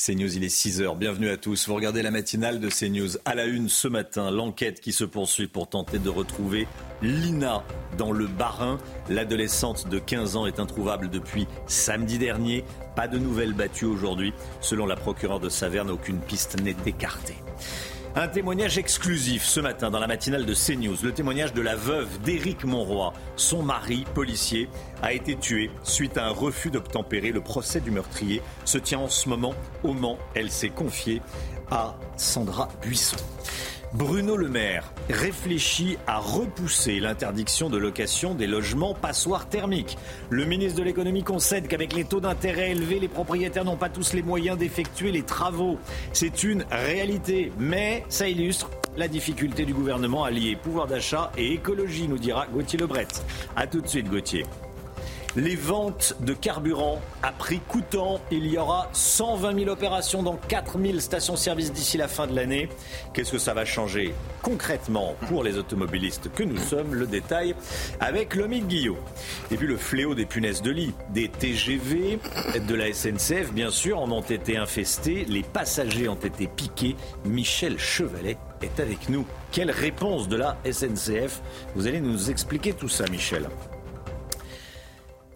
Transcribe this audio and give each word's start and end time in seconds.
CNews, 0.00 0.34
il 0.34 0.44
est 0.44 0.48
6h. 0.48 0.96
Bienvenue 0.96 1.28
à 1.28 1.36
tous. 1.36 1.68
Vous 1.68 1.74
regardez 1.74 2.00
la 2.00 2.10
matinale 2.10 2.58
de 2.58 2.70
CNews. 2.70 3.18
À 3.26 3.34
la 3.34 3.44
une 3.44 3.68
ce 3.68 3.86
matin, 3.86 4.30
l'enquête 4.30 4.80
qui 4.80 4.92
se 4.92 5.04
poursuit 5.04 5.46
pour 5.46 5.68
tenter 5.68 5.98
de 5.98 6.08
retrouver 6.08 6.66
Lina 7.02 7.62
dans 7.98 8.10
le 8.10 8.26
Barin. 8.26 8.78
L'adolescente 9.10 9.88
de 9.88 9.98
15 9.98 10.36
ans 10.36 10.46
est 10.46 10.58
introuvable 10.58 11.10
depuis 11.10 11.46
samedi 11.66 12.16
dernier. 12.16 12.64
Pas 12.96 13.08
de 13.08 13.18
nouvelles 13.18 13.52
battues 13.52 13.84
aujourd'hui. 13.84 14.32
Selon 14.62 14.86
la 14.86 14.96
procureure 14.96 15.38
de 15.38 15.50
Saverne, 15.50 15.90
aucune 15.90 16.20
piste 16.20 16.58
n'est 16.62 16.76
écartée. 16.86 17.36
Un 18.16 18.26
témoignage 18.26 18.76
exclusif 18.76 19.44
ce 19.44 19.60
matin 19.60 19.88
dans 19.88 20.00
la 20.00 20.08
matinale 20.08 20.44
de 20.44 20.52
CNews. 20.52 20.96
Le 21.04 21.12
témoignage 21.12 21.54
de 21.54 21.62
la 21.62 21.76
veuve 21.76 22.20
d'Éric 22.22 22.64
Monroy. 22.64 23.12
Son 23.36 23.62
mari, 23.62 24.04
policier, 24.14 24.68
a 25.00 25.12
été 25.12 25.36
tué 25.36 25.70
suite 25.84 26.18
à 26.18 26.26
un 26.26 26.30
refus 26.30 26.70
d'obtempérer. 26.70 27.30
Le 27.30 27.40
procès 27.40 27.78
du 27.78 27.92
meurtrier 27.92 28.42
se 28.64 28.78
tient 28.78 28.98
en 28.98 29.08
ce 29.08 29.28
moment 29.28 29.54
au 29.84 29.92
Mans. 29.92 30.18
Elle 30.34 30.50
s'est 30.50 30.70
confiée 30.70 31.22
à 31.70 31.94
Sandra 32.16 32.68
Buisson. 32.82 33.16
Bruno 33.92 34.36
Le 34.36 34.48
Maire 34.48 34.92
réfléchit 35.08 35.98
à 36.06 36.18
repousser 36.18 37.00
l'interdiction 37.00 37.68
de 37.68 37.76
location 37.76 38.34
des 38.34 38.46
logements 38.46 38.94
passoires 38.94 39.48
thermiques. 39.48 39.98
Le 40.30 40.44
ministre 40.44 40.78
de 40.78 40.84
l'économie 40.84 41.24
concède 41.24 41.66
qu'avec 41.66 41.92
les 41.92 42.04
taux 42.04 42.20
d'intérêt 42.20 42.70
élevés, 42.70 43.00
les 43.00 43.08
propriétaires 43.08 43.64
n'ont 43.64 43.76
pas 43.76 43.88
tous 43.88 44.12
les 44.12 44.22
moyens 44.22 44.56
d'effectuer 44.56 45.10
les 45.10 45.22
travaux. 45.22 45.76
C'est 46.12 46.44
une 46.44 46.64
réalité, 46.70 47.52
mais 47.58 48.04
ça 48.08 48.28
illustre 48.28 48.70
la 48.96 49.08
difficulté 49.08 49.64
du 49.64 49.74
gouvernement 49.74 50.22
à 50.22 50.30
lier 50.30 50.56
pouvoir 50.56 50.86
d'achat 50.86 51.32
et 51.36 51.52
écologie, 51.52 52.06
nous 52.06 52.18
dira 52.18 52.46
Gauthier 52.46 52.78
Lebret. 52.78 53.08
A 53.56 53.66
tout 53.66 53.80
de 53.80 53.88
suite, 53.88 54.08
Gauthier. 54.08 54.44
Les 55.36 55.54
ventes 55.54 56.16
de 56.18 56.32
carburant 56.32 57.00
à 57.22 57.30
prix 57.30 57.60
coûtant, 57.60 58.20
il 58.32 58.46
y 58.48 58.58
aura 58.58 58.88
120 58.92 59.60
000 59.60 59.70
opérations 59.70 60.24
dans 60.24 60.34
4 60.34 60.76
000 60.80 60.98
stations-service 60.98 61.72
d'ici 61.72 61.96
la 61.96 62.08
fin 62.08 62.26
de 62.26 62.34
l'année. 62.34 62.68
Qu'est-ce 63.14 63.30
que 63.30 63.38
ça 63.38 63.54
va 63.54 63.64
changer 63.64 64.12
concrètement 64.42 65.14
pour 65.28 65.44
les 65.44 65.56
automobilistes 65.56 66.32
que 66.34 66.42
nous 66.42 66.58
sommes? 66.58 66.94
Le 66.94 67.06
détail 67.06 67.54
avec 68.00 68.34
Lomit 68.34 68.62
Guillot. 68.62 68.98
Et 69.52 69.56
puis 69.56 69.68
le 69.68 69.76
fléau 69.76 70.16
des 70.16 70.26
punaises 70.26 70.62
de 70.62 70.72
lit, 70.72 70.94
des 71.10 71.28
TGV, 71.28 72.18
de 72.66 72.74
la 72.74 72.92
SNCF, 72.92 73.52
bien 73.52 73.70
sûr, 73.70 74.00
en 74.00 74.10
ont 74.10 74.22
été 74.22 74.56
infestés. 74.56 75.24
Les 75.28 75.44
passagers 75.44 76.08
ont 76.08 76.16
été 76.16 76.48
piqués. 76.48 76.96
Michel 77.24 77.78
Chevalet 77.78 78.36
est 78.62 78.80
avec 78.80 79.08
nous. 79.08 79.24
Quelle 79.52 79.70
réponse 79.70 80.28
de 80.28 80.36
la 80.36 80.56
SNCF 80.68 81.40
Vous 81.76 81.86
allez 81.86 82.00
nous 82.00 82.30
expliquer 82.30 82.72
tout 82.72 82.88
ça, 82.88 83.04
Michel. 83.08 83.48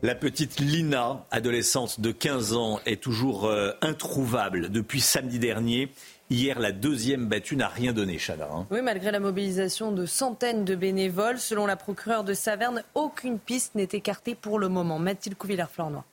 La 0.05 0.15
petite 0.15 0.61
Lina, 0.61 1.25
adolescente 1.31 1.99
de 1.99 2.13
15 2.13 2.53
ans, 2.53 2.79
est 2.85 3.03
toujours 3.03 3.47
euh, 3.47 3.71
introuvable 3.81 4.69
depuis 4.69 5.01
samedi 5.01 5.39
dernier. 5.39 5.89
Hier, 6.29 6.59
la 6.61 6.73
deuxième 6.73 7.27
battue 7.27 7.57
n'a 7.57 7.69
rien 7.69 7.95
donné, 7.95 8.19
Chana. 8.19 8.47
Hein. 8.53 8.67
Oui, 8.71 8.83
malgré 8.83 9.11
la 9.11 9.19
mobilisation 9.19 9.93
de 9.93 10.05
centaines 10.05 10.67
de 10.67 10.75
bénévoles, 10.75 11.39
selon 11.39 11.65
la 11.65 11.77
procureure 11.77 12.23
de 12.23 12.35
Saverne, 12.35 12.83
aucune 12.95 13.39
piste 13.39 13.77
n'est 13.77 13.89
écartée 13.93 14.35
pour 14.35 14.59
le 14.59 14.69
moment. 14.69 14.99
Mathilde 14.99 15.39
Couvillère-Flornois. 15.39 16.05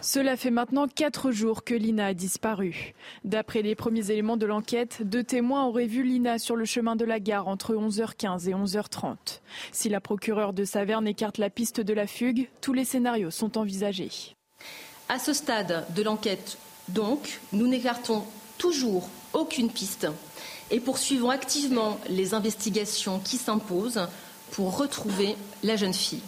Cela 0.00 0.36
fait 0.36 0.50
maintenant 0.50 0.88
quatre 0.88 1.30
jours 1.30 1.64
que 1.64 1.74
Lina 1.74 2.06
a 2.06 2.14
disparu. 2.14 2.94
D'après 3.24 3.62
les 3.62 3.74
premiers 3.74 4.10
éléments 4.10 4.36
de 4.36 4.46
l'enquête, 4.46 5.02
deux 5.02 5.22
témoins 5.22 5.66
auraient 5.66 5.86
vu 5.86 6.02
Lina 6.02 6.38
sur 6.38 6.56
le 6.56 6.64
chemin 6.64 6.96
de 6.96 7.04
la 7.04 7.20
gare 7.20 7.46
entre 7.46 7.74
11h15 7.74 8.48
et 8.48 8.54
11h30. 8.54 9.40
Si 9.70 9.88
la 9.88 10.00
procureure 10.00 10.54
de 10.54 10.64
Saverne 10.64 11.06
écarte 11.06 11.38
la 11.38 11.50
piste 11.50 11.80
de 11.80 11.92
la 11.92 12.06
fugue, 12.06 12.48
tous 12.60 12.72
les 12.72 12.84
scénarios 12.84 13.30
sont 13.30 13.58
envisagés. 13.58 14.34
À 15.08 15.18
ce 15.18 15.32
stade 15.32 15.86
de 15.94 16.02
l'enquête, 16.02 16.58
donc, 16.88 17.40
nous 17.52 17.68
n'écartons 17.68 18.24
toujours 18.58 19.08
aucune 19.34 19.70
piste 19.70 20.08
et 20.70 20.80
poursuivons 20.80 21.30
activement 21.30 21.98
les 22.08 22.34
investigations 22.34 23.20
qui 23.20 23.36
s'imposent 23.36 24.08
pour 24.50 24.78
retrouver 24.78 25.36
la 25.62 25.76
jeune 25.76 25.94
fille. 25.94 26.22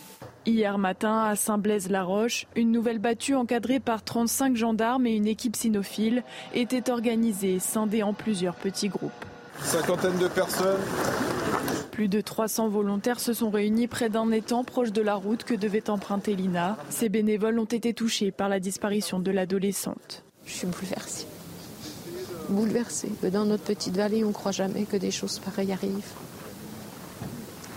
Hier 0.47 0.77
matin, 0.77 1.23
à 1.23 1.37
Saint-Blaise-la-Roche, 1.37 2.47
une 2.55 2.71
nouvelle 2.71 2.99
battue 2.99 3.35
encadrée 3.35 3.81
par 3.81 4.05
35 4.05 4.57
gendarmes 4.57 5.07
et 5.07 5.15
une 5.15 5.27
équipe 5.27 5.57
cynophile 5.57 6.23
était 6.53 6.91
organisée, 6.91 7.59
scindée 7.59 8.03
en 8.03 8.13
plusieurs 8.13 8.55
petits 8.55 8.89
groupes. 8.89 9.13
Cinquantaine 9.63 10.19
de 10.19 10.29
personnes. 10.29 10.81
Plus 11.93 12.09
de 12.09 12.21
300 12.21 12.69
volontaires 12.69 13.21
se 13.21 13.33
sont 13.33 13.49
réunis 13.49 13.87
près 13.87 14.11
d'un 14.11 14.31
étang 14.33 14.65
proche 14.65 14.93
de 14.93 15.01
la 15.01 15.15
route 15.15 15.45
que 15.45 15.55
devait 15.55 15.89
emprunter 15.89 16.35
Lina. 16.35 16.77
Ces 16.91 17.09
bénévoles 17.09 17.59
ont 17.59 17.65
été 17.65 17.95
touchés 17.95 18.31
par 18.31 18.51
la 18.51 18.61
disparition 18.61 19.21
de 19.21 19.31
l'adolescente. 19.31 20.25
Je 20.45 20.53
suis 20.53 20.67
bouleversée. 20.67 21.27
Bouleversée. 22.51 23.13
Dans 23.33 23.47
notre 23.47 23.65
petite 23.65 23.97
vallée, 23.97 24.25
on 24.25 24.29
ne 24.29 24.33
croit 24.35 24.53
jamais 24.53 24.85
que 24.85 24.99
des 24.99 25.11
choses 25.11 25.39
pareilles 25.39 25.73
arrivent. 25.73 26.13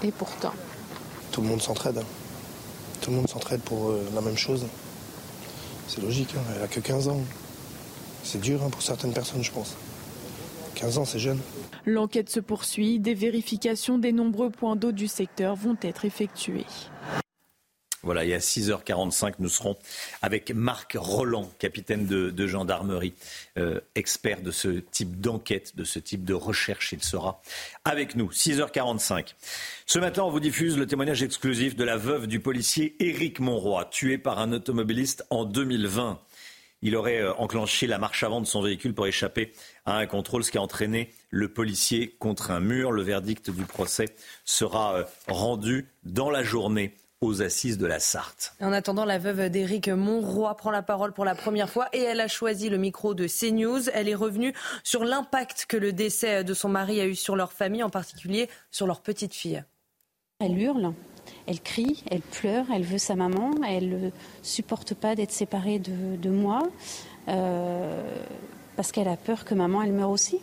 Et 0.04 0.12
pourtant. 0.12 0.54
Tout 1.32 1.42
le 1.42 1.48
monde 1.48 1.62
s'entraide. 1.62 2.04
Tout 3.02 3.12
le 3.12 3.18
monde 3.18 3.30
s'entraide 3.30 3.62
pour 3.62 3.90
euh, 3.90 4.04
la 4.14 4.22
même 4.22 4.38
chose. 4.38 4.66
C'est 5.88 6.02
logique, 6.02 6.34
hein, 6.36 6.42
elle 6.56 6.64
a 6.64 6.68
que 6.68 6.80
15 6.80 7.08
ans. 7.08 7.22
C'est 8.24 8.42
dur 8.42 8.62
hein, 8.64 8.70
pour 8.70 8.82
certaines 8.82 9.14
personnes, 9.14 9.44
je 9.44 9.52
pense. 9.52 9.76
15 10.76 10.98
ans, 10.98 11.06
c'est 11.06 11.20
jeune. 11.20 11.40
L'enquête 11.86 12.30
se 12.30 12.40
poursuit. 12.40 13.00
Des 13.00 13.14
vérifications 13.14 13.98
des 13.98 14.12
nombreux 14.12 14.50
points 14.50 14.76
d'eau 14.76 14.92
du 14.92 15.08
secteur 15.08 15.56
vont 15.56 15.78
être 15.82 16.06
effectuées. 16.06 16.66
Voilà, 18.08 18.24
et 18.24 18.34
à 18.34 18.38
6h45, 18.38 19.34
nous 19.40 19.50
serons 19.50 19.76
avec 20.22 20.52
Marc 20.52 20.96
Roland, 20.98 21.52
capitaine 21.60 22.06
de, 22.06 22.48
gendarmerie, 22.48 23.14
euh, 23.58 23.82
expert 23.96 24.42
de 24.42 24.52
ce 24.52 24.70
type 24.70 25.20
d'enquête, 25.20 25.76
de 25.76 25.84
ce 25.84 26.00
type 26.00 26.24
de 26.24 26.34
recherche. 26.34 26.94
Il 26.94 27.04
sera 27.04 27.42
avec 27.84 28.16
nous. 28.16 28.32
6h45. 28.32 29.36
Ce 29.86 30.00
matin, 30.00 30.24
on 30.24 30.30
vous 30.30 30.40
diffuse 30.40 30.78
le 30.78 30.88
témoignage 30.88 31.22
exclusif 31.22 31.76
de 31.76 31.84
la 31.84 31.98
veuve 31.98 32.28
du 32.28 32.40
policier 32.40 32.96
Éric 33.02 33.42
Monroy, 33.42 33.84
tué 33.92 34.18
par 34.18 34.40
un 34.40 34.54
automobiliste 34.54 35.26
en 35.30 35.44
2020. 35.44 36.18
Il 36.84 36.96
aurait 36.96 37.20
euh, 37.20 37.34
enclenché 37.34 37.88
la 37.88 37.98
marche 37.98 38.24
avant 38.24 38.40
de 38.40 38.46
son 38.48 38.62
véhicule 38.62 38.94
pour 38.94 39.08
échapper 39.08 39.52
à 39.86 39.98
un 39.98 40.06
contrôle, 40.06 40.46
ce 40.46 40.52
qui 40.52 40.58
a 40.58 40.62
entraîné 40.62 41.10
le 41.30 41.50
policier 41.50 42.16
contre 42.20 42.52
un 42.52 42.62
mur. 42.62 42.94
Le 42.94 43.02
verdict 43.02 43.50
du 43.50 43.66
procès 43.66 44.16
sera 44.46 44.96
euh, 44.96 45.04
rendu 45.28 45.90
dans 46.06 46.30
la 46.30 46.44
journée 46.44 46.94
aux 47.22 47.42
assises 47.42 47.78
de 47.78 47.88
la 47.88 48.00
Sarthe. 48.00 48.54
En 48.62 48.72
attendant, 48.72 49.06
la 49.06 49.18
veuve 49.18 49.50
d'Éric 49.50 49.90
Monroy 49.90 50.56
prend 50.56 50.72
la 50.72 50.84
parole 50.84 51.14
pour 51.14 51.26
la 51.26 51.34
première 51.34 51.70
fois 51.70 51.88
et 51.94 52.02
elle 52.02 52.20
a 52.20 52.28
choisi 52.28 52.70
le 52.70 52.78
micro 52.78 53.16
de 53.16 53.28
CNews. 53.28 53.90
Elle 53.94 54.08
est 54.08 54.16
revenue 54.16 54.54
sur 54.84 55.04
l'impact 55.04 55.66
que 55.68 55.78
le 55.78 55.94
décès 55.94 56.44
de 56.44 56.54
son 56.54 56.70
mari 56.70 57.02
a 57.02 57.08
eu 57.08 57.16
sur 57.16 57.36
leur 57.36 57.54
famille, 57.54 57.84
en 57.84 57.90
particulier 57.90 58.50
sur 58.70 58.86
leur 58.86 59.02
petite 59.02 59.34
fille. 59.34 59.64
Elle 60.40 60.62
hurle, 60.62 60.94
elle 61.48 61.60
crie, 61.60 62.04
elle 62.12 62.22
pleure, 62.22 62.68
elle 62.74 62.84
veut 62.84 63.00
sa 63.00 63.16
maman, 63.16 63.52
elle 63.68 63.90
ne 63.90 64.10
supporte 64.44 64.94
pas 64.94 65.16
d'être 65.16 65.32
séparée 65.32 65.80
de, 65.80 66.30
moi 66.30 66.62
euh, 67.28 68.04
parce 68.76 68.92
qu'elle 68.92 69.08
a 69.08 69.18
peur 69.18 69.44
que 69.44 69.56
maman 69.56 69.82
elle 69.82 69.94
meure 69.94 70.12
aussi. 70.12 70.40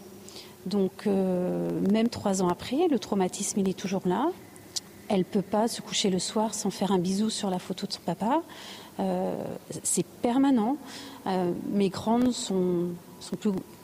Donc 0.67 1.07
euh, 1.07 1.71
même 1.93 2.09
trois 2.09 2.43
ans 2.43 2.49
après, 2.49 2.89
le 2.91 2.99
traumatisme 2.99 3.61
il 3.61 3.69
est 3.69 3.79
toujours 3.79 4.09
là. 4.09 4.33
Elle 5.09 5.21
ne 5.21 5.25
peut 5.25 5.43
pas 5.43 5.69
se 5.69 5.83
coucher 5.83 6.11
le 6.11 6.19
soir 6.19 6.55
sans 6.55 6.71
faire 6.71 6.93
un 6.93 6.99
bisou 6.99 7.31
sur 7.31 7.51
la 7.51 7.59
photo 7.59 7.87
de 7.87 7.93
son 7.93 8.01
papa. 8.01 8.43
Euh, 9.01 9.45
c'est 9.83 10.07
permanent. 10.07 10.77
Euh, 11.27 11.53
mes 11.71 11.89
grandes 11.89 12.33
sont, 12.33 12.89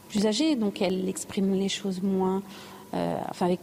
plus, 0.08 0.26
âgées, 0.26 0.56
donc 0.56 0.82
elles 0.82 1.08
expriment 1.08 1.54
les 1.54 1.69
choses 1.69 2.03
moins, 2.03 2.42
euh, 2.94 3.19
enfin 3.28 3.47
avec 3.47 3.60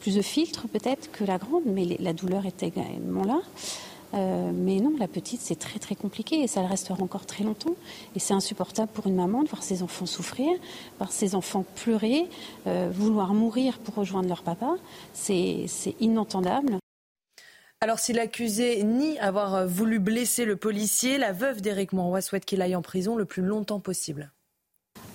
plus 0.00 0.16
de 0.16 0.22
filtres 0.22 0.66
peut-être 0.68 1.10
que 1.12 1.24
la 1.24 1.38
grande, 1.38 1.62
mais 1.66 1.96
la 1.98 2.12
douleur 2.12 2.46
est 2.46 2.62
également 2.62 3.24
là. 3.24 3.40
Mais 4.12 4.80
non, 4.80 4.94
la 4.98 5.08
petite, 5.08 5.40
c'est 5.40 5.58
très 5.58 5.78
très 5.78 5.94
compliqué 5.94 6.40
et 6.40 6.46
ça 6.46 6.60
le 6.60 6.66
restera 6.66 7.02
encore 7.02 7.26
très 7.26 7.44
longtemps. 7.44 7.74
Et 8.14 8.18
c'est 8.18 8.34
insupportable 8.34 8.90
pour 8.92 9.06
une 9.06 9.14
maman 9.14 9.42
de 9.42 9.48
voir 9.48 9.62
ses 9.62 9.82
enfants 9.82 10.06
souffrir, 10.06 10.50
voir 10.98 11.12
ses 11.12 11.34
enfants 11.34 11.64
pleurer, 11.76 12.28
vouloir 12.66 13.34
mourir 13.34 13.78
pour 13.78 13.94
rejoindre 13.94 14.28
leur 14.28 14.42
papa. 14.42 14.76
C'est 15.14 15.66
inentendable. 16.00 16.78
Alors, 17.82 17.98
si 17.98 18.12
l'accusé 18.12 18.84
nie 18.84 19.18
avoir 19.18 19.66
voulu 19.66 19.98
blesser 19.98 20.44
le 20.44 20.54
policier, 20.54 21.18
la 21.18 21.32
veuve 21.32 21.60
d'Éric 21.60 21.92
Monroy 21.92 22.20
souhaite 22.20 22.44
qu'il 22.44 22.62
aille 22.62 22.76
en 22.76 22.82
prison 22.82 23.16
le 23.16 23.24
plus 23.24 23.42
longtemps 23.42 23.80
possible. 23.80 24.30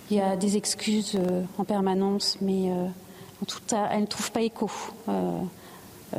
Il 0.10 0.18
y 0.18 0.22
a 0.22 0.36
des 0.36 0.56
excuses 0.56 1.16
euh, 1.16 1.44
en 1.58 1.66
permanence, 1.66 2.38
mais 2.40 2.72
euh, 2.72 2.88
en 3.42 3.46
tout 3.46 3.60
cas, 3.68 3.90
elles 3.92 4.02
ne 4.02 4.06
trouvent 4.06 4.32
pas 4.32 4.42
écho 4.42 4.70
euh, 5.10 5.42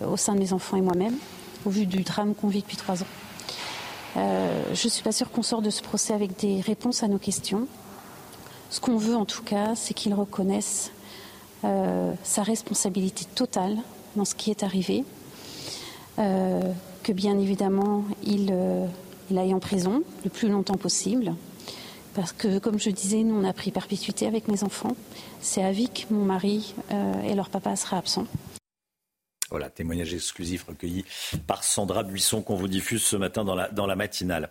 au 0.06 0.16
sein 0.16 0.34
de 0.34 0.40
mes 0.40 0.52
enfants 0.52 0.76
et 0.76 0.82
moi-même, 0.82 1.16
au 1.64 1.70
vu 1.70 1.86
du 1.86 2.02
drame 2.02 2.34
qu'on 2.34 2.48
vit 2.48 2.60
depuis 2.60 2.76
trois 2.76 3.02
ans. 3.02 3.06
je 4.16 4.84
ne 4.84 4.90
suis 4.90 5.02
pas 5.02 5.12
sûre 5.12 5.30
qu'on 5.30 5.42
sort 5.42 5.62
de 5.62 5.70
ce 5.70 5.82
procès 5.82 6.12
avec 6.14 6.38
des 6.38 6.60
réponses 6.60 7.02
à 7.02 7.08
nos 7.08 7.18
questions. 7.18 7.66
Ce 8.70 8.80
qu'on 8.80 8.96
veut 8.96 9.16
en 9.16 9.24
tout 9.24 9.42
cas, 9.42 9.74
c'est 9.74 9.94
qu'il 9.94 10.14
reconnaisse 10.14 10.92
sa 11.62 12.42
responsabilité 12.42 13.24
totale 13.34 13.76
dans 14.16 14.24
ce 14.24 14.34
qui 14.34 14.50
est 14.50 14.62
arrivé, 14.62 15.04
euh, 16.18 16.60
que 17.02 17.12
bien 17.12 17.38
évidemment 17.38 18.04
il, 18.24 18.50
euh, 18.52 18.86
il, 19.30 19.38
aille 19.38 19.54
en 19.54 19.60
prison 19.60 20.02
le 20.24 20.30
plus 20.30 20.48
longtemps 20.48 20.76
possible, 20.76 21.34
Parce 22.14 22.32
que, 22.32 22.58
comme 22.58 22.80
je 22.80 22.90
disais, 22.90 23.22
nous, 23.22 23.36
on 23.36 23.44
a 23.44 23.52
pris 23.52 23.70
perpétuité 23.70 24.26
avec 24.26 24.48
mes 24.48 24.64
enfants. 24.64 24.96
C'est 25.40 25.62
à 25.62 25.70
vie 25.70 25.88
que 25.88 26.12
mon 26.12 26.24
mari 26.24 26.74
et 27.24 27.34
leur 27.34 27.48
papa 27.48 27.76
sera 27.76 27.98
absent. 27.98 28.24
Voilà, 29.50 29.70
témoignage 29.70 30.12
exclusif 30.12 30.64
recueilli 30.64 31.04
par 31.46 31.64
Sandra 31.64 32.02
Buisson 32.02 32.42
qu'on 32.42 32.56
vous 32.56 32.68
diffuse 32.68 33.02
ce 33.02 33.16
matin 33.16 33.44
dans 33.44 33.86
la, 33.86 33.96
matinale. 33.96 34.50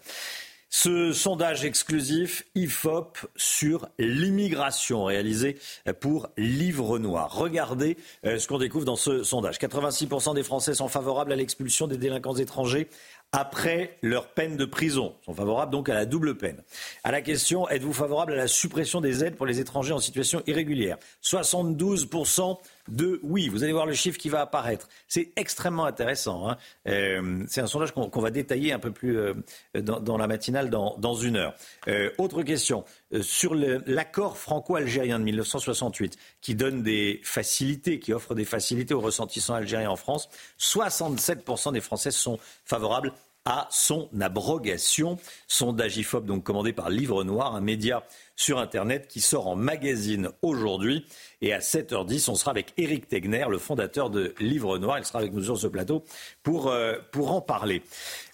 Ce 0.69 1.13
sondage 1.13 1.63
exclusif 1.63 2.44
IFOP 2.55 3.19
sur 3.35 3.88
l'immigration 3.99 5.05
réalisé 5.05 5.57
pour 6.01 6.29
Livre 6.35 6.99
Noir. 6.99 7.33
Regardez 7.33 7.95
euh, 8.25 8.38
ce 8.38 8.47
qu'on 8.47 8.57
découvre 8.57 8.83
dans 8.83 8.97
ce 8.97 9.23
sondage. 9.23 9.59
86% 9.59 10.35
des 10.35 10.44
Français 10.44 10.73
sont 10.73 10.89
favorables 10.89 11.31
à 11.31 11.38
l'expulsion 11.38 11.88
des 11.88 11.97
délinquants 11.97 12.35
étrangers 12.35 12.89
après 13.31 13.97
leur 14.01 14.27
peine 14.27 14.57
de 14.57 14.65
prison. 14.65 15.15
Sont 15.25 15.33
favorables 15.33 15.71
donc 15.71 15.89
à 15.89 15.94
la 15.94 16.05
double 16.05 16.38
peine. 16.38 16.63
À 17.03 17.11
la 17.11 17.21
question, 17.21 17.69
êtes-vous 17.69 17.94
favorable 17.94 18.33
à 18.33 18.38
la 18.38 18.47
suppression 18.47 18.99
des 18.99 19.23
aides 19.23 19.35
pour 19.35 19.45
les 19.45 19.59
étrangers 19.59 19.94
en 19.94 19.99
situation 19.99 20.41
irrégulière? 20.47 20.97
72% 21.23 22.57
de 22.87 23.19
oui. 23.23 23.49
Vous 23.49 23.63
allez 23.63 23.73
voir 23.73 23.85
le 23.85 23.93
chiffre 23.93 24.17
qui 24.17 24.29
va 24.29 24.41
apparaître. 24.41 24.87
C'est 25.07 25.31
extrêmement 25.35 25.85
intéressant. 25.85 26.49
Hein. 26.49 26.57
Euh, 26.87 27.43
c'est 27.47 27.61
un 27.61 27.67
sondage 27.67 27.91
qu'on 27.93 28.21
va 28.21 28.31
détailler 28.31 28.73
un 28.73 28.79
peu 28.79 28.91
plus 28.91 29.17
euh, 29.17 29.33
dans, 29.75 30.17
la 30.17 30.27
matinale 30.27 30.69
dans, 30.69 30.95
dans 30.97 31.15
une 31.15 31.37
heure. 31.37 31.53
Euh, 31.87 32.11
autre 32.17 32.43
question. 32.43 32.83
sur 33.21 33.55
l'accord 33.55 34.37
franco-algérien 34.37 35.19
de 35.19 35.23
1968, 35.23 36.17
qui 36.41 36.55
donne 36.55 36.83
des 36.83 37.21
facilités, 37.23 37.99
qui 37.99 38.13
offre 38.13 38.35
des 38.35 38.45
facilités 38.45 38.93
aux 38.93 39.01
ressentissants 39.01 39.53
algériens 39.55 39.91
en 39.91 39.95
France, 39.95 40.29
67% 40.59 41.73
des 41.73 41.81
Français 41.81 42.11
sont 42.11 42.39
favorables 42.65 43.13
à 43.47 43.65
son 43.71 44.09
abrogation. 44.19 45.17
Sondage 45.47 45.95
IFOP, 45.95 46.25
donc 46.25 46.44
commandé 46.44 46.73
par 46.73 46.89
Livre 46.89 47.23
Noir, 47.23 47.55
un 47.55 47.61
média 47.61 48.03
sur 48.35 48.59
Internet 48.59 49.07
qui 49.07 49.21
sort 49.21 49.47
en 49.47 49.55
magazine 49.55 50.29
aujourd'hui. 50.41 51.05
Et 51.41 51.53
à 51.53 51.59
7h10, 51.59 52.29
on 52.29 52.35
sera 52.35 52.51
avec 52.51 52.73
Éric 52.77 53.07
Tegner, 53.07 53.45
le 53.49 53.57
fondateur 53.57 54.09
de 54.09 54.35
Livre 54.41 54.77
Noir. 54.79 54.99
Il 54.99 55.05
sera 55.05 55.19
avec 55.19 55.31
nous 55.31 55.45
sur 55.45 55.57
ce 55.57 55.67
plateau 55.67 56.03
pour, 56.44 56.67
euh, 56.67 56.97
en 57.15 57.39
parler. 57.39 57.83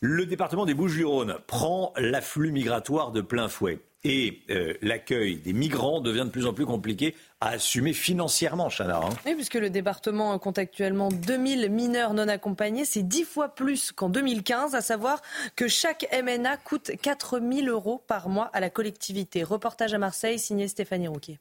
Le 0.02 0.26
département 0.26 0.66
des 0.66 0.74
Bouches-du-Rhône 0.74 1.38
prend 1.46 1.94
l'afflux 1.96 2.52
migratoire 2.52 3.12
de 3.12 3.22
plein 3.22 3.50
fouet 3.50 3.80
et 4.04 4.42
euh, 4.50 4.74
l'accueil 4.82 5.38
des 5.38 5.54
migrants 5.54 6.02
devient 6.02 6.26
de 6.26 6.30
plus 6.30 6.46
en 6.46 6.54
plus 6.54 6.66
compliqué 6.66 7.16
à 7.44 7.50
assumer 7.50 7.92
financièrement, 7.92 8.70
Chana. 8.70 9.02
Hein. 9.04 9.10
Oui, 9.26 9.36
puisque 9.36 9.56
le 9.56 9.70
département 9.70 10.40
compte 10.40 10.58
actuellement 10.58 11.10
2000 11.10 11.70
mineurs 11.70 12.14
non 12.14 12.30
accompagnés. 12.30 12.86
C'est 12.86 13.04
dix 13.04 13.26
fois 13.26 13.50
plus 13.50 13.92
qu'en 13.92 14.08
2015, 14.08 14.76
à 14.76 14.82
savoir 14.82 15.22
que 15.58 15.68
chaque 15.68 16.08
MNA 16.14 16.56
coûte 16.58 16.92
4000 17.02 17.68
euros 17.68 18.02
par 18.08 18.30
mois 18.30 18.50
à 18.54 18.62
la 18.62 18.70
collectivité. 18.70 19.44
Reportage 19.44 19.94
à 19.94 19.98
Marseille, 19.98 20.40
signé 20.40 20.70
Stéphanie 20.70 21.10
Rouquier. 21.10 21.38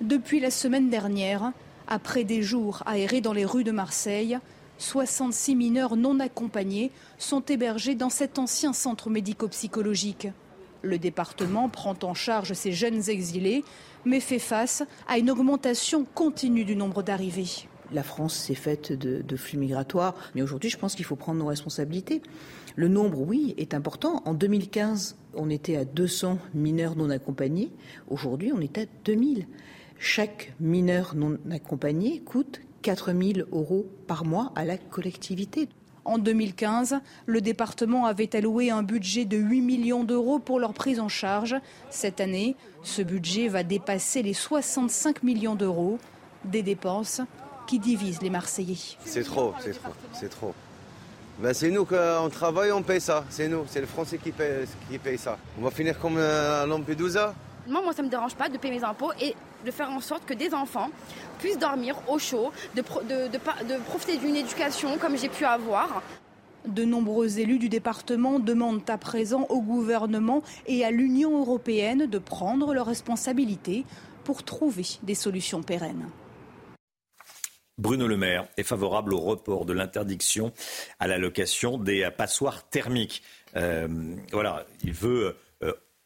Depuis 0.00 0.38
la 0.38 0.52
semaine 0.52 0.90
dernière, 0.90 1.50
après 1.88 2.22
des 2.22 2.42
jours 2.42 2.84
aérés 2.86 3.20
dans 3.20 3.32
les 3.32 3.44
rues 3.44 3.64
de 3.64 3.72
Marseille, 3.72 4.38
66 4.78 5.56
mineurs 5.56 5.96
non 5.96 6.20
accompagnés 6.20 6.92
sont 7.18 7.42
hébergés 7.42 7.96
dans 7.96 8.10
cet 8.10 8.38
ancien 8.38 8.72
centre 8.72 9.10
médico-psychologique. 9.10 10.28
Le 10.82 10.98
département 10.98 11.68
prend 11.68 11.96
en 12.02 12.14
charge 12.14 12.52
ces 12.54 12.72
jeunes 12.72 13.08
exilés, 13.08 13.64
mais 14.04 14.20
fait 14.20 14.38
face 14.38 14.82
à 15.08 15.18
une 15.18 15.30
augmentation 15.30 16.04
continue 16.04 16.64
du 16.64 16.76
nombre 16.76 17.02
d'arrivées. 17.02 17.68
La 17.92 18.02
France 18.04 18.34
s'est 18.34 18.54
faite 18.54 18.92
de, 18.92 19.36
flux 19.36 19.58
migratoires, 19.58 20.14
mais 20.34 20.42
aujourd'hui, 20.42 20.70
je 20.70 20.78
pense 20.78 20.94
qu'il 20.94 21.04
faut 21.04 21.16
prendre 21.16 21.40
nos 21.40 21.46
responsabilités. 21.46 22.22
Le 22.76 22.86
nombre, 22.86 23.20
oui, 23.20 23.54
est 23.58 23.74
important. 23.74 24.22
En 24.26 24.34
2015, 24.34 25.16
on 25.34 25.50
était 25.50 25.76
à 25.76 25.84
200 25.84 26.38
mineurs 26.54 26.96
non 26.96 27.10
accompagnés. 27.10 27.70
Aujourd'hui, 28.08 28.52
on 28.54 28.60
est 28.60 28.78
à 28.78 28.84
2000. 29.04 29.46
Chaque 29.98 30.54
mineur 30.60 31.14
non 31.16 31.36
accompagné 31.50 32.20
coûte 32.20 32.60
4000 32.82 33.46
euros 33.52 33.86
par 34.06 34.24
mois 34.24 34.52
à 34.54 34.64
la 34.64 34.78
collectivité. 34.78 35.68
En 36.04 36.18
2015, 36.18 37.00
le 37.26 37.40
département 37.40 38.06
avait 38.06 38.34
alloué 38.34 38.70
un 38.70 38.82
budget 38.82 39.24
de 39.24 39.36
8 39.36 39.60
millions 39.60 40.04
d'euros 40.04 40.38
pour 40.38 40.58
leur 40.58 40.72
prise 40.72 40.98
en 41.00 41.08
charge. 41.08 41.56
Cette 41.90 42.20
année, 42.20 42.56
ce 42.82 43.02
budget 43.02 43.48
va 43.48 43.62
dépasser 43.62 44.22
les 44.22 44.34
65 44.34 45.22
millions 45.22 45.54
d'euros, 45.54 45.98
des 46.44 46.62
dépenses 46.62 47.20
qui 47.66 47.78
divisent 47.78 48.22
les 48.22 48.30
Marseillais. 48.30 48.78
C'est 49.04 49.24
trop, 49.24 49.54
c'est 49.60 49.72
trop, 49.72 49.92
c'est 50.12 50.28
trop. 50.28 50.54
Ben 51.38 51.54
c'est 51.54 51.70
nous 51.70 51.84
qu'on 51.84 52.28
travaille, 52.30 52.72
on 52.72 52.82
paye 52.82 53.00
ça. 53.00 53.24
C'est 53.30 53.48
nous, 53.48 53.64
c'est 53.68 53.80
le 53.80 53.86
Français 53.86 54.18
qui 54.18 54.30
paye, 54.30 54.66
qui 54.90 54.98
paye 54.98 55.16
ça. 55.16 55.38
On 55.58 55.62
va 55.62 55.70
finir 55.70 55.98
comme 55.98 56.18
à 56.18 56.66
Lampedusa. 56.66 57.34
Moi, 57.70 57.82
moi, 57.82 57.92
ça 57.92 58.02
ne 58.02 58.08
me 58.08 58.10
dérange 58.10 58.34
pas 58.34 58.48
de 58.48 58.58
payer 58.58 58.74
mes 58.74 58.84
impôts 58.84 59.12
et 59.20 59.34
de 59.64 59.70
faire 59.70 59.90
en 59.90 60.00
sorte 60.00 60.24
que 60.26 60.34
des 60.34 60.52
enfants 60.52 60.90
puissent 61.38 61.58
dormir 61.58 61.96
au 62.08 62.18
chaud, 62.18 62.50
de, 62.74 62.82
de, 62.82 63.78
profiter 63.84 64.16
d'une 64.16 64.34
éducation 64.34 64.98
comme 64.98 65.16
j'ai 65.16 65.28
pu 65.28 65.44
avoir. 65.44 66.02
De 66.66 66.84
nombreux 66.84 67.38
élus 67.38 67.60
du 67.60 67.68
département 67.68 68.40
demandent 68.40 68.88
à 68.90 68.98
présent 68.98 69.46
au 69.48 69.62
gouvernement 69.62 70.42
et 70.66 70.84
à 70.84 70.90
l'Union 70.90 71.38
européenne 71.38 72.06
de 72.06 72.18
prendre 72.18 72.74
leurs 72.74 72.86
responsabilités 72.86 73.84
pour 74.24 74.42
trouver 74.42 74.86
des 75.04 75.14
solutions 75.14 75.62
pérennes. 75.62 76.10
Bruno 77.78 78.08
Le 78.08 78.16
Maire 78.16 78.46
est 78.58 78.64
favorable 78.64 79.14
au 79.14 79.20
report 79.20 79.64
de 79.64 79.72
l'interdiction 79.72 80.52
à 80.98 81.06
la 81.06 81.18
location 81.18 81.78
des 81.78 82.10
passoires 82.14 82.68
thermiques. 82.68 83.22
Euh, 83.56 83.88
voilà, 84.32 84.66
il 84.82 84.92
veut 84.92 85.36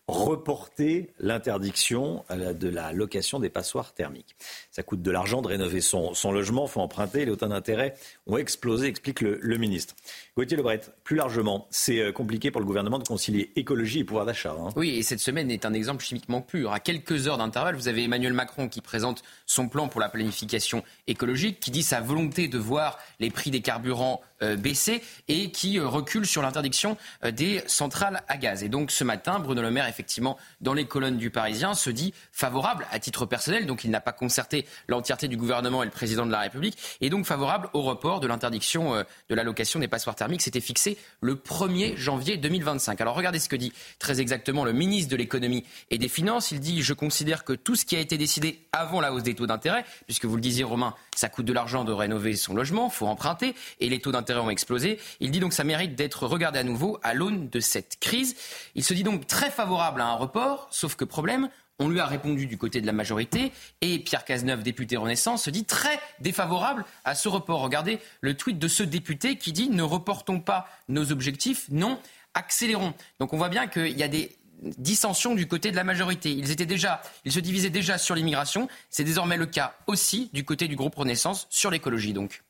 reporter 0.09 1.13
l'interdiction 1.19 2.25
de 2.31 2.69
la 2.69 2.93
location 2.93 3.39
des 3.39 3.51
passoires 3.51 3.95
thermiques. 3.95 4.37
Ça 4.75 4.83
coûte 4.83 5.03
de 5.03 5.11
l'argent 5.13 5.41
de 5.41 5.47
rénover 5.47 5.81
son, 5.81 6.13
logement, 6.33 6.67
il 6.67 6.69
faut 6.69 6.81
emprunter, 6.81 7.25
les 7.25 7.37
taux 7.37 7.47
d'intérêt 7.47 7.95
ont 8.27 8.39
explosé, 8.39 8.89
explique 8.89 9.21
le, 9.21 9.57
ministre. 9.57 9.95
Gauthier 10.37 10.57
Lebret, 10.57 10.81
plus 11.05 11.15
largement, 11.15 11.69
c'est 11.71 12.01
euh, 12.01 12.11
compliqué 12.11 12.51
pour 12.51 12.61
le 12.61 12.67
gouvernement 12.67 12.99
de 12.99 13.07
concilier 13.07 13.53
écologie 13.55 14.01
et 14.01 14.05
pouvoir 14.05 14.27
d'achat. 14.27 14.51
Hein. 14.51 14.71
Oui, 14.75 14.97
et 14.97 15.05
cette 15.05 15.21
semaine 15.21 15.49
est 15.53 15.65
un 15.65 15.75
exemple 15.75 16.03
chimiquement 16.03 16.41
pur. 16.41 16.73
À 16.73 16.81
quelques 16.81 17.29
heures 17.29 17.39
d'intervalle, 17.39 17.77
vous 17.77 17.87
avez 17.87 18.03
Emmanuel 18.03 18.33
Macron 18.33 18.69
qui 18.69 18.81
présente 18.81 19.23
son 19.47 19.69
plan 19.69 19.87
pour 19.87 20.01
la 20.01 20.09
planification 20.09 20.83
écologique, 21.07 21.61
qui 21.61 21.71
dit 21.71 21.85
sa 21.85 22.01
volonté 22.01 22.49
de 22.49 22.59
voir 22.59 22.99
les 23.21 23.31
prix 23.31 23.53
des 23.53 23.61
carburants 23.61 24.23
euh, 24.43 24.57
baisser 24.57 25.03
et 25.29 25.53
qui 25.53 25.79
euh, 25.79 25.87
recule 25.87 26.27
sur 26.27 26.43
l'interdiction 26.43 26.97
des 27.23 27.63
centrales 27.69 28.25
à 28.27 28.39
gaz. 28.39 28.65
Et 28.65 28.69
donc 28.69 28.91
ce 28.91 29.05
matin, 29.05 29.39
Bruno 29.39 29.63
Le 29.63 29.71
Maire, 29.71 29.87
effectivement, 29.87 30.37
dans 30.61 30.75
les 30.75 30.87
colonnes 30.87 31.17
du 31.17 31.31
Parisien, 31.31 31.75
se 31.75 31.91
dit 31.91 32.13
favorable 32.33 32.89
à 32.91 32.99
titre 32.99 33.25
personnel, 33.25 33.67
donc 33.67 33.85
il 33.85 33.91
n'a 33.93 34.01
pas 34.01 34.13
concerté 34.13 34.64
l'entièreté 34.89 35.29
du 35.29 35.37
gouvernement 35.37 35.83
et 35.83 35.87
le 35.87 35.93
président 35.93 36.27
de 36.27 36.33
la 36.33 36.41
République, 36.41 36.77
et 37.01 37.11
donc 37.11 37.27
favorable 37.27 37.69
au 37.73 37.83
report 37.83 38.21
de 38.21 38.27
l'interdiction 38.27 38.95
euh, 38.95 39.03
de 39.29 39.35
la 39.35 39.43
location 39.43 39.81
des 39.81 39.89
passoires 39.89 40.17
thermiques. 40.17 40.43
C'était 40.43 40.61
fixé 40.61 40.99
le 41.21 41.35
1er 41.35 41.97
janvier 41.97 42.37
2025. 42.37 43.01
Alors 43.01 43.15
regardez 43.15 43.39
ce 43.39 43.49
que 43.49 43.57
dit 43.57 43.73
très 43.99 44.21
exactement 44.21 44.65
le 44.65 44.73
ministre 44.73 45.11
de 45.11 45.17
l'économie 45.17 45.65
et 45.91 45.99
des 45.99 46.09
finances. 46.09 46.51
Il 46.51 46.61
dit, 46.61 46.83
je 46.83 46.93
considère 46.93 47.45
que 47.45 47.53
tout 47.53 47.77
ce 47.77 47.85
qui 47.85 47.97
a 47.97 48.01
été 48.01 48.19
décidé 48.19 48.67
avant 48.73 49.01
la 49.01 49.13
hausse 49.13 49.23
des 49.23 49.35
taux 49.35 49.47
d'intérêt, 49.47 49.85
puisque 50.07 50.25
vous 50.25 50.37
le 50.37 50.43
disiez 50.43 50.65
Romain, 50.65 50.95
ça 51.15 51.29
coûte 51.29 51.47
de 51.47 51.53
l'argent 51.53 51.85
de 51.85 51.93
rénover 51.93 52.37
son 52.37 52.55
logement, 52.55 52.91
faut 52.91 53.07
emprunter, 53.07 53.55
et 53.81 53.89
les 53.89 54.01
taux 54.01 54.13
d'intérêt 54.13 54.41
ont 54.41 54.51
explosé. 54.51 54.99
Il 55.21 55.31
dit 55.31 55.41
donc 55.41 55.53
ça 55.53 55.65
mérite 55.65 55.95
d'être 55.95 56.27
regardé 56.27 56.59
à 56.59 56.65
nouveau 56.65 56.99
à 57.03 57.15
l'aune 57.15 57.49
de 57.49 57.61
cette 57.61 57.99
crise. 58.01 58.37
Il 58.75 58.85
se 58.85 58.95
dit 58.95 59.03
donc 59.03 59.27
très 59.27 59.51
favorable 59.51 60.01
à 60.01 60.07
un 60.07 60.15
report, 60.15 60.69
sauf 60.71 60.97
que 60.97 61.05
problème, 61.05 61.49
on 61.79 61.89
lui 61.89 62.01
a 62.01 62.07
répondu 62.07 62.47
du 62.47 62.57
côté 62.57 62.81
de 62.81 62.87
la 62.87 62.93
majorité 62.93 63.53
et 63.81 63.99
Pierre 63.99 64.25
Cazeneuve, 64.25 64.63
député 64.63 64.97
Renaissance, 64.97 65.45
se 65.45 65.51
dit 65.51 65.65
très 65.65 65.99
défavorable 66.21 66.85
à 67.05 67.15
ce 67.15 67.29
report. 67.29 67.61
Regardez 67.61 67.99
le 68.21 68.35
tweet 68.37 68.59
de 68.59 68.69
ce 68.69 68.83
député 68.83 69.37
qui 69.37 69.53
dit 69.53 69.69
ne 69.69 69.83
reportons 69.83 70.41
pas 70.41 70.69
nos 70.89 71.11
objectifs, 71.11 71.67
non, 71.71 71.99
accélérons. 72.35 72.95
Donc 73.19 73.33
on 73.33 73.37
voit 73.37 73.49
bien 73.49 73.67
qu'il 73.67 73.99
y 73.99 74.03
a 74.03 74.09
des 74.09 74.37
dissensions 74.79 75.35
du 75.35 75.47
côté 75.47 75.71
de 75.71 75.77
la 75.77 75.85
majorité. 75.85 76.31
Ils 76.31 76.51
étaient 76.51 76.67
déjà, 76.67 77.03
ils 77.25 77.33
se 77.33 77.41
divisaient 77.41 77.71
déjà 77.71 77.99
sur 77.99 78.15
l'immigration. 78.15 78.69
C'est 78.89 79.05
désormais 79.05 79.37
le 79.37 79.47
cas 79.47 79.75
aussi 79.87 80.31
du 80.33 80.45
côté 80.45 80.69
du 80.69 80.77
groupe 80.77 80.95
Renaissance 80.95 81.47
sur 81.51 81.71
l'écologie 81.71 82.13
donc. 82.13 82.43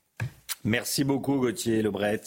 Merci 0.64 1.04
beaucoup 1.04 1.36
Gauthier 1.36 1.82
Lebret. 1.82 2.22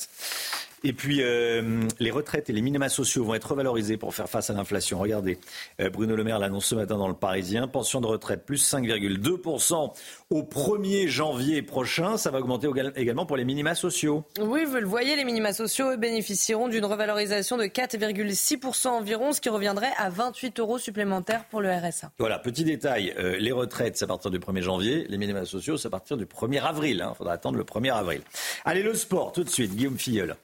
Et 0.84 0.93
puis, 0.93 1.22
euh, 1.22 1.81
les 2.00 2.12
retraites 2.12 2.50
et 2.50 2.53
les 2.53 2.62
minima 2.62 2.88
sociaux 2.89 3.24
vont 3.24 3.34
être 3.34 3.51
revalorisés 3.51 3.98
pour 3.98 4.13
faire 4.13 4.29
face 4.29 4.50
à 4.50 4.53
l'inflation. 4.53 5.00
Regardez, 5.00 5.39
euh, 5.81 5.89
Bruno 5.89 6.15
Le 6.15 6.24
Maire 6.24 6.39
l'annonce 6.39 6.65
ce 6.65 6.75
matin 6.75 6.98
dans 6.98 7.07
le 7.07 7.15
Parisien. 7.15 7.67
Pension 7.67 8.00
de 8.00 8.05
retraite 8.05 8.46
plus 8.46 8.63
5,2% 8.63 9.91
au 10.29 10.43
1er 10.43 11.07
janvier 11.07 11.62
prochain. 11.63 12.17
Ça 12.17 12.29
va 12.29 12.39
augmenter 12.39 12.67
également 12.96 13.25
pour 13.25 13.38
les 13.38 13.46
minima 13.46 13.74
sociaux. 13.74 14.24
Oui, 14.39 14.65
vous 14.65 14.75
le 14.75 14.86
voyez, 14.86 15.15
les 15.15 15.25
minima 15.25 15.51
sociaux 15.51 15.98
bénéficieront 15.98 16.67
d'une 16.67 16.86
revalorisation 16.86 17.57
de 17.57 17.63
4,6% 17.63 18.88
environ, 18.88 19.34
ce 19.34 19.41
qui 19.41 19.50
reviendrait 19.50 19.93
à 19.98 20.10
28 20.10 20.60
euros 20.60 20.77
supplémentaires 20.77 21.46
pour 21.46 21.62
le 21.62 21.72
RSA. 21.72 22.12
Voilà, 22.19 22.38
petit 22.38 22.63
détail. 22.63 23.13
Euh, 23.17 23.38
les 23.38 23.51
retraites, 23.51 23.98
c'est 23.98 24.05
à 24.05 24.07
partir 24.07 24.29
du 24.29 24.39
1er 24.39 24.62
janvier. 24.62 25.05
Les 25.10 25.17
minima 25.17 25.43
sociaux, 25.46 25.77
c'est 25.77 25.88
à 25.88 25.91
partir 25.91 26.17
du 26.17 26.25
1er 26.25 26.62
avril. 26.62 26.98
Il 26.98 27.01
hein. 27.01 27.13
faudra 27.17 27.34
attendre 27.34 27.57
le 27.57 27.63
1er 27.63 27.93
avril. 27.93 28.22
Allez, 28.63 28.84
le 28.84 28.93
sport, 28.93 29.31
tout 29.31 29.43
de 29.43 29.50
suite. 29.50 29.75
Guillaume 29.75 29.98
Filleul. 29.98 30.36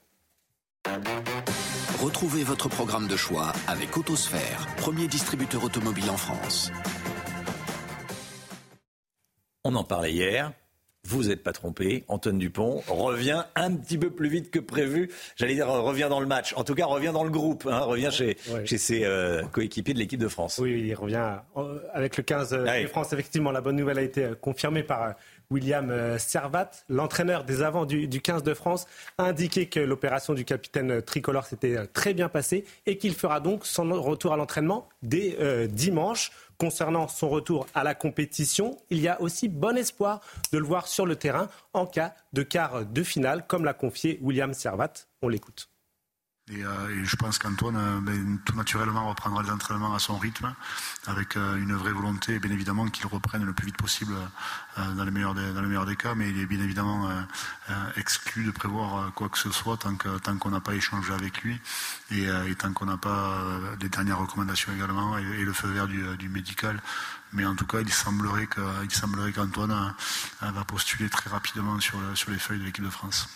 Retrouvez 2.02 2.44
votre 2.44 2.68
programme 2.68 3.08
de 3.08 3.16
choix 3.16 3.54
avec 3.68 3.96
Autosphère, 3.98 4.68
premier 4.78 5.08
distributeur 5.08 5.64
automobile 5.64 6.10
en 6.10 6.18
France. 6.18 6.72
On 9.64 9.76
en 9.76 9.86
parlait 9.86 10.12
hier. 10.12 10.52
Vous 11.06 11.24
n'êtes 11.24 11.44
pas 11.44 11.52
trompé. 11.52 12.06
Antoine 12.08 12.38
Dupont 12.38 12.82
revient 12.88 13.44
un 13.56 13.76
petit 13.76 13.98
peu 13.98 14.10
plus 14.10 14.30
vite 14.30 14.52
que 14.52 14.60
prévu. 14.60 15.12
J'allais 15.36 15.54
dire 15.54 15.68
revient 15.68 16.08
dans 16.10 16.22
le 16.22 16.26
match. 16.26 16.54
En 16.56 16.64
tout 16.64 16.76
cas, 16.76 16.86
revient 16.86 17.12
dans 17.14 17.26
le 17.26 17.30
groupe. 17.30 17.68
Hein, 17.70 17.80
revient 17.80 18.10
chez, 18.10 18.38
chez 18.64 18.78
ses 18.78 19.04
euh, 19.04 19.44
coéquipiers 19.44 19.94
de 19.94 20.00
l'équipe 20.00 20.20
de 20.20 20.30
France. 20.30 20.60
Oui, 20.60 20.82
il 20.88 20.96
revient 20.96 21.40
euh, 21.58 21.80
avec 21.94 22.16
le 22.16 22.24
15 22.24 22.52
de 22.52 22.88
France. 22.88 23.12
Effectivement, 23.12 23.52
la 23.52 23.60
bonne 23.60 23.76
nouvelle 23.76 24.00
a 24.00 24.02
été 24.02 24.24
euh, 24.24 24.36
confirmée 24.36 24.84
par 24.84 25.16
William 25.50 26.18
Servat, 26.18 26.72
l'entraîneur 26.90 27.44
des 27.44 27.62
avants 27.62 27.86
du, 27.86 28.08
15 28.22 28.44
de 28.44 28.54
France, 28.54 28.86
a 29.18 29.26
indiqué 29.26 29.68
que 29.68 29.80
l'opération 29.80 30.34
du 30.34 30.46
capitaine 30.46 31.02
tricolore 31.02 31.46
s'était 31.46 31.88
très 31.88 32.14
bien 32.14 32.30
passée 32.30 32.66
et 32.86 32.98
qu'il 32.98 33.14
fera 33.14 33.40
donc 33.40 33.66
son 33.66 33.90
retour 34.02 34.34
à 34.34 34.38
l'entraînement 34.38 34.90
dès 35.02 35.68
dimanche. 35.68 36.32
Concernant 36.58 37.08
son 37.08 37.30
retour 37.30 37.68
à 37.74 37.84
la 37.84 37.96
compétition, 37.96 38.78
il 38.90 39.00
y 39.00 39.08
a 39.08 39.20
aussi 39.22 39.50
bon 39.50 39.76
espoir 39.76 40.22
de 40.52 40.58
le 40.60 40.66
voir 40.66 40.88
sur 40.88 41.06
le 41.06 41.16
terrain 41.16 41.50
en 41.74 41.86
cas 41.86 42.14
de 42.32 42.44
quart 42.44 42.86
de 42.86 43.04
finale, 43.04 43.46
comme 43.48 43.66
l'a 43.66 43.74
confié 43.74 44.20
William 44.22 44.54
Servat. 44.54 44.94
On 45.22 45.28
l'écoute. 45.28 45.73
Euh, 46.52 46.90
et, 46.90 47.06
je 47.06 47.16
pense 47.16 47.38
qu'Antoine, 47.40 47.78
euh, 47.78 48.02
ben, 48.02 48.38
tout 48.44 48.56
naturellement, 48.56 49.08
reprendra 49.08 49.44
les 49.44 49.50
entraînements 49.50 49.96
à 49.96 50.00
son 50.00 50.18
rythme, 50.18 50.54
avec 51.08 51.38
euh, 51.38 51.56
une 51.56 51.74
vraie 51.74 51.94
volonté, 51.94 52.38
bien 52.40 52.52
évidemment, 52.52 52.88
qu'il 52.90 53.08
reprenne 53.08 53.46
le 53.46 53.54
plus 53.54 53.68
vite 53.68 53.78
possible 53.78 54.14
dans, 54.78 55.06
le 55.06 55.12
meilleur 55.12 55.86
des, 55.86 55.96
cas, 55.96 56.16
mais 56.16 56.30
il 56.30 56.40
est 56.40 56.46
bien 56.46 56.60
évidemment 56.60 57.10
exclu 57.96 58.44
de 58.46 58.52
prévoir 58.52 59.14
quoi 59.14 59.30
que 59.30 59.38
ce 59.38 59.52
soit 59.52 59.78
tant 59.78 60.38
qu'on 60.38 60.50
n'a 60.50 60.60
pas 60.60 60.74
échangé 60.74 61.14
avec 61.14 61.44
lui 61.44 61.60
et, 62.12 62.28
tant 62.58 62.74
qu'on 62.74 62.86
n'a 62.86 62.98
pas 62.98 63.38
les 63.80 63.90
dernières 63.90 64.18
recommandations 64.18 64.74
également 64.74 65.18
et, 65.18 65.44
le 65.44 65.54
feu 65.54 65.68
vert 65.68 65.88
du, 65.88 66.30
médical. 66.30 66.82
Mais 67.34 67.46
en 67.46 67.56
tout 67.56 67.68
cas, 67.68 67.82
il 67.82 67.94
semblerait 67.94 68.48
qu'Antoine 68.48 69.94
va 70.42 70.64
postuler 70.66 71.10
très 71.10 71.30
rapidement 71.30 71.80
sur 71.80 72.00
les 72.30 72.40
feuilles 72.40 72.60
de 72.60 72.66
l'équipe 72.66 72.84
de 72.84 72.90
France. 72.90 73.30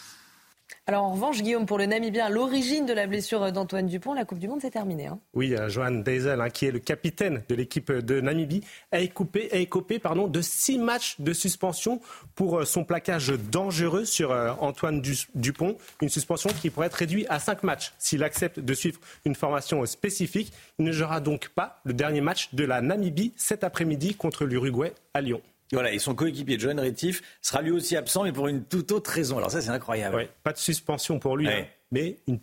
Alors 0.89 1.03
en 1.03 1.11
revanche, 1.11 1.41
Guillaume, 1.41 1.65
pour 1.65 1.77
le 1.77 1.85
Namibien, 1.85 2.29
l'origine 2.29 2.85
de 2.85 2.93
la 2.93 3.07
blessure 3.07 3.51
d'Antoine 3.51 3.87
Dupont, 3.87 4.13
la 4.13 4.23
Coupe 4.23 4.39
du 4.39 4.47
Monde, 4.47 4.61
s'est 4.61 4.71
terminée. 4.71 5.07
Hein. 5.07 5.19
Oui, 5.33 5.53
euh, 5.53 5.67
Johan 5.67 5.91
Deisel, 5.91 6.39
hein, 6.39 6.49
qui 6.49 6.65
est 6.65 6.71
le 6.71 6.79
capitaine 6.79 7.43
de 7.49 7.55
l'équipe 7.55 7.91
de 7.91 8.21
Namibie, 8.21 8.63
a 8.93 9.01
écopé, 9.01 9.49
de 9.51 10.41
six 10.41 10.77
matchs 10.77 11.19
de 11.19 11.33
suspension 11.33 11.99
pour 12.35 12.59
euh, 12.59 12.63
son 12.63 12.85
plaquage 12.85 13.33
dangereux 13.51 14.05
sur 14.05 14.31
euh, 14.31 14.53
Antoine 14.61 15.01
Dupont. 15.35 15.75
Une 16.01 16.07
suspension 16.07 16.51
qui 16.61 16.69
pourrait 16.69 16.87
être 16.87 16.93
réduite 16.93 17.27
à 17.29 17.39
cinq 17.39 17.63
matchs 17.63 17.93
s'il 17.97 18.23
accepte 18.23 18.61
de 18.61 18.73
suivre 18.73 19.01
une 19.25 19.35
formation 19.35 19.85
spécifique. 19.85 20.53
Il 20.79 20.85
ne 20.85 20.93
jouera 20.93 21.19
donc 21.19 21.49
pas 21.49 21.81
le 21.83 21.91
dernier 21.91 22.21
match 22.21 22.53
de 22.53 22.63
la 22.63 22.79
Namibie 22.79 23.33
cet 23.35 23.65
après-midi 23.65 24.15
contre 24.15 24.45
l'Uruguay 24.45 24.93
à 25.13 25.19
Lyon. 25.19 25.41
Voilà, 25.71 25.91
et 25.91 25.99
son 25.99 26.15
coéquipier 26.15 26.57
John 26.57 26.79
Rétif 26.79 27.21
sera 27.41 27.61
lui 27.61 27.71
aussi 27.71 27.97
absent, 27.97 28.23
mais 28.23 28.31
pour 28.31 28.47
une 28.47 28.63
toute 28.63 28.91
autre 28.91 29.11
raison. 29.11 29.37
Alors 29.37 29.51
ça, 29.51 29.61
c'est 29.61 29.69
incroyable. 29.69 30.29
pas 30.43 30.53
de 30.53 30.57
suspension 30.57 31.19
pour 31.19 31.35
lui, 31.35 31.49
hein, 31.49 31.65
mais 31.91 32.17
une, 32.27 32.39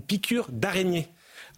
piqûre 0.00 0.46
d'araignée. 0.50 1.08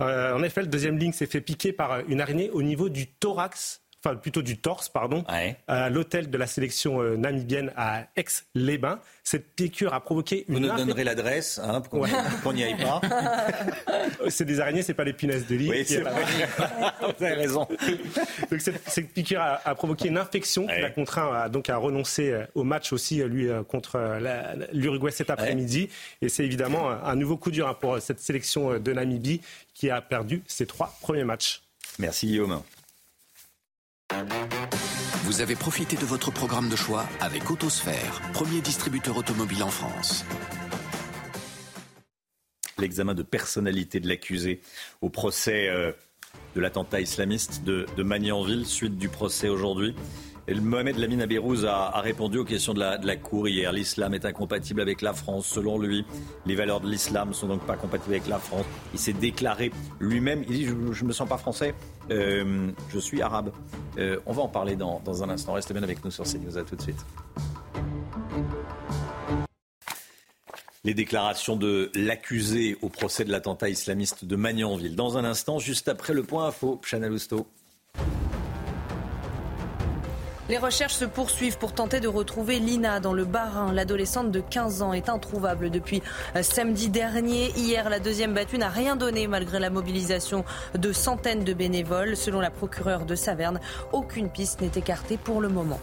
Euh, 0.01 0.35
en 0.35 0.43
effet, 0.43 0.63
le 0.63 0.67
deuxième 0.67 0.99
ligne 0.99 1.13
s'est 1.13 1.27
fait 1.27 1.41
piquer 1.41 1.73
par 1.73 2.01
une 2.09 2.21
araignée 2.21 2.51
au 2.51 2.63
niveau 2.63 2.89
du 2.89 3.07
thorax 3.07 3.80
enfin 4.03 4.17
plutôt 4.17 4.43
du 4.43 4.59
torse, 4.59 4.89
pardon, 4.89 5.25
à 5.69 5.91
l'hôtel 5.91 6.31
de 6.31 6.39
la 6.39 6.47
sélection 6.47 7.01
euh, 7.03 7.17
namibienne 7.17 7.73
à 7.77 8.07
Aix-les-Bains. 8.17 9.01
Cette 9.25 9.55
piqûre 9.55 9.93
a 9.95 10.01
provoqué 10.01 10.45
une. 10.49 10.55
Vous 10.55 10.61
nous 10.61 10.77
donnerez 10.77 11.05
l'adresse 11.05 11.61
hein, 11.63 11.81
pour 11.81 12.07
qu'on 12.43 12.53
n'y 12.53 12.65
aille 12.65 12.77
pas. 12.77 13.01
c'est 14.29 14.45
des 14.45 14.61
araignées, 14.61 14.83
c'est 14.83 14.95
pas 14.95 15.05
les 15.05 15.13
punaises 15.13 15.47
de 15.47 15.55
lit. 15.55 15.71
Oui, 15.71 15.85
c'est 15.87 16.01
vrai. 16.01 16.13
Vous 17.19 17.25
avez 17.25 17.35
raison. 17.35 17.67
Donc 18.51 18.61
cette, 18.61 19.13
piqûre 19.13 19.41
a, 19.41 19.75
provoqué 19.75 20.09
une 20.09 20.19
infection 20.19 20.67
qui 20.67 20.81
l'a 20.81 20.91
contraint 20.91 21.33
à, 21.35 21.49
donc 21.49 21.69
à 21.69 21.77
renoncer 21.77 22.31
euh, 22.31 22.45
au 22.55 22.65
match 22.65 22.93
aussi, 22.93 23.21
euh, 23.21 23.29
lui, 23.29 23.49
contre 23.69 23.99
l'Uruguay 24.73 25.11
cet 25.11 25.31
après-midi. 25.31 25.89
Et 26.23 26.29
c'est 26.29 26.45
évidemment 26.45 26.91
un 26.91 27.17
nouveau 27.17 27.37
coup 27.37 27.51
dur 27.51 27.69
hein, 27.69 27.75
pour 27.79 28.01
cette 28.01 28.21
sélection 28.21 28.79
de 28.79 28.93
Namibie 28.93 29.41
qui 29.75 29.91
a 29.91 30.01
perdu 30.01 30.43
ses 30.47 30.67
trois 30.67 30.97
premiers 31.01 31.25
matchs. 31.25 31.63
Merci 31.99 32.27
Guillaume. 32.27 32.63
Vous 35.25 35.41
avez 35.41 35.55
profité 35.55 35.97
de 35.97 36.05
votre 36.05 36.31
programme 36.31 36.69
de 36.69 36.77
choix 36.77 37.07
avec 37.21 37.51
Autosphère, 37.51 38.21
premier 38.33 38.61
distributeur 38.61 39.17
automobile 39.17 39.63
en 39.63 39.71
France. 39.71 40.25
L'examen 42.79 43.15
de 43.15 43.23
personnalité 43.23 44.01
de 44.01 44.09
l'accusé 44.09 44.61
au 45.01 45.11
procès 45.11 45.69
euh, 45.69 45.93
de 46.57 46.61
l'attentat 46.61 47.01
islamiste 47.01 47.63
de, 47.63 47.87
de 47.97 48.03
Magnanville, 48.03 48.67
suite 48.67 48.99
du 48.99 49.09
procès 49.09 49.49
aujourd'hui. 49.49 49.95
Mohamed 50.59 50.99
Lamine 50.99 51.23
Abérouz 51.23 51.65
a, 51.65 52.01
répondu 52.01 52.39
aux 52.39 52.45
questions 52.45 52.75
de 52.75 52.81
la, 52.81 53.17
Cour 53.17 53.49
hier. 53.49 53.73
L'islam 53.73 54.15
est 54.15 54.25
incompatible 54.25 54.81
avec 54.81 55.01
la 55.01 55.13
France. 55.13 55.47
Selon 55.47 55.79
lui, 55.79 56.05
les 56.47 56.57
valeurs 56.57 56.81
de 56.81 56.89
l'islam 56.89 57.33
sont 57.35 57.47
donc 57.47 57.65
pas 57.65 57.77
compatibles 57.77 58.15
avec 58.15 58.27
la 58.27 58.39
France. 58.39 58.65
Il 58.93 58.99
s'est 58.99 59.13
déclaré 59.13 59.71
lui-même. 60.01 60.45
Il 60.49 60.55
dit 60.55 60.67
Je 60.67 60.73
ne 60.73 61.09
me 61.09 61.13
sens 61.13 61.29
pas 61.29 61.39
français, 61.39 61.75
euh, 62.11 62.71
je 62.89 62.99
suis 62.99 63.23
arabe. 63.23 63.53
Euh, 63.99 64.19
on 64.27 64.33
va 64.33 64.43
en 64.43 64.49
parler 64.49 64.75
dans, 64.75 65.23
un 65.23 65.29
instant. 65.29 65.53
Restez 65.53 65.75
bien 65.75 65.85
avec 65.85 66.05
nous 66.05 66.11
sur 66.11 66.25
CNews. 66.25 66.59
À 66.59 66.65
tout 66.65 66.77
de 66.77 66.83
suite. 66.83 67.05
les 70.83 70.95
déclarations 70.95 71.57
de 71.57 71.91
l'accusé 71.95 72.79
au 72.81 72.89
procès 72.89 73.25
de 73.27 73.31
l'attentat 73.31 73.69
islamiste 73.69 74.25
de 74.25 74.35
Magnanville. 74.35 74.97
Dans 74.97 75.19
un 75.19 75.25
instant, 75.25 75.59
juste 75.59 75.89
après 75.89 76.15
le 76.15 76.23
point 76.23 76.47
info, 76.47 76.81
Chanel 76.83 77.13
Housteau. 77.13 77.47
Les 80.51 80.59
recherches 80.59 80.95
se 80.95 81.05
poursuivent 81.05 81.59
pour 81.59 81.73
tenter 81.73 82.01
de 82.01 82.09
retrouver 82.09 82.59
Lina 82.59 82.99
dans 82.99 83.13
le 83.13 83.25
Bas-Rhin. 83.25 83.73
L'adolescente 83.73 84.33
de 84.33 84.41
15 84.41 84.83
ans 84.83 84.93
est 84.93 85.09
introuvable 85.09 85.71
depuis 85.71 86.03
euh, 86.35 86.43
samedi 86.43 86.89
dernier. 86.89 87.53
Hier, 87.57 87.89
la 87.89 88.01
deuxième 88.01 88.35
battue 88.35 88.59
n'a 88.59 88.69
rien 88.69 88.97
donné 88.97 89.29
malgré 89.29 89.61
la 89.61 89.71
mobilisation 89.71 90.45
de 90.77 90.93
centaines 90.93 91.45
de 91.45 91.55
bénévoles. 91.55 92.17
Selon 92.17 92.41
la 92.41 92.51
procureure 92.51 93.07
de 93.07 93.15
Saverne, 93.15 93.61
aucune 93.93 94.29
piste 94.29 94.61
n'est 94.61 94.73
écartée 94.75 95.19
pour 95.19 95.41
le 95.41 95.49
moment. 95.51 95.79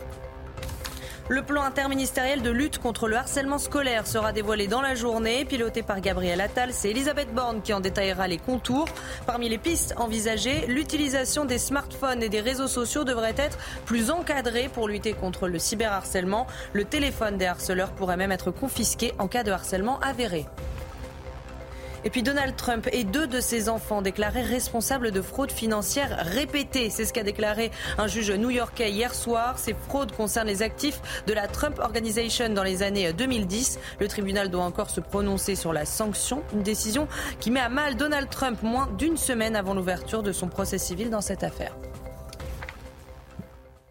Le 1.30 1.42
plan 1.42 1.64
interministériel 1.64 2.42
de 2.42 2.50
lutte 2.50 2.78
contre 2.78 3.10
le 3.10 3.18
harcèlement 3.18 3.58
scolaire 3.58 4.08
sera 4.08 4.32
dévoilé 4.32 4.68
dans 4.68 4.80
la 4.80 4.96
journée. 4.96 5.44
Piloté 5.44 5.84
par 5.84 6.00
Gabriel 6.00 6.40
Attal, 6.40 6.70
c'est 6.72 6.92
Elisabeth 6.92 7.34
Borne 7.34 7.62
qui 7.62 7.74
en 7.74 7.82
détaillera 7.82 8.30
les 8.30 8.38
contours. 8.38 8.88
Parmi 9.26 9.50
les 9.50 9.58
pistes 9.58 9.94
envisagées, 9.98 10.66
l'utilisation 10.68 11.44
des 11.44 11.58
smartphones 11.58 12.24
et 12.24 12.30
des 12.30 12.40
réseaux 12.40 12.70
sociaux 12.70 13.04
devrait 13.04 13.36
être 13.36 13.58
plus 13.86 14.10
encadrée 14.10 14.70
pour 14.74 14.88
lutter 14.88 15.12
contre 15.12 15.50
le 15.50 15.60
cyberharcèlement. 15.60 16.48
Le 16.72 16.86
téléphone 16.86 17.38
des 17.38 17.46
harceleurs 17.46 17.92
pourrait 17.92 18.16
même 18.16 18.32
être 18.32 18.52
confisqué 18.52 19.14
en 19.20 19.28
cas 19.28 19.44
de 19.44 19.52
harcèlement 19.52 20.00
avéré. 20.00 20.46
Et 22.08 22.10
puis 22.10 22.24
Donald 22.24 22.56
Trump 22.56 22.88
et 22.94 23.04
deux 23.04 23.28
de 23.28 23.42
ses 23.42 23.68
enfants 23.68 24.02
déclarés 24.02 24.42
responsables 24.42 25.12
de 25.12 25.22
fraude 25.22 25.52
financière 25.52 26.26
répétée. 26.26 26.90
C'est 26.90 27.04
ce 27.04 27.12
qu'a 27.12 27.24
déclaré 27.24 27.70
un 27.98 28.08
juge 28.08 28.32
new-yorkais 28.32 28.90
hier 28.92 29.14
soir. 29.14 29.60
Ces 29.60 29.74
fraudes 29.74 30.14
concernent 30.14 30.48
les 30.48 30.62
actifs 30.62 31.02
de 31.28 31.34
la 31.34 31.50
Trump 31.50 31.80
Organization 31.80 32.48
dans 32.48 32.64
les 32.64 32.82
années 32.82 33.12
2010. 33.12 33.80
Le 34.00 34.08
tribunal 34.08 34.50
doit 34.50 34.64
encore 34.64 34.90
se 34.90 35.02
prononcer 35.02 35.56
sur 35.56 35.74
la 35.74 35.84
sanction, 35.84 36.44
une 36.54 36.64
décision 36.64 37.10
qui 37.42 37.52
met 37.52 37.60
à 37.60 37.68
mal 37.68 37.98
Donald 37.98 38.30
Trump 38.30 38.64
moins 38.64 38.88
d'une 38.98 39.18
semaine 39.18 39.58
avant 39.58 39.74
l'ouverture 39.74 40.24
de 40.24 40.32
son 40.32 40.48
procès 40.48 40.78
civil 40.78 41.10
dans 41.10 41.20
cette 41.20 41.44
affaire. 41.44 41.76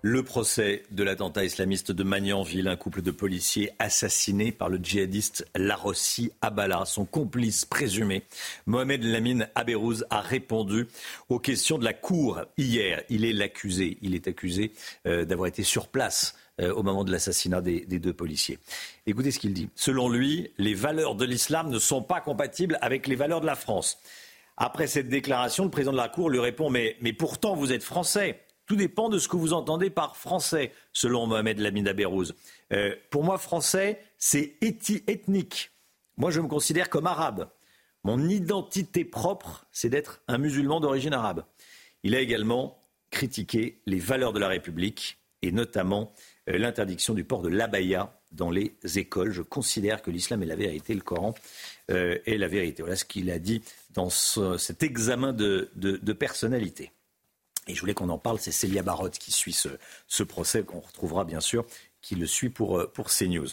Le 0.03 0.23
procès 0.23 0.83
de 0.91 1.03
l'attentat 1.03 1.45
islamiste 1.45 1.91
de 1.91 2.05
Magnanville, 2.05 2.69
un 2.69 2.77
couple 2.77 3.01
de 3.01 3.11
policiers 3.11 3.71
assassinés 3.79 4.53
par 4.53 4.69
le 4.69 4.79
djihadiste 4.81 5.47
Larossi 5.57 6.31
Abala, 6.43 6.85
son 6.85 7.07
complice 7.07 7.65
présumé, 7.65 8.23
Mohamed 8.67 9.03
Lamine 9.03 9.49
Aberouz, 9.55 10.05
a 10.11 10.21
répondu 10.21 10.87
aux 11.29 11.39
questions 11.39 11.79
de 11.79 11.85
la 11.85 11.95
Cour 11.95 12.43
hier. 12.59 13.03
Il 13.09 13.25
est 13.25 13.33
l'accusé. 13.33 13.97
Il 14.03 14.15
est 14.15 14.29
accusé 14.29 14.73
euh, 15.07 15.25
d'avoir 15.25 15.49
été 15.49 15.63
sur 15.63 15.89
place 15.89 16.37
euh, 16.61 16.73
au 16.75 16.83
moment 16.83 17.03
de 17.03 17.11
l'assassinat 17.11 17.63
des, 17.63 17.81
deux 17.87 18.13
policiers. 18.13 18.59
Écoutez 19.07 19.31
ce 19.31 19.39
qu'il 19.39 19.55
dit. 19.55 19.71
Selon 19.75 20.11
lui, 20.11 20.53
les 20.59 20.75
valeurs 20.75 21.15
de 21.15 21.25
l'islam 21.25 21.71
ne 21.71 21.79
sont 21.79 22.03
pas 22.03 22.21
compatibles 22.21 22.79
avec 22.83 23.07
les 23.07 23.17
valeurs 23.17 23.41
de 23.41 23.47
la 23.47 23.57
France. 23.57 23.99
Après 24.59 24.87
cette 24.87 25.09
déclaration, 25.09 25.65
le 25.65 25.71
président 25.71 25.93
de 25.93 25.97
la 25.97 26.09
Cour 26.09 26.31
lui 26.31 26.39
répond 26.39 26.71
mais 26.71 26.97
pourtant, 27.19 27.57
vous 27.57 27.73
êtes 27.73 27.83
français. 27.83 28.46
Tout 28.67 28.77
dépend 28.77 29.09
de 29.09 29.19
ce 29.19 29.29
que 29.29 29.37
vous 29.37 29.53
entendez 29.53 29.91
par 29.91 30.17
français, 30.17 30.73
selon 30.93 31.27
Mohamed 31.27 31.59
Lamine 31.59 31.89
Abérouz. 31.89 32.35
Euh, 32.73 32.95
pour 33.11 33.25
moi, 33.25 33.39
français, 33.39 34.01
c'est 34.19 34.57
ethnique. 34.61 35.71
Moi, 36.17 36.31
je 36.31 36.41
me 36.41 36.49
considère 36.49 36.91
comme 36.91 37.07
arabe. 37.07 37.49
Mon 38.03 38.29
identité 38.29 39.05
propre, 39.05 39.67
c'est 39.73 39.89
d'être 39.89 40.21
un 40.29 40.39
musulman 40.39 40.81
d'origine 40.81 41.13
arabe. 41.13 41.45
Il 42.03 42.15
a 42.15 42.21
également 42.21 42.79
critiqué 43.11 43.81
les 43.87 43.99
valeurs 43.99 44.33
de 44.33 44.39
la 44.39 44.49
République 44.49 45.19
et 45.43 45.53
notamment 45.53 46.13
euh, 46.49 46.59
l'interdiction 46.59 47.15
du 47.15 47.25
port 47.25 47.43
de 47.43 47.49
l'abaya 47.49 48.17
dans 48.33 48.51
les 48.51 48.77
écoles. 48.97 49.33
Je 49.33 49.43
considère 49.43 50.03
que 50.03 50.11
l'islam 50.11 50.43
est 50.43 50.47
la 50.47 50.57
vérité, 50.57 50.95
le 50.95 51.01
Coran 51.01 51.35
euh, 51.91 52.19
est 52.27 52.37
la 52.37 52.49
vérité. 52.49 52.83
Voilà 52.83 52.97
ce 52.97 53.05
qu'il 53.05 53.31
a 53.31 53.39
dit 53.39 53.63
dans 53.95 54.11
cet 54.11 54.83
examen 54.83 55.33
de, 55.33 55.69
personnalité. 56.13 56.93
Et 57.67 57.75
je 57.75 57.81
voulais 57.81 57.95
qu'on 57.95 58.09
en 58.09 58.19
parle, 58.19 58.39
c'est 58.39 58.53
Célia 58.53 58.83
Barotte 58.83 59.19
qui 59.19 59.33
suit 59.33 59.53
ce, 59.53 60.23
procès, 60.23 60.63
qu'on 60.63 60.81
retrouvera 60.81 61.25
bien 61.25 61.41
sûr, 61.41 61.65
qui 62.01 62.15
le 62.15 62.27
suit 62.27 62.51
pour, 62.51 62.79
euh, 62.79 62.87
pour 62.87 63.09
CNews. 63.09 63.49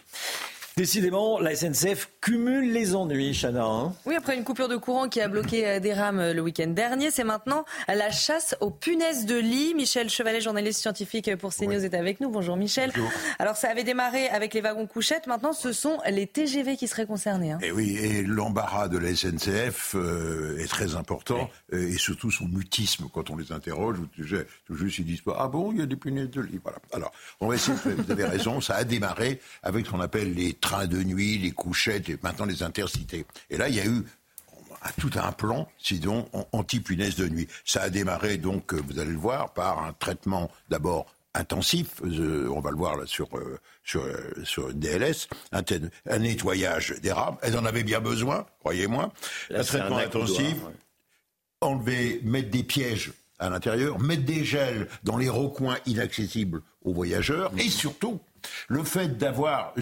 Décidément, 0.76 1.40
la 1.40 1.56
SNCF 1.56 2.10
cumule 2.20 2.72
les 2.72 2.96
ennuis, 2.96 3.38
Chana. 3.40 3.64
Hein. 3.64 3.94
oui, 4.08 4.16
après 4.16 4.36
une 4.36 4.44
coupure 4.44 4.68
de 4.68 4.76
courant 4.76 5.08
qui 5.08 5.22
a 5.22 5.28
bloqué 5.28 5.68
euh, 5.68 5.80
des 5.80 5.94
rames 5.94 6.20
euh, 6.20 6.34
le 6.34 6.42
week-end 6.42 6.68
dernier, 6.68 7.12
c'est 7.12 7.24
maintenant 7.24 7.64
la 7.88 8.10
chasse 8.10 8.56
aux 8.60 8.72
punaises 8.72 9.28
de 9.28 9.36
lit. 9.36 9.76
Michel 9.76 10.10
Chevalet, 10.10 10.42
journaliste 10.42 10.80
scientifique 10.80 11.36
pour 11.36 11.54
CNews, 11.54 11.86
est 11.86 11.94
avec 11.94 12.22
nous. 12.22 12.30
Bonjour 12.32 12.58
Michel. 12.58 12.92
Alors 13.38 13.56
ça 13.56 13.70
avait 13.70 13.84
démarré 13.84 14.30
avec 14.30 14.56
les 14.56 14.62
wagons 14.62 14.88
couchettes, 14.88 15.28
maintenant 15.28 15.54
ce 15.54 15.74
sont 15.74 16.00
les 16.10 16.26
TGV 16.26 16.76
qui 16.76 16.88
seraient 16.88 17.06
concernés. 17.06 17.52
Hein. 17.52 17.60
Et 17.62 17.68
eh 17.68 17.72
oui, 17.72 17.96
et 17.98 18.24
l'embarras 18.24 18.88
de 18.88 18.98
la 18.98 19.16
SNCF 19.16 19.94
euh, 19.94 20.58
est 20.58 20.68
très 20.68 20.96
important, 20.96 21.52
et 21.72 21.98
surtout 22.00 22.32
son 22.32 22.46
mutisme 22.46 23.06
quand 23.14 23.30
on 23.30 23.38
les 23.38 23.52
interroge, 23.52 23.98
tout 24.16 24.76
juste 24.76 24.98
ils 24.98 25.06
disent 25.06 25.22
pas 25.22 25.38
ah 25.38 25.48
bon 25.50 25.72
il 25.72 25.80
y 25.80 25.82
a 25.84 25.86
des 25.86 25.98
punaises 25.98 26.32
de 26.32 26.42
lit. 26.42 26.60
Voilà. 26.64 26.80
Alors 26.94 27.12
on 27.42 27.48
va 27.48 27.56
essayer. 27.56 27.78
Vous 27.86 28.12
avez 28.12 28.26
raison, 28.26 28.60
ça 28.60 28.74
a 28.74 28.84
démarré 28.84 29.40
avec 29.62 29.86
ce 29.86 29.92
qu'on 29.92 30.02
appelle 30.02 30.34
les 30.34 30.54
trains 30.64 30.88
de 30.88 31.04
nuit, 31.04 31.38
les 31.38 31.52
couchettes 31.52 32.10
et 32.10 32.18
maintenant 32.24 32.46
les 32.46 32.64
intercités. 32.64 33.26
Et 33.50 33.58
là, 33.58 33.68
il 33.70 33.76
y 33.76 33.82
a 33.82 33.86
eu 33.86 34.04
tout 35.00 35.12
un 35.16 35.32
plan, 35.32 35.68
sinon 35.78 36.28
anti-punaise 36.52 37.16
de 37.16 37.28
nuit. 37.28 37.48
Ça 37.66 37.82
a 37.84 37.90
démarré 37.90 38.38
donc, 38.38 38.74
euh, 38.74 38.82
vous 38.88 39.00
allez 39.00 39.12
le 39.12 39.18
voir, 39.18 39.54
par 39.54 39.84
un 39.84 39.94
traitement 39.94 40.50
d'abord 40.70 41.06
intensif, 41.36 42.02
euh, 42.04 42.48
on 42.50 42.60
va 42.60 42.70
le 42.70 42.78
voir 42.78 42.96
là 42.96 43.06
sur 43.06 43.28
euh, 43.38 43.60
sur, 43.84 44.06
sur 44.44 44.74
DLS, 44.74 45.28
un, 45.52 45.64
un, 46.10 46.20
nettoyage 46.20 46.96
des 47.02 47.12
rames. 47.12 47.38
Elles 47.42 47.58
en 47.58 47.66
avaient 47.66 47.84
bien 47.84 48.00
besoin, 48.00 48.46
croyez-moi. 48.60 49.12
Un 49.54 49.64
traitement 49.64 49.98
intensif, 49.98 50.56
enlever, 51.60 52.22
mettre 52.24 52.50
des 52.50 52.64
pièges 52.64 53.12
à 53.40 53.50
l'intérieur, 53.50 54.00
mettre 54.00 54.24
des 54.24 54.46
gels 54.46 54.88
dans 55.04 55.18
les 55.18 55.30
recoins 55.30 55.78
inaccessibles 55.86 56.62
aux 56.84 56.94
voyageurs, 56.94 57.52
et 57.58 57.70
surtout 57.70 58.22
le 58.68 58.84
fait 58.84 59.18
d'avoir 59.18 59.74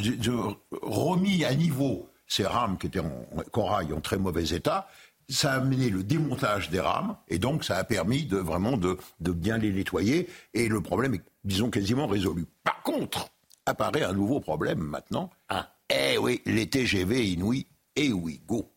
remis 0.82 1.46
à 1.46 1.54
niveau 1.54 2.10
ces 2.28 2.46
rames 2.46 2.78
qui 2.78 2.88
étaient 2.88 3.00
en 3.00 3.26
corail 3.52 3.92
en 3.94 4.00
très 4.00 4.18
mauvais 4.18 4.50
état, 4.50 4.88
ça 5.30 5.54
a 5.54 5.56
amené 5.58 5.90
le 5.90 6.04
démontage 6.04 6.70
des 6.70 6.80
rames 6.80 7.16
et 7.28 7.40
donc 7.40 7.64
ça 7.64 7.78
a 7.78 7.84
permis 7.84 8.26
de 8.26 8.38
vraiment 8.38 8.78
de, 8.78 8.98
bien 9.20 9.58
les 9.58 9.72
nettoyer 9.72 10.30
et 10.54 10.68
le 10.68 10.82
problème 10.82 11.16
est, 11.16 11.24
disons, 11.44 11.70
quasiment 11.70 12.08
résolu. 12.08 12.46
Par 12.64 12.82
contre, 12.84 13.30
apparaît 13.66 14.04
un 14.04 14.14
nouveau 14.14 14.40
problème 14.40 14.80
maintenant. 14.80 15.30
Ah. 15.50 15.74
Eh 15.90 16.18
oui, 16.18 16.42
les 16.46 16.70
TGV 16.70 17.32
inouïs, 17.32 17.68
eh 17.96 18.14
oui, 18.14 18.42
go. 18.48 18.72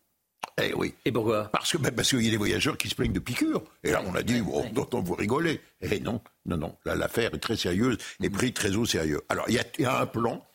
Eh 0.62 0.72
oui. 0.74 0.94
Et 1.04 1.10
pourquoi? 1.10 1.48
Parce 1.52 1.72
que 1.72 1.78
ben, 1.78 1.92
parce 1.92 2.10
qu'il 2.10 2.22
y 2.22 2.28
a 2.28 2.30
des 2.30 2.36
voyageurs 2.36 2.78
qui 2.78 2.88
se 2.88 2.94
plaignent 2.94 3.12
de 3.12 3.18
piqûres. 3.18 3.62
Et 3.82 3.90
là, 3.90 4.02
on 4.06 4.14
a 4.14 4.22
dit, 4.22 4.40
bon, 4.40 4.64
dont 4.70 5.02
vous 5.02 5.14
rigolez. 5.14 5.60
Eh 5.80 6.00
non, 6.00 6.20
non, 6.46 6.56
non. 6.56 6.76
Là, 6.84 6.94
l'affaire 6.94 7.34
est 7.34 7.38
très 7.38 7.56
sérieuse 7.56 7.98
et 8.22 8.30
pris 8.30 8.52
très 8.52 8.76
au 8.76 8.86
sérieux. 8.86 9.20
Alors, 9.28 9.46
il 9.48 9.60
y, 9.78 9.84
a 9.84 10.00
un 10.00 10.06
plan, 10.06 10.46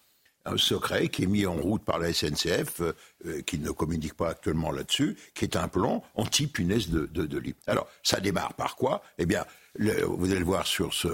un 0.45 0.55
secret 0.55 1.09
qui 1.09 1.23
est 1.23 1.27
mis 1.27 1.45
en 1.45 1.55
route 1.55 1.83
par 1.83 1.99
la 1.99 2.13
SNCF, 2.13 2.79
euh, 2.79 2.93
euh, 3.25 3.41
qui 3.41 3.59
ne 3.59 3.71
communique 3.71 4.13
pas 4.13 4.29
actuellement 4.29 4.71
là-dessus, 4.71 5.17
qui 5.33 5.43
est 5.43 5.57
un 5.57 5.67
plan 5.67 6.01
anti-punaise 6.15 6.89
de, 6.89 7.05
de, 7.05 7.37
lit. 7.37 7.55
Alors, 7.67 7.89
ça 8.01 8.21
démarre 8.21 8.53
par 8.53 8.77
quoi? 8.77 9.03
Eh 9.17 9.25
bien, 9.25 9.45
vous 9.77 10.31
allez 10.31 10.39
le 10.39 10.45
voir 10.45 10.65
sur 10.65 10.93
ce, 10.93 11.09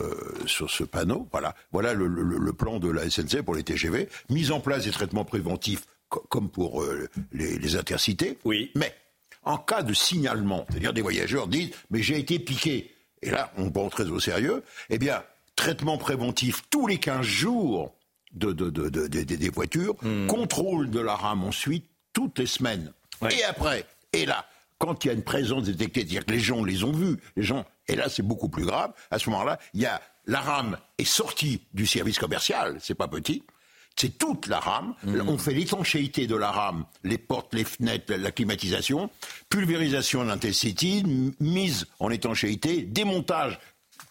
sur 0.46 0.70
ce 0.70 0.84
panneau. 0.84 1.28
Voilà, 1.32 1.56
voilà 1.72 1.94
le, 1.94 2.08
le, 2.08 2.54
plan 2.54 2.80
de 2.80 2.90
la 2.90 3.10
SNCF 3.10 3.42
pour 3.42 3.56
les 3.56 3.64
TGV. 3.64 4.10
Mise 4.30 4.52
en 4.52 4.60
place 4.60 4.86
des 4.86 4.92
traitements 4.92 5.26
préventifs 5.26 5.86
comme 6.10 6.50
pour 6.50 6.84
euh, 6.84 7.10
les, 7.34 7.76
intercités. 7.76 8.38
Oui. 8.46 8.72
Mais 8.76 8.94
en 9.44 9.58
cas 9.58 9.84
de 9.84 9.94
signalement, 9.94 10.66
c'est-à-dire 10.70 10.94
des 10.94 11.02
voyageurs 11.02 11.48
disent 11.48 11.72
mais 11.90 12.02
j'ai 12.02 12.20
été 12.20 12.40
piqué, 12.40 12.94
et 13.22 13.32
là 13.32 13.52
on 13.58 13.70
prend 13.70 13.90
très 13.90 14.06
au 14.06 14.20
sérieux, 14.20 14.64
eh 14.90 14.98
bien 14.98 15.24
traitement 15.56 15.98
préventif 15.98 16.64
tous 16.70 16.88
les 16.88 16.98
15 16.98 17.26
jours 17.26 17.94
de, 18.34 18.52
des 18.52 19.50
voitures, 19.50 19.96
hmm. 20.02 20.28
contrôle 20.28 20.90
de 20.90 21.00
la 21.00 21.16
rame 21.16 21.44
ensuite 21.44 21.86
toutes 22.14 22.40
les 22.40 22.46
semaines. 22.46 22.92
Et 23.32 23.44
après, 23.44 23.86
et 24.12 24.26
là, 24.26 24.46
quand 24.78 25.04
il 25.04 25.08
y 25.08 25.12
a 25.12 25.14
une 25.14 25.24
présence 25.24 25.64
détectée, 25.64 26.02
c'est-à-dire 26.02 26.26
que 26.26 26.32
les 26.32 26.40
gens 26.40 26.64
les 26.64 26.84
ont 26.84 26.92
vus, 26.92 27.18
les 27.38 27.44
gens, 27.44 27.66
et 27.88 27.96
là 27.96 28.10
c'est 28.10 28.24
beaucoup 28.24 28.50
plus 28.50 28.66
grave, 28.66 28.92
à 29.10 29.20
ce 29.20 29.30
moment-là, 29.30 29.58
il 29.74 29.82
y 29.82 29.86
a 29.86 30.02
la 30.28 30.42
rame 30.42 30.78
est 30.98 31.06
sortie 31.06 31.62
du 31.74 31.86
service 31.86 32.18
commercial, 32.18 32.78
c'est 32.82 32.96
pas 32.96 33.08
petit, 33.08 33.44
c'est 33.96 34.18
toute 34.18 34.48
la 34.48 34.60
rame. 34.60 34.94
Mmh. 35.04 35.22
On 35.28 35.38
fait 35.38 35.54
l'étanchéité 35.54 36.28
de 36.28 36.36
la 36.36 36.52
rame, 36.52 36.86
les 37.04 37.18
portes, 37.18 37.54
les 37.54 37.64
fenêtres, 37.64 38.14
la 38.14 38.32
climatisation, 38.32 39.10
pulvérisation 39.50 40.26
d'intensity, 40.26 41.04
mise 41.40 41.88
en 42.00 42.10
étanchéité, 42.10 42.82
démontage 42.82 43.60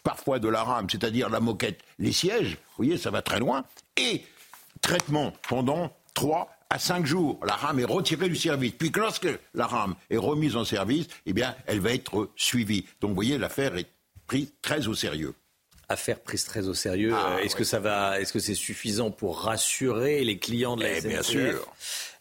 parfois 0.03 0.39
de 0.39 0.49
la 0.49 0.63
rame, 0.63 0.89
c'est-à-dire 0.91 1.29
la 1.29 1.41
moquette, 1.41 1.81
les 1.99 2.13
sièges, 2.13 2.53
vous 2.77 2.85
voyez, 2.85 2.99
ça 2.99 3.11
va 3.11 3.23
très 3.23 3.39
loin, 3.39 3.65
et 3.97 4.25
traitement 4.81 5.33
pendant 5.49 5.95
3 6.15 6.51
à 6.71 6.79
5 6.79 7.07
jours. 7.07 7.39
La 7.45 7.55
rame 7.55 7.81
est 7.81 7.85
retirée 7.85 8.29
du 8.29 8.37
service. 8.37 8.73
Puis 8.73 8.91
lorsque 8.95 9.29
la 9.55 9.67
rame 9.67 9.95
est 10.11 10.17
remise 10.17 10.57
en 10.57 10.65
service, 10.65 11.07
eh 11.27 11.33
bien, 11.33 11.55
elle 11.67 11.81
va 11.81 11.93
être 11.93 12.31
suivie. 12.37 12.87
Donc, 13.01 13.11
vous 13.11 13.15
voyez, 13.15 13.39
l'affaire 13.39 13.77
est 13.77 13.89
prise 14.27 14.53
très 14.63 14.89
au 14.89 14.95
sérieux 14.95 15.35
affaire 15.89 16.21
prise 16.21 16.45
très 16.45 16.69
au 16.69 16.75
sérieux. 16.75 17.13
Ah, 17.15 17.39
est-ce 17.43 17.57
que 17.57 17.65
ça 17.65 17.79
va, 17.79 18.21
est-ce 18.21 18.33
que 18.33 18.39
c'est 18.39 18.55
suffisant 18.55 19.11
pour 19.11 19.41
rassurer 19.41 20.25
les 20.25 20.39
clients 20.39 20.77
de 20.77 20.83
la 20.83 20.95
SNCF 20.95 21.05
eh, 21.05 21.09
Bien 21.09 21.23
sûr. 21.23 21.75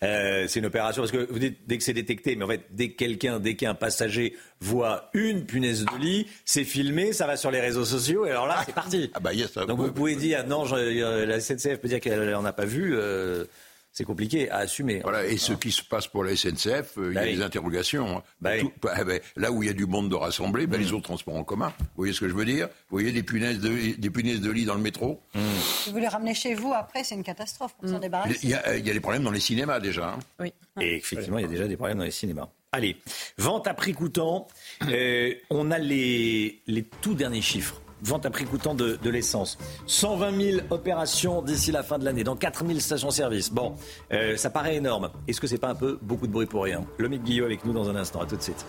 Euh, 0.04 0.46
c'est 0.48 0.60
une 0.60 0.66
opération 0.66 1.02
parce 1.02 1.12
que 1.12 1.32
vous 1.32 1.40
dites 1.40 1.60
dès 1.66 1.78
que 1.78 1.84
c'est 1.84 1.94
détecté, 1.94 2.36
mais 2.36 2.44
en 2.44 2.48
fait 2.48 2.66
dès 2.72 2.90
que 2.90 2.98
quelqu'un, 2.98 3.40
dès 3.40 3.56
qu'un 3.56 3.74
passager 3.74 4.36
voit 4.60 5.10
une 5.14 5.46
punaise 5.46 5.86
de 5.86 5.98
lit, 5.98 6.28
c'est 6.44 6.66
filmé, 6.66 7.14
ça 7.14 7.26
va 7.26 7.38
sur 7.38 7.52
les 7.52 7.62
réseaux 7.62 7.86
sociaux 7.86 8.26
et 8.26 8.32
alors 8.32 8.48
là 8.48 8.56
ah. 8.58 8.64
c'est 8.66 8.76
parti. 8.76 9.12
Ah 9.14 9.20
bah 9.20 9.32
Donc 9.66 9.80
vous 9.80 9.92
pouvez 9.94 10.16
dire 10.16 10.46
non, 10.46 10.66
la 10.66 11.40
SNCF 11.40 11.78
peut 11.78 11.88
dire 11.88 12.02
qu'elle 12.02 12.32
n'en 12.32 12.46
a 12.46 12.54
pas 12.54 12.66
vu. 12.66 12.96
Euh, 12.96 13.46
c'est 13.94 14.06
compliqué 14.06 14.50
à 14.50 14.58
assumer. 14.58 15.02
Voilà, 15.04 15.24
et 15.24 15.38
ce 15.38 15.54
qui 15.54 15.72
se 15.72 15.84
passe 15.84 16.08
pour 16.08 16.24
la 16.24 16.36
SNCF, 16.36 16.98
euh, 16.98 17.12
il 17.12 17.14
y 17.14 17.18
a 17.18 17.22
bah 17.22 17.26
des 17.28 17.42
interrogations. 17.44 18.18
Hein. 18.18 18.24
Bah 18.42 18.52
bah, 18.82 18.96
là 19.36 19.52
où 19.52 19.62
il 19.62 19.68
y 19.68 19.70
a 19.70 19.74
du 19.74 19.86
monde 19.86 20.10
de 20.10 20.16
rassembler, 20.16 20.66
les 20.66 20.78
mm. 20.92 20.96
autres 20.96 21.04
transports 21.04 21.36
en 21.36 21.44
commun. 21.44 21.72
Vous 21.80 21.86
voyez 21.98 22.12
ce 22.14 22.20
que 22.20 22.28
je 22.28 22.34
veux 22.34 22.46
dire? 22.46 22.68
Vous 22.90 22.98
voyez 22.98 23.12
des 23.12 23.22
punaises 23.22 23.60
de, 23.60 23.96
des 23.96 24.10
punaises 24.10 24.42
de 24.42 24.50
lit 24.50 24.66
dans 24.66 24.74
le 24.74 24.82
métro? 24.82 25.22
Mm. 25.36 25.40
Si 25.62 25.92
vous 25.92 26.00
les 26.00 26.08
ramenez 26.08 26.34
chez 26.34 26.56
vous, 26.56 26.74
après, 26.74 27.04
c'est 27.04 27.14
une 27.14 27.24
catastrophe 27.24 27.76
pour 27.76 27.88
s'en 27.88 27.98
mm. 27.98 28.02
débarrasser. 28.02 28.40
Il 28.42 28.50
y, 28.50 28.56
a, 28.56 28.76
il 28.76 28.86
y, 28.86 28.90
a, 28.90 28.94
des 28.94 29.00
problèmes 29.00 29.24
dans 29.24 29.32
les 29.32 29.40
cinémas 29.40 29.80
déjà. 29.80 30.14
Hein. 30.14 30.20
Oui. 30.40 30.52
Et 30.82 30.96
effectivement, 30.96 31.38
il 31.38 31.44
y 31.44 31.48
a 31.48 31.50
déjà 31.50 31.68
des 31.68 31.78
problèmes 31.78 32.00
dans 32.00 32.04
les 32.04 32.12
cinémas. 32.12 32.50
Allez, 32.72 32.98
vente 33.38 33.68
à 33.68 33.76
prix 33.76 33.94
coûtant. 33.94 34.48
Euh, 34.90 35.36
on 35.52 35.70
a 35.70 35.78
les, 35.78 36.62
les 36.66 36.84
tout 36.84 37.14
derniers 37.14 37.44
chiffres 37.44 37.83
vente 38.04 38.26
à 38.26 38.30
prix 38.30 38.46
coûtant 38.46 38.76
de, 38.76 38.98
l'essence. 39.10 39.58
120 39.88 40.42
000 40.42 40.62
opérations 40.70 41.42
d'ici 41.42 41.72
la 41.72 41.84
fin 41.84 41.98
de 41.98 42.06
l'année, 42.06 42.24
dans 42.24 42.36
4 42.36 42.66
000 42.66 42.80
stations-service. 42.80 43.52
Bon, 43.52 43.76
euh, 44.12 44.36
ça 44.38 44.50
paraît 44.50 44.76
énorme. 44.76 45.10
Est-ce 45.28 45.40
que 45.40 45.48
c'est 45.48 45.58
pas 45.58 45.70
un 45.70 45.76
peu 45.76 46.00
beaucoup 46.02 46.28
de 46.28 46.32
bruit 46.32 46.46
pour 46.46 46.64
rien? 46.64 46.86
Lomique 46.98 47.24
Guillot 47.24 47.46
avec 47.46 47.66
nous 47.66 47.74
dans 47.74 47.90
un 47.90 47.96
instant. 47.96 48.22
À 48.22 48.26
tout 48.26 48.36
de 48.36 48.42
suite. 48.42 48.66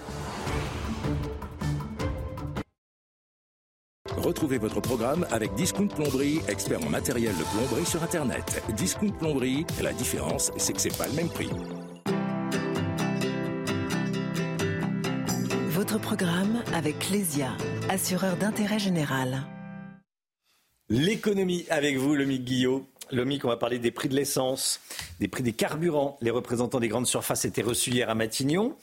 Retrouvez 4.24 4.58
votre 4.58 4.80
programme 4.80 5.26
avec 5.30 5.54
Discount 5.54 5.88
Plomberie, 5.88 6.40
expert 6.48 6.82
en 6.82 6.88
matériel 6.88 7.34
de 7.36 7.44
plomberie 7.44 7.84
sur 7.84 8.02
Internet. 8.02 8.62
Discount 8.74 9.10
Plomberie, 9.10 9.66
la 9.82 9.92
différence, 9.92 10.50
c'est 10.56 10.72
que 10.72 10.80
c'est 10.80 10.96
pas 10.96 11.06
le 11.06 11.12
même 11.12 11.28
prix. 11.28 11.50
Votre 15.94 16.06
programme 16.06 16.64
avec 16.74 17.08
Lesia, 17.10 17.52
assureur 17.88 18.36
d'intérêt 18.36 18.80
général. 18.80 19.44
L'économie 20.88 21.66
avec 21.70 21.98
vous, 21.98 22.16
Lomique 22.16 22.44
Guillot. 22.44 22.84
Lomique, 23.12 23.44
on 23.44 23.48
va 23.48 23.56
parler 23.56 23.78
des 23.78 23.92
prix 23.92 24.08
de 24.08 24.16
l'essence, 24.16 24.80
des 25.20 25.28
prix 25.28 25.44
des 25.44 25.52
carburants. 25.52 26.18
Les 26.20 26.32
représentants 26.32 26.80
des 26.80 26.88
grandes 26.88 27.06
surfaces 27.06 27.44
étaient 27.44 27.62
reçus 27.62 27.90
hier 27.90 28.10
à 28.10 28.16
Matignon 28.16 28.74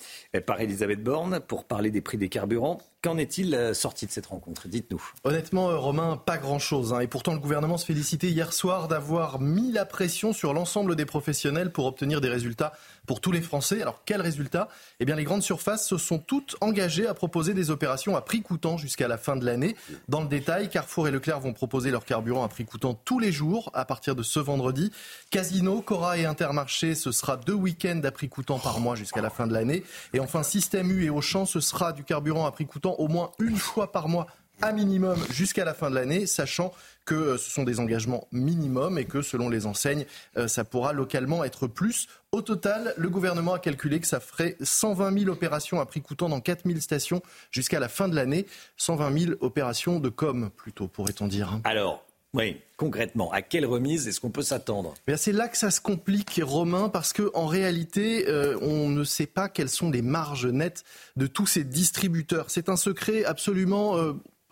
par 0.46 0.62
Elisabeth 0.62 1.04
Borne 1.04 1.42
pour 1.42 1.66
parler 1.66 1.92
des 1.92 2.00
prix 2.00 2.18
des 2.18 2.30
carburants. 2.30 2.80
Qu'en 3.02 3.18
est-il 3.18 3.56
euh, 3.56 3.74
sorti 3.74 4.06
de 4.06 4.12
cette 4.12 4.28
rencontre 4.28 4.68
Dites-nous. 4.68 5.02
Honnêtement, 5.24 5.72
euh, 5.72 5.78
Romain, 5.78 6.18
pas 6.18 6.38
grand-chose. 6.38 6.94
Hein. 6.94 7.00
Et 7.00 7.08
pourtant, 7.08 7.34
le 7.34 7.40
gouvernement 7.40 7.78
se 7.78 7.86
félicitait 7.86 8.30
hier 8.30 8.54
soir 8.54 8.88
d'avoir 8.88 9.42
mis 9.42 9.72
la 9.72 9.86
pression 9.86 10.34
sur 10.34 10.54
l'ensemble 10.54 10.96
des 10.96 11.06
professionnels 11.06 11.72
pour 11.72 11.88
obtenir 11.88 12.22
des 12.22 12.30
résultats 12.30 12.74
pour 13.12 13.20
tous 13.20 13.34
les 13.34 13.42
Français. 13.42 13.82
Alors, 13.82 14.04
quels 14.06 14.22
résultats 14.22 14.70
Eh 15.02 15.06
bien, 15.06 15.18
les 15.18 15.26
grandes 15.26 15.44
surfaces 15.44 15.86
se 15.86 15.98
sont 15.98 16.18
toutes 16.18 16.56
engagées 16.62 17.08
à 17.08 17.14
proposer 17.14 17.54
des 17.54 17.70
opérations 17.70 18.16
à 18.16 18.22
prix 18.22 18.42
coûtant 18.42 18.78
jusqu'à 18.78 19.10
la 19.10 19.18
fin 19.18 19.36
de 19.36 19.46
l'année. 19.46 19.76
Dans 20.08 20.22
le 20.22 20.30
détail, 20.30 20.70
Carrefour 20.70 21.10
et 21.10 21.12
Leclerc 21.12 21.42
vont 21.42 21.52
proposer 21.52 21.92
leur 21.92 22.06
carburant 22.06 22.46
à 22.46 22.48
prix 22.48 22.64
coûtant 22.64 22.94
tous 22.94 23.20
les 23.20 23.34
jours 23.34 23.70
à 23.74 23.84
partir 23.84 24.16
de 24.16 24.24
ce 24.24 24.40
vendredi. 24.40 24.94
Casino, 25.30 25.82
Cora 25.82 26.20
et 26.20 26.26
Intermarché, 26.26 26.96
ce 26.96 27.12
sera 27.12 27.36
deux 27.36 27.52
week-ends 27.52 28.00
à 28.06 28.12
prix 28.12 28.30
coûtant 28.30 28.60
par 28.60 28.80
mois 28.80 28.96
jusqu'à 28.96 29.22
la 29.22 29.30
fin 29.30 29.46
de 29.46 29.54
l'année. 29.54 29.84
Et 30.14 30.22
enfin, 30.22 30.42
Système 30.42 30.90
U 30.90 31.04
et 31.04 31.10
Auchan, 31.10 31.46
ce 31.46 31.60
sera 31.60 31.92
du 31.92 32.06
carburant 32.06 32.46
à 32.46 32.52
prix 32.54 32.66
coûtant 32.66 32.96
au 32.98 33.10
moins 33.10 33.32
une 33.40 33.58
fois 33.58 33.92
par 33.92 34.08
mois 34.08 34.28
à 34.62 34.72
minimum 34.72 35.18
jusqu'à 35.32 35.66
la 35.66 35.74
fin 35.74 35.90
de 35.90 35.96
l'année, 35.96 36.26
sachant 36.26 36.74
que 37.06 37.16
euh, 37.16 37.38
ce 37.38 37.50
sont 37.50 37.64
des 37.64 37.80
engagements 37.80 38.28
minimums 38.32 38.98
et 38.98 39.06
que 39.06 39.22
selon 39.22 39.50
les 39.50 39.66
enseignes, 39.66 40.06
euh, 40.38 40.48
ça 40.48 40.64
pourra 40.64 40.94
localement 40.94 41.44
être 41.44 41.68
plus. 41.68 42.08
Au 42.32 42.42
total, 42.42 42.94
le 42.98 43.10
gouvernement 43.10 43.54
a 43.54 43.60
calculé 43.60 44.00
que 44.00 44.08
ça 44.08 44.20
ferait 44.20 44.56
120 44.62 45.20
000 45.20 45.32
opérations 45.32 45.80
à 45.80 45.86
prix 45.86 46.02
coûtant 46.02 46.30
dans 46.30 46.40
4 46.40 46.62
000 46.66 46.80
stations 46.80 47.22
jusqu'à 47.50 47.80
la 47.80 47.90
fin 47.90 48.08
de 48.08 48.16
l'année. 48.16 48.46
120 48.78 49.20
000 49.20 49.34
opérations 49.42 50.00
de 50.00 50.10
com, 50.10 50.50
plutôt, 50.56 50.88
pourrait-on 50.88 51.28
dire. 51.28 51.52
Hein. 51.52 51.62
Alors, 51.64 52.06
oui, 52.34 52.62
concrètement, 52.78 53.30
à 53.32 53.42
quelle 53.42 53.66
remise 53.66 54.08
est-ce 54.08 54.22
qu'on 54.22 54.30
peut 54.30 54.42
s'attendre? 54.42 54.94
Eh 55.08 55.18
C'est 55.18 55.34
là 55.34 55.50
que 55.50 55.58
ça 55.58 55.70
se 55.70 55.82
complique, 55.82 56.40
Romain, 56.42 56.88
parce 56.88 57.12
qu'en 57.12 57.46
réalité, 57.46 58.30
euh, 58.30 58.58
on 58.62 58.88
ne 58.88 59.04
sait 59.04 59.26
pas 59.26 59.50
quelles 59.50 59.70
sont 59.70 59.92
les 59.92 60.02
marges 60.02 60.46
nettes 60.46 60.86
de 61.18 61.28
tous 61.28 61.48
ces 61.48 61.66
distributeurs. 61.66 62.46
C'est 62.50 62.70
un 62.70 62.78
secret 62.78 63.26
absolument 63.26 63.98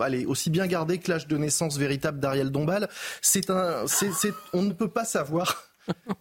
allez, 0.06 0.26
aussi 0.26 0.50
bien 0.50 0.68
gardé 0.68 0.98
que 0.98 1.12
l'âge 1.12 1.28
de 1.28 1.38
naissance 1.38 1.78
véritable 1.78 2.20
d'Ariel 2.20 2.52
Dombal. 2.52 2.90
C'est 3.22 3.50
un, 3.50 3.86
on 4.54 4.62
ne 4.62 4.74
peut 4.74 4.90
pas 4.90 5.06
savoir. 5.06 5.64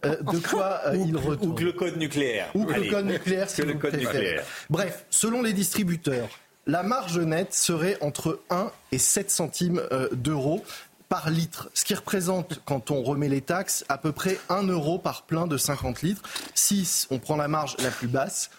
Euh, 0.05 0.21
de 0.21 0.39
quoi 0.49 0.81
euh, 0.87 0.95
il 0.95 1.15
retourne. 1.15 1.51
Ou 1.51 1.53
que 1.53 1.63
le 1.63 1.71
code 1.73 1.97
nucléaire. 1.97 2.49
Ou 2.55 2.65
que 2.65 2.73
le 2.73 2.89
code 2.89 3.05
nucléaire. 3.05 3.47
que 3.53 3.61
le 3.61 3.73
code 3.75 3.95
nucléaire. 3.95 4.43
Bref, 4.69 5.05
selon 5.09 5.43
les 5.43 5.53
distributeurs, 5.53 6.29
la 6.65 6.83
marge 6.83 7.19
nette 7.19 7.53
serait 7.53 7.97
entre 8.01 8.41
1 8.49 8.71
et 8.91 8.97
7 8.97 9.31
centimes 9.31 9.81
euh, 9.91 10.09
d'euros 10.11 10.63
par 11.09 11.31
litre, 11.31 11.71
ce 11.73 11.83
qui 11.83 11.95
représente, 11.95 12.61
quand 12.65 12.91
on 12.91 13.01
remet 13.01 13.29
les 13.29 13.41
taxes, 13.41 13.83
à 13.89 13.97
peu 13.97 14.11
près 14.11 14.37
1 14.49 14.67
euro 14.67 14.99
par 14.99 15.23
plein 15.23 15.47
de 15.47 15.57
50 15.57 16.03
litres. 16.03 16.21
Si 16.53 17.07
on 17.09 17.17
prend 17.17 17.35
la 17.35 17.47
marge 17.47 17.75
la 17.79 17.89
plus 17.89 18.07
basse, 18.07 18.51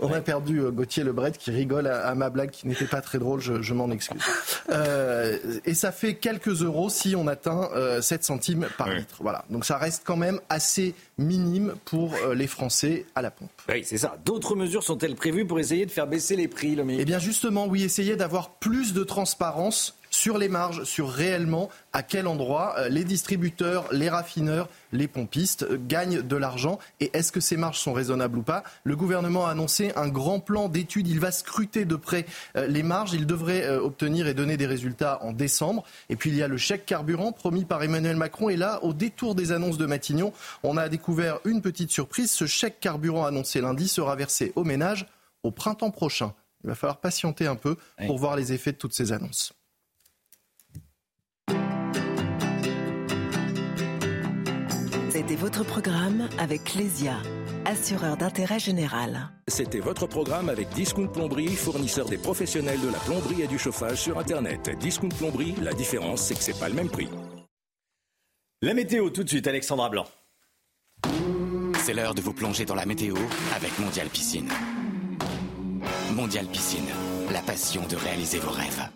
on 0.00 0.12
a 0.12 0.20
perdu 0.20 0.60
euh, 0.60 0.70
Gauthier 0.70 1.04
Lebret 1.04 1.32
qui 1.32 1.50
rigole 1.50 1.86
à, 1.86 2.14
ma 2.14 2.30
blague 2.30 2.50
qui 2.50 2.66
n'était 2.66 2.86
pas 2.86 3.00
très 3.00 3.18
drôle, 3.18 3.40
je, 3.40 3.74
m'en 3.74 3.90
excuse. 3.90 4.20
Euh, 4.70 5.38
et 5.66 5.74
ça 5.74 5.92
fait 5.92 6.14
quelques 6.14 6.62
euros 6.62 6.88
si 6.88 7.14
on 7.16 7.26
atteint 7.26 7.68
7 8.00 8.20
euh, 8.20 8.22
centimes 8.22 8.68
par 8.78 8.88
litre. 8.88 9.16
Voilà. 9.20 9.44
Donc 9.50 9.64
ça 9.64 9.76
reste 9.76 10.02
quand 10.06 10.16
même 10.16 10.40
assez 10.48 10.94
minime 11.18 11.74
pour 11.84 12.14
les 12.34 12.46
Français 12.46 13.04
à 13.14 13.22
la 13.22 13.30
pompe. 13.30 13.50
Oui, 13.68 13.82
c'est 13.84 13.98
ça. 13.98 14.16
D'autres 14.24 14.54
mesures 14.54 14.82
sont-elles 14.82 15.16
prévues 15.16 15.46
pour 15.46 15.58
essayer 15.58 15.84
de 15.84 15.90
faire 15.90 16.06
baisser 16.06 16.36
les 16.36 16.48
prix, 16.48 16.78
Eh 16.88 17.04
bien 17.04 17.18
justement, 17.18 17.66
oui, 17.66 17.82
essayer 17.82 18.16
d'avoir 18.16 18.54
plus 18.54 18.94
de 18.94 19.04
transparence 19.04 19.98
sur 20.12 20.38
les 20.38 20.48
marges, 20.48 20.84
sur 20.84 21.10
réellement 21.10 21.70
à 21.92 22.02
quel 22.02 22.26
endroit 22.26 22.74
euh, 22.78 22.88
les 22.88 23.02
distributeurs, 23.02 23.88
les 23.92 24.08
raffineurs, 24.08 24.68
les 24.92 25.08
pompistes 25.08 25.64
euh, 25.64 25.78
gagnent 25.80 26.20
de 26.22 26.36
l'argent 26.36 26.78
et 27.00 27.10
est-ce 27.14 27.32
que 27.32 27.40
ces 27.40 27.56
marges 27.56 27.78
sont 27.78 27.94
raisonnables 27.94 28.38
ou 28.38 28.42
pas? 28.42 28.62
Le 28.84 28.94
gouvernement 28.94 29.46
a 29.46 29.50
annoncé 29.50 29.90
un 29.96 30.08
grand 30.08 30.38
plan 30.38 30.68
d'études. 30.68 31.08
Il 31.08 31.18
va 31.18 31.32
scruter 31.32 31.86
de 31.86 31.96
près 31.96 32.26
euh, 32.56 32.66
les 32.66 32.82
marges. 32.82 33.14
Il 33.14 33.26
devrait 33.26 33.68
obtenir 33.68 34.26
et 34.26 34.34
donner 34.34 34.56
des 34.56 34.66
résultats 34.66 35.18
en 35.22 35.32
décembre. 35.32 35.82
Et 36.10 36.16
puis 36.16 36.30
il 36.30 36.36
y 36.36 36.42
a 36.42 36.48
le 36.48 36.58
chèque 36.58 36.84
carburant 36.84 37.32
promis 37.32 37.64
par 37.64 37.82
Emmanuel 37.82 38.16
Macron. 38.16 38.50
Et 38.50 38.56
là, 38.56 38.84
au 38.84 38.92
détour 38.92 39.34
des 39.34 39.50
annonces 39.50 39.78
de 39.78 39.86
Matignon, 39.86 40.32
on 40.62 40.76
a 40.76 40.88
découvert 40.90 41.38
une 41.46 41.62
petite 41.62 41.90
surprise. 41.90 42.30
Ce 42.30 42.46
chèque 42.46 42.80
carburant 42.80 43.24
annoncé 43.24 43.62
lundi 43.62 43.88
sera 43.88 44.14
versé 44.14 44.52
aux 44.56 44.64
ménages 44.64 45.06
au 45.42 45.50
printemps 45.50 45.90
prochain. 45.90 46.34
Il 46.64 46.68
va 46.68 46.74
falloir 46.74 46.98
patienter 46.98 47.46
un 47.46 47.56
peu 47.56 47.76
pour 48.06 48.18
voir 48.18 48.36
les 48.36 48.52
effets 48.52 48.72
de 48.72 48.76
toutes 48.76 48.94
ces 48.94 49.12
annonces. 49.12 49.54
C'était 55.22 55.36
votre 55.36 55.62
programme 55.62 56.28
avec 56.36 56.74
Lesia, 56.74 57.14
assureur 57.64 58.16
d'intérêt 58.16 58.58
général. 58.58 59.30
C'était 59.46 59.78
votre 59.78 60.08
programme 60.08 60.48
avec 60.48 60.70
Discount 60.70 61.06
Plomberie, 61.06 61.54
fournisseur 61.54 62.06
des 62.06 62.18
professionnels 62.18 62.80
de 62.80 62.88
la 62.88 62.98
plomberie 62.98 63.42
et 63.42 63.46
du 63.46 63.56
chauffage 63.56 63.98
sur 63.98 64.18
Internet. 64.18 64.76
Discount 64.80 65.10
Plomberie, 65.10 65.54
la 65.62 65.74
différence, 65.74 66.22
c'est 66.22 66.34
que 66.34 66.40
c'est 66.40 66.58
pas 66.58 66.68
le 66.68 66.74
même 66.74 66.88
prix. 66.88 67.08
La 68.62 68.74
météo, 68.74 69.10
tout 69.10 69.22
de 69.22 69.28
suite, 69.28 69.46
Alexandra 69.46 69.90
Blanc. 69.90 70.06
C'est 71.84 71.94
l'heure 71.94 72.16
de 72.16 72.20
vous 72.20 72.34
plonger 72.34 72.64
dans 72.64 72.74
la 72.74 72.84
météo 72.84 73.14
avec 73.54 73.78
Mondial 73.78 74.08
Piscine. 74.08 74.48
Mondial 76.16 76.46
Piscine, 76.46 76.90
la 77.30 77.42
passion 77.42 77.86
de 77.86 77.94
réaliser 77.94 78.40
vos 78.40 78.50
rêves. 78.50 78.88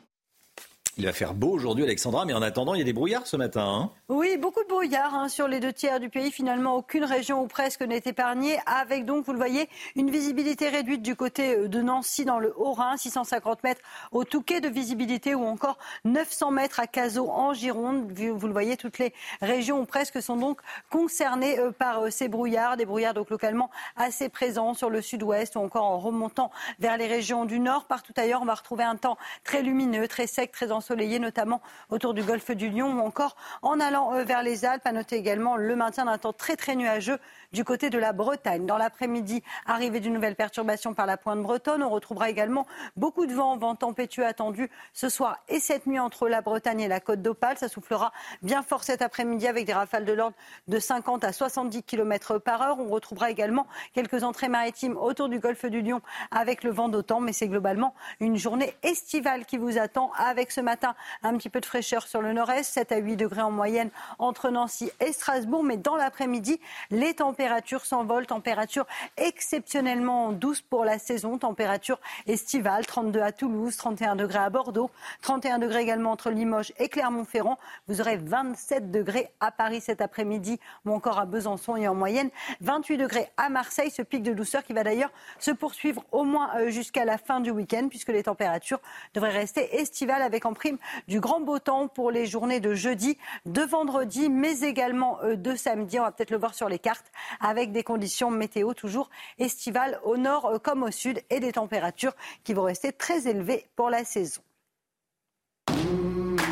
Il 0.98 1.04
va 1.04 1.12
faire 1.12 1.34
beau 1.34 1.50
aujourd'hui, 1.50 1.84
Alexandra, 1.84 2.24
mais 2.24 2.32
en 2.32 2.40
attendant, 2.40 2.72
il 2.72 2.78
y 2.78 2.80
a 2.80 2.84
des 2.84 2.94
brouillards 2.94 3.26
ce 3.26 3.36
matin. 3.36 3.66
Hein. 3.66 3.90
oui, 4.08 4.38
beaucoup 4.38 4.62
de 4.62 4.68
brouillards 4.68 5.14
hein, 5.14 5.28
sur 5.28 5.46
les 5.46 5.60
deux 5.60 5.74
tiers 5.74 6.00
du 6.00 6.08
pays. 6.08 6.32
Finalement, 6.32 6.74
aucune 6.74 7.04
région 7.04 7.42
ou 7.42 7.48
presque 7.48 7.82
n'est 7.82 8.00
épargnée, 8.06 8.58
avec 8.64 9.04
donc, 9.04 9.26
vous 9.26 9.32
le 9.32 9.38
voyez, 9.38 9.68
une 9.94 10.10
visibilité 10.10 10.70
réduite 10.70 11.02
du 11.02 11.14
côté 11.14 11.54
euh, 11.54 11.68
de 11.68 11.82
Nancy 11.82 12.24
dans 12.24 12.38
le 12.38 12.54
Haut-Rhin, 12.56 12.96
650 12.96 13.62
mètres 13.62 13.82
au 14.10 14.24
Touquet 14.24 14.62
de 14.62 14.70
visibilité 14.70 15.34
ou 15.34 15.44
encore 15.44 15.76
900 16.06 16.50
mètres 16.50 16.80
à 16.80 16.86
Cazaux 16.86 17.28
en 17.28 17.52
Gironde. 17.52 18.10
Vous 18.10 18.46
le 18.46 18.52
voyez, 18.54 18.78
toutes 18.78 18.98
les 18.98 19.12
régions 19.42 19.80
ou 19.80 19.84
presque 19.84 20.22
sont 20.22 20.36
donc 20.36 20.62
concernées 20.88 21.58
euh, 21.58 21.72
par 21.72 22.04
euh, 22.04 22.10
ces 22.10 22.28
brouillards, 22.28 22.78
des 22.78 22.86
brouillards 22.86 23.12
donc 23.12 23.28
localement 23.28 23.68
assez 23.96 24.30
présents 24.30 24.72
sur 24.72 24.88
le 24.88 25.02
sud-ouest 25.02 25.56
ou 25.56 25.58
encore 25.58 25.84
en 25.84 25.98
remontant 25.98 26.50
vers 26.78 26.96
les 26.96 27.06
régions 27.06 27.44
du 27.44 27.60
nord. 27.60 27.84
Partout 27.84 28.14
ailleurs, 28.16 28.40
on 28.40 28.46
va 28.46 28.54
retrouver 28.54 28.84
un 28.84 28.96
temps 28.96 29.18
très 29.44 29.60
lumineux, 29.60 30.08
très 30.08 30.26
sec, 30.26 30.52
très 30.52 30.72
ensoleillé 30.72 30.85
ensoleillé, 30.86 31.18
notamment 31.18 31.60
autour 31.90 32.14
du 32.14 32.22
golfe 32.22 32.52
du 32.52 32.70
Lion 32.70 32.92
ou 32.92 33.00
encore 33.00 33.36
en 33.62 33.80
allant 33.80 34.14
euh, 34.14 34.22
vers 34.22 34.42
les 34.42 34.64
Alpes. 34.64 34.86
À 34.86 34.92
noter 34.92 35.16
également 35.16 35.56
le 35.56 35.74
maintien 35.74 36.04
d'un 36.04 36.18
temps 36.18 36.32
très 36.32 36.56
très 36.56 36.76
nuageux 36.76 37.18
du 37.52 37.64
côté 37.64 37.90
de 37.90 37.98
la 37.98 38.12
Bretagne. 38.12 38.66
Dans 38.66 38.76
l'après-midi, 38.76 39.42
arrivée 39.66 40.00
d'une 40.00 40.14
nouvelle 40.14 40.36
perturbation 40.36 40.94
par 40.94 41.06
la 41.06 41.16
pointe 41.16 41.42
bretonne. 41.42 41.82
On 41.82 41.90
retrouvera 41.90 42.30
également 42.30 42.66
beaucoup 42.96 43.26
de 43.26 43.34
vent, 43.34 43.56
vent 43.56 43.74
tempétueux 43.74 44.26
attendu 44.26 44.70
ce 44.92 45.08
soir 45.08 45.38
et 45.48 45.60
cette 45.60 45.86
nuit 45.86 45.98
entre 45.98 46.28
la 46.28 46.40
Bretagne 46.40 46.80
et 46.80 46.88
la 46.88 47.00
côte 47.00 47.22
d'Opale. 47.22 47.58
Ça 47.58 47.68
soufflera 47.68 48.12
bien 48.42 48.62
fort 48.62 48.84
cet 48.84 49.02
après-midi 49.02 49.46
avec 49.46 49.66
des 49.66 49.72
rafales 49.72 50.04
de 50.04 50.12
l'ordre 50.12 50.36
de 50.68 50.78
50 50.78 51.24
à 51.24 51.32
70 51.32 51.82
km 51.82 52.38
par 52.38 52.62
heure. 52.62 52.78
On 52.78 52.88
retrouvera 52.88 53.30
également 53.30 53.66
quelques 53.94 54.22
entrées 54.22 54.48
maritimes 54.48 54.96
autour 54.96 55.28
du 55.28 55.38
golfe 55.38 55.66
du 55.66 55.82
Lion 55.82 56.00
avec 56.30 56.64
le 56.64 56.70
vent 56.70 56.88
d'autant, 56.88 57.20
mais 57.20 57.32
c'est 57.32 57.48
globalement 57.48 57.94
une 58.20 58.36
journée 58.36 58.74
estivale 58.82 59.46
qui 59.46 59.58
vous 59.58 59.78
attend 59.78 60.10
avec 60.18 60.50
ce 60.50 60.60
matin 60.60 60.94
un 61.22 61.36
petit 61.36 61.48
peu 61.48 61.60
de 61.60 61.66
fraîcheur 61.66 62.06
sur 62.06 62.22
le 62.22 62.32
nord-est, 62.32 62.72
7 62.72 62.92
à 62.92 62.96
8 62.98 63.16
degrés 63.16 63.42
en 63.42 63.50
moyenne 63.50 63.90
entre 64.18 64.50
Nancy 64.50 64.90
et 65.00 65.12
Strasbourg, 65.12 65.62
mais 65.62 65.76
dans 65.76 65.96
l'après-midi, 65.96 66.60
les 66.90 67.14
températures 67.14 67.35
température 67.36 67.84
s'envole, 67.84 68.24
température 68.24 68.86
exceptionnellement 69.18 70.32
douce 70.32 70.62
pour 70.62 70.86
la 70.86 70.98
saison, 70.98 71.36
température 71.36 72.00
estivale, 72.26 72.86
32 72.86 73.20
à 73.20 73.30
Toulouse, 73.30 73.76
31 73.76 74.16
degrés 74.16 74.38
à 74.38 74.48
Bordeaux, 74.48 74.90
31 75.20 75.58
degrés 75.58 75.82
également 75.82 76.12
entre 76.12 76.30
Limoges 76.30 76.72
et 76.78 76.88
Clermont-Ferrand. 76.88 77.58
Vous 77.88 78.00
aurez 78.00 78.16
27 78.16 78.90
degrés 78.90 79.28
à 79.40 79.50
Paris 79.50 79.82
cet 79.82 80.00
après-midi 80.00 80.58
ou 80.86 80.94
encore 80.94 81.18
à 81.18 81.26
Besançon 81.26 81.76
et 81.76 81.86
en 81.86 81.94
moyenne 81.94 82.30
28 82.62 82.96
degrés 82.96 83.30
à 83.36 83.50
Marseille. 83.50 83.90
Ce 83.90 84.00
pic 84.00 84.22
de 84.22 84.32
douceur 84.32 84.64
qui 84.64 84.72
va 84.72 84.82
d'ailleurs 84.82 85.12
se 85.38 85.50
poursuivre 85.50 86.04
au 86.12 86.24
moins 86.24 86.56
euh, 86.56 86.70
jusqu'à 86.70 87.04
la 87.04 87.18
fin 87.18 87.40
du 87.40 87.50
week-end 87.50 87.88
puisque 87.90 88.08
les 88.08 88.22
températures 88.22 88.80
devraient 89.12 89.28
rester 89.28 89.76
estivales 89.76 90.22
avec 90.22 90.46
en 90.46 90.54
prime 90.54 90.78
du 91.06 91.20
grand 91.20 91.40
beau 91.40 91.58
temps 91.58 91.86
pour 91.86 92.10
les 92.10 92.24
journées 92.24 92.60
de 92.60 92.72
jeudi, 92.72 93.18
de 93.44 93.60
vendredi, 93.60 94.30
mais 94.30 94.60
également 94.60 95.18
euh, 95.22 95.36
de 95.36 95.54
samedi. 95.54 96.00
On 96.00 96.04
va 96.04 96.12
peut-être 96.12 96.30
le 96.30 96.38
voir 96.38 96.54
sur 96.54 96.70
les 96.70 96.78
cartes 96.78 97.12
avec 97.40 97.72
des 97.72 97.82
conditions 97.82 98.30
météo 98.30 98.74
toujours 98.74 99.10
estivales 99.38 100.00
au 100.04 100.16
nord 100.16 100.60
comme 100.62 100.82
au 100.82 100.90
sud 100.90 101.22
et 101.30 101.40
des 101.40 101.52
températures 101.52 102.14
qui 102.44 102.54
vont 102.54 102.64
rester 102.64 102.92
très 102.92 103.28
élevées 103.28 103.66
pour 103.76 103.90
la 103.90 104.04
saison. 104.04 104.42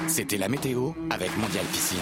C'était 0.08 0.36
la 0.36 0.48
météo 0.48 0.92
avec 1.10 1.36
Mondial 1.38 1.64
Piscine. 1.66 1.98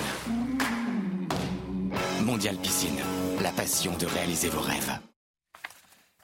Mondial 2.24 2.56
Piscine, 2.56 3.00
la 3.40 3.50
passion 3.50 3.96
de 3.96 4.06
réaliser 4.06 4.48
vos 4.48 4.60
rêves. 4.60 4.98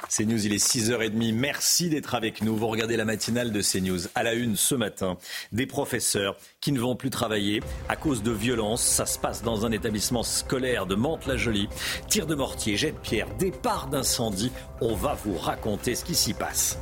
CNews, 0.06 0.46
il 0.46 0.52
est 0.52 0.64
6h30. 0.64 1.34
Merci 1.34 1.90
d'être 1.90 2.14
avec 2.14 2.40
nous. 2.42 2.56
Vous 2.56 2.68
regardez 2.68 2.96
la 2.96 3.04
matinale 3.04 3.50
de 3.50 3.61
CNews. 3.61 4.06
À 4.14 4.22
la 4.22 4.34
une 4.34 4.54
ce 4.56 4.76
matin, 4.76 5.18
des 5.50 5.66
professeurs 5.66 6.37
qui 6.61 6.70
ne 6.70 6.78
vont 6.78 6.94
plus 6.94 7.11
travailler 7.11 7.61
à 7.88 7.96
cause 7.96 8.22
de 8.22 8.30
violences. 8.30 8.82
Ça 8.82 9.06
se 9.06 9.18
passe 9.18 9.42
dans 9.42 9.66
un 9.66 9.72
établissement 9.72 10.22
scolaire 10.22 10.87
de 10.87 10.94
Mantes-la-Jolie. 10.94 11.68
Tir 12.08 12.26
de 12.26 12.37
mortier, 12.37 12.76
jet 12.76 12.92
de 12.92 12.98
pierre, 12.98 13.26
départ 13.38 13.88
d'incendie. 13.88 14.52
On 14.80 14.94
va 14.94 15.14
vous 15.24 15.37
raconter 15.37 15.96
ce 15.96 16.04
qui 16.04 16.14
s'y 16.14 16.32
passe. 16.32 16.78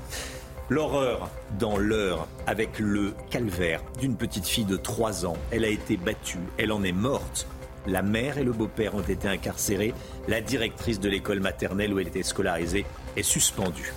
L'horreur 0.68 1.30
dans 1.58 1.78
l'heure 1.78 2.28
avec 2.46 2.78
le 2.78 3.14
calvaire 3.30 3.82
d'une 3.98 4.16
petite 4.16 4.46
fille 4.46 4.64
de 4.64 4.76
3 4.76 5.24
ans. 5.24 5.36
Elle 5.50 5.64
a 5.64 5.68
été 5.68 5.96
battue, 5.96 6.38
elle 6.58 6.72
en 6.72 6.82
est 6.82 6.92
morte 6.92 7.46
la 7.86 8.02
mère 8.02 8.38
et 8.38 8.44
le 8.44 8.52
beau-père 8.52 8.94
ont 8.94 9.02
été 9.02 9.28
incarcérés. 9.28 9.94
La 10.28 10.40
directrice 10.40 11.00
de 11.00 11.08
l'école 11.08 11.40
maternelle 11.40 11.92
où 11.92 11.98
elle 11.98 12.08
était 12.08 12.22
scolarisée 12.22 12.86
est 13.16 13.22
suspendue. 13.22 13.92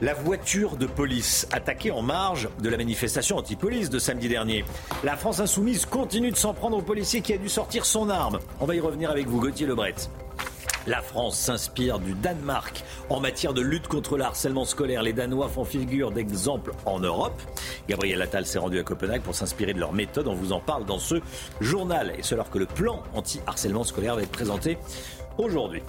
La 0.00 0.14
voiture 0.14 0.76
de 0.76 0.86
police 0.86 1.48
attaquée 1.50 1.90
en 1.90 2.02
marge 2.02 2.48
de 2.62 2.68
la 2.68 2.76
manifestation 2.76 3.36
anti-police 3.36 3.90
de 3.90 3.98
samedi 3.98 4.28
dernier. 4.28 4.64
La 5.02 5.16
France 5.16 5.40
insoumise 5.40 5.86
continue 5.86 6.30
de 6.30 6.36
s'en 6.36 6.54
prendre 6.54 6.76
au 6.76 6.82
policier 6.82 7.20
qui 7.20 7.32
a 7.32 7.38
dû 7.38 7.48
sortir 7.48 7.84
son 7.84 8.08
arme. 8.08 8.38
On 8.60 8.66
va 8.66 8.76
y 8.76 8.80
revenir 8.80 9.10
avec 9.10 9.26
vous, 9.26 9.40
Gauthier 9.40 9.66
Lebret. 9.66 9.96
La 10.88 11.02
France 11.02 11.38
s'inspire 11.38 11.98
du 11.98 12.14
Danemark 12.14 12.82
en 13.10 13.20
matière 13.20 13.52
de 13.52 13.60
lutte 13.60 13.88
contre 13.88 14.16
le 14.16 14.24
harcèlement 14.24 14.64
scolaire. 14.64 15.02
Les 15.02 15.12
Danois 15.12 15.50
font 15.50 15.66
figure 15.66 16.12
d'exemple 16.12 16.72
en 16.86 16.98
Europe. 16.98 17.42
Gabriel 17.90 18.22
Attal 18.22 18.46
s'est 18.46 18.58
rendu 18.58 18.78
à 18.78 18.82
Copenhague 18.84 19.20
pour 19.20 19.34
s'inspirer 19.34 19.74
de 19.74 19.80
leur 19.80 19.92
méthode. 19.92 20.28
On 20.28 20.34
vous 20.34 20.52
en 20.52 20.60
parle 20.60 20.86
dans 20.86 20.98
ce 20.98 21.16
journal. 21.60 22.14
Et 22.16 22.22
c'est 22.22 22.36
alors 22.36 22.48
que 22.48 22.56
le 22.56 22.64
plan 22.64 23.02
anti-harcèlement 23.12 23.84
scolaire 23.84 24.16
va 24.16 24.22
être 24.22 24.30
présenté 24.30 24.78
aujourd'hui. 25.36 25.82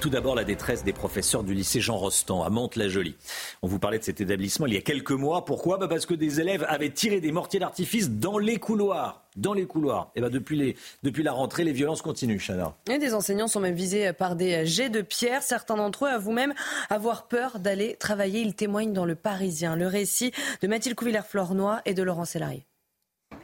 Tout 0.00 0.10
d'abord, 0.10 0.34
la 0.34 0.44
détresse 0.44 0.84
des 0.84 0.92
professeurs 0.92 1.42
du 1.42 1.54
lycée 1.54 1.80
Jean 1.80 1.96
Rostand 1.96 2.44
à 2.44 2.50
Mantes-la-Jolie. 2.50 3.16
On 3.62 3.66
vous 3.66 3.78
parlait 3.78 3.98
de 3.98 4.04
cet 4.04 4.20
établissement 4.20 4.66
il 4.66 4.74
y 4.74 4.76
a 4.76 4.82
quelques 4.82 5.10
mois. 5.10 5.44
Pourquoi? 5.44 5.78
Bah 5.78 5.88
Parce 5.88 6.04
que 6.06 6.14
des 6.14 6.40
élèves 6.40 6.64
avaient 6.68 6.90
tiré 6.90 7.20
des 7.20 7.32
mortiers 7.32 7.58
d'artifice 7.58 8.10
dans 8.10 8.38
les 8.38 8.58
couloirs. 8.58 9.24
Dans 9.36 9.54
les 9.54 9.66
couloirs. 9.66 10.12
Et 10.14 10.20
bah 10.20 10.28
depuis, 10.28 10.56
les, 10.56 10.76
depuis 11.02 11.22
la 11.22 11.32
rentrée, 11.32 11.64
les 11.64 11.72
violences 11.72 12.02
continuent, 12.02 12.38
Chana. 12.38 12.74
Et 12.90 12.98
des 12.98 13.14
enseignants 13.14 13.48
sont 13.48 13.60
même 13.60 13.74
visés 13.74 14.12
par 14.12 14.36
des 14.36 14.66
jets 14.66 14.90
de 14.90 15.00
pierre. 15.00 15.42
Certains 15.42 15.76
d'entre 15.76 16.04
eux 16.04 16.08
avouent 16.08 16.32
même 16.32 16.54
avoir 16.90 17.26
peur 17.26 17.58
d'aller 17.58 17.96
travailler. 17.96 18.40
Ils 18.42 18.54
témoignent 18.54 18.92
dans 18.92 19.06
le 19.06 19.14
Parisien. 19.14 19.76
Le 19.76 19.86
récit 19.86 20.30
de 20.60 20.68
Mathilde 20.68 20.94
Couvillère-Flornois 20.94 21.80
et 21.86 21.94
de 21.94 22.02
Laurent 22.02 22.26
Sélarié. 22.26 22.65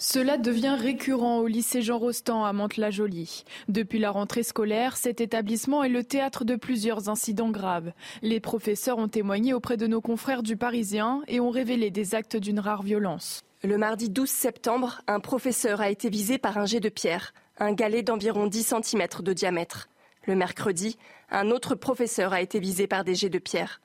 Cela 0.05 0.37
devient 0.37 0.77
récurrent 0.77 1.39
au 1.39 1.47
lycée 1.47 1.81
Jean 1.81 1.97
Rostand 1.97 2.45
à 2.45 2.53
Mantes-la-Jolie. 2.53 3.45
Depuis 3.69 4.01
la 4.01 4.11
rentrée 4.11 4.43
scolaire, 4.43 4.97
cet 4.97 5.21
établissement 5.21 5.85
est 5.85 5.89
le 5.89 6.03
théâtre 6.03 6.45
de 6.45 6.57
plusieurs 6.57 7.09
incidents 7.09 7.51
graves. 7.51 7.93
Les 8.21 8.41
professeurs 8.41 8.99
ont 8.99 9.07
témoigné 9.07 9.55
auprès 9.55 9.77
de 9.77 9.87
nos 9.87 10.01
confrères 10.01 10.43
du 10.43 10.57
Parisien 10.57 11.23
et 11.29 11.39
ont 11.39 11.51
révélé 11.51 11.93
des 11.93 12.17
actes 12.17 12.37
d'une 12.37 12.59
rare 12.59 12.83
violence. 12.83 13.43
Le 13.63 13.79
mardi 13.79 14.09
12 14.11 14.29
septembre, 14.29 15.03
un 15.07 15.21
professeur 15.21 15.81
a 15.81 15.89
été 15.89 16.11
visé 16.11 16.37
par 16.37 16.59
un 16.59 16.67
jet 16.67 16.81
de 16.81 16.89
pierre, 16.89 17.33
un 17.59 17.73
galet 17.73 18.03
d'environ 18.03 18.49
10 18.49 18.75
cm 18.83 19.07
de 19.21 19.33
diamètre. 19.33 19.89
Le 20.27 20.35
mercredi, 20.35 20.99
un 21.31 21.53
autre 21.53 21.77
professeur 21.77 22.33
a 22.33 22.41
été 22.41 22.59
visé 22.59 22.89
par 22.89 23.05
des 23.05 23.15
jets 23.15 23.31
de 23.31 23.39
pierre. 23.39 23.81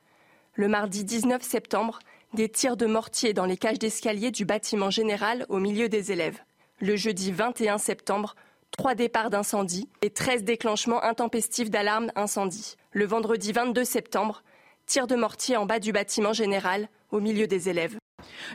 Le 0.55 0.67
mardi 0.67 1.03
19 1.03 1.43
septembre, 1.43 1.99
des 2.33 2.49
tirs 2.49 2.77
de 2.77 2.85
mortier 2.85 3.33
dans 3.33 3.45
les 3.45 3.57
cages 3.57 3.79
d'escalier 3.79 4.31
du 4.31 4.45
bâtiment 4.45 4.89
général 4.89 5.45
au 5.49 5.59
milieu 5.59 5.89
des 5.89 6.11
élèves. 6.11 6.39
Le 6.79 6.95
jeudi 6.95 7.31
21 7.31 7.77
septembre, 7.77 8.35
trois 8.77 8.95
départs 8.95 9.29
d'incendie 9.29 9.89
et 10.01 10.09
13 10.09 10.43
déclenchements 10.43 11.03
intempestifs 11.03 11.69
d'alarme 11.69 12.11
incendie. 12.15 12.75
Le 12.91 13.05
vendredi 13.05 13.51
22 13.51 13.83
septembre, 13.83 14.43
tirs 14.85 15.07
de 15.07 15.15
mortier 15.15 15.57
en 15.57 15.65
bas 15.65 15.79
du 15.79 15.91
bâtiment 15.91 16.33
général 16.33 16.89
au 17.11 17.19
milieu 17.19 17.47
des 17.47 17.69
élèves. 17.69 17.97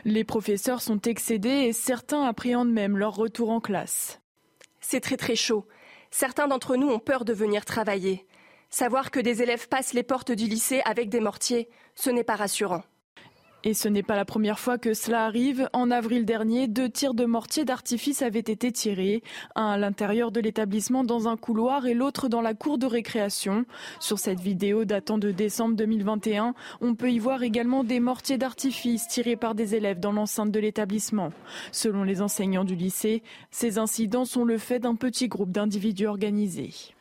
Les 0.05 0.23
professeurs 0.23 0.81
sont 0.81 1.01
excédés 1.01 1.49
et 1.49 1.73
certains 1.73 2.23
appréhendent 2.23 2.71
même 2.71 2.97
leur 2.97 3.15
retour 3.15 3.49
en 3.49 3.59
classe. 3.59 4.19
C'est 4.81 4.99
très 4.99 5.17
très 5.17 5.35
chaud. 5.35 5.65
Certains 6.11 6.47
d'entre 6.47 6.75
nous 6.75 6.89
ont 6.89 6.99
peur 6.99 7.25
de 7.25 7.33
venir 7.33 7.65
travailler. 7.65 8.27
Savoir 8.69 9.11
que 9.11 9.19
des 9.19 9.41
élèves 9.41 9.67
passent 9.67 9.93
les 9.93 10.03
portes 10.03 10.31
du 10.31 10.45
lycée 10.45 10.81
avec 10.85 11.09
des 11.09 11.19
mortiers, 11.19 11.69
ce 11.95 12.09
n'est 12.09 12.23
pas 12.23 12.35
rassurant. 12.35 12.83
Et 13.65 13.73
ce 13.73 13.87
n'est 13.87 14.03
pas 14.03 14.17
la 14.17 14.25
première 14.25 14.59
fois 14.59 14.77
que 14.77 14.93
cela 14.93 15.23
arrive. 15.25 15.69
En 15.71 15.89
avril 15.89 16.25
dernier, 16.25 16.67
deux 16.67 16.89
tirs 16.89 17.13
de 17.13 17.23
mortier 17.23 17.63
d'artifice 17.63 18.21
avaient 18.21 18.39
été 18.39 18.73
tirés, 18.73 19.23
un 19.55 19.67
à 19.67 19.77
l'intérieur 19.77 20.31
de 20.33 20.41
l'établissement 20.41 21.05
dans 21.05 21.29
un 21.29 21.37
couloir 21.37 21.85
et 21.85 21.93
l'autre 21.93 22.27
dans 22.27 22.41
la 22.41 22.53
cour 22.55 22.77
de 22.77 22.85
récréation. 22.85 23.65
Sur 24.01 24.19
cette 24.19 24.41
vidéo 24.41 24.83
datant 24.83 25.17
de 25.17 25.31
décembre 25.31 25.77
2021, 25.77 26.55
on 26.81 26.95
peut 26.95 27.11
y 27.11 27.19
voir 27.19 27.41
également 27.41 27.85
des 27.85 28.01
mortiers 28.01 28.37
d'artifice 28.37 29.07
tirés 29.07 29.37
par 29.37 29.55
des 29.55 29.75
élèves 29.75 30.01
dans 30.01 30.11
l'enceinte 30.11 30.51
de 30.51 30.59
l'établissement. 30.59 31.29
Selon 31.71 32.03
les 32.03 32.21
enseignants 32.21 32.65
du 32.65 32.75
lycée, 32.75 33.23
ces 33.49 33.77
incidents 33.77 34.25
sont 34.25 34.43
le 34.43 34.57
fait 34.57 34.79
d'un 34.79 34.95
petit 34.95 35.29
groupe 35.29 35.51
d'individus 35.51 36.07
organisés. 36.07 36.92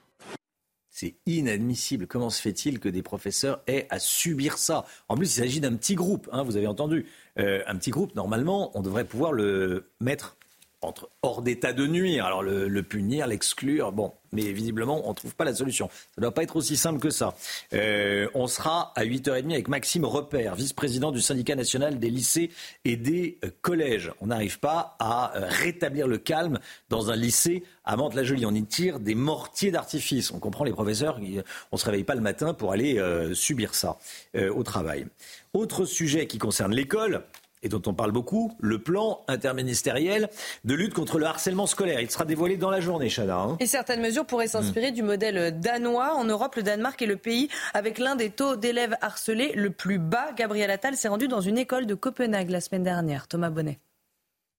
C'est 0.95 1.15
inadmissible. 1.25 2.07
Comment 2.07 2.29
se 2.29 2.41
fait-il 2.41 2.79
que 2.79 2.91
des 2.91 3.03
professeurs 3.03 3.63
aient 3.67 3.87
à 3.89 3.99
subir 3.99 4.59
ça? 4.59 4.85
En 5.09 5.17
plus, 5.17 5.25
il 5.25 5.41
s'agit 5.41 5.59
d'un 5.59 5.75
petit 5.75 5.95
groupe, 5.95 6.29
hein, 6.33 6.43
vous 6.43 6.59
avez 6.59 6.67
entendu. 6.67 7.07
Euh, 7.39 7.63
un 7.67 7.77
petit 7.77 7.91
groupe, 7.91 8.15
normalement, 8.15 8.71
on 8.77 8.83
devrait 8.83 9.07
pouvoir 9.07 9.33
le 9.33 9.91
mettre 10.01 10.37
entre 10.83 11.09
hors 11.23 11.43
d'état 11.43 11.73
de 11.73 11.87
nuire. 11.87 12.27
Alors 12.27 12.43
le, 12.43 12.83
punir, 12.83 13.27
l'exclure, 13.27 13.93
bon, 13.93 14.13
mais 14.33 14.53
visiblement 14.53 15.07
on 15.07 15.11
ne 15.11 15.15
trouve 15.15 15.35
pas 15.35 15.45
la 15.45 15.55
solution. 15.55 15.89
Ça 15.89 16.15
ne 16.19 16.23
doit 16.23 16.35
pas 16.35 16.43
être 16.43 16.57
aussi 16.57 16.77
simple 16.77 16.99
que 16.99 17.11
ça. 17.11 17.35
Euh, 17.73 18.29
on 18.35 18.47
sera 18.47 18.93
à 18.97 19.05
8h30 19.05 19.53
avec 19.53 19.69
Maxime 19.69 20.05
Repère, 20.05 20.55
vice-président 20.55 21.13
du 21.13 21.21
syndicat 21.21 21.55
national 21.55 21.99
des 21.99 22.11
lycées 22.11 22.51
et 22.85 22.97
des 22.97 23.39
euh, 23.45 23.51
collèges. 23.63 24.13
On 24.21 24.27
n'arrive 24.27 24.59
pas 24.59 24.97
à 24.99 25.37
euh, 25.37 25.47
rétablir 25.49 26.09
le 26.09 26.19
calme 26.19 26.59
dans 26.91 27.11
un 27.11 27.17
lycée 27.17 27.63
à 27.85 27.97
Mantes-la-Jolie. 27.97 28.45
On 28.47 28.55
y 28.55 28.65
tire 28.65 28.99
des 28.99 29.15
mortiers 29.15 29.71
d'artifice. 29.71 30.33
On 30.33 30.41
comprend 30.41 30.65
les 30.65 30.73
professeurs, 30.73 31.19
on 31.19 31.77
ne 31.77 31.79
se 31.79 31.85
réveille 31.85 32.05
pas 32.05 32.15
le 32.15 32.21
matin 32.21 32.55
pour 32.55 32.73
aller 32.73 33.01
subir 33.35 33.75
ça 33.75 33.99
au 34.35 34.63
travail. 34.63 35.07
Autre 35.53 35.85
sujet 35.85 36.27
qui 36.27 36.39
concerne 36.39 36.73
l'école, 36.73 37.25
et 37.63 37.69
dont 37.69 37.83
on 37.87 37.95
parle 37.95 38.13
beaucoup, 38.13 38.53
le 38.61 38.79
plan 38.79 39.21
interministériel 39.29 40.29
de 40.65 40.75
lutte 40.75 40.95
contre 40.95 41.19
le 41.19 41.27
harcèlement 41.27 41.67
scolaire. 41.67 42.01
Il 42.01 42.11
sera 42.11 42.25
dévoilé 42.25 42.57
dans 42.57 42.71
la 42.71 42.81
journée, 42.81 43.09
Chana. 43.09 43.39
Hein. 43.39 43.57
Et 43.61 43.67
certaines 43.67 44.01
mesures 44.01 44.27
pourraient 44.27 44.49
s'inspirer 44.49 44.93
du 44.93 45.03
modèle 45.03 45.59
danois. 45.61 46.15
En 46.15 46.25
Europe, 46.25 46.57
le 46.57 46.63
Danemark 46.63 47.01
est 47.01 47.07
le 47.07 47.17
pays 47.17 47.49
avec 47.75 47.99
l'un 47.99 48.17
des 48.17 48.31
taux 48.31 48.57
d'élèves 48.57 48.97
harcelés 49.01 49.53
le 49.55 49.71
plus 49.71 49.99
bas. 49.99 50.33
Gabriel 50.37 50.71
Attal 50.71 50.97
s'est 50.97 51.09
rendu 51.09 51.29
dans 51.29 51.41
une 51.41 51.59
école 51.59 51.87
de 51.87 51.95
Copenhague 51.95 52.51
la 52.51 52.61
semaine 52.61 52.83
dernière. 52.83 53.29
Thomas 53.29 53.51
Bonnet. 53.51 53.79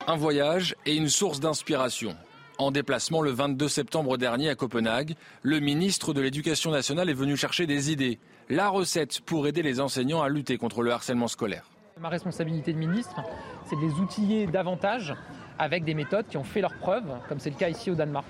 Un 0.08 0.18
voyage 0.18 0.76
et 0.86 0.96
une 0.96 1.10
source 1.10 1.40
d'inspiration. 1.40 2.16
En 2.58 2.72
déplacement 2.72 3.22
le 3.22 3.32
22 3.32 3.68
septembre 3.68 4.18
dernier 4.18 4.50
à 4.50 4.56
Copenhague, 4.56 5.16
le 5.42 5.60
ministre 5.60 6.14
de 6.14 6.22
l'Éducation 6.22 6.72
nationale 6.72 7.10
est 7.10 7.14
venu 7.14 7.36
chercher 7.36 7.66
des 7.66 7.92
idées, 7.92 8.20
la 8.50 8.70
recette 8.70 9.22
pour 9.22 9.48
aider 9.48 9.64
les 9.64 9.80
enseignants 9.80 10.22
à 10.22 10.30
lutter 10.30 10.58
contre 10.58 10.84
le 10.84 10.92
harcèlement 10.92 11.28
scolaire. 11.28 11.73
Ma 12.00 12.10
responsabilité 12.10 12.74
de 12.74 12.78
ministre, 12.78 13.22
c'est 13.66 13.76
de 13.76 13.82
les 13.82 13.94
outiller 13.94 14.48
davantage 14.48 15.16
avec 15.60 15.84
des 15.84 15.94
méthodes 15.94 16.26
qui 16.28 16.38
ont 16.38 16.44
fait 16.44 16.62
leurs 16.62 16.78
preuves, 16.78 17.20
comme 17.30 17.40
c'est 17.40 17.52
le 17.52 17.56
cas 17.56 17.70
ici 17.70 17.92
au 17.92 17.96
Danemark. 17.96 18.28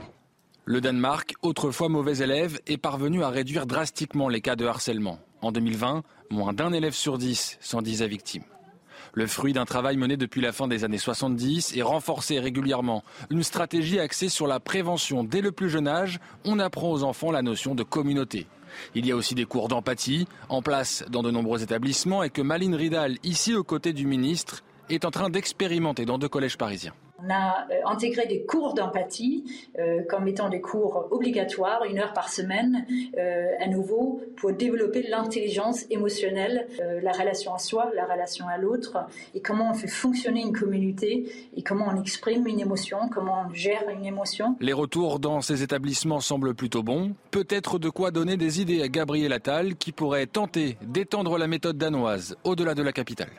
Le 0.65 0.81
Danemark, 0.81 1.33
autrefois 1.41 1.89
mauvais 1.89 2.17
élève, 2.17 2.59
est 2.67 2.77
parvenu 2.77 3.23
à 3.23 3.29
réduire 3.29 3.65
drastiquement 3.65 4.29
les 4.29 4.41
cas 4.41 4.55
de 4.55 4.65
harcèlement. 4.65 5.19
En 5.41 5.51
2020, 5.51 6.03
moins 6.29 6.53
d'un 6.53 6.73
élève 6.73 6.93
sur 6.93 7.17
dix 7.17 7.57
s'en 7.61 7.81
disait 7.81 8.07
victime. 8.07 8.43
Le 9.13 9.27
fruit 9.27 9.53
d'un 9.53 9.65
travail 9.65 9.95
mené 9.97 10.17
depuis 10.17 10.41
la 10.41 10.51
fin 10.51 10.67
des 10.67 10.83
années 10.83 10.97
70 10.97 11.77
et 11.77 11.81
renforcé 11.81 12.39
régulièrement. 12.39 13.03
Une 13.29 13.43
stratégie 13.43 13.99
axée 13.99 14.29
sur 14.29 14.47
la 14.47 14.59
prévention 14.59 15.23
dès 15.23 15.41
le 15.41 15.51
plus 15.51 15.69
jeune 15.69 15.87
âge, 15.87 16.19
on 16.45 16.59
apprend 16.59 16.91
aux 16.91 17.03
enfants 17.03 17.31
la 17.31 17.41
notion 17.41 17.75
de 17.75 17.83
communauté. 17.83 18.47
Il 18.95 19.05
y 19.05 19.11
a 19.11 19.15
aussi 19.15 19.35
des 19.35 19.45
cours 19.45 19.67
d'empathie 19.67 20.27
en 20.49 20.61
place 20.61 21.03
dans 21.09 21.23
de 21.23 21.31
nombreux 21.31 21.63
établissements 21.63 22.23
et 22.23 22.29
que 22.29 22.41
Maline 22.41 22.75
Ridal, 22.75 23.17
ici 23.23 23.55
aux 23.55 23.63
côtés 23.63 23.93
du 23.93 24.05
ministre, 24.05 24.63
est 24.89 25.05
en 25.05 25.11
train 25.11 25.29
d'expérimenter 25.29 26.05
dans 26.05 26.17
deux 26.17 26.29
collèges 26.29 26.57
parisiens. 26.57 26.93
On 27.25 27.29
a 27.29 27.67
euh, 27.71 27.75
intégré 27.85 28.25
des 28.27 28.43
cours 28.43 28.73
d'empathie 28.73 29.43
euh, 29.79 30.01
comme 30.09 30.27
étant 30.27 30.49
des 30.49 30.59
cours 30.59 31.07
obligatoires, 31.11 31.85
une 31.85 31.99
heure 31.99 32.13
par 32.13 32.29
semaine, 32.29 32.85
euh, 33.17 33.47
à 33.59 33.67
nouveau, 33.67 34.21
pour 34.35 34.51
développer 34.51 35.03
l'intelligence 35.03 35.85
émotionnelle, 35.89 36.67
la 37.01 37.11
relation 37.11 37.53
à 37.53 37.59
soi, 37.59 37.91
la 37.95 38.05
relation 38.05 38.47
à 38.47 38.57
l'autre, 38.57 38.97
et 39.35 39.41
comment 39.41 39.71
on 39.71 39.73
fait 39.73 39.87
fonctionner 39.87 40.41
une 40.41 40.53
communauté, 40.53 41.31
et 41.55 41.63
comment 41.63 41.85
on 41.89 41.99
exprime 41.99 42.47
une 42.47 42.59
émotion, 42.59 42.97
comment 43.13 43.45
on 43.47 43.53
gère 43.53 43.89
une 43.89 44.05
émotion. 44.05 44.55
Les 44.59 44.73
retours 44.73 45.19
dans 45.19 45.41
ces 45.41 45.63
établissements 45.63 46.19
semblent 46.19 46.53
plutôt 46.53 46.83
bons. 46.83 47.13
Peut-être 47.31 47.79
de 47.79 47.89
quoi 47.89 48.11
donner 48.11 48.37
des 48.37 48.61
idées 48.61 48.81
à 48.81 48.87
Gabriel 48.87 49.33
Attal, 49.33 49.75
qui 49.75 49.91
pourrait 49.91 50.27
tenter 50.27 50.77
d'étendre 50.81 51.37
la 51.37 51.47
méthode 51.47 51.77
danoise 51.77 52.35
au-delà 52.43 52.75
de 52.75 52.83
la 52.83 52.91
capitale. 52.91 53.31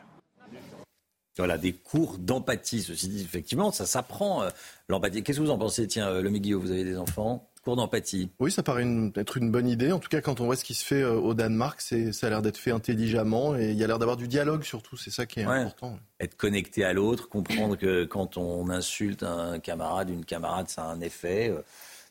Voilà, 1.37 1.59
des 1.59 1.73
cours 1.73 2.19
d'empathie. 2.19 2.83
Ceci 2.83 3.09
dit, 3.09 3.23
effectivement, 3.23 3.73
ça 3.73 3.87
s'apprend, 3.87 4.45
euh, 4.45 4.51
l'empathie. 4.89 5.23
Qu'est-ce 5.23 5.39
que 5.39 5.45
vous 5.45 5.51
en 5.51 5.59
pensez 5.59 5.87
Tiens, 5.87 6.09
euh, 6.09 6.23
le 6.23 6.31
Guillaume, 6.31 6.63
vous 6.63 6.71
avez 6.71 6.85
des 6.85 6.97
enfants 6.97 7.49
Cours 7.65 7.77
d'empathie. 7.77 8.29
Oui, 8.41 8.53
ça 8.53 8.63
paraît 8.63 8.87
être 9.17 9.39
une 9.39 9.51
bonne 9.51 9.67
idée. 9.67 9.91
En 9.91 9.99
tout 9.99 10.11
cas, 10.11 10.21
quand 10.21 10.41
on 10.43 10.45
voit 10.45 10.55
ce 10.55 10.65
qui 10.65 10.75
se 10.75 10.85
fait 10.85 11.01
euh, 11.01 11.15
au 11.15 11.33
Danemark, 11.33 11.81
ça 11.81 11.97
a 12.27 12.31
l'air 12.31 12.43
d'être 12.43 12.59
fait 12.59 12.73
intelligemment 12.73 13.57
et 13.57 13.71
il 13.71 13.77
y 13.77 13.83
a 13.83 13.87
l'air 13.87 13.99
d'avoir 13.99 14.19
du 14.19 14.29
dialogue 14.29 14.65
surtout. 14.65 14.99
C'est 14.99 15.11
ça 15.11 15.25
qui 15.25 15.41
est 15.41 15.45
important. 15.45 15.99
Être 16.21 16.37
connecté 16.37 16.85
à 16.85 16.93
l'autre, 16.93 17.31
comprendre 17.31 17.77
que 17.77 18.05
quand 18.05 18.37
on 18.37 18.69
insulte 18.69 19.23
un 19.23 19.61
camarade, 19.61 20.11
une 20.11 20.27
camarade, 20.27 20.69
ça 20.69 20.83
a 20.83 20.89
un 20.89 21.01
effet. 21.01 21.55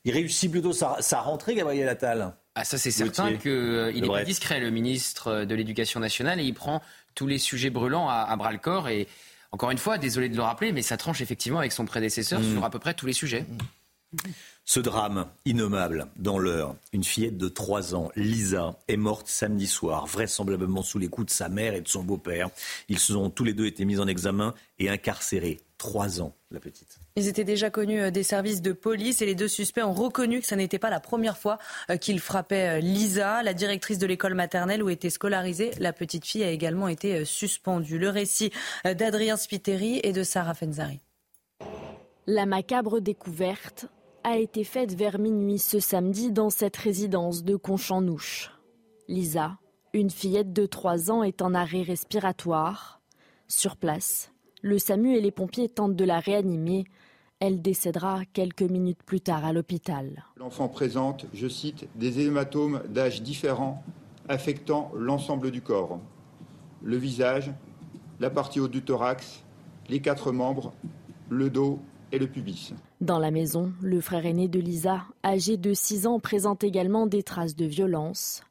Il 0.06 0.12
réussit 0.12 0.50
plutôt 0.50 0.74
sa, 0.74 0.98
sa 1.02 1.22
rentrée, 1.22 1.54
Gabriel 1.54 1.88
Attal 1.88 2.34
ah, 2.56 2.64
ça 2.66 2.78
c'est 2.78 2.92
certain 2.92 3.36
qu'il 3.36 3.52
est 3.52 4.08
pas 4.08 4.24
discret, 4.24 4.60
le 4.60 4.70
ministre 4.70 5.44
de 5.44 5.56
l'Éducation 5.56 6.00
nationale, 6.00 6.40
et 6.40 6.44
il 6.44 6.54
prend 6.54 6.84
tous 7.16 7.28
les 7.28 7.38
sujets 7.38 7.70
brûlants 7.70 8.10
à, 8.10 8.36
bras 8.36 8.52
le 8.52 8.58
corps. 8.58 8.90
Et 8.90 9.08
encore 9.52 9.72
une 9.72 9.78
fois, 9.78 9.98
désolé 9.98 10.30
de 10.30 10.36
le 10.36 10.42
rappeler, 10.42 10.72
mais 10.72 10.82
ça 10.82 10.98
tranche 10.98 11.22
effectivement 11.22 11.60
avec 11.60 11.72
son 11.72 11.86
prédécesseur 11.86 12.40
mm. 12.40 12.54
sur 12.54 12.64
à 12.64 12.70
peu 12.70 12.80
près 12.80 12.94
tous 12.94 13.06
les 13.06 13.14
sujets. 13.14 13.46
Ce 14.66 14.80
drame 14.80 15.28
innommable 15.46 16.08
dans 16.16 16.40
l'heure, 16.40 16.76
une 16.94 17.04
fillette 17.04 17.38
de 17.38 17.50
3 17.50 17.96
ans, 17.96 18.12
Lisa, 18.16 18.78
est 18.88 18.96
morte 18.96 19.28
samedi 19.28 19.68
soir, 19.68 20.06
vraisemblablement 20.06 20.84
sous 20.84 21.00
les 21.00 21.10
coups 21.10 21.28
de 21.28 21.32
sa 21.32 21.50
mère 21.50 21.74
et 21.74 21.82
de 21.82 21.88
son 21.88 22.04
beau-père. 22.04 22.50
Ils 22.88 23.18
ont 23.18 23.30
tous 23.30 23.44
les 23.44 23.54
deux 23.54 23.66
été 23.66 23.84
mis 23.84 24.00
en 24.00 24.08
examen 24.08 24.54
et 24.80 24.90
incarcérés. 24.90 25.60
3 25.84 26.22
ans, 26.22 26.34
la 26.50 26.62
petite. 26.62 26.98
Ils 27.18 27.28
étaient 27.28 27.44
déjà 27.44 27.70
connus 27.70 28.00
euh, 28.00 28.10
des 28.10 28.24
services 28.24 28.62
de 28.62 28.72
police 28.72 29.22
et 29.22 29.26
les 29.26 29.36
deux 29.36 29.50
suspects 29.50 29.84
ont 29.84 29.92
reconnu 29.92 30.40
que 30.40 30.48
ce 30.48 30.56
n'était 30.56 30.80
pas 30.80 30.90
la 30.90 31.02
première 31.02 31.38
fois 31.38 31.58
euh, 31.90 31.98
qu'ils 31.98 32.22
frappaient 32.22 32.78
euh, 32.78 32.80
Lisa, 32.80 33.44
la 33.44 33.54
directrice 33.54 33.98
de 33.98 34.08
l'école 34.08 34.34
maternelle 34.34 34.82
où 34.82 34.90
était 34.90 35.10
scolarisée. 35.10 35.72
La 35.80 35.92
petite 35.92 36.26
fille 36.26 36.42
a 36.42 36.52
également 36.52 36.88
été 36.88 37.26
suspendue. 37.26 38.00
Le 38.00 38.08
récit 38.08 38.54
d'Adrien 38.86 39.36
Spiteri 39.36 40.00
et 40.04 40.14
de 40.14 40.24
Sarah 40.24 40.54
Fenzari. 40.54 41.02
La 42.28 42.46
macabre 42.46 43.02
découverte 43.02 43.88
a 44.24 44.38
été 44.38 44.64
faite 44.64 44.94
vers 44.94 45.20
minuit 45.20 45.60
ce 45.60 45.82
samedi 45.82 46.32
dans 46.32 46.50
cette 46.50 46.78
résidence 46.78 47.44
de 47.44 47.58
Conchamnouche. 47.58 48.52
Lisa, 49.10 49.58
une 49.92 50.10
fillette 50.10 50.54
de 50.54 50.66
3 50.66 51.12
ans, 51.12 51.24
est 51.24 51.42
en 51.42 51.54
arrêt 51.54 51.82
respiratoire. 51.82 53.02
Sur 53.50 53.76
place, 53.76 54.33
le 54.64 54.80
SAMU 54.80 55.16
et 55.16 55.22
les 55.22 55.32
pompiers 55.32 55.70
tentent 55.70 55.96
de 55.96 56.06
la 56.06 56.20
réanimer. 56.20 56.86
Elle 57.40 57.62
décédera 57.62 58.22
quelques 58.32 58.64
minutes 58.64 59.04
plus 59.06 59.20
tard 59.20 59.44
à 59.44 59.52
l'hôpital. 59.52 60.24
L'enfant 60.38 60.70
présente, 60.70 61.26
je 61.34 61.48
cite, 61.48 61.86
des 61.96 62.22
hématomes 62.22 62.82
d'âge 62.88 63.22
différents 63.22 63.84
affectant 64.30 64.90
l'ensemble 64.96 65.52
du 65.52 65.62
corps. 65.62 66.00
Le 66.82 66.96
visage, 66.96 67.52
la 68.22 68.30
partie 68.30 68.62
haute 68.62 68.72
du 68.72 68.82
thorax, 68.82 69.44
les 69.90 70.00
quatre 70.00 70.32
membres, 70.32 70.72
le 71.30 71.50
dos 71.50 71.80
et 72.14 72.20
le 72.20 72.28
pubis. 72.28 72.74
Dans 73.02 73.20
la 73.20 73.32
maison, 73.32 73.74
le 73.82 74.00
frère 74.00 74.26
aîné 74.26 74.48
de 74.48 74.60
Lisa, 74.62 75.02
âgé 75.26 75.58
de 75.58 75.74
6 75.74 76.08
ans, 76.08 76.20
présente 76.22 76.64
également 76.64 77.06
des 77.06 77.24
traces 77.24 77.58
de 77.58 77.66
violence. 77.66 78.44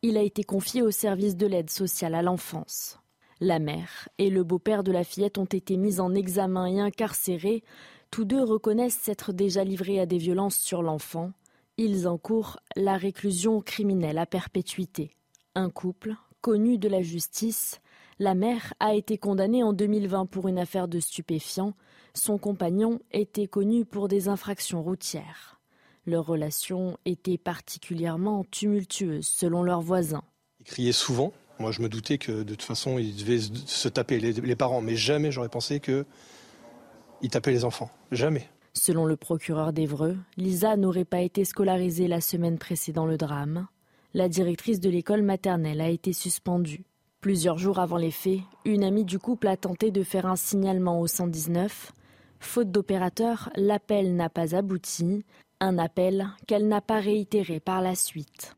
Il 0.00 0.16
a 0.16 0.22
été 0.22 0.44
confié 0.44 0.80
au 0.80 0.90
service 0.90 1.36
de 1.36 1.46
l'aide 1.46 1.68
sociale 1.68 2.14
à 2.14 2.22
l'enfance. 2.22 2.98
La 3.40 3.60
mère 3.60 4.08
et 4.18 4.30
le 4.30 4.42
beau-père 4.42 4.82
de 4.82 4.90
la 4.90 5.04
fillette 5.04 5.38
ont 5.38 5.44
été 5.44 5.76
mis 5.76 6.00
en 6.00 6.14
examen 6.14 6.66
et 6.66 6.80
incarcérés. 6.80 7.62
Tous 8.10 8.24
deux 8.24 8.42
reconnaissent 8.42 8.98
s'être 8.98 9.32
déjà 9.32 9.62
livrés 9.62 10.00
à 10.00 10.06
des 10.06 10.18
violences 10.18 10.56
sur 10.56 10.82
l'enfant. 10.82 11.32
Ils 11.76 12.08
encourent 12.08 12.58
la 12.74 12.96
réclusion 12.96 13.60
criminelle 13.60 14.18
à 14.18 14.26
perpétuité. 14.26 15.12
Un 15.54 15.70
couple, 15.70 16.14
connu 16.40 16.78
de 16.78 16.88
la 16.88 17.02
justice, 17.02 17.80
la 18.18 18.34
mère 18.34 18.74
a 18.80 18.94
été 18.94 19.18
condamnée 19.18 19.62
en 19.62 19.72
2020 19.72 20.26
pour 20.26 20.48
une 20.48 20.58
affaire 20.58 20.88
de 20.88 20.98
stupéfiants. 20.98 21.74
Son 22.14 22.38
compagnon 22.38 22.98
était 23.12 23.46
connu 23.46 23.84
pour 23.84 24.08
des 24.08 24.28
infractions 24.28 24.82
routières. 24.82 25.60
Leur 26.04 26.26
relation 26.26 26.98
était 27.04 27.38
particulièrement 27.38 28.44
tumultueuse 28.50 29.26
selon 29.26 29.62
leurs 29.62 29.82
voisins. 29.82 30.24
Ils 30.58 30.66
criaient 30.66 30.92
souvent, 30.92 31.32
moi, 31.58 31.72
je 31.72 31.82
me 31.82 31.88
doutais 31.88 32.18
que 32.18 32.42
de 32.42 32.54
toute 32.54 32.62
façon, 32.62 32.98
ils 32.98 33.16
devaient 33.16 33.40
se 33.40 33.88
taper 33.88 34.20
les, 34.20 34.56
parents, 34.56 34.80
mais 34.80 34.96
jamais 34.96 35.32
j'aurais 35.32 35.48
pensé 35.48 35.80
qu'ils 35.80 37.30
tapaient 37.30 37.50
les 37.50 37.64
enfants. 37.64 37.90
Jamais. 38.12 38.48
Selon 38.74 39.06
le 39.06 39.16
procureur 39.16 39.72
d'Evreux, 39.72 40.16
Lisa 40.36 40.76
n'aurait 40.76 41.04
pas 41.04 41.20
été 41.20 41.44
scolarisée 41.44 42.06
la 42.06 42.20
semaine 42.20 42.58
précédant 42.58 43.06
le 43.06 43.16
drame. 43.16 43.66
La 44.14 44.28
directrice 44.28 44.80
de 44.80 44.88
l'école 44.88 45.22
maternelle 45.22 45.80
a 45.80 45.88
été 45.88 46.12
suspendue. 46.12 46.84
Plusieurs 47.20 47.58
jours 47.58 47.80
avant 47.80 47.96
les 47.96 48.12
faits, 48.12 48.40
une 48.64 48.84
amie 48.84 49.04
du 49.04 49.18
couple 49.18 49.48
a 49.48 49.56
tenté 49.56 49.90
de 49.90 50.04
faire 50.04 50.26
un 50.26 50.36
signalement 50.36 51.00
au 51.00 51.08
119. 51.08 51.92
Faute 52.38 52.70
d'opérateur, 52.70 53.50
l'appel 53.56 54.14
n'a 54.14 54.28
pas 54.28 54.54
abouti. 54.54 55.24
Un 55.60 55.78
appel 55.78 56.28
qu'elle 56.46 56.68
n'a 56.68 56.80
pas 56.80 57.00
réitéré 57.00 57.58
par 57.58 57.82
la 57.82 57.96
suite. 57.96 58.54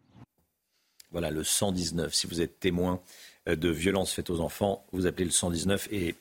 Voilà, 1.11 1.31
le 1.31 1.45
119. 1.45 2.15
Si 2.15 2.27
vous 2.27 2.41
êtes 2.41 2.61
témoin 2.61 3.01
euh, 3.49 3.57
de 3.57 3.69
violences 3.69 4.13
faites 4.13 4.31
aux 4.31 4.41
enfants, 4.41 4.87
vous 4.93 5.07
appelez 5.07 5.25
le 5.25 5.31
119 5.31 5.89
et 5.93 6.15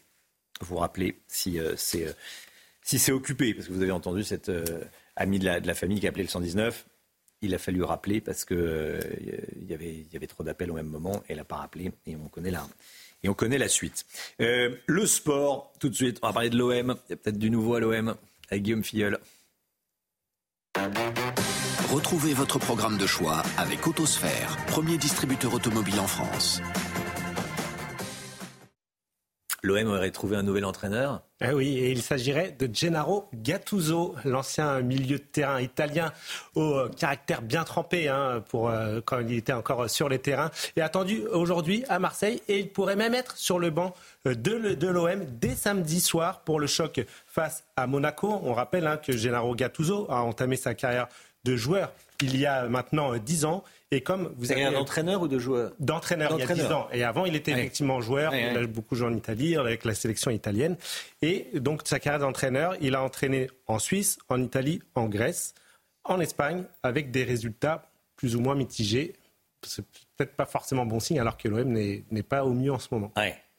vous 0.61 0.77
rappelez 0.77 1.19
si 1.27 1.59
euh, 1.59 1.73
c'est 1.77 2.07
euh, 2.07 2.13
si 2.81 2.97
c'est 2.97 3.11
occupé, 3.11 3.53
parce 3.53 3.67
que 3.67 3.73
vous 3.73 3.83
avez 3.83 3.91
entendu 3.91 4.23
cette 4.23 4.51
amie 5.15 5.37
de 5.37 5.45
la, 5.45 5.73
famille 5.75 5.99
qui 5.99 6.07
a 6.07 6.09
appelé 6.09 6.23
le 6.23 6.29
119. 6.29 6.87
Il 7.43 7.53
a 7.53 7.59
fallu 7.59 7.83
rappeler 7.83 8.19
parce 8.19 8.45
que 8.45 8.99
il 9.61 9.69
y 9.69 9.73
avait, 9.75 10.27
trop 10.27 10.43
d'appels 10.43 10.71
au 10.71 10.73
même 10.73 10.87
moment. 10.87 11.21
Elle 11.27 11.37
n'a 11.37 11.43
pas 11.43 11.57
rappelé 11.57 11.91
et 12.07 12.15
on 12.15 12.27
connaît 12.29 12.49
la, 12.49 12.67
et 13.21 13.29
on 13.29 13.35
connaît 13.35 13.59
la 13.59 13.67
suite. 13.67 14.07
le 14.39 15.05
sport, 15.05 15.71
tout 15.79 15.89
de 15.89 15.93
suite, 15.93 16.17
on 16.23 16.27
va 16.27 16.33
parler 16.33 16.49
de 16.49 16.57
l'OM. 16.57 16.95
Il 17.07 17.11
y 17.11 17.13
a 17.13 17.17
peut-être 17.17 17.37
du 17.37 17.51
nouveau 17.51 17.75
à 17.75 17.79
l'OM 17.79 18.15
avec 18.49 18.63
Guillaume 18.63 18.83
Filleul. 18.83 19.19
Retrouvez 21.91 22.35
votre 22.35 22.59
programme 22.59 22.99
de 22.99 23.07
choix 23.07 23.41
avec 23.57 23.87
Autosphère, 23.87 24.57
premier 24.67 24.97
distributeur 24.97 25.55
automobile 25.55 25.99
en 25.99 26.05
France. 26.05 26.61
L'OM 29.63 29.87
aurait 29.87 30.11
trouvé 30.11 30.37
un 30.37 30.43
nouvel 30.43 30.65
entraîneur? 30.65 31.21
Eh 31.41 31.51
oui, 31.51 31.77
et 31.77 31.91
il 31.91 32.01
s'agirait 32.01 32.55
de 32.57 32.69
Gennaro 32.71 33.29
Gattuso, 33.33 34.15
l'ancien 34.23 34.81
milieu 34.81 35.17
de 35.17 35.23
terrain 35.23 35.59
italien 35.59 36.13
au 36.55 36.75
euh, 36.75 36.89
caractère 36.89 37.41
bien 37.41 37.63
trempé 37.63 38.07
hein, 38.07 38.43
pour, 38.49 38.69
euh, 38.69 38.99
quand 39.03 39.19
il 39.19 39.37
était 39.37 39.53
encore 39.53 39.89
sur 39.89 40.09
les 40.09 40.19
terrains, 40.19 40.51
est 40.75 40.81
attendu 40.81 41.23
aujourd'hui 41.31 41.83
à 41.89 41.97
Marseille 41.97 42.41
et 42.47 42.59
il 42.59 42.69
pourrait 42.69 42.95
même 42.95 43.13
être 43.13 43.35
sur 43.35 43.57
le 43.57 43.69
banc 43.69 43.93
euh, 44.27 44.35
de, 44.35 44.87
l'OM 44.87 45.25
dès 45.39 45.55
samedi 45.55 46.01
soir 46.01 46.41
pour 46.41 46.59
le 46.59 46.67
choc 46.67 47.01
face 47.25 47.63
à 47.75 47.87
Monaco. 47.87 48.39
On 48.43 48.53
rappelle 48.53 48.85
hein, 48.85 48.97
que 48.97 49.13
Gennaro 49.15 49.55
Gattuso 49.55 50.07
a 50.09 50.21
entamé 50.21 50.55
sa 50.55 50.73
carrière 50.73 51.07
de 51.43 51.55
joueur 51.55 51.91
il 52.21 52.37
y 52.37 52.45
a 52.45 52.67
maintenant 52.67 53.15
10 53.15 53.45
ans. 53.45 53.63
Et 53.91 54.01
comme 54.01 54.33
vous 54.37 54.51
avez 54.51 54.65
un 54.65 54.75
entraîneur 54.75 55.21
ou 55.21 55.27
de 55.27 55.39
joueur 55.39 55.71
D'entraîneur 55.79 56.33
il 56.37 56.39
y 56.39 56.43
a 56.43 56.53
10 56.53 56.65
ans. 56.71 56.87
Et 56.91 57.03
avant, 57.03 57.25
il 57.25 57.35
était 57.35 57.51
effectivement 57.51 58.01
joueur. 58.01 58.35
il 58.35 58.57
a 58.57 58.67
beaucoup 58.67 58.95
joué 58.95 59.07
en 59.07 59.15
Italie 59.15 59.55
avec 59.55 59.85
la 59.85 59.95
sélection 59.95 60.31
italienne. 60.31 60.77
Et 61.21 61.47
donc 61.55 61.81
sa 61.85 61.99
carrière 61.99 62.19
d'entraîneur, 62.19 62.75
il 62.81 62.95
a 62.95 63.03
entraîné 63.03 63.49
en 63.67 63.79
Suisse, 63.79 64.19
en 64.29 64.41
Italie, 64.41 64.81
en 64.95 65.07
Grèce, 65.07 65.53
en 66.03 66.19
Espagne, 66.19 66.63
avec 66.83 67.11
des 67.11 67.23
résultats 67.23 67.89
plus 68.15 68.35
ou 68.35 68.41
moins 68.41 68.55
mitigés. 68.55 69.15
C'est 69.65 69.85
peut-être 70.17 70.35
pas 70.35 70.45
forcément 70.45 70.85
bon 70.85 70.99
signe 70.99 71.19
alors 71.19 71.37
que 71.37 71.47
l'OM 71.47 71.71
n'est 71.71 72.23
pas 72.23 72.45
au 72.45 72.53
mieux 72.53 72.71
en 72.71 72.79
ce 72.79 72.89
moment. 72.91 73.11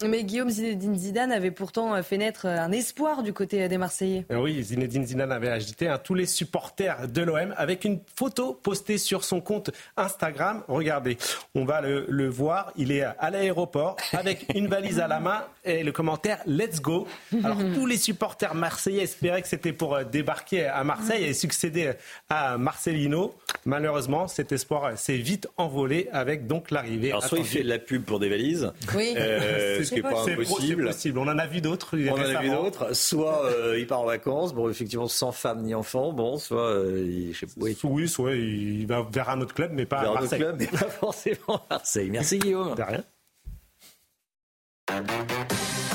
Mais 0.06 0.24
Guillaume 0.24 0.48
Zinedine 0.48 0.96
Zidane 0.96 1.30
avait 1.30 1.50
pourtant 1.50 1.94
euh, 1.94 2.02
fait 2.02 2.16
naître 2.16 2.46
euh, 2.46 2.58
un 2.58 2.72
espoir 2.72 3.22
du 3.22 3.34
côté 3.34 3.62
euh, 3.62 3.68
des 3.68 3.76
Marseillais. 3.76 4.24
Oui, 4.30 4.62
Zinedine 4.62 5.04
Zidane 5.04 5.30
avait 5.30 5.50
agité 5.50 5.88
hein, 5.88 6.00
tous 6.02 6.14
les 6.14 6.24
supporters 6.24 7.06
de 7.06 7.20
l'OM 7.20 7.54
avec 7.58 7.84
une 7.84 8.00
photo 8.16 8.54
postée 8.54 8.96
sur 8.96 9.24
son 9.24 9.42
compte 9.42 9.70
Instagram. 9.98 10.62
Regardez, 10.68 11.18
on 11.54 11.66
va 11.66 11.82
le, 11.82 12.28
voir. 12.28 12.72
Il 12.76 12.92
est 12.92 13.02
à 13.02 13.30
l'aéroport 13.30 13.96
avec 14.12 14.46
une 14.54 14.68
valise 14.68 15.00
à 15.00 15.08
la 15.08 15.20
main 15.20 15.44
et 15.64 15.82
le 15.82 15.92
commentaire 15.92 16.38
Let's 16.46 16.80
go. 16.80 17.06
Alors 17.44 17.58
tous 17.74 17.84
les 17.84 17.98
supporters 17.98 18.54
marseillais 18.54 19.02
espéraient 19.02 19.42
que 19.42 19.48
c'était 19.48 19.72
pour 19.72 20.02
débarquer 20.04 20.66
à 20.66 20.82
Marseille 20.84 21.24
et 21.24 21.34
succéder 21.34 21.92
à 22.30 22.56
Marcelino. 22.56 23.34
Malheureusement, 23.66 24.28
cet 24.28 24.52
espoir 24.52 24.96
s'est 24.96 25.16
vite 25.16 25.48
envolé 25.58 26.08
avec 26.12 26.46
donc 26.46 26.70
l'arrivée. 26.70 27.10
Alors 27.10 27.24
soit 27.24 27.38
il 27.38 27.44
fait 27.44 27.62
de 27.62 27.68
la 27.68 27.78
pub 27.78 28.04
pour 28.04 28.18
des 28.18 28.28
valises. 28.30 28.72
Oui 28.94 29.14
ce 29.90 29.94
qui 29.94 30.02
n'est 30.02 30.10
pas 30.10 30.22
impossible. 30.22 30.86
possible. 30.86 31.18
On 31.18 31.28
en 31.28 31.38
a 31.38 31.46
vu 31.46 31.60
d'autres. 31.60 31.98
On 31.98 32.12
en 32.12 32.16
a 32.16 32.40
vu 32.40 32.50
d'autres. 32.50 32.94
Soit 32.94 33.44
euh, 33.46 33.78
il 33.78 33.86
part 33.86 34.00
en 34.00 34.06
vacances, 34.06 34.54
bon, 34.54 34.68
effectivement, 34.70 35.08
sans 35.08 35.32
femme 35.32 35.62
ni 35.62 35.74
enfant, 35.74 36.12
bon, 36.12 36.38
soit, 36.38 36.68
euh, 36.70 37.06
il, 37.06 37.34
je 37.34 37.40
sais 37.40 37.46
pas, 37.46 37.88
oui, 37.88 38.08
soit 38.08 38.34
il 38.34 38.86
va 38.86 39.06
vers 39.10 39.28
un 39.30 39.40
autre 39.40 39.54
club, 39.54 39.72
mais 39.74 39.86
pas 39.86 40.02
vers 40.02 40.10
à 40.10 40.14
Marseille. 40.14 40.42
Un 40.42 40.48
autre 40.48 40.56
club, 40.58 40.70
mais 40.72 40.78
pas 40.78 40.86
forcément 41.00 41.60
Marseille. 41.68 42.10
Merci 42.10 42.38
Guillaume. 42.38 42.74
De 42.74 42.82
rien. 42.82 43.04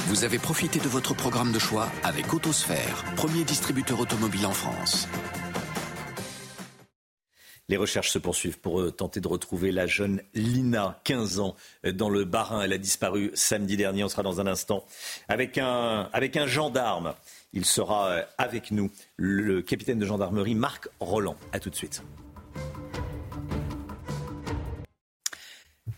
Vous 0.07 0.23
avez 0.23 0.39
profité 0.39 0.79
de 0.79 0.87
votre 0.87 1.13
programme 1.13 1.51
de 1.51 1.59
choix 1.59 1.89
avec 2.03 2.33
Autosphère, 2.33 3.03
premier 3.17 3.43
distributeur 3.43 3.99
automobile 3.99 4.45
en 4.45 4.51
France. 4.51 5.09
Les 7.67 7.77
recherches 7.77 8.11
se 8.11 8.19
poursuivent 8.19 8.59
pour 8.59 8.79
euh, 8.79 8.91
tenter 8.91 9.19
de 9.21 9.27
retrouver 9.27 9.71
la 9.71 9.87
jeune 9.87 10.21
Lina, 10.35 10.99
15 11.03 11.39
ans, 11.39 11.55
euh, 11.85 11.91
dans 11.91 12.09
le 12.09 12.23
Barin. 12.23 12.61
Elle 12.61 12.73
a 12.73 12.77
disparu 12.77 13.31
samedi 13.33 13.75
dernier. 13.75 14.03
On 14.03 14.09
sera 14.09 14.21
dans 14.21 14.39
un 14.39 14.45
instant 14.45 14.85
avec 15.27 15.57
un, 15.57 16.09
gendarme. 16.45 17.15
Il 17.53 17.65
sera 17.65 18.09
euh, 18.09 18.23
avec 18.37 18.69
nous, 18.69 18.91
le 19.17 19.63
capitaine 19.63 19.97
de 19.97 20.05
gendarmerie 20.05 20.53
Marc 20.53 20.89
Roland. 20.99 21.37
A 21.53 21.59
tout 21.59 21.71
de 21.71 21.75
suite. 21.75 22.03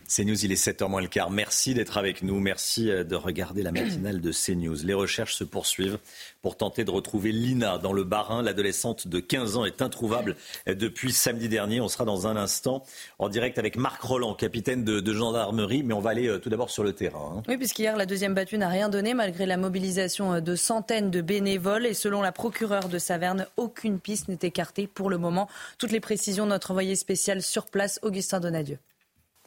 CNews, 0.08 0.42
il 0.42 0.52
est 0.52 0.66
7h 0.66 0.88
moins 0.88 1.02
le 1.02 1.06
quart. 1.06 1.30
Merci 1.30 1.74
d'être 1.74 1.98
avec 1.98 2.22
nous. 2.22 2.40
Merci 2.40 2.90
euh, 2.90 3.04
de 3.04 3.14
regarder 3.14 3.62
la 3.62 3.72
matinale 3.72 4.22
de 4.22 4.32
CNews. 4.32 4.76
Les 4.82 4.94
recherches 4.94 5.34
se 5.34 5.44
poursuivent 5.44 5.98
pour 6.40 6.56
tenter 6.56 6.84
de 6.84 6.90
retrouver 6.90 7.30
Lina 7.30 7.76
dans 7.76 7.92
le 7.92 8.04
Barin. 8.04 8.42
L'adolescente 8.42 9.06
de 9.06 9.20
15 9.20 9.58
ans 9.58 9.66
est 9.66 9.82
introuvable 9.82 10.34
euh, 10.66 10.74
depuis 10.74 11.12
samedi 11.12 11.50
dernier. 11.50 11.82
On 11.82 11.88
sera 11.88 12.06
dans 12.06 12.26
un 12.26 12.36
instant 12.36 12.84
en 13.18 13.28
direct 13.28 13.58
avec 13.58 13.76
Marc 13.76 14.00
Roland, 14.00 14.32
capitaine 14.32 14.82
de, 14.82 15.12
gendarmerie. 15.12 15.82
Mais 15.82 15.92
on 15.92 16.00
va 16.00 16.10
aller 16.10 16.26
euh, 16.26 16.38
tout 16.38 16.48
d'abord 16.48 16.70
sur 16.70 16.84
le 16.84 16.94
terrain. 16.94 17.34
Hein. 17.36 17.42
Oui, 17.46 17.58
puisqu'hier, 17.58 17.94
la 17.94 18.06
deuxième 18.06 18.32
battue 18.32 18.56
n'a 18.56 18.68
rien 18.68 18.88
donné 18.88 19.12
malgré 19.12 19.44
la 19.44 19.58
mobilisation 19.58 20.40
de 20.40 20.56
centaines 20.56 21.10
de 21.10 21.20
bénévoles. 21.20 21.84
Et 21.84 21.92
selon 21.92 22.22
la 22.22 22.32
procureure 22.32 22.88
de 22.88 22.98
Saverne, 22.98 23.46
aucune 23.58 24.00
piste 24.00 24.28
n'est 24.28 24.38
écartée 24.40 24.86
pour 24.86 25.10
le 25.10 25.18
moment. 25.18 25.50
Toutes 25.76 25.92
les 25.92 26.00
précisions, 26.00 26.46
notre 26.46 26.70
envoyé 26.70 26.96
spécial 26.96 27.42
sur 27.42 27.66
place, 27.66 27.98
Augustin 28.00 28.40
Donadieu. 28.40 28.78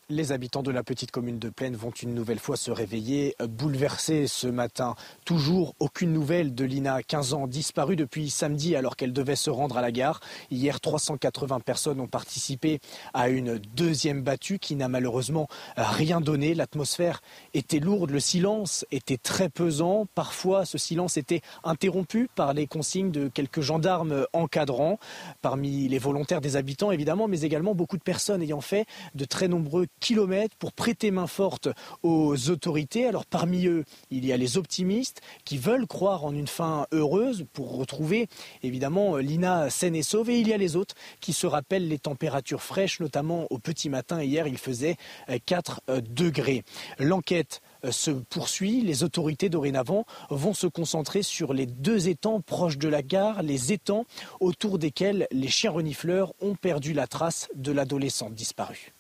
Les 0.09 0.31
habitants 0.31 0.63
de 0.63 0.71
la 0.71 0.83
petite 0.83 1.11
commune 1.11 1.39
de 1.39 1.49
Plaine 1.49 1.75
vont 1.75 1.91
une 1.91 2.13
nouvelle 2.13 2.39
fois 2.39 2.57
se 2.57 2.69
réveiller 2.71 3.35
bouleversés 3.39 4.27
ce 4.27 4.47
matin. 4.47 4.95
Toujours 5.25 5.73
aucune 5.79 6.11
nouvelle 6.11 6.53
de 6.53 6.65
Lina, 6.65 7.01
15 7.01 7.33
ans, 7.33 7.47
disparue 7.47 7.95
depuis 7.95 8.29
samedi 8.29 8.75
alors 8.75 8.95
qu'elle 8.95 9.13
devait 9.13 9.35
se 9.35 9.49
rendre 9.49 9.77
à 9.77 9.81
la 9.81 9.91
gare. 9.91 10.19
Hier, 10.49 10.81
380 10.81 11.61
personnes 11.61 11.99
ont 12.01 12.07
participé 12.07 12.79
à 13.13 13.29
une 13.29 13.57
deuxième 13.75 14.21
battue 14.21 14.59
qui 14.59 14.75
n'a 14.75 14.89
malheureusement 14.89 15.47
rien 15.77 16.19
donné. 16.19 16.55
L'atmosphère 16.55 17.21
était 17.53 17.79
lourde, 17.79 18.11
le 18.11 18.19
silence 18.19 18.85
était 18.91 19.17
très 19.17 19.49
pesant. 19.49 20.07
Parfois, 20.13 20.65
ce 20.65 20.77
silence 20.77 21.15
était 21.17 21.41
interrompu 21.63 22.29
par 22.35 22.53
les 22.53 22.67
consignes 22.67 23.11
de 23.11 23.29
quelques 23.29 23.61
gendarmes 23.61 24.25
encadrants, 24.33 24.99
parmi 25.41 25.87
les 25.87 25.99
volontaires 25.99 26.41
des 26.41 26.57
habitants 26.57 26.91
évidemment, 26.91 27.27
mais 27.27 27.41
également 27.41 27.75
beaucoup 27.75 27.97
de 27.97 28.03
personnes 28.03 28.41
ayant 28.41 28.61
fait 28.61 28.85
de 29.15 29.25
très 29.25 29.47
nombreux 29.47 29.87
kilomètres 30.01 30.57
pour 30.57 30.73
prêter 30.73 31.11
main 31.11 31.27
forte 31.27 31.69
aux 32.03 32.49
autorités. 32.49 33.05
Alors 33.05 33.25
parmi 33.25 33.67
eux, 33.67 33.85
il 34.09 34.25
y 34.25 34.33
a 34.33 34.37
les 34.37 34.57
optimistes 34.57 35.21
qui 35.45 35.57
veulent 35.57 35.87
croire 35.87 36.25
en 36.25 36.33
une 36.33 36.47
fin 36.47 36.87
heureuse 36.91 37.45
pour 37.53 37.77
retrouver 37.77 38.27
évidemment 38.63 39.15
Lina 39.15 39.69
saine 39.69 39.95
et 39.95 40.03
sauve. 40.03 40.29
Et 40.29 40.39
il 40.39 40.49
y 40.49 40.53
a 40.53 40.57
les 40.57 40.75
autres 40.75 40.95
qui 41.21 41.31
se 41.31 41.47
rappellent 41.47 41.87
les 41.87 41.99
températures 41.99 42.63
fraîches, 42.63 42.99
notamment 42.99 43.47
au 43.49 43.59
petit 43.59 43.87
matin. 43.87 44.21
Hier, 44.21 44.47
il 44.47 44.57
faisait 44.57 44.97
4 45.45 45.81
degrés. 46.09 46.63
L'enquête 46.99 47.61
se 47.89 48.11
poursuit. 48.11 48.81
Les 48.81 49.03
autorités 49.03 49.47
dorénavant 49.49 50.05
vont 50.29 50.53
se 50.53 50.67
concentrer 50.67 51.21
sur 51.23 51.53
les 51.53 51.67
deux 51.67 52.09
étangs 52.09 52.41
proches 52.41 52.77
de 52.77 52.87
la 52.87 53.03
gare, 53.03 53.43
les 53.43 53.71
étangs 53.71 54.05
autour 54.39 54.79
desquels 54.79 55.27
les 55.31 55.47
chiens 55.47 55.71
renifleurs 55.71 56.33
ont 56.41 56.55
perdu 56.55 56.93
la 56.93 57.05
trace 57.05 57.47
de 57.53 57.71
l'adolescente 57.71 58.33
disparue. 58.33 58.93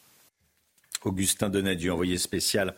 Augustin 1.05 1.49
Donadieu, 1.49 1.93
envoyé 1.93 2.17
spécial. 2.17 2.75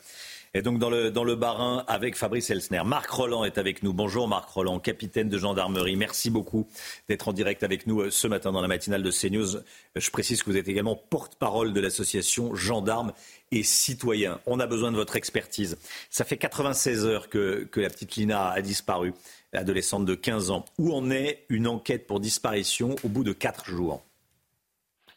Et 0.55 0.61
donc 0.61 0.77
dans 0.77 0.91
le, 0.91 1.09
dans 1.09 1.23
le 1.23 1.35
Barin 1.35 1.83
avec 1.87 2.15
Fabrice 2.15 2.51
Elsner. 2.51 2.83
Marc 2.85 3.09
Roland 3.09 3.43
est 3.43 3.57
avec 3.57 3.81
nous. 3.81 3.91
Bonjour 3.91 4.27
Marc 4.27 4.49
Roland, 4.49 4.77
capitaine 4.79 5.27
de 5.27 5.39
gendarmerie. 5.39 5.95
Merci 5.95 6.29
beaucoup 6.29 6.67
d'être 7.09 7.27
en 7.27 7.33
direct 7.33 7.63
avec 7.63 7.87
nous 7.87 8.01
euh, 8.01 8.11
ce 8.11 8.27
matin 8.27 8.51
dans 8.51 8.61
la 8.61 8.67
matinale 8.67 9.01
de 9.01 9.09
CNews. 9.09 9.63
Je 9.95 10.09
précise 10.11 10.43
que 10.43 10.51
vous 10.51 10.57
êtes 10.57 10.67
également 10.67 10.95
porte-parole 10.95 11.73
de 11.73 11.79
l'association 11.81 12.53
Gendarmes 12.53 13.13
et 13.51 13.63
Citoyens. 13.63 14.39
On 14.45 14.59
a 14.59 14.67
besoin 14.67 14.91
de 14.91 14.95
votre 14.95 15.15
expertise. 15.15 15.75
Ça 16.11 16.23
fait 16.23 16.37
96 16.37 17.03
heures 17.07 17.29
que, 17.29 17.67
que 17.71 17.79
la 17.79 17.89
petite 17.89 18.15
Lina 18.15 18.51
a 18.51 18.61
disparu, 18.61 19.15
adolescente 19.53 20.05
de 20.05 20.13
15 20.13 20.51
ans. 20.51 20.65
Où 20.77 20.93
en 20.93 21.09
est 21.09 21.45
une 21.49 21.65
enquête 21.65 22.05
pour 22.05 22.19
disparition 22.19 22.95
au 23.03 23.07
bout 23.07 23.23
de 23.23 23.33
4 23.33 23.65
jours? 23.65 24.03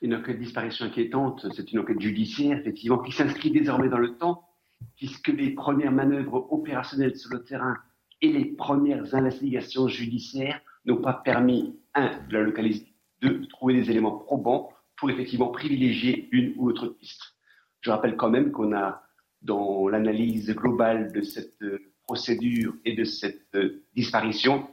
Une 0.03 0.15
enquête 0.15 0.39
de 0.39 0.45
disparition 0.45 0.87
inquiétante, 0.87 1.47
c'est 1.55 1.73
une 1.73 1.81
enquête 1.81 2.01
judiciaire, 2.01 2.59
effectivement, 2.59 2.99
qui 2.99 3.13
s'inscrit 3.13 3.51
désormais 3.51 3.89
dans 3.89 3.99
le 3.99 4.17
temps, 4.17 4.45
puisque 4.97 5.29
les 5.29 5.51
premières 5.51 5.93
manœuvres 5.93 6.47
opérationnelles 6.53 7.17
sur 7.17 7.33
le 7.33 7.45
terrain 7.45 7.77
et 8.23 8.33
les 8.33 8.45
premières 8.45 9.15
investigations 9.15 9.89
judiciaires 9.89 10.61
n'ont 10.85 11.01
pas 11.01 11.15
permis, 11.15 11.79
un, 11.95 12.19
de 12.29 12.35
la 12.35 12.43
localiser, 12.43 12.87
deux, 13.21 13.39
de 13.39 13.47
trouver 13.47 13.75
des 13.75 13.91
éléments 13.91 14.19
probants 14.19 14.71
pour 14.97 15.11
effectivement 15.11 15.49
privilégier 15.49 16.29
une 16.33 16.55
ou 16.57 16.69
autre 16.69 16.89
piste. 16.89 17.35
Je 17.81 17.91
rappelle 17.91 18.17
quand 18.17 18.31
même 18.31 18.51
qu'on 18.53 18.75
a, 18.75 19.03
dans 19.43 19.89
l'analyse 19.89 20.51
globale 20.55 21.13
de 21.13 21.23
cette 21.23 21.61
euh, 21.63 21.79
procédure 22.07 22.75
et 22.85 22.95
de 22.95 23.05
cette 23.05 23.55
euh, 23.55 23.83
disparition, 23.95 24.67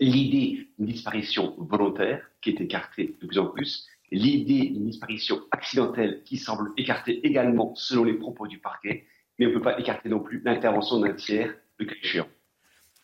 l'idée 0.00 0.68
d'une 0.78 0.86
disparition 0.86 1.54
volontaire, 1.58 2.24
qui 2.40 2.50
est 2.50 2.60
écartée 2.60 3.16
de 3.20 3.26
plus 3.26 3.38
en 3.38 3.46
plus, 3.46 3.86
l'idée 4.10 4.70
d'une 4.70 4.86
disparition 4.86 5.40
accidentelle 5.50 6.22
qui 6.24 6.36
semble 6.36 6.70
écartée 6.76 7.24
également 7.26 7.74
selon 7.74 8.04
les 8.04 8.14
propos 8.14 8.46
du 8.46 8.58
parquet, 8.58 9.06
mais 9.38 9.46
on 9.46 9.50
ne 9.50 9.54
peut 9.54 9.62
pas 9.62 9.78
écarter 9.78 10.08
non 10.08 10.20
plus 10.20 10.42
l'intervention 10.44 11.00
d'un 11.00 11.12
tiers, 11.12 11.54
de 11.78 11.84
cas 11.84 12.26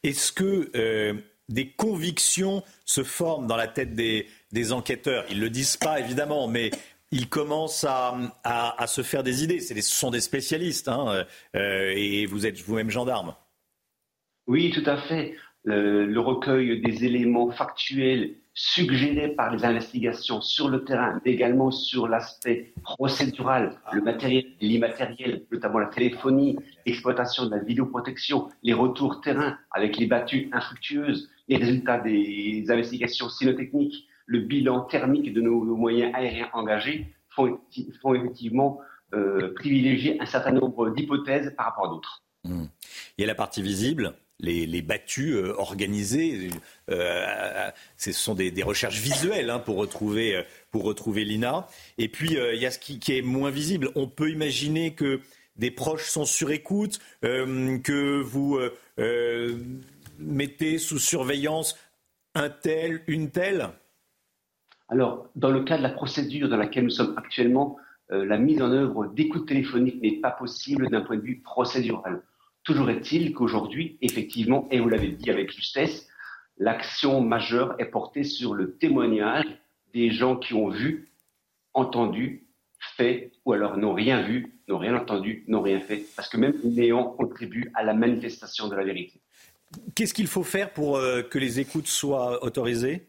Est-ce 0.02 0.32
que 0.32 0.70
euh, 0.74 1.14
des 1.48 1.70
convictions 1.70 2.62
se 2.84 3.02
forment 3.02 3.46
dans 3.46 3.57
la 3.57 3.68
tête 3.68 3.94
des, 3.94 4.26
enquêteurs? 4.72 5.24
Ils 5.30 5.38
ne 5.38 5.42
le 5.42 5.50
disent 5.50 5.76
pas 5.76 6.00
évidemment, 6.00 6.48
mais 6.48 6.70
ils 7.12 7.28
commencent 7.28 7.86
à, 7.88 8.86
se 8.86 9.02
faire 9.02 9.22
des 9.22 9.44
idées. 9.44 9.61
ce 9.61 9.80
sont 9.80 10.11
des 10.11 10.20
spécialistes, 10.20 10.88
hein, 10.88 11.24
euh, 11.54 11.92
et 11.94 12.26
vous 12.26 12.46
êtes 12.46 12.61
vous-même 12.61 12.90
gendarme. 12.90 13.34
Oui, 14.48 14.72
tout 14.72 14.88
à 14.88 14.98
fait. 15.02 15.36
le 15.64 16.18
recueil 16.18 16.80
des 16.80 17.04
éléments 17.04 17.50
factuels 17.50 18.36
suggéré 18.59 19.28
par 19.28 19.54
les 19.54 19.66
investigations 19.66 20.40
sur 20.40 20.68
le 20.68 20.82
terrain, 20.82 21.20
mais 21.24 21.32
également 21.32 21.70
sur 21.70 22.09
l'aspect 22.09 22.72
procédural, 22.82 23.78
le 23.92 24.00
matériel, 24.00 24.46
l'immatériel, 24.62 25.44
notamment 25.52 25.78
la 25.78 25.88
téléphonie, 25.88 26.57
l'exploitation 26.86 27.44
de 27.44 27.50
la 27.50 27.62
vidéoprotection, 27.62 28.48
les 28.62 28.72
retours 28.72 29.20
terrain 29.20 29.59
avec 29.70 29.98
les 29.98 30.07
battues 30.07 30.48
infructueuses, 30.52 31.28
les 31.48 31.59
résultats 31.59 31.98
des 31.98 32.64
investigations 32.70 33.28
cynotechniques, 33.28 34.09
le 34.24 34.40
bilan 34.40 34.80
thermique 34.84 35.34
de 35.34 35.42
nos, 35.42 35.62
moyens 35.76 36.14
aériens 36.14 36.48
engagés 36.54 37.14
font, 37.28 37.61
effectivement 38.14 38.80
euh, 39.14 39.52
privilégier 39.54 40.20
un 40.20 40.26
certain 40.26 40.52
nombre 40.52 40.90
d'hypothèses 40.90 41.52
par 41.59 41.66
rapport 41.66 41.86
à 41.86 41.88
d'autres. 41.90 42.24
Mmh. 42.44 42.64
Il 43.18 43.20
y 43.20 43.24
a 43.24 43.26
la 43.26 43.34
partie 43.34 43.61
visible, 43.61 44.14
les, 44.41 44.82
battues 44.82 45.34
euh, 45.34 45.55
organisées. 45.59 46.51
Euh, 46.91 47.70
ce 47.97 48.12
sont 48.12 48.34
des, 48.34 48.62
recherches 48.62 49.01
visuelles 49.01 49.51
hein, 49.51 49.59
pour, 49.59 49.76
retrouver, 49.76 50.37
euh, 50.37 50.43
pour 50.70 50.84
retrouver 50.84 51.24
Lina. 51.24 51.66
Et 51.99 52.09
puis, 52.09 52.37
il 52.37 52.61
y 52.61 52.66
a 52.66 52.70
ce 52.70 52.78
qui, 52.78 53.01
est 53.12 53.22
moins 53.22 53.51
visible. 53.51 53.91
On 53.95 54.07
peut 54.07 54.30
imaginer 54.30 54.95
que 54.95 55.20
des 55.57 55.70
proches 55.70 56.09
sont 56.09 56.24
sur 56.24 56.51
écoute, 56.51 56.99
que 57.22 58.20
vous 58.20 58.61
mettez 60.18 60.78
sous 60.78 60.99
surveillance 60.99 61.78
un 62.34 62.51
tel, 62.51 63.03
une 63.07 63.30
telle 63.30 63.70
Alors, 64.91 65.30
dans 65.34 65.51
le 65.51 65.64
cas 65.64 65.78
de 65.78 65.82
la 65.82 65.89
procédure 65.89 66.51
dans 66.51 66.59
laquelle 66.59 66.84
nous 66.84 66.91
sommes 66.91 67.14
actuellement, 67.16 67.78
la 68.11 68.37
mise 68.37 68.61
en 68.61 68.70
œuvre 68.70 69.07
d'écoute 69.07 69.49
téléphonique 69.49 70.03
n'est 70.03 70.20
pas 70.20 70.30
possible 70.30 70.91
d'un 70.91 71.01
point 71.01 71.16
de 71.16 71.22
vue 71.22 71.41
procédural. 71.41 72.22
Toujours 72.67 72.91
est-il 72.91 73.33
qu'aujourd'hui, 73.33 73.97
effectivement, 74.03 74.67
et 74.73 74.81
vous 74.81 74.89
l'avez 74.89 75.12
dit 75.12 75.31
avec 75.31 75.53
justesse, 75.53 76.09
l'action 76.59 77.21
majeure 77.21 77.77
est 77.79 77.87
portée 77.87 78.25
sur 78.25 78.55
le 78.55 78.77
témoignage 78.77 79.45
des 79.95 80.11
gens 80.11 80.37
qui 80.37 80.53
ont 80.53 80.69
vu, 80.69 81.09
entendu, 81.75 82.45
fait, 82.97 83.31
ou 83.45 83.53
alors 83.53 83.77
n'ont 83.77 83.95
rien 83.95 84.21
vu, 84.23 84.59
n'ont 84.67 84.79
rien 84.79 84.97
entendu, 84.97 85.45
n'ont 85.47 85.62
rien 85.62 85.81
fait, 85.81 86.07
parce 86.17 86.29
que 86.29 86.39
même 86.39 86.55
le 86.64 86.71
néant 86.71 87.05
contribue 87.05 87.71
à 87.75 87.85
la 87.85 87.95
manifestation 87.95 88.67
de 88.67 88.75
la 88.75 88.83
vérité. 88.83 89.21
Qu'est-ce 89.95 90.12
qu'il 90.12 90.27
faut 90.27 90.43
faire 90.43 90.73
pour 90.73 90.97
euh, 90.97 91.23
que 91.23 91.39
les 91.39 91.61
écoutes 91.61 91.87
soient 91.87 92.43
autorisées? 92.43 93.07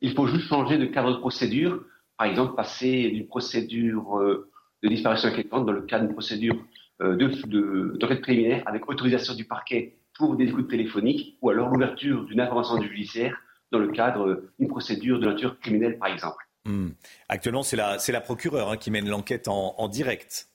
Il 0.00 0.12
faut 0.12 0.26
juste 0.26 0.48
changer 0.48 0.76
de 0.76 0.86
cadre 0.86 1.12
de 1.12 1.18
procédure, 1.18 1.84
par 2.18 2.26
exemple 2.26 2.56
passer 2.56 3.10
d'une 3.10 3.28
procédure 3.28 4.18
euh, 4.18 4.50
de 4.82 4.88
disparition 4.88 5.28
inquiétante 5.28 5.66
dans 5.66 5.72
le 5.72 5.82
cadre 5.82 6.06
d'une 6.06 6.14
procédure 6.14 6.56
euh, 7.02 7.16
d'enquête 7.98 8.22
préliminaire 8.22 8.62
avec 8.66 8.88
autorisation 8.88 9.34
du 9.34 9.44
parquet 9.44 9.96
pour 10.14 10.36
des 10.36 10.44
écoutes 10.44 10.70
téléphoniques 10.70 11.36
ou 11.42 11.50
alors 11.50 11.68
l'ouverture 11.68 12.24
d'une 12.24 12.40
information 12.40 12.78
du 12.78 12.88
judiciaire 12.88 13.36
dans 13.70 13.78
le 13.78 13.88
cadre 13.88 14.42
d'une 14.58 14.68
procédure 14.68 15.18
de 15.18 15.26
nature 15.26 15.58
criminelle, 15.58 15.98
par 15.98 16.08
exemple. 16.08 16.44
Hmm. 16.64 16.90
Actuellement, 17.28 17.62
c'est 17.62 17.76
la, 17.76 17.98
la 18.08 18.20
procureure 18.20 18.70
hein, 18.70 18.76
qui 18.76 18.90
mène 18.90 19.08
l'enquête 19.08 19.48
en, 19.48 19.88
direct. 19.88 20.48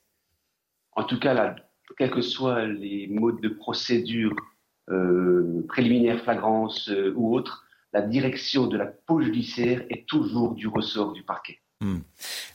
En 0.93 1.03
tout 1.03 1.19
cas, 1.19 1.33
là, 1.33 1.55
quels 1.97 2.11
que 2.11 2.21
soient 2.21 2.65
les 2.65 3.07
modes 3.07 3.41
de 3.41 3.49
procédure 3.49 4.35
euh, 4.89 5.65
préliminaire, 5.69 6.21
flagrance 6.23 6.89
euh, 6.89 7.13
ou 7.15 7.35
autre, 7.35 7.65
la 7.93 8.01
direction 8.01 8.67
de 8.67 8.77
la 8.77 8.85
pôle 8.85 9.23
judiciaire 9.23 9.83
est 9.89 10.07
toujours 10.07 10.53
du 10.53 10.67
ressort 10.67 11.13
du 11.13 11.23
parquet. 11.23 11.59
Hmm. 11.81 12.01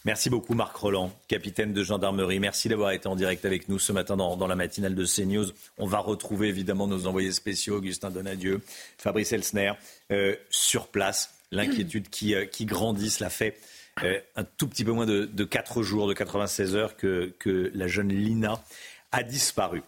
Merci 0.04 0.30
beaucoup 0.30 0.54
Marc 0.54 0.76
Roland, 0.76 1.12
capitaine 1.26 1.72
de 1.72 1.82
gendarmerie. 1.82 2.38
Merci 2.38 2.68
d'avoir 2.68 2.92
été 2.92 3.08
en 3.08 3.16
direct 3.16 3.44
avec 3.44 3.68
nous 3.68 3.80
ce 3.80 3.90
matin 3.90 4.16
dans, 4.16 4.46
la 4.46 4.54
matinale 4.54 4.94
de 4.94 5.04
CNews. 5.04 5.46
On 5.78 5.86
va 5.86 5.98
retrouver 5.98 6.46
évidemment 6.46 6.86
nos 6.86 7.08
envoyés 7.08 7.32
spéciaux, 7.32 7.78
Augustin 7.78 8.10
Donadieu, 8.10 8.60
Fabrice 8.98 9.32
Elsner, 9.32 9.72
euh, 10.12 10.36
sur 10.48 10.86
place. 10.86 11.34
L'inquiétude 11.50 12.08
qui, 12.08 12.36
euh, 12.36 12.44
qui 12.44 12.66
grandit, 12.66 13.10
cela 13.10 13.28
fait 13.28 13.58
euh, 14.04 14.20
un 14.36 14.44
tout 14.44 14.68
petit 14.68 14.84
peu 14.84 14.92
moins 14.92 15.06
de, 15.06 15.24
de 15.24 15.44
4 15.44 15.82
jours, 15.82 16.06
de 16.06 16.14
96 16.14 16.76
heures 16.76 16.96
que, 16.96 17.34
que 17.40 17.72
la 17.74 17.88
jeune 17.88 18.12
Lina 18.12 18.62
a 19.10 19.24
disparu. 19.24 19.82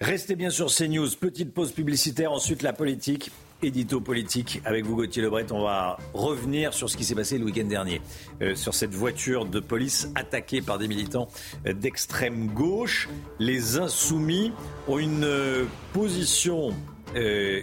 Restez 0.00 0.34
bien 0.34 0.50
sur 0.50 0.74
CNews. 0.74 1.10
Petite 1.10 1.54
pause 1.54 1.70
publicitaire, 1.70 2.32
ensuite 2.32 2.62
la 2.62 2.72
politique 2.72 3.30
édito 3.62 4.00
politique 4.00 4.60
avec 4.64 4.84
vous 4.84 4.96
Gauthier 4.96 5.22
Lebret. 5.22 5.46
On 5.52 5.62
va 5.62 5.98
revenir 6.14 6.74
sur 6.74 6.88
ce 6.88 6.96
qui 6.96 7.04
s'est 7.04 7.14
passé 7.14 7.38
le 7.38 7.44
week-end 7.44 7.66
dernier, 7.66 8.00
euh, 8.42 8.54
sur 8.54 8.74
cette 8.74 8.94
voiture 8.94 9.46
de 9.46 9.60
police 9.60 10.08
attaquée 10.14 10.62
par 10.62 10.78
des 10.78 10.88
militants 10.88 11.28
euh, 11.66 11.72
d'extrême 11.72 12.48
gauche. 12.48 13.08
Les 13.38 13.78
insoumis 13.78 14.52
ont 14.88 14.98
une 14.98 15.24
euh, 15.24 15.64
position 15.92 16.74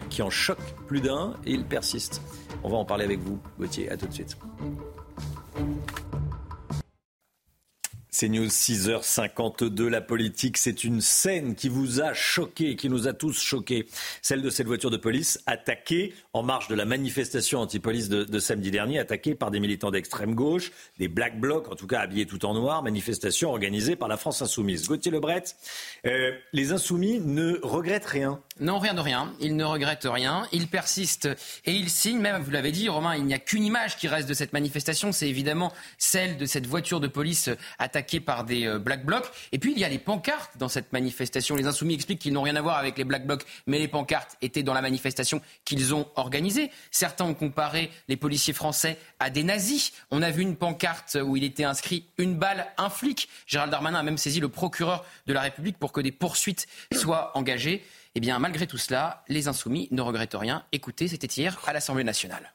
qui 0.09 0.21
en 0.21 0.29
choque 0.29 0.59
plus 0.87 0.99
d'un 0.99 1.37
et 1.45 1.53
ils 1.53 1.63
persistent. 1.63 2.21
On 2.63 2.69
va 2.69 2.75
en 2.75 2.83
parler 2.83 3.05
avec 3.05 3.19
vous 3.21 3.39
Gauthier. 3.57 3.89
À 3.89 3.95
tout 3.95 4.05
de 4.05 4.13
suite. 4.13 4.37
C'est 8.19 8.29
News 8.29 8.47
6h52. 8.47 9.89
La 9.89 10.01
politique, 10.01 10.57
c'est 10.57 10.83
une 10.83 11.01
scène 11.01 11.53
qui 11.53 11.69
vous 11.69 12.01
a 12.01 12.15
choqué, 12.15 12.75
qui 12.75 12.89
nous 12.89 13.07
a 13.07 13.13
tous 13.13 13.39
choqués. 13.39 13.85
Celle 14.23 14.41
de 14.41 14.49
cette 14.49 14.65
voiture 14.65 14.89
de 14.89 14.97
police 14.97 15.39
attaquée 15.45 16.15
en 16.37 16.43
marge 16.43 16.67
de 16.67 16.75
la 16.75 16.85
manifestation 16.85 17.59
anti-police 17.59 18.09
de, 18.09 18.39
samedi 18.39 18.69
dernier, 18.69 18.99
attaquée 18.99 19.33
par 19.33 19.49
des 19.49 19.59
militants 19.59 19.89
d'extrême 19.89 20.35
gauche, 20.35 20.71
des 20.99 21.07
black 21.07 21.39
blocs, 21.39 21.67
en 21.71 21.75
tout 21.75 21.87
cas 21.87 22.01
habillés 22.01 22.27
tout 22.27 22.45
en 22.45 22.53
noir, 22.53 22.83
manifestation 22.83 23.49
organisée 23.49 23.95
par 23.95 24.07
la 24.07 24.17
France 24.17 24.41
Insoumise. 24.41 24.87
Gauthier 24.87 25.11
Lebret, 25.11 25.43
euh, 26.05 26.31
les 26.53 26.71
Insoumis 26.71 27.19
ne 27.19 27.59
regrettent 27.63 28.05
rien. 28.05 28.39
Non, 28.59 28.77
rien 28.77 28.93
de 28.93 28.99
rien. 28.99 29.33
Ils 29.39 29.55
ne 29.55 29.63
regrettent 29.63 30.07
rien. 30.09 30.47
Ils 30.51 30.67
persistent 30.67 31.29
et 31.65 31.71
ils 31.71 31.89
signent. 31.89 32.19
Même, 32.19 32.41
vous 32.41 32.51
l'avez 32.51 32.71
dit, 32.71 32.87
Romain, 32.87 33.15
il 33.15 33.25
n'y 33.25 33.33
a 33.33 33.39
qu'une 33.39 33.63
image 33.63 33.97
qui 33.97 34.07
reste 34.07 34.29
de 34.29 34.33
cette 34.33 34.53
manifestation. 34.53 35.11
C'est 35.11 35.27
évidemment 35.27 35.73
celle 35.97 36.37
de 36.37 36.45
cette 36.45 36.67
voiture 36.67 36.99
de 36.99 37.07
police 37.07 37.49
attaquée 37.79 38.19
par 38.19 38.43
des 38.43 38.67
euh, 38.67 38.79
Black 38.79 39.05
Blocs. 39.05 39.29
Et 39.51 39.59
puis 39.59 39.73
il 39.73 39.79
y 39.79 39.83
a 39.83 39.89
les 39.89 39.99
pancartes 39.99 40.57
dans 40.57 40.69
cette 40.69 40.93
manifestation. 40.93 41.55
Les 41.55 41.65
Insoumis 41.65 41.95
expliquent 41.95 42.19
qu'ils 42.19 42.33
n'ont 42.33 42.43
rien 42.43 42.55
à 42.55 42.61
voir 42.61 42.77
avec 42.77 42.97
les 42.97 43.03
Black 43.03 43.25
Blocs, 43.25 43.45
mais 43.65 43.79
les 43.79 43.87
pancartes 43.87 44.37
étaient 44.43 44.63
dans 44.63 44.73
la 44.75 44.81
manifestation 44.81 45.41
qu'ils 45.65 45.95
ont 45.95 46.05
organisée. 46.15 46.26
Certains 46.91 47.25
ont 47.25 47.33
comparé 47.33 47.91
les 48.07 48.17
policiers 48.17 48.53
français 48.53 48.97
à 49.19 49.29
des 49.29 49.43
nazis. 49.43 49.93
On 50.11 50.21
a 50.21 50.31
vu 50.31 50.41
une 50.41 50.55
pancarte 50.55 51.17
où 51.23 51.35
il 51.37 51.43
était 51.43 51.63
inscrit 51.63 52.05
une 52.17 52.35
balle, 52.35 52.67
un 52.77 52.89
flic. 52.89 53.29
Gérald 53.45 53.71
Darmanin 53.71 53.99
a 53.99 54.03
même 54.03 54.17
saisi 54.17 54.39
le 54.39 54.49
procureur 54.49 55.05
de 55.25 55.33
la 55.33 55.41
République 55.41 55.77
pour 55.77 55.91
que 55.91 56.01
des 56.01 56.11
poursuites 56.11 56.67
soient 56.93 57.37
engagées. 57.37 57.85
Eh 58.15 58.19
bien, 58.19 58.39
malgré 58.39 58.65
tout 58.65 58.77
cela, 58.77 59.23
les 59.27 59.47
Insoumis 59.47 59.87
ne 59.91 60.01
regrettent 60.01 60.33
rien. 60.33 60.63
Écoutez, 60.71 61.07
c'était 61.07 61.27
hier 61.27 61.59
à 61.67 61.73
l'Assemblée 61.73 62.03
nationale. 62.03 62.51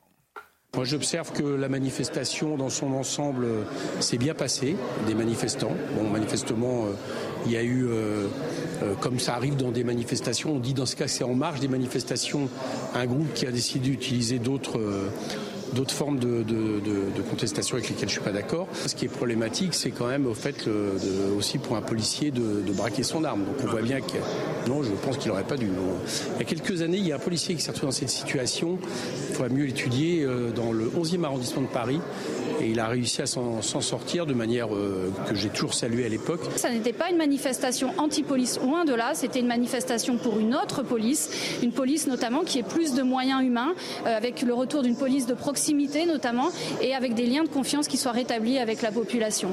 Moi, 0.74 0.86
j'observe 0.86 1.32
que 1.32 1.42
la 1.42 1.68
manifestation 1.68 2.56
dans 2.56 2.70
son 2.70 2.94
ensemble 2.94 3.44
euh, 3.44 3.64
s'est 4.00 4.16
bien 4.16 4.32
passée, 4.32 4.74
des 5.06 5.12
manifestants. 5.12 5.76
Bon, 5.94 6.08
manifestement, 6.08 6.86
euh, 6.86 6.94
il 7.44 7.52
y 7.52 7.58
a 7.58 7.62
eu, 7.62 7.88
euh, 7.90 8.28
comme 9.02 9.18
ça 9.20 9.34
arrive 9.34 9.56
dans 9.56 9.70
des 9.70 9.84
manifestations, 9.84 10.52
on 10.52 10.58
dit 10.58 10.72
dans 10.72 10.86
ce 10.86 10.96
cas 10.96 11.08
c'est 11.08 11.24
en 11.24 11.34
marge 11.34 11.60
des 11.60 11.68
manifestations, 11.68 12.48
un 12.94 13.04
groupe 13.04 13.34
qui 13.34 13.46
a 13.46 13.50
décidé 13.50 13.90
d'utiliser 13.90 14.38
d'autres 14.38 14.80
d'autres 15.72 15.94
formes 15.94 16.18
de, 16.18 16.42
contestation 17.30 17.76
avec 17.76 17.88
lesquelles 17.88 18.08
je 18.08 18.14
suis 18.14 18.22
pas 18.22 18.32
d'accord. 18.32 18.68
Ce 18.86 18.94
qui 18.94 19.06
est 19.06 19.08
problématique, 19.08 19.74
c'est 19.74 19.90
quand 19.90 20.06
même 20.06 20.26
au 20.26 20.34
fait 20.34 20.68
aussi 21.36 21.58
pour 21.58 21.76
un 21.76 21.82
policier 21.82 22.30
de, 22.30 22.72
braquer 22.72 23.02
son 23.02 23.24
arme. 23.24 23.44
Donc 23.44 23.56
on 23.62 23.66
voit 23.66 23.82
bien 23.82 24.00
que 24.00 24.18
non, 24.68 24.82
je 24.82 24.90
pense 24.90 25.16
qu'il 25.16 25.28
n'aurait 25.28 25.44
pas 25.44 25.56
dû. 25.56 25.66
Il 25.66 26.38
y 26.38 26.42
a 26.42 26.44
quelques 26.44 26.82
années, 26.82 26.98
il 26.98 27.06
y 27.06 27.12
a 27.12 27.16
un 27.16 27.20
policier 27.20 27.54
qui 27.54 27.62
s'est 27.62 27.70
retrouvé 27.70 27.88
dans 27.88 27.96
cette 27.96 28.10
situation. 28.10 28.78
Il 29.28 29.34
faudrait 29.34 29.50
mieux 29.50 29.64
l'étudier 29.64 30.22
euh, 30.22 30.50
dans 30.50 30.72
le 30.72 30.86
11e 30.86 31.24
arrondissement 31.24 31.62
de 31.62 31.66
Paris 31.66 32.00
et 32.60 32.70
il 32.70 32.78
a 32.78 32.86
réussi 32.86 33.22
à 33.22 33.26
s'en 33.26 33.60
sortir 33.62 34.26
de 34.26 34.34
manière 34.34 34.74
euh, 34.74 35.10
que 35.28 35.34
j'ai 35.34 35.48
toujours 35.48 35.74
saluée 35.74 36.06
à 36.06 36.08
l'époque. 36.08 36.40
Ça 36.56 36.70
n'était 36.70 36.92
pas 36.92 37.10
une 37.10 37.16
manifestation 37.16 37.90
anti-police, 37.98 38.60
loin 38.60 38.84
de 38.84 38.94
là, 38.94 39.12
c'était 39.14 39.40
une 39.40 39.46
manifestation 39.46 40.16
pour 40.16 40.38
une 40.38 40.54
autre 40.54 40.82
police, 40.82 41.30
une 41.62 41.72
police 41.72 42.06
notamment 42.06 42.44
qui 42.44 42.60
ait 42.60 42.64
plus 42.64 42.94
de 42.94 43.02
moyens 43.02 43.42
humains, 43.42 43.74
euh, 44.06 44.16
avec 44.16 44.42
le 44.42 44.54
retour 44.54 44.82
d'une 44.82 44.96
police 44.96 45.26
de 45.26 45.34
proximité 45.34 45.61
notamment, 46.06 46.50
et 46.80 46.94
avec 46.94 47.14
des 47.14 47.26
liens 47.26 47.44
de 47.44 47.48
confiance 47.48 47.88
qui 47.88 47.96
soient 47.96 48.12
rétablis 48.12 48.58
avec 48.58 48.82
la 48.82 48.92
population. 48.92 49.52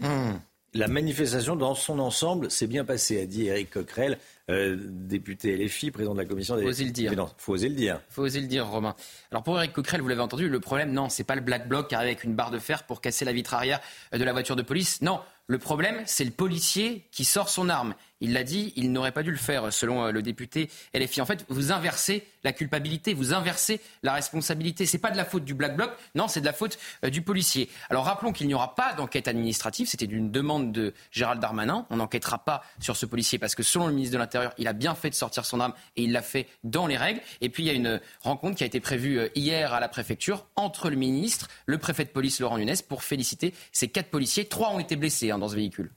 Hmm. 0.00 0.36
La 0.74 0.86
manifestation 0.86 1.56
dans 1.56 1.74
son 1.74 1.98
ensemble 1.98 2.50
s'est 2.50 2.66
bien 2.66 2.84
passée, 2.84 3.22
a 3.22 3.26
dit 3.26 3.46
Eric 3.46 3.70
Coquerel, 3.70 4.18
euh, 4.50 4.76
député 4.78 5.56
LFI, 5.56 5.90
président 5.90 6.12
de 6.12 6.20
la 6.20 6.26
commission 6.26 6.56
des. 6.56 6.62
Faut 6.62 6.68
oser 6.68 6.84
le 6.84 6.90
dire. 6.90 7.12
Faut 7.38 7.54
oser 7.54 7.68
le 7.70 7.74
dire. 7.74 8.00
Faut 8.10 8.22
oser 8.22 8.40
le 8.40 8.46
dire, 8.46 8.66
Romain. 8.66 8.94
Alors 9.30 9.42
pour 9.42 9.56
Eric 9.56 9.72
Coquerel, 9.72 10.02
vous 10.02 10.08
l'avez 10.08 10.20
entendu, 10.20 10.48
le 10.48 10.60
problème, 10.60 10.92
non, 10.92 11.08
c'est 11.08 11.24
pas 11.24 11.36
le 11.36 11.40
black 11.40 11.68
bloc 11.68 11.92
avec 11.94 12.22
une 12.22 12.34
barre 12.34 12.50
de 12.50 12.58
fer 12.58 12.84
pour 12.84 13.00
casser 13.00 13.24
la 13.24 13.32
vitre 13.32 13.54
arrière 13.54 13.80
de 14.12 14.22
la 14.22 14.32
voiture 14.32 14.56
de 14.56 14.62
police. 14.62 15.00
Non, 15.00 15.20
le 15.46 15.58
problème, 15.58 16.02
c'est 16.04 16.24
le 16.24 16.30
policier 16.30 17.06
qui 17.12 17.24
sort 17.24 17.48
son 17.48 17.70
arme. 17.70 17.94
Il 18.20 18.32
l'a 18.32 18.42
dit, 18.42 18.72
il 18.76 18.92
n'aurait 18.92 19.12
pas 19.12 19.22
dû 19.22 19.30
le 19.30 19.36
faire, 19.36 19.72
selon 19.72 20.06
euh, 20.06 20.12
le 20.12 20.22
député 20.22 20.70
LFI. 20.94 21.20
En 21.20 21.26
fait, 21.26 21.44
vous 21.48 21.72
inversez 21.72 22.26
la 22.44 22.52
culpabilité, 22.52 23.14
vous 23.14 23.32
inversez 23.32 23.80
la 24.02 24.12
responsabilité. 24.12 24.86
C'est 24.86 24.98
pas 24.98 25.10
de 25.10 25.16
la 25.16 25.24
faute 25.24 25.44
du 25.44 25.54
Black 25.54 25.76
Bloc, 25.76 25.90
non, 26.14 26.28
c'est 26.28 26.40
de 26.40 26.46
la 26.46 26.52
faute 26.52 26.78
euh, 27.04 27.10
du 27.10 27.22
policier. 27.22 27.68
Alors 27.90 28.04
rappelons 28.04 28.32
qu'il 28.32 28.46
n'y 28.46 28.54
aura 28.54 28.74
pas 28.74 28.92
d'enquête 28.94 29.28
administrative. 29.28 29.88
C'était 29.88 30.04
une 30.06 30.30
demande 30.30 30.72
de 30.72 30.94
Gérald 31.10 31.40
Darmanin. 31.40 31.86
On 31.90 31.96
n'enquêtera 31.96 32.38
pas 32.38 32.62
sur 32.80 32.96
ce 32.96 33.06
policier 33.06 33.38
parce 33.38 33.54
que, 33.54 33.62
selon 33.62 33.86
le 33.86 33.92
ministre 33.92 34.14
de 34.14 34.18
l'Intérieur, 34.18 34.52
il 34.58 34.66
a 34.66 34.72
bien 34.72 34.94
fait 34.94 35.10
de 35.10 35.14
sortir 35.14 35.44
son 35.44 35.60
arme 35.60 35.74
et 35.96 36.02
il 36.02 36.12
l'a 36.12 36.22
fait 36.22 36.48
dans 36.64 36.86
les 36.86 36.96
règles. 36.96 37.20
Et 37.40 37.48
puis 37.48 37.62
il 37.64 37.66
y 37.66 37.70
a 37.70 37.74
une 37.74 38.00
rencontre 38.20 38.56
qui 38.56 38.64
a 38.64 38.66
été 38.66 38.80
prévue 38.80 39.18
euh, 39.18 39.28
hier 39.34 39.72
à 39.72 39.80
la 39.80 39.88
préfecture 39.88 40.46
entre 40.56 40.90
le 40.90 40.96
ministre, 40.96 41.48
le 41.66 41.78
préfet 41.78 42.04
de 42.04 42.10
police 42.10 42.40
Laurent 42.40 42.58
Nunez 42.58 42.74
pour 42.88 43.02
féliciter 43.02 43.54
ces 43.72 43.88
quatre 43.88 44.10
policiers. 44.10 44.46
Trois 44.46 44.70
ont 44.70 44.80
été 44.80 44.96
blessés 44.96 45.30
hein, 45.30 45.38
dans 45.38 45.48
ce 45.48 45.54
véhicule. 45.54 45.92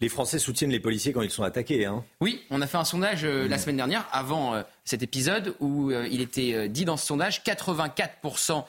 Les 0.00 0.08
Français 0.08 0.38
soutiennent 0.38 0.70
les 0.70 0.80
policiers 0.80 1.12
quand 1.12 1.22
ils 1.22 1.30
sont 1.30 1.44
attaqués. 1.44 1.86
Hein. 1.86 2.04
Oui, 2.20 2.42
on 2.50 2.60
a 2.60 2.66
fait 2.66 2.78
un 2.78 2.84
sondage 2.84 3.24
euh, 3.24 3.46
la 3.46 3.58
semaine 3.58 3.76
dernière, 3.76 4.08
avant 4.12 4.54
euh, 4.54 4.62
cet 4.84 5.02
épisode, 5.02 5.54
où 5.60 5.90
euh, 5.90 6.08
il 6.10 6.20
était 6.20 6.68
dit 6.68 6.84
dans 6.84 6.96
ce 6.96 7.06
sondage 7.06 7.42
84% 7.42 8.64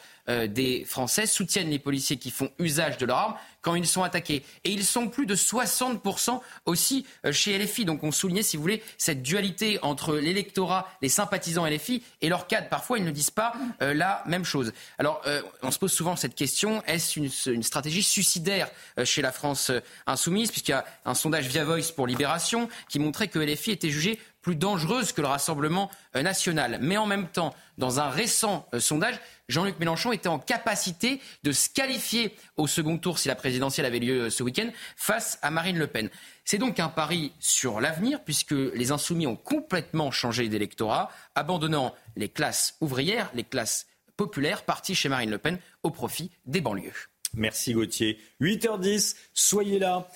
des 0.47 0.85
Français 0.85 1.25
soutiennent 1.25 1.69
les 1.69 1.79
policiers 1.79 2.15
qui 2.15 2.31
font 2.31 2.49
usage 2.57 2.97
de 2.97 3.05
leur 3.05 3.17
arme 3.17 3.35
quand 3.63 3.73
ils 3.73 3.87
sont 3.87 4.03
attaqués. 4.03 4.43
Et 4.63 4.71
ils 4.71 4.85
sont 4.85 5.07
plus 5.07 5.25
de 5.25 5.35
60% 5.35 6.39
aussi 6.65 7.07
euh, 7.25 7.31
chez 7.31 7.57
LFI. 7.57 7.85
Donc 7.85 8.03
on 8.03 8.11
soulignait, 8.11 8.43
si 8.43 8.57
vous 8.57 8.61
voulez, 8.61 8.83
cette 8.99 9.23
dualité 9.23 9.79
entre 9.81 10.15
l'électorat, 10.17 10.87
les 11.01 11.09
sympathisants 11.09 11.65
LFI 11.65 12.03
et 12.21 12.29
leur 12.29 12.45
cadre. 12.45 12.69
Parfois, 12.69 12.99
ils 12.99 13.05
ne 13.05 13.11
disent 13.11 13.31
pas 13.31 13.53
euh, 13.81 13.95
la 13.95 14.21
même 14.27 14.45
chose. 14.45 14.73
Alors, 14.99 15.21
euh, 15.25 15.41
on 15.63 15.71
se 15.71 15.79
pose 15.79 15.91
souvent 15.91 16.15
cette 16.15 16.35
question, 16.35 16.83
est-ce 16.83 17.19
une, 17.49 17.63
stratégie 17.63 18.03
suicidaire 18.03 18.69
chez 19.05 19.21
la 19.21 19.31
France 19.31 19.71
insoumise? 20.05 20.51
Puisqu'il 20.51 20.71
y 20.71 20.75
a 20.75 20.85
un 21.05 21.13
sondage 21.13 21.47
via 21.47 21.63
Voice 21.63 21.93
pour 21.95 22.05
Libération 22.05 22.67
qui 22.89 22.99
montrait 22.99 23.29
que 23.29 23.39
LFI 23.39 23.71
était 23.71 23.89
jugé 23.89 24.19
plus 24.43 24.55
dangereuse 24.55 25.13
que 25.13 25.21
le 25.21 25.27
Rassemblement 25.27 25.89
national. 26.13 26.77
Mais 26.81 26.97
en 26.97 27.07
même 27.07 27.27
temps, 27.27 27.55
dans 27.79 27.99
un 27.99 28.09
récent 28.09 28.67
sondage, 28.77 29.19
Jean-Luc 29.49 29.79
Mélenchon 29.79 30.11
était 30.11 30.27
en 30.27 30.37
capacité 30.37 31.19
de 31.43 31.51
se 31.51 31.69
qualifier 31.69 32.35
au 32.57 32.67
second 32.67 32.97
tour 32.97 33.17
si 33.17 33.27
la 33.27 33.35
présidentielle 33.35 33.85
avait 33.85 33.99
lieu 33.99 34.29
ce 34.29 34.43
week-end 34.43 34.69
face 34.95 35.39
à 35.41 35.49
Marine 35.49 35.79
Le 35.79 35.87
Pen. 35.87 36.09
C'est 36.45 36.57
donc 36.57 36.79
un 36.79 36.89
pari 36.89 37.31
sur 37.39 37.81
l'avenir 37.81 38.23
puisque 38.23 38.51
les 38.51 38.91
insoumis 38.91 39.25
ont 39.25 39.35
complètement 39.35 40.11
changé 40.11 40.47
d'électorat, 40.49 41.09
abandonnant 41.35 41.95
les 42.15 42.29
classes 42.29 42.75
ouvrières, 42.81 43.31
les 43.33 43.43
classes 43.43 43.87
populaires, 44.17 44.63
parties 44.63 44.95
chez 44.95 45.09
Marine 45.09 45.31
Le 45.31 45.39
Pen 45.39 45.57
au 45.81 45.89
profit 45.89 46.29
des 46.45 46.61
banlieues. 46.61 47.09
Merci 47.33 47.73
Gauthier. 47.73 48.19
8h10, 48.41 49.15
soyez 49.33 49.79
là. 49.79 50.07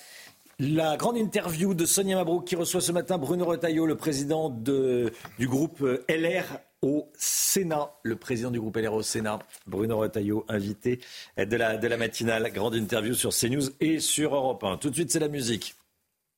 La 0.60 0.96
grande 0.96 1.16
interview 1.16 1.72
de 1.72 1.84
Sonia 1.86 2.16
Mabrouk 2.16 2.44
qui 2.44 2.56
reçoit 2.56 2.80
ce 2.80 2.90
matin 2.90 3.16
Bruno 3.16 3.44
Retailleau, 3.44 3.86
le 3.86 3.94
président 3.94 4.50
du 4.50 5.46
groupe 5.46 5.86
LR 6.08 6.58
au 6.82 7.08
Sénat. 7.16 7.92
Le 8.02 8.16
président 8.16 8.50
du 8.50 8.58
groupe 8.58 8.76
LR 8.76 8.92
au 8.92 9.02
Sénat, 9.02 9.38
Bruno 9.68 9.98
Retailleau, 9.98 10.44
invité 10.48 10.98
de 11.36 11.56
la, 11.56 11.76
de 11.76 11.86
la 11.86 11.96
matinale. 11.96 12.50
Grande 12.52 12.74
interview 12.74 13.14
sur 13.14 13.30
CNews 13.30 13.70
et 13.78 14.00
sur 14.00 14.34
Europe 14.34 14.64
1. 14.64 14.78
Tout 14.78 14.90
de 14.90 14.96
suite, 14.96 15.12
c'est 15.12 15.20
la 15.20 15.28
musique. 15.28 15.76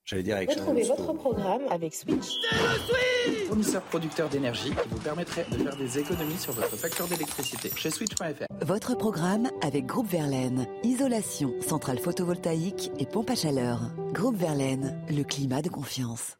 J'allais 0.05 0.23
dire 0.23 0.35
avec 0.35 0.49
Retrouvez 0.49 0.83
votre 0.83 1.13
programme 1.13 1.61
avec 1.69 1.93
Switch. 1.93 2.25
Fournisseur 3.47 3.81
producteur 3.83 4.29
d'énergie 4.29 4.71
qui 4.71 4.89
vous 4.89 4.99
permettrait 4.99 5.45
de 5.51 5.57
faire 5.57 5.75
des 5.75 5.99
économies 5.99 6.37
sur 6.37 6.53
votre 6.53 6.75
facture 6.75 7.07
d'électricité 7.07 7.71
chez 7.75 7.91
Switch.fr. 7.91 8.65
Votre 8.65 8.95
programme 8.95 9.49
avec 9.61 9.85
Groupe 9.85 10.07
Verlaine. 10.07 10.67
Isolation, 10.83 11.53
centrale 11.61 11.99
photovoltaïque 11.99 12.91
et 12.99 13.05
pompe 13.05 13.29
à 13.29 13.35
chaleur. 13.35 13.79
Groupe 14.11 14.35
Verlaine, 14.35 14.99
le 15.09 15.23
climat 15.23 15.61
de 15.61 15.69
confiance. 15.69 16.37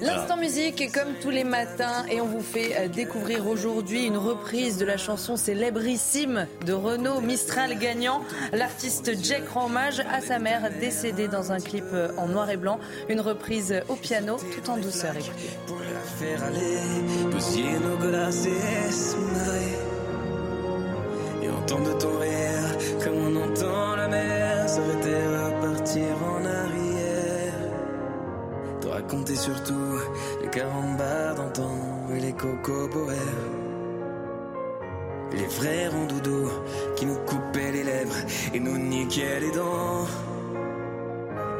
L'instant 0.00 0.36
musique, 0.36 0.90
comme 0.92 1.14
tous 1.20 1.30
les 1.30 1.44
matins, 1.44 2.04
et 2.10 2.20
on 2.20 2.26
vous 2.26 2.40
fait 2.40 2.76
euh, 2.76 2.88
découvrir 2.88 3.46
aujourd'hui 3.48 4.06
une 4.06 4.16
reprise 4.16 4.78
de 4.78 4.84
la 4.84 4.96
chanson 4.96 5.36
célébrissime 5.36 6.46
de 6.66 6.72
Renaud 6.72 7.20
Mistral 7.20 7.78
gagnant. 7.78 8.22
L'artiste 8.52 9.12
Jack 9.22 9.48
rend 9.48 9.66
hommage 9.66 10.00
à 10.00 10.20
sa 10.20 10.38
mère 10.38 10.70
décédée 10.80 11.28
dans 11.28 11.52
un 11.52 11.58
clip 11.58 11.84
euh, 11.92 12.12
en 12.16 12.28
noir 12.28 12.50
et 12.50 12.56
blanc. 12.56 12.78
Une 13.08 13.20
reprise 13.20 13.82
au 13.88 13.96
piano, 13.96 14.36
tout 14.36 14.70
en 14.70 14.76
douceur. 14.76 15.14
Ton 22.00 22.18
rire 22.18 22.78
comme 23.04 23.14
on 23.14 23.36
entend 23.36 23.96
la 23.96 24.08
mer 24.08 24.66
à 24.66 25.50
partir 25.60 26.16
en 26.24 26.49
arrière 29.00 29.06
raconter 29.06 29.36
surtout 29.36 29.98
les 30.42 30.48
carambars 30.48 31.34
d'antan 31.34 32.08
et 32.14 32.20
les 32.20 32.32
cocoboères. 32.32 33.18
Les 35.32 35.46
vrais 35.46 35.88
ronds 35.88 36.08
qui 36.96 37.06
nous 37.06 37.18
coupaient 37.26 37.72
les 37.72 37.84
lèvres 37.84 38.16
et 38.52 38.60
nous 38.60 38.78
niquaient 38.78 39.40
les 39.40 39.52
dents. 39.52 40.06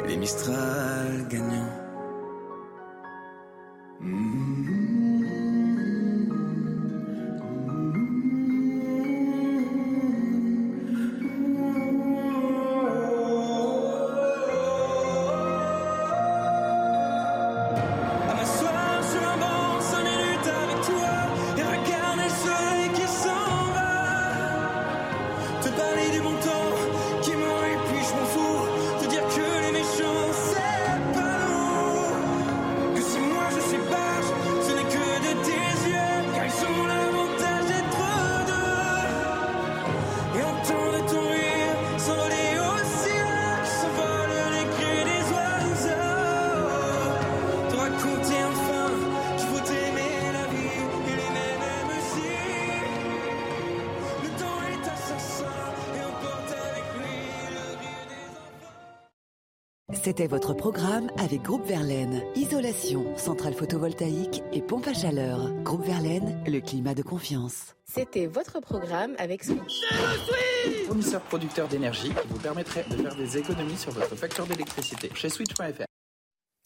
Les 0.07 0.17
Mistral 0.17 1.27
gagnants. 1.29 1.81
C'était 60.11 60.27
votre 60.27 60.55
programme 60.55 61.09
avec 61.19 61.43
Groupe 61.43 61.65
Verlaine. 61.65 62.21
Isolation, 62.35 63.17
centrale 63.17 63.55
photovoltaïque 63.55 64.43
et 64.53 64.61
pompe 64.61 64.89
à 64.89 64.93
chaleur. 64.93 65.53
Groupe 65.63 65.85
Verlaine, 65.85 66.43
le 66.49 66.59
climat 66.59 66.95
de 66.95 67.03
confiance. 67.03 67.77
C'était 67.85 68.27
votre 68.27 68.59
programme 68.59 69.15
avec 69.19 69.45
Switch. 69.45 69.85
Fournisseur 70.89 71.21
producteur 71.21 71.69
d'énergie 71.69 72.09
qui 72.09 72.29
vous 72.29 72.41
permettrait 72.41 72.85
de 72.91 72.97
faire 72.97 73.15
des 73.15 73.39
économies 73.39 73.77
sur 73.77 73.93
votre 73.93 74.17
facture 74.17 74.47
d'électricité 74.47 75.13
chez 75.15 75.29
Switch.fr. 75.29 75.85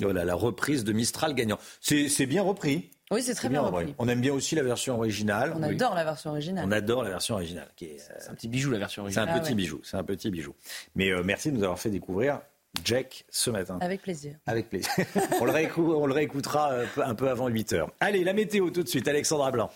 Voilà, 0.01 0.25
la 0.25 0.35
reprise 0.35 0.83
de 0.83 0.95
Mistral 0.95 1.35
gagnant. 1.35 1.59
C'est 1.83 2.25
bien 2.25 2.43
repris. 2.43 2.93
Oui, 3.11 3.23
c'est 3.23 3.35
très 3.35 3.51
bien, 3.51 3.61
repris. 3.61 3.95
On 3.99 4.09
aime 4.09 4.23
bien 4.23 4.33
aussi 4.33 4.55
la 4.55 4.63
version 4.63 4.95
originale. 4.95 5.53
On 5.55 5.63
adore 5.63 5.95
la 5.95 6.05
version 6.05 6.31
originale. 6.31 6.65
On 6.67 6.73
adore 6.73 7.03
la 7.03 7.11
version 7.11 7.35
originale. 7.35 7.69
C'est 7.79 8.31
un 8.31 8.35
petit 8.35 8.49
bijou 8.49 8.71
la 8.71 8.79
version 8.79 9.03
originale. 9.03 9.29
C'est 9.29 9.39
un 9.39 9.43
petit 9.43 9.55
bijou. 9.55 9.83
C'est 9.85 9.99
un 9.99 10.03
petit 10.03 10.31
bijou. 10.31 10.55
Mais 10.95 11.11
euh, 11.11 11.23
merci 11.23 11.53
de 11.53 11.59
nous 11.59 11.63
avoir 11.63 11.79
fait 11.79 11.91
découvrir 11.91 12.41
Jack 12.83 13.25
ce 13.31 13.51
matin. 13.51 13.79
Avec 13.81 14.03
plaisir. 14.03 14.37
Avec 14.47 14.69
plaisir. 14.69 14.91
on, 15.41 15.45
le 15.45 16.13
réécoutera 16.13 16.73
euh, 16.73 16.87
un 17.05 17.15
peu 17.15 17.29
avant 17.29 17.49
8 17.49 17.73
heures. 17.75 17.91
Allez, 18.01 18.25
la 18.25 18.33
météo 18.33 18.71
tout 18.71 18.83
de 18.83 18.89
suite, 18.89 19.07
Alexandra 19.09 19.51
Blanc. 19.51 19.71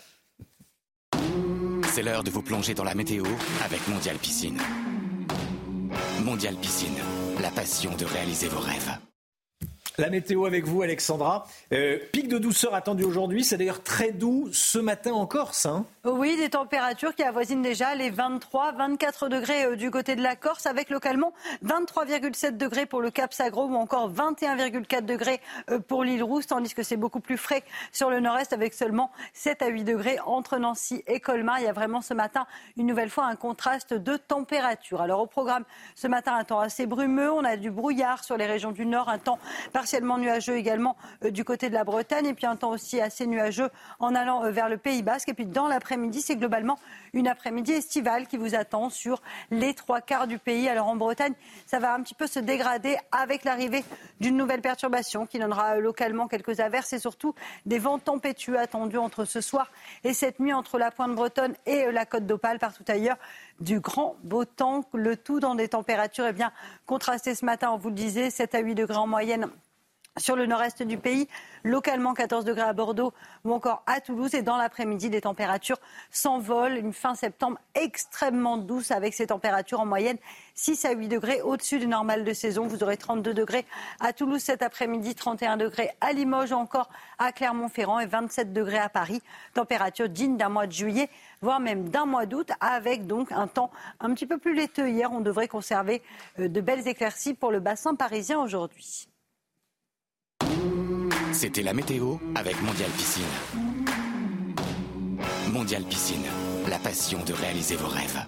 C'est 1.91 2.03
l'heure 2.03 2.23
de 2.23 2.29
vous 2.29 2.43
plonger 2.43 2.73
dans 2.73 2.83
la 2.83 2.95
météo 2.95 3.23
avec 3.63 3.87
Mondial 3.87 4.17
Piscine. 4.17 4.59
Mondial 6.23 6.55
Piscine, 6.55 6.97
la 7.41 7.49
passion 7.49 7.95
de 7.95 8.05
réaliser 8.05 8.47
vos 8.47 8.59
rêves. 8.59 9.08
La 9.99 10.09
météo 10.09 10.45
avec 10.45 10.63
vous, 10.63 10.81
Alexandra. 10.81 11.45
Euh, 11.73 11.99
pic 12.13 12.29
de 12.29 12.37
douceur 12.37 12.73
attendu 12.73 13.03
aujourd'hui. 13.03 13.43
C'est 13.43 13.57
d'ailleurs 13.57 13.83
très 13.83 14.13
doux 14.13 14.47
ce 14.53 14.79
matin 14.79 15.11
en 15.11 15.25
Corse. 15.25 15.65
Hein. 15.65 15.85
oui, 16.05 16.37
des 16.37 16.49
températures 16.49 17.13
qui 17.13 17.21
avoisinent 17.21 17.61
déjà 17.61 17.95
les 17.95 18.09
23, 18.09 18.71
24 18.71 19.27
degrés 19.27 19.65
euh, 19.65 19.75
du 19.75 19.91
côté 19.91 20.15
de 20.15 20.21
la 20.21 20.37
Corse, 20.37 20.67
avec 20.67 20.89
localement 20.89 21.33
23,7 21.65 22.55
degrés 22.55 22.85
pour 22.85 23.01
le 23.01 23.11
Cap 23.11 23.33
Sagro 23.33 23.65
ou 23.65 23.75
encore 23.75 24.09
21,4 24.09 25.03
degrés 25.03 25.41
euh, 25.69 25.79
pour 25.79 26.05
l'île 26.05 26.23
Rousse, 26.23 26.47
tandis 26.47 26.73
que 26.73 26.81
c'est 26.81 26.95
beaucoup 26.95 27.19
plus 27.19 27.37
frais 27.37 27.65
sur 27.91 28.09
le 28.09 28.21
nord-est 28.21 28.53
avec 28.53 28.75
seulement 28.75 29.11
7 29.33 29.61
à 29.63 29.67
8 29.67 29.83
degrés 29.83 30.17
entre 30.25 30.59
Nancy 30.59 31.03
et 31.07 31.19
Colmar. 31.19 31.59
Il 31.59 31.65
y 31.65 31.67
a 31.67 31.73
vraiment 31.73 31.99
ce 31.99 32.13
matin, 32.13 32.47
une 32.77 32.87
nouvelle 32.87 33.09
fois, 33.09 33.25
un 33.25 33.35
contraste 33.35 33.93
de 33.93 34.15
température. 34.15 35.01
Alors 35.01 35.19
au 35.19 35.27
programme, 35.27 35.65
ce 35.95 36.07
matin, 36.07 36.35
un 36.35 36.45
temps 36.45 36.61
assez 36.61 36.85
brumeux. 36.85 37.33
On 37.33 37.43
a 37.43 37.57
du 37.57 37.69
brouillard 37.69 38.23
sur 38.23 38.37
les 38.37 38.45
régions 38.45 38.71
du 38.71 38.85
nord, 38.85 39.09
un 39.09 39.19
temps 39.19 39.39
partiellement 39.89 40.19
nuageux 40.19 40.55
également 40.55 40.95
euh, 41.25 41.31
du 41.31 41.43
côté 41.43 41.67
de 41.67 41.73
la 41.73 41.83
Bretagne 41.83 42.27
et 42.27 42.35
puis 42.35 42.45
un 42.45 42.55
temps 42.55 42.69
aussi 42.69 43.01
assez 43.01 43.25
nuageux 43.25 43.71
en 43.97 44.13
allant 44.13 44.45
euh, 44.45 44.51
vers 44.51 44.69
le 44.69 44.77
Pays 44.77 45.01
Basque. 45.01 45.29
Et 45.29 45.33
puis 45.33 45.47
dans 45.47 45.67
l'après-midi, 45.67 46.21
c'est 46.21 46.35
globalement 46.35 46.77
une 47.13 47.27
après-midi 47.27 47.71
estivale 47.71 48.27
qui 48.27 48.37
vous 48.37 48.53
attend 48.53 48.91
sur 48.91 49.19
les 49.49 49.73
trois 49.73 49.99
quarts 49.99 50.27
du 50.27 50.37
pays. 50.37 50.69
Alors 50.69 50.85
en 50.89 50.95
Bretagne, 50.95 51.33
ça 51.65 51.79
va 51.79 51.95
un 51.95 52.03
petit 52.03 52.13
peu 52.13 52.27
se 52.27 52.37
dégrader 52.37 52.97
avec 53.11 53.43
l'arrivée 53.45 53.83
d'une 54.21 54.37
nouvelle 54.37 54.61
perturbation 54.61 55.25
qui 55.25 55.39
donnera 55.39 55.77
euh, 55.77 55.79
localement 55.79 56.27
quelques 56.27 56.59
averses 56.59 56.93
et 56.93 56.99
surtout 56.99 57.33
des 57.65 57.79
vents 57.79 57.97
tempétueux 57.97 58.59
attendus 58.59 58.99
entre 58.99 59.25
ce 59.25 59.41
soir 59.41 59.71
et 60.03 60.13
cette 60.13 60.39
nuit 60.39 60.53
entre 60.53 60.77
la 60.77 60.91
pointe 60.91 61.15
bretonne 61.15 61.55
et 61.65 61.91
la 61.91 62.05
côte 62.05 62.27
d'Opale 62.27 62.59
partout 62.59 62.83
ailleurs 62.89 63.17
du 63.59 63.79
grand 63.79 64.17
beau 64.23 64.45
temps, 64.45 64.85
le 64.93 65.17
tout 65.17 65.39
dans 65.39 65.55
des 65.55 65.69
températures 65.69 66.27
eh 66.27 66.33
bien, 66.33 66.51
contrastées 66.85 67.33
ce 67.33 67.43
matin, 67.43 67.71
on 67.71 67.77
vous 67.77 67.89
le 67.89 67.95
disait, 67.95 68.29
7 68.29 68.53
à 68.53 68.59
8 68.59 68.75
degrés 68.75 68.95
en 68.95 69.07
moyenne 69.07 69.49
sur 70.17 70.35
le 70.35 70.45
nord-est 70.45 70.83
du 70.83 70.97
pays, 70.97 71.27
localement 71.63 72.13
14 72.13 72.45
degrés 72.45 72.61
à 72.61 72.73
Bordeaux 72.73 73.13
ou 73.45 73.53
encore 73.53 73.83
à 73.85 74.01
Toulouse. 74.01 74.33
Et 74.35 74.41
dans 74.41 74.57
l'après-midi, 74.57 75.09
les 75.09 75.21
températures 75.21 75.79
s'envolent. 76.11 76.77
Une 76.77 76.93
fin 76.93 77.15
septembre 77.15 77.57
extrêmement 77.75 78.57
douce 78.57 78.91
avec 78.91 79.13
ces 79.13 79.27
températures 79.27 79.79
en 79.79 79.85
moyenne 79.85 80.17
6 80.55 80.85
à 80.85 80.91
8 80.91 81.07
degrés 81.07 81.41
au-dessus 81.41 81.79
du 81.79 81.87
normal 81.87 82.23
de 82.23 82.33
saison. 82.33 82.67
Vous 82.67 82.83
aurez 82.83 82.97
32 82.97 83.33
degrés 83.33 83.65
à 83.99 84.13
Toulouse 84.13 84.41
cet 84.41 84.61
après-midi, 84.61 85.15
31 85.15 85.57
degrés 85.57 85.91
à 86.01 86.11
Limoges, 86.11 86.51
encore 86.51 86.89
à 87.17 87.31
Clermont-Ferrand 87.31 87.99
et 87.99 88.05
27 88.05 88.53
degrés 88.53 88.79
à 88.79 88.89
Paris. 88.89 89.21
Température 89.53 90.09
digne 90.09 90.37
d'un 90.37 90.49
mois 90.49 90.67
de 90.67 90.71
juillet, 90.71 91.09
voire 91.41 91.59
même 91.59 91.89
d'un 91.89 92.05
mois 92.05 92.25
d'août, 92.25 92.51
avec 92.59 93.07
donc 93.07 93.31
un 93.31 93.47
temps 93.47 93.71
un 93.99 94.13
petit 94.13 94.25
peu 94.25 94.37
plus 94.37 94.53
laiteux. 94.53 94.89
Hier, 94.89 95.11
on 95.11 95.21
devrait 95.21 95.47
conserver 95.47 96.01
euh, 96.39 96.47
de 96.47 96.61
belles 96.61 96.87
éclaircies 96.87 97.33
pour 97.33 97.51
le 97.51 97.59
bassin 97.59 97.95
parisien 97.95 98.39
aujourd'hui. 98.39 99.08
C'était 101.39 101.63
la 101.63 101.73
météo 101.73 102.15
avec 102.35 102.61
Mondial 102.61 102.89
Piscine. 102.97 103.23
Mondial 105.53 105.83
Piscine, 105.83 106.25
la 106.67 106.77
passion 106.79 107.23
de 107.23 107.31
réaliser 107.31 107.77
vos 107.77 107.87
rêves. 107.87 108.25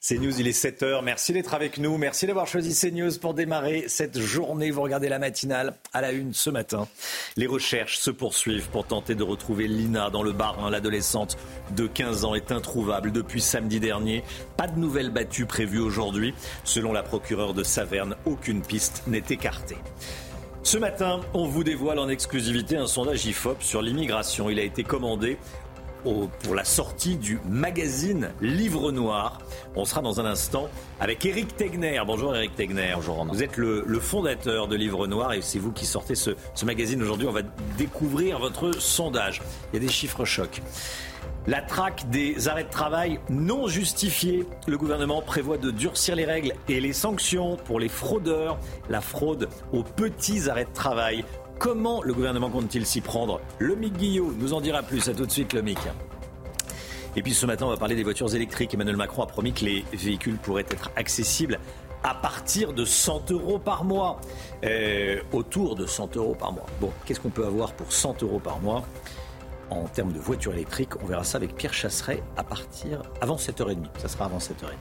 CNews, 0.00 0.38
il 0.38 0.46
est 0.46 0.64
7h. 0.64 1.02
Merci 1.02 1.32
d'être 1.32 1.52
avec 1.52 1.78
nous. 1.78 1.98
Merci 1.98 2.28
d'avoir 2.28 2.46
choisi 2.46 2.78
CNews 2.78 3.18
pour 3.20 3.34
démarrer 3.34 3.86
cette 3.88 4.20
journée. 4.20 4.70
Vous 4.70 4.82
regardez 4.82 5.08
la 5.08 5.18
matinale 5.18 5.74
à 5.92 6.00
la 6.00 6.12
une 6.12 6.32
ce 6.32 6.48
matin. 6.48 6.86
Les 7.36 7.48
recherches 7.48 7.98
se 7.98 8.12
poursuivent 8.12 8.68
pour 8.68 8.86
tenter 8.86 9.16
de 9.16 9.24
retrouver 9.24 9.66
Lina 9.66 10.10
dans 10.10 10.22
le 10.22 10.30
bar. 10.30 10.70
L'adolescente 10.70 11.36
de 11.74 11.88
15 11.88 12.24
ans 12.24 12.36
est 12.36 12.52
introuvable 12.52 13.10
depuis 13.10 13.40
samedi 13.40 13.80
dernier. 13.80 14.22
Pas 14.56 14.68
de 14.68 14.78
nouvelles 14.78 15.10
battues 15.10 15.46
prévues 15.46 15.80
aujourd'hui. 15.80 16.34
Selon 16.62 16.92
la 16.92 17.02
procureure 17.02 17.52
de 17.52 17.64
Saverne, 17.64 18.14
aucune 18.26 18.62
piste 18.62 19.02
n'est 19.08 19.24
écartée. 19.28 19.78
Ce 20.64 20.78
matin, 20.78 21.20
on 21.34 21.46
vous 21.46 21.62
dévoile 21.62 21.98
en 21.98 22.08
exclusivité 22.08 22.78
un 22.78 22.86
sondage 22.86 23.26
IFOP 23.26 23.60
sur 23.60 23.82
l'immigration. 23.82 24.48
Il 24.48 24.58
a 24.58 24.62
été 24.62 24.82
commandé 24.82 25.36
pour 26.02 26.54
la 26.54 26.64
sortie 26.64 27.16
du 27.18 27.38
magazine 27.46 28.30
Livre 28.40 28.90
Noir. 28.90 29.40
On 29.76 29.84
sera 29.84 30.00
dans 30.00 30.20
un 30.20 30.24
instant 30.24 30.70
avec 31.00 31.26
Eric 31.26 31.54
Tegner. 31.54 32.00
Bonjour 32.06 32.34
Eric 32.34 32.56
Tegner. 32.56 32.92
Bonjour 32.94 33.26
Vous 33.26 33.42
êtes 33.42 33.58
le, 33.58 33.84
fondateur 34.00 34.66
de 34.66 34.74
Livre 34.74 35.06
Noir 35.06 35.34
et 35.34 35.42
c'est 35.42 35.58
vous 35.58 35.70
qui 35.70 35.84
sortez 35.84 36.14
ce, 36.14 36.30
ce 36.54 36.64
magazine 36.64 37.02
aujourd'hui. 37.02 37.28
On 37.28 37.32
va 37.32 37.42
découvrir 37.76 38.38
votre 38.38 38.72
sondage. 38.72 39.42
Il 39.70 39.76
y 39.76 39.84
a 39.84 39.86
des 39.86 39.92
chiffres 39.92 40.24
chocs. 40.24 40.62
La 41.46 41.60
traque 41.60 42.08
des 42.08 42.48
arrêts 42.48 42.64
de 42.64 42.70
travail 42.70 43.20
non 43.28 43.68
justifiés. 43.68 44.46
Le 44.66 44.78
gouvernement 44.78 45.20
prévoit 45.20 45.58
de 45.58 45.70
durcir 45.70 46.16
les 46.16 46.24
règles 46.24 46.54
et 46.70 46.80
les 46.80 46.94
sanctions 46.94 47.58
pour 47.66 47.78
les 47.78 47.90
fraudeurs. 47.90 48.58
La 48.88 49.02
fraude 49.02 49.50
aux 49.70 49.82
petits 49.82 50.48
arrêts 50.48 50.64
de 50.64 50.72
travail. 50.72 51.22
Comment 51.58 52.02
le 52.02 52.14
gouvernement 52.14 52.48
compte-t-il 52.48 52.86
s'y 52.86 53.02
prendre? 53.02 53.42
Le 53.58 53.76
Mick 53.76 53.92
Guillot 53.98 54.32
nous 54.38 54.54
en 54.54 54.62
dira 54.62 54.82
plus. 54.82 55.06
À 55.10 55.12
tout 55.12 55.26
de 55.26 55.30
suite, 55.30 55.52
le 55.52 55.60
Mick. 55.60 55.78
Et 57.14 57.22
puis 57.22 57.34
ce 57.34 57.44
matin, 57.44 57.66
on 57.66 57.70
va 57.70 57.76
parler 57.76 57.94
des 57.94 58.04
voitures 58.04 58.34
électriques. 58.34 58.72
Emmanuel 58.72 58.96
Macron 58.96 59.22
a 59.22 59.26
promis 59.26 59.52
que 59.52 59.66
les 59.66 59.84
véhicules 59.92 60.38
pourraient 60.38 60.66
être 60.70 60.92
accessibles 60.96 61.58
à 62.02 62.14
partir 62.14 62.72
de 62.72 62.86
100 62.86 63.32
euros 63.32 63.58
par 63.58 63.84
mois. 63.84 64.18
Euh, 64.64 65.20
autour 65.32 65.76
de 65.76 65.84
100 65.84 66.16
euros 66.16 66.34
par 66.34 66.52
mois. 66.52 66.66
Bon, 66.80 66.90
qu'est-ce 67.04 67.20
qu'on 67.20 67.28
peut 67.28 67.44
avoir 67.44 67.74
pour 67.74 67.92
100 67.92 68.22
euros 68.22 68.40
par 68.40 68.60
mois? 68.60 68.82
En 69.70 69.84
termes 69.84 70.12
de 70.12 70.18
voitures 70.18 70.52
électriques. 70.52 70.96
On 71.02 71.06
verra 71.06 71.24
ça 71.24 71.38
avec 71.38 71.56
Pierre 71.56 71.74
Chasseret 71.74 72.22
à 72.36 72.44
partir 72.44 73.02
avant 73.20 73.36
7h30. 73.36 73.86
Ça 73.98 74.08
sera 74.08 74.26
avant 74.26 74.38
7h30. 74.38 74.74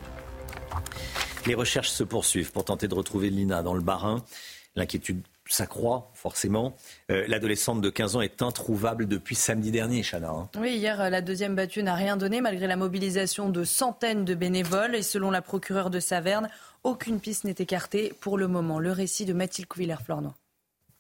Les 1.46 1.56
recherches 1.56 1.90
se 1.90 2.04
poursuivent 2.04 2.52
pour 2.52 2.66
tenter 2.66 2.88
de 2.88 2.96
retrouver 2.96 3.30
Lina 3.30 3.64
dans 3.64 3.74
le 3.74 3.82
Barin. 3.82 4.24
L'inquiétude 4.76 5.22
s'accroît 5.46 6.10
forcément. 6.14 6.76
Euh, 7.12 7.26
l'adolescente 7.28 7.82
de 7.82 7.90
15 7.90 8.16
ans 8.16 8.22
est 8.22 8.42
introuvable 8.42 9.08
depuis 9.08 9.36
samedi 9.36 9.72
dernier, 9.72 10.04
Chana. 10.04 10.30
Hein. 10.30 10.50
Oui, 10.60 10.76
hier, 10.76 11.10
la 11.10 11.22
deuxième 11.22 11.56
battue 11.56 11.84
n'a 11.84 11.96
rien 11.96 12.18
donné 12.18 12.42
malgré 12.42 12.66
la 12.66 12.78
mobilisation 12.78 13.50
de 13.50 13.64
centaines 13.64 14.26
de 14.26 14.36
bénévoles. 14.36 14.96
Et 14.96 15.04
selon 15.04 15.32
la 15.32 15.42
procureure 15.42 15.90
de 15.90 16.00
Saverne, 16.00 16.50
aucune 16.84 17.20
piste 17.20 17.44
n'est 17.44 17.56
écartée 17.60 18.14
pour 18.20 18.38
le 18.38 18.48
moment. 18.48 18.80
Le 18.80 18.92
récit 18.92 19.26
de 19.26 19.34
Mathilde 19.34 19.68
Couvillère-Flornois. 19.68 20.36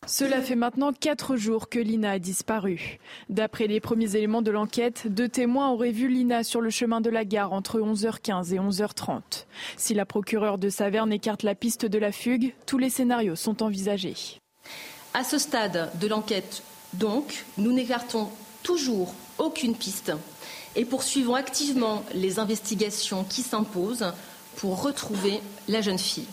Cela 0.06 0.41
fait 0.41 0.56
maintenant 0.56 0.91
quatre 0.91 1.38
jours 1.38 1.70
que 1.70 1.80
Lina 1.80 2.12
a 2.12 2.20
disparu. 2.20 2.99
D'après 3.30 3.68
les 3.68 3.80
premiers 3.80 4.16
éléments 4.16 4.41
de 4.41 4.51
l'enquête, 4.51 5.04
deux 5.06 5.30
témoins 5.30 5.72
auraient 5.72 5.91
vu 5.91 6.08
Lina 6.08 6.43
sur 6.43 6.62
le 6.62 6.70
chemin 6.70 6.99
de 6.99 7.10
la 7.10 7.24
gare 7.24 7.54
entre 7.54 7.80
11h15 7.80 8.54
et 8.54 8.60
11h30. 8.60 9.45
Si 9.78 9.93
la 9.93 10.06
procureure 10.06 10.58
de 10.58 10.70
Saverne 10.70 11.14
écarte 11.14 11.43
la 11.43 11.56
piste 11.56 11.86
de 11.86 11.97
la 11.97 12.12
fugue, 12.12 12.54
tous 12.66 12.78
les 12.78 12.89
scénarios 12.89 13.36
sont 13.36 13.64
envisagés. 13.64 14.16
À 15.14 15.24
ce 15.24 15.38
stade 15.38 15.91
de 15.99 16.08
l'enquête, 16.08 16.64
donc, 16.93 17.45
nous 17.58 17.72
n'écartons 17.72 18.30
toujours 18.62 19.14
aucune 19.38 19.76
piste 19.76 20.12
et 20.76 20.86
poursuivons 20.86 21.36
activement 21.36 22.04
les 22.14 22.39
investigations 22.39 23.24
qui 23.24 23.41
s'imposent 23.41 24.14
pour 24.58 24.84
retrouver 24.84 25.39
la 25.68 25.82
jeune 25.82 25.99
fille. 25.99 26.28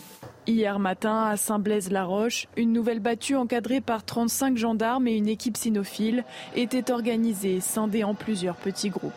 Hier 0.47 0.79
matin, 0.79 1.25
à 1.25 1.37
Saint-Blaise-la-Roche, 1.37 2.47
une 2.57 2.73
nouvelle 2.73 2.99
battue 2.99 3.35
encadrée 3.35 3.79
par 3.79 4.03
35 4.03 4.57
gendarmes 4.57 5.07
et 5.07 5.15
une 5.15 5.27
équipe 5.27 5.55
cynophile 5.55 6.23
était 6.55 6.91
organisée, 6.91 7.61
scindée 7.61 8.03
en 8.03 8.15
plusieurs 8.15 8.55
petits 8.55 8.89
groupes. 8.89 9.13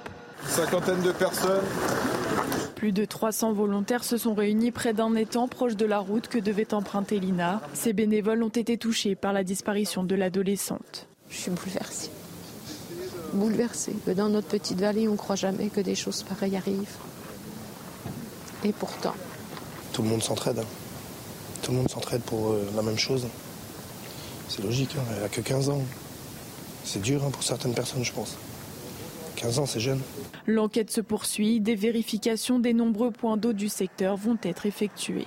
Cinquantaine 0.47 1.01
de 1.01 1.13
personnes. 1.13 1.65
Plus 2.77 2.93
de 2.93 3.07
300 3.07 3.55
volontaires 3.55 4.05
se 4.05 4.19
sont 4.19 4.35
réunis 4.35 4.71
près 4.71 4.93
d'un 4.93 5.15
étang 5.15 5.49
proche 5.49 5.77
de 5.77 5.87
la 5.87 5.99
route 5.99 6.29
que 6.29 6.39
devait 6.39 6.75
emprunter 6.75 7.19
Lina. 7.19 7.63
Ces 7.73 7.95
bénévoles 7.95 8.43
ont 8.43 8.49
été 8.49 8.77
touchés 8.77 9.15
par 9.15 9.33
la 9.33 9.45
disparition 9.45 10.05
de 10.05 10.15
l'adolescente. 10.15 11.07
Je 11.31 11.39
suis 11.39 11.51
bouleversée. 11.51 12.11
Bouleversée. 13.33 13.97
Dans 14.15 14.29
notre 14.29 14.49
petite 14.49 14.79
vallée, 14.79 15.09
on 15.09 15.13
ne 15.13 15.17
croit 15.17 15.37
jamais 15.37 15.69
que 15.69 15.81
des 15.81 15.95
choses 15.95 16.23
pareilles 16.23 16.57
arrivent. 16.57 16.99
Et 18.63 18.73
pourtant. 18.73 19.15
Tout 19.95 20.03
le 20.03 20.09
monde 20.11 20.23
s'entraide. 20.23 20.63
Tout 21.65 21.73
le 21.73 21.79
monde 21.79 21.91
s'entraide 21.91 22.21
pour 22.21 22.51
euh, 22.51 22.71
la 22.77 22.83
même 22.83 22.99
chose. 22.99 23.27
C'est 24.49 24.63
logique, 24.63 24.91
hein, 24.99 25.05
elle 25.17 25.25
a 25.25 25.29
que 25.29 25.41
15 25.41 25.71
ans. 25.71 25.83
C'est 26.85 27.01
dur 27.01 27.25
hein, 27.25 27.31
pour 27.31 27.43
certaines 27.43 27.73
personnes, 27.73 28.05
je 28.05 28.13
pense. 28.13 28.37
15 29.37 29.59
ans, 29.59 29.67
c'est 29.67 29.81
jeune. 29.81 30.01
L'enquête 30.47 30.91
se 30.91 31.01
poursuit. 31.01 31.61
Des 31.61 31.75
vérifications 31.75 32.59
des 32.59 32.75
nombreux 32.75 33.11
points 33.11 33.39
d'eau 33.39 33.55
du 33.55 33.71
secteur 33.71 34.17
vont 34.17 34.37
être 34.43 34.67
effectuées. 34.67 35.27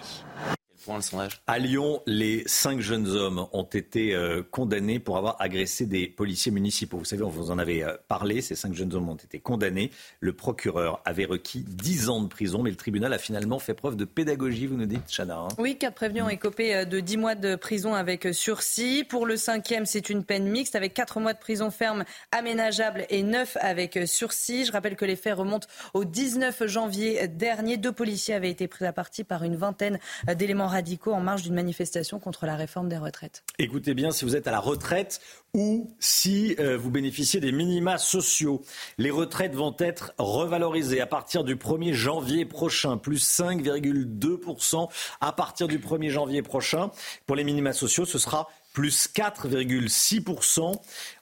À 1.48 1.60
Lyon, 1.60 2.02
les 2.06 2.44
cinq 2.46 2.80
jeunes 2.80 3.08
hommes 3.08 3.48
ont 3.52 3.64
été 3.64 4.16
euh, 4.16 4.42
condamnés 4.50 5.00
pour 5.00 5.18
avoir 5.18 5.36
agressé 5.40 5.86
des 5.86 6.08
policiers 6.08 6.52
municipaux. 6.52 6.98
Vous 6.98 7.06
savez, 7.06 7.24
on 7.24 7.30
vous 7.30 7.52
en 7.52 7.58
avait 7.58 7.84
euh, 7.84 7.98
parlé. 8.08 8.42
Ces 8.42 8.56
cinq 8.56 8.74
jeunes 8.74 8.94
hommes 8.94 9.10
ont 9.10 9.16
été 9.16 9.40
condamnés. 9.40 9.92
Le 10.22 10.32
procureur 10.32 11.02
avait 11.04 11.26
requis 11.26 11.66
10 11.68 12.10
ans 12.10 12.22
de 12.22 12.28
prison, 12.28 12.64
mais 12.64 12.70
le 12.70 12.78
tribunal 12.78 13.12
a 13.12 13.18
finalement 13.18 13.60
fait 13.60 13.74
preuve 13.74 13.98
de 13.98 14.06
pédagogie, 14.06 14.66
vous 14.68 14.78
nous 14.78 14.86
dites, 14.86 15.04
Chana. 15.10 15.40
Hein 15.40 15.48
oui, 15.58 15.78
quatre 15.78 15.96
prévenus 15.96 16.24
ont 16.24 16.30
écopé 16.30 16.74
euh, 16.74 16.86
de 16.86 17.02
10 17.02 17.18
mois 17.18 17.36
de 17.36 17.56
prison 17.56 17.94
avec 17.94 18.30
sursis. 18.34 19.04
Pour 19.04 19.26
le 19.26 19.36
cinquième, 19.36 19.86
c'est 19.86 20.10
une 20.10 20.24
peine 20.24 20.48
mixte 20.48 20.76
avec 20.76 20.94
4 20.94 21.20
mois 21.20 21.34
de 21.34 21.40
prison 21.40 21.70
ferme 21.70 22.06
aménageable 22.32 23.06
et 23.10 23.24
9 23.24 23.58
avec 23.60 24.00
sursis. 24.06 24.66
Je 24.66 24.72
rappelle 24.72 24.96
que 24.96 25.06
les 25.06 25.18
faits 25.18 25.36
remontent 25.36 25.68
au 25.94 26.06
19 26.06 26.66
janvier 26.66 27.28
dernier. 27.28 27.76
Deux 27.76 27.92
policiers 27.92 28.36
avaient 28.36 28.52
été 28.52 28.70
pris 28.70 28.86
à 28.86 28.94
partie 28.94 29.26
par 29.26 29.44
une 29.44 29.58
vingtaine 29.58 30.00
d'éléments 30.36 30.77
radicaux 30.78 31.12
en 31.12 31.22
marge 31.22 31.42
d'une 31.42 31.56
manifestation 31.56 32.20
contre 32.20 32.46
la 32.46 32.56
réforme 32.56 32.88
des 32.88 33.00
retraites. 33.00 33.44
Écoutez 33.58 33.96
bien, 33.96 34.12
si 34.12 34.26
vous 34.26 34.36
êtes 34.36 34.48
à 34.48 34.52
la 34.52 34.60
retraite 34.60 35.20
ou 35.56 35.96
si 36.00 36.56
euh, 36.60 36.78
vous 36.78 36.92
bénéficiez 36.92 37.40
des 37.40 37.52
minima 37.52 37.98
sociaux, 37.98 38.62
les 39.00 39.10
retraites 39.10 39.56
vont 39.56 39.76
être 39.80 40.14
revalorisées 40.20 41.02
à 41.02 41.08
partir 41.08 41.44
du 41.44 41.56
1er 41.56 41.94
janvier 41.94 42.46
prochain, 42.46 42.98
plus 42.98 43.28
5,2% 43.28 44.88
à 45.20 45.32
partir 45.32 45.68
du 45.68 45.80
1er 45.80 46.12
janvier 46.12 46.44
prochain. 46.44 46.92
Pour 47.26 47.36
les 47.36 47.44
minima 47.44 47.74
sociaux, 47.74 48.06
ce 48.06 48.20
sera 48.20 48.48
plus 48.74 49.10
4,6% 49.16 50.80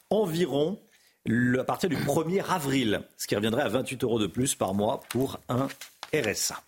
environ 0.10 0.82
à 1.58 1.64
partir 1.64 1.88
du 1.88 1.96
1er 1.96 2.44
avril, 2.50 3.04
ce 3.16 3.26
qui 3.26 3.38
reviendrait 3.38 3.64
à 3.64 3.70
28 3.70 4.04
euros 4.04 4.20
de 4.20 4.28
plus 4.28 4.54
par 4.54 4.74
mois 4.74 5.02
pour 5.10 5.40
un 5.48 5.70
RSA. 6.14 6.62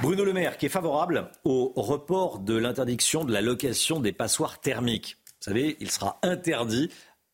Bruno 0.00 0.24
Le 0.24 0.32
Maire 0.32 0.56
qui 0.56 0.66
est 0.66 0.70
favorable 0.70 1.30
au 1.44 1.72
report 1.76 2.38
de 2.38 2.56
l'interdiction 2.56 3.24
de 3.24 3.32
la 3.32 3.40
location 3.40 4.00
des 4.00 4.12
passoires 4.12 4.60
thermiques. 4.60 5.16
Vous 5.26 5.50
savez, 5.50 5.76
il 5.80 5.90
sera 5.90 6.18
interdit 6.22 6.90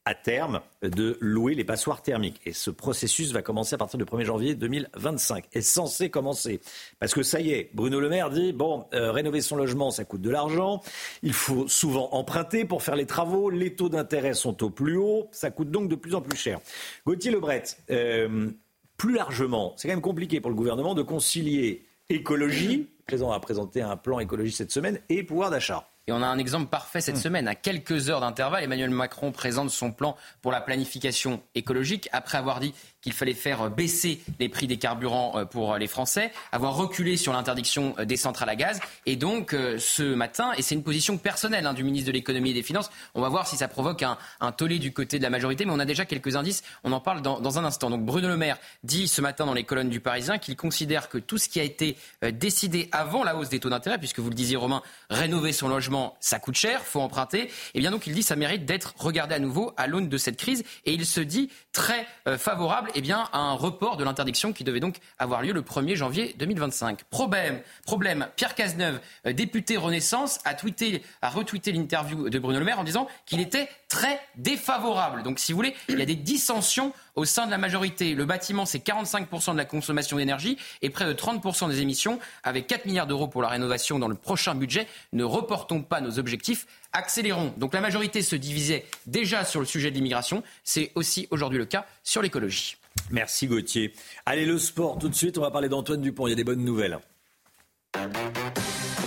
à 0.08 0.14
terme 0.14 0.62
de 0.80 1.18
louer 1.20 1.54
les 1.54 1.64
passoires 1.64 2.00
thermiques. 2.00 2.40
Et 2.46 2.54
ce 2.54 2.70
processus 2.70 3.32
va 3.32 3.42
commencer 3.42 3.74
à 3.74 3.78
partir 3.78 3.98
du 3.98 4.06
1er 4.06 4.24
janvier 4.24 4.54
2025. 4.54 5.44
Est 5.52 5.60
censé 5.60 6.08
commencer. 6.08 6.60
Parce 6.98 7.12
que 7.12 7.22
ça 7.22 7.40
y 7.40 7.50
est, 7.50 7.68
Bruno 7.74 8.00
Le 8.00 8.08
Maire 8.08 8.30
dit, 8.30 8.54
bon, 8.54 8.86
euh, 8.94 9.12
rénover 9.12 9.42
son 9.42 9.56
logement, 9.56 9.90
ça 9.90 10.06
coûte 10.06 10.22
de 10.22 10.30
l'argent. 10.30 10.80
Il 11.22 11.34
faut 11.34 11.68
souvent 11.68 12.08
emprunter 12.12 12.64
pour 12.64 12.82
faire 12.82 12.96
les 12.96 13.04
travaux. 13.04 13.50
Les 13.50 13.74
taux 13.74 13.90
d'intérêt 13.90 14.32
sont 14.32 14.62
au 14.64 14.70
plus 14.70 14.96
haut. 14.96 15.28
Ça 15.30 15.50
coûte 15.50 15.70
donc 15.70 15.90
de 15.90 15.94
plus 15.94 16.14
en 16.14 16.22
plus 16.22 16.38
cher. 16.38 16.58
Gauthier 17.06 17.30
Lebret, 17.30 17.64
euh, 17.90 18.50
plus 18.96 19.14
largement, 19.14 19.74
c'est 19.76 19.88
quand 19.88 19.94
même 19.94 20.00
compliqué 20.00 20.40
pour 20.40 20.50
le 20.50 20.56
gouvernement 20.56 20.94
de 20.94 21.02
concilier 21.02 21.86
écologie, 22.08 22.88
le 22.98 23.04
président 23.06 23.32
a 23.32 23.40
présenté 23.40 23.82
un 23.82 23.96
plan 23.96 24.18
écologie 24.18 24.52
cette 24.52 24.72
semaine, 24.72 25.00
et 25.08 25.22
pouvoir 25.22 25.50
d'achat. 25.50 25.88
Et 26.06 26.12
on 26.12 26.22
a 26.22 26.26
un 26.26 26.38
exemple 26.38 26.70
parfait 26.70 27.02
cette 27.02 27.16
hmm. 27.16 27.20
semaine. 27.20 27.48
À 27.48 27.54
quelques 27.54 28.08
heures 28.08 28.20
d'intervalle, 28.20 28.64
Emmanuel 28.64 28.88
Macron 28.88 29.30
présente 29.30 29.68
son 29.68 29.92
plan 29.92 30.16
pour 30.40 30.50
la 30.52 30.62
planification 30.62 31.42
écologique 31.54 32.08
après 32.12 32.38
avoir 32.38 32.60
dit 32.60 32.72
qu'il 33.00 33.12
fallait 33.12 33.34
faire 33.34 33.70
baisser 33.70 34.20
les 34.38 34.48
prix 34.48 34.66
des 34.66 34.76
carburants 34.76 35.32
euh, 35.36 35.44
pour 35.44 35.76
les 35.76 35.86
Français, 35.86 36.32
avoir 36.52 36.74
reculé 36.74 37.16
sur 37.16 37.32
l'interdiction 37.32 37.94
euh, 37.98 38.04
des 38.04 38.16
centrales 38.16 38.48
à 38.48 38.56
gaz. 38.56 38.80
Et 39.06 39.16
donc, 39.16 39.54
euh, 39.54 39.78
ce 39.78 40.02
matin, 40.02 40.52
et 40.56 40.62
c'est 40.62 40.74
une 40.74 40.82
position 40.82 41.18
personnelle 41.18 41.66
hein, 41.66 41.74
du 41.74 41.84
ministre 41.84 42.08
de 42.08 42.12
l'économie 42.12 42.50
et 42.50 42.54
des 42.54 42.62
finances, 42.62 42.90
on 43.14 43.20
va 43.20 43.28
voir 43.28 43.46
si 43.46 43.56
ça 43.56 43.68
provoque 43.68 44.02
un, 44.02 44.16
tollé 44.52 44.78
du 44.78 44.92
côté 44.92 45.18
de 45.18 45.22
la 45.22 45.30
majorité, 45.30 45.64
mais 45.64 45.72
on 45.72 45.78
a 45.78 45.84
déjà 45.84 46.04
quelques 46.04 46.36
indices. 46.36 46.62
On 46.84 46.92
en 46.92 47.00
parle 47.00 47.22
dans, 47.22 47.58
un 47.58 47.64
instant. 47.64 47.90
Donc, 47.90 48.04
Bruno 48.04 48.28
Le 48.28 48.36
Maire 48.36 48.58
dit 48.82 49.08
ce 49.08 49.20
matin 49.20 49.46
dans 49.46 49.54
les 49.54 49.64
colonnes 49.64 49.88
du 49.88 50.00
Parisien 50.00 50.38
qu'il 50.38 50.56
considère 50.56 51.08
que 51.08 51.18
tout 51.18 51.38
ce 51.38 51.48
qui 51.48 51.60
a 51.60 51.62
été 51.62 51.96
décidé 52.32 52.88
avant 52.92 53.24
la 53.24 53.36
hausse 53.36 53.48
des 53.48 53.60
taux 53.60 53.70
d'intérêt, 53.70 53.98
puisque 53.98 54.18
vous 54.18 54.28
le 54.28 54.34
disiez, 54.34 54.56
Romain, 54.56 54.82
rénover 55.10 55.52
son 55.52 55.68
logement, 55.68 56.16
ça 56.20 56.38
coûte 56.38 56.56
cher, 56.56 56.82
faut 56.82 57.00
emprunter. 57.00 57.42
Et 57.42 57.50
eh 57.74 57.80
bien 57.80 57.90
donc, 57.90 58.06
il 58.06 58.14
dit 58.14 58.22
ça 58.22 58.36
mérite 58.36 58.64
d'être 58.64 58.94
regardé 58.98 59.34
à 59.34 59.38
nouveau 59.38 59.72
à 59.76 59.86
l'aune 59.86 60.08
de 60.08 60.18
cette 60.18 60.36
crise. 60.36 60.64
Et 60.84 60.92
il 60.92 61.06
se 61.06 61.20
dit 61.20 61.50
très 61.72 62.06
favorable 62.36 62.87
eh 62.94 63.00
bien, 63.00 63.28
un 63.32 63.52
report 63.52 63.96
de 63.96 64.04
l'interdiction 64.04 64.52
qui 64.52 64.64
devait 64.64 64.80
donc 64.80 64.96
avoir 65.18 65.42
lieu 65.42 65.52
le 65.52 65.62
1er 65.62 65.94
janvier 65.94 66.34
2025. 66.38 67.04
Problème, 67.04 67.60
problème 67.84 68.28
Pierre 68.36 68.54
Cazeneuve, 68.54 69.00
euh, 69.26 69.32
député 69.32 69.76
Renaissance, 69.76 70.40
a, 70.44 70.54
tweeté, 70.54 71.02
a 71.22 71.30
retweeté 71.30 71.72
l'interview 71.72 72.28
de 72.30 72.38
Bruno 72.38 72.58
Le 72.58 72.64
Maire 72.64 72.78
en 72.78 72.84
disant 72.84 73.08
qu'il 73.26 73.40
était 73.40 73.68
très 73.88 74.20
défavorable. 74.36 75.22
Donc, 75.22 75.38
si 75.38 75.52
vous 75.52 75.56
voulez, 75.56 75.74
il 75.88 75.98
y 75.98 76.02
a 76.02 76.06
des 76.06 76.14
dissensions 76.14 76.92
au 77.16 77.24
sein 77.24 77.46
de 77.46 77.50
la 77.50 77.58
majorité. 77.58 78.14
Le 78.14 78.24
bâtiment, 78.24 78.64
c'est 78.64 78.78
45% 78.78 79.52
de 79.52 79.56
la 79.56 79.64
consommation 79.64 80.16
d'énergie 80.16 80.56
et 80.82 80.90
près 80.90 81.04
de 81.04 81.12
30% 81.12 81.68
des 81.68 81.80
émissions. 81.80 82.18
Avec 82.44 82.66
4 82.66 82.86
milliards 82.86 83.06
d'euros 83.06 83.28
pour 83.28 83.42
la 83.42 83.48
rénovation 83.48 83.98
dans 83.98 84.08
le 84.08 84.14
prochain 84.14 84.54
budget, 84.54 84.86
ne 85.12 85.24
reportons 85.24 85.82
pas 85.82 86.00
nos 86.00 86.18
objectifs, 86.18 86.66
accélérons. 86.92 87.52
Donc 87.56 87.74
la 87.74 87.80
majorité 87.80 88.22
se 88.22 88.36
divisait 88.36 88.86
déjà 89.06 89.44
sur 89.44 89.60
le 89.60 89.66
sujet 89.66 89.90
de 89.90 89.96
l'immigration. 89.96 90.42
C'est 90.64 90.92
aussi 90.94 91.26
aujourd'hui 91.30 91.58
le 91.58 91.66
cas 91.66 91.86
sur 92.04 92.22
l'écologie. 92.22 92.77
Merci 93.10 93.46
Gauthier. 93.46 93.92
Allez, 94.26 94.44
le 94.44 94.58
sport, 94.58 94.98
tout 94.98 95.08
de 95.08 95.14
suite, 95.14 95.38
on 95.38 95.42
va 95.42 95.50
parler 95.50 95.68
d'Antoine 95.68 96.00
Dupont. 96.00 96.26
Il 96.26 96.30
y 96.30 96.32
a 96.32 96.36
des 96.36 96.44
bonnes 96.44 96.64
nouvelles. 96.64 96.98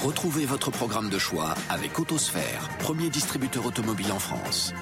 Retrouvez 0.03 0.45
votre 0.45 0.71
programme 0.71 1.09
de 1.09 1.19
choix 1.19 1.53
avec 1.69 1.99
Autosphère, 1.99 2.69
premier 2.79 3.09
distributeur 3.09 3.65
automobile 3.65 4.11
en 4.11 4.19
France. 4.19 4.73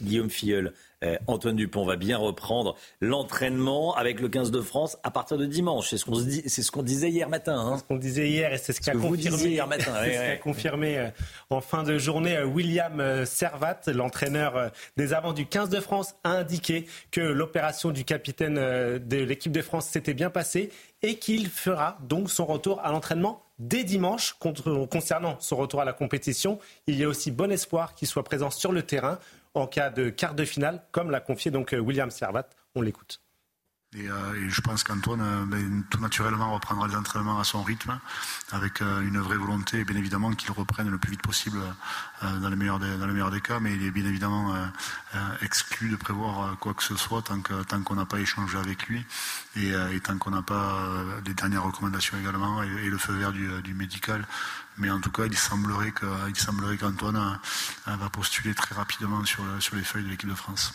Guillaume 0.00 0.30
Filleul, 0.30 0.72
euh, 1.04 1.16
Antoine 1.26 1.56
Dupont 1.56 1.84
va 1.84 1.96
bien 1.96 2.16
reprendre 2.16 2.76
l'entraînement 3.00 3.94
avec 3.94 4.20
le 4.20 4.28
15 4.28 4.50
de 4.50 4.60
France 4.60 4.96
à 5.02 5.10
partir 5.10 5.36
de 5.36 5.46
dimanche. 5.46 5.90
C'est 5.90 5.98
ce 5.98 6.04
qu'on 6.04 6.14
ce 6.16 6.84
disait 6.84 7.10
hier 7.10 7.28
matin. 7.28 7.58
Hein. 7.58 7.72
C'est 7.74 7.82
ce 7.82 7.88
qu'on 7.88 7.96
disait 7.96 8.28
hier 8.28 8.52
et 8.52 8.58
c'est 8.58 8.72
ce 8.72 8.80
qu'a 8.80 8.92
confirmé 8.92 9.44
hier 9.44 9.66
matin. 9.66 9.92
confirmé 10.42 10.98
euh, 10.98 11.10
en 11.50 11.60
fin 11.60 11.82
de 11.82 11.98
journée 11.98 12.36
euh, 12.36 12.46
William 12.46 13.24
Servat, 13.24 13.80
l'entraîneur 13.88 14.70
des 14.96 15.12
avants 15.12 15.32
du 15.32 15.46
15 15.46 15.68
de 15.68 15.80
France, 15.80 16.14
a 16.24 16.30
indiqué 16.30 16.86
que 17.10 17.20
l'opération 17.20 17.90
du 17.90 18.04
capitaine 18.04 18.54
de 18.54 19.16
l'équipe 19.16 19.52
de 19.52 19.62
France 19.62 19.86
s'était 19.86 20.14
bien 20.14 20.30
passée 20.30 20.70
et 21.02 21.16
qu'il 21.16 21.48
fera 21.48 21.98
donc 22.08 22.30
son 22.30 22.46
retour 22.46 22.80
à 22.80 22.90
l'entraînement 22.90 23.42
dès 23.58 23.84
dimanche. 23.84 24.34
concernant 24.90 25.36
son 25.40 25.56
retour 25.56 25.80
à 25.80 25.84
la 25.84 25.92
compétition, 25.92 26.58
il 26.86 26.96
y 26.96 27.04
a 27.04 27.08
aussi 27.08 27.30
bon 27.30 27.50
espoir 27.52 27.94
qu'il 27.94 28.08
soit 28.08 28.24
présent 28.24 28.50
sur 28.50 28.72
le 28.72 28.82
terrain 28.82 29.18
en 29.54 29.66
cas 29.66 29.90
de 29.90 30.10
quart 30.10 30.34
de 30.34 30.44
finale, 30.44 30.82
comme 30.92 31.10
l'a 31.10 31.20
confié 31.20 31.50
donc 31.50 31.72
euh, 31.72 31.78
William 31.78 32.10
Servat. 32.10 32.48
On 32.74 32.82
l'écoute. 32.82 33.23
Euh, 33.96 34.34
et, 34.34 34.50
je 34.50 34.60
pense 34.60 34.82
qu'Antoine, 34.82 35.20
euh, 35.20 35.44
ben, 35.46 35.84
tout 35.90 36.00
naturellement, 36.00 36.52
reprendra 36.52 36.88
les 36.88 36.96
entraînements 36.96 37.38
à 37.38 37.44
son 37.44 37.62
rythme, 37.62 37.98
avec 38.52 38.80
une 38.80 39.18
vraie 39.18 39.36
volonté, 39.36 39.80
et 39.80 39.84
bien 39.84 39.96
évidemment 39.96 40.32
qu'il 40.32 40.50
reprenne 40.50 40.90
le 40.90 40.98
plus 40.98 41.12
vite 41.12 41.22
possible 41.22 41.58
dans, 42.22 42.48
le 42.48 42.56
meilleur 42.56 42.78
des, 43.30 43.40
cas, 43.40 43.60
mais 43.60 43.74
il 43.74 43.84
est 43.84 43.90
bien 43.90 44.04
évidemment 44.04 44.54
exclu 45.42 45.88
de 45.88 45.96
prévoir 45.96 46.56
quoi 46.58 46.74
que 46.74 46.82
ce 46.82 46.96
soit 46.96 47.22
tant 47.22 47.82
qu'on 47.82 47.94
n'a 47.94 48.06
pas 48.06 48.20
échangé 48.20 48.58
avec 48.58 48.86
lui, 48.86 49.04
et, 49.56 49.72
tant 50.02 50.18
qu'on 50.18 50.30
n'a 50.30 50.42
pas 50.42 50.88
les 51.26 51.34
dernières 51.34 51.64
recommandations 51.64 52.18
également, 52.18 52.62
et, 52.62 52.88
le 52.88 52.98
feu 52.98 53.14
vert 53.14 53.32
du, 53.32 53.74
médical 53.74 54.26
mais 54.76 54.90
en 54.90 55.00
tout 55.00 55.10
cas, 55.10 55.26
il 55.26 55.36
semblerait 55.36 55.92
qu'Antoine 55.92 57.38
euh, 57.88 57.96
va 57.96 58.10
postuler 58.10 58.54
très 58.54 58.74
rapidement 58.74 59.24
sur 59.24 59.44
les 59.76 59.84
feuilles 59.84 60.04
de 60.04 60.08
l'équipe 60.08 60.28
de 60.28 60.34
France. 60.34 60.74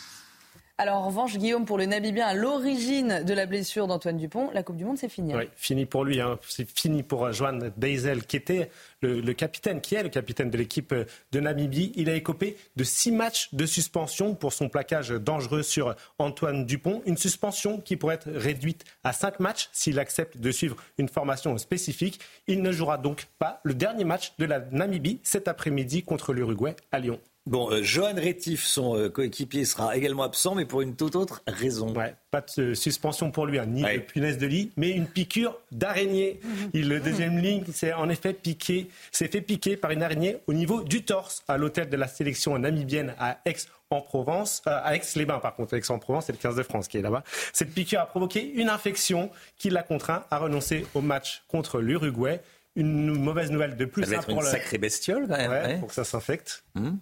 Alors 0.80 0.96
en 0.96 1.08
revanche, 1.08 1.36
Guillaume, 1.36 1.66
pour 1.66 1.76
le 1.76 1.84
Nabibien, 1.84 2.26
à 2.26 2.32
l'origine 2.32 3.22
de 3.22 3.34
la 3.34 3.44
blessure 3.44 3.86
d'Antoine 3.86 4.16
Dupont, 4.16 4.48
la 4.54 4.62
Coupe 4.62 4.78
du 4.78 4.86
Monde, 4.86 4.96
c'est 4.96 5.10
fini. 5.10 5.34
Hein. 5.34 5.40
Oui, 5.40 5.48
fini 5.54 5.84
pour 5.84 6.06
lui. 6.06 6.22
Hein. 6.22 6.38
C'est 6.48 6.66
fini 6.66 7.02
pour 7.02 7.30
Joan 7.32 7.70
Deisel, 7.76 8.24
qui 8.24 8.36
était 8.36 8.70
le, 9.02 9.20
capitaine, 9.34 9.82
qui 9.82 9.94
est 9.94 10.02
le 10.02 10.08
capitaine 10.08 10.48
de 10.48 10.56
l'équipe 10.56 10.94
de 10.94 11.40
Namibie. 11.40 11.92
Il 11.96 12.08
a 12.08 12.14
écopé 12.14 12.56
de 12.76 12.84
six 12.84 13.12
matchs 13.12 13.50
de 13.52 13.66
suspension 13.66 14.34
pour 14.34 14.54
son 14.54 14.70
plaquage 14.70 15.10
dangereux 15.10 15.62
sur 15.62 15.94
Antoine 16.18 16.64
Dupont. 16.64 17.02
Une 17.04 17.18
suspension 17.18 17.78
qui 17.78 17.98
pourrait 17.98 18.14
être 18.14 18.30
réduite 18.30 18.84
à 19.04 19.12
cinq 19.12 19.38
matchs 19.38 19.68
s'il 19.72 19.98
accepte 19.98 20.38
de 20.38 20.50
suivre 20.50 20.76
une 20.96 21.10
formation 21.10 21.58
spécifique. 21.58 22.20
Il 22.46 22.62
ne 22.62 22.72
jouera 22.72 22.96
donc 22.96 23.26
pas 23.38 23.60
le 23.64 23.74
dernier 23.74 24.04
match 24.04 24.32
de 24.38 24.46
la 24.46 24.60
Namibie 24.60 25.20
cet 25.24 25.46
après-midi 25.46 26.04
contre 26.04 26.32
l'Uruguay 26.32 26.74
à 26.90 27.00
Lyon. 27.00 27.20
Bon, 27.46 27.70
euh, 27.70 27.82
Johan 27.82 28.14
Rétif, 28.14 28.64
son 28.64 28.96
euh, 28.96 29.08
coéquipier, 29.08 29.64
sera 29.64 29.96
également 29.96 30.24
absent, 30.24 30.54
mais 30.54 30.66
pour 30.66 30.82
une 30.82 30.94
toute 30.94 31.16
autre 31.16 31.42
raison. 31.46 31.92
Ouais, 31.94 32.14
pas 32.30 32.44
de 32.58 32.74
suspension 32.74 33.30
pour 33.30 33.46
lui, 33.46 33.58
hein, 33.58 33.66
ni 33.66 33.82
de 33.82 33.98
punaise 33.98 34.36
de 34.38 34.46
lit, 34.46 34.72
mais 34.76 34.90
une 34.90 35.06
piqûre 35.06 35.56
d'araignée. 35.72 36.38
Il 36.74 36.88
Le 36.88 37.00
deuxième 37.00 37.38
ligne 37.38 37.64
s'est 37.72 37.94
en 37.94 38.08
effet 38.10 38.34
piqué, 38.34 38.88
s'est 39.10 39.28
fait 39.28 39.40
piquer 39.40 39.76
par 39.76 39.90
une 39.90 40.02
araignée 40.02 40.36
au 40.46 40.52
niveau 40.52 40.82
du 40.82 41.02
torse 41.02 41.42
à 41.48 41.56
l'hôtel 41.56 41.88
de 41.88 41.96
la 41.96 42.08
sélection 42.08 42.58
namibienne 42.58 43.14
à 43.18 43.38
Aix 43.46 43.56
en 43.88 44.02
Provence, 44.02 44.62
euh, 44.68 44.78
à 44.84 44.94
Aix-les-Bains 44.94 45.40
par 45.40 45.56
contre, 45.56 45.74
Aix-en-Provence, 45.74 46.26
c'est 46.26 46.32
le 46.32 46.38
15 46.38 46.54
de 46.56 46.62
France 46.62 46.86
qui 46.88 46.98
est 46.98 47.02
là-bas. 47.02 47.24
Cette 47.52 47.72
piqûre 47.72 48.00
a 48.00 48.06
provoqué 48.06 48.52
une 48.52 48.68
infection 48.68 49.30
qui 49.56 49.70
l'a 49.70 49.82
contraint 49.82 50.24
à 50.30 50.38
renoncer 50.38 50.86
au 50.94 51.00
match 51.00 51.42
contre 51.48 51.80
l'Uruguay 51.80 52.40
une 52.76 53.12
mauvaise 53.18 53.50
nouvelle 53.50 53.76
de 53.76 53.84
plus. 53.86 54.04
Ça 54.04 54.10
va 54.10 54.16
hein, 54.16 54.20
être 54.20 54.28
une 54.30 54.36
pour 54.36 54.44
le- 54.44 54.48
sacrée 54.50 54.78
bestiole 54.78 55.26
quand 55.26 55.36
même. 55.36 55.50
Ouais, 55.50 55.66
ouais. 55.66 55.78
pour 55.78 55.88
que 55.88 55.94
ça 55.94 56.04
s'infecte. 56.04 56.62
Hmm. 56.76 56.98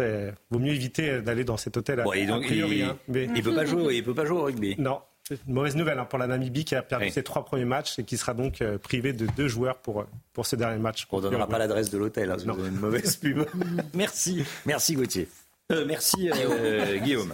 C'est 0.00 0.34
vaut 0.50 0.58
mieux 0.58 0.72
éviter 0.72 1.20
d'aller 1.20 1.44
dans 1.44 1.56
cet 1.56 1.76
hôtel. 1.76 2.02
Bon, 2.02 2.12
et 2.12 2.26
donc, 2.26 2.42
a 2.44 2.46
priori, 2.46 2.76
il, 2.78 2.82
hein, 2.84 2.96
mais- 3.08 3.28
il 3.34 3.42
peut 3.42 3.54
pas 3.54 3.64
jouer, 3.66 3.96
il 3.96 4.04
peut 4.04 4.14
pas 4.14 4.24
jouer 4.24 4.38
au 4.38 4.42
rugby. 4.44 4.76
Non. 4.78 5.00
Une 5.46 5.54
mauvaise 5.54 5.76
nouvelle 5.76 5.98
hein, 6.00 6.06
pour 6.06 6.18
la 6.18 6.26
Namibie 6.26 6.64
qui 6.64 6.74
a 6.74 6.82
perdu 6.82 7.04
Oui. 7.04 7.12
ses 7.12 7.22
trois 7.22 7.44
premiers 7.44 7.64
matchs 7.64 8.00
et 8.00 8.04
qui 8.04 8.16
sera 8.16 8.34
donc 8.34 8.60
euh, 8.62 8.78
privé 8.78 9.12
de 9.12 9.26
deux 9.36 9.46
joueurs 9.46 9.76
pour, 9.76 10.04
pour 10.32 10.44
ce 10.44 10.56
dernier 10.56 10.80
match. 10.80 11.06
On 11.12 11.20
donnera 11.20 11.46
pas 11.46 11.58
l'adresse 11.58 11.88
de 11.90 11.98
l'hôtel, 11.98 12.32
hein, 12.32 12.36
si 12.38 12.46
vous 12.46 12.58
avez 12.58 12.68
une 12.68 12.80
mauvaise 12.80 13.14
pub. 13.14 13.44
merci, 13.94 14.44
merci 14.66 14.94
Gauthier. 14.94 15.28
Euh, 15.70 15.84
merci 15.86 16.30
euh, 16.34 16.96
Guillaume. 17.04 17.32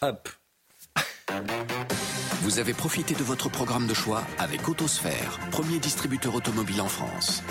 Hop. 0.00 0.28
Vous 2.40 2.58
avez 2.58 2.72
profité 2.74 3.14
de 3.14 3.22
votre 3.22 3.48
programme 3.48 3.86
de 3.86 3.94
choix 3.94 4.24
avec 4.38 4.68
Autosphère, 4.68 5.38
premier 5.52 5.78
distributeur 5.78 6.34
automobile 6.34 6.80
en 6.80 6.88
France. 6.88 7.44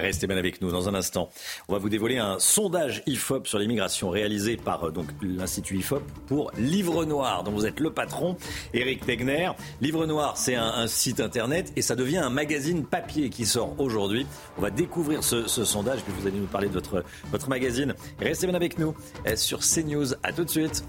Restez 0.00 0.26
bien 0.26 0.36
avec 0.36 0.60
nous 0.60 0.70
dans 0.70 0.88
un 0.88 0.94
instant. 0.94 1.30
On 1.68 1.72
va 1.72 1.78
vous 1.78 1.88
dévoiler 1.88 2.18
un 2.18 2.38
sondage 2.38 3.02
IFOP 3.06 3.46
sur 3.46 3.58
l'immigration 3.58 4.10
réalisé 4.10 4.56
par 4.56 4.84
euh, 4.84 4.92
l'Institut 5.22 5.76
IFOP 5.78 6.02
pour 6.26 6.50
Livre 6.56 7.04
Noir, 7.04 7.44
dont 7.44 7.52
vous 7.52 7.66
êtes 7.66 7.80
le 7.80 7.90
patron, 7.90 8.36
Eric 8.74 9.04
Tegner. 9.04 9.50
Livre 9.80 10.06
Noir, 10.06 10.36
c'est 10.36 10.54
un, 10.54 10.86
site 10.86 11.20
internet 11.20 11.72
et 11.76 11.82
ça 11.82 11.96
devient 11.96 12.18
un 12.18 12.30
magazine 12.30 12.84
papier 12.84 13.30
qui 13.30 13.46
sort 13.46 13.74
aujourd'hui. 13.78 14.26
On 14.56 14.62
va 14.62 14.70
découvrir 14.70 15.22
ce, 15.22 15.46
sondage, 15.46 16.00
puis 16.02 16.12
vous 16.18 16.26
allez 16.26 16.38
nous 16.38 16.46
parler 16.46 16.68
de 16.68 16.74
votre, 16.74 17.04
votre 17.30 17.48
magazine. 17.48 17.94
Restez 18.20 18.46
bien 18.46 18.56
avec 18.56 18.78
nous 18.78 18.94
euh, 19.26 19.36
sur 19.36 19.60
CNews. 19.60 20.14
À 20.22 20.32
tout 20.32 20.44
de 20.44 20.50
suite. 20.50 20.84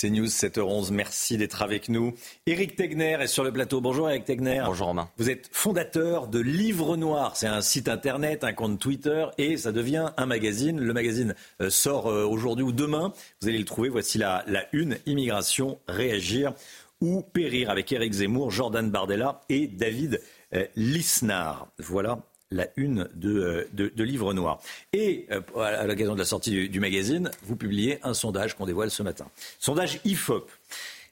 CNews 0.00 0.28
7h11, 0.28 0.92
merci 0.92 1.36
d'être 1.36 1.60
avec 1.60 1.90
nous. 1.90 2.14
Éric 2.46 2.74
Tegner 2.74 3.18
est 3.20 3.26
sur 3.26 3.44
le 3.44 3.52
plateau. 3.52 3.82
Bonjour 3.82 4.08
Éric 4.08 4.24
Tegner. 4.24 4.62
Bonjour 4.64 4.86
Romain. 4.86 5.10
Vous 5.18 5.28
êtes 5.28 5.50
fondateur 5.52 6.26
de 6.28 6.38
Livre 6.38 6.96
Noir. 6.96 7.36
C'est 7.36 7.46
un 7.46 7.60
site 7.60 7.86
internet, 7.86 8.42
un 8.42 8.54
compte 8.54 8.78
Twitter 8.78 9.26
et 9.36 9.58
ça 9.58 9.72
devient 9.72 10.10
un 10.16 10.24
magazine. 10.24 10.80
Le 10.80 10.92
magazine 10.94 11.34
euh, 11.60 11.68
sort 11.68 12.06
euh, 12.06 12.24
aujourd'hui 12.24 12.64
ou 12.64 12.72
demain. 12.72 13.12
Vous 13.42 13.48
allez 13.48 13.58
le 13.58 13.66
trouver. 13.66 13.90
Voici 13.90 14.16
la, 14.16 14.42
la 14.46 14.64
une 14.72 14.96
Immigration, 15.04 15.78
réagir 15.86 16.54
ou 17.02 17.20
périr 17.20 17.68
avec 17.68 17.92
Éric 17.92 18.14
Zemmour, 18.14 18.50
Jordan 18.50 18.90
Bardella 18.90 19.42
et 19.50 19.66
David 19.66 20.22
euh, 20.54 20.64
Lisnard. 20.76 21.68
Voilà 21.78 22.20
la 22.50 22.66
une 22.76 23.08
de, 23.14 23.40
euh, 23.40 23.68
de, 23.72 23.92
de 23.94 24.04
Livre 24.04 24.32
Noir. 24.34 24.60
Et 24.92 25.26
euh, 25.30 25.40
à 25.56 25.86
l'occasion 25.86 26.14
de 26.14 26.18
la 26.18 26.24
sortie 26.24 26.68
du, 26.68 26.80
magazine, 26.80 27.30
vous 27.42 27.56
publiez 27.56 27.98
un 28.02 28.14
sondage 28.14 28.54
qu'on 28.56 28.66
dévoile 28.66 28.90
ce 28.90 29.02
matin. 29.02 29.26
Sondage 29.58 30.00
IFOP 30.04 30.50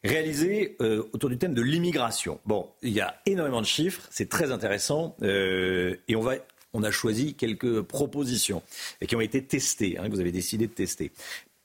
réalisé 0.04 0.76
euh, 0.80 1.04
autour 1.12 1.30
du 1.30 1.38
thème 1.38 1.54
de 1.54 1.62
l'immigration. 1.62 2.40
Bon, 2.46 2.68
il 2.82 2.92
y 2.92 3.00
a 3.00 3.20
énormément 3.26 3.60
de 3.60 3.66
chiffres, 3.66 4.02
c'est 4.10 4.28
très 4.28 4.52
intéressant, 4.52 5.16
et 5.22 6.16
on 6.16 6.20
va, 6.20 6.34
on 6.72 6.82
a 6.82 6.90
choisi 6.90 7.34
quelques 7.34 7.82
propositions 7.82 8.62
qui 9.06 9.16
ont 9.16 9.20
été 9.20 9.42
testées, 9.42 9.98
hein, 9.98 10.04
que 10.04 10.10
vous 10.10 10.20
avez 10.20 10.32
décidé 10.32 10.66
de 10.66 10.72
tester. 10.72 11.10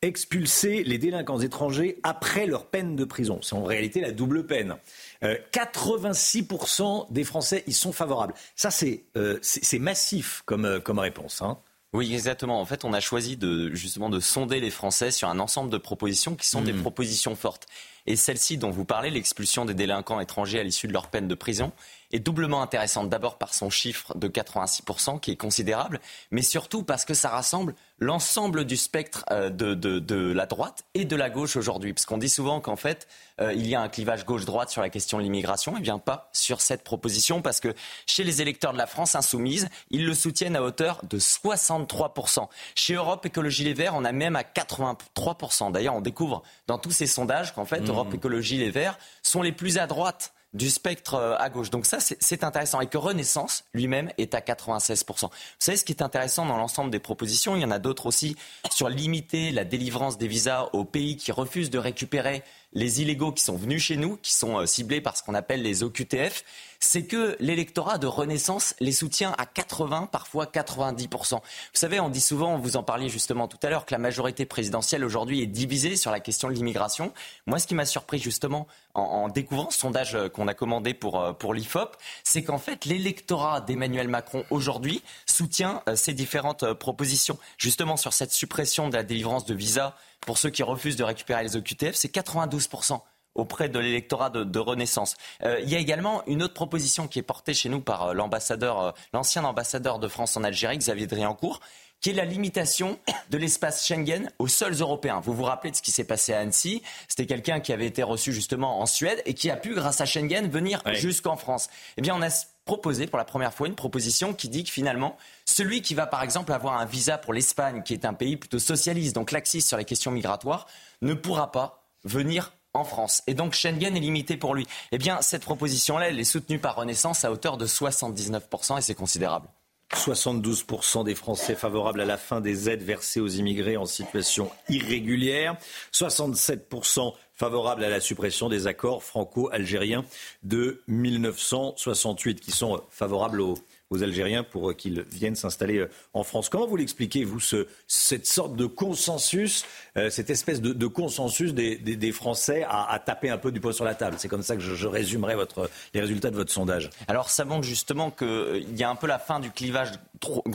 Expulser 0.04 0.84
les 0.84 0.97
délinquants 0.97 1.39
étrangers 1.39 1.97
après 2.04 2.45
leur 2.45 2.66
peine 2.66 2.97
de 2.97 3.06
prison. 3.06 3.39
C'est 3.41 3.56
en 3.56 3.64
réalité 3.64 4.01
la 4.01 4.12
double 4.12 4.45
peine. 4.45 4.76
Euh, 5.24 5.38
86% 5.54 7.08
des 7.10 7.24
Français 7.24 7.64
y 7.68 7.74
sont 7.74 7.93
favorables. 7.93 8.34
Ça, 8.58 8.70
c'est 8.70 9.04
euh, 9.16 9.39
massif 9.80 10.43
comme, 10.45 10.66
euh, 10.66 10.80
comme 10.82 10.99
réponse. 10.99 11.41
Hein. 11.41 11.58
Oui, 11.93 12.14
exactement. 12.14 12.60
En 12.60 12.66
fait, 12.66 12.84
on 12.86 12.91
a 12.91 12.99
choisi 12.99 13.38
de 13.38 13.74
justement 13.74 14.10
de 14.10 14.20
sonder 14.20 14.60
les 14.60 14.72
Français 14.72 15.10
sur 15.12 15.30
un 15.30 15.39
ensemble 15.39 15.70
de 15.70 15.78
propositions 15.78 16.36
qui 16.36 16.47
sont 16.47 16.62
des 16.62 16.74
Mhm. 16.74 16.82
propositions 16.82 17.36
fortes. 17.36 17.68
Et 18.06 18.16
celle-ci 18.18 18.58
dont 18.58 18.72
vous 18.72 18.84
parlez, 18.84 19.10
l'expulsion 19.10 19.64
des 19.64 19.74
délinquants 19.74 20.20
étrangers 20.20 20.60
à 20.60 20.64
l'issue 20.64 20.88
de 20.88 20.93
leur 20.93 21.08
peine 21.08 21.28
de 21.30 21.36
prison, 21.36 21.72
est 22.14 22.20
doublement 22.20 22.61
intéressante. 22.61 23.09
D'abord 23.09 23.38
par 23.38 23.53
son 23.53 23.70
chiffre 23.70 24.16
de 24.18 24.28
86%, 24.30 25.20
qui 25.20 25.32
est 25.32 25.36
considérable, 25.36 25.99
mais 26.32 26.41
surtout 26.41 26.84
parce 26.84 27.03
que 27.03 27.14
ça 27.14 27.30
rassemble 27.30 27.76
l'ensemble 27.99 28.66
du 28.66 28.78
spectre 28.78 29.26
euh, 29.32 29.49
de, 29.49 29.74
de- 29.74 29.99
de 29.99 30.32
la 30.32 30.45
droite 30.45 30.84
et 30.93 31.03
de 31.05 31.16
la 31.16 31.30
gauche 31.30 31.55
aujourd'hui. 31.55 31.93
Parce 31.93 32.05
qu'on 32.05 32.18
dit 32.18 32.30
souvent 32.30 32.59
qu'en 32.61 32.76
fait, 32.76 33.07
euh, 33.41 33.53
il 33.53 33.68
y 33.68 33.76
a 33.76 33.82
un 33.82 33.89
clivage 33.89 34.26
gauche-droite 34.26 34.70
sur 34.70 34.82
la 34.82 34.89
question 34.89 35.18
de 35.18 35.24
l'immigration. 35.24 35.76
Eh 35.78 35.82
bien, 35.82 35.97
pas 35.99 36.30
sur 36.34 36.61
cette 36.61 36.84
proposition, 36.84 37.41
parce 37.41 37.59
que 37.59 37.74
chez 38.05 38.24
les 38.24 38.41
électeurs 38.41 38.74
de 38.74 38.78
la 38.78 38.88
France 38.88 39.16
insoumise, 39.16 39.68
ils 39.89 40.05
le 40.05 40.14
soutiennent 40.14 40.55
à 40.55 40.61
hauteur 40.64 41.01
de 41.09 41.18
63%. 41.20 42.47
Chez 42.76 42.93
Europe 42.93 43.26
Écologie 43.26 43.64
Les 43.64 43.74
Verts, 43.74 43.95
on 43.95 44.05
a 44.05 44.11
même 44.11 44.36
à 44.36 44.43
83%. 44.43 45.72
D'ailleurs, 45.72 45.95
on 45.95 46.01
découvre 46.01 46.43
dans 46.68 46.78
tous 46.78 46.91
ces 46.91 47.07
sondages 47.07 47.53
qu'en 47.53 47.66
fait, 47.66 47.82
Mmh. 47.82 47.89
Europe 47.89 48.14
Écologie 48.14 48.57
Les 48.57 48.70
Verts 48.72 48.97
sont 49.24 49.41
les 49.41 49.51
plus 49.51 49.78
à 49.78 49.88
droite 49.88 50.34
du 50.54 50.70
spectre 50.70 51.16
euh, 51.16 51.36
à 51.39 51.49
gauche. 51.49 51.70
Donc 51.70 51.86
ça, 51.86 51.99
c'est- 51.99 52.18
c'est 52.22 52.43
intéressant. 52.43 52.80
Et 52.82 52.88
que 52.88 52.97
Renaissance 52.97 53.64
lui-même 53.74 54.12
est 54.18 54.36
à 54.36 54.41
96%. 54.41 55.28
Vous 55.30 55.34
savez, 55.60 55.78
ce 55.78 55.84
qui 55.84 55.91
est 55.93 56.01
intéressant 56.01 56.45
dans 56.45 56.58
l'ensemble 56.58 56.91
des 56.91 56.99
propositions, 56.99 57.56
il 57.56 57.62
y 57.62 57.66
en 57.66 57.72
a 57.72 57.80
d'autres 57.80 58.06
aussi, 58.06 58.36
sur 58.72 58.89
limiter 58.89 59.51
la 59.51 59.64
délivrance 59.66 60.18
des 60.18 60.28
visas 60.28 60.70
aux 60.74 60.86
pays 60.86 61.18
qui 61.18 61.32
refusent 61.32 61.70
de 61.70 61.80
récupérer 61.80 62.43
les 62.74 63.02
illégaux 63.02 63.32
qui 63.32 63.44
sont 63.44 63.56
venus 63.56 63.84
chez 63.84 63.98
nous, 63.98 64.18
qui 64.22 64.34
sont 64.34 64.60
euh, 64.60 64.66
ciblés 64.66 65.02
par 65.02 65.16
ce 65.18 65.24
qu'on 65.24 65.34
appelle 65.34 65.62
les 65.62 65.84
OQTF, 65.84 66.44
c'est 66.80 67.06
que 67.06 67.38
l'électorat 67.40 67.98
de 67.98 68.08
Renaissance 68.08 68.76
les 68.80 68.92
soutient 68.92 69.34
à 69.38 69.46
80, 69.46 70.10
parfois 70.12 70.46
90%. 70.46 71.36
Vous 71.36 71.40
savez, 71.74 72.00
on 72.00 72.10
dit 72.10 72.20
souvent, 72.20 72.58
vous 72.58 72.76
en 72.76 72.84
parliez 72.84 73.08
justement 73.08 73.48
tout 73.48 73.58
à 73.64 73.70
l'heure, 73.70 73.86
que 73.86 73.94
la 73.94 74.00
majorité 74.00 74.46
présidentielle 74.46 75.06
aujourd'hui 75.06 75.42
est 75.42 75.48
divisée 75.48 75.96
sur 75.96 76.12
la 76.12 76.20
question 76.20 76.50
de 76.50 76.54
l'immigration. 76.54 77.14
Moi, 77.46 77.60
ce 77.60 77.68
qui 77.68 77.76
m'a 77.76 77.86
surpris 77.86 78.20
justement 78.20 78.68
en, 78.96 79.02
en 79.02 79.28
découvrant 79.30 79.70
ce 79.70 79.80
sondage 79.80 80.16
euh, 80.16 80.28
qu'on 80.28 80.48
a 80.48 80.54
commandé 80.54 80.94
pour, 80.94 81.22
euh, 81.22 81.32
pour 81.32 81.54
l'IFOP, 81.54 81.96
c'est 82.24 82.44
qu'en 82.44 82.58
fait, 82.58 82.86
l'électorat 82.86 83.62
d'Emmanuel 83.62 84.10
Macron 84.10 84.44
aujourd'hui 84.50 85.02
soutient 85.26 85.84
ces 85.96 86.14
différentes 86.14 86.74
propositions. 86.74 87.38
Justement, 87.58 87.98
sur 87.98 88.14
cette 88.14 88.32
suppression 88.32 88.90
de 88.90 88.96
la 88.96 89.04
délivrance 89.04 89.46
de 89.46 89.54
visas 89.54 89.96
pour 90.26 90.38
ceux 90.38 90.50
qui 90.50 90.64
refusent 90.64 90.96
de 90.96 91.04
récupérer 91.04 91.44
les 91.44 91.56
OQTF, 91.56 91.96
c'est 91.96 92.14
92% 92.14 93.02
auprès 93.36 93.70
de 93.70 93.80
l'électorat 93.80 94.30
de, 94.30 94.60
Renaissance. 94.60 95.16
Euh, 95.44 95.60
il 95.62 95.70
y 95.70 95.76
a 95.76 95.80
également 95.80 96.24
une 96.28 96.44
autre 96.44 96.54
proposition 96.54 97.08
qui 97.08 97.20
est 97.20 97.24
portée 97.24 97.54
chez 97.54 97.70
nous 97.70 97.82
par 97.82 98.04
euh, 98.04 98.14
euh, 98.14 98.92
l'ancien 99.14 99.44
ambassadeur 99.44 100.00
de 100.00 100.08
France 100.08 100.38
en 100.38 100.44
Algérie, 100.44 100.78
Xavier 100.78 101.08
Driancourt, 101.08 101.60
qui 102.04 102.10
est 102.10 102.14
la 102.14 102.26
limitation 102.26 102.99
de 103.30 103.38
l'espace 103.38 103.88
Schengen 103.88 104.30
aux 104.38 104.49
seuls 104.49 104.74
Européens. 104.74 105.22
Vous 105.22 105.34
vous 105.34 105.45
rappelez 105.45 105.72
de 105.72 105.76
ce 105.78 105.82
qui 105.82 105.91
s'est 105.91 106.04
passé 106.04 106.34
à 106.34 106.39
Annecy? 106.39 106.84
C'était 107.08 107.26
quelqu'un 107.26 107.62
qui 107.62 107.72
avait 107.72 107.86
été 107.86 108.04
reçu 108.04 108.34
justement 108.34 108.82
en 108.82 108.86
Suède 108.86 109.22
et 109.26 109.34
qui 109.34 109.49
a 109.49 109.56
pu, 109.56 109.74
grâce 109.74 110.01
à 110.01 110.06
Schengen, 110.06 110.49
venir 110.49 110.84
jusqu'en 110.95 111.38
France. 111.38 111.70
Eh 111.95 112.01
bien, 112.01 112.14
on 112.14 112.22
a 112.22 112.28
proposé 112.66 113.08
pour 113.08 113.18
la 113.18 113.24
première 113.24 113.54
fois 113.54 113.68
une 113.68 113.76
proposition 113.76 114.34
qui 114.34 114.49
dit 114.49 114.66
que 114.66 114.70
finalement, 114.70 115.16
celui 115.45 115.82
qui 115.82 115.95
va 115.95 116.06
par 116.06 116.24
exemple 116.24 116.51
avoir 116.51 116.78
un 116.78 116.86
visa 116.86 117.18
pour 117.18 117.32
l'Espagne, 117.32 117.84
qui 117.84 117.93
est 117.93 118.04
un 118.04 118.14
pays 118.14 118.36
plutôt 118.36 118.60
socialiste, 118.60 119.16
donc 119.16 119.32
laxiste 119.32 119.70
sur 119.70 119.78
les 119.78 119.86
questions 119.86 120.12
migratoires, 120.12 120.68
ne 121.01 121.14
pourra 121.14 121.54
pas 121.54 121.88
venir 122.04 122.51
en 122.74 122.84
France. 122.84 123.24
Et 123.28 123.34
donc 123.34 123.54
Schengen 123.54 123.95
est 123.95 124.01
limité 124.01 124.36
pour 124.36 124.56
lui. 124.56 124.68
Eh 124.91 124.97
bien, 124.97 125.22
cette 125.22 125.43
proposition-là, 125.43 126.10
elle 126.10 126.20
est 126.20 126.26
soutenue 126.26 126.60
par 126.60 126.76
Renaissance 126.76 127.24
à 127.24 127.32
hauteur 127.32 127.56
de 127.56 127.66
79% 127.66 128.78
et 128.78 128.82
c'est 128.82 128.93
considérable. 128.93 129.47
72% 129.96 131.04
des 131.04 131.16
Français 131.16 131.56
favorables 131.56 132.02
à 132.02 132.06
la 132.06 132.18
fin 132.18 132.41
des 132.41 132.70
aides 132.70 132.84
versées 132.84 133.20
aux 133.20 133.28
immigrés 133.28 133.78
en 133.78 133.86
situation 133.86 134.50
irrégulière, 134.70 135.56
67% 135.94 137.14
favorables 137.36 137.84
à 137.84 137.89
la 137.89 138.00
suppression 138.00 138.50
des 138.50 138.68
accords 138.68 139.04
franco-algériens 139.04 140.06
de 140.44 140.82
1968, 140.88 142.39
qui 142.39 142.52
sont 142.52 142.82
favorables 142.89 143.41
aux, 143.41 143.58
aux 143.94 144.04
Algériens 144.04 144.44
pour 144.44 144.70
euh, 144.70 144.74
qu'ils 144.74 145.02
viennent 145.10 145.36
s'installer 145.36 145.78
euh, 145.78 145.89
en 146.14 146.24
France. 146.24 146.50
Comment 146.50 146.68
vous 146.68 146.76
l'expliquez, 146.76 147.24
vous, 147.24 147.39
ce- 147.39 147.68
cette 147.88 148.26
sorte 148.28 148.56
de 148.56 148.66
consensus, 148.66 149.66
euh, 149.98 150.10
cette 150.10 150.30
espèce 150.30 150.62
de, 150.62 150.74
de 150.74 150.88
consensus 150.88 151.54
des, 151.54 151.78
des- 151.78 151.96
des 151.96 152.12
Français 152.12 152.64
à, 152.68 152.91
à 152.91 153.00
taper 153.00 153.30
un 153.30 153.38
peu 153.38 153.52
du 153.52 153.60
poing 153.60 153.72
sur 153.74 153.86
la 153.86 153.96
table? 153.96 154.16
C'est 154.20 154.28
comme 154.30 154.44
ça 154.44 154.56
que 154.56 154.62
je, 154.62 154.76
je 154.76 154.88
résumerai 154.88 155.36
votre, 155.36 155.70
les 155.94 156.02
résultats 156.02 156.32
de 156.32 156.36
votre 156.36 156.52
sondage. 156.52 156.89
Alors 157.08 157.30
ça 157.30 157.46
montre 157.46 157.64
justement 157.66 158.10
qu'il 158.12 158.76
y 158.78 158.84
a 158.84 158.89
un 158.89 158.96
peu 158.96 159.08
la 159.08 159.20
fin 159.20 159.39
du 159.39 159.52
clivage 159.52 159.91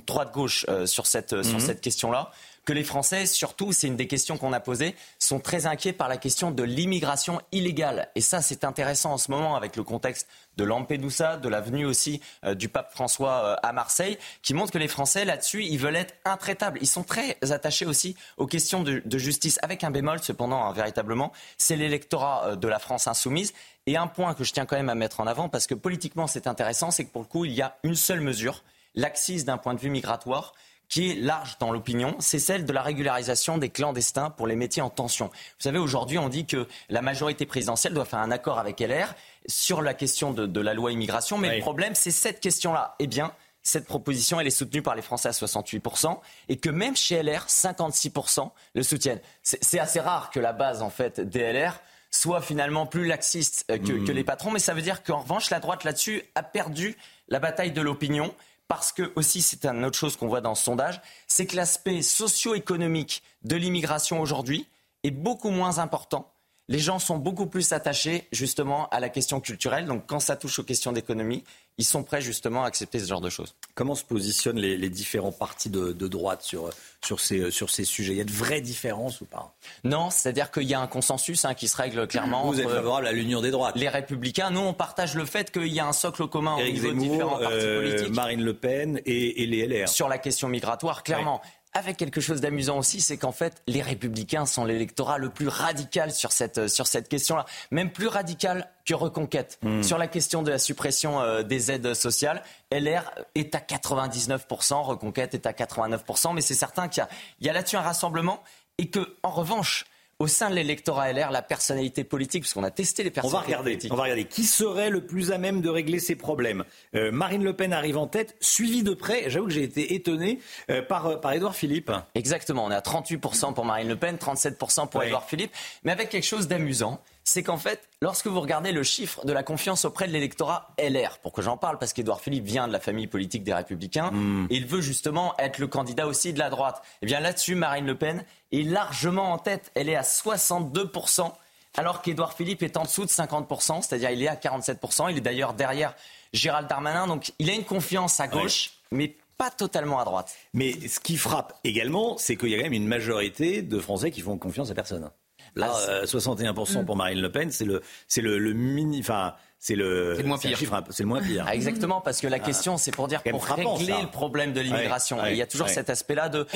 droite-gauche 0.06 0.66
euh, 0.68 0.86
sur 0.86 1.06
cette, 1.06 1.42
sur 1.42 1.54
Mhm. 1.58 1.60
cette 1.60 1.80
question-là. 1.80 2.30
Que 2.68 2.74
les 2.74 2.84
Français, 2.84 3.24
surtout, 3.24 3.72
c'est 3.72 3.86
une 3.86 3.96
des 3.96 4.06
questions 4.06 4.36
qu'on 4.36 4.52
a 4.52 4.60
posées, 4.60 4.94
sont 5.18 5.40
très 5.40 5.64
inquiets 5.64 5.94
par 5.94 6.06
la 6.06 6.18
question 6.18 6.50
de 6.50 6.62
l'immigration 6.62 7.40
illégale. 7.50 8.10
Et 8.14 8.20
ça, 8.20 8.42
c'est 8.42 8.62
intéressant 8.62 9.14
en 9.14 9.16
ce 9.16 9.30
moment 9.30 9.56
avec 9.56 9.74
le 9.74 9.84
contexte 9.84 10.28
de 10.58 10.64
Lampedusa, 10.64 11.38
de 11.38 11.48
la 11.48 11.62
venue 11.62 11.86
aussi 11.86 12.20
euh, 12.44 12.54
du 12.54 12.68
pape 12.68 12.92
François 12.92 13.42
euh, 13.42 13.56
à 13.62 13.72
Marseille, 13.72 14.18
qui 14.42 14.52
montre 14.52 14.70
que 14.70 14.76
les 14.76 14.86
Français, 14.86 15.24
là-dessus, 15.24 15.64
ils 15.64 15.78
veulent 15.78 15.96
être 15.96 16.14
intraitables. 16.26 16.78
Ils 16.82 16.86
sont 16.86 17.04
très 17.04 17.38
attachés 17.50 17.86
aussi 17.86 18.16
aux 18.36 18.46
questions 18.46 18.82
de, 18.82 19.02
justice, 19.16 19.58
avec 19.62 19.82
un 19.82 19.90
bémol 19.90 20.22
cependant, 20.22 20.66
hein, 20.66 20.72
véritablement, 20.74 21.32
c'est 21.56 21.76
l'électorat 21.76 22.48
euh, 22.48 22.56
de 22.56 22.68
la 22.68 22.78
France 22.78 23.06
insoumise. 23.06 23.54
Et 23.86 23.96
un 23.96 24.08
point 24.08 24.34
que 24.34 24.44
je 24.44 24.52
tiens 24.52 24.66
quand 24.66 24.76
même 24.76 24.90
à 24.90 24.94
mettre 24.94 25.20
en 25.20 25.26
avant, 25.26 25.48
parce 25.48 25.66
que 25.66 25.74
politiquement 25.74 26.26
c'est 26.26 26.46
intéressant, 26.46 26.90
c'est 26.90 27.06
que 27.06 27.12
pour 27.12 27.22
le 27.22 27.28
coup, 27.28 27.46
il 27.46 27.52
y 27.52 27.62
a 27.62 27.78
une 27.82 27.94
seule 27.94 28.20
mesure, 28.20 28.62
l'axis 28.94 29.46
d'un 29.46 29.56
point 29.56 29.72
de 29.72 29.80
vue 29.80 29.88
migratoire, 29.88 30.52
qui 30.88 31.10
est 31.10 31.14
large 31.14 31.58
dans 31.58 31.70
l'opinion, 31.70 32.16
c'est 32.18 32.38
celle 32.38 32.64
de 32.64 32.72
la 32.72 32.82
régularisation 32.82 33.58
des 33.58 33.68
clandestins 33.68 34.30
pour 34.30 34.46
les 34.46 34.56
métiers 34.56 34.82
en 34.82 34.90
tension. 34.90 35.26
Vous 35.26 35.62
savez, 35.62 35.78
aujourd'hui, 35.78 36.18
on 36.18 36.28
dit 36.28 36.46
que 36.46 36.66
la 36.88 37.02
majorité 37.02 37.46
présidentielle 37.46 37.94
doit 37.94 38.04
faire 38.04 38.20
un 38.20 38.30
accord 38.30 38.58
avec 38.58 38.80
LR 38.80 39.14
sur 39.46 39.82
la 39.82 39.94
question 39.94 40.32
de, 40.32 40.46
de 40.46 40.60
la 40.60 40.74
loi 40.74 40.92
immigration, 40.92 41.38
mais 41.38 41.56
le 41.56 41.60
problème, 41.60 41.94
c'est 41.94 42.10
cette 42.10 42.40
question-là. 42.40 42.94
Eh 42.98 43.06
bien, 43.06 43.32
cette 43.62 43.86
proposition, 43.86 44.40
elle 44.40 44.46
est 44.46 44.50
soutenue 44.50 44.82
par 44.82 44.94
les 44.94 45.02
Français 45.02 45.28
à 45.28 45.32
68%, 45.32 46.18
et 46.48 46.56
que 46.56 46.70
même 46.70 46.96
chez 46.96 47.22
LR, 47.22 47.46
56% 47.46 48.50
le 48.74 48.82
soutiennent. 48.82 49.20
C'est 49.42 49.78
assez 49.78 50.00
rare 50.00 50.30
que 50.30 50.40
la 50.40 50.52
base, 50.52 50.82
en 50.82 50.90
fait, 50.90 51.20
des 51.20 51.52
LR 51.52 51.80
soit 52.10 52.40
finalement 52.40 52.86
plus 52.86 53.06
laxiste 53.06 53.66
euh, 53.70 53.76
que, 53.76 54.06
que 54.06 54.12
mmh. 54.12 54.14
les 54.14 54.24
patrons, 54.24 54.50
mais 54.50 54.58
ça 54.58 54.72
veut 54.72 54.80
dire 54.80 55.02
qu'en 55.02 55.20
revanche, 55.20 55.50
la 55.50 55.60
droite 55.60 55.84
là-dessus 55.84 56.22
a 56.34 56.42
perdu 56.42 56.96
la 57.28 57.38
bataille 57.38 57.72
de 57.72 57.82
l'opinion 57.82 58.34
parce 58.68 58.92
que 58.92 59.12
aussi 59.16 59.42
c'est 59.42 59.64
une 59.64 59.84
autre 59.84 59.98
chose 59.98 60.16
qu'on 60.16 60.28
voit 60.28 60.40
dans 60.40 60.54
ce 60.54 60.64
sondage, 60.64 61.00
c'est 61.26 61.46
que 61.46 61.56
l'aspect 61.56 62.02
socio-économique 62.02 63.22
de 63.42 63.56
l'immigration 63.56 64.20
aujourd'hui 64.20 64.68
est 65.02 65.10
beaucoup 65.10 65.50
moins 65.50 65.78
important 65.78 66.32
les 66.68 66.78
gens 66.78 66.98
sont 66.98 67.16
beaucoup 67.16 67.46
plus 67.46 67.72
attachés 67.72 68.28
justement 68.30 68.88
à 68.90 69.00
la 69.00 69.08
question 69.08 69.40
culturelle. 69.40 69.86
Donc 69.86 70.04
quand 70.06 70.20
ça 70.20 70.36
touche 70.36 70.58
aux 70.58 70.64
questions 70.64 70.92
d'économie, 70.92 71.44
ils 71.78 71.84
sont 71.84 72.02
prêts 72.02 72.20
justement 72.20 72.64
à 72.64 72.66
accepter 72.66 72.98
ce 72.98 73.06
genre 73.06 73.20
de 73.20 73.30
choses. 73.30 73.54
Comment 73.74 73.94
se 73.94 74.04
positionnent 74.04 74.58
les, 74.58 74.90
différents 74.90 75.32
partis 75.32 75.70
de, 75.70 75.92
droite 76.08 76.42
sur, 76.42 76.70
sur, 77.04 77.20
ces, 77.20 77.50
sur 77.50 77.70
ces 77.70 77.84
sujets? 77.84 78.12
Il 78.12 78.18
y 78.18 78.20
a 78.20 78.24
de 78.24 78.32
vraies 78.32 78.60
différences 78.60 79.20
ou 79.20 79.24
pas? 79.24 79.54
Non, 79.84 80.10
c'est-à-dire 80.10 80.50
qu'il 80.50 80.64
y 80.64 80.74
a 80.74 80.80
un 80.80 80.86
consensus 80.88 81.44
hein, 81.44 81.54
qui 81.54 81.68
se 81.68 81.76
règle 81.76 82.06
clairement. 82.06 82.44
Vous 82.44 82.60
êtes 82.60 82.68
favorable 82.68 83.06
à 83.06 83.12
l'union 83.12 83.40
des 83.40 83.50
droites 83.50 83.76
Les 83.76 83.88
républicains, 83.88 84.50
nous 84.50 84.60
on 84.60 84.74
partage 84.74 85.14
le 85.14 85.24
fait 85.24 85.50
qu'il 85.50 85.72
y 85.72 85.80
a 85.80 85.86
un 85.86 85.92
socle 85.92 86.26
commun 86.26 86.56
au 86.56 86.62
niveau 86.62 86.92
de 86.92 86.98
différents 86.98 87.38
partis 87.38 87.56
euh, 87.56 87.80
politiques. 87.80 88.14
Marine 88.14 88.42
Le 88.42 88.54
Pen 88.54 89.00
et, 89.06 89.46
les 89.46 89.66
LR. 89.66 89.88
Sur 89.88 90.08
la 90.08 90.18
question 90.18 90.48
migratoire, 90.48 91.02
clairement 91.02 91.40
avec 91.78 91.96
quelque 91.96 92.20
chose 92.20 92.40
d'amusant 92.40 92.78
aussi, 92.78 93.00
c'est 93.00 93.16
qu'en 93.16 93.32
fait, 93.32 93.62
les 93.66 93.82
républicains 93.82 94.46
sont 94.46 94.64
l'électorat 94.64 95.18
le 95.18 95.30
plus 95.30 95.48
radical 95.48 96.12
sur 96.12 96.32
cette, 96.32 96.58
euh, 96.58 96.68
sur 96.68 96.86
cette 96.86 97.08
question-là, 97.08 97.46
même 97.70 97.90
plus 97.90 98.08
radical 98.08 98.68
que 98.84 98.94
Reconquête. 98.94 99.58
Hmm. 99.62 99.82
Sur 99.82 99.96
la 99.96 100.08
question 100.08 100.42
de 100.42 100.50
la 100.50 100.58
suppression 100.58 101.20
euh, 101.20 101.42
des 101.42 101.70
aides 101.70 101.94
sociales, 101.94 102.42
LR 102.72 103.10
est 103.34 103.54
à 103.54 103.58
99%, 103.58 104.82
Reconquête 104.82 105.34
est 105.34 105.46
à 105.46 105.52
89%, 105.52 106.34
mais 106.34 106.40
c'est 106.40 106.54
certain 106.54 106.88
qu'il 106.88 107.06
y 107.40 107.48
a, 107.48 107.50
a 107.50 107.54
là-dessus 107.54 107.76
un 107.76 107.82
rassemblement 107.82 108.42
et 108.78 108.90
que, 108.90 109.16
en 109.22 109.30
revanche, 109.30 109.86
au 110.20 110.26
sein 110.26 110.50
de 110.50 110.56
l'électorat 110.56 111.12
LR, 111.12 111.30
la 111.30 111.42
personnalité 111.42 112.02
politique, 112.02 112.42
puisqu'on 112.42 112.64
a 112.64 112.72
testé 112.72 113.04
les 113.04 113.10
personnalités 113.10 113.36
on 113.36 113.40
va 113.40 113.46
regarder, 113.46 113.70
politiques. 113.70 113.92
On 113.92 113.96
va 113.96 114.02
regarder 114.02 114.24
qui 114.24 114.42
serait 114.42 114.90
le 114.90 115.06
plus 115.06 115.30
à 115.30 115.38
même 115.38 115.60
de 115.60 115.68
régler 115.68 116.00
ces 116.00 116.16
problèmes? 116.16 116.64
Euh, 116.96 117.12
Marine 117.12 117.44
Le 117.44 117.52
Pen 117.52 117.72
arrive 117.72 117.98
en 117.98 118.08
tête, 118.08 118.36
suivie 118.40 118.82
de 118.82 118.94
près, 118.94 119.30
j'avoue 119.30 119.46
que 119.46 119.52
j'ai 119.52 119.62
été 119.62 119.94
étonné, 119.94 120.40
euh, 120.70 120.82
par, 120.82 121.06
euh, 121.06 121.16
par 121.16 121.34
Édouard 121.34 121.54
Philippe. 121.54 121.92
Exactement, 122.16 122.64
on 122.64 122.70
est 122.72 122.74
à 122.74 122.80
38% 122.80 123.54
pour 123.54 123.64
Marine 123.64 123.88
Le 123.88 123.96
Pen, 123.96 124.16
37% 124.16 124.88
pour 124.88 125.04
Édouard 125.04 125.24
Philippe, 125.24 125.52
mais 125.84 125.92
avec 125.92 126.08
quelque 126.08 126.26
chose 126.26 126.48
d'amusant 126.48 127.00
c'est 127.28 127.42
qu'en 127.42 127.58
fait, 127.58 127.88
lorsque 128.00 128.26
vous 128.26 128.40
regardez 128.40 128.72
le 128.72 128.82
chiffre 128.82 129.26
de 129.26 129.34
la 129.34 129.42
confiance 129.42 129.84
auprès 129.84 130.08
de 130.08 130.12
l'électorat 130.12 130.74
LR, 130.78 131.18
pour 131.18 131.32
que 131.32 131.42
j'en 131.42 131.58
parle, 131.58 131.78
parce 131.78 131.92
qu'Edouard 131.92 132.22
Philippe 132.22 132.46
vient 132.46 132.66
de 132.66 132.72
la 132.72 132.80
famille 132.80 133.06
politique 133.06 133.44
des 133.44 133.52
Républicains, 133.52 134.10
hmm. 134.10 134.46
et 134.48 134.56
il 134.56 134.66
veut 134.66 134.80
justement 134.80 135.34
être 135.38 135.58
le 135.58 135.66
candidat 135.66 136.06
aussi 136.06 136.32
de 136.32 136.38
la 136.38 136.48
droite. 136.48 136.80
Et 136.84 136.98
eh 137.02 137.06
bien 137.06 137.20
là-dessus, 137.20 137.54
Marine 137.54 137.84
Le 137.84 137.94
Pen 137.94 138.24
est 138.52 138.62
largement 138.62 139.32
en 139.32 139.38
tête. 139.38 139.70
Elle 139.74 139.90
est 139.90 139.94
à 139.94 140.02
62%, 140.02 141.30
alors 141.76 142.00
qu'Edouard 142.00 142.32
Philippe 142.32 142.62
est 142.62 142.78
en 142.78 142.84
dessous 142.84 143.04
de 143.04 143.10
50%, 143.10 143.82
c'est-à-dire 143.82 144.10
il 144.10 144.22
est 144.22 144.28
à 144.28 144.36
47%. 144.36 145.10
Il 145.10 145.18
est 145.18 145.20
d'ailleurs 145.20 145.52
derrière 145.52 145.94
Gérald 146.32 146.66
Darmanin, 146.66 147.06
donc 147.06 147.32
il 147.38 147.50
a 147.50 147.52
une 147.52 147.64
confiance 147.64 148.20
à 148.20 148.28
gauche, 148.28 148.70
mais 148.90 149.16
pas 149.36 149.50
totalement 149.50 150.00
à 150.00 150.04
droite. 150.04 150.34
Mais 150.54 150.72
ce 150.88 150.98
qui 150.98 151.18
frappe 151.18 151.58
également, 151.62 152.16
c'est 152.16 152.36
qu'il 152.36 152.48
y 152.48 152.54
a 152.54 152.56
quand 152.56 152.64
même 152.64 152.72
une 152.72 152.88
majorité 152.88 153.60
de 153.60 153.78
Français 153.78 154.10
qui 154.10 154.22
font 154.22 154.38
confiance 154.38 154.70
à 154.70 154.74
personne. 154.74 155.10
Là, 155.58 156.04
61% 156.04 156.84
pour 156.84 156.96
Marine 156.96 157.20
Le 157.20 157.30
Pen, 157.30 157.50
c'est 157.50 157.64
le, 157.64 157.82
c'est 158.06 158.22
le, 158.22 158.38
le 158.38 158.52
mini, 158.52 159.00
enfin, 159.00 159.34
c'est 159.58 159.74
le, 159.74 160.14
le, 160.14 160.22
moins 160.22 160.38
pire. 160.38 160.56
C'est 160.90 161.02
le 161.02 161.08
moins 161.08 161.20
pire. 161.20 161.44
Ah, 161.48 161.54
exactement, 161.54 162.00
parce 162.00 162.20
que 162.20 162.28
la 162.28 162.36
ah. 162.36 162.38
question, 162.38 162.76
c'est 162.76 162.92
pour 162.92 163.08
dire 163.08 163.22
pour 163.24 163.44
régler 163.44 164.02
le 164.02 164.06
problème 164.06 164.52
de 164.52 164.60
l'immigration. 164.60 165.18
il 165.26 165.36
y 165.36 165.42
a 165.42 165.46
toujours 165.46 165.68
cet 165.68 165.90
aspect-là 165.90 166.28
de, 166.28 166.46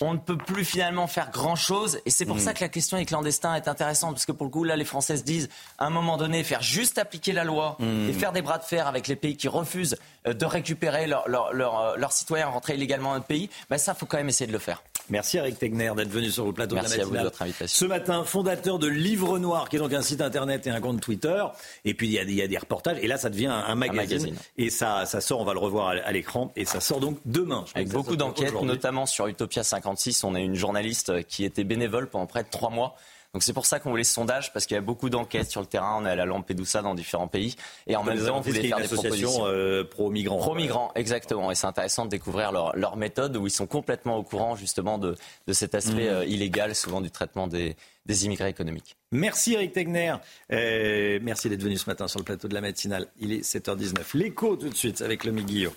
on 0.00 0.14
ne 0.14 0.18
peut 0.18 0.36
plus 0.36 0.64
finalement 0.64 1.06
faire 1.06 1.30
grand-chose, 1.30 2.00
et 2.04 2.10
c'est 2.10 2.26
pour 2.26 2.36
mm. 2.36 2.40
ça 2.40 2.54
que 2.54 2.60
la 2.60 2.68
question 2.68 2.98
des 2.98 3.04
clandestins 3.04 3.54
est 3.54 3.68
intéressante, 3.68 4.14
parce 4.14 4.26
que 4.26 4.32
pour 4.32 4.44
le 4.44 4.50
coup, 4.50 4.64
là, 4.64 4.74
les 4.74 4.84
Françaises 4.84 5.22
disent, 5.22 5.48
à 5.78 5.86
un 5.86 5.90
moment 5.90 6.16
donné, 6.16 6.42
faire 6.42 6.62
juste 6.62 6.98
appliquer 6.98 7.32
la 7.32 7.44
loi 7.44 7.76
mm. 7.78 8.08
et 8.08 8.12
faire 8.12 8.32
des 8.32 8.42
bras 8.42 8.58
de 8.58 8.64
fer 8.64 8.88
avec 8.88 9.06
les 9.06 9.16
pays 9.16 9.36
qui 9.36 9.46
refusent 9.46 9.96
euh, 10.26 10.34
de 10.34 10.44
récupérer 10.44 11.06
leurs 11.06 11.28
leur, 11.28 11.52
leur, 11.52 11.80
euh, 11.80 11.96
leurs 11.96 12.12
citoyens 12.12 12.48
rentrés 12.48 12.74
illégalement 12.74 13.10
dans 13.10 13.16
notre 13.16 13.26
pays, 13.26 13.50
ben 13.70 13.78
ça, 13.78 13.94
faut 13.94 14.06
quand 14.06 14.16
même 14.16 14.28
essayer 14.28 14.48
de 14.48 14.52
le 14.52 14.58
faire. 14.58 14.82
Merci 15.10 15.38
Eric 15.38 15.58
Tegner 15.58 15.92
d'être 15.96 16.10
venu 16.10 16.30
sur 16.30 16.46
le 16.46 16.52
plateau 16.52 16.74
Merci 16.74 16.94
de 16.94 16.98
la 16.98 17.04
matinale. 17.04 17.18
À 17.18 17.22
vous 17.22 17.24
de 17.24 17.30
votre 17.30 17.42
invitation. 17.42 17.86
Ce 17.86 17.88
matin, 17.88 18.24
fondateur 18.24 18.78
de 18.78 18.86
Livre 18.86 19.38
Noir, 19.38 19.68
qui 19.68 19.76
est 19.76 19.78
donc 19.78 19.92
un 19.92 20.02
site 20.02 20.20
internet 20.20 20.66
et 20.66 20.70
un 20.70 20.80
compte 20.80 21.00
Twitter. 21.00 21.44
Et 21.84 21.94
puis 21.94 22.08
il 22.08 22.12
y 22.12 22.18
a, 22.18 22.22
il 22.22 22.34
y 22.34 22.42
a 22.42 22.48
des 22.48 22.58
reportages. 22.58 22.98
Et 23.00 23.06
là, 23.06 23.16
ça 23.16 23.30
devient 23.30 23.46
un, 23.46 23.74
magazine. 23.74 24.34
Et 24.56 24.70
ça, 24.70 25.06
ça 25.06 25.20
sort, 25.20 25.40
on 25.40 25.44
va 25.44 25.54
le 25.54 25.60
revoir 25.60 25.88
à, 25.88 26.12
l'écran. 26.12 26.52
Et 26.56 26.64
ça 26.64 26.80
sort 26.80 27.00
donc 27.00 27.18
demain. 27.24 27.64
Avec 27.74 27.88
beaucoup 27.90 28.16
d'enquêtes, 28.16 28.60
notamment 28.62 29.06
sur 29.06 29.26
Utopia 29.26 29.62
56. 29.62 30.24
On 30.24 30.34
a 30.34 30.40
une 30.40 30.54
journaliste 30.54 31.24
qui 31.26 31.44
était 31.44 31.64
bénévole 31.64 32.08
pendant 32.08 32.26
près 32.26 32.42
de 32.42 32.48
trois 32.50 32.70
mois 32.70 32.96
donc 33.34 33.42
c'est 33.42 33.52
pour 33.52 33.66
ça 33.66 33.78
qu'on 33.78 33.90
voulait 33.90 34.04
ce 34.04 34.14
sondage, 34.14 34.52
parce 34.52 34.64
qu'il 34.64 34.74
y 34.74 34.78
a 34.78 34.82
beaucoup 34.82 35.10
d'enquêtes 35.10 35.50
sur 35.50 35.60
le 35.60 35.66
terrain. 35.66 35.98
On 36.00 36.06
est 36.06 36.10
à 36.10 36.16
la 36.16 36.24
Lampedusa 36.24 36.80
dans 36.80 36.94
différents 36.94 37.28
pays. 37.28 37.56
Et 37.86 37.94
en 37.94 38.02
même 38.02 38.18
temps, 38.18 38.38
on 38.38 38.40
voulait 38.40 38.66
faire 38.66 38.78
des 38.78 38.88
propositions. 38.88 39.46
Euh, 39.46 39.84
pro-migrants. 39.84 40.38
Pro-migrants, 40.38 40.92
exactement. 40.94 41.50
Et 41.50 41.54
c'est 41.54 41.66
intéressant 41.66 42.06
de 42.06 42.10
découvrir 42.10 42.52
leur, 42.52 42.74
leur, 42.74 42.96
méthode, 42.96 43.36
où 43.36 43.46
ils 43.46 43.50
sont 43.50 43.66
complètement 43.66 44.16
au 44.16 44.22
courant 44.22 44.56
justement 44.56 44.96
de, 44.96 45.14
de 45.46 45.52
cet 45.52 45.74
aspect 45.74 46.10
mmh. 46.10 46.14
euh, 46.14 46.24
illégal, 46.24 46.74
souvent 46.74 47.02
du 47.02 47.10
traitement 47.10 47.48
des, 47.48 47.76
des 48.06 48.24
immigrés 48.24 48.48
économiques. 48.48 48.96
Merci 49.12 49.52
Eric 49.54 49.74
Tegner. 49.74 50.14
Euh, 50.50 51.18
merci 51.22 51.50
d'être 51.50 51.62
venu 51.62 51.76
ce 51.76 51.88
matin 51.88 52.08
sur 52.08 52.18
le 52.18 52.24
plateau 52.24 52.48
de 52.48 52.54
la 52.54 52.62
matinale. 52.62 53.08
Il 53.20 53.32
est 53.32 53.42
7h19. 53.42 54.16
L'écho 54.16 54.56
tout 54.56 54.70
de 54.70 54.74
suite 54.74 55.02
avec 55.02 55.24
le 55.24 55.32
Guillaume. 55.32 55.74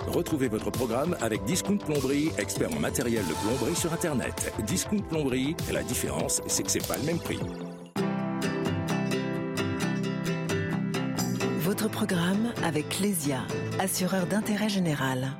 Retrouvez 0.00 0.48
votre 0.48 0.70
programme 0.70 1.16
avec 1.20 1.44
Discount 1.44 1.76
Plomberie, 1.76 2.30
expert 2.38 2.72
en 2.72 2.80
matériel 2.80 3.24
de 3.26 3.34
plomberie 3.34 3.76
sur 3.76 3.92
Internet. 3.92 4.52
Discount 4.66 5.02
Plomberie, 5.08 5.54
la 5.72 5.82
différence, 5.82 6.40
c'est 6.46 6.62
que 6.62 6.70
c'est 6.70 6.86
pas 6.86 6.96
le 6.96 7.04
même 7.04 7.18
prix. 7.18 7.38
Votre 11.60 11.88
programme 11.88 12.52
avec 12.64 12.88
Clésia, 12.88 13.42
assureur 13.78 14.26
d'intérêt 14.26 14.68
général. 14.68 15.36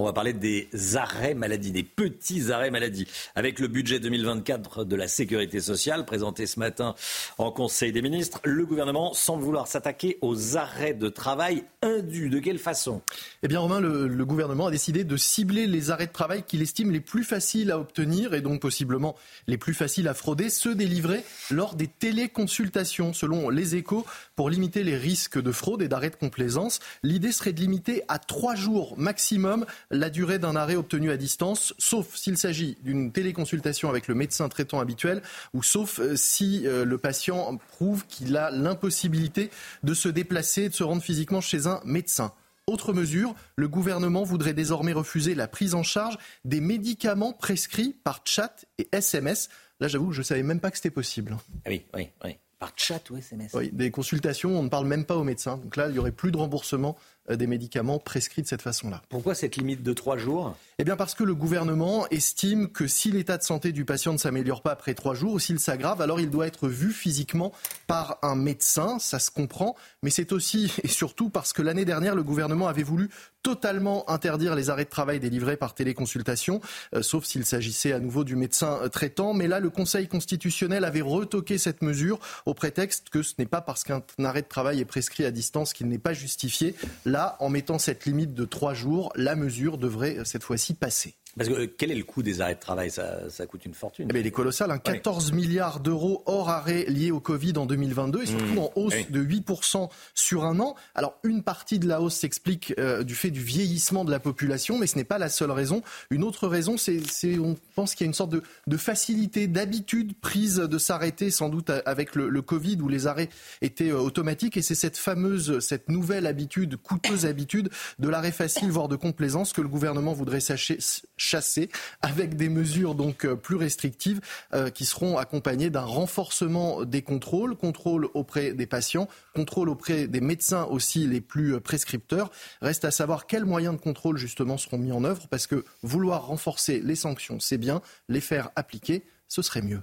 On 0.00 0.04
va 0.04 0.14
parler 0.14 0.32
des 0.32 0.70
arrêts 0.96 1.34
maladie, 1.34 1.72
des 1.72 1.82
petits 1.82 2.50
arrêts 2.52 2.70
maladie. 2.70 3.06
Avec 3.34 3.58
le 3.58 3.68
budget 3.68 4.00
2024 4.00 4.86
de 4.86 4.96
la 4.96 5.08
sécurité 5.08 5.60
sociale 5.60 6.06
présenté 6.06 6.46
ce 6.46 6.58
matin 6.58 6.94
en 7.36 7.52
Conseil 7.52 7.92
des 7.92 8.00
ministres, 8.00 8.40
le 8.44 8.64
gouvernement 8.64 9.12
semble 9.12 9.42
vouloir 9.42 9.66
s'attaquer 9.66 10.16
aux 10.22 10.56
arrêts 10.56 10.94
de 10.94 11.10
travail 11.10 11.64
indus. 11.82 12.30
De 12.30 12.38
quelle 12.38 12.58
façon? 12.58 13.02
Eh 13.42 13.48
bien, 13.48 13.60
Romain, 13.60 13.78
le, 13.78 14.24
gouvernement 14.24 14.68
a 14.68 14.70
décidé 14.70 15.04
de 15.04 15.18
cibler 15.18 15.66
les 15.66 15.90
arrêts 15.90 16.06
de 16.06 16.12
travail 16.12 16.44
qu'il 16.44 16.62
estime 16.62 16.92
les 16.92 17.00
plus 17.00 17.24
faciles 17.24 17.70
à 17.70 17.78
obtenir 17.78 18.32
et 18.32 18.40
donc 18.40 18.62
possiblement 18.62 19.16
les 19.48 19.58
plus 19.58 19.74
faciles 19.74 20.08
à 20.08 20.14
frauder, 20.14 20.48
ceux 20.48 20.74
délivrés 20.74 21.24
lors 21.50 21.74
des 21.74 21.88
téléconsultations. 21.88 23.12
Selon 23.12 23.50
les 23.50 23.76
échos, 23.76 24.06
pour 24.40 24.48
limiter 24.48 24.84
les 24.84 24.96
risques 24.96 25.38
de 25.38 25.52
fraude 25.52 25.82
et 25.82 25.88
d'arrêt 25.88 26.08
de 26.08 26.16
complaisance, 26.16 26.80
l'idée 27.02 27.30
serait 27.30 27.52
de 27.52 27.60
limiter 27.60 28.04
à 28.08 28.18
trois 28.18 28.54
jours 28.54 28.94
maximum 28.96 29.66
la 29.90 30.08
durée 30.08 30.38
d'un 30.38 30.56
arrêt 30.56 30.76
obtenu 30.76 31.10
à 31.10 31.18
distance, 31.18 31.74
sauf 31.76 32.16
s'il 32.16 32.38
s'agit 32.38 32.78
d'une 32.82 33.12
téléconsultation 33.12 33.90
avec 33.90 34.08
le 34.08 34.14
médecin 34.14 34.48
traitant 34.48 34.80
habituel 34.80 35.20
ou 35.52 35.62
sauf 35.62 36.00
euh, 36.00 36.16
si 36.16 36.66
euh, 36.66 36.86
le 36.86 36.96
patient 36.96 37.58
prouve 37.72 38.06
qu'il 38.06 38.34
a 38.34 38.50
l'impossibilité 38.50 39.50
de 39.82 39.92
se 39.92 40.08
déplacer 40.08 40.62
et 40.62 40.68
de 40.70 40.74
se 40.74 40.84
rendre 40.84 41.02
physiquement 41.02 41.42
chez 41.42 41.66
un 41.66 41.82
médecin. 41.84 42.32
Autre 42.66 42.94
mesure, 42.94 43.34
le 43.56 43.68
gouvernement 43.68 44.22
voudrait 44.22 44.54
désormais 44.54 44.94
refuser 44.94 45.34
la 45.34 45.48
prise 45.48 45.74
en 45.74 45.82
charge 45.82 46.16
des 46.46 46.62
médicaments 46.62 47.34
prescrits 47.34 47.94
par 48.04 48.22
chat 48.24 48.64
et 48.78 48.88
SMS. 48.92 49.50
Là, 49.80 49.88
j'avoue, 49.88 50.12
je 50.12 50.20
ne 50.20 50.24
savais 50.24 50.42
même 50.42 50.60
pas 50.60 50.70
que 50.70 50.78
c'était 50.78 50.88
possible. 50.88 51.36
Ah 51.66 51.68
oui, 51.68 51.84
oui, 51.94 52.08
oui. 52.24 52.38
Par 52.60 52.72
chat 52.76 53.10
ou 53.10 53.16
SMS 53.16 53.52
Oui, 53.54 53.70
des 53.72 53.90
consultations, 53.90 54.56
on 54.56 54.62
ne 54.62 54.68
parle 54.68 54.86
même 54.86 55.06
pas 55.06 55.16
aux 55.16 55.24
médecins. 55.24 55.56
Donc 55.56 55.76
là, 55.76 55.88
il 55.88 55.92
n'y 55.92 55.98
aurait 55.98 56.12
plus 56.12 56.30
de 56.30 56.36
remboursement 56.36 56.96
des 57.36 57.46
médicaments 57.46 57.98
prescrits 57.98 58.42
de 58.42 58.46
cette 58.46 58.62
façon-là. 58.62 59.02
Pourquoi 59.08 59.34
cette 59.34 59.56
limite 59.56 59.82
de 59.82 59.92
trois 59.92 60.16
jours? 60.16 60.56
Eh 60.78 60.84
bien 60.84 60.96
parce 60.96 61.14
que 61.14 61.24
le 61.24 61.34
gouvernement 61.34 62.06
estime 62.08 62.68
que 62.68 62.86
si 62.86 63.10
l'état 63.10 63.36
de 63.36 63.42
santé 63.42 63.72
du 63.72 63.84
patient 63.84 64.12
ne 64.12 64.18
s'améliore 64.18 64.62
pas 64.62 64.72
après 64.72 64.94
trois 64.94 65.14
jours 65.14 65.34
ou 65.34 65.38
s'il 65.38 65.60
s'aggrave, 65.60 66.00
alors 66.00 66.20
il 66.20 66.30
doit 66.30 66.46
être 66.46 66.68
vu 66.68 66.90
physiquement 66.92 67.52
par 67.86 68.18
un 68.22 68.34
médecin, 68.34 68.98
ça 68.98 69.18
se 69.18 69.30
comprend, 69.30 69.76
mais 70.02 70.10
c'est 70.10 70.32
aussi 70.32 70.72
et 70.82 70.88
surtout 70.88 71.30
parce 71.30 71.52
que 71.52 71.62
l'année 71.62 71.84
dernière, 71.84 72.14
le 72.14 72.22
gouvernement 72.22 72.68
avait 72.68 72.82
voulu 72.82 73.10
totalement 73.42 74.08
interdire 74.10 74.54
les 74.54 74.70
arrêts 74.70 74.84
de 74.84 74.90
travail 74.90 75.20
délivrés 75.20 75.56
par 75.56 75.74
téléconsultation, 75.74 76.60
euh, 76.94 77.02
sauf 77.02 77.24
s'il 77.24 77.46
s'agissait 77.46 77.92
à 77.92 78.00
nouveau 78.00 78.24
du 78.24 78.36
médecin 78.36 78.78
euh, 78.82 78.88
traitant. 78.88 79.32
Mais 79.32 79.48
là, 79.48 79.60
le 79.60 79.70
Conseil 79.70 80.08
constitutionnel 80.08 80.84
avait 80.84 81.00
retoqué 81.00 81.58
cette 81.58 81.82
mesure 81.82 82.18
au 82.46 82.54
prétexte 82.54 83.08
que 83.10 83.22
ce 83.22 83.34
n'est 83.38 83.46
pas 83.46 83.60
parce 83.60 83.84
qu'un 83.84 84.02
arrêt 84.24 84.42
de 84.42 84.48
travail 84.48 84.80
est 84.80 84.84
prescrit 84.84 85.24
à 85.24 85.30
distance 85.30 85.72
qu'il 85.72 85.88
n'est 85.88 85.98
pas 85.98 86.12
justifié. 86.12 86.74
Là, 87.04 87.19
En 87.38 87.48
mettant 87.48 87.78
cette 87.78 88.04
limite 88.06 88.34
de 88.34 88.44
trois 88.44 88.74
jours, 88.74 89.12
la 89.14 89.36
mesure 89.36 89.78
devrait 89.78 90.18
cette 90.24 90.42
fois-ci 90.42 90.74
passer. 90.74 91.19
Parce 91.36 91.48
que 91.48 91.54
euh, 91.54 91.66
quel 91.78 91.90
est 91.90 91.96
le 91.96 92.04
coût 92.04 92.22
des 92.22 92.40
arrêts 92.40 92.54
de 92.54 92.60
travail? 92.60 92.90
Ça, 92.90 93.46
coûte 93.46 93.64
une 93.64 93.74
fortune. 93.74 94.08
Eh 94.14 94.18
il 94.18 94.26
est 94.26 94.30
colossal, 94.30 94.78
14 94.82 95.30
hein. 95.30 95.34
milliards 95.34 95.80
d'euros 95.80 96.22
hors 96.26 96.50
arrêt 96.50 96.84
liés 96.88 97.10
au 97.10 97.20
Covid 97.20 97.54
en 97.56 97.66
2022 97.66 98.22
et 98.22 98.26
surtout 98.26 98.54
mmh. 98.54 98.58
en 98.58 98.70
hausse 98.76 99.10
de 99.10 99.22
8% 99.22 99.88
sur 100.14 100.44
un 100.44 100.60
an. 100.60 100.74
Alors 100.94 101.14
une 101.24 101.42
partie 101.42 101.78
de 101.78 101.88
la 101.88 102.00
hausse 102.00 102.16
s'explique 102.16 102.74
euh, 102.78 103.02
du 103.02 103.14
fait 103.14 103.30
du 103.30 103.40
vieillissement 103.40 104.04
de 104.04 104.10
la 104.10 104.20
population, 104.20 104.78
mais 104.78 104.86
ce 104.86 104.96
n'est 104.96 105.04
pas 105.04 105.18
la 105.18 105.28
seule 105.28 105.50
raison. 105.50 105.82
Une 106.10 106.24
autre 106.24 106.48
raison, 106.48 106.76
c'est 106.76 107.00
on 107.38 107.56
pense 107.74 107.94
qu'il 107.94 108.04
y 108.04 108.08
a 108.08 108.10
une 108.10 108.14
sorte 108.14 108.30
de, 108.30 108.42
de 108.66 108.76
facilité, 108.76 109.46
d'habitude 109.46 110.14
prise 110.20 110.56
de 110.56 110.78
s'arrêter, 110.78 111.30
sans 111.30 111.48
doute 111.48 111.70
avec 111.86 112.14
le, 112.14 112.28
le, 112.28 112.42
Covid 112.42 112.78
où 112.80 112.88
les 112.88 113.06
arrêts 113.06 113.28
étaient 113.62 113.90
euh, 113.90 113.98
automatiques. 113.98 114.56
Et 114.56 114.62
c'est 114.62 114.74
cette 114.74 114.96
fameuse, 114.96 115.60
cette 115.60 115.88
nouvelle 115.88 116.26
habitude, 116.26 116.76
coûteuse 116.76 117.26
habitude 117.26 117.70
de 117.98 118.08
l'arrêt 118.08 118.32
facile, 118.32 118.70
voire 118.70 118.88
de 118.88 118.96
complaisance, 118.96 119.52
que 119.52 119.60
le 119.60 119.68
gouvernement 119.68 120.12
voudrait 120.12 120.40
sacher 120.40 120.78
chasser 121.20 121.68
avec 122.02 122.36
des 122.36 122.48
mesures 122.48 122.94
donc 122.94 123.24
euh, 123.24 123.36
plus 123.36 123.56
restrictives 123.56 124.20
euh, 124.54 124.70
qui 124.70 124.84
seront 124.84 125.18
accompagnées 125.18 125.70
d'un 125.70 125.84
renforcement 125.84 126.84
des 126.84 127.02
contrôles, 127.02 127.56
contrôle 127.56 128.08
auprès 128.14 128.52
des 128.52 128.66
patients, 128.66 129.08
contrôle 129.34 129.68
auprès 129.68 130.06
des 130.06 130.20
médecins 130.20 130.64
aussi 130.64 131.06
les 131.06 131.20
plus 131.20 131.54
euh, 131.54 131.60
prescripteurs. 131.60 132.30
Reste 132.62 132.84
à 132.84 132.90
savoir 132.90 133.26
quels 133.26 133.44
moyens 133.44 133.76
de 133.76 133.80
contrôle 133.80 134.16
justement 134.16 134.56
seront 134.56 134.78
mis 134.78 134.92
en 134.92 135.04
œuvre 135.04 135.28
parce 135.28 135.46
que 135.46 135.64
vouloir 135.82 136.26
renforcer 136.26 136.80
les 136.80 136.96
sanctions, 136.96 137.38
c'est 137.38 137.58
bien, 137.58 137.82
les 138.08 138.20
faire 138.20 138.50
appliquer, 138.56 139.04
ce 139.28 139.42
serait 139.42 139.62
mieux. 139.62 139.82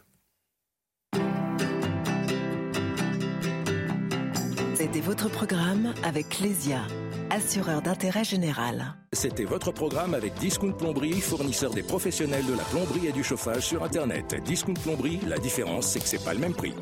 C'était 4.76 5.02
votre 5.02 5.30
programme 5.30 5.94
avec 6.04 6.30
Clésia 6.30 6.82
assureur 7.30 7.82
d'intérêt 7.82 8.24
général. 8.24 8.96
C'était 9.14 9.46
votre 9.46 9.72
programme 9.72 10.14
avec 10.14 10.34
Discount 10.36 10.74
Plomberie, 10.74 11.20
fournisseur 11.22 11.72
des 11.74 11.84
professionnels 11.84 12.46
de 12.46 12.54
la 12.54 12.64
plomberie 12.64 13.08
et 13.08 13.12
du 13.12 13.24
chauffage 13.24 13.66
sur 13.66 13.84
Internet. 13.84 14.36
Discount 14.46 14.74
Plomberie, 14.74 15.20
la 15.28 15.38
différence, 15.38 15.88
c'est 15.88 16.00
que 16.00 16.08
c'est 16.08 16.24
pas 16.24 16.34
le 16.34 16.40
même 16.40 16.54
prix. 16.54 16.74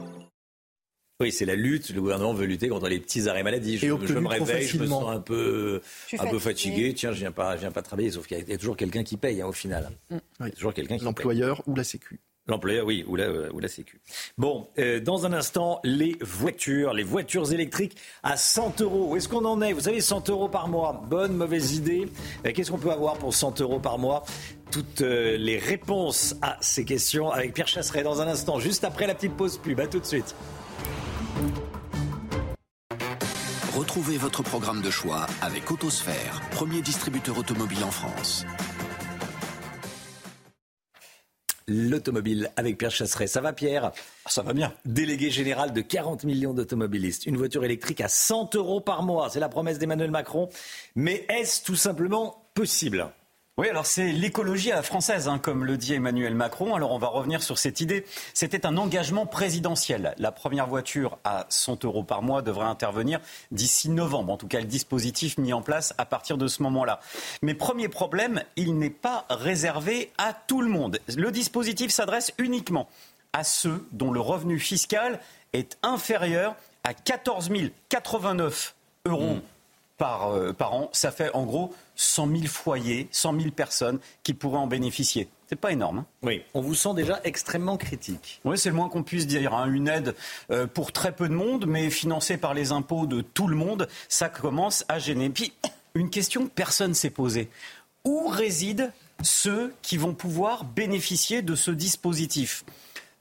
Oui, 1.21 1.31
c'est 1.31 1.45
la 1.45 1.55
lutte. 1.55 1.91
Le 1.91 2.01
gouvernement 2.01 2.33
veut 2.33 2.45
lutter 2.45 2.67
contre 2.67 2.89
les 2.89 2.99
petits 2.99 3.29
arrêts 3.29 3.43
maladie. 3.43 3.77
Je, 3.77 3.87
je 3.87 4.13
me 4.19 4.27
réveille, 4.27 4.67
je 4.67 4.77
me 4.77 4.87
sens 4.87 5.09
un 5.09 5.21
peu, 5.21 5.81
un 6.19 6.27
peu 6.27 6.39
fatigué. 6.39 6.93
Tiens, 6.93 7.13
je 7.13 7.19
viens 7.19 7.31
pas, 7.31 7.55
je 7.55 7.61
viens 7.61 7.71
pas 7.71 7.81
travailler. 7.81 8.11
Sauf 8.11 8.27
qu'il 8.27 8.37
y, 8.37 8.53
a 8.53 8.57
toujours 8.57 8.75
quelqu'un 8.75 9.03
qui 9.03 9.15
paye 9.15 9.41
hein, 9.41 9.47
au 9.47 9.53
final. 9.53 9.91
Mm. 10.09 10.49
toujours 10.49 10.73
quelqu'un 10.73 10.97
L'employeur 11.01 11.61
ou 11.67 11.75
la 11.75 11.85
Sécu. 11.85 12.19
L'employeur, 12.47 12.85
oui, 12.85 13.03
ou 13.07 13.15
la, 13.15 13.23
euh, 13.25 13.67
Sécu. 13.67 13.99
Bon, 14.37 14.67
euh, 14.77 14.99
dans 14.99 15.25
un 15.25 15.33
instant, 15.33 15.79
les 15.83 16.15
voitures, 16.21 16.93
les 16.93 17.03
voitures 17.03 17.51
électriques 17.51 17.97
à 18.21 18.37
100 18.37 18.81
euros. 18.81 19.07
Où 19.09 19.15
est-ce 19.15 19.27
qu'on 19.27 19.45
en 19.45 19.61
est 19.61 19.73
Vous 19.73 19.81
savez, 19.81 19.99
100 19.99 20.29
euros 20.29 20.47
par 20.47 20.67
mois. 20.67 21.01
Bonne, 21.09 21.35
mauvaise 21.35 21.73
idée. 21.73 22.07
Euh, 22.45 22.51
qu'est-ce 22.53 22.69
qu'on 22.69 22.77
peut 22.77 22.91
avoir 22.91 23.17
pour 23.17 23.33
100 23.33 23.61
euros 23.61 23.79
par 23.79 23.97
mois 23.97 24.23
Toutes 24.69 25.01
les 25.01 25.57
réponses 25.57 26.35
à 26.41 26.57
ces 26.61 26.85
questions 26.85 27.31
avec 27.31 27.53
Pierre 27.53 27.67
Chasseret 27.67 28.03
dans 28.03 28.21
un 28.21 28.27
instant, 28.27 28.59
juste 28.59 28.83
après 28.83 29.07
la 29.07 29.15
petite 29.15 29.35
pause 29.35 29.57
pub. 29.57 29.79
À 29.79 29.87
tout 29.87 29.99
de 29.99 30.05
suite. 30.05 30.35
Retrouvez 33.75 34.17
votre 34.17 34.43
programme 34.43 34.81
de 34.81 34.91
choix 34.91 35.25
avec 35.41 35.71
Autosphère, 35.71 36.41
premier 36.51 36.81
distributeur 36.81 37.37
automobile 37.37 37.83
en 37.83 37.91
France. 37.91 38.45
L'automobile 41.67 42.51
avec 42.55 42.77
Pierre 42.77 42.91
Chasseret. 42.91 43.27
Ça 43.27 43.41
va 43.41 43.53
Pierre 43.53 43.91
Ça 44.27 44.41
va 44.41 44.53
bien. 44.53 44.73
Délégué 44.85 45.29
général 45.29 45.73
de 45.73 45.81
40 45.81 46.23
millions 46.23 46.53
d'automobilistes. 46.53 47.25
Une 47.25 47.37
voiture 47.37 47.63
électrique 47.63 48.01
à 48.01 48.07
100 48.07 48.55
euros 48.55 48.81
par 48.81 49.03
mois. 49.03 49.29
C'est 49.29 49.39
la 49.39 49.49
promesse 49.49 49.79
d'Emmanuel 49.79 50.11
Macron. 50.11 50.49
Mais 50.95 51.25
est-ce 51.29 51.63
tout 51.63 51.75
simplement 51.75 52.47
possible? 52.53 53.11
Oui, 53.57 53.69
alors 53.69 53.85
c'est 53.85 54.11
l'écologie 54.11 54.73
à 54.73 54.75
la 54.75 54.83
française, 54.83 55.29
hein, 55.29 55.39
comme 55.39 55.63
le 55.63 55.77
dit 55.77 55.93
Emmanuel 55.93 56.35
Macron. 56.35 56.75
Alors 56.75 56.91
on 56.91 56.97
va 56.97 57.07
revenir 57.07 57.41
sur 57.41 57.57
cette 57.57 57.79
idée. 57.79 58.05
C'était 58.33 58.65
un 58.65 58.75
engagement 58.75 59.25
présidentiel. 59.25 60.13
La 60.17 60.33
première 60.33 60.67
voiture 60.67 61.17
à 61.23 61.45
100 61.47 61.85
euros 61.85 62.03
par 62.03 62.21
mois 62.21 62.41
devrait 62.41 62.65
intervenir 62.65 63.21
d'ici 63.51 63.87
novembre. 63.87 64.33
En 64.33 64.37
tout 64.37 64.49
cas, 64.49 64.59
le 64.59 64.65
dispositif 64.65 65.37
mis 65.37 65.53
en 65.53 65.61
place 65.61 65.93
à 65.97 66.03
partir 66.03 66.37
de 66.37 66.47
ce 66.47 66.63
moment-là. 66.63 66.99
Mais 67.41 67.53
premier 67.53 67.87
problème, 67.87 68.43
il 68.57 68.77
n'est 68.77 68.89
pas 68.89 69.25
réservé 69.29 70.11
à 70.17 70.33
tout 70.33 70.61
le 70.61 70.67
monde. 70.67 70.99
Le 71.15 71.31
dispositif 71.31 71.91
s'adresse 71.91 72.33
uniquement 72.37 72.89
à 73.31 73.45
ceux 73.45 73.87
dont 73.93 74.11
le 74.11 74.19
revenu 74.19 74.59
fiscal 74.59 75.21
est 75.53 75.77
inférieur 75.81 76.57
à 76.83 76.93
14 76.93 77.49
089 77.87 78.75
euros. 79.05 79.35
Mmh. 79.35 79.41
Par, 79.97 80.29
euh, 80.29 80.51
par, 80.51 80.73
an. 80.73 80.89
Ça 80.91 81.11
fait 81.11 81.33
en 81.33 81.43
gros 81.43 81.73
100 81.95 82.27
000 82.27 82.47
foyers, 82.47 83.07
100 83.11 83.39
000 83.39 83.51
personnes 83.51 83.99
qui 84.23 84.33
pourraient 84.33 84.57
en 84.57 84.67
bénéficier. 84.67 85.29
C'est 85.47 85.55
pas 85.55 85.71
énorme. 85.71 85.99
Hein. 85.99 86.05
oui, 86.23 86.41
on 86.53 86.61
vous 86.61 86.73
sent 86.73 86.93
déjà 86.95 87.21
extrêmement 87.23 87.77
critique. 87.77 88.41
Oui, 88.45 88.57
c'est 88.57 88.69
le 88.69 88.75
moins 88.75 88.89
qu'on 88.89 89.03
puisse 89.03 89.27
dire. 89.27 89.53
Hein. 89.53 89.71
Une 89.71 89.87
aide 89.87 90.15
euh, 90.51 90.65
pour 90.65 90.91
très 90.91 91.11
peu 91.11 91.29
de 91.29 91.33
monde, 91.33 91.65
mais 91.67 91.89
financée 91.89 92.37
par 92.37 92.53
les 92.53 92.71
impôts 92.71 93.05
de 93.05 93.21
tout 93.21 93.47
le 93.47 93.55
monde, 93.55 93.87
ça 94.09 94.27
commence 94.27 94.83
à 94.89 94.97
gêner. 94.99 95.29
Puis, 95.29 95.53
une 95.95 96.09
question 96.09 96.45
que 96.45 96.51
personne 96.51 96.93
s'est 96.93 97.11
posée. 97.11 97.49
Où 98.03 98.27
résident 98.27 98.89
ceux 99.21 99.73
qui 99.81 99.97
vont 99.97 100.13
pouvoir 100.13 100.65
bénéficier 100.65 101.41
de 101.41 101.55
ce 101.55 101.71
dispositif? 101.71 102.65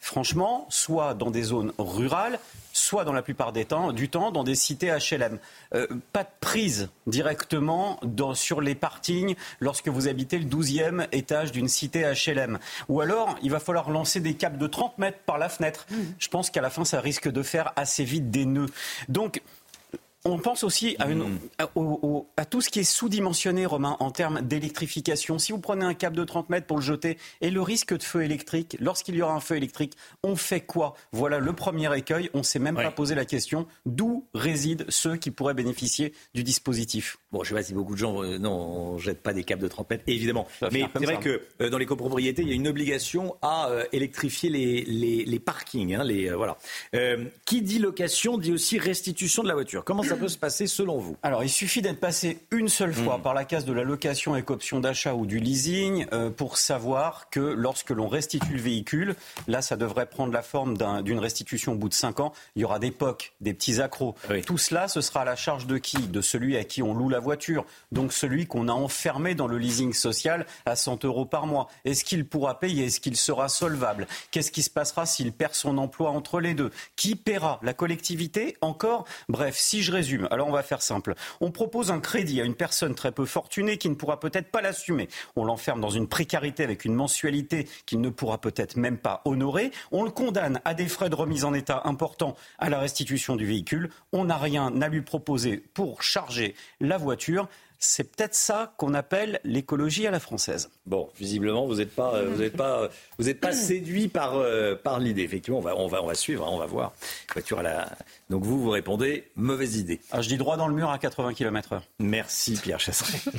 Franchement, 0.00 0.66
soit 0.68 1.14
dans 1.14 1.30
des 1.30 1.42
zones 1.42 1.72
rurales, 1.78 2.38
soit 2.74 3.04
dans 3.04 3.12
la 3.12 3.22
plupart 3.22 3.52
des 3.52 3.64
temps, 3.64 3.92
du 3.92 4.10
temps 4.10 4.30
dans 4.30 4.44
des 4.44 4.54
cités 4.54 4.90
HLM. 4.90 5.38
Euh, 5.74 5.86
pas 6.12 6.24
de 6.24 6.28
prise 6.40 6.90
directement 7.06 8.00
sur 8.34 8.60
les 8.60 8.74
parkings 8.74 9.36
lorsque 9.60 9.88
vous 9.88 10.08
habitez 10.08 10.38
le 10.38 10.44
12e 10.44 11.06
étage 11.12 11.52
d'une 11.52 11.68
cité 11.68 12.02
HLM. 12.02 12.58
Ou 12.88 13.00
alors, 13.00 13.38
il 13.42 13.50
va 13.50 13.60
falloir 13.60 13.90
lancer 13.90 14.20
des 14.20 14.34
câbles 14.34 14.58
de 14.58 14.66
30 14.66 14.98
mètres 14.98 15.18
par 15.24 15.38
la 15.38 15.48
fenêtre. 15.48 15.86
Mmh. 15.90 15.96
Je 16.18 16.28
pense 16.28 16.50
qu'à 16.50 16.60
la 16.60 16.70
fin, 16.70 16.84
ça 16.84 17.00
risque 17.00 17.30
de 17.30 17.42
faire 17.42 17.72
assez 17.76 18.04
vite 18.04 18.30
des 18.30 18.44
nœuds. 18.44 18.68
Donc, 19.08 19.40
on 20.24 20.38
pense 20.38 20.64
aussi 20.64 20.96
hmm. 20.98 21.38
à, 22.36 22.44
tout 22.46 22.60
ce 22.60 22.70
qui 22.70 22.80
est 22.80 22.84
sous-dimensionné, 22.84 23.66
Romain, 23.66 23.96
en 24.00 24.10
termes 24.10 24.40
d'électrification. 24.40 25.38
Si 25.38 25.52
vous 25.52 25.58
prenez 25.58 25.84
un 25.84 25.92
câble 25.92 26.16
de 26.16 26.24
30 26.24 26.48
mètres 26.48 26.66
pour 26.66 26.78
le 26.78 26.82
jeter 26.82 27.18
et 27.42 27.50
le 27.50 27.60
risque 27.60 27.94
de 27.94 28.02
feu 28.02 28.22
électrique, 28.22 28.76
lorsqu'il 28.80 29.16
y 29.16 29.22
aura 29.22 29.34
un 29.34 29.40
feu 29.40 29.56
électrique, 29.56 29.94
on 30.22 30.34
fait 30.34 30.62
quoi? 30.62 30.94
Voilà 31.12 31.38
le 31.38 31.52
premier 31.52 31.94
écueil. 31.96 32.30
On 32.32 32.38
ne 32.38 32.42
s'est 32.42 32.58
même 32.58 32.76
pas 32.76 32.90
posé 32.90 33.14
la 33.14 33.26
question 33.26 33.66
d'où 33.84 34.26
résident 34.34 34.84
ceux 34.88 35.16
qui 35.16 35.30
pourraient 35.30 35.54
bénéficier 35.54 36.14
du 36.34 36.42
dispositif? 36.42 37.18
Bon, 37.30 37.44
je 37.44 37.52
ne 37.52 37.58
sais 37.58 37.62
pas 37.62 37.66
si 37.66 37.74
beaucoup 37.74 37.94
de 37.94 37.98
gens. 37.98 38.22
Euh, 38.22 38.38
non, 38.38 38.52
on 38.52 38.98
jette 38.98 39.22
pas 39.22 39.34
des 39.34 39.44
câbles 39.44 39.62
de 39.62 39.68
30 39.68 39.90
mètres, 39.90 40.04
évidemment. 40.06 40.46
Mais 40.72 40.84
c'est 40.96 41.04
vrai 41.04 41.18
que 41.18 41.42
euh, 41.60 41.68
dans 41.68 41.78
les 41.78 41.86
copropriétés, 41.86 42.42
il 42.42 42.48
y 42.48 42.52
a 42.52 42.54
une 42.54 42.68
obligation 42.68 43.36
à 43.42 43.68
euh, 43.68 43.84
électrifier 43.92 44.48
les, 44.48 45.38
parkings. 45.44 45.94
Hein, 45.94 46.04
les, 46.04 46.30
voilà. 46.30 46.56
qui 47.44 47.60
dit 47.60 47.78
location 47.78 48.38
dit 48.38 48.52
aussi 48.52 48.78
restitution 48.78 49.42
de 49.42 49.48
la 49.48 49.54
voiture. 49.54 49.84
Comment 49.84 50.02
ça 50.02 50.13
peut 50.16 50.28
se 50.28 50.38
passer 50.38 50.66
selon 50.66 50.98
vous 50.98 51.16
Alors, 51.22 51.42
il 51.42 51.50
suffit 51.50 51.82
d'être 51.82 52.00
passé 52.00 52.38
une 52.50 52.68
seule 52.68 52.94
fois 52.94 53.18
hmm. 53.18 53.22
par 53.22 53.34
la 53.34 53.44
case 53.44 53.64
de 53.64 53.72
la 53.72 53.82
location 53.82 54.34
avec 54.34 54.50
option 54.50 54.80
d'achat 54.80 55.14
ou 55.14 55.26
du 55.26 55.38
leasing 55.38 56.06
euh, 56.12 56.30
pour 56.30 56.58
savoir 56.58 57.28
que 57.30 57.40
lorsque 57.40 57.90
l'on 57.90 58.08
restitue 58.08 58.54
le 58.54 58.60
véhicule, 58.60 59.14
là, 59.48 59.62
ça 59.62 59.76
devrait 59.76 60.06
prendre 60.06 60.32
la 60.32 60.42
forme 60.42 60.76
d'une 61.02 61.18
restitution 61.18 61.72
au 61.72 61.76
bout 61.76 61.88
de 61.88 61.94
5 61.94 62.20
ans. 62.20 62.32
Il 62.56 62.62
y 62.62 62.64
aura 62.64 62.78
des 62.78 62.90
POC, 62.90 63.32
des 63.40 63.54
petits 63.54 63.80
accros. 63.80 64.14
Tout 64.46 64.58
cela, 64.58 64.88
ce 64.88 65.00
sera 65.00 65.22
à 65.22 65.24
la 65.24 65.36
charge 65.36 65.66
de 65.66 65.78
qui? 65.78 65.98
De 65.98 66.20
celui 66.20 66.56
à 66.56 66.64
qui 66.64 66.82
on 66.82 66.94
loue 66.94 67.08
la 67.08 67.20
voiture. 67.20 67.64
Donc 67.92 68.12
celui 68.12 68.46
qu'on 68.46 68.68
a 68.68 68.72
enfermé 68.72 69.34
dans 69.34 69.46
le 69.46 69.58
leasing 69.58 69.92
social 69.92 70.46
à 70.66 70.76
100 70.76 71.04
euros 71.04 71.26
par 71.26 71.46
mois. 71.46 71.68
Est-ce 71.84 72.04
qu'il 72.04 72.26
pourra 72.26 72.58
payer? 72.58 72.86
Est-ce 72.86 73.00
qu'il 73.00 73.16
sera 73.16 73.48
solvable? 73.48 74.06
Qu'est-ce 74.30 74.50
qui 74.50 74.62
se 74.62 74.70
passera 74.70 75.06
s'il 75.06 75.32
perd 75.32 75.54
son 75.54 75.78
emploi 75.78 76.10
entre 76.10 76.40
les 76.40 76.54
deux? 76.54 76.70
Qui 76.96 77.16
paiera? 77.16 77.58
La 77.62 77.74
collectivité? 77.74 78.56
Encore? 78.60 79.04
Bref, 79.28 79.56
si 79.56 79.82
je 79.82 79.92
résume, 79.92 80.03
alors 80.30 80.48
on 80.48 80.52
va 80.52 80.62
faire 80.62 80.82
simple. 80.82 81.14
On 81.40 81.50
propose 81.50 81.90
un 81.90 82.00
crédit 82.00 82.40
à 82.40 82.44
une 82.44 82.54
personne 82.54 82.94
très 82.94 83.12
peu 83.12 83.24
fortunée 83.24 83.78
qui 83.78 83.88
ne 83.88 83.94
pourra 83.94 84.20
peut-être 84.20 84.50
pas 84.50 84.62
l'assumer. 84.62 85.08
On 85.36 85.44
l'enferme 85.44 85.80
dans 85.80 85.90
une 85.90 86.08
précarité 86.08 86.64
avec 86.64 86.84
une 86.84 86.94
mensualité 86.94 87.68
qu'il 87.86 88.00
ne 88.00 88.10
pourra 88.10 88.40
peut-être 88.40 88.76
même 88.76 88.98
pas 88.98 89.22
honorer. 89.24 89.70
On 89.92 90.04
le 90.04 90.10
condamne 90.10 90.60
à 90.64 90.74
des 90.74 90.88
frais 90.88 91.10
de 91.10 91.14
remise 91.14 91.44
en 91.44 91.54
état 91.54 91.82
importants 91.84 92.36
à 92.58 92.70
la 92.70 92.78
restitution 92.78 93.36
du 93.36 93.46
véhicule. 93.46 93.90
On 94.12 94.24
n'a 94.24 94.36
rien 94.36 94.80
à 94.80 94.88
lui 94.88 95.02
proposer 95.02 95.58
pour 95.58 96.02
charger 96.02 96.54
la 96.80 96.98
voiture. 96.98 97.48
C'est 97.78 98.04
peut-être 98.04 98.34
ça 98.34 98.74
qu'on 98.78 98.94
appelle 98.94 99.40
l'écologie 99.44 100.06
à 100.06 100.10
la 100.10 100.20
française. 100.20 100.70
Bon, 100.86 101.10
visiblement, 101.18 101.66
vous 101.66 101.76
n'êtes 101.76 101.94
pas, 101.94 102.22
vous 102.22 102.42
êtes 102.42 102.56
pas, 102.56 102.88
vous 103.18 103.28
êtes 103.28 103.40
pas 103.40 103.52
séduit 103.54 104.08
par, 104.08 104.36
euh, 104.36 104.74
par 104.74 105.00
l'idée. 105.00 105.22
Effectivement, 105.22 105.58
on 105.58 105.62
va, 105.62 105.76
on 105.76 105.86
va, 105.86 106.02
on 106.02 106.06
va 106.06 106.14
suivre, 106.14 106.46
hein, 106.46 106.50
on 106.52 106.58
va 106.58 106.66
voir. 106.66 106.92
Voiture 107.32 107.58
à 107.58 107.62
la... 107.62 107.92
Donc 108.30 108.44
vous, 108.44 108.60
vous 108.60 108.70
répondez 108.70 109.30
mauvaise 109.36 109.76
idée. 109.76 110.00
Ah, 110.10 110.22
je 110.22 110.28
dis 110.28 110.38
droit 110.38 110.56
dans 110.56 110.68
le 110.68 110.74
mur 110.74 110.90
à 110.90 110.98
80 110.98 111.34
km/h. 111.34 111.80
Merci 111.98 112.58
Pierre 112.60 112.80
Chasseret. 112.80 113.18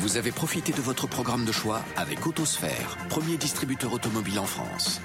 Vous 0.00 0.16
avez 0.16 0.32
profité 0.32 0.72
de 0.72 0.80
votre 0.80 1.06
programme 1.06 1.44
de 1.44 1.52
choix 1.52 1.82
avec 1.96 2.26
Autosphère, 2.26 2.96
premier 3.08 3.36
distributeur 3.36 3.92
automobile 3.92 4.38
en 4.38 4.46
France. 4.46 5.00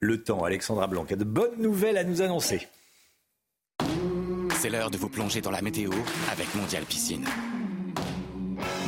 Le 0.00 0.22
temps, 0.22 0.44
Alexandra 0.44 0.86
Blanc 0.86 1.04
a 1.10 1.16
de 1.16 1.24
bonnes 1.24 1.60
nouvelles 1.60 1.98
à 1.98 2.04
nous 2.04 2.22
annoncer. 2.22 2.68
C'est 4.60 4.70
l'heure 4.70 4.90
de 4.90 4.98
vous 4.98 5.08
plonger 5.08 5.40
dans 5.40 5.52
la 5.52 5.62
météo 5.62 5.92
avec 6.32 6.52
Mondial 6.56 6.84
Piscine. 6.84 7.24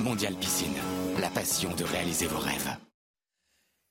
Mondial 0.03 0.35
Piscine, 0.35 0.75
la 1.21 1.31
passion 1.31 1.73
de 1.77 1.85
réaliser 1.85 2.27
vos 2.27 2.41
rêves. 2.41 2.77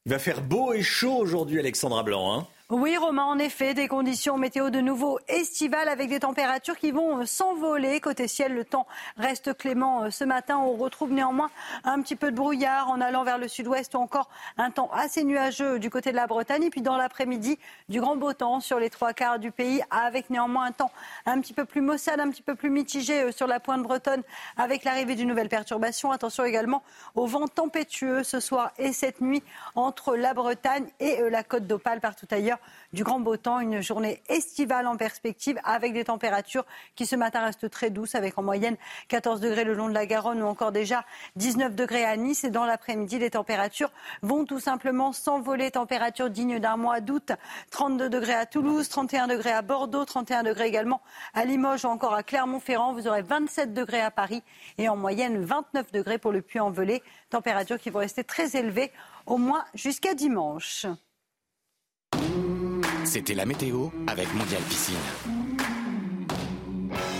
Il 0.06 0.12
va 0.12 0.20
faire 0.20 0.42
beau 0.42 0.74
et 0.74 0.82
chaud 0.82 1.16
aujourd'hui, 1.16 1.58
Alexandra 1.58 2.04
Blanc. 2.04 2.38
Hein 2.38 2.48
oui, 2.72 2.96
Romain, 2.98 3.24
en 3.24 3.40
effet, 3.40 3.74
des 3.74 3.88
conditions 3.88 4.38
météo 4.38 4.70
de 4.70 4.80
nouveau 4.80 5.18
estivales 5.28 5.90
avec 5.90 6.08
des 6.08 6.20
températures 6.20 6.78
qui 6.78 6.92
vont 6.92 7.18
euh, 7.18 7.26
s'envoler. 7.26 8.00
Côté 8.00 8.28
ciel, 8.28 8.54
le 8.54 8.64
temps 8.64 8.86
reste 9.18 9.58
clément 9.58 10.04
euh, 10.04 10.12
ce 10.12 10.24
matin. 10.24 10.60
On 10.60 10.74
retrouve 10.74 11.12
néanmoins 11.12 11.50
un 11.84 12.00
petit 12.04 12.16
peu 12.16 12.30
de 12.30 12.36
brouillard 12.36 12.92
en 12.92 13.02
allant 13.02 13.24
vers 13.24 13.40
le 13.40 13.48
sud-ouest 13.48 13.96
ou 13.96 13.98
encore 13.98 14.30
un 14.60 14.70
temps 14.70 14.92
assez 14.94 15.24
nuageux 15.24 15.80
du 15.80 15.90
côté 15.90 16.12
de 16.12 16.16
la 16.16 16.28
Bretagne. 16.28 16.62
Et 16.62 16.70
puis 16.70 16.84
dans 16.84 16.96
l'après-midi, 16.96 17.58
du 17.90 18.02
grand 18.02 18.16
beau 18.18 18.34
temps 18.34 18.60
sur 18.60 18.78
les 18.80 18.92
trois 18.92 19.14
quarts 19.14 19.40
du 19.40 19.50
pays 19.50 19.82
avec 19.90 20.30
néanmoins 20.30 20.66
un 20.66 20.72
temps 20.72 20.92
un 21.26 21.42
petit 21.42 21.54
peu 21.54 21.66
plus 21.66 21.82
maussade, 21.82 22.20
un 22.20 22.30
petit 22.30 22.44
peu 22.44 22.54
plus 22.54 22.70
mitigé 22.70 23.24
euh, 23.24 23.32
sur 23.32 23.48
la 23.48 23.60
pointe 23.60 23.82
bretonne 23.82 24.22
avec 24.58 24.84
l'arrivée 24.84 25.16
d'une 25.16 25.30
nouvelle 25.30 25.50
perturbation. 25.50 26.12
Attention 26.12 26.44
également 26.44 26.84
au 27.16 27.26
vent 27.26 27.48
tempétueux 27.48 28.22
ce 28.22 28.40
soir 28.40 28.74
et 28.78 28.94
cette 28.94 29.22
nuit 29.22 29.42
entre 29.74 30.16
la 30.16 30.36
Bretagne 30.36 30.86
et 31.00 31.18
la 31.32 31.42
côte 31.42 31.66
d'Opale 31.66 32.00
partout 32.00 32.28
ailleurs 32.30 32.59
du 32.94 33.04
grand 33.04 33.20
beau 33.20 33.38
temps, 33.38 33.60
une 33.60 33.82
journée 33.82 34.22
estivale 34.30 34.88
en 34.88 34.98
perspective 34.98 35.60
avec 35.64 35.94
des 35.94 36.06
températures 36.06 36.66
qui 36.96 37.06
ce 37.06 37.16
matin 37.16 37.46
restent 37.46 37.70
très 37.70 37.90
douces 37.90 38.16
avec 38.16 38.38
en 38.38 38.44
moyenne 38.44 38.78
14 39.10 39.42
degrés 39.42 39.64
le 39.64 39.74
long 39.74 39.90
de 39.90 39.94
la 39.94 40.06
Garonne 40.06 40.42
ou 40.42 40.48
encore 40.48 40.72
déjà 40.72 41.06
19 41.36 41.76
degrés 41.76 42.06
à 42.06 42.18
Nice. 42.18 42.44
Et 42.44 42.50
dans 42.50 42.66
l'après-midi 42.66 43.20
les 43.20 43.32
températures 43.32 43.92
vont 44.22 44.46
tout 44.46 44.60
simplement 44.60 45.12
s'envoler, 45.12 45.72
température 45.72 46.30
digne 46.30 46.60
d'un 46.60 46.78
mois 46.78 47.00
d'août, 47.02 47.32
32 47.72 48.10
degrés 48.10 48.34
à 48.34 48.46
Toulouse, 48.46 48.90
31 48.90 49.28
degrés 49.28 49.52
à 49.52 49.62
Bordeaux, 49.62 50.06
31 50.06 50.44
degrés 50.44 50.68
également 50.68 51.02
à 51.34 51.46
Limoges 51.46 51.86
ou 51.86 51.90
encore 51.90 52.14
à 52.14 52.24
Clermont-Ferrand, 52.24 52.94
vous 52.94 53.08
aurez 53.08 53.22
27 53.22 53.74
degrés 53.74 54.02
à 54.02 54.12
Paris 54.12 54.44
et 54.78 54.90
en 54.90 54.96
moyenne 54.96 55.44
29 55.44 55.92
degrés 55.92 56.18
pour 56.18 56.32
le 56.32 56.42
Puy-en-Velay, 56.42 57.04
températures 57.30 57.80
qui 57.80 57.90
vont 57.90 58.00
rester 58.00 58.24
très 58.24 58.56
élevées 58.58 58.92
au 59.26 59.38
moins 59.38 59.64
jusqu'à 59.76 60.14
dimanche. 60.14 60.88
C'était 63.10 63.34
la 63.34 63.48
météo 63.48 63.88
avec 64.06 64.32
Mondial 64.36 64.62
Piscine. 64.70 64.96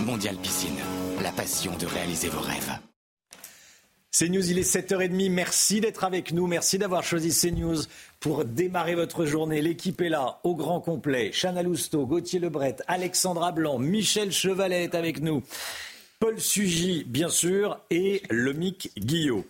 Mondial 0.06 0.36
Piscine, 0.36 0.78
la 1.20 1.32
passion 1.32 1.76
de 1.78 1.84
réaliser 1.84 2.28
vos 2.28 2.38
rêves. 2.38 2.78
CNews, 4.16 4.52
il 4.52 4.60
est 4.60 4.72
7h30. 4.72 5.32
Merci 5.32 5.80
d'être 5.80 6.04
avec 6.04 6.32
nous. 6.32 6.46
Merci 6.46 6.78
d'avoir 6.78 7.02
choisi 7.02 7.36
CNews 7.36 7.78
pour 8.20 8.44
démarrer 8.44 8.94
votre 8.94 9.24
journée. 9.24 9.60
L'équipe 9.62 10.00
est 10.00 10.10
là, 10.10 10.38
au 10.44 10.54
grand 10.54 10.80
complet. 10.80 11.32
Chana 11.32 11.64
Lousteau, 11.64 12.06
Gauthier 12.06 12.38
Lebret, 12.38 12.76
Alexandra 12.86 13.50
Blanc, 13.50 13.80
Michel 13.80 14.30
Chevalet 14.30 14.84
est 14.84 14.94
avec 14.94 15.20
nous. 15.20 15.42
Paul 16.20 16.38
Sugy, 16.38 17.02
bien 17.04 17.30
sûr, 17.30 17.80
et 17.90 18.22
Lomic 18.30 18.92
Guillot. 18.96 19.44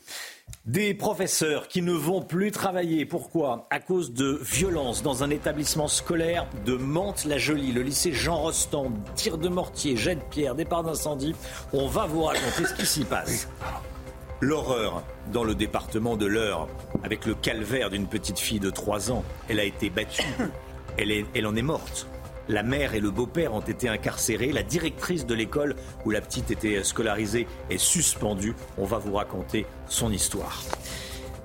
Des 0.67 0.93
professeurs 0.93 1.69
qui 1.69 1.81
ne 1.81 1.95
vont 1.95 2.21
plus 2.21 2.51
travailler. 2.51 3.07
Pourquoi? 3.07 3.67
À 3.71 3.81
cause 3.81 4.13
de 4.13 4.39
violences 4.43 5.03
dans 5.03 5.25
un 5.25 5.31
établissement 5.31 5.89
scolaire 5.89 6.47
de 6.67 6.75
Mantes-la-Jolie, 6.75 7.73
le 7.73 7.81
lycée 7.81 8.13
Jean 8.13 8.37
Rostand, 8.37 8.93
tir 9.15 9.39
de 9.39 9.49
mortier, 9.49 9.97
jet 9.97 10.17
de 10.17 10.21
pierre, 10.21 10.55
départ 10.55 10.83
d'incendie. 10.83 11.35
On 11.73 11.87
va 11.87 12.05
vous 12.05 12.25
raconter 12.25 12.67
ce 12.67 12.75
qui 12.75 12.85
s'y 12.85 13.05
passe. 13.05 13.49
L'horreur 14.43 15.03
dans 15.33 15.45
le 15.45 15.55
département 15.55 16.19
de 16.19 16.27
l'Eure, 16.27 16.69
avec 17.03 17.25
le 17.25 17.35
calvaire 17.35 17.89
d'une 17.89 18.07
petite 18.07 18.39
fille 18.39 18.61
de 18.61 18.69
3 18.69 19.13
ans. 19.13 19.25
Elle 19.49 19.61
a 19.61 19.65
été 19.65 19.89
battue. 19.89 20.23
Elle 20.99 21.47
en 21.47 21.57
est 21.57 21.63
morte. 21.63 22.07
La 22.51 22.65
mère 22.65 22.97
et 22.97 23.01
le 23.01 23.13
beau-père 23.13 23.55
ont 23.55 23.61
été 23.61 23.89
incarcérés. 23.89 24.51
La 24.51 24.65
directrice 24.65 25.25
de 25.25 25.35
l'école 25.35 25.77
où 26.05 26.11
la 26.11 26.21
petite 26.21 26.51
était 26.51 26.83
scolarisée 26.83 27.47
est 27.71 27.79
suspendue. 27.79 28.57
On 28.77 28.85
va 28.85 28.99
vous 28.99 29.15
raconter 29.15 29.67
son 29.87 30.11
histoire. 30.11 30.65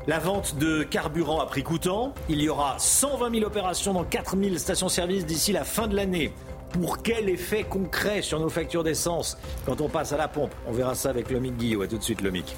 La 0.07 0.17
vente 0.17 0.57
de 0.57 0.81
carburant 0.81 1.41
a 1.41 1.45
pris 1.45 1.61
coûtant. 1.61 2.15
Il 2.27 2.41
y 2.41 2.49
aura 2.49 2.77
120 2.79 3.35
000 3.35 3.45
opérations 3.45 3.93
dans 3.93 4.03
4 4.03 4.35
000 4.35 4.57
stations-service 4.57 5.27
d'ici 5.27 5.51
la 5.51 5.63
fin 5.63 5.87
de 5.87 5.95
l'année. 5.95 6.33
Pour 6.71 7.03
quel 7.03 7.29
effet 7.29 7.65
concret 7.65 8.23
sur 8.23 8.39
nos 8.39 8.49
factures 8.49 8.83
d'essence? 8.83 9.37
Quand 9.67 9.81
on 9.81 9.89
passe 9.89 10.11
à 10.11 10.17
la 10.17 10.27
pompe 10.27 10.55
On 10.67 10.71
verra 10.71 10.95
ça 10.95 11.11
avec 11.11 11.29
Lomic 11.29 11.55
Guillaume. 11.55 11.83
A 11.83 11.87
tout 11.87 11.99
de 11.99 12.03
suite, 12.03 12.21
Lomic. 12.21 12.55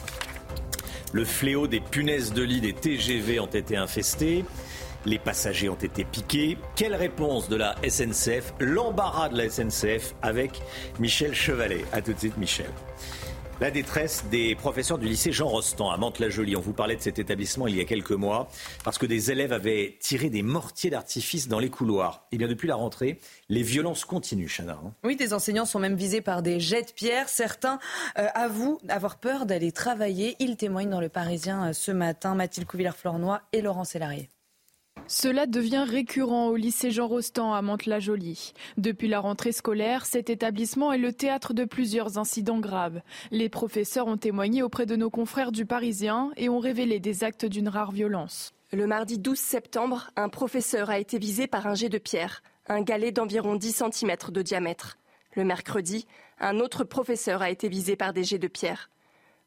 Le 1.12 1.26
fléau 1.26 1.68
des 1.68 1.82
punaises 1.82 2.32
de 2.32 2.44
lit 2.44 2.62
des 2.62 2.74
TGV 2.74 3.42
ont 3.42 3.46
été 3.46 3.76
infestés. 3.76 4.46
Les 5.08 5.20
passagers 5.20 5.70
ont 5.70 5.76
été 5.76 6.04
piqués. 6.04 6.58
Quelle 6.76 6.94
réponse 6.94 7.48
de 7.48 7.56
la 7.56 7.78
SNCF 7.88 8.54
L'embarras 8.60 9.30
de 9.30 9.38
la 9.38 9.50
SNCF 9.50 10.14
avec 10.22 10.62
Michel 11.00 11.34
Chevalet? 11.34 11.86
A 11.94 12.02
tout 12.02 12.12
de 12.12 12.20
suite, 12.20 12.36
Michel. 12.36 12.70
La 13.62 13.72
détresse 13.72 14.26
des 14.30 14.54
professeurs 14.56 14.98
du 14.98 15.08
lycée 15.08 15.32
Jean 15.32 15.48
Rostand 15.48 15.92
à 15.92 15.96
Mantes-la-Jolie. 15.96 16.58
On 16.58 16.60
vous 16.62 16.74
parlait 16.74 16.98
de 16.98 17.02
cet 17.02 17.20
établissement 17.20 17.68
il 17.68 17.78
y 17.78 17.80
a 17.80 17.86
quelques 17.86 18.12
mois 18.12 18.50
parce 18.84 18.98
que 18.98 19.06
des 19.06 19.32
élèves 19.32 19.54
avaient 19.54 19.96
tiré 20.02 20.30
des 20.30 20.44
mortiers 20.44 20.90
d'artifice 20.90 21.48
dans 21.48 21.60
les 21.60 21.70
couloirs. 21.70 22.28
Et 22.34 22.38
bien 22.38 22.50
depuis 22.50 22.68
la 22.68 22.76
rentrée, 22.76 23.22
les 23.48 23.64
violences 23.64 24.04
continuent, 24.04 24.50
Chana. 24.50 24.74
Hein. 24.74 24.92
Oui, 25.06 25.16
des 25.16 25.34
enseignants 25.34 25.66
sont 25.66 25.80
même 25.80 25.96
visés 25.96 26.22
par 26.22 26.42
des 26.42 26.60
jets 26.60 26.84
de 26.84 26.92
pierre. 26.92 27.30
Certains 27.30 27.80
euh, 28.20 28.28
avouent 28.34 28.80
avoir 28.90 29.16
peur 29.16 29.46
d'aller 29.46 29.72
travailler. 29.72 30.36
Ils 30.40 30.58
témoignent 30.58 30.90
dans 30.90 31.00
le 31.00 31.08
Parisien 31.08 31.70
euh, 31.70 31.74
ce 31.74 31.94
matin. 31.94 32.36
Mathilde 32.36 32.68
Couvillard-Flornois 32.68 33.42
et 33.54 33.62
Laurent 33.62 33.86
Sélarié. 33.86 34.28
Cela 35.06 35.46
devient 35.46 35.86
récurrent 35.88 36.48
au 36.48 36.56
lycée 36.56 36.92
Jean 36.92 37.08
Rostand 37.08 37.54
à 37.54 37.62
Mantes-la-Jolie. 37.62 38.54
Depuis 38.78 39.08
la 39.08 39.20
rentrée 39.20 39.52
scolaire, 39.52 40.06
cet 40.06 40.30
établissement 40.30 40.92
est 40.92 40.98
le 40.98 41.14
théâtre 41.14 41.54
de 41.54 41.66
plusieurs 41.66 42.18
incidents 42.18 42.60
graves. 42.60 43.02
Les 43.32 43.50
professeurs 43.50 44.08
ont 44.08 44.18
témoigné 44.18 44.64
auprès 44.64 44.86
de 44.86 44.96
nos 44.96 45.10
confrères 45.10 45.52
du 45.52 45.66
Parisien 45.66 46.32
et 46.38 46.50
ont 46.50 46.60
révélé 46.60 47.00
des 47.00 47.24
actes 47.24 47.46
d'une 47.46 47.70
rare 47.70 47.92
violence. 47.92 48.54
Le 48.74 48.86
mardi 48.88 49.18
12 49.18 49.38
septembre, 49.38 50.12
un 50.18 50.30
professeur 50.30 50.90
a 50.90 51.00
été 51.00 51.20
visé 51.20 51.48
par 51.48 51.68
un 51.68 51.76
jet 51.76 51.90
de 51.90 51.98
pierre, 51.98 52.44
un 52.68 52.82
galet 52.82 53.12
d'environ 53.12 53.56
10 53.56 53.84
cm 53.92 54.16
de 54.30 54.42
diamètre. 54.42 54.98
Le 55.36 55.46
mercredi, 55.46 56.06
un 56.40 56.60
autre 56.60 56.84
professeur 56.84 57.42
a 57.42 57.50
été 57.50 57.70
visé 57.70 57.96
par 57.96 58.12
des 58.12 58.24
jets 58.24 58.40
de 58.40 58.48
pierre. 58.48 58.90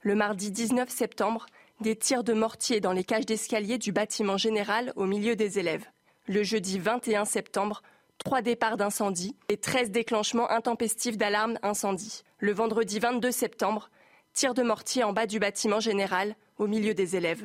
Le 0.03 0.15
mardi 0.15 0.51
19 0.51 0.89
septembre, 0.89 1.45
des 1.81 1.97
tirs 1.97 2.25
de 2.25 2.35
mortier 2.35 2.81
dans 2.81 2.93
les 2.93 3.05
cages 3.05 3.25
d'escalier 3.25 3.79
du 3.79 3.91
bâtiment 3.91 4.37
général 4.37 4.93
au 4.97 5.07
milieu 5.07 5.35
des 5.35 5.59
élèves. 5.59 5.87
Le 6.27 6.43
jeudi 6.43 6.79
21 6.79 7.25
septembre, 7.25 7.83
trois 8.19 8.43
départs 8.43 8.77
d'incendie 8.77 9.35
et 9.49 9.57
13 9.57 9.91
déclenchements 9.91 10.51
intempestifs 10.51 11.17
d'alarme 11.17 11.59
incendie. 11.63 12.23
Le 12.39 12.53
vendredi 12.53 12.99
22 12.99 13.31
septembre, 13.31 13.91
tirs 14.35 14.53
de 14.53 14.63
mortier 14.63 15.05
en 15.05 15.15
bas 15.15 15.27
du 15.27 15.39
bâtiment 15.39 15.81
général 15.81 16.37
au 16.59 16.67
milieu 16.67 16.93
des 16.93 17.17
élèves. 17.17 17.45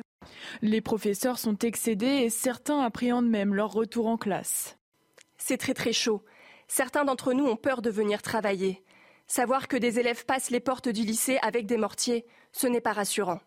Les 0.60 0.82
professeurs 0.82 1.38
sont 1.38 1.56
excédés 1.58 2.06
et 2.06 2.30
certains 2.30 2.80
appréhendent 2.80 3.30
même 3.30 3.54
leur 3.54 3.72
retour 3.72 4.06
en 4.06 4.18
classe. 4.18 4.76
C'est 5.38 5.56
très 5.56 5.74
très 5.74 5.92
chaud. 5.92 6.22
Certains 6.68 7.04
d'entre 7.04 7.32
nous 7.32 7.46
ont 7.46 7.56
peur 7.56 7.80
de 7.80 7.90
venir 7.90 8.20
travailler. 8.20 8.82
Savoir 9.28 9.66
que 9.66 9.76
des 9.76 9.98
élèves 9.98 10.26
passent 10.26 10.50
les 10.50 10.60
portes 10.60 10.88
du 10.88 11.02
lycée 11.02 11.38
avec 11.40 11.66
des 11.66 11.78
mortiers, 11.78 12.26
ce 12.52 12.66
n'est 12.66 12.80
pas 12.80 12.92
rassurant. 12.92 13.40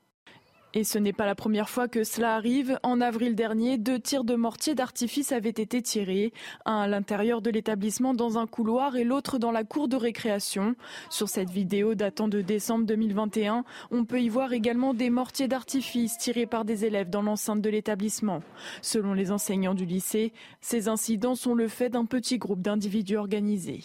Et 0.76 0.84
ce 0.84 1.00
n'est 1.00 1.14
pas 1.14 1.26
la 1.26 1.34
première 1.34 1.68
fois 1.68 1.88
que 1.88 2.04
cela 2.04 2.36
arrive. 2.36 2.78
En 2.84 3.02
avril 3.02 3.34
dernier, 3.34 3.80
deux 3.80 4.00
tirs 4.00 4.24
de 4.24 4.36
mortier 4.36 4.76
d'artifice 4.76 5.32
avaient 5.32 5.50
été 5.50 5.82
tirés, 5.82 6.32
un 6.66 6.82
à 6.82 6.88
l'intérieur 6.88 7.42
de 7.42 7.50
l'établissement 7.50 8.14
dans 8.14 8.38
un 8.38 8.46
couloir 8.46 8.96
et 8.96 9.04
l'autre 9.04 9.40
dans 9.40 9.52
la 9.52 9.64
cour 9.64 9.88
de 9.88 9.96
récréation. 9.96 10.76
Sur 11.10 11.28
cette 11.28 11.50
vidéo 11.50 11.96
datant 11.96 12.28
de 12.28 12.42
décembre 12.42 12.86
2021, 12.86 13.64
on 13.90 14.06
peut 14.06 14.22
y 14.22 14.30
voir 14.30 14.54
également 14.54 14.94
des 14.94 15.10
mortiers 15.10 15.48
d'artifice 15.48 16.20
tirés 16.20 16.46
par 16.46 16.66
des 16.66 16.86
élèves 16.86 17.10
dans 17.10 17.24
l'enceinte 17.24 17.62
de 17.62 17.70
l'établissement. 17.70 18.42
Selon 18.84 19.14
les 19.14 19.32
enseignants 19.32 19.74
du 19.74 19.86
lycée, 19.86 20.34
ces 20.62 20.88
incidents 20.88 21.36
sont 21.36 21.56
le 21.56 21.68
fait 21.68 21.90
d'un 21.90 22.06
petit 22.06 22.38
groupe 22.38 22.62
d'individus 22.62 23.18
organisés. 23.18 23.84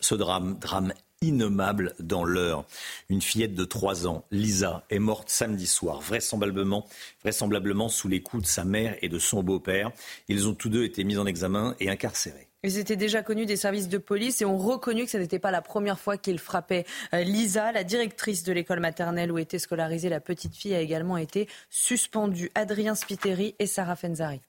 Ce 0.00 0.14
drame, 0.14 0.58
drame 0.58 0.92
innommable 1.22 1.94
dans 2.00 2.24
l'heure. 2.24 2.64
Une 3.10 3.20
fillette 3.20 3.54
de 3.54 3.64
3 3.64 4.06
ans, 4.06 4.24
Lisa, 4.30 4.84
est 4.88 4.98
morte 4.98 5.28
samedi 5.28 5.66
soir, 5.66 6.00
vraisemblablement, 6.00 6.86
vraisemblablement 7.22 7.88
sous 7.90 8.08
les 8.08 8.22
coups 8.22 8.44
de 8.44 8.48
sa 8.48 8.64
mère 8.64 8.96
et 9.02 9.10
de 9.10 9.18
son 9.18 9.42
beau-père. 9.42 9.92
Ils 10.28 10.48
ont 10.48 10.54
tous 10.54 10.70
deux 10.70 10.84
été 10.84 11.04
mis 11.04 11.18
en 11.18 11.26
examen 11.26 11.74
et 11.78 11.90
incarcérés. 11.90 12.48
Ils 12.62 12.78
étaient 12.78 12.96
déjà 12.96 13.22
connus 13.22 13.46
des 13.46 13.56
services 13.56 13.88
de 13.88 13.98
police 13.98 14.40
et 14.40 14.44
ont 14.44 14.58
reconnu 14.58 15.04
que 15.04 15.10
ce 15.10 15.18
n'était 15.18 15.38
pas 15.38 15.50
la 15.50 15.62
première 15.62 15.98
fois 15.98 16.16
qu'ils 16.16 16.38
frappaient. 16.38 16.84
Euh, 17.14 17.22
Lisa, 17.22 17.72
la 17.72 17.84
directrice 17.84 18.42
de 18.42 18.52
l'école 18.52 18.80
maternelle 18.80 19.32
où 19.32 19.38
était 19.38 19.58
scolarisée 19.58 20.08
la 20.08 20.20
petite 20.20 20.54
fille, 20.54 20.74
a 20.74 20.80
également 20.80 21.16
été 21.16 21.48
suspendue. 21.68 22.50
Adrien 22.54 22.94
Spiteri 22.94 23.54
et 23.58 23.66
Sarah 23.66 23.96
Fenzari. 23.96 24.40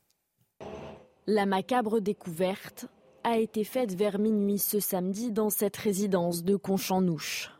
La 1.28 1.46
macabre 1.46 2.02
découverte 2.02 2.88
a 3.24 3.38
été 3.38 3.64
faite 3.64 3.94
vers 3.94 4.20
minuit 4.20 4.58
ce 4.58 4.80
samedi 4.80 5.32
dans 5.32 5.50
cette 5.50 5.78
résidence 5.78 6.44
de 6.44 6.56
Conchanouche. 6.56 7.52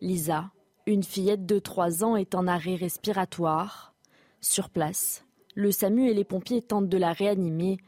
Lisa, 0.00 0.50
une 0.86 1.02
fillette 1.02 1.46
de 1.46 1.58
3 1.58 2.04
ans, 2.04 2.16
est 2.16 2.34
en 2.34 2.46
arrêt 2.46 2.74
respiratoire. 2.74 3.94
Sur 4.40 4.70
place, 4.70 5.24
le 5.54 5.70
SAMU 5.70 6.08
et 6.08 6.14
les 6.14 6.24
pompiers 6.24 6.62
tentent 6.62 6.88
de 6.88 6.98
la 6.98 7.12
réanimer. 7.12 7.78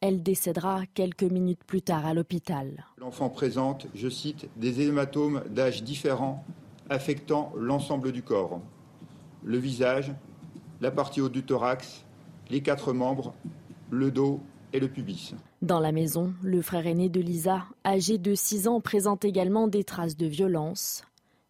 Elle 0.00 0.22
décédera 0.22 0.82
quelques 0.94 1.22
minutes 1.22 1.64
plus 1.64 1.82
tard 1.82 2.04
à 2.04 2.14
l'hôpital. 2.14 2.86
L'enfant 2.98 3.30
présente, 3.30 3.86
je 3.94 4.08
cite, 4.08 4.48
des 4.56 4.80
hématomes 4.80 5.44
d'âge 5.48 5.84
différents 5.84 6.44
affectant 6.90 7.52
l'ensemble 7.56 8.10
du 8.10 8.22
corps. 8.22 8.60
Le 9.44 9.58
visage, 9.58 10.12
la 10.80 10.90
partie 10.90 11.20
haute 11.20 11.32
du 11.32 11.44
thorax, 11.44 12.04
les 12.50 12.60
quatre 12.60 12.92
membres, 12.92 13.34
le 13.90 14.10
dos 14.10 14.40
et 14.72 14.80
le 14.80 14.88
pubis. 14.88 15.34
Dans 15.62 15.78
la 15.78 15.92
maison, 15.92 16.34
le 16.42 16.60
frère 16.60 16.88
aîné 16.88 17.08
de 17.08 17.20
Lisa, 17.20 17.66
âgé 17.86 18.18
de 18.18 18.34
6 18.34 18.66
ans, 18.66 18.80
présente 18.80 19.24
également 19.24 19.68
des 19.68 19.84
traces 19.84 20.16
de 20.16 20.26
violence. 20.26 21.04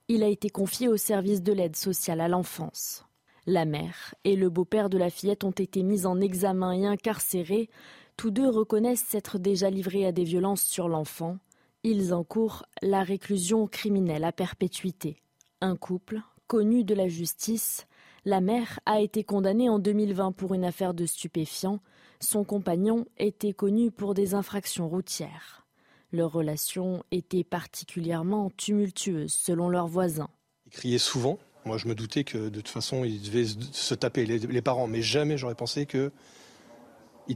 Il 0.08 0.22
a 0.22 0.28
été 0.28 0.50
confié 0.50 0.86
au 0.86 0.98
service 0.98 1.42
de 1.42 1.54
l'aide 1.54 1.76
sociale 1.76 2.20
à 2.20 2.28
l'enfance. 2.28 3.06
La 3.46 3.64
mère 3.64 4.14
et 4.24 4.36
le 4.36 4.50
beau-père 4.50 4.90
de 4.90 4.98
la 4.98 5.08
fillette 5.08 5.44
ont 5.44 5.50
été 5.50 5.82
mis 5.82 6.04
en 6.04 6.20
examen 6.20 6.72
et 6.72 6.84
incarcérés. 6.84 7.70
Tous 8.18 8.30
deux 8.30 8.50
reconnaissent 8.50 9.00
s'être 9.00 9.38
déjà 9.38 9.70
livrés 9.70 10.04
à 10.04 10.12
des 10.12 10.24
violences 10.24 10.62
sur 10.62 10.90
l'enfant. 10.90 11.38
Ils 11.82 12.12
encourent 12.12 12.66
la 12.82 13.04
réclusion 13.04 13.66
criminelle 13.66 14.24
à 14.24 14.32
perpétuité. 14.32 15.22
Un 15.62 15.74
couple, 15.74 16.20
connu 16.48 16.84
de 16.84 16.94
la 16.94 17.08
justice, 17.08 17.86
la 18.26 18.42
mère 18.42 18.78
a 18.84 19.00
été 19.00 19.24
condamnée 19.24 19.70
en 19.70 19.78
2020 19.78 20.32
pour 20.32 20.52
une 20.52 20.66
affaire 20.66 20.92
de 20.92 21.06
stupéfiants. 21.06 21.80
Son 22.22 22.44
compagnon 22.44 23.04
était 23.18 23.52
connu 23.52 23.90
pour 23.90 24.14
des 24.14 24.34
infractions 24.34 24.88
routières. 24.88 25.66
Leur 26.12 26.30
relation 26.30 27.02
était 27.10 27.42
particulièrement 27.42 28.50
tumultueuse 28.56 29.32
selon 29.32 29.68
leurs 29.68 29.88
voisins. 29.88 30.30
Ils 30.66 30.72
criaient 30.72 30.98
souvent. 30.98 31.38
Moi, 31.64 31.78
je 31.78 31.88
me 31.88 31.96
doutais 31.96 32.22
que 32.22 32.38
de 32.38 32.60
toute 32.60 32.68
façon, 32.68 33.04
ils 33.04 33.20
devaient 33.20 33.46
se 33.72 33.94
taper 33.94 34.24
les, 34.24 34.62
parents. 34.62 34.86
Mais 34.86 35.02
jamais 35.02 35.36
j'aurais 35.36 35.56
pensé 35.56 35.84
qu'ils 35.84 36.10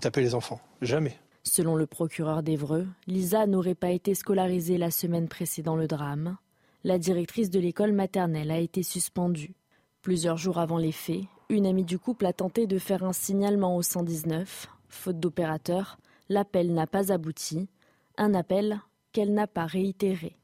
tapaient 0.01 0.21
les 0.21 0.37
enfants. 0.37 0.61
Jamais. 0.83 1.19
Selon 1.43 1.75
le 1.75 1.87
procureur 1.87 2.45
d'Evreux, 2.45 2.87
Lisa 3.09 3.47
n'aurait 3.47 3.75
pas 3.75 3.91
été 3.91 4.15
scolarisée 4.15 4.79
la 4.79 4.93
semaine 4.93 5.27
précédant 5.27 5.75
le 5.75 5.89
drame. 5.89 6.37
La 6.85 6.99
directrice 6.99 7.51
de 7.51 7.59
l'école 7.59 7.93
maternelle 7.93 8.53
a 8.53 8.59
été 8.59 8.85
suspendue. 8.85 9.55
Plusieurs 10.03 10.37
jours 10.37 10.59
avant 10.59 10.79
les 10.79 10.93
faits, 10.93 11.25
une 11.49 11.67
amie 11.67 11.85
du 11.85 11.99
couple 11.99 12.27
a 12.27 12.33
tenté 12.33 12.69
de 12.69 12.79
faire 12.79 13.03
un 13.03 13.13
signalement 13.13 13.77
au 13.77 13.83
119. 13.83 14.69
Faute 14.89 15.21
d'opérateur, 15.21 15.99
l'appel 16.29 16.73
n'a 16.73 16.87
pas 16.87 17.13
abouti. 17.13 17.69
Un 18.17 18.35
appel 18.35 18.81
qu'elle 19.13 19.35
n'a 19.35 19.47
pas 19.47 19.67
réitéré. 19.67 20.37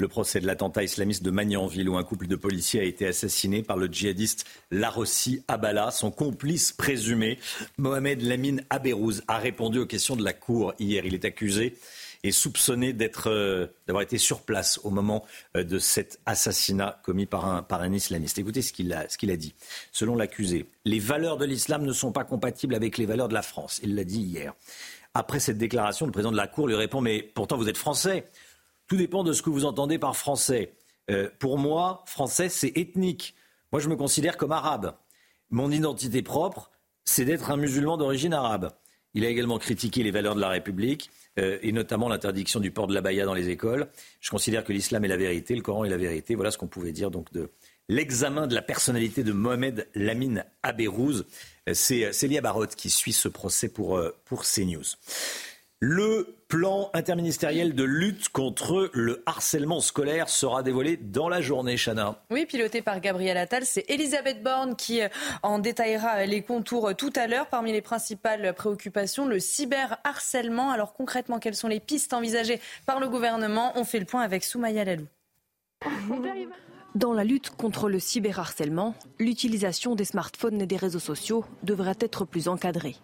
Le 0.00 0.08
procès 0.08 0.40
de 0.40 0.46
l'attentat 0.46 0.82
islamiste 0.82 1.22
de 1.22 1.30
Magnanville 1.30 1.88
où 1.88 1.98
un 1.98 2.04
couple 2.04 2.26
de 2.26 2.34
policiers 2.34 2.80
a 2.80 2.84
été 2.84 3.06
assassiné 3.06 3.62
par 3.62 3.76
le 3.76 3.86
djihadiste 3.86 4.46
Larossi 4.70 5.44
Abala. 5.46 5.90
Son 5.90 6.10
complice 6.10 6.72
présumé, 6.72 7.38
Mohamed 7.76 8.22
Lamine 8.22 8.64
Aberouz, 8.70 9.22
a 9.28 9.36
répondu 9.36 9.78
aux 9.78 9.86
questions 9.86 10.16
de 10.16 10.24
la 10.24 10.32
Cour 10.32 10.72
hier. 10.78 11.04
Il 11.04 11.12
est 11.12 11.26
accusé 11.26 11.76
est 12.22 12.32
soupçonné 12.32 12.94
euh, 13.26 13.66
d'avoir 13.86 14.02
été 14.02 14.18
sur 14.18 14.42
place 14.42 14.80
au 14.84 14.90
moment 14.90 15.24
euh, 15.56 15.64
de 15.64 15.78
cet 15.78 16.20
assassinat 16.26 17.00
commis 17.02 17.26
par 17.26 17.46
un, 17.46 17.62
par 17.62 17.80
un 17.82 17.92
islamiste. 17.92 18.38
Écoutez 18.38 18.62
ce 18.62 18.72
qu'il 18.72 18.92
a, 18.92 19.00
a 19.00 19.36
dit. 19.36 19.54
Selon 19.92 20.16
l'accusé, 20.16 20.66
les 20.84 20.98
valeurs 20.98 21.38
de 21.38 21.46
l'islam 21.46 21.84
ne 21.84 21.92
sont 21.92 22.12
pas 22.12 22.24
compatibles 22.24 22.74
avec 22.74 22.98
les 22.98 23.06
valeurs 23.06 23.28
de 23.28 23.34
la 23.34 23.42
France. 23.42 23.80
Il 23.82 23.94
l'a 23.94 24.04
dit 24.04 24.20
hier. 24.20 24.54
Après 25.14 25.40
cette 25.40 25.58
déclaration, 25.58 26.06
le 26.06 26.12
président 26.12 26.32
de 26.32 26.36
la 26.36 26.46
Cour 26.46 26.68
lui 26.68 26.74
répond 26.74 27.00
Mais 27.00 27.22
pourtant, 27.22 27.56
vous 27.56 27.68
êtes 27.68 27.78
français. 27.78 28.28
Tout 28.86 28.96
dépend 28.96 29.24
de 29.24 29.32
ce 29.32 29.42
que 29.42 29.50
vous 29.50 29.64
entendez 29.64 29.98
par 29.98 30.16
français. 30.16 30.74
Euh, 31.10 31.28
pour 31.38 31.58
moi, 31.58 32.02
français, 32.06 32.48
c'est 32.48 32.72
ethnique. 32.76 33.34
Moi, 33.72 33.80
je 33.80 33.88
me 33.88 33.96
considère 33.96 34.36
comme 34.36 34.52
arabe. 34.52 34.94
Mon 35.50 35.70
identité 35.70 36.22
propre, 36.22 36.70
c'est 37.04 37.24
d'être 37.24 37.50
un 37.50 37.56
musulman 37.56 37.96
d'origine 37.96 38.34
arabe. 38.34 38.72
Il 39.14 39.24
a 39.24 39.28
également 39.28 39.58
critiqué 39.58 40.02
les 40.02 40.10
valeurs 40.10 40.34
de 40.34 40.40
la 40.40 40.48
République 40.48 41.10
euh, 41.38 41.58
et 41.62 41.72
notamment 41.72 42.08
l'interdiction 42.08 42.60
du 42.60 42.70
port 42.70 42.86
de 42.86 42.94
la 42.94 43.00
baya 43.00 43.24
dans 43.24 43.34
les 43.34 43.48
écoles. 43.48 43.88
Je 44.20 44.30
considère 44.30 44.64
que 44.64 44.72
l'islam 44.72 45.04
est 45.04 45.08
la 45.08 45.16
vérité, 45.16 45.54
le 45.54 45.62
Coran 45.62 45.84
est 45.84 45.90
la 45.90 45.96
vérité. 45.96 46.34
Voilà 46.34 46.50
ce 46.50 46.58
qu'on 46.58 46.68
pouvait 46.68 46.92
dire 46.92 47.10
donc 47.10 47.32
de 47.32 47.50
l'examen 47.88 48.46
de 48.46 48.54
la 48.54 48.62
personnalité 48.62 49.24
de 49.24 49.32
Mohamed 49.32 49.88
Lamine 49.94 50.44
Aberouz. 50.62 51.26
Euh, 51.68 51.74
c'est 51.74 52.12
Célia 52.12 52.40
Barotte 52.40 52.74
qui 52.76 52.90
suit 52.90 53.12
ce 53.12 53.28
procès 53.28 53.68
pour, 53.68 53.96
euh, 53.96 54.14
pour 54.24 54.44
CNews. 54.44 54.84
Le 55.82 56.36
plan 56.48 56.90
interministériel 56.92 57.74
de 57.74 57.84
lutte 57.84 58.28
contre 58.28 58.90
le 58.92 59.22
harcèlement 59.24 59.80
scolaire 59.80 60.28
sera 60.28 60.62
dévoilé 60.62 60.98
dans 60.98 61.30
la 61.30 61.40
journée, 61.40 61.78
Chana. 61.78 62.22
Oui, 62.30 62.44
piloté 62.44 62.82
par 62.82 63.00
Gabriel 63.00 63.38
Attal. 63.38 63.64
C'est 63.64 63.86
Elisabeth 63.88 64.42
Borne 64.42 64.76
qui 64.76 65.00
euh, 65.00 65.08
en 65.42 65.58
détaillera 65.58 66.26
les 66.26 66.42
contours 66.42 66.88
euh, 66.88 66.92
tout 66.92 67.12
à 67.16 67.26
l'heure. 67.26 67.46
Parmi 67.46 67.72
les 67.72 67.80
principales 67.80 68.52
préoccupations, 68.52 69.26
le 69.26 69.40
cyberharcèlement. 69.40 70.70
Alors 70.70 70.92
concrètement, 70.92 71.38
quelles 71.38 71.56
sont 71.56 71.68
les 71.68 71.80
pistes 71.80 72.12
envisagées 72.12 72.60
par 72.84 73.00
le 73.00 73.08
gouvernement? 73.08 73.72
On 73.76 73.84
fait 73.84 74.00
le 74.00 74.04
point 74.04 74.20
avec 74.20 74.44
Soumaya 74.44 74.84
Lalou. 74.84 75.06
Dans 76.94 77.14
la 77.14 77.24
lutte 77.24 77.56
contre 77.56 77.88
le 77.88 78.00
cyberharcèlement, 78.00 78.94
l'utilisation 79.18 79.94
des 79.94 80.04
smartphones 80.04 80.60
et 80.60 80.66
des 80.66 80.76
réseaux 80.76 80.98
sociaux 80.98 81.42
devrait 81.62 81.96
être 82.00 82.26
plus 82.26 82.48
encadrée. 82.48 82.96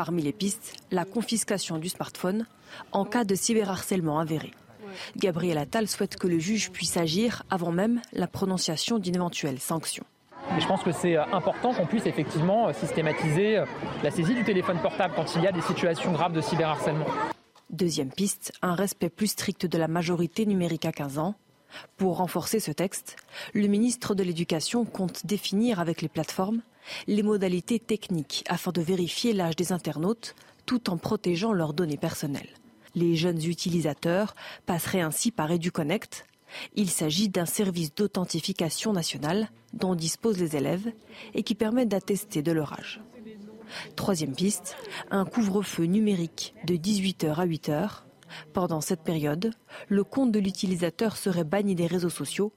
Parmi 0.00 0.22
les 0.22 0.32
pistes, 0.32 0.72
la 0.90 1.04
confiscation 1.04 1.76
du 1.76 1.90
smartphone 1.90 2.46
en 2.92 3.04
cas 3.04 3.24
de 3.24 3.34
cyberharcèlement 3.34 4.18
avéré. 4.18 4.50
Gabriel 5.18 5.58
Attal 5.58 5.88
souhaite 5.88 6.16
que 6.16 6.26
le 6.26 6.38
juge 6.38 6.70
puisse 6.70 6.96
agir 6.96 7.42
avant 7.50 7.70
même 7.70 8.00
la 8.14 8.26
prononciation 8.26 8.98
d'une 8.98 9.16
éventuelle 9.16 9.58
sanction. 9.58 10.02
je 10.58 10.66
pense 10.66 10.82
que 10.82 10.92
c'est 10.92 11.18
euh, 11.18 11.24
important 11.34 11.74
qu'on 11.74 11.84
puisse 11.84 12.06
effectivement 12.06 12.68
euh, 12.68 12.72
systématiser 12.72 13.58
euh, 13.58 13.66
la 14.02 14.10
saisie 14.10 14.34
du 14.34 14.42
téléphone 14.42 14.78
portable 14.80 15.12
quand 15.14 15.36
il 15.36 15.42
y 15.42 15.46
a 15.46 15.52
des 15.52 15.60
situations 15.60 16.12
graves 16.12 16.32
de 16.32 16.40
cyberharcèlement. 16.40 17.04
Deuxième 17.68 18.10
piste, 18.10 18.54
un 18.62 18.74
respect 18.74 19.10
plus 19.10 19.26
strict 19.26 19.66
de 19.66 19.76
la 19.76 19.86
majorité 19.86 20.46
numérique 20.46 20.86
à 20.86 20.92
15 20.92 21.18
ans. 21.18 21.34
Pour 21.98 22.16
renforcer 22.16 22.58
ce 22.58 22.70
texte, 22.70 23.16
le 23.52 23.66
ministre 23.66 24.14
de 24.14 24.22
l'Éducation 24.22 24.86
compte 24.86 25.26
définir 25.26 25.78
avec 25.78 26.00
les 26.00 26.08
plateformes 26.08 26.62
les 27.06 27.22
modalités 27.22 27.78
techniques 27.78 28.44
afin 28.48 28.72
de 28.72 28.80
vérifier 28.80 29.32
l'âge 29.32 29.56
des 29.56 29.72
internautes 29.72 30.34
tout 30.66 30.90
en 30.90 30.96
protégeant 30.96 31.52
leurs 31.52 31.72
données 31.72 31.96
personnelles. 31.96 32.48
Les 32.94 33.16
jeunes 33.16 33.44
utilisateurs 33.44 34.34
passeraient 34.66 35.00
ainsi 35.00 35.30
par 35.30 35.50
EduConnect. 35.52 36.26
Il 36.74 36.90
s'agit 36.90 37.28
d'un 37.28 37.46
service 37.46 37.94
d'authentification 37.94 38.92
nationale 38.92 39.50
dont 39.72 39.94
disposent 39.94 40.40
les 40.40 40.56
élèves 40.56 40.92
et 41.34 41.42
qui 41.42 41.54
permet 41.54 41.86
d'attester 41.86 42.42
de 42.42 42.52
leur 42.52 42.72
âge. 42.72 43.00
Troisième 43.94 44.34
piste, 44.34 44.76
un 45.10 45.24
couvre-feu 45.24 45.84
numérique 45.84 46.54
de 46.66 46.74
18h 46.74 47.34
à 47.34 47.46
8h. 47.46 47.90
Pendant 48.52 48.80
cette 48.80 49.02
période, 49.02 49.52
le 49.88 50.04
compte 50.04 50.32
de 50.32 50.40
l'utilisateur 50.40 51.16
serait 51.16 51.44
banni 51.44 51.74
des 51.74 51.86
réseaux 51.86 52.10
sociaux 52.10 52.52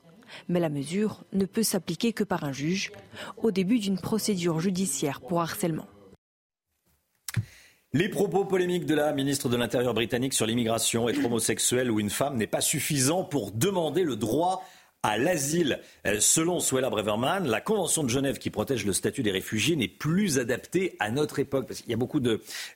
mais 0.47 0.59
la 0.59 0.69
mesure 0.69 1.23
ne 1.33 1.45
peut 1.45 1.63
s'appliquer 1.63 2.13
que 2.13 2.23
par 2.23 2.43
un 2.43 2.51
juge 2.51 2.91
au 3.37 3.51
début 3.51 3.79
d'une 3.79 3.97
procédure 3.97 4.59
judiciaire 4.59 5.21
pour 5.21 5.41
harcèlement. 5.41 5.87
Les 7.95 8.09
propos 8.09 8.43
polémiques 8.43 8.87
de 8.87 8.95
la 8.95 9.13
ministre 9.13 9.49
de 9.49 9.55
l'Intérieur 9.55 9.93
britannique 9.93 10.33
sur 10.33 10.47
l'immigration, 10.47 11.07
être 11.09 11.23
homosexuel 11.23 11.91
ou 11.91 11.99
une 11.99 12.09
femme 12.09 12.37
n'est 12.37 12.47
pas 12.47 12.61
suffisant 12.61 13.23
pour 13.23 13.51
demander 13.51 14.03
le 14.03 14.15
droit 14.15 14.63
à 15.03 15.17
l'asile. 15.17 15.79
Euh, 16.07 16.19
selon 16.19 16.59
Suella 16.59 16.89
Breverman, 16.89 17.45
la 17.45 17.61
Convention 17.61 18.03
de 18.03 18.09
Genève 18.09 18.39
qui 18.39 18.49
protège 18.49 18.85
le 18.85 18.93
statut 18.93 19.21
des 19.21 19.31
réfugiés 19.31 19.75
n'est 19.75 19.87
plus 19.87 20.39
adaptée 20.39 20.95
à 20.99 21.11
notre 21.11 21.39
époque. 21.39 21.67
Parce 21.67 21.81
qu'il 21.81 21.91
y 21.91 21.93
a 21.93 21.97
beaucoup 21.97 22.21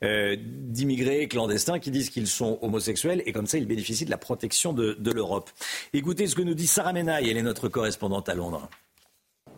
euh, 0.03 0.37
d'immigrés 0.39 1.27
clandestins 1.27 1.79
qui 1.79 1.89
disent 1.89 2.09
qu'ils 2.09 2.27
sont 2.27 2.59
homosexuels 2.61 3.23
et 3.25 3.31
comme 3.31 3.47
ça, 3.47 3.57
ils 3.57 3.65
bénéficient 3.65 4.05
de 4.05 4.11
la 4.11 4.17
protection 4.17 4.73
de, 4.73 4.97
l'Europe. 5.07 5.49
Écoutez 5.93 6.27
ce 6.27 6.35
que 6.35 6.41
nous 6.41 6.53
dit 6.53 6.67
Sarah 6.67 6.91
Menaille, 6.91 7.29
elle 7.29 7.37
est 7.37 7.41
notre 7.41 7.69
correspondante 7.69 8.27
à 8.27 8.35
Londres. 8.35 8.69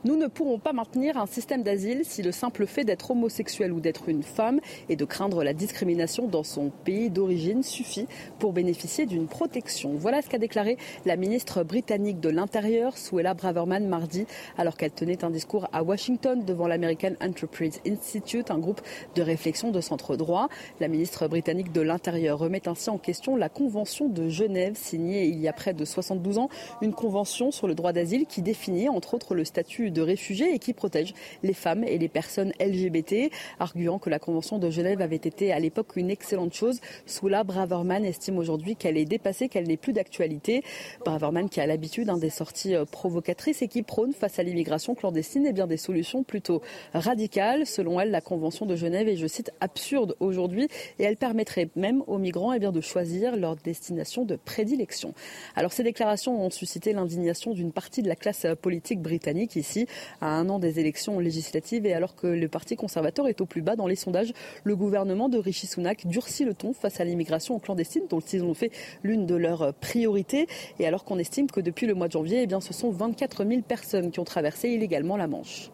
Nous 0.05 0.15
ne 0.15 0.27
pourrons 0.27 0.59
pas 0.59 0.71
maintenir 0.71 1.17
un 1.17 1.25
système 1.25 1.61
d'asile 1.61 2.05
si 2.05 2.21
le 2.21 2.31
simple 2.31 2.65
fait 2.65 2.85
d'être 2.85 3.11
homosexuel 3.11 3.73
ou 3.73 3.81
d'être 3.81 4.07
une 4.07 4.23
femme 4.23 4.61
et 4.87 4.95
de 4.95 5.03
craindre 5.03 5.43
la 5.43 5.53
discrimination 5.53 6.25
dans 6.25 6.43
son 6.43 6.69
pays 6.85 7.09
d'origine 7.09 7.63
suffit 7.63 8.07
pour 8.39 8.53
bénéficier 8.53 9.05
d'une 9.05 9.27
protection. 9.27 9.95
Voilà 9.95 10.21
ce 10.21 10.29
qu'a 10.29 10.37
déclaré 10.37 10.77
la 11.05 11.17
ministre 11.17 11.63
britannique 11.63 12.21
de 12.21 12.29
l'Intérieur, 12.29 12.97
Suella 12.97 13.33
Braverman, 13.33 13.89
mardi, 13.89 14.25
alors 14.57 14.77
qu'elle 14.77 14.91
tenait 14.91 15.25
un 15.25 15.31
discours 15.31 15.67
à 15.73 15.83
Washington 15.83 16.45
devant 16.45 16.67
l'American 16.67 17.15
Enterprise 17.21 17.81
Institute, 17.85 18.51
un 18.51 18.59
groupe 18.59 18.79
de 19.15 19.21
réflexion 19.21 19.69
de 19.69 19.81
centre 19.81 20.15
droit. 20.15 20.47
La 20.79 20.87
ministre 20.87 21.27
britannique 21.27 21.73
de 21.73 21.81
l'Intérieur 21.81 22.39
remet 22.39 22.69
ainsi 22.69 22.89
en 22.89 22.99
question 22.99 23.35
la 23.35 23.49
Convention 23.49 24.07
de 24.07 24.29
Genève, 24.29 24.77
signée 24.77 25.25
il 25.25 25.39
y 25.39 25.49
a 25.49 25.53
près 25.53 25.73
de 25.73 25.83
72 25.83 26.37
ans, 26.37 26.49
une 26.81 26.93
convention 26.93 27.51
sur 27.51 27.67
le 27.67 27.75
droit 27.75 27.91
d'asile 27.91 28.27
qui 28.27 28.41
définit 28.41 28.87
entre 28.87 29.13
autres 29.13 29.35
le 29.35 29.43
statut 29.43 29.88
de 29.91 30.01
réfugié 30.01 30.53
et 30.53 30.59
qui 30.59 30.73
protège 30.73 31.13
les 31.43 31.53
femmes 31.53 31.83
et 31.83 31.97
les 31.97 32.07
personnes 32.07 32.51
LGBT, 32.59 33.31
arguant 33.59 33.99
que 33.99 34.09
la 34.09 34.19
Convention 34.19 34.59
de 34.59 34.69
Genève 34.69 35.01
avait 35.01 35.15
été 35.15 35.51
à 35.51 35.59
l'époque 35.59 35.95
une 35.95 36.09
excellente 36.09 36.53
chose. 36.53 36.79
Soula 37.05 37.43
Braverman 37.43 38.05
estime 38.05 38.37
aujourd'hui 38.37 38.75
qu'elle 38.75 38.97
est 38.97 39.05
dépassée, 39.05 39.49
qu'elle 39.49 39.67
n'est 39.67 39.77
plus 39.77 39.93
d'actualité. 39.93 40.63
Braverman 41.05 41.49
qui 41.49 41.61
a 41.61 41.65
l'habitude 41.65 42.09
hein, 42.09 42.17
des 42.17 42.29
sorties 42.29 42.75
euh, 42.75 42.85
provocatrices 42.85 43.61
et 43.61 43.67
qui 43.67 43.83
prône 43.83 44.13
face 44.13 44.39
à 44.39 44.43
l'immigration 44.43 44.95
clandestine 44.95 45.45
et 45.45 45.49
eh 45.49 45.53
bien 45.53 45.67
des 45.67 45.77
solutions 45.77 46.23
plutôt 46.23 46.61
radicales. 46.93 47.65
Selon 47.65 47.99
elle, 47.99 48.11
la 48.11 48.21
Convention 48.21 48.65
de 48.65 48.75
Genève 48.75 49.07
est, 49.07 49.15
je 49.15 49.27
cite, 49.27 49.51
absurde 49.59 50.15
aujourd'hui 50.19 50.67
et 50.99 51.03
elle 51.03 51.17
permettrait 51.17 51.69
même 51.75 52.03
aux 52.07 52.17
migrants 52.17 52.53
eh 52.53 52.59
bien, 52.59 52.71
de 52.71 52.81
choisir 52.81 53.35
leur 53.35 53.55
destination 53.55 54.25
de 54.25 54.35
prédilection. 54.35 55.13
Alors 55.55 55.73
ces 55.73 55.83
déclarations 55.83 56.43
ont 56.43 56.49
suscité 56.49 56.93
l'indignation 56.93 57.53
d'une 57.53 57.71
partie 57.71 58.01
de 58.01 58.07
la 58.07 58.15
classe 58.15 58.45
politique 58.61 59.01
britannique 59.01 59.55
ici, 59.55 59.78
à 60.21 60.27
un 60.27 60.49
an 60.49 60.59
des 60.59 60.79
élections 60.79 61.19
législatives 61.19 61.85
et 61.85 61.93
alors 61.93 62.15
que 62.15 62.27
le 62.27 62.47
Parti 62.47 62.75
conservateur 62.75 63.27
est 63.27 63.41
au 63.41 63.45
plus 63.45 63.61
bas 63.61 63.75
dans 63.75 63.87
les 63.87 63.95
sondages, 63.95 64.33
le 64.63 64.75
gouvernement 64.75 65.29
de 65.29 65.37
Rishi 65.37 65.67
Sunak 65.67 66.07
durcit 66.07 66.45
le 66.45 66.53
ton 66.53 66.73
face 66.73 66.99
à 66.99 67.03
l'immigration 67.03 67.59
clandestine 67.59 68.03
dont 68.09 68.19
ils 68.19 68.43
ont 68.43 68.53
fait 68.53 68.71
l'une 69.03 69.25
de 69.25 69.35
leurs 69.35 69.73
priorités 69.73 70.47
et 70.79 70.87
alors 70.87 71.03
qu'on 71.03 71.19
estime 71.19 71.49
que 71.49 71.61
depuis 71.61 71.87
le 71.87 71.93
mois 71.93 72.07
de 72.07 72.13
janvier, 72.13 72.47
eh 72.49 72.61
ce 72.61 72.73
sont 72.73 72.89
24 72.89 73.45
000 73.45 73.61
personnes 73.61 74.11
qui 74.11 74.19
ont 74.19 74.25
traversé 74.25 74.69
illégalement 74.69 75.17
la 75.17 75.27
Manche. 75.27 75.69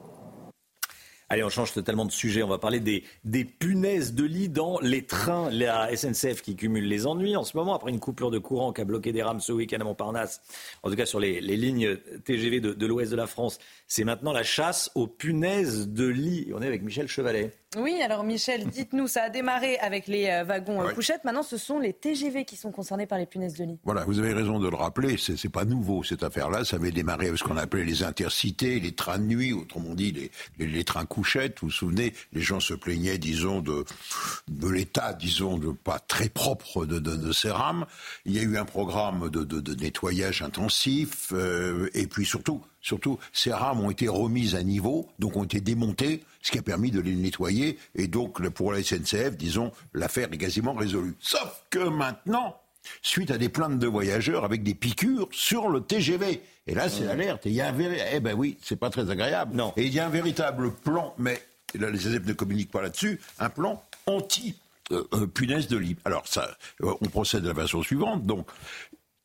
Allez, 1.28 1.44
on 1.44 1.50
change 1.50 1.74
totalement 1.74 2.06
de 2.06 2.12
sujet. 2.12 2.44
On 2.44 2.48
va 2.48 2.60
parler 2.60 2.80
des, 2.80 3.46
punaises 3.46 4.14
de 4.14 4.24
lit 4.24 4.48
dans 4.48 4.80
les 4.80 5.06
trains. 5.06 5.50
La 5.50 5.96
SNCF 5.96 6.42
qui 6.42 6.56
cumule 6.56 6.88
les 6.88 7.08
ennuis 7.08 7.36
en 7.36 7.44
ce 7.44 7.58
moment 7.58 7.74
après 7.74 7.90
une 7.92 8.00
coupure 8.00 8.30
de 8.30 8.38
courant 8.38 8.74
qui 8.74 8.82
a 8.82 8.86
bloqué 8.86 9.12
des 9.12 9.24
rames 9.24 9.40
ce 9.40 9.52
week-end 9.52 9.80
à 9.80 9.84
Montparnasse. 9.84 10.42
En 10.84 10.90
tout 10.90 10.96
cas, 10.96 11.06
sur 11.06 11.20
les, 11.20 11.42
lignes 11.42 11.98
TGV 12.26 12.60
de, 12.60 12.74
de 12.74 12.86
l'ouest 12.86 13.10
de 13.10 13.16
la 13.16 13.28
France, 13.28 13.58
c'est 13.88 14.04
maintenant 14.04 14.34
la 14.34 14.44
chasse 14.44 14.92
aux 14.94 15.08
punaises 15.08 15.90
de 15.90 16.06
lit. 16.06 16.52
On 16.54 16.62
est 16.62 16.68
avec 16.68 16.84
Michel 16.84 17.08
Chevalet. 17.08 17.52
Oui, 17.76 18.02
alors 18.02 18.24
Michel, 18.24 18.68
dites-nous, 18.68 19.08
ça 19.08 19.24
a 19.24 19.30
démarré 19.30 19.78
avec 19.80 20.08
les 20.08 20.28
euh, 20.28 20.44
wagons 20.44 20.82
euh, 20.82 20.94
couchettes. 20.94 21.24
Maintenant, 21.26 21.44
ce 21.44 21.58
sont 21.58 21.80
les 21.80 21.94
TGV 21.94 22.46
qui 22.46 22.56
sont 22.56 22.72
concernés 22.72 23.06
par 23.06 23.18
les 23.18 23.26
punaises 23.26 23.56
de 23.56 23.66
lit. 23.66 23.80
Voilà, 23.84 24.06
vous 24.06 24.20
avez 24.20 24.34
raison 24.34 24.60
de 24.60 24.70
le 24.70 24.76
rappeler. 24.76 25.18
C'est, 25.18 25.44
n'est 25.44 25.50
pas 25.50 25.66
nouveau 25.66 26.04
cette 26.04 26.24
affaire-là. 26.24 26.64
Ça 26.64 26.78
avait 26.78 26.92
démarré 26.92 27.28
avec 27.28 27.40
ce 27.40 27.44
qu'on 27.44 27.58
appelait 27.58 27.84
les 27.84 28.04
intercités, 28.04 28.80
les 28.80 28.94
trains 28.94 29.20
de 29.20 29.26
nuit, 29.26 29.54
autrement 29.54 29.94
dit 29.94 30.12
les, 30.58 30.68
les, 30.68 30.84
trains 30.84 31.06
couchettes. 31.06 31.60
Vous 31.62 31.68
vous 31.68 31.74
souvenez, 31.74 32.14
les 32.34 32.42
gens 32.42 32.60
se 32.60 32.74
plaignaient, 32.74 33.18
disons, 33.18 33.60
de, 33.60 33.84
de 34.48 34.68
l'état, 34.70 35.14
disons, 35.14 35.58
de 35.58 35.72
pas 35.72 36.00
très 36.00 36.30
propre 36.30 36.86
de, 36.86 37.00
de, 37.00 37.32
ces 37.32 37.52
rames. 37.52 37.86
Il 38.26 38.34
y 38.34 38.40
a 38.40 38.44
eu 38.44 38.58
un 38.58 38.66
programme 38.66 39.30
de, 39.30 39.76
nettoyage 39.76 40.42
intensif, 40.42 41.32
euh, 41.34 41.90
et 41.94 42.08
puis 42.08 42.26
surtout 42.26 42.62
Surtout, 42.86 43.18
ces 43.34 43.52
rames 43.52 43.82
ont 43.82 43.90
été 43.90 44.08
remises 44.08 44.54
à 44.54 44.62
niveau, 44.62 45.10
donc 45.18 45.38
ont 45.38 45.44
été 45.44 45.60
démontées, 45.60 46.24
ce 46.44 46.52
qui 46.52 46.60
a 46.60 46.62
permis 46.62 46.92
de 46.92 47.02
les 47.02 47.16
nettoyer. 47.16 47.80
Et 47.96 48.06
donc, 48.08 48.48
pour 48.50 48.72
la 48.72 48.84
SNCF, 48.84 49.36
disons, 49.36 49.72
l'affaire 49.96 50.28
est 50.32 50.38
quasiment 50.38 50.76
résolue. 50.76 51.16
Sauf 51.20 51.64
que 51.72 51.80
maintenant, 51.80 52.62
suite 53.02 53.32
à 53.32 53.40
des 53.40 53.50
plaintes 53.50 53.80
de 53.80 53.88
voyageurs 53.88 54.46
avec 54.46 54.62
des 54.62 54.76
piqûres 54.76 55.28
sur 55.32 55.68
le 55.70 55.82
TGV. 55.82 56.44
Et 56.68 56.76
là, 56.76 56.88
c'est 56.88 57.06
l'alerte. 57.06 57.48
Et 57.48 57.50
il 57.50 57.56
y 57.56 57.62
a 57.62 57.70
un 57.70 57.76
Eh 58.14 58.20
ben 58.20 58.36
oui, 58.38 58.60
c'est 58.62 58.76
pas 58.76 58.92
très 58.92 59.10
agréable. 59.10 59.56
Non. 59.56 59.74
Et 59.78 59.86
il 59.86 59.94
y 59.94 60.00
a 60.00 60.06
un 60.06 60.10
véritable 60.10 60.72
plan, 60.72 61.16
mais 61.18 61.42
là, 61.74 61.90
les 61.90 61.98
SNCF 61.98 62.28
ne 62.28 62.34
communiquent 62.34 62.72
pas 62.72 62.84
là-dessus, 62.84 63.20
un 63.40 63.50
plan 63.50 63.82
anti 64.06 64.60
euh, 64.92 65.04
euh, 65.16 65.26
punaise 65.26 65.68
de 65.68 65.78
lit. 65.78 65.96
Alors 66.06 66.28
ça, 66.28 66.56
euh, 66.84 66.94
on 67.02 67.08
procède 67.08 67.42
de 67.42 67.48
la 67.48 67.56
façon 67.56 67.82
suivante. 67.82 68.28
Donc, 68.28 68.48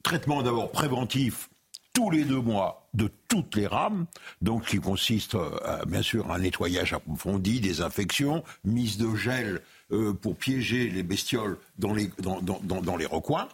traitement 0.03 0.43
d'abord 0.43 0.71
préventif 0.71 1.50
tous 1.93 2.11
les 2.11 2.25
deux 2.25 2.41
mois 2.41 2.89
de 2.95 3.11
toutes 3.29 3.57
les 3.57 3.67
rames, 3.67 4.07
donc 4.43 4.67
qui 4.67 4.79
consiste 4.79 5.35
euh, 5.35 5.85
bien 5.87 6.03
sûr 6.03 6.31
à 6.31 6.37
un 6.37 6.39
nettoyage 6.39 6.93
approfondi, 6.93 7.61
des 7.61 7.81
infections, 7.81 8.43
mise 8.65 8.99
de 8.99 9.15
gel 9.15 9.61
euh, 9.93 10.13
pour 10.13 10.37
piéger 10.37 10.89
les 10.89 11.03
bestioles 11.03 11.59
dans 11.79 11.95
les, 11.95 13.07
recoins. 13.07 13.49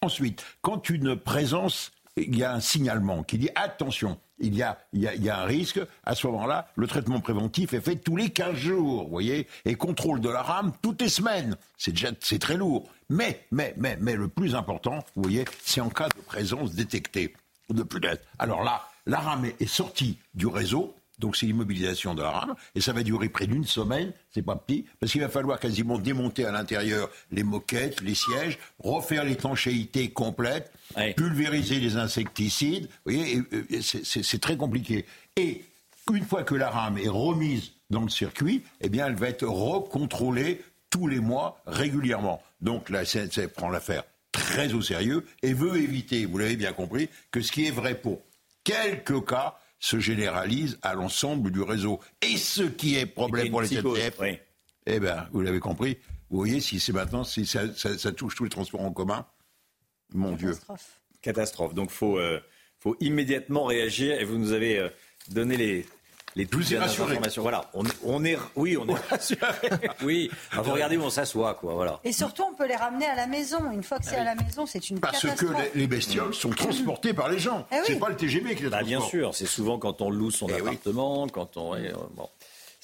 Ensuite, 0.00 0.44
quand 0.60 0.90
une 0.90 1.16
présence, 1.16 1.92
il 2.16 2.36
y 2.36 2.44
a 2.44 2.52
un 2.52 2.60
signalement 2.60 3.22
qui 3.22 3.38
dit 3.38 3.50
attention, 3.54 4.18
il 4.38 4.54
y 4.54 4.62
a, 4.62 4.78
il 4.92 5.00
y 5.00 5.08
a, 5.08 5.14
il 5.14 5.22
y 5.22 5.30
a 5.30 5.40
un 5.40 5.44
risque, 5.44 5.80
à 6.04 6.14
ce 6.14 6.26
moment-là, 6.26 6.68
le 6.76 6.86
traitement 6.86 7.20
préventif 7.20 7.72
est 7.72 7.80
fait 7.80 7.96
tous 7.96 8.16
les 8.16 8.30
15 8.30 8.54
jours, 8.56 9.04
vous 9.04 9.10
voyez, 9.10 9.46
et 9.64 9.74
contrôle 9.76 10.20
de 10.20 10.28
la 10.28 10.42
rame 10.42 10.72
toutes 10.82 11.00
les 11.00 11.08
semaines. 11.08 11.56
C'est 11.78 11.92
déjà, 11.92 12.08
c'est 12.20 12.40
très 12.40 12.56
lourd. 12.56 12.88
Mais, 13.08 13.46
mais, 13.50 13.74
mais, 13.76 13.96
mais 14.00 14.16
le 14.16 14.28
plus 14.28 14.54
important, 14.54 15.04
vous 15.14 15.22
voyez, 15.22 15.44
c'est 15.62 15.80
en 15.80 15.90
cas 15.90 16.08
de 16.08 16.20
présence 16.22 16.74
détectée 16.74 17.34
de 17.70 17.84
Alors 18.38 18.62
là, 18.62 18.88
la 19.06 19.18
rame 19.18 19.46
est 19.58 19.66
sortie 19.66 20.18
du 20.34 20.46
réseau, 20.46 20.94
donc 21.18 21.36
c'est 21.36 21.46
l'immobilisation 21.46 22.14
de 22.14 22.22
la 22.22 22.30
rame, 22.30 22.54
et 22.74 22.80
ça 22.80 22.92
va 22.92 23.02
durer 23.02 23.28
près 23.28 23.46
d'une 23.46 23.64
semaine, 23.64 24.12
c'est 24.32 24.42
pas 24.42 24.56
petit, 24.56 24.84
parce 24.98 25.12
qu'il 25.12 25.20
va 25.20 25.28
falloir 25.28 25.58
quasiment 25.58 25.98
démonter 25.98 26.44
à 26.44 26.52
l'intérieur 26.52 27.08
les 27.30 27.42
moquettes, 27.42 28.00
les 28.00 28.14
sièges, 28.14 28.58
refaire 28.78 29.24
l'étanchéité 29.24 30.10
complète, 30.10 30.72
pulvériser 31.16 31.78
les 31.78 31.96
insecticides, 31.96 32.88
vous 33.04 33.12
voyez, 33.12 33.42
c'est 33.80 34.40
très 34.40 34.56
compliqué. 34.56 35.06
Et 35.36 35.64
une 36.12 36.24
fois 36.24 36.42
que 36.42 36.54
la 36.54 36.70
rame 36.70 36.98
est 36.98 37.08
remise 37.08 37.72
dans 37.90 38.02
le 38.02 38.10
circuit, 38.10 38.62
eh 38.80 38.88
bien 38.88 39.06
elle 39.06 39.14
va 39.14 39.28
être 39.28 39.46
recontrôlée 39.46 40.62
tous 40.90 41.06
les 41.06 41.20
mois 41.20 41.62
régulièrement. 41.66 42.42
Donc 42.60 42.90
la 42.90 43.04
SNCF 43.04 43.48
prend 43.48 43.68
l'affaire 43.68 44.04
très 44.34 44.74
au 44.74 44.82
sérieux 44.82 45.24
et 45.42 45.54
veut 45.54 45.76
éviter, 45.76 46.26
vous 46.26 46.38
l'avez 46.38 46.56
bien 46.56 46.72
compris, 46.72 47.08
que 47.30 47.40
ce 47.40 47.52
qui 47.52 47.66
est 47.66 47.70
vrai 47.70 47.94
pour 47.94 48.20
quelques 48.64 49.24
cas 49.24 49.56
se 49.78 50.00
généralise 50.00 50.78
à 50.82 50.94
l'ensemble 50.94 51.52
du 51.52 51.62
réseau. 51.62 52.00
Et 52.20 52.36
ce 52.36 52.62
qui 52.62 52.96
est 52.96 53.06
problème 53.06 53.50
pour 53.50 53.62
les 53.62 53.68
SNCF, 53.68 54.20
eh 54.86 55.00
bien, 55.00 55.28
vous 55.32 55.40
l'avez 55.40 55.60
compris, 55.60 55.98
vous 56.30 56.38
voyez, 56.38 56.60
si 56.60 56.80
c'est 56.80 56.92
maintenant, 56.92 57.22
si 57.22 57.46
ça, 57.46 57.68
touche 58.12 58.34
tous 58.34 58.44
les 58.44 58.50
transports 58.50 58.80
en 58.80 58.92
commun, 58.92 59.24
mon 60.12 60.32
Dieu. 60.32 60.52
Catastrophe. 61.22 61.74
Donc, 61.74 61.90
il 61.90 61.96
faut, 61.96 62.18
euh, 62.18 62.40
faut 62.80 62.96
immédiatement 63.00 63.64
réagir 63.64 64.20
et 64.20 64.24
vous 64.24 64.36
nous 64.36 64.52
avez 64.52 64.78
euh, 64.78 64.88
donné 65.28 65.56
les, 65.56 65.86
les 66.36 66.44
douze 66.44 66.74
informations. 66.74 67.42
Voilà, 67.42 67.70
on, 67.74 67.84
on, 68.04 68.24
est, 68.24 68.38
oui, 68.56 68.76
on 68.76 68.86
est 68.88 68.94
rassuré. 69.10 69.40
oui, 70.02 70.30
il 70.52 70.64
faut 70.64 70.72
regarder 70.72 70.96
où 70.96 71.02
on 71.02 71.10
s'assoit, 71.10 71.54
quoi. 71.54 71.74
Voilà. 71.74 72.00
Et 72.04 72.12
surtout, 72.12 72.44
on 72.50 72.54
peut 72.54 72.66
les 72.66 72.76
ramener 72.76 73.06
à 73.06 73.14
la 73.14 73.26
maison. 73.26 73.58
Une 73.70 73.82
fois 73.82 73.98
que 73.98 74.04
c'est 74.04 74.16
ah 74.16 74.22
à 74.22 74.24
la 74.24 74.34
maison, 74.34 74.66
c'est 74.66 74.90
une 74.90 75.00
Parce 75.00 75.20
que 75.22 75.46
les, 75.74 75.86
bestioles 75.86 76.34
sont 76.34 76.50
transportées 76.50 77.14
par 77.14 77.28
les 77.28 77.38
gens. 77.38 77.66
Eh 77.72 77.76
c'est 77.86 77.98
pas 77.98 78.08
le 78.08 78.16
TGV 78.16 78.54
qui 78.54 78.64
les 78.64 78.68
bah, 78.68 78.82
Bien 78.82 79.00
sûr, 79.00 79.34
c'est 79.34 79.46
souvent 79.46 79.78
quand 79.78 80.02
on 80.02 80.10
loue 80.10 80.30
son 80.30 80.48
eh 80.48 80.60
appartement, 80.60 81.26
quand 81.28 81.56
on. 81.56 81.74
Bon. 82.16 82.28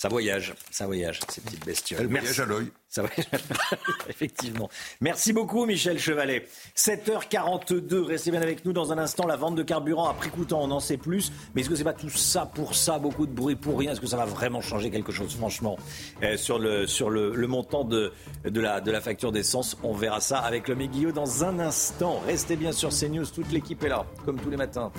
Ça 0.00 0.08
voyage, 0.08 0.54
ça 0.70 0.86
voyage, 0.86 1.20
ces 1.28 1.42
petites 1.42 1.66
bestioles. 1.66 2.00
Elle 2.00 2.06
voyage 2.06 2.40
à 2.40 2.46
l'œil. 2.46 2.68
Ça 2.88 3.02
voyage 3.02 3.26
effectivement. 4.08 4.70
Merci 5.02 5.34
beaucoup, 5.34 5.66
Michel 5.66 5.98
Chevalet. 5.98 6.48
7h42, 6.74 8.06
restez 8.06 8.30
bien 8.30 8.40
avec 8.40 8.64
nous 8.64 8.72
dans 8.72 8.92
un 8.92 8.96
instant. 8.96 9.26
La 9.26 9.36
vente 9.36 9.56
de 9.56 9.62
carburant 9.62 10.08
à 10.08 10.14
prix 10.14 10.30
coûtant, 10.30 10.62
on 10.62 10.70
en 10.70 10.80
sait 10.80 10.96
plus. 10.96 11.30
Mais 11.54 11.60
est-ce 11.60 11.68
que 11.68 11.76
c'est 11.76 11.84
pas 11.84 11.92
tout 11.92 12.08
ça 12.08 12.46
pour 12.46 12.74
ça, 12.74 12.98
beaucoup 12.98 13.26
de 13.26 13.32
bruit 13.32 13.56
pour 13.56 13.78
rien? 13.78 13.92
Est-ce 13.92 14.00
que 14.00 14.06
ça 14.06 14.16
va 14.16 14.24
vraiment 14.24 14.62
changer 14.62 14.90
quelque 14.90 15.12
chose, 15.12 15.36
franchement, 15.36 15.76
euh, 16.22 16.38
sur, 16.38 16.58
le, 16.58 16.86
sur 16.86 17.10
le, 17.10 17.46
montant 17.46 17.84
de, 17.84 18.10
de, 18.44 18.60
la, 18.62 18.80
de 18.80 18.90
la 18.90 19.02
facture 19.02 19.32
d'essence 19.32 19.76
On 19.82 19.92
verra 19.92 20.20
ça 20.20 20.38
avec 20.38 20.66
le 20.68 20.76
Guillot 20.76 21.12
dans 21.12 21.44
un 21.44 21.58
instant. 21.58 22.22
Restez 22.26 22.56
bien 22.56 22.72
sur 22.72 22.88
CNews, 22.88 23.26
toute 23.26 23.52
l'équipe 23.52 23.84
est 23.84 23.90
là, 23.90 24.06
comme 24.24 24.40
tous 24.40 24.48
les 24.48 24.56
matins, 24.56 24.92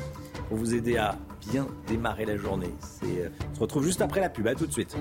pour 0.48 0.58
vous 0.58 0.76
aider 0.76 0.98
à 0.98 1.18
bien 1.50 1.68
démarrer 1.88 2.26
la 2.26 2.38
journée. 2.38 2.74
Euh, 3.04 3.30
on 3.52 3.56
se 3.56 3.60
retrouve 3.60 3.84
juste 3.84 4.02
après 4.02 4.22
la 4.22 4.30
pub. 4.30 4.48
À 4.48 4.56
tout 4.56 4.68
de 4.68 4.72
suite. 4.72 4.96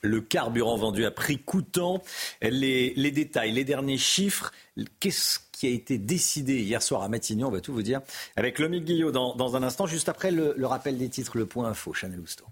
Le 0.00 0.20
carburant 0.20 0.76
vendu 0.76 1.04
à 1.04 1.10
prix 1.10 1.38
coûtant, 1.38 2.02
les, 2.40 3.10
détails, 3.10 3.50
les 3.50 3.64
derniers 3.64 3.98
chiffres, 3.98 4.52
qu'est-ce 5.00 5.40
qui 5.50 5.66
a 5.66 5.70
été 5.70 5.98
décidé 5.98 6.60
hier 6.60 6.82
soir 6.82 7.02
à 7.02 7.08
Matignon, 7.08 7.48
on 7.48 7.50
va 7.50 7.60
tout 7.60 7.72
vous 7.72 7.82
dire, 7.82 8.00
avec 8.36 8.60
Lomique 8.60 8.84
Guillot 8.84 9.10
dans, 9.10 9.56
un 9.56 9.62
instant, 9.64 9.86
juste 9.86 10.08
après 10.08 10.30
le, 10.30 10.54
le 10.56 10.66
rappel 10.66 10.98
des 10.98 11.08
titres, 11.08 11.36
le 11.36 11.46
point 11.46 11.68
info, 11.68 11.92
Chanel 11.92 12.20
Housteau. 12.20 12.44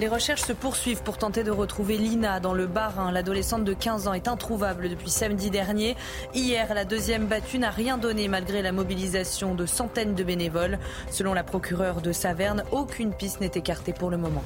Les 0.00 0.08
recherches 0.08 0.44
se 0.44 0.54
poursuivent 0.54 1.02
pour 1.02 1.18
tenter 1.18 1.44
de 1.44 1.50
retrouver 1.50 1.98
Lina 1.98 2.40
dans 2.40 2.54
le 2.54 2.66
Bas-Rhin. 2.66 3.12
L'adolescente 3.12 3.64
de 3.64 3.74
15 3.74 4.08
ans 4.08 4.14
est 4.14 4.28
introuvable 4.28 4.88
depuis 4.88 5.10
samedi 5.10 5.50
dernier. 5.50 5.94
Hier, 6.32 6.72
la 6.72 6.86
deuxième 6.86 7.26
battue 7.26 7.58
n'a 7.58 7.68
rien 7.68 7.98
donné 7.98 8.26
malgré 8.26 8.62
la 8.62 8.72
mobilisation 8.72 9.54
de 9.54 9.66
centaines 9.66 10.14
de 10.14 10.24
bénévoles. 10.24 10.78
Selon 11.10 11.34
la 11.34 11.44
procureure 11.44 12.00
de 12.00 12.12
Saverne, 12.12 12.64
aucune 12.72 13.12
piste 13.12 13.42
n'est 13.42 13.52
écartée 13.54 13.92
pour 13.92 14.08
le 14.08 14.16
moment. 14.16 14.42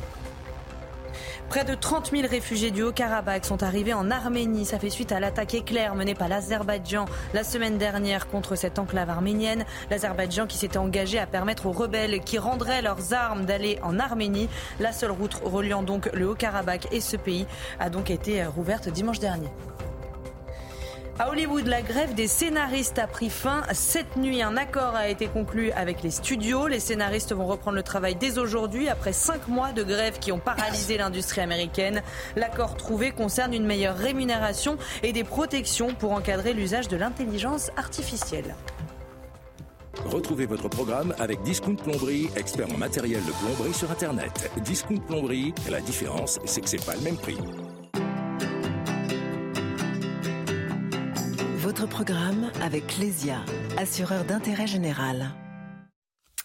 Près 1.49 1.65
de 1.65 1.75
30 1.75 2.11
000 2.11 2.27
réfugiés 2.29 2.71
du 2.71 2.83
Haut-Karabakh 2.83 3.45
sont 3.45 3.63
arrivés 3.63 3.95
en 3.95 4.11
Arménie. 4.11 4.65
Ça 4.65 4.79
fait 4.79 4.91
suite 4.91 5.13
à 5.13 5.21
l'attaque 5.21 5.55
éclair 5.55 5.95
menée 5.95 6.15
par 6.15 6.29
l'Azerbaïdjan 6.29 7.05
la 7.33 7.45
semaine 7.45 7.79
dernière 7.79 8.29
contre 8.29 8.57
cette 8.57 8.79
enclave 8.79 9.11
arménienne. 9.11 9.65
L'Azerbaïdjan 9.91 10.47
qui 10.47 10.57
s'était 10.57 10.79
engagé 10.79 11.19
à 11.19 11.27
permettre 11.27 11.67
aux 11.67 11.73
rebelles 11.73 12.21
qui 12.21 12.39
rendraient 12.39 12.83
leurs 12.83 13.13
armes 13.13 13.45
d'aller 13.45 13.79
en 13.83 14.01
Arménie. 14.01 14.49
La 14.81 14.93
seule 14.93 15.13
route 15.13 15.35
reliant 15.45 15.83
donc 15.83 16.11
le 16.13 16.29
Haut-Karabakh 16.29 16.89
et 16.93 17.01
ce 17.01 17.17
pays 17.17 17.47
a 17.79 17.91
donc 17.91 18.11
été 18.11 18.45
rouverte 18.45 18.89
dimanche 18.89 19.21
dernier. 19.21 19.49
À 21.17 21.31
Hollywood, 21.31 21.69
la 21.69 21.81
grève 21.81 22.15
des 22.15 22.27
scénaristes 22.27 22.99
a 22.99 23.07
pris 23.07 23.31
fin 23.31 23.63
cette 23.73 24.17
nuit. 24.17 24.43
Un 24.43 24.57
accord 24.57 24.97
a 24.97 25.09
été 25.09 25.29
conclu 25.29 25.71
avec 25.71 26.03
les 26.03 26.11
studios. 26.11 26.67
Les 26.67 26.81
scénaristes 26.81 27.33
vont 27.33 27.47
reprendre 27.47 27.77
le 27.77 27.85
travail 27.85 28.17
dès 28.17 28.37
aujourd'hui 28.37 28.89
après 28.89 29.13
cinq 29.13 29.47
mois 29.47 29.71
de 29.71 29.85
grève 29.85 30.19
qui 30.19 30.33
ont 30.33 30.41
paralysé 30.41 30.99
l'industrie 30.99 31.41
américaine. 31.41 32.03
L'accord 32.35 32.77
trouvé 32.77 33.13
concerne 33.13 33.55
une 33.55 33.65
meilleure 33.65 33.97
rémunération 33.97 34.77
et 35.05 35.13
des 35.13 35.23
protections 35.23 35.95
pour 35.95 36.11
encadrer 36.11 36.53
l'usage 36.53 36.89
de 36.89 36.97
l'intelligence 36.97 37.71
artificielle. 37.77 38.57
Retrouvez 40.07 40.47
votre 40.47 40.69
programme 40.69 41.15
avec 41.21 41.43
Discount 41.43 41.77
Plomberie, 41.77 42.29
expert 42.35 42.69
en 42.75 42.77
matériel 42.77 43.21
de 43.25 43.31
plomberie 43.31 43.73
sur 43.73 43.89
Internet. 43.93 44.51
Discount 44.65 44.99
Plomberie, 44.99 45.55
la 45.71 45.81
différence, 45.81 46.41
c'est 46.45 46.61
que 46.61 46.69
c'est 46.69 46.85
pas 46.85 46.97
le 46.97 47.03
même 47.03 47.17
prix. 47.17 47.39
Votre 51.75 51.89
programme 51.89 52.53
avec 52.63 52.87
Clésia, 52.87 53.41
assureur 53.77 54.25
d'intérêt 54.25 54.69
général. 54.69 55.31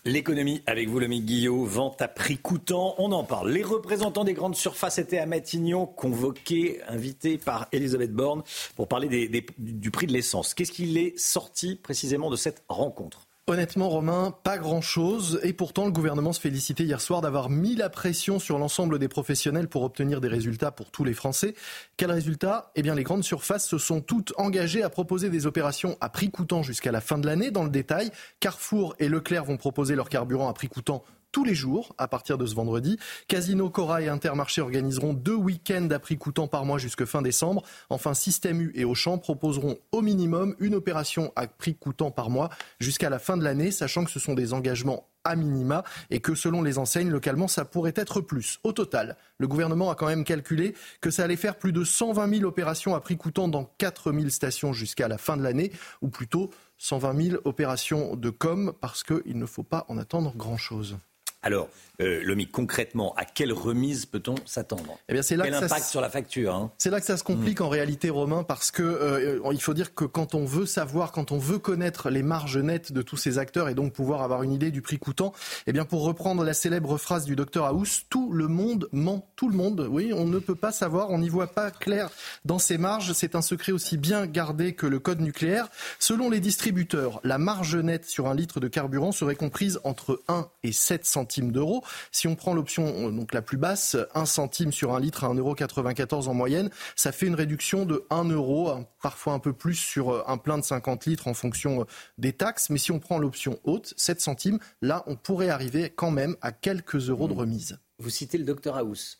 L'économie 0.03 0.63
avec 0.65 0.89
vous, 0.89 0.99
Lomique 0.99 1.25
Guillot, 1.25 1.65
vente 1.65 2.01
à 2.01 2.07
prix 2.07 2.39
coûtant, 2.39 2.95
on 2.97 3.11
en 3.11 3.23
parle. 3.23 3.51
Les 3.51 3.61
représentants 3.61 4.23
des 4.23 4.33
grandes 4.33 4.55
surfaces 4.55 4.97
étaient 4.97 5.19
à 5.19 5.27
Matignon, 5.27 5.85
convoqués, 5.85 6.81
invités 6.87 7.37
par 7.37 7.67
Elisabeth 7.71 8.11
Borne 8.11 8.41
pour 8.75 8.87
parler 8.87 9.29
du 9.59 9.91
prix 9.91 10.07
de 10.07 10.13
l'essence. 10.13 10.55
Qu'est-ce 10.55 10.71
qu'il 10.71 10.97
est 10.97 11.15
sorti 11.19 11.75
précisément 11.75 12.31
de 12.31 12.35
cette 12.35 12.63
rencontre? 12.67 13.28
Honnêtement, 13.49 13.89
Romain, 13.89 14.31
pas 14.43 14.59
grand-chose. 14.59 15.39
Et 15.41 15.53
pourtant, 15.53 15.87
le 15.87 15.91
gouvernement 15.91 16.33
se 16.33 16.39
félicitait 16.39 16.83
hier 16.83 17.01
soir 17.01 17.21
d'avoir 17.21 17.49
mis 17.49 17.75
la 17.75 17.89
pression 17.89 18.37
sur 18.37 18.59
l'ensemble 18.59 18.99
des 18.99 19.07
professionnels 19.07 19.67
pour 19.67 19.81
obtenir 19.81 20.21
des 20.21 20.27
résultats 20.27 20.69
pour 20.69 20.91
tous 20.91 21.03
les 21.03 21.15
Français. 21.15 21.55
Quel 21.97 22.11
résultat 22.11 22.71
Eh 22.75 22.83
bien, 22.83 22.93
les 22.93 23.01
grandes 23.01 23.23
surfaces 23.23 23.67
se 23.67 23.79
sont 23.79 24.01
toutes 24.01 24.33
engagées 24.37 24.83
à 24.83 24.89
proposer 24.91 25.31
des 25.31 25.47
opérations 25.47 25.97
à 25.99 26.09
prix 26.09 26.29
coûtant 26.29 26.61
jusqu'à 26.61 26.91
la 26.91 27.01
fin 27.01 27.17
de 27.17 27.25
l'année. 27.25 27.49
Dans 27.49 27.63
le 27.63 27.71
détail, 27.71 28.11
Carrefour 28.39 28.95
et 28.99 29.09
Leclerc 29.09 29.45
vont 29.45 29.57
proposer 29.57 29.95
leur 29.95 30.09
carburant 30.09 30.47
à 30.47 30.53
prix 30.53 30.67
coûtant 30.67 31.03
tous 31.31 31.43
les 31.43 31.55
jours 31.55 31.93
à 31.97 32.07
partir 32.07 32.37
de 32.37 32.45
ce 32.45 32.55
vendredi. 32.55 32.97
Casino, 33.27 33.69
Cora 33.69 34.01
et 34.01 34.07
Intermarché 34.07 34.61
organiseront 34.61 35.13
deux 35.13 35.35
week-ends 35.35 35.87
à 35.91 35.99
prix 35.99 36.17
coûtant 36.17 36.47
par 36.47 36.65
mois 36.65 36.77
jusque 36.77 37.05
fin 37.05 37.21
décembre. 37.21 37.63
Enfin, 37.89 38.13
Système 38.13 38.61
U 38.61 38.71
et 38.75 38.85
Auchan 38.85 39.17
proposeront 39.17 39.77
au 39.91 40.01
minimum 40.01 40.55
une 40.59 40.75
opération 40.75 41.31
à 41.35 41.47
prix 41.47 41.75
coûtant 41.75 42.11
par 42.11 42.29
mois 42.29 42.49
jusqu'à 42.79 43.09
la 43.09 43.19
fin 43.19 43.37
de 43.37 43.43
l'année, 43.43 43.71
sachant 43.71 44.03
que 44.03 44.11
ce 44.11 44.19
sont 44.19 44.33
des 44.33 44.53
engagements 44.53 45.09
à 45.23 45.35
minima 45.35 45.83
et 46.09 46.19
que 46.19 46.35
selon 46.35 46.61
les 46.61 46.77
enseignes 46.77 47.09
localement, 47.09 47.47
ça 47.47 47.65
pourrait 47.65 47.93
être 47.95 48.21
plus. 48.21 48.59
Au 48.63 48.71
total, 48.71 49.17
le 49.37 49.47
gouvernement 49.47 49.91
a 49.91 49.95
quand 49.95 50.07
même 50.07 50.23
calculé 50.23 50.75
que 51.01 51.11
ça 51.11 51.23
allait 51.23 51.35
faire 51.35 51.57
plus 51.57 51.71
de 51.71 51.83
120 51.83 52.35
000 52.35 52.45
opérations 52.45 52.95
à 52.95 53.01
prix 53.01 53.17
coûtant 53.17 53.47
dans 53.47 53.65
4 53.77 54.11
000 54.13 54.29
stations 54.29 54.73
jusqu'à 54.73 55.07
la 55.07 55.17
fin 55.17 55.37
de 55.37 55.43
l'année, 55.43 55.71
ou 56.01 56.09
plutôt 56.09 56.49
120 56.77 57.21
000 57.21 57.41
opérations 57.43 58.15
de 58.15 58.29
com, 58.29 58.73
parce 58.79 59.03
qu'il 59.03 59.37
ne 59.37 59.45
faut 59.45 59.63
pas 59.63 59.85
en 59.89 59.97
attendre 59.97 60.33
grand-chose. 60.35 60.97
Alors, 61.41 61.69
euh, 62.01 62.21
Lomi, 62.23 62.47
concrètement, 62.47 63.13
à 63.15 63.25
quelle 63.25 63.51
remise 63.51 64.05
peut-on 64.05 64.35
s'attendre 64.45 64.97
eh 65.09 65.13
bien, 65.13 65.21
c'est 65.21 65.35
là 65.35 65.45
Quel 65.45 65.55
impact 65.55 65.85
sur 65.85 66.01
la 66.01 66.09
facture 66.09 66.55
hein 66.55 66.71
C'est 66.77 66.89
là 66.89 66.99
que 66.99 67.05
ça 67.05 67.17
se 67.17 67.23
complique 67.23 67.59
mm. 67.59 67.63
en 67.63 67.69
réalité, 67.69 68.09
Romain, 68.09 68.43
parce 68.43 68.71
que 68.71 68.83
euh, 68.83 69.39
il 69.51 69.61
faut 69.61 69.73
dire 69.73 69.93
que 69.93 70.05
quand 70.05 70.35
on 70.35 70.45
veut 70.45 70.65
savoir, 70.65 71.11
quand 71.11 71.31
on 71.31 71.37
veut 71.37 71.59
connaître 71.59 72.09
les 72.09 72.23
marges 72.23 72.57
nettes 72.57 72.91
de 72.91 73.01
tous 73.01 73.17
ces 73.17 73.37
acteurs 73.37 73.69
et 73.69 73.73
donc 73.73 73.93
pouvoir 73.93 74.21
avoir 74.21 74.43
une 74.43 74.53
idée 74.53 74.71
du 74.71 74.81
prix 74.81 74.99
coûtant, 74.99 75.33
eh 75.67 75.73
bien, 75.73 75.85
pour 75.85 76.03
reprendre 76.03 76.43
la 76.43 76.53
célèbre 76.53 76.97
phrase 76.97 77.25
du 77.25 77.35
docteur 77.35 77.65
House, 77.65 78.03
tout 78.09 78.31
le 78.31 78.47
monde 78.47 78.87
ment, 78.91 79.27
tout 79.35 79.49
le 79.49 79.55
monde. 79.55 79.87
Oui, 79.89 80.11
on 80.13 80.25
ne 80.25 80.39
peut 80.39 80.55
pas 80.55 80.71
savoir, 80.71 81.09
on 81.09 81.19
n'y 81.19 81.29
voit 81.29 81.47
pas 81.47 81.71
clair 81.71 82.09
dans 82.45 82.59
ces 82.59 82.77
marges. 82.77 83.13
C'est 83.13 83.35
un 83.35 83.41
secret 83.41 83.71
aussi 83.71 83.97
bien 83.97 84.25
gardé 84.25 84.73
que 84.73 84.87
le 84.87 84.99
code 84.99 85.19
nucléaire. 85.19 85.67
Selon 85.99 86.29
les 86.29 86.39
distributeurs, 86.39 87.19
la 87.23 87.37
marge 87.37 87.75
nette 87.75 88.05
sur 88.05 88.27
un 88.27 88.35
litre 88.35 88.59
de 88.59 88.67
carburant 88.67 89.11
serait 89.11 89.35
comprise 89.35 89.79
entre 89.83 90.21
1 90.27 90.47
et 90.63 90.71
7 90.71 91.05
centimes 91.05 91.51
d'euros. 91.51 91.83
Si 92.11 92.27
on 92.27 92.35
prend 92.35 92.53
l'option 92.53 93.07
euh, 93.07 93.11
donc 93.11 93.33
la 93.33 93.41
plus 93.41 93.57
basse, 93.57 93.97
1 94.15 94.25
centime 94.25 94.71
sur 94.71 94.93
un 94.93 94.99
litre 94.99 95.23
à 95.23 95.29
1,94€ 95.29 96.27
en 96.27 96.33
moyenne, 96.33 96.69
ça 96.95 97.11
fait 97.11 97.27
une 97.27 97.35
réduction 97.35 97.85
de 97.85 98.05
1 98.09 98.25
euro, 98.25 98.71
parfois 99.01 99.33
un 99.33 99.39
peu 99.39 99.53
plus 99.53 99.75
sur 99.75 100.11
euh, 100.11 100.23
un 100.27 100.37
plein 100.37 100.57
de 100.57 100.63
50 100.63 101.05
litres 101.05 101.27
en 101.27 101.33
fonction 101.33 101.81
euh, 101.81 101.85
des 102.17 102.33
taxes. 102.33 102.69
Mais 102.69 102.77
si 102.77 102.91
on 102.91 102.99
prend 102.99 103.17
l'option 103.17 103.59
haute, 103.63 103.93
7 103.97 104.21
centimes, 104.21 104.59
là 104.81 105.03
on 105.07 105.15
pourrait 105.15 105.49
arriver 105.49 105.89
quand 105.89 106.11
même 106.11 106.35
à 106.41 106.51
quelques 106.51 107.09
euros 107.09 107.27
de 107.27 107.33
remise. 107.33 107.79
Vous 107.99 108.09
citez 108.09 108.37
le 108.37 108.45
docteur 108.45 108.77
House. 108.77 109.19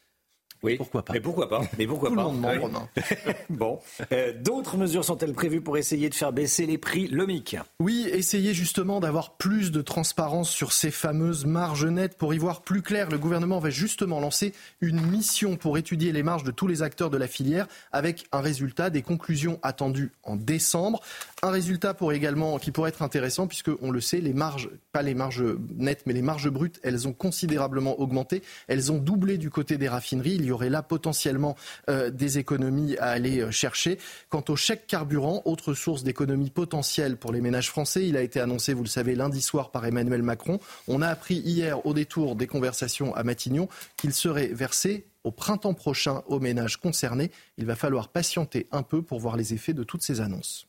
Oui, 0.62 0.76
pourquoi 0.76 1.04
pas 1.04 1.14
Mais 1.14 1.22
pourquoi 1.22 1.48
pas 1.48 1.62
Mais 1.78 1.88
pourquoi 1.88 2.14
pas. 2.14 2.30
Bon, 3.50 3.80
euh, 4.12 4.34
d'autres 4.34 4.78
mesures 4.78 5.06
sont-elles 5.06 5.34
prévues 5.34 5.62
pour 5.62 5.78
essayer 5.78 6.10
de 6.10 6.16
faire 6.16 6.34
baisser 6.34 6.66
les 6.66 6.78
prix 6.78 7.08
Lomic 7.08 7.58
Oui, 7.80 8.08
essayer 8.12 8.54
justement 8.54 9.00
d'avoir 9.00 9.38
plus 9.38 9.72
de 9.72 9.82
transparence 9.82 10.50
sur 10.50 10.74
ces 10.74 10.92
fameuses 10.92 11.46
marges 11.46 11.86
nettes. 11.86 12.18
Pour 12.18 12.34
y 12.34 12.38
voir 12.38 12.62
plus 12.62 12.82
clair. 12.82 13.10
Le 13.10 13.18
gouvernement 13.18 13.60
va 13.60 13.70
justement 13.70 14.20
lancer 14.20 14.54
une 14.82 15.02
mission 15.02 15.56
pour 15.56 15.78
étudier 15.78 16.12
les 16.12 16.24
marges 16.24 16.44
de 16.44 16.52
tous 16.52 16.68
les 16.68 16.82
acteurs 16.82 17.10
de 17.10 17.18
la 17.18 17.28
filière 17.28 17.68
avec 17.92 18.28
un 18.32 18.42
résultat, 18.42 18.90
des 18.90 19.02
conclusions 19.02 19.60
attendues 19.64 20.12
en 20.24 20.36
décembre. 20.36 21.02
Un 21.42 21.52
résultat 21.52 21.94
pour 21.94 22.12
également 22.12 22.60
qui 22.60 22.72
pourrait 22.72 22.90
être 22.90 23.02
intéressant 23.02 23.48
puisque 23.48 23.72
on 23.82 23.92
le 23.92 24.02
sait, 24.02 24.20
les 24.20 24.34
marges, 24.34 24.70
pas 24.92 25.02
les 25.02 25.14
marges 25.14 25.44
nettes, 25.78 26.04
mais 26.06 26.14
les 26.14 26.22
marges 26.22 26.50
brutes, 26.50 26.80
elles 26.84 27.08
ont 27.08 27.14
considérablement 27.14 28.00
augmenté. 28.00 28.44
Elles 28.68 28.92
ont 28.92 28.98
doublé 28.98 29.38
du 29.38 29.50
côté 29.50 29.78
des 29.78 29.88
raffineries 29.88 30.49
y 30.50 30.52
aurait 30.52 30.70
là 30.70 30.84
potentiellement 30.84 31.56
euh, 31.90 32.10
des 32.10 32.38
économies 32.38 32.98
à 32.98 33.10
aller 33.10 33.40
euh, 33.40 33.52
chercher. 33.52 33.98
Quant 34.30 34.44
au 34.50 34.56
chèque 34.56 34.88
carburant, 34.88 35.42
autre 35.46 35.74
source 35.74 36.04
d'économie 36.04 36.50
potentielle 36.50 37.18
pour 37.18 37.32
les 37.32 37.42
ménages 37.42 37.70
français, 37.70 38.08
il 38.08 38.18
a 38.18 38.22
été 38.22 38.40
annoncé, 38.40 38.74
vous 38.74 38.84
le 38.84 38.90
savez, 38.90 39.16
lundi 39.16 39.42
soir 39.42 39.72
par 39.72 39.86
Emmanuel 39.86 40.24
Macron. 40.24 40.60
On 40.88 41.02
a 41.02 41.08
appris 41.08 41.36
hier, 41.36 41.86
au 41.86 41.94
détour 41.94 42.36
des 42.36 42.48
conversations 42.48 43.16
à 43.16 43.24
Matignon, 43.24 43.70
qu'il 43.98 44.14
serait 44.14 44.48
versé 44.48 45.06
au 45.24 45.32
printemps 45.32 45.74
prochain 45.74 46.24
aux 46.28 46.40
ménages 46.40 46.78
concernés. 46.78 47.32
Il 47.58 47.66
va 47.66 47.76
falloir 47.76 48.10
patienter 48.10 48.68
un 48.72 48.84
peu 48.84 49.02
pour 49.02 49.20
voir 49.20 49.38
les 49.38 49.54
effets 49.54 49.74
de 49.74 49.84
toutes 49.84 50.04
ces 50.04 50.22
annonces. 50.22 50.66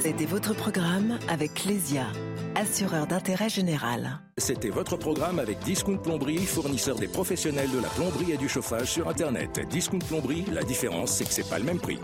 C'était 0.00 0.26
votre 0.26 0.54
programme 0.54 1.18
avec 1.28 1.54
Clésia 1.54 2.06
assureur 2.54 3.06
d'intérêt 3.06 3.48
général. 3.48 4.20
C'était 4.38 4.70
votre 4.70 4.96
programme 4.96 5.38
avec 5.38 5.58
Discount 5.60 5.98
Plomberie, 5.98 6.38
fournisseur 6.38 6.96
des 6.96 7.08
professionnels 7.08 7.70
de 7.70 7.80
la 7.80 7.88
plomberie 7.88 8.32
et 8.32 8.36
du 8.36 8.48
chauffage 8.48 8.90
sur 8.90 9.08
Internet. 9.08 9.60
Discount 9.70 9.98
Plomberie, 9.98 10.44
la 10.52 10.62
différence, 10.62 11.12
c'est 11.12 11.24
que 11.24 11.32
c'est 11.32 11.48
pas 11.48 11.58
le 11.58 11.64
même 11.64 11.80
prix. 11.80 11.98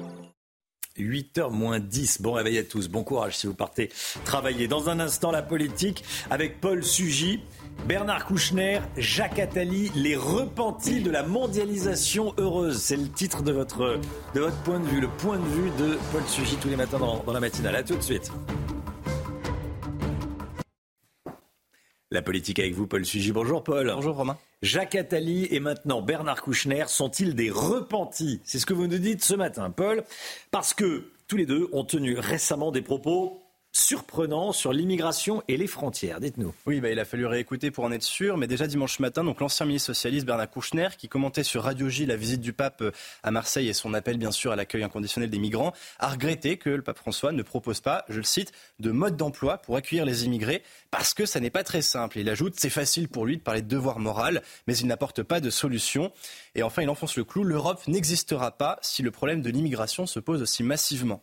8h 0.98 1.50
moins 1.50 1.78
10. 1.78 2.22
Bon 2.22 2.32
réveil 2.32 2.58
à 2.58 2.64
tous. 2.64 2.88
Bon 2.88 3.04
courage 3.04 3.36
si 3.36 3.46
vous 3.46 3.54
partez 3.54 3.90
travailler. 4.24 4.68
Dans 4.68 4.88
un 4.88 5.00
instant, 5.00 5.30
la 5.30 5.42
politique 5.42 6.04
avec 6.30 6.60
Paul 6.60 6.84
Sugy. 6.84 7.40
Bernard 7.86 8.26
Kouchner, 8.26 8.80
Jacques 8.98 9.38
Attali, 9.38 9.90
les 9.94 10.16
repentis 10.16 11.00
de 11.00 11.10
la 11.10 11.22
mondialisation 11.22 12.34
heureuse. 12.36 12.78
C'est 12.78 12.96
le 12.96 13.08
titre 13.08 13.42
de 13.42 13.52
votre, 13.52 13.98
de 14.34 14.40
votre 14.40 14.56
point 14.62 14.80
de 14.80 14.86
vue, 14.86 15.00
le 15.00 15.08
point 15.08 15.38
de 15.38 15.48
vue 15.48 15.70
de 15.78 15.98
Paul 16.12 16.22
Sugy 16.26 16.56
tous 16.56 16.68
les 16.68 16.76
matins 16.76 16.98
dans, 16.98 17.22
dans 17.24 17.32
la 17.32 17.40
matinale. 17.40 17.76
A 17.76 17.82
tout 17.82 17.96
de 17.96 18.02
suite. 18.02 18.30
La 22.12 22.22
politique 22.22 22.58
avec 22.58 22.74
vous, 22.74 22.88
Paul 22.88 23.04
Sugy. 23.06 23.30
Bonjour 23.30 23.62
Paul. 23.62 23.92
Bonjour 23.94 24.16
Romain. 24.16 24.36
Jacques 24.62 24.96
Attali 24.96 25.46
et 25.52 25.60
maintenant 25.60 26.02
Bernard 26.02 26.42
Kouchner 26.42 26.86
sont-ils 26.88 27.36
des 27.36 27.50
repentis? 27.50 28.40
C'est 28.42 28.58
ce 28.58 28.66
que 28.66 28.74
vous 28.74 28.88
nous 28.88 28.98
dites 28.98 29.22
ce 29.22 29.34
matin, 29.34 29.70
Paul, 29.70 30.02
parce 30.50 30.74
que 30.74 31.04
tous 31.28 31.36
les 31.36 31.46
deux 31.46 31.68
ont 31.70 31.84
tenu 31.84 32.18
récemment 32.18 32.72
des 32.72 32.82
propos 32.82 33.40
surprenant 33.72 34.52
sur 34.52 34.72
l'immigration 34.72 35.42
et 35.48 35.56
les 35.56 35.66
frontières. 35.66 36.20
Dites-nous. 36.20 36.54
Oui, 36.66 36.80
bah, 36.80 36.90
il 36.90 36.98
a 36.98 37.04
fallu 37.04 37.26
réécouter 37.26 37.70
pour 37.70 37.84
en 37.84 37.92
être 37.92 38.02
sûr, 38.02 38.36
mais 38.36 38.46
déjà 38.46 38.66
dimanche 38.66 38.98
matin, 38.98 39.22
donc 39.22 39.40
l'ancien 39.40 39.66
ministre 39.66 39.92
socialiste 39.92 40.26
Bernard 40.26 40.50
Kouchner, 40.50 40.88
qui 40.98 41.08
commentait 41.08 41.44
sur 41.44 41.62
Radio 41.62 41.88
J 41.88 42.06
la 42.06 42.16
visite 42.16 42.40
du 42.40 42.52
pape 42.52 42.82
euh, 42.82 42.90
à 43.22 43.30
Marseille 43.30 43.68
et 43.68 43.72
son 43.72 43.94
appel 43.94 44.18
bien 44.18 44.32
sûr 44.32 44.52
à 44.52 44.56
l'accueil 44.56 44.82
inconditionnel 44.82 45.30
des 45.30 45.38
migrants, 45.38 45.72
a 45.98 46.08
regretté 46.08 46.56
que 46.56 46.70
le 46.70 46.82
pape 46.82 46.98
François 46.98 47.32
ne 47.32 47.42
propose 47.42 47.80
pas, 47.80 48.04
je 48.08 48.18
le 48.18 48.24
cite, 48.24 48.52
de 48.80 48.90
mode 48.90 49.16
d'emploi 49.16 49.58
pour 49.58 49.76
accueillir 49.76 50.04
les 50.04 50.24
immigrés, 50.24 50.62
parce 50.90 51.14
que 51.14 51.24
ça 51.24 51.38
n'est 51.38 51.50
pas 51.50 51.62
très 51.62 51.82
simple. 51.82 52.18
Il 52.18 52.28
ajoute, 52.28 52.54
c'est 52.56 52.70
facile 52.70 53.08
pour 53.08 53.24
lui 53.24 53.36
de 53.36 53.42
parler 53.42 53.62
de 53.62 53.68
devoir 53.68 54.00
moral, 54.00 54.42
mais 54.66 54.76
il 54.76 54.86
n'apporte 54.86 55.22
pas 55.22 55.40
de 55.40 55.50
solution. 55.50 56.12
Et 56.56 56.62
enfin, 56.62 56.82
il 56.82 56.90
enfonce 56.90 57.16
le 57.16 57.24
clou, 57.24 57.44
l'Europe 57.44 57.86
n'existera 57.86 58.50
pas 58.50 58.78
si 58.82 59.02
le 59.02 59.10
problème 59.10 59.42
de 59.42 59.50
l'immigration 59.50 60.06
se 60.06 60.18
pose 60.18 60.42
aussi 60.42 60.64
massivement. 60.64 61.22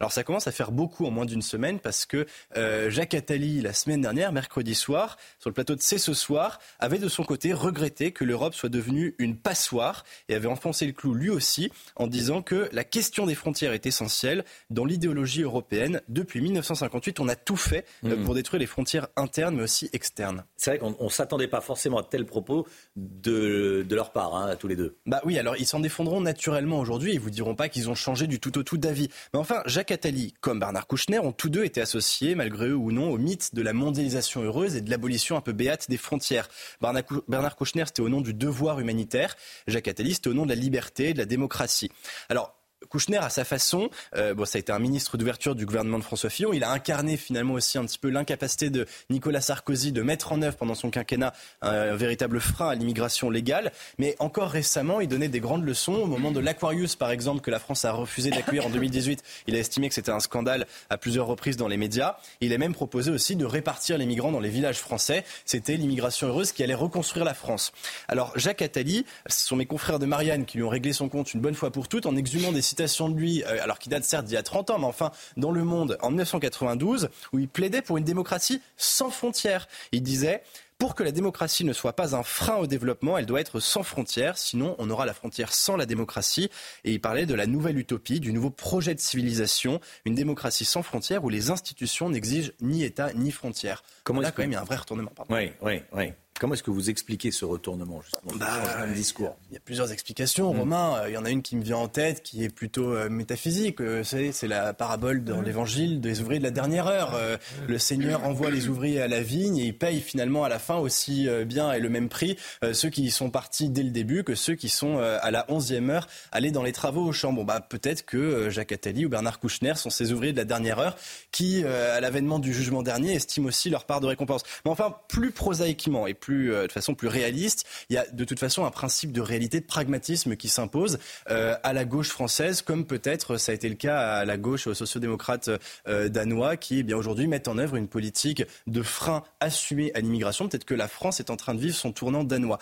Alors 0.00 0.12
ça 0.12 0.24
commence 0.24 0.46
à 0.46 0.52
faire 0.52 0.72
beaucoup 0.72 1.06
en 1.06 1.10
moins 1.10 1.24
d'une 1.24 1.42
semaine 1.42 1.78
parce 1.78 2.06
que 2.06 2.26
euh, 2.56 2.90
Jacques 2.90 3.14
Attali, 3.14 3.60
la 3.60 3.72
semaine 3.72 4.00
dernière, 4.00 4.32
mercredi 4.32 4.74
soir, 4.74 5.16
sur 5.38 5.50
le 5.50 5.54
plateau 5.54 5.74
de 5.74 5.80
C'est 5.80 5.98
ce 5.98 6.14
soir, 6.14 6.58
avait 6.78 6.98
de 6.98 7.08
son 7.08 7.24
côté 7.24 7.52
regretté 7.52 8.12
que 8.12 8.24
l'Europe 8.24 8.54
soit 8.54 8.68
devenue 8.68 9.14
une 9.18 9.36
passoire 9.36 10.04
et 10.28 10.34
avait 10.34 10.48
enfoncé 10.48 10.86
le 10.86 10.92
clou 10.92 11.14
lui 11.14 11.30
aussi 11.30 11.70
en 11.96 12.06
disant 12.06 12.42
que 12.42 12.68
la 12.72 12.84
question 12.84 13.26
des 13.26 13.34
frontières 13.34 13.72
est 13.72 13.86
essentielle 13.86 14.44
dans 14.70 14.84
l'idéologie 14.84 15.42
européenne. 15.42 16.00
Depuis 16.08 16.40
1958, 16.40 17.20
on 17.20 17.28
a 17.28 17.36
tout 17.36 17.56
fait 17.56 17.84
euh, 18.04 18.16
Mhm. 18.16 18.24
pour 18.24 18.34
détruire 18.34 18.60
les 18.60 18.66
frontières 18.66 19.08
internes 19.16 19.56
mais 19.56 19.62
aussi 19.62 19.88
externes. 19.92 20.44
C'est 20.56 20.70
vrai 20.70 20.78
qu'on 20.78 20.96
ne 21.04 21.08
s'attendait 21.10 21.48
pas 21.48 21.60
forcément 21.60 21.98
à 21.98 22.02
tel 22.02 22.24
propos 22.26 22.66
de, 22.96 23.84
de 23.88 23.94
leur 23.94 24.12
part, 24.12 24.34
hein, 24.34 24.48
à 24.48 24.56
tous 24.56 24.68
les 24.68 24.76
deux. 24.76 24.96
Bah 25.06 25.20
oui, 25.24 25.38
alors 25.38 25.56
ils 25.56 25.66
s'en 25.66 25.80
défendront 25.80 26.20
naturellement 26.20 26.78
aujourd'hui. 26.80 27.12
Ils 27.14 27.20
vous 27.20 27.30
diront 27.30 27.54
pas 27.54 27.68
qu'ils 27.68 27.88
ont 27.88 27.94
changé 27.94 28.26
du 28.26 28.40
tout 28.40 28.56
au 28.58 28.62
tout 28.62 28.78
d'avis. 28.78 29.08
Mais 29.32 29.38
enfin, 29.38 29.62
Jacques 29.66 29.85
Attali, 29.90 30.34
comme 30.40 30.58
Bernard 30.60 30.86
Kouchner, 30.86 31.18
ont 31.18 31.32
tous 31.32 31.48
deux 31.48 31.64
été 31.64 31.80
associés, 31.80 32.34
malgré 32.34 32.68
eux 32.68 32.76
ou 32.76 32.92
non, 32.92 33.10
au 33.10 33.18
mythe 33.18 33.54
de 33.54 33.62
la 33.62 33.72
mondialisation 33.72 34.42
heureuse 34.42 34.76
et 34.76 34.80
de 34.80 34.90
l'abolition 34.90 35.36
un 35.36 35.40
peu 35.40 35.52
béate 35.52 35.88
des 35.88 35.96
frontières. 35.96 36.48
Bernard 36.80 37.56
Kouchner, 37.56 37.84
c'était 37.86 38.02
au 38.02 38.08
nom 38.08 38.20
du 38.20 38.34
devoir 38.34 38.80
humanitaire. 38.80 39.36
Jacques 39.66 39.88
Attali, 39.88 40.14
c'était 40.14 40.28
au 40.28 40.34
nom 40.34 40.44
de 40.44 40.50
la 40.50 40.54
liberté 40.54 41.10
et 41.10 41.12
de 41.12 41.18
la 41.18 41.24
démocratie. 41.24 41.90
Alors, 42.28 42.55
Kouchner, 42.88 43.16
à 43.16 43.30
sa 43.30 43.44
façon, 43.44 43.90
euh, 44.16 44.34
ça 44.44 44.58
a 44.58 44.60
été 44.60 44.70
un 44.70 44.78
ministre 44.78 45.16
d'ouverture 45.16 45.54
du 45.54 45.66
gouvernement 45.66 45.98
de 45.98 46.04
François 46.04 46.30
Fillon. 46.30 46.52
Il 46.52 46.62
a 46.62 46.70
incarné 46.70 47.16
finalement 47.16 47.54
aussi 47.54 47.78
un 47.78 47.84
petit 47.84 47.98
peu 47.98 48.10
l'incapacité 48.10 48.70
de 48.70 48.86
Nicolas 49.10 49.40
Sarkozy 49.40 49.92
de 49.92 50.02
mettre 50.02 50.32
en 50.32 50.42
œuvre 50.42 50.56
pendant 50.56 50.74
son 50.74 50.90
quinquennat 50.90 51.32
un, 51.62 51.70
un 51.70 51.96
véritable 51.96 52.38
frein 52.38 52.68
à 52.68 52.74
l'immigration 52.74 53.30
légale. 53.30 53.72
Mais 53.98 54.14
encore 54.18 54.50
récemment, 54.50 55.00
il 55.00 55.08
donnait 55.08 55.28
des 55.28 55.40
grandes 55.40 55.64
leçons. 55.64 55.94
Au 55.94 56.06
moment 56.06 56.30
de 56.30 56.40
l'Aquarius, 56.40 56.96
par 56.96 57.10
exemple, 57.10 57.40
que 57.40 57.50
la 57.50 57.58
France 57.58 57.84
a 57.86 57.92
refusé 57.92 58.30
d'accueillir 58.30 58.66
en 58.66 58.70
2018, 58.70 59.22
il 59.46 59.56
a 59.56 59.58
estimé 59.58 59.88
que 59.88 59.94
c'était 59.94 60.12
un 60.12 60.20
scandale 60.20 60.66
à 60.90 60.98
plusieurs 60.98 61.26
reprises 61.26 61.56
dans 61.56 61.68
les 61.68 61.78
médias. 61.78 62.16
Il 62.42 62.52
a 62.52 62.58
même 62.58 62.74
proposé 62.74 63.10
aussi 63.10 63.36
de 63.36 63.46
répartir 63.46 63.96
les 63.96 64.06
migrants 64.06 64.32
dans 64.32 64.40
les 64.40 64.50
villages 64.50 64.78
français. 64.78 65.24
C'était 65.46 65.76
l'immigration 65.76 66.28
heureuse 66.28 66.52
qui 66.52 66.62
allait 66.62 66.74
reconstruire 66.74 67.24
la 67.24 67.34
France. 67.34 67.72
Alors, 68.08 68.32
Jacques 68.36 68.62
Attali, 68.62 69.06
ce 69.28 69.46
sont 69.46 69.56
mes 69.56 69.66
confrères 69.66 69.98
de 69.98 70.06
Marianne 70.06 70.44
qui 70.44 70.58
lui 70.58 70.64
ont 70.64 70.68
réglé 70.68 70.92
son 70.92 71.08
compte 71.08 71.32
une 71.32 71.40
bonne 71.40 71.54
fois 71.54 71.70
pour 71.70 71.88
toutes 71.88 72.06
en 72.06 72.16
exhumant 72.16 72.52
des 72.52 72.65
citations 72.66 73.08
de 73.08 73.16
lui, 73.16 73.42
euh, 73.44 73.62
alors 73.62 73.78
qui 73.78 73.88
datent 73.88 74.04
certes 74.04 74.26
d'il 74.26 74.34
y 74.34 74.38
a 74.38 74.42
30 74.42 74.70
ans, 74.70 74.78
mais 74.78 74.86
enfin 74.86 75.10
dans 75.36 75.50
Le 75.50 75.64
Monde 75.64 75.96
en 76.02 76.08
1992, 76.08 77.08
où 77.32 77.38
il 77.38 77.48
plaidait 77.48 77.82
pour 77.82 77.96
une 77.96 78.04
démocratie 78.04 78.60
sans 78.76 79.10
frontières. 79.10 79.68
Il 79.92 80.02
disait 80.02 80.42
pour 80.78 80.94
que 80.94 81.02
la 81.02 81.10
démocratie 81.10 81.64
ne 81.64 81.72
soit 81.72 81.94
pas 81.94 82.14
un 82.14 82.22
frein 82.22 82.56
au 82.56 82.66
développement, 82.66 83.16
elle 83.16 83.24
doit 83.24 83.40
être 83.40 83.60
sans 83.60 83.82
frontières, 83.82 84.36
sinon 84.36 84.76
on 84.78 84.90
aura 84.90 85.06
la 85.06 85.14
frontière 85.14 85.54
sans 85.54 85.76
la 85.76 85.86
démocratie. 85.86 86.50
Et 86.84 86.92
il 86.92 87.00
parlait 87.00 87.24
de 87.24 87.34
la 87.34 87.46
nouvelle 87.46 87.78
utopie, 87.78 88.20
du 88.20 88.32
nouveau 88.32 88.50
projet 88.50 88.94
de 88.94 89.00
civilisation, 89.00 89.80
une 90.04 90.14
démocratie 90.14 90.66
sans 90.66 90.82
frontières 90.82 91.24
où 91.24 91.30
les 91.30 91.50
institutions 91.50 92.10
n'exigent 92.10 92.52
ni 92.60 92.84
État 92.84 93.12
ni 93.14 93.30
frontières. 93.30 93.82
Comment 94.04 94.20
Là, 94.20 94.32
quand 94.32 94.42
même, 94.42 94.50
il 94.50 94.54
y 94.54 94.56
a 94.56 94.60
un 94.60 94.64
vrai 94.64 94.76
retournement. 94.76 95.12
pardon. 95.16 95.34
Oui, 95.34 95.50
oui, 95.62 95.80
oui. 95.92 96.12
Comment 96.40 96.54
est-ce 96.54 96.62
que 96.62 96.70
vous 96.70 96.90
expliquez 96.90 97.30
ce 97.30 97.44
retournement, 97.44 98.02
justement 98.02 98.38
Bah, 98.38 98.46
ce 98.88 98.92
discours? 98.94 99.36
Il 99.50 99.54
y 99.54 99.56
a 99.56 99.60
plusieurs 99.60 99.92
explications, 99.92 100.52
Mm. 100.52 100.58
Romain. 100.58 100.96
Euh, 101.02 101.08
Il 101.08 101.14
y 101.14 101.16
en 101.16 101.24
a 101.24 101.30
une 101.30 101.42
qui 101.42 101.56
me 101.56 101.62
vient 101.62 101.76
en 101.78 101.88
tête, 101.88 102.22
qui 102.22 102.44
est 102.44 102.48
plutôt 102.48 102.92
euh, 102.92 103.08
métaphysique. 103.08 103.80
Euh, 103.80 104.02
c'est, 104.04 104.32
la 104.46 104.72
parabole 104.74 105.24
dans 105.24 105.40
l'Évangile 105.40 106.00
des 106.00 106.20
ouvriers 106.20 106.38
de 106.38 106.44
la 106.44 106.50
dernière 106.50 106.86
heure. 106.86 107.14
Euh, 107.14 107.36
le 107.68 107.78
Seigneur 107.78 108.24
envoie 108.24 108.50
les 108.50 108.68
ouvriers 108.68 109.00
à 109.00 109.08
la 109.08 109.22
vigne 109.22 109.56
et 109.58 109.64
il 109.66 109.76
paye 109.76 110.00
finalement 110.00 110.44
à 110.44 110.48
la 110.48 110.58
fin 110.58 110.76
aussi 110.76 111.28
bien 111.46 111.72
et 111.72 111.80
le 111.80 111.88
même 111.88 112.08
prix 112.08 112.36
ceux 112.72 112.90
qui 112.90 113.10
sont 113.10 113.30
partis 113.30 113.68
dès 113.68 113.82
le 113.82 113.90
début 113.90 114.24
que 114.24 114.34
ceux 114.34 114.54
qui 114.54 114.68
sont 114.68 114.98
à 114.98 115.30
la 115.30 115.44
onzième 115.48 115.90
heure 115.90 116.06
allés 116.32 116.50
dans 116.50 116.62
les 116.62 116.72
travaux 116.72 117.04
au 117.04 117.12
champ. 117.12 117.32
Bon, 117.32 117.44
bah 117.44 117.60
peut-être 117.60 118.04
que 118.04 118.50
Jacques 118.50 118.72
Attali 118.72 119.06
ou 119.06 119.08
Bernard 119.08 119.38
Kouchner 119.40 119.74
sont 119.76 119.90
ces 119.90 120.12
ouvriers 120.12 120.32
de 120.32 120.38
la 120.38 120.44
dernière 120.44 120.78
heure 120.78 120.96
qui, 121.32 121.64
à 121.64 122.00
l'avènement 122.00 122.38
du 122.38 122.52
jugement 122.52 122.82
dernier, 122.82 123.14
estiment 123.14 123.48
aussi 123.48 123.70
leur 123.70 123.84
part 123.84 124.00
de 124.00 124.06
récompense. 124.06 124.42
Mais 124.64 124.70
enfin, 124.70 124.94
plus 125.08 125.30
prosaïquement 125.32 126.06
et 126.06 126.14
plus 126.14 126.25
euh, 126.32 126.66
de 126.66 126.72
façon 126.72 126.94
plus 126.94 127.08
réaliste, 127.08 127.66
il 127.88 127.94
y 127.94 127.98
a 127.98 128.06
de 128.06 128.24
toute 128.24 128.38
façon 128.38 128.64
un 128.64 128.70
principe 128.70 129.12
de 129.12 129.20
réalité, 129.20 129.60
de 129.60 129.66
pragmatisme 129.66 130.36
qui 130.36 130.48
s'impose 130.48 130.98
euh, 131.30 131.56
à 131.62 131.72
la 131.72 131.84
gauche 131.84 132.08
française, 132.08 132.62
comme 132.62 132.86
peut-être 132.86 133.36
ça 133.36 133.52
a 133.52 133.54
été 133.54 133.68
le 133.68 133.74
cas 133.74 133.98
à 133.98 134.24
la 134.24 134.36
gauche 134.36 134.72
sociodémocrate 134.72 135.50
euh, 135.88 136.08
danois, 136.08 136.56
qui 136.56 136.80
eh 136.80 136.82
bien 136.82 136.96
aujourd'hui 136.96 137.26
mettent 137.26 137.48
en 137.48 137.58
œuvre 137.58 137.76
une 137.76 137.88
politique 137.88 138.42
de 138.66 138.82
frein 138.82 139.22
assumé 139.40 139.90
à 139.94 140.00
l'immigration. 140.00 140.48
Peut-être 140.48 140.64
que 140.64 140.74
la 140.74 140.88
France 140.88 141.20
est 141.20 141.30
en 141.30 141.36
train 141.36 141.54
de 141.54 141.60
vivre 141.60 141.76
son 141.76 141.92
tournant 141.92 142.24
danois. 142.24 142.58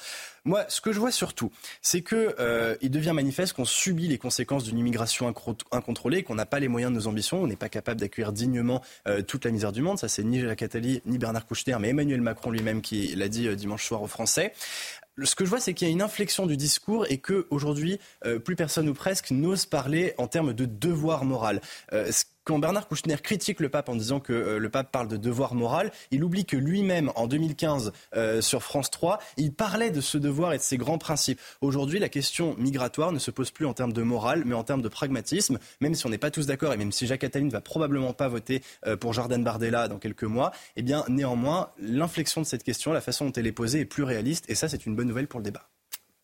Moi, 0.47 0.67
ce 0.69 0.83
que 0.83 0.93
je 0.93 1.01
vois 1.01 1.11
surtout, 1.11 1.51
c'est 1.81 2.03
que 2.03 2.35
euh, 2.39 2.77
il 2.83 2.91
devient 2.91 3.13
manifeste 3.15 3.55
qu'on 3.55 3.65
subit 3.65 4.09
les 4.09 4.19
conséquences 4.19 4.65
d'une 4.65 4.79
immigration 4.79 5.33
incontrôlée, 5.73 6.23
qu'on 6.23 6.35
n'a 6.35 6.45
pas 6.45 6.61
les 6.61 6.69
moyens 6.69 6.93
de 6.93 6.99
nos 6.99 7.07
ambitions, 7.07 7.43
on 7.43 7.47
n'est 7.47 7.57
pas 7.57 7.71
capable 7.71 7.99
d'accueillir 8.01 8.33
dignement 8.33 8.83
euh, 9.09 9.23
toute 9.23 9.47
la 9.47 9.51
misère 9.51 9.73
du 9.73 9.81
monde. 9.81 9.99
Ça, 9.99 10.09
c'est 10.09 10.23
ni 10.23 10.41
Jacques 10.41 10.63
Attali, 10.63 11.01
ni 11.07 11.17
Bernard 11.17 11.47
Kouchner, 11.47 11.79
mais 11.81 11.89
Emmanuel 11.89 12.21
Macron 12.21 12.51
lui-même 12.51 12.83
qui 12.83 13.15
l'a 13.17 13.29
dit 13.29 13.49
euh, 13.49 13.57
dimanche 13.57 13.87
soir 13.87 14.03
aux 14.03 14.07
Français. 14.07 14.53
Ce 15.23 15.37
que 15.37 15.45
je 15.45 15.51
vois, 15.51 15.61
c'est 15.61 15.75
qu'il 15.75 15.87
y 15.87 15.91
a 15.91 15.93
une 15.93 16.03
inflexion 16.03 16.47
du 16.47 16.57
discours 16.57 17.07
et 17.09 17.19
que 17.19 17.47
aujourd'hui, 17.51 18.01
euh, 18.27 18.41
plus 18.41 18.57
personne 18.57 18.89
ou 18.89 18.95
presque 18.95 19.31
n'ose 19.31 19.65
parler 19.65 20.13
en 20.19 20.27
termes 20.27 20.53
de 20.53 20.65
devoir 20.65 21.25
moral. 21.25 21.61
Euh, 21.93 22.11
quand 22.45 22.59
Bernard 22.59 22.89
Kouchner 22.89 23.17
critique 23.17 23.61
le 23.61 23.69
pape 23.69 23.89
en 23.89 23.97
disant 23.97 24.21
que 24.21 24.33
euh, 24.33 24.59
le 24.59 24.69
pape 24.69 24.93
parle 24.93 25.09
de 25.09 25.17
devoir 25.17 25.55
moral, 25.55 25.91
il 26.11 26.23
oublie 26.23 26.45
que 26.45 26.57
lui-même, 26.57 27.11
en 27.17 27.27
2015, 27.27 27.93
euh, 28.17 28.41
sur 28.41 28.63
France 28.63 28.91
3, 28.91 29.19
il 29.37 29.53
parlait 29.53 29.91
de 29.91 30.01
ce 30.01 30.19
devoir 30.19 30.53
et 30.53 30.59
de 30.59 30.63
ses 30.63 30.77
grands 30.77 30.99
principes. 30.99 31.41
Aujourd'hui, 31.61 31.99
la 31.99 32.09
question 32.09 32.55
migratoire 32.59 33.13
ne 33.13 33.19
se 33.19 33.31
pose 33.31 33.51
plus 33.51 33.67
en 33.67 33.73
termes 33.73 33.93
de 33.93 34.03
morale, 34.03 34.43
mais 34.45 34.55
en 34.55 34.63
termes 34.63 34.83
de 34.83 34.89
pragmatisme, 34.89 35.59
même 35.81 35.95
si 35.95 36.07
on 36.07 36.11
n'est 36.11 36.19
pas 36.19 36.31
tous 36.31 36.47
d'accord 36.47 36.73
et 36.73 36.77
même 36.77 36.93
si 36.93 37.07
Jacques 37.07 37.25
Attali 37.25 37.47
ne 37.47 37.51
va 37.51 37.61
probablement 37.61 38.13
pas 38.13 38.29
voter 38.29 38.63
euh, 38.87 38.97
pour 38.97 39.13
Jordan 39.13 39.43
Bardella 39.43 39.89
dans 39.89 39.99
quelques 39.99 40.25
mois, 40.25 40.53
eh 40.77 40.83
bien, 40.83 41.05
néanmoins, 41.09 41.71
l'inflexion 41.79 42.43
de 42.43 42.47
cette 42.47 42.63
question, 42.63 42.93
la 42.93 43.01
façon 43.01 43.27
dont 43.27 43.33
elle 43.33 43.47
est 43.47 43.53
posée 43.53 43.81
est 43.81 43.85
plus 43.87 44.03
réaliste 44.03 44.45
et 44.49 44.55
ça, 44.55 44.69
c'est 44.69 44.87
une 44.87 44.95
bonne 44.95 45.09
nouvelle 45.09 45.29
pour 45.29 45.41
le 45.41 45.45
débat. 45.45 45.69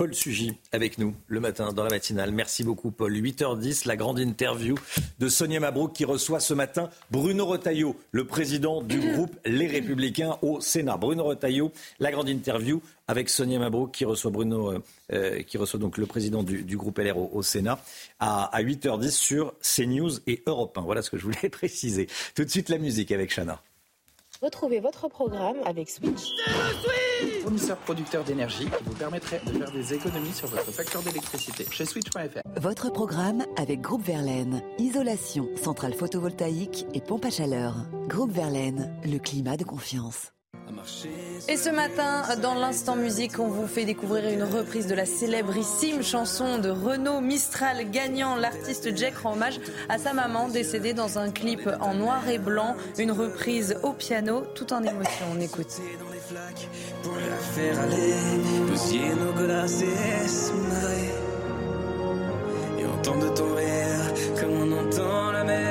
Paul 0.00 0.14
Sugy 0.14 0.54
avec 0.72 0.96
nous 0.96 1.14
le 1.26 1.40
matin 1.40 1.74
dans 1.74 1.84
la 1.84 1.90
matinale. 1.90 2.32
Merci 2.32 2.64
beaucoup 2.64 2.90
Paul. 2.90 3.12
8h10, 3.12 3.86
la 3.86 3.96
grande 3.96 4.18
interview 4.18 4.74
de 5.18 5.28
Sonia 5.28 5.60
Mabrouk 5.60 5.92
qui 5.92 6.06
reçoit 6.06 6.40
ce 6.40 6.54
matin 6.54 6.88
Bruno 7.10 7.44
Retailleau, 7.44 7.94
le 8.10 8.26
président 8.26 8.80
du 8.80 8.98
groupe 9.12 9.36
Les 9.44 9.66
Républicains 9.66 10.38
au 10.40 10.62
Sénat. 10.62 10.96
Bruno 10.96 11.24
Retailleau, 11.24 11.70
la 11.98 12.10
grande 12.12 12.30
interview 12.30 12.80
avec 13.08 13.28
Sonia 13.28 13.58
Mabrouk 13.58 13.92
qui 13.92 14.06
reçoit 14.06 14.30
Bruno, 14.30 14.72
euh, 14.72 14.78
euh, 15.12 15.42
qui 15.42 15.58
reçoit 15.58 15.78
donc 15.78 15.98
le 15.98 16.06
président 16.06 16.42
du, 16.42 16.62
du 16.62 16.78
groupe 16.78 16.96
LR 16.96 17.18
au, 17.18 17.28
au 17.34 17.42
Sénat 17.42 17.78
à, 18.20 18.44
à 18.56 18.62
8h10 18.62 19.10
sur 19.10 19.52
CNews 19.60 20.12
et 20.26 20.42
Europe 20.46 20.78
1. 20.78 20.80
Voilà 20.80 21.02
ce 21.02 21.10
que 21.10 21.18
je 21.18 21.24
voulais 21.24 21.48
préciser. 21.52 22.08
Tout 22.34 22.46
de 22.46 22.50
suite 22.50 22.70
la 22.70 22.78
musique 22.78 23.12
avec 23.12 23.34
Chana. 23.34 23.60
Retrouvez 24.42 24.80
votre 24.80 25.06
programme 25.08 25.56
avec 25.66 25.90
Switch. 25.90 26.30
Fournisseur 27.42 27.76
producteur 27.76 28.24
d'énergie 28.24 28.64
qui 28.64 28.84
vous 28.84 28.94
permettrait 28.94 29.40
de 29.44 29.52
faire 29.52 29.70
des 29.70 29.92
économies 29.92 30.32
sur 30.32 30.48
votre 30.48 30.72
facture 30.72 31.02
d'électricité 31.02 31.66
chez 31.70 31.84
Switch.fr. 31.84 32.40
Votre 32.58 32.90
programme 32.90 33.44
avec 33.58 33.82
Groupe 33.82 34.02
Verlaine. 34.02 34.62
Isolation, 34.78 35.46
centrale 35.56 35.92
photovoltaïque 35.92 36.86
et 36.94 37.02
pompe 37.02 37.26
à 37.26 37.30
chaleur. 37.30 37.74
Groupe 38.08 38.32
Verlaine, 38.32 38.98
le 39.04 39.18
climat 39.18 39.58
de 39.58 39.64
confiance. 39.64 40.32
Et 41.48 41.56
ce 41.56 41.70
matin, 41.70 42.22
dans 42.42 42.54
l'instant 42.54 42.96
musique, 42.96 43.38
on 43.38 43.48
vous 43.48 43.66
fait 43.66 43.84
découvrir 43.84 44.28
une 44.28 44.42
reprise 44.42 44.86
de 44.86 44.94
la 44.94 45.06
célébrissime 45.06 46.02
chanson 46.02 46.58
de 46.58 46.68
Renaud 46.68 47.20
Mistral 47.20 47.90
gagnant. 47.90 48.36
L'artiste 48.36 48.96
Jack 48.96 49.16
rend 49.18 49.32
hommage 49.32 49.60
à 49.88 49.98
sa 49.98 50.12
maman 50.12 50.48
décédée 50.48 50.92
dans 50.92 51.18
un 51.18 51.30
clip 51.30 51.68
en 51.80 51.94
noir 51.94 52.28
et 52.28 52.38
blanc. 52.38 52.76
Une 52.98 53.12
reprise 53.12 53.76
au 53.82 53.92
piano, 53.92 54.42
tout 54.54 54.72
en 54.72 54.82
émotion. 54.82 55.26
On 55.36 55.40
écoute. 55.40 55.80
ton 63.02 63.14
comme 64.40 64.52
on 64.62 64.72
entend 64.72 65.32
la 65.32 65.44
mer. 65.44 65.70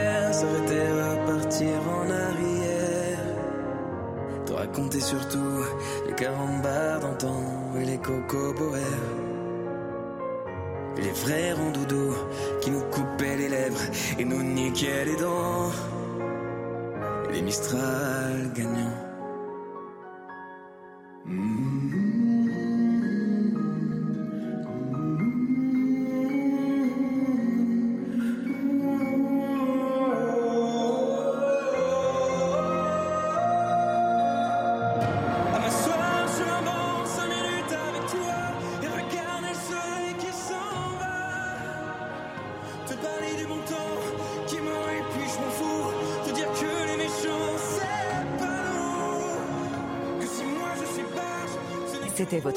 Te 4.60 4.64
raconter 4.66 5.00
surtout 5.00 5.64
les 6.06 6.14
carambars 6.16 7.00
d'antan 7.00 7.42
et 7.80 7.86
les 7.86 7.98
cocoboères. 7.98 8.84
Les 10.98 11.12
vrais 11.12 11.54
rondoudous 11.54 12.14
qui 12.60 12.72
nous 12.72 12.84
coupaient 12.92 13.38
les 13.38 13.48
lèvres 13.48 13.80
et 14.18 14.26
nous 14.26 14.44
niquaient 14.44 15.06
les 15.06 15.16
dents. 15.16 15.72
Les 17.32 17.42
Mistral 17.42 18.52
gagnants. 18.54 19.00
À 21.26 21.99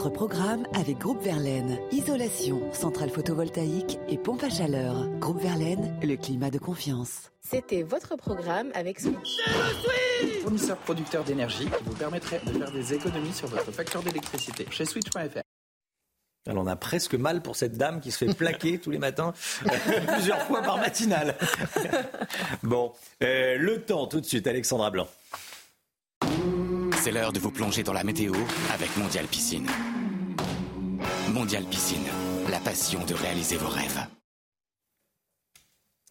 votre 0.02 0.14
programme 0.14 0.66
avec 0.74 0.98
Groupe 0.98 1.22
Verlaine. 1.22 1.78
Isolation, 1.92 2.60
centrale 2.72 3.10
photovoltaïque 3.10 4.00
et 4.08 4.18
pompe 4.18 4.42
à 4.42 4.50
chaleur. 4.50 5.08
Groupe 5.20 5.40
Verlaine, 5.40 5.96
le 6.02 6.16
climat 6.16 6.50
de 6.50 6.58
confiance. 6.58 7.30
C'était 7.40 7.82
votre 7.84 8.16
programme 8.16 8.72
avec 8.74 8.98
Switch. 8.98 9.36
Fournisseur 10.42 10.76
producteur 10.78 11.22
d'énergie 11.22 11.66
qui 11.66 11.84
vous 11.84 11.94
permettrait 11.94 12.40
de 12.44 12.52
faire 12.52 12.72
des 12.72 12.94
économies 12.94 13.32
sur 13.32 13.46
votre 13.46 13.70
facture 13.70 14.02
d'électricité 14.02 14.66
chez 14.70 14.86
Switch.fr. 14.86 15.42
Alors 16.48 16.64
on 16.64 16.66
a 16.66 16.74
presque 16.74 17.14
mal 17.14 17.40
pour 17.40 17.54
cette 17.54 17.76
dame 17.76 18.00
qui 18.00 18.10
se 18.10 18.24
fait 18.24 18.34
plaquer 18.34 18.78
tous 18.78 18.90
les 18.90 18.98
matins 18.98 19.32
euh, 19.66 19.70
plusieurs 20.14 20.42
fois 20.42 20.62
par 20.62 20.78
matinale. 20.78 21.36
bon, 22.64 22.92
euh, 23.22 23.56
le 23.56 23.82
temps 23.82 24.08
tout 24.08 24.20
de 24.20 24.26
suite, 24.26 24.48
Alexandra 24.48 24.90
Blanc. 24.90 25.06
C'est 27.02 27.12
l'heure 27.12 27.32
de 27.32 27.38
vous 27.38 27.50
plonger 27.52 27.84
dans 27.84 27.92
la 27.92 28.02
météo 28.04 28.32
avec 28.72 28.96
Mondial 28.96 29.26
Piscine. 29.26 29.68
Mondial 31.32 31.64
Piscine, 31.64 32.06
la 32.50 32.58
passion 32.60 33.04
de 33.04 33.14
réaliser 33.14 33.56
vos 33.56 33.68
rêves. 33.68 34.06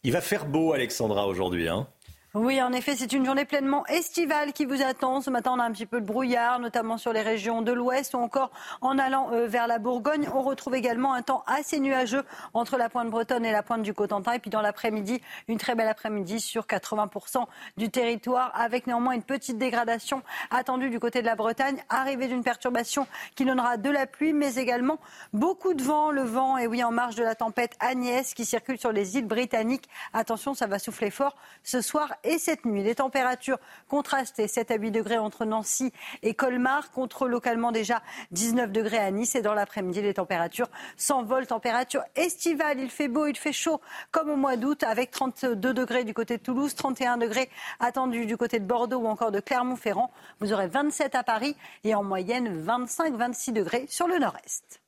Il 0.03 0.11
va 0.11 0.21
faire 0.21 0.45
beau, 0.45 0.73
Alexandra, 0.73 1.27
aujourd'hui. 1.27 1.67
Hein 1.67 1.87
oui, 2.33 2.61
en 2.61 2.71
effet, 2.71 2.95
c'est 2.95 3.11
une 3.11 3.25
journée 3.25 3.43
pleinement 3.43 3.85
estivale 3.87 4.53
qui 4.53 4.63
vous 4.63 4.81
attend. 4.81 5.19
Ce 5.19 5.29
matin, 5.29 5.51
on 5.53 5.59
a 5.59 5.65
un 5.65 5.71
petit 5.73 5.85
peu 5.85 5.99
de 5.99 6.05
brouillard, 6.05 6.59
notamment 6.59 6.97
sur 6.97 7.11
les 7.11 7.19
régions 7.19 7.61
de 7.61 7.73
l'ouest 7.73 8.13
ou 8.13 8.19
encore 8.19 8.51
en 8.79 8.97
allant 8.97 9.33
euh, 9.33 9.47
vers 9.47 9.67
la 9.67 9.79
Bourgogne. 9.79 10.29
On 10.33 10.41
retrouve 10.41 10.75
également 10.75 11.13
un 11.13 11.23
temps 11.23 11.43
assez 11.45 11.81
nuageux 11.81 12.23
entre 12.53 12.77
la 12.77 12.87
pointe 12.87 13.09
bretonne 13.09 13.43
et 13.43 13.51
la 13.51 13.63
pointe 13.63 13.81
du 13.81 13.93
Cotentin. 13.93 14.31
Et 14.31 14.39
puis 14.39 14.49
dans 14.49 14.61
l'après-midi, 14.61 15.21
une 15.49 15.57
très 15.57 15.75
belle 15.75 15.89
après-midi 15.89 16.39
sur 16.39 16.67
80% 16.67 17.47
du 17.75 17.89
territoire, 17.89 18.53
avec 18.55 18.87
néanmoins 18.87 19.11
une 19.11 19.23
petite 19.23 19.57
dégradation 19.57 20.23
attendue 20.51 20.89
du 20.89 21.01
côté 21.01 21.19
de 21.19 21.25
la 21.25 21.35
Bretagne. 21.35 21.83
Arrivée 21.89 22.29
d'une 22.29 22.45
perturbation 22.45 23.07
qui 23.35 23.43
donnera 23.43 23.75
de 23.75 23.89
la 23.89 24.07
pluie, 24.07 24.31
mais 24.31 24.55
également 24.55 24.99
beaucoup 25.33 25.73
de 25.73 25.83
vent. 25.83 26.11
Le 26.11 26.23
vent 26.23 26.57
est 26.57 26.67
oui 26.67 26.81
en 26.81 26.91
marge 26.91 27.15
de 27.15 27.23
la 27.23 27.35
tempête 27.35 27.75
Agnès 27.81 28.33
qui 28.33 28.45
circule 28.45 28.79
sur 28.79 28.93
les 28.93 29.17
îles 29.17 29.27
britanniques. 29.27 29.89
Attention, 30.13 30.53
ça 30.53 30.67
va 30.67 30.79
souffler 30.79 31.11
fort 31.11 31.35
ce 31.63 31.81
soir 31.81 32.07
et 32.23 32.37
cette 32.37 32.65
nuit. 32.65 32.83
Les 32.83 32.95
températures 32.95 33.59
contrastées, 33.87 34.47
7 34.47 34.71
à 34.71 34.75
8 34.75 34.91
degrés 34.91 35.17
entre 35.17 35.45
Nancy 35.45 35.91
et 36.23 36.33
Colmar, 36.33 36.91
contre 36.91 37.27
localement 37.27 37.71
déjà 37.71 38.01
19 38.31 38.71
degrés 38.71 38.97
à 38.97 39.11
Nice. 39.11 39.35
Et 39.35 39.41
dans 39.41 39.53
l'après-midi, 39.53 40.01
les 40.01 40.13
températures 40.13 40.69
s'envolent. 40.97 41.47
Température 41.47 42.03
estivale, 42.15 42.79
il 42.79 42.89
fait 42.89 43.07
beau, 43.07 43.27
il 43.27 43.37
fait 43.37 43.53
chaud, 43.53 43.81
comme 44.11 44.29
au 44.29 44.35
mois 44.35 44.57
d'août, 44.57 44.83
avec 44.83 45.11
32 45.11 45.73
degrés 45.73 46.03
du 46.03 46.13
côté 46.13 46.37
de 46.37 46.43
Toulouse, 46.43 46.75
31 46.75 47.17
degrés 47.17 47.49
attendus 47.79 48.25
du 48.25 48.37
côté 48.37 48.59
de 48.59 48.65
Bordeaux 48.65 48.99
ou 48.99 49.07
encore 49.07 49.31
de 49.31 49.39
Clermont-Ferrand. 49.39 50.11
Vous 50.39 50.53
aurez 50.53 50.67
27 50.67 51.15
à 51.15 51.23
Paris 51.23 51.55
et 51.83 51.95
en 51.95 52.03
moyenne 52.03 52.65
25-26 52.65 53.53
degrés 53.53 53.85
sur 53.87 54.07
le 54.07 54.17
nord-est. 54.19 54.81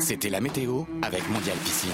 C'était 0.00 0.28
la 0.28 0.40
météo 0.40 0.82
avec 1.02 1.28
Mondial 1.30 1.56
Piscine. 1.58 1.90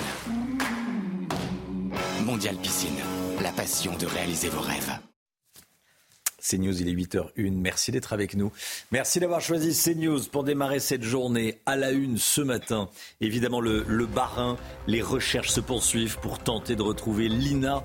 Mondial 2.24 2.56
Piscine 2.56 3.19
la 3.42 3.52
passion 3.52 3.96
de 3.96 4.06
réaliser 4.06 4.48
vos 4.48 4.60
rêves. 4.60 4.98
CNews, 6.42 6.80
il 6.80 6.88
est 6.88 6.94
8h01. 6.94 7.52
Merci 7.52 7.92
d'être 7.92 8.12
avec 8.12 8.34
nous. 8.34 8.50
Merci 8.92 9.20
d'avoir 9.20 9.40
choisi 9.40 9.78
CNews 9.78 10.20
pour 10.32 10.42
démarrer 10.42 10.80
cette 10.80 11.02
journée 11.02 11.58
à 11.66 11.76
la 11.76 11.90
une 11.90 12.16
ce 12.16 12.40
matin. 12.40 12.88
Évidemment, 13.20 13.60
le, 13.60 13.84
le 13.86 14.06
Barin, 14.06 14.56
les 14.86 15.02
recherches 15.02 15.50
se 15.50 15.60
poursuivent 15.60 16.18
pour 16.18 16.38
tenter 16.38 16.76
de 16.76 16.82
retrouver 16.82 17.28
Lina 17.28 17.84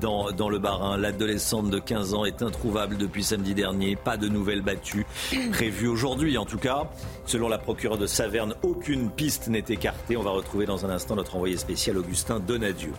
dans, 0.00 0.32
dans 0.32 0.48
le 0.48 0.58
Barin. 0.58 0.96
L'adolescente 0.96 1.70
de 1.70 1.78
15 1.78 2.14
ans 2.14 2.24
est 2.24 2.42
introuvable 2.42 2.96
depuis 2.96 3.22
samedi 3.22 3.54
dernier. 3.54 3.94
Pas 3.94 4.16
de 4.16 4.28
nouvelles 4.28 4.62
battues 4.62 5.06
prévues 5.52 5.88
aujourd'hui. 5.88 6.36
En 6.36 6.46
tout 6.46 6.58
cas, 6.58 6.90
selon 7.26 7.48
la 7.48 7.58
procureure 7.58 7.98
de 7.98 8.06
Saverne, 8.06 8.54
aucune 8.62 9.10
piste 9.10 9.46
n'est 9.46 9.64
écartée. 9.68 10.16
On 10.16 10.22
va 10.22 10.32
retrouver 10.32 10.66
dans 10.66 10.84
un 10.84 10.90
instant 10.90 11.14
notre 11.14 11.36
envoyé 11.36 11.56
spécial 11.56 11.96
Augustin 11.96 12.40
Donadieu. 12.40 12.92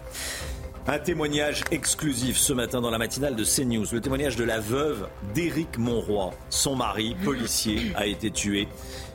Un 0.88 1.00
témoignage 1.00 1.64
exclusif 1.72 2.38
ce 2.38 2.54
matin 2.54 2.80
dans 2.80 2.92
la 2.92 3.00
matinale 3.00 3.36
de 3.36 3.44
CNews. 3.44 3.88
Le 3.92 4.02
témoignage 4.02 4.36
de 4.36 4.44
la 4.44 4.60
veuve 4.60 5.08
d'Éric 5.34 5.80
Monroy. 5.80 6.32
Son 6.52 6.76
mari, 6.76 7.16
policier, 7.24 7.92
a 7.96 8.06
été 8.06 8.30
tué 8.30 8.68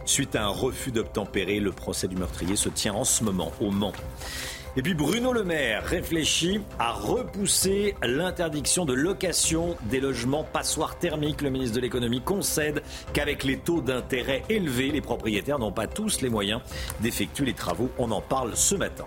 suite 0.04 0.34
à 0.34 0.42
un 0.42 0.48
refus 0.48 0.90
d'obtempérer. 0.90 1.60
Le 1.60 1.70
procès 1.70 2.08
du 2.08 2.16
meurtrier 2.16 2.56
se 2.56 2.70
tient 2.70 2.94
en 2.94 3.04
ce 3.04 3.22
moment 3.22 3.52
au 3.60 3.70
Mans. 3.70 3.92
Et 4.76 4.82
puis 4.82 4.94
Bruno 4.94 5.32
Le 5.32 5.44
Maire 5.44 5.84
réfléchit 5.84 6.60
à 6.80 6.90
repousser 6.90 7.94
l'interdiction 8.02 8.84
de 8.84 8.92
location 8.92 9.76
des 9.84 10.00
logements 10.00 10.42
passoires 10.42 10.98
thermiques. 10.98 11.40
Le 11.40 11.50
ministre 11.50 11.76
de 11.76 11.82
l'économie 11.82 12.20
concède 12.20 12.82
qu'avec 13.12 13.44
les 13.44 13.58
taux 13.58 13.80
d'intérêt 13.80 14.42
élevés, 14.48 14.90
les 14.90 15.00
propriétaires 15.00 15.60
n'ont 15.60 15.70
pas 15.70 15.86
tous 15.86 16.20
les 16.20 16.30
moyens 16.30 16.62
d'effectuer 16.98 17.44
les 17.44 17.54
travaux. 17.54 17.90
On 17.96 18.10
en 18.10 18.20
parle 18.20 18.56
ce 18.56 18.74
matin. 18.74 19.06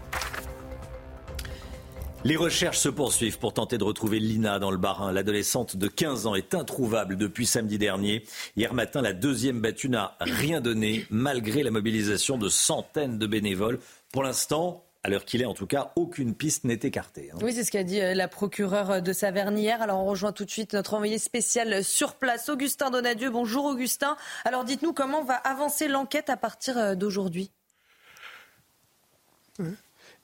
Les 2.25 2.37
recherches 2.37 2.77
se 2.77 2.87
poursuivent 2.87 3.37
pour 3.37 3.53
tenter 3.53 3.77
de 3.77 3.83
retrouver 3.83 4.17
Lina 4.17 4.57
dans 4.57 4.71
le 4.71 4.77
Barin. 4.77 5.11
L'adolescente 5.11 5.75
de 5.75 5.89
15 5.89 6.25
ans 6.25 6.35
est 6.35 6.53
introuvable 6.53 7.17
depuis 7.17 7.45
samedi 7.45 7.77
dernier. 7.77 8.23
Hier 8.55 8.73
matin, 8.73 9.01
la 9.01 9.11
deuxième 9.11 9.59
battue 9.59 9.89
n'a 9.89 10.15
rien 10.21 10.61
donné, 10.61 11.05
malgré 11.09 11.63
la 11.63 11.71
mobilisation 11.71 12.37
de 12.37 12.47
centaines 12.47 13.17
de 13.17 13.27
bénévoles. 13.27 13.79
Pour 14.13 14.23
l'instant, 14.23 14.85
à 15.03 15.09
l'heure 15.09 15.25
qu'il 15.25 15.41
est, 15.41 15.45
en 15.45 15.53
tout 15.53 15.67
cas, 15.67 15.91
aucune 15.97 16.33
piste 16.33 16.63
n'est 16.63 16.79
écartée. 16.81 17.29
Hein. 17.33 17.39
Oui, 17.41 17.51
c'est 17.51 17.65
ce 17.65 17.71
qu'a 17.71 17.83
dit 17.83 17.99
euh, 17.99 18.13
la 18.13 18.29
procureure 18.29 19.01
de 19.01 19.11
Saverne 19.11 19.57
hier. 19.57 19.81
Alors, 19.81 19.99
on 19.99 20.05
rejoint 20.05 20.31
tout 20.31 20.45
de 20.45 20.49
suite 20.49 20.71
notre 20.71 20.93
envoyé 20.93 21.17
spécial 21.17 21.83
sur 21.83 22.15
place, 22.15 22.47
Augustin 22.47 22.89
Donadieu. 22.89 23.31
Bonjour, 23.31 23.65
Augustin. 23.65 24.15
Alors, 24.45 24.63
dites-nous 24.63 24.93
comment 24.93 25.25
va 25.25 25.35
avancer 25.35 25.89
l'enquête 25.89 26.29
à 26.29 26.37
partir 26.37 26.77
euh, 26.77 26.95
d'aujourd'hui? 26.95 27.51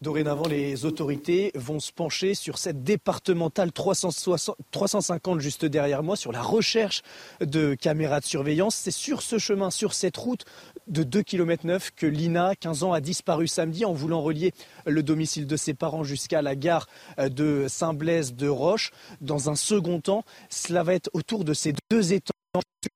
Dorénavant, 0.01 0.47
les 0.47 0.85
autorités 0.85 1.51
vont 1.55 1.81
se 1.81 1.91
pencher 1.91 2.33
sur 2.33 2.57
cette 2.57 2.85
départementale 2.85 3.73
360, 3.73 4.55
350 4.71 5.41
juste 5.41 5.65
derrière 5.65 6.03
moi, 6.03 6.15
sur 6.15 6.31
la 6.31 6.41
recherche 6.41 7.01
de 7.41 7.75
caméras 7.75 8.21
de 8.21 8.25
surveillance. 8.25 8.75
C'est 8.75 8.91
sur 8.91 9.21
ce 9.21 9.37
chemin, 9.37 9.69
sur 9.71 9.93
cette 9.93 10.15
route 10.15 10.45
de 10.87 11.03
2 11.03 11.21
km 11.21 11.67
9 11.67 11.91
que 11.97 12.05
Lina, 12.05 12.55
15 12.55 12.83
ans, 12.83 12.93
a 12.93 13.01
disparu 13.01 13.49
samedi 13.49 13.83
en 13.83 13.91
voulant 13.91 14.21
relier 14.21 14.53
le 14.85 15.03
domicile 15.03 15.47
de 15.47 15.57
ses 15.57 15.73
parents 15.73 16.05
jusqu'à 16.05 16.41
la 16.41 16.55
gare 16.55 16.87
de 17.17 17.65
Saint-Blaise 17.67 18.35
de 18.35 18.47
Roche. 18.47 18.91
Dans 19.19 19.49
un 19.49 19.55
second 19.55 19.99
temps, 19.99 20.23
cela 20.49 20.83
va 20.83 20.93
être 20.93 21.09
autour 21.11 21.43
de 21.43 21.53
ces 21.53 21.73
deux 21.91 22.13
étangs 22.13 22.38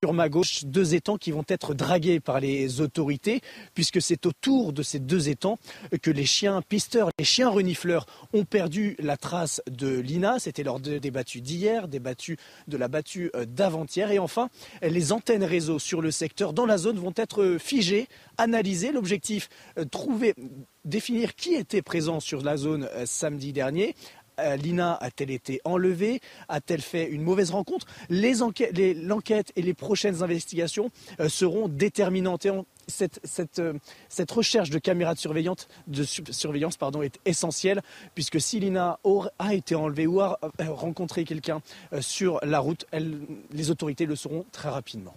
sur 0.01 0.13
ma 0.13 0.29
gauche, 0.29 0.63
deux 0.63 0.95
étangs 0.95 1.17
qui 1.17 1.31
vont 1.31 1.43
être 1.47 1.73
dragués 1.73 2.19
par 2.19 2.39
les 2.39 2.81
autorités, 2.81 3.41
puisque 3.73 4.01
c'est 4.01 4.25
autour 4.25 4.73
de 4.73 4.81
ces 4.81 4.99
deux 4.99 5.29
étangs 5.29 5.59
que 6.01 6.09
les 6.09 6.25
chiens 6.25 6.61
pisteurs, 6.61 7.09
les 7.19 7.25
chiens 7.25 7.49
renifleurs 7.49 8.05
ont 8.33 8.45
perdu 8.45 8.95
la 8.99 9.17
trace 9.17 9.61
de 9.69 9.99
Lina. 9.99 10.39
C'était 10.39 10.63
lors 10.63 10.79
des 10.79 11.11
battues 11.11 11.41
d'hier, 11.41 11.87
des 11.87 11.99
battues 11.99 12.37
de 12.67 12.77
la 12.77 12.87
battue 12.87 13.29
euh, 13.35 13.45
d'avant-hier. 13.45 14.11
Et 14.11 14.19
enfin, 14.19 14.49
les 14.81 15.11
antennes 15.11 15.43
réseau 15.43 15.79
sur 15.79 16.01
le 16.01 16.11
secteur 16.11 16.53
dans 16.53 16.65
la 16.65 16.77
zone 16.77 16.97
vont 16.97 17.13
être 17.15 17.57
figées, 17.59 18.07
analysées. 18.37 18.91
L'objectif, 18.91 19.49
euh, 19.77 19.85
trouver 19.85 20.33
définir 20.85 21.35
qui 21.35 21.53
était 21.53 21.81
présent 21.81 22.19
sur 22.19 22.41
la 22.41 22.57
zone 22.57 22.89
euh, 22.93 23.05
samedi 23.05 23.53
dernier, 23.53 23.95
euh, 23.95 24.22
Lina 24.57 24.95
a-t-elle 24.95 25.31
été 25.31 25.61
enlevée? 25.63 26.21
A-t-elle 26.49 26.81
fait 26.81 27.07
une 27.09 27.21
mauvaise 27.21 27.51
rencontre? 27.51 27.87
L'enquête 28.09 29.51
et 29.55 29.61
les 29.61 29.73
prochaines 29.73 30.23
investigations 30.23 30.89
euh, 31.19 31.29
seront 31.29 31.67
déterminantes. 31.67 32.45
Euh, 32.45 33.73
cette, 34.09 34.31
recherche 34.31 34.69
de 34.69 34.79
caméras 34.79 35.13
de 35.13 35.19
surveillance, 35.19 35.67
est 37.03 37.19
essentielle, 37.25 37.81
puisque 38.13 38.41
si 38.41 38.59
Lina 38.59 38.99
a 39.39 39.53
été 39.53 39.75
enlevée 39.75 40.07
ou 40.07 40.19
a 40.19 40.39
rencontré 40.59 41.23
quelqu'un 41.23 41.61
sur 42.01 42.39
la 42.43 42.59
route, 42.59 42.85
les 43.51 43.69
autorités 43.69 44.05
le 44.05 44.15
sauront 44.15 44.45
très 44.51 44.69
rapidement. 44.69 45.15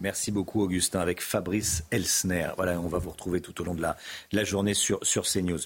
Merci 0.00 0.30
beaucoup 0.30 0.62
Augustin 0.62 1.00
avec 1.00 1.22
Fabrice 1.22 1.84
Elsner. 1.90 2.50
Voilà, 2.56 2.78
on 2.80 2.88
va 2.88 2.98
vous 2.98 3.10
retrouver 3.10 3.40
tout 3.40 3.58
au 3.60 3.64
long 3.64 3.74
de 3.74 3.80
la, 3.80 3.96
la 4.30 4.44
journée 4.44 4.74
sur, 4.74 4.98
sur 5.02 5.24
CNews. 5.24 5.60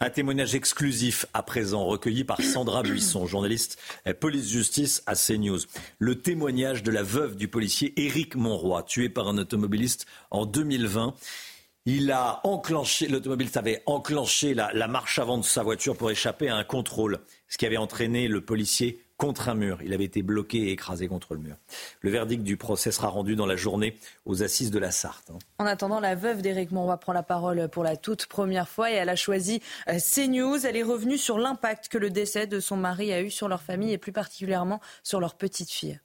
Un 0.00 0.08
témoignage 0.08 0.54
exclusif 0.54 1.26
à 1.34 1.42
présent 1.42 1.84
recueilli 1.84 2.24
par 2.24 2.40
Sandra 2.40 2.82
Buisson, 2.84 3.26
journaliste 3.26 3.78
police-justice 4.20 5.02
à 5.06 5.14
CNews. 5.14 5.60
Le 5.98 6.20
témoignage 6.20 6.82
de 6.82 6.90
la 6.90 7.02
veuve 7.02 7.36
du 7.36 7.46
policier 7.48 7.92
Éric 8.02 8.36
Monroy, 8.36 8.82
tué 8.84 9.10
par 9.10 9.28
un 9.28 9.36
automobiliste 9.36 10.06
en 10.30 10.46
2020. 10.46 11.14
Il 11.84 12.10
a 12.10 12.40
enclenché, 12.44 13.08
l'automobiliste 13.08 13.58
avait 13.58 13.82
enclenché 13.84 14.54
la, 14.54 14.72
la 14.72 14.88
marche 14.88 15.18
avant 15.18 15.36
de 15.36 15.44
sa 15.44 15.62
voiture 15.62 15.94
pour 15.94 16.10
échapper 16.10 16.48
à 16.48 16.56
un 16.56 16.64
contrôle, 16.64 17.18
ce 17.48 17.58
qui 17.58 17.66
avait 17.66 17.76
entraîné 17.76 18.26
le 18.28 18.40
policier 18.40 19.03
contre 19.16 19.48
un 19.48 19.54
mur. 19.54 19.78
Il 19.82 19.92
avait 19.92 20.04
été 20.04 20.22
bloqué 20.22 20.58
et 20.68 20.72
écrasé 20.72 21.06
contre 21.06 21.34
le 21.34 21.40
mur. 21.40 21.56
Le 22.00 22.10
verdict 22.10 22.42
du 22.42 22.56
procès 22.56 22.90
sera 22.90 23.08
rendu 23.08 23.36
dans 23.36 23.46
la 23.46 23.56
journée 23.56 23.96
aux 24.24 24.42
assises 24.42 24.70
de 24.70 24.78
la 24.78 24.90
Sarthe. 24.90 25.30
Hein. 25.30 25.38
En 25.58 25.66
attendant, 25.66 26.00
la 26.00 26.14
veuve 26.14 26.42
d'Éric 26.42 26.72
Monroy 26.72 26.96
prend 26.96 27.12
la 27.12 27.22
parole 27.22 27.68
pour 27.68 27.84
la 27.84 27.96
toute 27.96 28.26
première 28.26 28.68
fois 28.68 28.90
et 28.90 28.94
elle 28.94 29.08
a 29.08 29.16
choisi 29.16 29.62
euh, 29.88 29.98
CNews. 29.98 30.66
Elle 30.66 30.76
est 30.76 30.82
revenue 30.82 31.18
sur 31.18 31.38
l'impact 31.38 31.88
que 31.88 31.98
le 31.98 32.10
décès 32.10 32.46
de 32.46 32.60
son 32.60 32.76
mari 32.76 33.12
a 33.12 33.22
eu 33.22 33.30
sur 33.30 33.48
leur 33.48 33.62
famille 33.62 33.92
et 33.92 33.98
plus 33.98 34.12
particulièrement 34.12 34.80
sur 35.02 35.20
leur 35.20 35.34
petite 35.34 35.70
fille. 35.70 36.00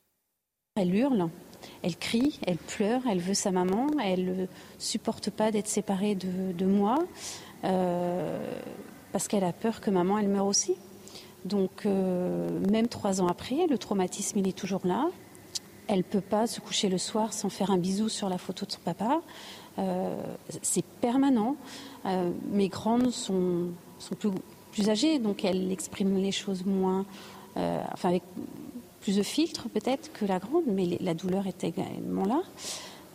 Elle 0.75 0.95
hurle, 0.95 1.29
elle 1.83 1.97
crie, 1.97 2.39
elle 2.45 2.57
pleure, 2.57 3.01
elle 3.09 3.19
veut 3.19 3.33
sa 3.33 3.51
maman, 3.51 3.87
elle 4.01 4.25
ne 4.25 4.45
supporte 4.77 5.29
pas 5.29 5.51
d'être 5.51 5.67
séparée 5.67 6.15
de, 6.15 6.65
moi, 6.65 6.99
parce 9.11 9.27
qu'elle 9.27 9.43
a 9.43 9.51
peur 9.51 9.81
que 9.81 9.89
maman, 9.89 10.19
elle 10.19 10.29
meure 10.29 10.45
aussi. 10.45 10.77
Donc, 11.45 11.85
même 11.85 12.87
trois 12.87 13.21
ans 13.21 13.27
après, 13.27 13.67
le 13.67 13.77
traumatisme, 13.77 14.39
il 14.39 14.47
est 14.47 14.57
toujours 14.57 14.85
là. 14.85 15.09
Elle 15.87 15.99
ne 15.99 16.03
peut 16.03 16.21
pas 16.21 16.45
se 16.47 16.59
coucher 16.59 16.89
le 16.89 16.97
soir 16.97 17.33
sans 17.33 17.49
faire 17.49 17.71
un 17.71 17.77
bisou 17.77 18.09
sur 18.09 18.29
la 18.29 18.37
photo 18.37 18.65
de 18.65 18.71
son 18.71 18.81
papa. 18.81 19.21
c'est 20.61 20.85
permanent. 21.01 21.55
mes 22.51 22.67
grandes 22.67 23.11
sont, 23.11 23.69
sont 23.97 24.15
plus, 24.15 24.29
plus 24.71 24.89
âgées, 24.89 25.19
donc 25.19 25.43
elles 25.45 25.71
expriment 25.71 26.17
les 26.17 26.31
choses 26.31 26.65
moins, 26.65 27.05
enfin 27.55 28.09
avec 28.09 28.23
plus 29.01 29.17
de 29.17 29.23
filtres 29.23 29.69
peut-être 29.69 30.11
que 30.13 30.25
la 30.25 30.39
grande, 30.39 30.65
mais 30.67 30.97
la 30.99 31.13
douleur 31.13 31.47
est 31.47 31.63
également 31.63 32.25
là. 32.25 32.41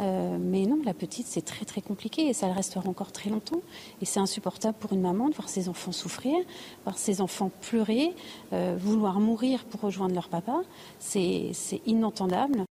Euh, 0.00 0.38
mais 0.40 0.66
non, 0.66 0.80
la 0.84 0.94
petite, 0.94 1.26
c'est 1.26 1.42
très 1.42 1.64
très 1.64 1.80
compliqué 1.80 2.26
et 2.26 2.32
ça 2.32 2.46
le 2.46 2.52
restera 2.52 2.88
encore 2.88 3.12
très 3.12 3.30
longtemps. 3.30 3.60
Et 4.02 4.04
c'est 4.04 4.20
insupportable 4.20 4.76
pour 4.78 4.92
une 4.92 5.00
maman 5.00 5.28
de 5.28 5.34
voir 5.34 5.48
ses 5.48 5.68
enfants 5.68 5.92
souffrir, 5.92 6.36
voir 6.84 6.98
ses 6.98 7.20
enfants 7.20 7.50
pleurer, 7.60 8.14
euh, 8.52 8.76
vouloir 8.78 9.20
mourir 9.20 9.64
pour 9.64 9.80
rejoindre 9.80 10.14
leur 10.14 10.28
papa. 10.28 10.62
C'est 10.98 11.52
inentendable. 11.86 12.64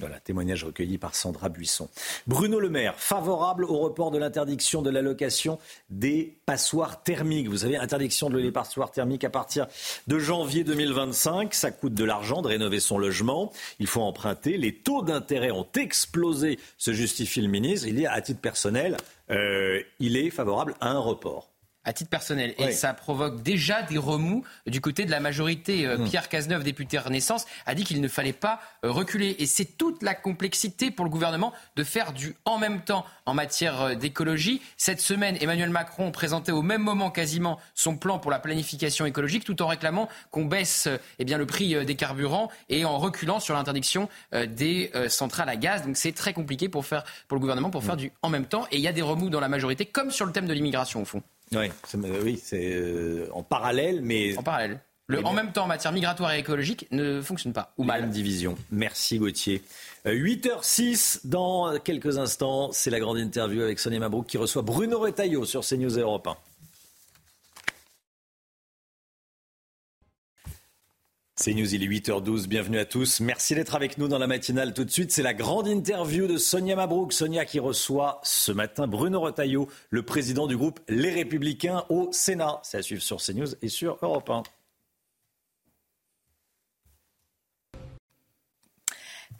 Voilà, 0.00 0.18
témoignage 0.20 0.64
recueilli 0.64 0.98
par 0.98 1.14
Sandra 1.14 1.48
Buisson. 1.48 1.88
Bruno 2.26 2.58
Le 2.58 2.70
Maire, 2.70 2.94
favorable 2.96 3.64
au 3.64 3.78
report 3.78 4.10
de 4.10 4.18
l'interdiction 4.18 4.82
de 4.82 4.90
l'allocation 4.90 5.58
des 5.90 6.36
passoires 6.46 7.02
thermiques. 7.02 7.48
Vous 7.48 7.58
savez, 7.58 7.76
interdiction 7.76 8.30
de 8.30 8.38
les 8.38 8.50
passoires 8.50 8.90
thermiques 8.90 9.24
à 9.24 9.30
partir 9.30 9.66
de 10.06 10.18
janvier 10.18 10.64
2025. 10.64 11.52
Ça 11.54 11.70
coûte 11.70 11.94
de 11.94 12.04
l'argent 12.04 12.42
de 12.42 12.48
rénover 12.48 12.80
son 12.80 12.98
logement. 12.98 13.52
Il 13.78 13.86
faut 13.86 14.02
emprunter. 14.02 14.56
Les 14.56 14.74
taux 14.74 15.02
d'intérêt 15.02 15.50
ont 15.50 15.68
explosé, 15.76 16.58
se 16.78 16.92
justifie 16.92 17.42
le 17.42 17.48
ministre. 17.48 17.86
Il 17.86 18.00
est, 18.00 18.06
à 18.06 18.20
titre 18.20 18.40
personnel, 18.40 18.96
euh, 19.30 19.80
il 19.98 20.16
est 20.16 20.30
favorable 20.30 20.74
à 20.80 20.90
un 20.90 20.98
report 20.98 21.49
à 21.84 21.92
titre 21.92 22.10
personnel. 22.10 22.54
Et 22.58 22.72
ça 22.72 22.92
provoque 22.92 23.42
déjà 23.42 23.82
des 23.82 23.98
remous 23.98 24.44
du 24.66 24.80
côté 24.80 25.04
de 25.04 25.10
la 25.10 25.20
majorité. 25.20 25.86
Euh, 25.86 25.98
hmm. 25.98 26.08
Pierre 26.08 26.28
Cazeneuve, 26.28 26.62
député 26.62 26.98
Renaissance, 26.98 27.46
a 27.66 27.74
dit 27.74 27.84
qu'il 27.84 28.00
ne 28.00 28.08
fallait 28.08 28.32
pas 28.32 28.60
euh, 28.84 28.90
reculer. 28.90 29.36
Et 29.38 29.46
c'est 29.46 29.64
toute 29.64 30.02
la 30.02 30.14
complexité 30.14 30.90
pour 30.90 31.04
le 31.04 31.10
gouvernement 31.10 31.52
de 31.76 31.84
faire 31.84 32.12
du 32.12 32.34
en 32.44 32.58
même 32.58 32.82
temps 32.82 33.06
en 33.24 33.34
matière 33.34 33.80
euh, 33.82 33.94
d'écologie. 33.94 34.60
Cette 34.76 35.00
semaine, 35.00 35.38
Emmanuel 35.40 35.70
Macron 35.70 36.10
présentait 36.10 36.52
au 36.52 36.62
même 36.62 36.82
moment 36.82 37.10
quasiment 37.10 37.58
son 37.74 37.96
plan 37.96 38.18
pour 38.18 38.30
la 38.30 38.38
planification 38.38 39.06
écologique, 39.06 39.44
tout 39.44 39.62
en 39.62 39.66
réclamant 39.66 40.08
qu'on 40.30 40.44
baisse 40.44 40.88
eh 41.18 41.24
bien, 41.24 41.38
le 41.38 41.46
prix 41.46 41.84
des 41.84 41.94
carburants 41.94 42.50
et 42.68 42.84
en 42.84 42.98
reculant 42.98 43.40
sur 43.40 43.54
l'interdiction 43.54 44.08
des 44.32 44.90
centrales 45.08 45.48
à 45.48 45.56
gaz. 45.56 45.84
Donc 45.84 45.96
c'est 45.96 46.12
très 46.12 46.32
compliqué 46.32 46.68
pour, 46.68 46.86
faire, 46.86 47.04
pour 47.28 47.36
le 47.36 47.40
gouvernement 47.40 47.70
pour 47.70 47.84
faire 47.84 47.94
hmm. 47.94 47.98
du 47.98 48.12
en 48.22 48.28
même 48.28 48.46
temps. 48.46 48.66
Et 48.70 48.76
il 48.76 48.82
y 48.82 48.88
a 48.88 48.92
des 48.92 49.02
remous 49.02 49.30
dans 49.30 49.40
la 49.40 49.48
majorité, 49.48 49.86
comme 49.86 50.10
sur 50.10 50.26
le 50.26 50.32
thème 50.32 50.46
de 50.46 50.52
l'immigration 50.52 51.02
au 51.02 51.04
fond. 51.04 51.22
Oui, 51.52 52.40
c'est 52.42 52.74
euh, 52.74 53.28
en 53.32 53.42
parallèle, 53.42 54.02
mais. 54.02 54.38
En 54.38 54.42
parallèle. 54.42 54.80
Le, 55.08 55.26
en 55.26 55.32
même 55.32 55.50
temps, 55.50 55.64
en 55.64 55.66
matière 55.66 55.90
migratoire 55.90 56.32
et 56.32 56.38
écologique, 56.38 56.86
ne 56.92 57.20
fonctionne 57.20 57.52
pas. 57.52 57.72
Ou 57.78 57.82
mal. 57.82 58.08
division. 58.10 58.56
Merci 58.70 59.18
Gauthier. 59.18 59.60
8h06, 60.06 61.16
euh, 61.16 61.20
dans 61.24 61.78
quelques 61.80 62.18
instants, 62.18 62.70
c'est 62.70 62.90
la 62.90 63.00
grande 63.00 63.18
interview 63.18 63.62
avec 63.62 63.80
Sonia 63.80 63.98
Mabrouk 63.98 64.26
qui 64.28 64.38
reçoit 64.38 64.62
Bruno 64.62 65.00
Retailleau 65.00 65.44
sur 65.44 65.62
CNews 65.66 65.98
Europe 65.98 66.28
1. 66.28 66.36
C'est 71.42 71.54
News, 71.54 71.74
il 71.74 71.82
est 71.82 71.86
8h12, 71.86 72.48
bienvenue 72.48 72.78
à 72.78 72.84
tous. 72.84 73.20
Merci 73.20 73.54
d'être 73.54 73.74
avec 73.74 73.96
nous 73.96 74.08
dans 74.08 74.18
la 74.18 74.26
matinale. 74.26 74.74
Tout 74.74 74.84
de 74.84 74.90
suite, 74.90 75.10
c'est 75.10 75.22
la 75.22 75.32
grande 75.32 75.68
interview 75.68 76.26
de 76.26 76.36
Sonia 76.36 76.76
Mabrouk. 76.76 77.14
Sonia 77.14 77.46
qui 77.46 77.58
reçoit 77.58 78.20
ce 78.22 78.52
matin 78.52 78.86
Bruno 78.86 79.22
Retailleau, 79.22 79.66
le 79.88 80.02
président 80.02 80.46
du 80.46 80.58
groupe 80.58 80.80
Les 80.86 81.08
Républicains 81.08 81.84
au 81.88 82.10
Sénat. 82.12 82.60
C'est 82.62 82.76
à 82.76 82.82
suivre 82.82 83.00
sur 83.00 83.22
CNews 83.22 83.54
et 83.62 83.68
sur 83.68 83.96
Europe 84.02 84.28
1. 84.28 84.42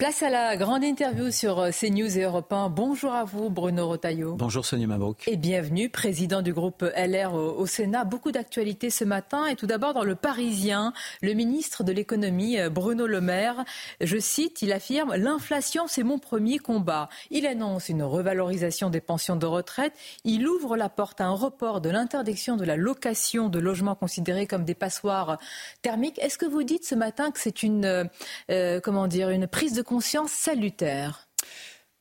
Place 0.01 0.23
à 0.23 0.31
la 0.31 0.57
grande 0.57 0.83
interview 0.83 1.31
sur 1.31 1.59
euh, 1.59 1.71
CNews 1.73 2.17
et 2.17 2.23
Europe 2.23 2.51
1. 2.51 2.71
Bonjour 2.71 3.13
à 3.13 3.25
vous, 3.25 3.51
Bruno 3.51 3.87
Rotaillot. 3.87 4.35
Bonjour, 4.35 4.65
Sonia 4.65 4.87
Mabrouk. 4.87 5.29
Et 5.29 5.37
bienvenue, 5.37 5.91
président 5.91 6.41
du 6.41 6.55
groupe 6.55 6.83
LR 6.97 7.35
au, 7.35 7.67
Sénat. 7.67 8.05
Beaucoup 8.05 8.33
d'actualités 8.33 8.89
ce 8.89 9.05
matin. 9.05 9.45
Et 9.45 9.57
tout 9.57 9.67
d'abord, 9.67 9.93
dans 9.93 10.03
le 10.03 10.15
Parisien, 10.15 10.95
le 11.21 11.35
ministre 11.35 11.85
de 11.85 11.93
l'économie, 11.93 12.59
euh, 12.59 12.71
Bruno 12.71 13.07
Le 13.07 13.21
Maire, 13.21 13.63
je 14.01 14.17
cite, 14.17 14.63
il 14.63 14.73
affirme 14.73 15.15
L'inflation, 15.17 15.85
c'est 15.87 16.03
mon 16.03 16.19
premier 16.19 16.59
combat. 16.59 17.11
Il 17.31 17.47
annonce 17.47 17.91
une 17.91 18.03
revalorisation 18.03 18.89
des 18.89 19.03
pensions 19.03 19.37
de 19.37 19.45
retraite. 19.45 19.93
Il 20.25 20.49
ouvre 20.49 20.79
la 20.79 20.89
porte 20.89 21.21
à 21.21 21.27
un 21.27 21.35
report 21.35 21.83
de 21.83 21.91
l'interdiction 21.91 22.57
de 22.57 22.65
la 22.65 22.79
location 22.79 23.51
de 23.51 23.59
logements 23.59 23.97
considérés 23.97 24.47
comme 24.47 24.65
des 24.65 24.75
passoires 24.75 25.37
thermiques. 25.83 26.19
Est-ce 26.23 26.39
que 26.39 26.47
vous 26.47 26.63
dites 26.63 26.87
ce 26.87 26.95
matin 26.95 27.31
que 27.33 27.39
c'est 27.39 27.63
une, 27.63 28.09
euh, 28.51 28.81
comment 28.81 29.07
dire, 29.07 29.29
une 29.29 29.47
prise 29.47 29.75
de 29.75 29.90
conscience 29.91 30.31
salutaire 30.31 31.27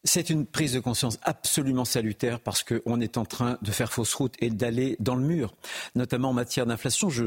c'est 0.05 0.29
une 0.29 0.45
prise 0.45 0.73
de 0.73 0.79
conscience 0.79 1.19
absolument 1.23 1.83
salutaire 1.83 2.39
parce 2.39 2.63
qu'on 2.63 3.01
est 3.01 3.17
en 3.17 3.25
train 3.25 3.57
de 3.61 3.71
faire 3.71 3.91
fausse 3.91 4.13
route 4.13 4.33
et 4.39 4.49
d'aller 4.49 4.95
dans 4.99 5.15
le 5.15 5.23
mur, 5.23 5.53
notamment 5.93 6.29
en 6.29 6.33
matière 6.33 6.65
d'inflation. 6.65 7.09
Je 7.09 7.25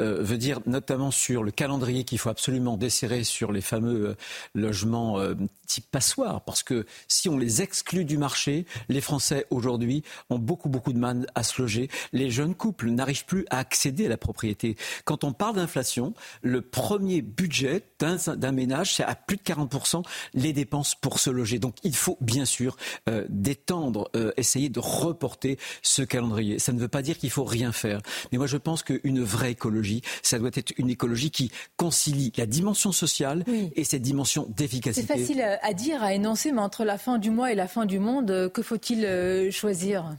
euh, 0.00 0.22
veux 0.22 0.38
dire 0.38 0.60
notamment 0.64 1.10
sur 1.10 1.44
le 1.44 1.50
calendrier 1.50 2.04
qu'il 2.04 2.18
faut 2.18 2.30
absolument 2.30 2.78
desserrer 2.78 3.22
sur 3.22 3.52
les 3.52 3.60
fameux 3.60 4.10
euh, 4.10 4.14
logements 4.54 5.20
euh, 5.20 5.34
type 5.66 5.86
passoire, 5.90 6.42
parce 6.42 6.62
que 6.62 6.86
si 7.08 7.28
on 7.28 7.38
les 7.38 7.62
exclut 7.62 8.04
du 8.04 8.18
marché, 8.18 8.66
les 8.88 9.00
Français 9.00 9.46
aujourd'hui 9.50 10.02
ont 10.30 10.38
beaucoup 10.38 10.68
beaucoup 10.68 10.92
de 10.92 10.98
mal 10.98 11.26
à 11.34 11.42
se 11.42 11.60
loger. 11.60 11.88
Les 12.12 12.30
jeunes 12.30 12.54
couples 12.54 12.90
n'arrivent 12.90 13.26
plus 13.26 13.44
à 13.50 13.58
accéder 13.58 14.06
à 14.06 14.08
la 14.08 14.16
propriété. 14.16 14.76
Quand 15.04 15.24
on 15.24 15.32
parle 15.32 15.56
d'inflation, 15.56 16.14
le 16.42 16.62
premier 16.62 17.22
budget 17.22 17.82
d'un 17.98 18.52
ménage, 18.52 18.94
c'est 18.94 19.04
à 19.04 19.14
plus 19.14 19.36
de 19.36 19.42
40% 19.42 20.02
les 20.34 20.52
dépenses 20.52 20.94
pour 20.94 21.18
se 21.18 21.30
loger. 21.30 21.58
Donc 21.58 21.76
il 21.82 21.96
faut 21.96 22.18
bien 22.20 22.44
sûr 22.44 22.76
euh, 23.08 23.24
d'étendre, 23.28 24.10
euh, 24.16 24.32
essayer 24.36 24.68
de 24.68 24.80
reporter 24.80 25.58
ce 25.82 26.02
calendrier. 26.02 26.58
Ça 26.58 26.72
ne 26.72 26.78
veut 26.78 26.88
pas 26.88 27.02
dire 27.02 27.18
qu'il 27.18 27.30
faut 27.30 27.44
rien 27.44 27.72
faire. 27.72 28.00
Mais 28.30 28.38
moi, 28.38 28.46
je 28.46 28.56
pense 28.56 28.82
qu'une 28.82 29.22
vraie 29.22 29.52
écologie, 29.52 30.02
ça 30.22 30.38
doit 30.38 30.50
être 30.54 30.72
une 30.76 30.90
écologie 30.90 31.30
qui 31.30 31.50
concilie 31.76 32.32
la 32.36 32.46
dimension 32.46 32.92
sociale 32.92 33.44
et 33.74 33.84
cette 33.84 34.02
dimension 34.02 34.46
d'efficacité. 34.56 35.06
C'est 35.06 35.18
facile 35.18 35.42
à 35.42 35.55
dire, 35.72 36.02
à 36.02 36.14
énoncer, 36.14 36.52
mais 36.52 36.60
entre 36.60 36.84
la 36.84 36.98
fin 36.98 37.18
du 37.18 37.30
mois 37.30 37.52
et 37.52 37.54
la 37.54 37.68
fin 37.68 37.86
du 37.86 37.98
monde, 37.98 38.30
euh, 38.30 38.48
que 38.48 38.62
faut-il 38.62 39.50
choisir? 39.50 40.16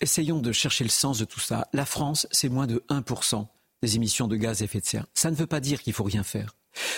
Essayons 0.00 0.38
de 0.38 0.52
chercher 0.52 0.84
le 0.84 0.90
sens 0.90 1.18
de 1.18 1.24
tout 1.24 1.40
ça. 1.40 1.66
La 1.72 1.84
France, 1.84 2.26
c'est 2.30 2.48
moins 2.48 2.66
de 2.66 2.84
1% 2.88 3.46
des 3.82 3.96
émissions 3.96 4.28
de 4.28 4.36
gaz 4.36 4.62
à 4.62 4.64
effet 4.64 4.80
de 4.80 4.86
serre. 4.86 5.06
Ça 5.14 5.30
ne 5.30 5.36
veut 5.36 5.46
pas 5.46 5.60
dire 5.60 5.82
qu'il 5.82 5.92
faut 5.92 6.04
rien 6.04 6.22
faire. 6.22 6.54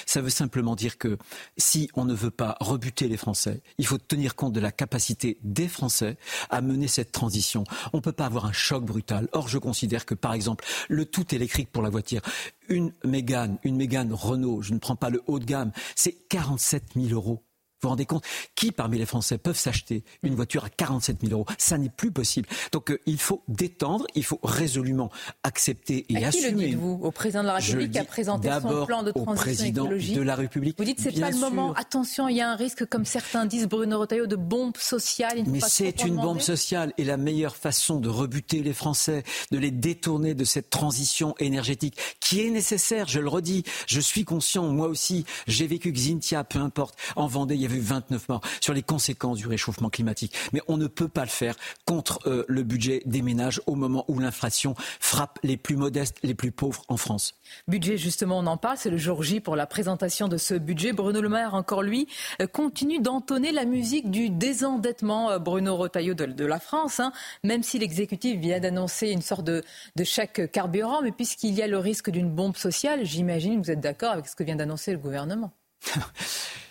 Ça 0.06 0.20
veut 0.20 0.30
simplement 0.30 0.74
dire 0.74 0.98
que 0.98 1.18
si 1.56 1.90
on 1.94 2.04
ne 2.04 2.14
veut 2.14 2.30
pas 2.30 2.56
rebuter 2.60 3.08
les 3.08 3.16
Français, 3.16 3.62
il 3.78 3.86
faut 3.86 3.98
tenir 3.98 4.34
compte 4.34 4.52
de 4.52 4.60
la 4.60 4.72
capacité 4.72 5.38
des 5.42 5.68
Français 5.68 6.16
à 6.50 6.60
mener 6.60 6.88
cette 6.88 7.12
transition. 7.12 7.64
On 7.92 7.98
ne 7.98 8.02
peut 8.02 8.12
pas 8.12 8.26
avoir 8.26 8.46
un 8.46 8.52
choc 8.52 8.84
brutal. 8.84 9.28
Or, 9.32 9.48
je 9.48 9.58
considère 9.58 10.06
que, 10.06 10.14
par 10.14 10.34
exemple, 10.34 10.64
le 10.88 11.04
tout 11.04 11.34
électrique 11.34 11.70
pour 11.70 11.82
la 11.82 11.90
voiture, 11.90 12.20
une 12.68 12.92
Mégane, 13.04 13.58
une 13.64 13.76
Mégane 13.76 14.12
Renault, 14.12 14.62
je 14.62 14.72
ne 14.72 14.78
prends 14.78 14.96
pas 14.96 15.10
le 15.10 15.22
haut 15.26 15.38
de 15.38 15.44
gamme, 15.44 15.72
c'est 15.94 16.12
47 16.28 16.94
000 16.96 17.08
euros. 17.12 17.42
Vous 17.82 17.86
vous 17.86 17.92
rendez 17.92 18.04
compte 18.04 18.24
Qui 18.54 18.72
parmi 18.72 18.98
les 18.98 19.06
Français 19.06 19.38
peuvent 19.38 19.56
s'acheter 19.56 20.04
une 20.22 20.34
voiture 20.34 20.66
à 20.66 20.68
47 20.68 21.22
000 21.22 21.32
euros? 21.32 21.46
Ça 21.56 21.78
n'est 21.78 21.88
plus 21.88 22.10
possible. 22.10 22.46
Donc 22.72 22.90
euh, 22.90 23.00
il 23.06 23.18
faut 23.18 23.42
détendre, 23.48 24.06
il 24.14 24.22
faut 24.22 24.38
résolument 24.42 25.10
accepter 25.44 26.04
et 26.10 26.22
à 26.22 26.28
assumer. 26.28 26.48
Qui 26.48 26.52
le 26.52 26.68
dites-vous? 26.68 27.00
Au 27.02 27.10
président 27.10 27.40
de 27.40 27.46
la 27.46 27.54
République 27.54 27.92
qui 27.92 27.98
a 27.98 28.04
présenté 28.04 28.50
son 28.60 28.84
plan 28.84 29.02
de 29.02 29.12
transition 29.12 29.32
au 29.32 29.34
président 29.34 29.86
de 29.86 30.20
la 30.20 30.34
République. 30.34 30.76
Vous 30.76 30.84
dites 30.84 31.00
c'est 31.00 31.18
pas 31.18 31.30
le 31.30 31.38
moment. 31.38 31.72
Attention, 31.72 32.28
il 32.28 32.36
y 32.36 32.42
a 32.42 32.50
un 32.50 32.56
risque, 32.56 32.84
comme 32.84 33.06
certains 33.06 33.46
disent, 33.46 33.66
Bruno 33.66 33.98
Retailleau, 33.98 34.26
de 34.26 34.36
bombe 34.36 34.76
sociale. 34.76 35.42
Mais 35.46 35.60
c'est 35.60 36.04
une 36.04 36.16
bombe 36.16 36.40
sociale 36.40 36.92
et 36.98 37.04
la 37.04 37.16
meilleure 37.16 37.56
façon 37.56 37.98
de 37.98 38.10
rebuter 38.10 38.62
les 38.62 38.74
Français, 38.74 39.22
de 39.52 39.56
les 39.56 39.70
détourner 39.70 40.34
de 40.34 40.44
cette 40.44 40.68
transition 40.68 41.34
énergétique 41.38 41.96
qui 42.20 42.42
est 42.42 42.50
nécessaire. 42.50 43.08
Je 43.08 43.20
le 43.20 43.28
redis, 43.28 43.64
je 43.86 44.00
suis 44.00 44.26
conscient, 44.26 44.66
moi 44.68 44.88
aussi, 44.88 45.24
j'ai 45.46 45.66
vécu 45.66 45.92
Xintia, 45.92 46.44
peu 46.44 46.58
importe. 46.58 46.96
En 47.16 47.26
Vendée, 47.26 47.54
il 47.54 47.62
y 47.62 47.69
vu 47.70 47.80
29 47.80 48.28
morts 48.28 48.40
sur 48.60 48.74
les 48.74 48.82
conséquences 48.82 49.38
du 49.38 49.46
réchauffement 49.46 49.90
climatique. 49.90 50.34
Mais 50.52 50.60
on 50.68 50.76
ne 50.76 50.86
peut 50.86 51.08
pas 51.08 51.22
le 51.22 51.30
faire 51.30 51.54
contre 51.84 52.20
euh, 52.26 52.44
le 52.48 52.62
budget 52.62 53.02
des 53.06 53.22
ménages 53.22 53.60
au 53.66 53.74
moment 53.74 54.04
où 54.08 54.18
l'inflation 54.18 54.74
frappe 54.98 55.38
les 55.42 55.56
plus 55.56 55.76
modestes, 55.76 56.16
les 56.22 56.34
plus 56.34 56.50
pauvres 56.50 56.82
en 56.88 56.96
France. 56.96 57.34
Budget, 57.68 57.96
justement, 57.96 58.38
on 58.38 58.46
en 58.46 58.56
parle. 58.56 58.76
C'est 58.78 58.90
le 58.90 58.96
jour 58.96 59.22
J 59.22 59.40
pour 59.40 59.56
la 59.56 59.66
présentation 59.66 60.28
de 60.28 60.36
ce 60.36 60.54
budget. 60.54 60.92
Bruno 60.92 61.20
Le 61.20 61.28
Maire, 61.28 61.54
encore 61.54 61.82
lui, 61.82 62.08
euh, 62.40 62.46
continue 62.46 62.98
d'entonner 62.98 63.52
la 63.52 63.64
musique 63.64 64.10
du 64.10 64.30
désendettement, 64.30 65.30
euh, 65.30 65.38
Bruno 65.38 65.76
Retailleau, 65.76 66.14
de, 66.14 66.44
la 66.44 66.58
France, 66.58 67.00
hein. 67.00 67.12
même 67.44 67.62
si 67.62 67.78
l'exécutif 67.78 68.38
vient 68.40 68.60
d'annoncer 68.60 69.10
une 69.10 69.22
sorte 69.22 69.44
de, 69.44 69.62
de 69.96 70.04
chèque 70.04 70.50
carburant. 70.50 71.02
Mais 71.02 71.12
puisqu'il 71.12 71.54
y 71.54 71.62
a 71.62 71.66
le 71.66 71.78
risque 71.78 72.10
d'une 72.10 72.30
bombe 72.30 72.56
sociale, 72.56 73.04
j'imagine 73.04 73.60
que 73.60 73.66
vous 73.66 73.70
êtes 73.70 73.80
d'accord 73.80 74.12
avec 74.12 74.26
ce 74.26 74.34
que 74.34 74.42
vient 74.42 74.56
d'annoncer 74.56 74.92
le 74.92 74.98
gouvernement. 74.98 75.52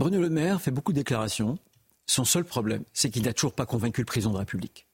Bruno 0.00 0.18
Le 0.18 0.30
Maire 0.30 0.62
fait 0.62 0.70
beaucoup 0.70 0.92
de 0.92 0.98
déclarations. 0.98 1.58
Son 2.06 2.24
seul 2.24 2.44
problème, 2.44 2.84
c'est 2.94 3.10
qu'il 3.10 3.24
n'a 3.24 3.34
toujours 3.34 3.52
pas 3.52 3.66
convaincu 3.66 4.00
le 4.00 4.06
président 4.06 4.30
de 4.30 4.36
la 4.36 4.40
République. 4.40 4.86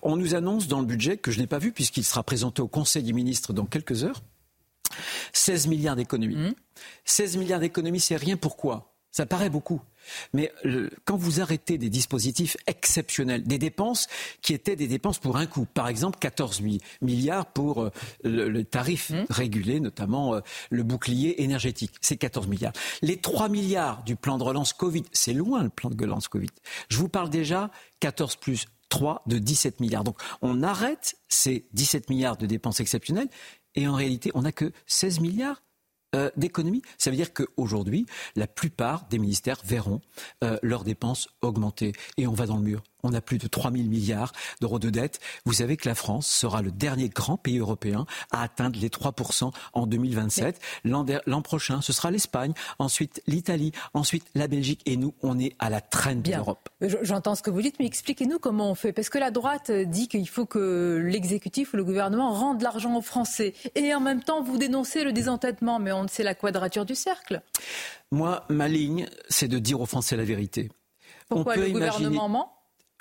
On 0.00 0.16
nous 0.16 0.36
annonce 0.36 0.68
dans 0.68 0.78
le 0.78 0.86
budget, 0.86 1.16
que 1.16 1.32
je 1.32 1.40
n'ai 1.40 1.48
pas 1.48 1.58
vu 1.58 1.72
puisqu'il 1.72 2.04
sera 2.04 2.22
présenté 2.22 2.62
au 2.62 2.68
Conseil 2.68 3.02
des 3.02 3.12
ministres 3.12 3.52
dans 3.52 3.66
quelques 3.66 4.04
heures, 4.04 4.22
16 5.32 5.66
milliards 5.66 5.96
d'économies. 5.96 6.54
16 7.04 7.36
milliards 7.36 7.58
d'économies, 7.58 7.98
c'est 7.98 8.14
rien. 8.14 8.36
Pourquoi? 8.36 8.93
Ça 9.14 9.26
paraît 9.26 9.48
beaucoup. 9.48 9.80
Mais 10.32 10.52
quand 11.04 11.16
vous 11.16 11.40
arrêtez 11.40 11.78
des 11.78 11.88
dispositifs 11.88 12.56
exceptionnels, 12.66 13.44
des 13.44 13.58
dépenses 13.58 14.08
qui 14.42 14.54
étaient 14.54 14.74
des 14.74 14.88
dépenses 14.88 15.20
pour 15.20 15.36
un 15.36 15.46
coup, 15.46 15.66
par 15.66 15.86
exemple 15.86 16.18
14 16.18 16.62
milliards 17.00 17.46
pour 17.46 17.84
euh, 17.84 17.90
le, 18.24 18.64
tarif 18.64 19.12
régulé, 19.30 19.78
notamment 19.78 20.34
euh, 20.34 20.40
le 20.70 20.82
bouclier 20.82 21.44
énergétique, 21.44 21.92
c'est 22.00 22.16
14 22.16 22.48
milliards. 22.48 22.72
Les 23.02 23.16
3 23.16 23.48
milliards 23.48 24.02
du 24.02 24.16
plan 24.16 24.36
de 24.36 24.42
relance 24.42 24.72
Covid, 24.72 25.04
c'est 25.12 25.32
loin 25.32 25.62
le 25.62 25.68
plan 25.68 25.90
de 25.90 26.02
relance 26.02 26.26
Covid. 26.26 26.50
Je 26.88 26.96
vous 26.96 27.08
parle 27.08 27.30
déjà 27.30 27.70
14 28.00 28.34
plus 28.34 28.66
3 28.88 29.22
de 29.26 29.38
17 29.38 29.78
milliards. 29.78 30.02
Donc 30.02 30.20
on 30.42 30.60
arrête 30.64 31.14
ces 31.28 31.68
17 31.72 32.10
milliards 32.10 32.36
de 32.36 32.46
dépenses 32.46 32.80
exceptionnelles 32.80 33.28
et 33.76 33.86
en 33.86 33.94
réalité, 33.94 34.32
on 34.34 34.42
n'a 34.42 34.50
que 34.50 34.72
16 34.88 35.20
milliards 35.20 35.62
euh, 36.14 36.30
d'économies. 36.36 36.82
Ça 36.98 37.10
veut 37.10 37.16
dire 37.16 37.32
qu'aujourd'hui, 37.32 38.06
la 38.36 38.46
plupart 38.46 39.06
des 39.08 39.18
ministères 39.18 39.60
verront 39.64 40.00
euh, 40.42 40.58
leurs 40.62 40.84
dépenses 40.84 41.28
augmenter. 41.42 41.92
Et 42.16 42.26
on 42.26 42.32
va 42.32 42.46
dans 42.46 42.56
le 42.56 42.62
mur 42.62 42.82
on 43.04 43.12
a 43.12 43.20
plus 43.20 43.38
de 43.38 43.46
3 43.46 43.70
000 43.70 43.84
milliards 43.84 44.32
d'euros 44.60 44.80
de 44.80 44.90
dette. 44.90 45.20
Vous 45.44 45.52
savez 45.52 45.76
que 45.76 45.88
la 45.88 45.94
France 45.94 46.26
sera 46.26 46.62
le 46.62 46.72
dernier 46.72 47.08
grand 47.08 47.36
pays 47.36 47.58
européen 47.58 48.06
à 48.32 48.42
atteindre 48.42 48.80
les 48.80 48.88
3% 48.88 49.52
en 49.74 49.86
2027. 49.86 50.60
L'an 50.84 51.42
prochain, 51.42 51.80
ce 51.80 51.92
sera 51.92 52.10
l'Espagne, 52.10 52.54
ensuite 52.78 53.22
l'Italie, 53.26 53.70
ensuite 53.92 54.24
la 54.34 54.48
Belgique. 54.48 54.80
Et 54.86 54.96
nous, 54.96 55.14
on 55.22 55.38
est 55.38 55.54
à 55.58 55.70
la 55.70 55.80
traîne 55.80 56.22
de 56.22 56.32
l'Europe. 56.32 56.68
J'entends 57.02 57.34
ce 57.34 57.42
que 57.42 57.50
vous 57.50 57.62
dites, 57.62 57.76
mais 57.78 57.86
expliquez-nous 57.86 58.38
comment 58.38 58.70
on 58.70 58.74
fait. 58.74 58.92
Parce 58.92 59.10
que 59.10 59.18
la 59.18 59.30
droite 59.30 59.70
dit 59.70 60.08
qu'il 60.08 60.28
faut 60.28 60.46
que 60.46 61.00
l'exécutif 61.04 61.74
ou 61.74 61.76
le 61.76 61.84
gouvernement 61.84 62.32
rende 62.32 62.62
l'argent 62.62 62.96
aux 62.96 63.02
Français. 63.02 63.54
Et 63.74 63.94
en 63.94 64.00
même 64.00 64.22
temps, 64.22 64.42
vous 64.42 64.56
dénoncez 64.56 65.04
le 65.04 65.12
désentêtement. 65.12 65.78
Mais 65.78 65.92
on 65.92 66.08
sait 66.08 66.22
la 66.22 66.34
quadrature 66.34 66.86
du 66.86 66.94
cercle. 66.94 67.42
Moi, 68.10 68.44
ma 68.48 68.68
ligne, 68.68 69.08
c'est 69.28 69.48
de 69.48 69.58
dire 69.58 69.80
aux 69.80 69.86
Français 69.86 70.16
la 70.16 70.24
vérité. 70.24 70.70
Pourquoi 71.28 71.56
le 71.56 71.68
gouvernement 71.70 72.28
ment? 72.28 72.53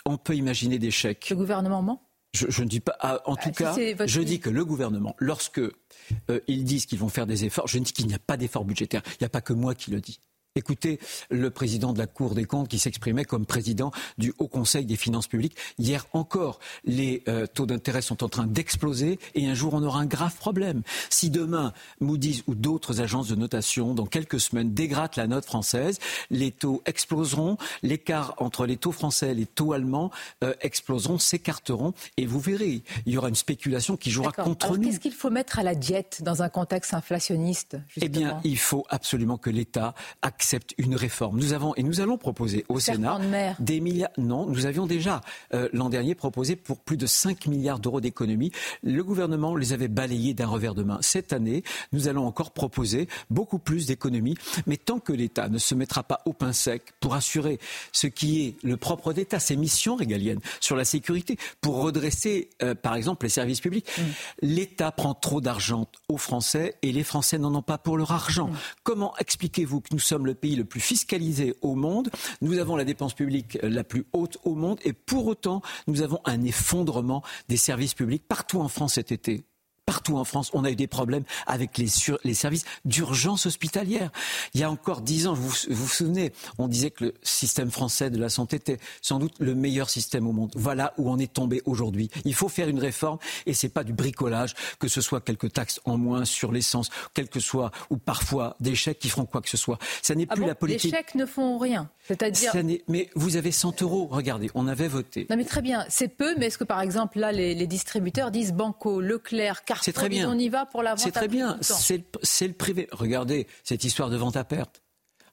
On 0.05 0.17
peut 0.17 0.35
imaginer 0.35 0.79
des 0.79 0.91
chèques. 0.91 1.29
Le 1.29 1.35
gouvernement 1.35 1.81
ment? 1.81 2.09
Je, 2.33 2.63
ne 2.63 2.67
dis 2.67 2.79
pas. 2.79 2.95
Ah, 2.99 3.21
en 3.25 3.35
bah, 3.35 3.41
tout 3.43 3.51
cas, 3.51 3.75
je 4.07 4.21
dis 4.21 4.39
que 4.39 4.49
le 4.49 4.65
gouvernement, 4.65 5.15
lorsque 5.19 5.59
euh, 5.59 6.39
ils 6.47 6.63
disent 6.63 6.87
qu'ils 6.87 6.97
vont 6.97 7.09
faire 7.09 7.27
des 7.27 7.45
efforts, 7.45 7.67
je 7.67 7.77
ne 7.77 7.83
dis 7.83 7.93
qu'il 7.93 8.07
n'y 8.07 8.15
a 8.15 8.19
pas 8.19 8.37
d'efforts 8.37 8.65
budgétaires. 8.65 9.03
Il 9.05 9.17
n'y 9.21 9.25
a 9.25 9.29
pas 9.29 9.41
que 9.41 9.53
moi 9.53 9.75
qui 9.75 9.91
le 9.91 10.01
dis. 10.01 10.19
Écoutez 10.55 10.99
le 11.31 11.49
président 11.49 11.93
de 11.93 11.97
la 11.97 12.05
Cour 12.05 12.35
des 12.35 12.45
comptes 12.45 12.67
qui 12.67 12.77
s'exprimait 12.77 13.25
comme 13.25 13.43
président 13.43 13.91
du 14.19 14.35
Haut 14.37 14.47
Conseil 14.47 14.85
des 14.85 14.97
finances 14.97 15.25
publiques. 15.25 15.57
Hier 15.79 16.05
encore, 16.13 16.59
les 16.85 17.23
euh, 17.27 17.47
taux 17.47 17.65
d'intérêt 17.65 18.03
sont 18.03 18.23
en 18.23 18.29
train 18.29 18.45
d'exploser 18.45 19.17
et 19.33 19.47
un 19.47 19.55
jour 19.55 19.73
on 19.73 19.81
aura 19.81 19.99
un 19.99 20.05
grave 20.05 20.35
problème. 20.35 20.83
Si 21.09 21.31
demain 21.31 21.73
Moody's 22.01 22.43
ou 22.45 22.53
d'autres 22.53 23.01
agences 23.01 23.29
de 23.29 23.35
notation, 23.35 23.95
dans 23.95 24.05
quelques 24.05 24.39
semaines, 24.39 24.75
dégradent 24.75 25.15
la 25.15 25.25
note 25.25 25.43
française, 25.43 25.97
les 26.29 26.51
taux 26.51 26.83
exploseront, 26.85 27.57
l'écart 27.81 28.35
entre 28.37 28.67
les 28.67 28.77
taux 28.77 28.91
français 28.91 29.31
et 29.31 29.33
les 29.33 29.47
taux 29.47 29.73
allemands 29.73 30.11
euh, 30.43 30.53
exploseront, 30.61 31.17
s'écarteront 31.17 31.95
et 32.17 32.27
vous 32.27 32.39
verrez, 32.39 32.83
il 33.07 33.13
y 33.13 33.17
aura 33.17 33.29
une 33.29 33.33
spéculation 33.33 33.97
qui 33.97 34.11
jouera 34.11 34.31
contre 34.31 34.67
Alors, 34.67 34.77
nous. 34.77 34.83
Qu'est-ce 34.83 34.99
qu'il 34.99 35.13
faut 35.13 35.31
mettre 35.31 35.57
à 35.57 35.63
la 35.63 35.73
diète 35.73 36.21
dans 36.21 36.43
un 36.43 36.49
contexte 36.49 36.93
inflationniste 36.93 37.75
Eh 37.99 38.07
bien, 38.07 38.39
il 38.43 38.59
faut 38.59 38.85
absolument 38.89 39.39
que 39.39 39.49
l'État 39.49 39.95
accepte 40.21 40.42
une 40.77 40.95
réforme. 40.95 41.37
Nous 41.37 41.53
avons 41.53 41.75
et 41.75 41.83
nous 41.83 42.01
allons 42.01 42.17
proposer 42.17 42.65
au 42.69 42.79
Sénat 42.79 43.19
des 43.59 43.79
milliards. 43.79 44.11
Non, 44.17 44.45
nous 44.45 44.65
avions 44.65 44.85
déjà 44.85 45.21
euh, 45.53 45.69
l'an 45.73 45.89
dernier 45.89 46.15
proposé 46.15 46.55
pour 46.55 46.79
plus 46.79 46.97
de 46.97 47.05
5 47.05 47.47
milliards 47.47 47.79
d'euros 47.79 48.01
d'économies. 48.01 48.51
Le 48.83 49.03
gouvernement 49.03 49.55
les 49.55 49.73
avait 49.73 49.87
balayés 49.87 50.33
d'un 50.33 50.47
revers 50.47 50.75
de 50.75 50.83
main. 50.83 50.99
Cette 51.01 51.33
année, 51.33 51.63
nous 51.91 52.07
allons 52.07 52.25
encore 52.25 52.51
proposer 52.51 53.07
beaucoup 53.29 53.59
plus 53.59 53.87
d'économies. 53.87 54.35
Mais 54.67 54.77
tant 54.77 54.99
que 54.99 55.13
l'État 55.13 55.49
ne 55.49 55.57
se 55.57 55.75
mettra 55.75 56.03
pas 56.03 56.21
au 56.25 56.33
pain 56.33 56.53
sec 56.53 56.93
pour 56.99 57.15
assurer 57.15 57.59
ce 57.91 58.07
qui 58.07 58.45
est 58.45 58.55
le 58.63 58.77
propre 58.77 59.13
d'État, 59.13 59.39
ses 59.39 59.55
missions 59.55 59.95
régaliennes 59.95 60.39
sur 60.59 60.75
la 60.75 60.85
sécurité, 60.85 61.37
pour 61.61 61.81
redresser, 61.81 62.49
euh, 62.61 62.75
par 62.75 62.95
exemple, 62.95 63.25
les 63.25 63.29
services 63.29 63.61
publics, 63.61 63.87
mm. 63.97 64.01
l'État 64.41 64.91
prend 64.91 65.13
trop 65.13 65.41
d'argent 65.41 65.87
aux 66.09 66.17
Français 66.17 66.75
et 66.81 66.91
les 66.91 67.03
Français 67.03 67.37
n'en 67.37 67.53
ont 67.55 67.61
pas 67.61 67.77
pour 67.77 67.97
leur 67.97 68.11
argent. 68.11 68.47
Mm. 68.47 68.57
Comment 68.83 69.13
expliquez-vous 69.17 69.81
que 69.81 69.89
nous 69.91 69.99
sommes 69.99 70.25
le 70.25 70.32
le 70.33 70.39
pays 70.39 70.55
le 70.55 70.65
plus 70.65 70.79
fiscalisé 70.79 71.55
au 71.61 71.75
monde. 71.75 72.09
Nous 72.41 72.57
avons 72.57 72.75
la 72.75 72.85
dépense 72.85 73.13
publique 73.13 73.59
la 73.61 73.83
plus 73.83 74.05
haute 74.13 74.39
au 74.43 74.55
monde 74.55 74.79
et 74.83 74.93
pour 74.93 75.27
autant, 75.27 75.61
nous 75.87 76.01
avons 76.01 76.19
un 76.25 76.43
effondrement 76.43 77.21
des 77.49 77.57
services 77.57 77.93
publics 77.93 78.27
partout 78.27 78.59
en 78.59 78.67
France 78.67 78.95
cet 78.95 79.11
été. 79.11 79.45
Partout 79.85 80.17
en 80.17 80.23
France, 80.23 80.49
on 80.53 80.63
a 80.63 80.71
eu 80.71 80.77
des 80.77 80.87
problèmes 80.87 81.23
avec 81.45 81.77
les, 81.77 81.87
les 82.23 82.33
services 82.33 82.63
d'urgence 82.85 83.45
hospitalière. 83.45 84.11
Il 84.53 84.61
y 84.61 84.63
a 84.63 84.71
encore 84.71 85.01
dix 85.01 85.27
ans, 85.27 85.33
vous, 85.33 85.53
vous 85.69 85.87
souvenez, 85.87 86.31
on 86.57 86.69
disait 86.69 86.89
que 86.89 87.05
le 87.05 87.13
système 87.21 87.69
français 87.69 88.09
de 88.09 88.17
la 88.17 88.29
santé 88.29 88.55
était 88.55 88.79
sans 89.01 89.19
doute 89.19 89.33
le 89.39 89.55
meilleur 89.55 89.89
système 89.89 90.25
au 90.25 90.31
monde. 90.31 90.51
Voilà 90.55 90.93
où 90.97 91.11
on 91.11 91.19
est 91.19 91.31
tombé 91.31 91.61
aujourd'hui. 91.65 92.09
Il 92.23 92.33
faut 92.33 92.47
faire 92.47 92.69
une 92.69 92.79
réforme 92.79 93.17
et 93.45 93.53
c'est 93.53 93.67
pas 93.67 93.83
du 93.83 93.91
bricolage, 93.91 94.55
que 94.79 94.87
ce 94.87 95.01
soit 95.01 95.19
quelques 95.19 95.51
taxes 95.51 95.81
en 95.83 95.97
moins 95.97 96.23
sur 96.23 96.53
l'essence, 96.53 96.89
quel 97.13 97.27
que 97.27 97.41
soit, 97.41 97.71
ou 97.89 97.97
parfois 97.97 98.55
des 98.61 98.75
chèques 98.75 98.99
qui 98.99 99.09
feront 99.09 99.25
quoi 99.25 99.41
que 99.41 99.49
ce 99.49 99.57
soit. 99.57 99.79
Ça 100.01 100.15
n'est 100.15 100.27
ah 100.29 100.35
plus 100.35 100.45
la 100.45 100.55
politique. 100.55 100.91
Les 100.91 100.97
chèques 100.97 101.15
ne 101.15 101.25
font 101.25 101.57
rien. 101.57 101.89
C'est-à-dire. 102.07 102.51
Mais 102.87 103.09
vous 103.15 103.37
avez 103.37 103.51
100 103.51 103.81
euros. 103.81 104.07
Regardez, 104.11 104.49
on 104.55 104.67
avait 104.67 104.87
voté. 104.87 105.25
Non 105.29 105.37
mais 105.37 105.45
très 105.45 105.61
bien, 105.61 105.85
c'est 105.89 106.09
peu, 106.09 106.35
mais 106.37 106.47
est-ce 106.47 106.57
que 106.57 106.63
par 106.63 106.81
exemple 106.81 107.19
là, 107.19 107.31
les, 107.31 107.55
les 107.55 107.67
distributeurs 107.67 108.31
disent 108.31 108.53
Banco, 108.53 108.99
Leclerc, 108.99 109.63
très 109.63 110.09
bien. 110.09 110.29
on 110.29 110.37
y 110.37 110.49
va 110.49 110.65
pour 110.65 110.83
la 110.83 110.91
vente 110.91 110.99
C'est 110.99 111.11
très 111.11 111.27
bien. 111.27 111.57
C'est 111.61 112.47
le 112.47 112.53
privé. 112.53 112.87
Regardez 112.91 113.47
cette 113.63 113.83
histoire 113.83 114.09
de 114.09 114.17
vente 114.17 114.37
à 114.37 114.43
perte. 114.43 114.83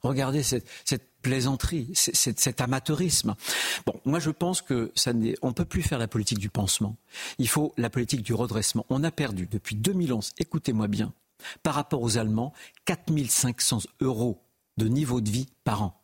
Regardez 0.03 0.43
cette, 0.43 0.65
plaisanterie, 1.21 1.91
cet 1.95 2.61
amateurisme. 2.63 3.35
Bon, 3.85 4.01
moi 4.07 4.19
je 4.19 4.31
pense 4.31 4.63
que 4.63 4.91
ça 4.95 5.13
n'est, 5.13 5.35
on 5.43 5.53
peut 5.53 5.67
plus 5.67 5.83
faire 5.83 5.99
la 5.99 6.09
politique 6.09 6.39
du 6.39 6.49
pansement. 6.49 6.97
Il 7.39 7.49
faut 7.49 7.75
la 7.77 7.91
politique 7.91 8.23
du 8.23 8.33
redressement. 8.33 8.87
On 8.89 9.05
a 9.05 9.11
perdu 9.11 9.47
depuis 9.47 9.77
2011. 9.77 10.31
Écoutez-moi 10.39 10.89
bien, 10.89 11.13
par 11.63 11.75
rapport 11.75 12.01
aux 12.01 12.17
Allemands, 12.17 12.55
4500 12.87 13.81
euros 14.01 14.41
de 14.79 14.89
niveau 14.89 15.21
de 15.21 15.29
vie 15.29 15.49
par 15.65 15.83
an. 15.83 16.00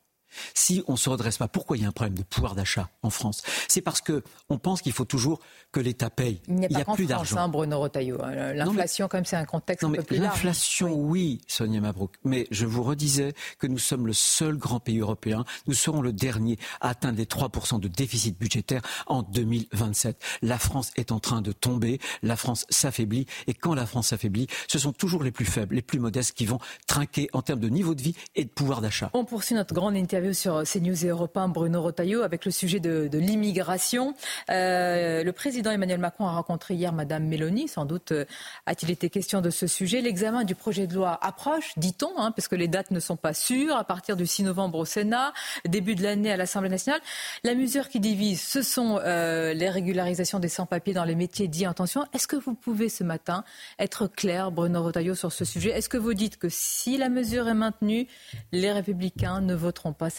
Si 0.55 0.83
on 0.89 0.93
ne 0.93 0.99
se 0.99 1.09
redresse 1.09 1.39
pas, 1.39 1.49
pourquoi 1.49 1.77
il 1.77 1.83
y 1.83 1.87
a 1.87 1.89
un 1.89 1.93
problème 1.93 2.17
de 2.17 2.23
pouvoir 2.23 2.55
d'achat 2.55 2.89
en 3.03 3.11
France? 3.11 3.43
C'est 3.69 3.81
parce 3.81 4.01
qu'on 4.01 4.59
pense 4.59 4.83
qu'il 4.83 4.93
faut 4.93 5.05
toujours 5.05 5.41
que 5.73 5.81
l'État 5.81 6.11
paye. 6.11 6.41
Il 6.49 6.55
n'y 6.55 6.67
a, 6.77 6.81
a 6.81 6.85
plus 6.95 7.07
d'argent. 7.07 7.37
Hein, 7.37 7.49
Bruno 7.49 7.81
Retailleau. 7.81 8.23
Hein. 8.23 8.55
L'inflation, 8.55 9.09
même, 9.13 9.25
c'est 9.25 9.37
un 9.37 9.45
contexte 9.45 9.85
un 9.85 9.91
peu 9.91 10.03
plus. 10.03 10.19
L'inflation, 10.19 10.95
oui. 10.95 11.41
Sonia 11.47 11.81
Mabrouk. 11.81 12.15
Mais 12.25 12.47
je 12.51 12.67
vous 12.67 12.83
redisais 12.83 13.35
que 13.59 13.67
nous 13.67 13.79
sommes 13.79 14.07
le 14.07 14.13
seul 14.13 14.57
grand 14.57 14.81
pays 14.81 15.01
européen. 15.01 15.45
Nous 15.67 15.75
serons 15.75 16.01
le 16.01 16.13
dernier 16.13 16.59
à 16.81 16.91
atteindre 16.91 17.19
les 17.19 17.25
3% 17.25 17.81
de 17.81 17.89
déficit 17.89 18.39
budgétaire 18.39 18.83
en 19.07 19.23
2027. 19.23 20.21
La 20.43 20.59
France 20.59 20.93
est 20.97 21.13
en 21.13 21.21
train 21.21 21.43
de 21.43 21.53
tomber. 21.53 22.01
La 22.23 22.37
France 22.37 22.67
s'affaiblit. 22.69 23.27
Et 23.47 23.55
quand 23.55 23.75
la 23.75 23.87
France 23.87 24.09
s'affaiblit, 24.09 24.47
ce 24.69 24.79
sont 24.79 24.93
toujours 24.93 25.23
les 25.23 25.33
plus 25.33 25.45
faibles, 25.45 25.75
les 25.75 25.83
plus 25.83 25.99
modestes 25.99 26.33
qui 26.33 26.47
vont 26.47 26.59
trinquer 26.87 27.29
en 27.33 27.43
termes 27.43 27.61
de 27.61 27.69
niveau 27.69 27.95
de 27.95 28.03
vie 28.03 28.15
et 28.35 28.45
de 28.45 28.51
pouvoir 28.51 28.81
d'achat. 28.81 29.11
On 29.15 29.25
poursuit 29.25 29.55
notre 29.55 29.75
grande 29.75 29.97
interview 29.97 30.26
sur 30.33 30.63
CNews 30.65 31.05
et 31.05 31.09
Europe 31.09 31.37
1, 31.37 31.49
Bruno 31.49 31.83
Rotaillot, 31.83 32.23
avec 32.23 32.45
le 32.45 32.51
sujet 32.51 32.81
de, 32.81 33.09
l'immigration. 33.13 34.15
Euh, 34.51 35.23
le 35.23 35.33
président 35.33 35.71
Emmanuel 35.71 35.99
Macron 35.99 36.27
a 36.27 36.33
rencontré 36.33 36.75
hier 36.75 36.93
Madame 36.93 37.25
Mélanie. 37.25 37.69
Sans 37.69 37.85
doute 37.85 38.13
euh, 38.13 38.25
a-t-il 38.67 38.91
été 38.91 39.11
question 39.11 39.41
de 39.41 39.51
ce 39.51 39.67
sujet. 39.67 40.01
L'examen 40.01 40.45
du 40.45 40.55
projet 40.55 40.87
de 40.87 40.95
loi 40.95 41.19
approche, 41.23 41.73
dit-on, 41.77 42.19
hein, 42.19 42.31
parce 42.33 42.49
que 42.49 42.57
les 42.57 42.69
dates 42.69 42.91
ne 42.91 43.01
sont 43.01 43.17
pas 43.17 43.35
sûres. 43.35 43.77
À 43.77 43.85
partir 43.85 44.17
du 44.17 44.27
6 44.27 44.45
novembre 44.45 44.79
au 44.79 44.85
Sénat, 44.85 45.33
début 45.67 45.95
de 45.95 46.03
l'année 46.03 46.31
à 46.31 46.37
l'Assemblée 46.37 46.69
nationale. 46.69 47.01
La 47.45 47.55
mesure 47.55 47.89
qui 47.89 48.01
divise, 48.01 48.43
ce 48.43 48.63
sont 48.63 48.99
euh, 49.03 49.53
les 49.53 49.71
régularisations 49.71 50.39
des 50.39 50.49
sans-papiers 50.49 50.95
dans 50.95 51.05
les 51.05 51.15
métiers 51.15 51.49
dits 51.49 51.67
en 51.67 51.75
tension. 51.75 52.05
Est-ce 52.13 52.27
que 52.27 52.37
vous 52.37 52.55
pouvez 52.55 52.89
ce 52.89 53.05
matin 53.05 53.45
être 53.79 54.07
clair, 54.07 54.51
Bruno 54.51 54.83
Rotaillot, 54.83 55.15
sur 55.15 55.33
ce 55.33 55.45
sujet? 55.45 55.71
Est-ce 55.71 55.89
que 55.89 55.97
vous 55.97 56.15
dites 56.15 56.39
que 56.39 56.49
si 56.49 56.97
la 56.97 57.09
mesure 57.09 57.49
est 57.49 57.55
maintenue, 57.55 58.07
les 58.53 58.73
Républicains 58.73 59.41
ne 59.41 59.55
voteront 59.55 59.93
pas 59.93 60.11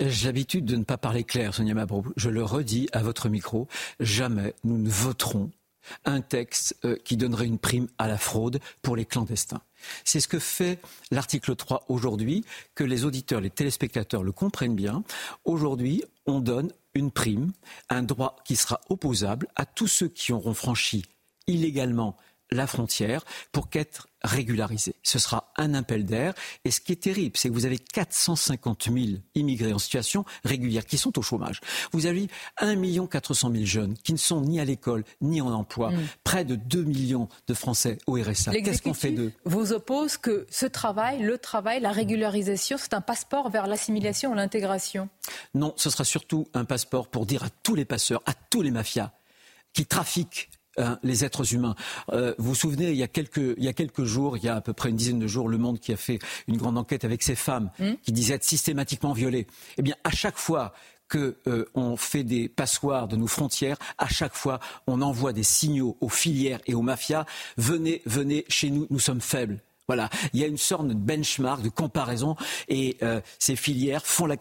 J'ai 0.00 0.26
l'habitude 0.26 0.64
de 0.64 0.76
ne 0.76 0.84
pas 0.84 0.96
parler 0.96 1.24
clair, 1.24 1.54
Sonia 1.54 1.74
Mabrou. 1.74 2.04
Je 2.16 2.30
le 2.30 2.42
redis 2.42 2.88
à 2.92 3.02
votre 3.02 3.28
micro, 3.28 3.68
jamais 4.00 4.54
nous 4.64 4.78
ne 4.78 4.88
voterons 4.88 5.50
un 6.04 6.20
texte 6.20 6.76
euh, 6.84 6.96
qui 7.04 7.16
donnerait 7.16 7.46
une 7.46 7.58
prime 7.58 7.88
à 7.98 8.08
la 8.08 8.18
fraude 8.18 8.60
pour 8.82 8.96
les 8.96 9.04
clandestins. 9.04 9.62
C'est 10.04 10.20
ce 10.20 10.28
que 10.28 10.38
fait 10.38 10.80
l'article 11.10 11.56
3 11.56 11.84
aujourd'hui, 11.88 12.44
que 12.74 12.84
les 12.84 13.04
auditeurs, 13.04 13.40
les 13.40 13.50
téléspectateurs 13.50 14.22
le 14.22 14.32
comprennent 14.32 14.74
bien. 14.74 15.02
Aujourd'hui, 15.44 16.04
on 16.26 16.40
donne 16.40 16.72
une 16.94 17.10
prime, 17.10 17.52
un 17.88 18.02
droit 18.02 18.36
qui 18.44 18.56
sera 18.56 18.80
opposable 18.88 19.46
à 19.56 19.66
tous 19.66 19.86
ceux 19.86 20.08
qui 20.08 20.32
auront 20.32 20.54
franchi 20.54 21.04
illégalement 21.46 22.16
la 22.50 22.66
frontière 22.66 23.24
pour 23.52 23.68
qu'être 23.68 24.07
régularisés. 24.22 24.94
Ce 25.02 25.18
sera 25.18 25.52
un 25.56 25.74
appel 25.74 26.04
d'air. 26.04 26.34
Et 26.64 26.70
ce 26.70 26.80
qui 26.80 26.92
est 26.92 27.02
terrible, 27.02 27.36
c'est 27.36 27.48
que 27.48 27.54
vous 27.54 27.66
avez 27.66 27.78
450 27.78 28.88
000 28.92 28.96
immigrés 29.34 29.72
en 29.72 29.78
situation 29.78 30.24
régulière 30.44 30.84
qui 30.86 30.98
sont 30.98 31.18
au 31.18 31.22
chômage. 31.22 31.60
Vous 31.92 32.06
avez 32.06 32.28
1 32.58 32.76
400 33.06 33.52
000 33.52 33.64
jeunes 33.64 33.94
qui 34.02 34.12
ne 34.12 34.18
sont 34.18 34.40
ni 34.40 34.60
à 34.60 34.64
l'école 34.64 35.04
ni 35.20 35.40
en 35.40 35.52
emploi. 35.52 35.90
Mm. 35.90 35.98
Près 36.24 36.44
de 36.44 36.56
2 36.56 36.82
millions 36.82 37.28
de 37.46 37.54
Français 37.54 37.98
au 38.06 38.14
RSA. 38.14 38.52
Qu'est-ce 38.52 38.82
qu'on 38.82 38.94
fait 38.94 39.10
d'eux? 39.10 39.32
Vous 39.44 39.72
oppose 39.72 40.16
que 40.16 40.46
ce 40.50 40.66
travail, 40.66 41.22
le 41.22 41.38
travail, 41.38 41.80
la 41.80 41.92
régularisation, 41.92 42.76
c'est 42.78 42.94
un 42.94 43.00
passeport 43.00 43.50
vers 43.50 43.66
l'assimilation 43.66 44.32
ou 44.32 44.34
l'intégration 44.34 45.08
Non, 45.54 45.74
ce 45.76 45.90
sera 45.90 46.04
surtout 46.04 46.48
un 46.54 46.64
passeport 46.64 47.08
pour 47.08 47.26
dire 47.26 47.44
à 47.44 47.50
tous 47.62 47.74
les 47.74 47.84
passeurs, 47.84 48.22
à 48.26 48.34
tous 48.34 48.62
les 48.62 48.70
mafias 48.70 49.12
qui 49.72 49.86
trafiquent 49.86 50.50
Hein, 50.78 50.98
les 51.02 51.24
êtres 51.24 51.54
humains. 51.54 51.74
Euh, 52.12 52.34
vous 52.38 52.50
vous 52.50 52.54
souvenez, 52.54 52.90
il 52.90 52.96
y, 52.96 53.02
a 53.02 53.08
quelques, 53.08 53.54
il 53.56 53.64
y 53.64 53.68
a 53.68 53.72
quelques 53.72 54.04
jours, 54.04 54.36
il 54.36 54.44
y 54.44 54.48
a 54.48 54.56
à 54.56 54.60
peu 54.60 54.72
près 54.72 54.90
une 54.90 54.96
dizaine 54.96 55.18
de 55.18 55.26
jours, 55.26 55.48
Le 55.48 55.58
Monde 55.58 55.80
qui 55.80 55.92
a 55.92 55.96
fait 55.96 56.20
une 56.46 56.56
grande 56.56 56.78
enquête 56.78 57.04
avec 57.04 57.22
ces 57.22 57.34
femmes 57.34 57.70
hmm. 57.80 57.94
qui 58.02 58.12
disaient 58.12 58.34
être 58.34 58.44
systématiquement 58.44 59.12
violées. 59.12 59.48
Eh 59.76 59.82
bien, 59.82 59.96
à 60.04 60.10
chaque 60.10 60.38
fois 60.38 60.72
qu'on 61.10 61.34
euh, 61.48 61.96
fait 61.96 62.22
des 62.22 62.48
passoires 62.48 63.08
de 63.08 63.16
nos 63.16 63.26
frontières, 63.26 63.76
à 63.96 64.08
chaque 64.08 64.34
fois, 64.34 64.60
on 64.86 65.02
envoie 65.02 65.32
des 65.32 65.42
signaux 65.42 65.96
aux 66.00 66.08
filières 66.08 66.60
et 66.66 66.74
aux 66.74 66.82
mafias. 66.82 67.24
Venez, 67.56 68.02
venez 68.06 68.44
chez 68.48 68.70
nous, 68.70 68.86
nous 68.90 69.00
sommes 69.00 69.20
faibles. 69.20 69.60
Voilà, 69.88 70.10
il 70.34 70.40
y 70.40 70.44
a 70.44 70.46
une 70.46 70.58
sorte 70.58 70.86
de 70.86 70.92
benchmark, 70.92 71.62
de 71.62 71.70
comparaison, 71.70 72.36
et 72.68 72.98
euh, 73.02 73.22
ces 73.38 73.56
filières 73.56 74.04
font 74.04 74.26
la, 74.26 74.36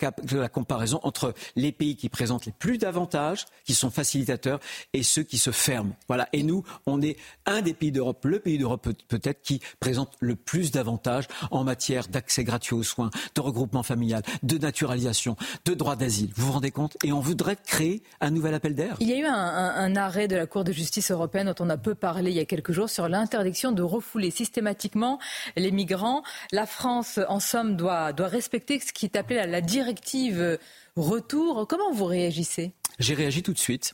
comparaison 0.49 0.99
entre 1.03 1.33
les 1.55 1.71
pays 1.71 1.95
qui 1.95 2.09
présentent 2.09 2.45
les 2.45 2.51
plus 2.51 2.77
d'avantages, 2.77 3.45
qui 3.63 3.73
sont 3.73 3.89
facilitateurs, 3.89 4.59
et 4.91 5.03
ceux 5.03 5.23
qui 5.23 5.37
se 5.37 5.51
ferment. 5.51 5.95
Voilà, 6.09 6.27
et 6.33 6.43
nous, 6.43 6.65
on 6.85 7.01
est 7.01 7.15
un 7.45 7.61
des 7.61 7.73
pays 7.73 7.93
d'Europe, 7.93 8.25
le 8.25 8.39
pays 8.39 8.57
d'Europe 8.57 8.89
peut-être 9.07 9.41
qui 9.41 9.61
présente 9.79 10.17
le 10.19 10.35
plus 10.35 10.71
d'avantages 10.71 11.29
en 11.49 11.63
matière 11.63 12.09
d'accès 12.09 12.43
gratuit 12.43 12.75
aux 12.75 12.83
soins, 12.83 13.09
de 13.33 13.39
regroupement 13.39 13.83
familial, 13.83 14.23
de 14.43 14.57
naturalisation, 14.57 15.37
de 15.63 15.73
droit 15.73 15.95
d'asile. 15.95 16.31
Vous 16.35 16.47
vous 16.47 16.51
rendez 16.51 16.71
compte? 16.71 16.97
Et 17.05 17.13
on 17.13 17.21
voudrait 17.21 17.55
créer 17.55 18.03
un 18.19 18.31
nouvel 18.31 18.53
appel 18.53 18.75
d'air. 18.75 18.97
Il 18.99 19.07
y 19.07 19.13
a 19.13 19.17
eu 19.17 19.25
un 19.25 19.95
arrêt 19.95 20.27
de 20.27 20.35
la 20.35 20.45
Cour 20.45 20.65
de 20.65 20.73
justice 20.73 21.09
européenne 21.09 21.47
dont 21.47 21.65
on 21.65 21.69
a 21.69 21.77
peu 21.77 21.95
parlé 21.95 22.31
il 22.31 22.37
y 22.37 22.41
a 22.41 22.45
quelques 22.45 22.73
jours 22.73 22.89
sur 22.89 23.07
l'interdiction 23.07 23.71
de 23.71 23.81
refouler 23.81 24.29
systématiquement 24.29 25.19
les 25.55 25.71
migrants. 25.71 26.23
La 26.51 26.65
France, 26.65 27.19
en 27.27 27.39
somme, 27.39 27.75
doit, 27.75 28.13
doit 28.13 28.27
respecter 28.27 28.79
ce 28.79 28.93
qui 28.93 29.05
est 29.05 29.15
appelé 29.15 29.45
la, 29.45 29.61
directive 29.61 30.57
retour. 30.95 31.67
Comment 31.67 31.91
vous 31.91 32.05
réagissez? 32.05 32.73
J'ai 32.99 33.13
réagi 33.13 33.43
tout 33.43 33.53
de 33.53 33.59
suite. 33.59 33.93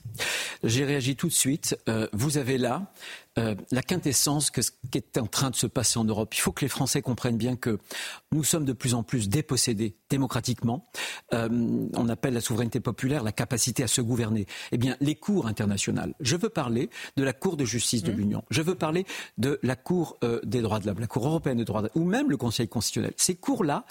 J'ai 0.64 0.86
réagi 0.86 1.16
tout 1.16 1.28
de 1.28 1.34
suite. 1.34 1.78
Euh, 1.90 2.08
vous 2.14 2.38
avez 2.38 2.58
là 2.58 2.94
euh, 3.40 3.56
la 3.72 3.82
quintessence 3.82 4.52
que 4.52 4.62
ce 4.62 4.72
qui 4.92 4.98
est 4.98 5.18
en 5.18 5.26
train 5.26 5.50
de 5.50 5.56
se 5.56 5.66
passer 5.66 5.98
en 5.98 6.04
Europe. 6.04 6.36
Il 6.36 6.40
faut 6.40 6.52
que 6.52 6.64
les 6.64 6.70
Français 6.70 7.02
comprennent 7.02 7.38
bien 7.38 7.56
que 7.56 7.80
nous 8.32 8.44
sommes 8.44 8.66
de 8.66 8.74
plus 8.74 8.94
en 8.94 9.02
plus 9.02 9.28
dépossédés 9.28 9.96
démocratiquement. 10.10 10.86
Euh, 11.34 11.50
on 11.96 12.10
appelle 12.10 12.36
la 12.36 12.42
souveraineté 12.42 12.80
populaire 12.80 13.24
la 13.24 13.32
capacité 13.32 13.82
à 13.82 13.88
se 13.88 14.02
gouverner. 14.02 14.46
Eh 14.72 14.78
bien, 14.78 14.96
les 15.02 15.16
cours 15.16 15.48
internationales. 15.48 16.14
Je 16.20 16.36
veux 16.36 16.50
parler 16.50 16.92
de 17.18 17.24
la 17.24 17.34
Cour 17.34 17.58
de 17.58 17.66
justice 17.66 18.04
de 18.04 18.12
mmh. 18.12 18.16
l'Union. 18.16 18.44
Je 18.52 18.62
veux 18.62 18.76
parler 18.76 19.06
de 19.40 19.60
la 19.64 19.76
Cour 19.76 20.18
euh, 20.24 20.40
des 20.44 20.62
droits 20.62 20.80
de 20.80 20.86
l'homme, 20.86 21.00
la 21.00 21.08
Cour 21.08 21.26
européenne 21.26 21.58
des 21.58 21.66
droits 21.66 21.82
de 21.82 21.90
l'homme, 21.94 22.04
ou 22.04 22.08
même 22.08 22.30
le 22.30 22.38
Conseil 22.38 22.68
constitutionnel. 22.68 23.14
Ces 23.18 23.36
cours-là 23.36 23.86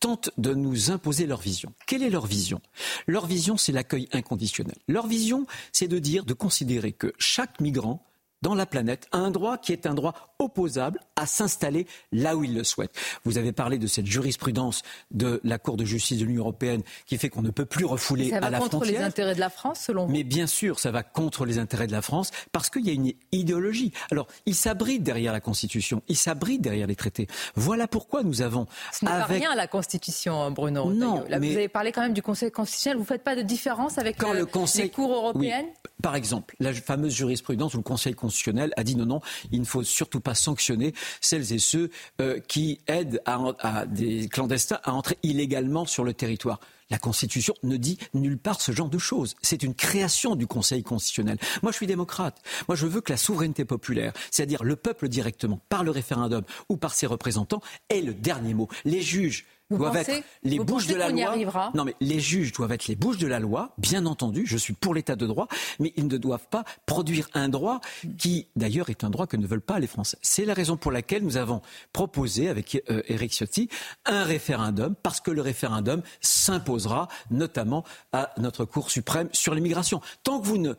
tentent 0.00 0.30
de 0.38 0.54
nous 0.54 0.90
imposer 0.90 1.26
leur 1.26 1.40
vision. 1.40 1.72
Quelle 1.86 2.02
est 2.02 2.10
leur 2.10 2.26
vision? 2.26 2.60
Leur 3.06 3.26
vision, 3.26 3.56
c'est 3.56 3.72
l'accueil 3.72 4.08
inconditionnel. 4.12 4.76
Leur 4.88 5.06
vision, 5.06 5.46
c'est 5.72 5.88
de 5.88 6.00
dire, 6.00 6.24
de 6.24 6.34
considérer 6.34 6.90
que 6.90 7.12
chaque 7.18 7.60
migrant 7.60 8.04
dans 8.42 8.54
la 8.54 8.66
planète 8.66 9.08
un 9.12 9.30
droit 9.30 9.58
qui 9.58 9.72
est 9.72 9.86
un 9.86 9.94
droit 9.94 10.34
opposable 10.38 11.00
à 11.16 11.26
s'installer 11.26 11.86
là 12.12 12.36
où 12.36 12.44
il 12.44 12.54
le 12.54 12.64
souhaite. 12.64 12.92
Vous 13.24 13.38
avez 13.38 13.52
parlé 13.52 13.78
de 13.78 13.86
cette 13.86 14.06
jurisprudence 14.06 14.82
de 15.10 15.40
la 15.44 15.58
Cour 15.58 15.76
de 15.76 15.84
justice 15.84 16.18
de 16.18 16.24
l'Union 16.24 16.42
européenne 16.42 16.82
qui 17.06 17.18
fait 17.18 17.28
qu'on 17.28 17.42
ne 17.42 17.50
peut 17.50 17.64
plus 17.64 17.84
refouler 17.84 18.32
à 18.32 18.50
la 18.50 18.60
frontière. 18.60 18.60
Ça 18.60 18.66
va 18.66 18.68
contre 18.68 18.84
les 18.84 18.98
intérêts 18.98 19.34
de 19.34 19.40
la 19.40 19.50
France, 19.50 19.80
selon 19.80 20.06
vous? 20.06 20.12
Mais 20.12 20.22
bien 20.22 20.46
sûr, 20.46 20.78
ça 20.78 20.90
va 20.90 21.02
contre 21.02 21.44
les 21.44 21.58
intérêts 21.58 21.86
de 21.86 21.92
la 21.92 22.02
France 22.02 22.30
parce 22.52 22.70
qu'il 22.70 22.86
y 22.86 22.90
a 22.90 22.92
une 22.92 23.12
idéologie. 23.32 23.92
Alors, 24.10 24.28
il 24.46 24.54
s'abrite 24.54 25.02
derrière 25.02 25.32
la 25.32 25.40
Constitution, 25.40 26.02
il 26.08 26.16
s'abritent 26.16 26.62
derrière 26.62 26.86
les 26.86 26.96
traités. 26.96 27.26
Voilà 27.56 27.88
pourquoi 27.88 28.22
nous 28.22 28.42
avons. 28.42 28.66
Ce 28.92 29.04
n'est 29.04 29.10
pas 29.10 29.24
rien 29.24 29.54
la 29.54 29.66
Constitution, 29.66 30.50
Bruno. 30.50 30.92
Non, 30.92 31.24
Là, 31.28 31.38
vous 31.38 31.44
avez 31.46 31.68
parlé 31.68 31.92
quand 31.92 32.02
même 32.02 32.14
du 32.14 32.22
Conseil 32.22 32.50
constitutionnel. 32.50 32.96
Vous 32.96 33.02
ne 33.02 33.08
faites 33.08 33.24
pas 33.24 33.36
de 33.36 33.42
différence 33.42 33.98
avec 33.98 34.22
le, 34.22 34.46
conseil... 34.46 34.84
les 34.84 34.90
cours 34.90 35.12
européennes? 35.12 35.66
Par 36.02 36.14
exemple, 36.14 36.54
la 36.60 36.72
fameuse 36.72 37.12
jurisprudence 37.14 37.74
où 37.74 37.78
le 37.78 37.82
Conseil 37.82 38.14
constitutionnel 38.14 38.72
a 38.76 38.84
dit 38.84 38.94
non, 38.94 39.06
non, 39.06 39.20
il 39.50 39.60
ne 39.60 39.64
faut 39.64 39.82
surtout 39.82 40.20
pas 40.20 40.34
sanctionner 40.34 40.94
celles 41.20 41.52
et 41.52 41.58
ceux 41.58 41.90
euh, 42.20 42.38
qui 42.40 42.80
aident 42.86 43.20
à, 43.26 43.84
des 43.86 44.28
clandestins 44.28 44.78
à 44.84 44.92
entrer 44.92 45.18
illégalement 45.22 45.86
sur 45.86 46.04
le 46.04 46.14
territoire. 46.14 46.60
La 46.90 46.98
Constitution 46.98 47.52
ne 47.64 47.76
dit 47.76 47.98
nulle 48.14 48.38
part 48.38 48.60
ce 48.60 48.72
genre 48.72 48.88
de 48.88 48.98
choses. 48.98 49.34
C'est 49.42 49.62
une 49.62 49.74
création 49.74 50.36
du 50.36 50.46
Conseil 50.46 50.82
constitutionnel. 50.82 51.36
Moi, 51.62 51.72
je 51.72 51.76
suis 51.76 51.86
démocrate. 51.86 52.40
Moi, 52.66 52.76
je 52.76 52.86
veux 52.86 53.00
que 53.00 53.12
la 53.12 53.18
souveraineté 53.18 53.64
populaire, 53.64 54.12
c'est-à-dire 54.30 54.64
le 54.64 54.76
peuple 54.76 55.08
directement, 55.08 55.60
par 55.68 55.84
le 55.84 55.90
référendum 55.90 56.44
ou 56.68 56.76
par 56.76 56.94
ses 56.94 57.06
représentants, 57.06 57.60
ait 57.90 58.00
le 58.00 58.14
dernier 58.14 58.54
mot. 58.54 58.68
Les 58.84 59.02
juges 59.02 59.44
doivent 59.70 59.96
être 59.96 60.24
les 60.42 60.58
bouches 60.58 60.86
de 60.86 60.94
la 60.94 61.10
loi. 61.10 61.70
Non, 61.74 61.84
mais 61.84 61.94
les 62.00 62.20
juges 62.20 62.52
doivent 62.52 62.72
être 62.72 62.86
les 62.86 62.96
bouches 62.96 63.18
de 63.18 63.26
la 63.26 63.38
loi, 63.38 63.74
bien 63.78 64.06
entendu. 64.06 64.44
Je 64.46 64.56
suis 64.56 64.72
pour 64.72 64.94
l'état 64.94 65.16
de 65.16 65.26
droit, 65.26 65.48
mais 65.78 65.92
ils 65.96 66.06
ne 66.06 66.16
doivent 66.16 66.48
pas 66.48 66.64
produire 66.86 67.28
un 67.34 67.48
droit 67.48 67.80
qui, 68.18 68.48
d'ailleurs, 68.56 68.90
est 68.90 69.04
un 69.04 69.10
droit 69.10 69.26
que 69.26 69.36
ne 69.36 69.46
veulent 69.46 69.60
pas 69.60 69.78
les 69.78 69.86
Français. 69.86 70.18
C'est 70.22 70.44
la 70.44 70.54
raison 70.54 70.76
pour 70.76 70.92
laquelle 70.92 71.22
nous 71.22 71.36
avons 71.36 71.62
proposé, 71.92 72.48
avec 72.48 72.82
euh, 72.90 73.02
Eric 73.08 73.32
Ciotti, 73.32 73.68
un 74.06 74.24
référendum, 74.24 74.94
parce 75.02 75.20
que 75.20 75.30
le 75.30 75.42
référendum 75.42 76.02
s'imposera 76.20 77.08
notamment 77.30 77.84
à 78.12 78.32
notre 78.38 78.64
Cour 78.64 78.90
suprême 78.90 79.28
sur 79.32 79.54
l'immigration. 79.54 80.00
Tant 80.22 80.40
que 80.40 80.46
vous 80.46 80.58
ne 80.58 80.74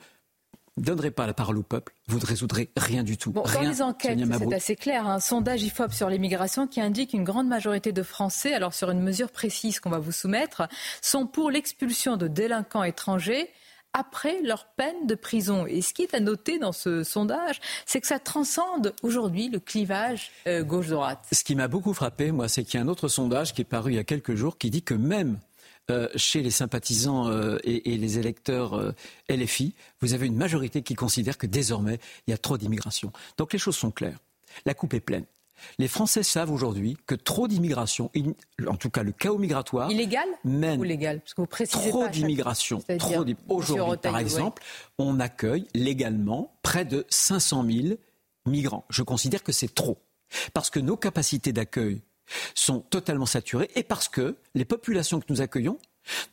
donnerez 0.81 1.11
pas 1.11 1.27
la 1.27 1.33
parole 1.33 1.57
au 1.57 1.63
peuple, 1.63 1.93
vous 2.07 2.19
ne 2.19 2.25
résoudrez 2.25 2.69
rien 2.77 3.03
du 3.03 3.17
tout. 3.17 3.31
dans 3.31 3.61
les 3.61 3.81
enquêtes, 3.81 4.19
c'est 4.37 4.53
assez 4.53 4.75
clair. 4.75 5.07
Un 5.07 5.19
sondage 5.19 5.63
IFOP 5.63 5.91
sur 5.91 6.09
l'immigration 6.09 6.67
qui 6.67 6.81
indique 6.81 7.13
une 7.13 7.23
grande 7.23 7.47
majorité 7.47 7.91
de 7.91 8.03
Français, 8.03 8.53
alors 8.53 8.73
sur 8.73 8.89
une 8.89 9.01
mesure 9.01 9.31
précise 9.31 9.79
qu'on 9.79 9.89
va 9.89 9.99
vous 9.99 10.11
soumettre, 10.11 10.67
sont 11.01 11.27
pour 11.27 11.51
l'expulsion 11.51 12.17
de 12.17 12.27
délinquants 12.27 12.83
étrangers 12.83 13.49
après 13.93 14.41
leur 14.43 14.65
peine 14.65 15.07
de 15.07 15.15
prison. 15.15 15.65
Et 15.65 15.81
ce 15.81 15.93
qui 15.93 16.03
est 16.03 16.13
à 16.13 16.19
noter 16.19 16.59
dans 16.59 16.71
ce 16.71 17.03
sondage, 17.03 17.59
c'est 17.85 17.99
que 17.99 18.07
ça 18.07 18.19
transcende 18.19 18.93
aujourd'hui 19.01 19.49
le 19.49 19.59
clivage 19.59 20.31
euh, 20.47 20.63
gauche-droite. 20.63 21.25
Ce 21.31 21.43
qui 21.43 21.55
m'a 21.55 21.67
beaucoup 21.67 21.93
frappé, 21.93 22.31
moi, 22.31 22.47
c'est 22.47 22.63
qu'il 22.63 22.79
y 22.79 22.81
a 22.81 22.85
un 22.85 22.87
autre 22.87 23.07
sondage 23.07 23.53
qui 23.53 23.61
est 23.61 23.65
paru 23.65 23.93
il 23.93 23.95
y 23.95 23.99
a 23.99 24.03
quelques 24.03 24.35
jours 24.35 24.57
qui 24.57 24.69
dit 24.69 24.83
que 24.83 24.93
même 24.93 25.39
chez 26.15 26.41
les 26.41 26.51
sympathisants 26.51 27.27
euh, 27.29 27.57
et, 27.63 27.97
les 27.97 28.19
électeurs 28.19 28.73
euh, 28.73 28.91
LFI, 29.29 29.73
vous 30.01 30.13
avez 30.13 30.27
une 30.27 30.35
majorité 30.35 30.81
qui 30.81 30.95
considère 30.95 31.37
que 31.37 31.47
désormais, 31.47 31.99
il 32.27 32.31
y 32.31 32.33
a 32.33 32.37
trop 32.37 32.57
d'immigration. 32.57 33.11
Donc 33.37 33.53
les 33.53 33.59
choses 33.59 33.75
sont 33.75 33.91
claires. 33.91 34.19
La 34.65 34.73
coupe 34.73 34.93
est 34.93 34.99
pleine. 34.99 35.25
Les 35.77 35.87
Français 35.87 36.23
savent 36.23 36.51
aujourd'hui 36.51 36.97
que 37.05 37.15
trop 37.15 37.47
d'immigration, 37.47 38.11
en 38.65 38.75
tout 38.77 38.89
cas 38.89 39.03
le 39.03 39.11
chaos 39.11 39.37
migratoire, 39.37 39.91
illégal 39.91 40.27
mène 40.45 40.79
ou 40.79 40.83
légal, 40.83 41.19
parce 41.19 41.33
que 41.33 41.41
vous 41.41 41.47
trop 41.67 42.07
d'immigration. 42.07 42.81
Aujourd'hui, 43.49 43.97
par 44.01 44.17
exemple, 44.17 44.63
on 44.97 45.19
accueille 45.19 45.67
légalement 45.73 46.57
près 46.61 46.85
de 46.85 47.05
500 47.09 47.65
000 47.69 47.95
migrants. 48.45 48.85
Je 48.89 49.03
considère 49.03 49.43
que 49.43 49.51
c'est 49.51 49.73
trop, 49.73 49.97
parce 50.53 50.69
que 50.69 50.79
nos 50.79 50.95
capacités 50.95 51.51
d'accueil 51.51 52.01
sont 52.55 52.79
totalement 52.81 53.25
saturés 53.25 53.69
et 53.75 53.83
parce 53.83 54.07
que 54.07 54.37
les 54.55 54.65
populations 54.65 55.19
que 55.19 55.25
nous 55.29 55.41
accueillons 55.41 55.77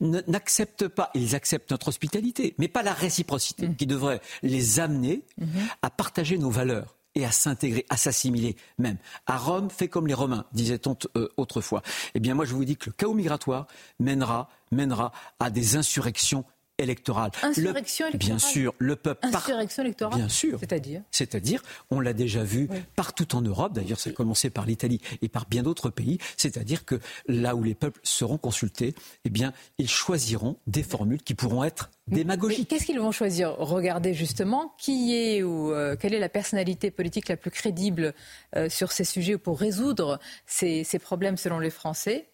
n'acceptent 0.00 0.88
pas, 0.88 1.10
ils 1.14 1.34
acceptent 1.34 1.70
notre 1.70 1.88
hospitalité, 1.88 2.54
mais 2.58 2.68
pas 2.68 2.82
la 2.82 2.92
réciprocité 2.92 3.68
mmh. 3.68 3.76
qui 3.76 3.86
devrait 3.86 4.20
les 4.42 4.80
amener 4.80 5.22
mmh. 5.38 5.46
à 5.82 5.90
partager 5.90 6.38
nos 6.38 6.50
valeurs 6.50 6.96
et 7.16 7.24
à 7.24 7.32
s'intégrer, 7.32 7.86
à 7.88 7.96
s'assimiler 7.96 8.56
même. 8.78 8.98
À 9.26 9.38
Rome, 9.38 9.70
fait 9.70 9.88
comme 9.88 10.06
les 10.06 10.14
Romains, 10.14 10.44
disait-on 10.52 10.96
euh, 11.16 11.28
autrefois. 11.36 11.82
Eh 12.14 12.20
bien, 12.20 12.34
moi, 12.34 12.44
je 12.44 12.54
vous 12.54 12.64
dis 12.64 12.76
que 12.76 12.90
le 12.90 12.92
chaos 12.92 13.14
migratoire 13.14 13.66
mènera, 13.98 14.50
mènera 14.70 15.12
à 15.40 15.50
des 15.50 15.76
insurrections 15.76 16.44
électorale. 16.78 17.30
Insurrection 17.42 18.06
électorale. 18.08 18.36
Bien 18.36 18.38
sûr, 18.38 18.74
le 18.78 18.96
peuple. 18.96 19.26
Insurrection 19.26 19.82
électorale. 19.82 20.18
Bien 20.18 20.28
sûr. 20.28 20.58
C'est-à-dire 20.60 21.02
C'est-à-dire, 21.10 21.62
on 21.90 22.00
l'a 22.00 22.12
déjà 22.12 22.44
vu 22.44 22.68
partout 22.94 23.34
en 23.34 23.42
Europe. 23.42 23.72
D'ailleurs, 23.72 23.98
c'est 24.00 24.12
commencé 24.12 24.50
par 24.50 24.66
l'Italie 24.66 25.00
et 25.22 25.28
par 25.28 25.46
bien 25.46 25.62
d'autres 25.62 25.90
pays. 25.90 26.18
C'est-à-dire 26.36 26.84
que 26.84 27.00
là 27.26 27.54
où 27.54 27.62
les 27.62 27.74
peuples 27.74 28.00
seront 28.02 28.38
consultés, 28.38 28.94
eh 29.24 29.30
bien, 29.30 29.52
ils 29.78 29.88
choisiront 29.88 30.56
des 30.66 30.82
formules 30.82 31.22
qui 31.22 31.34
pourront 31.34 31.64
être 31.64 31.90
démagogiques. 32.08 32.68
Qu'est-ce 32.68 32.84
qu'ils 32.84 33.00
vont 33.00 33.12
choisir? 33.12 33.56
Regardez 33.58 34.14
justement 34.14 34.74
qui 34.78 35.14
est 35.14 35.42
ou 35.42 35.72
euh, 35.72 35.96
quelle 35.96 36.14
est 36.14 36.20
la 36.20 36.28
personnalité 36.28 36.90
politique 36.90 37.28
la 37.28 37.36
plus 37.36 37.50
crédible 37.50 38.14
euh, 38.54 38.68
sur 38.68 38.92
ces 38.92 39.04
sujets 39.04 39.38
pour 39.38 39.58
résoudre 39.58 40.20
ces, 40.46 40.84
ces 40.84 40.98
problèmes 40.98 41.36
selon 41.36 41.58
les 41.58 41.70
Français? 41.70 42.30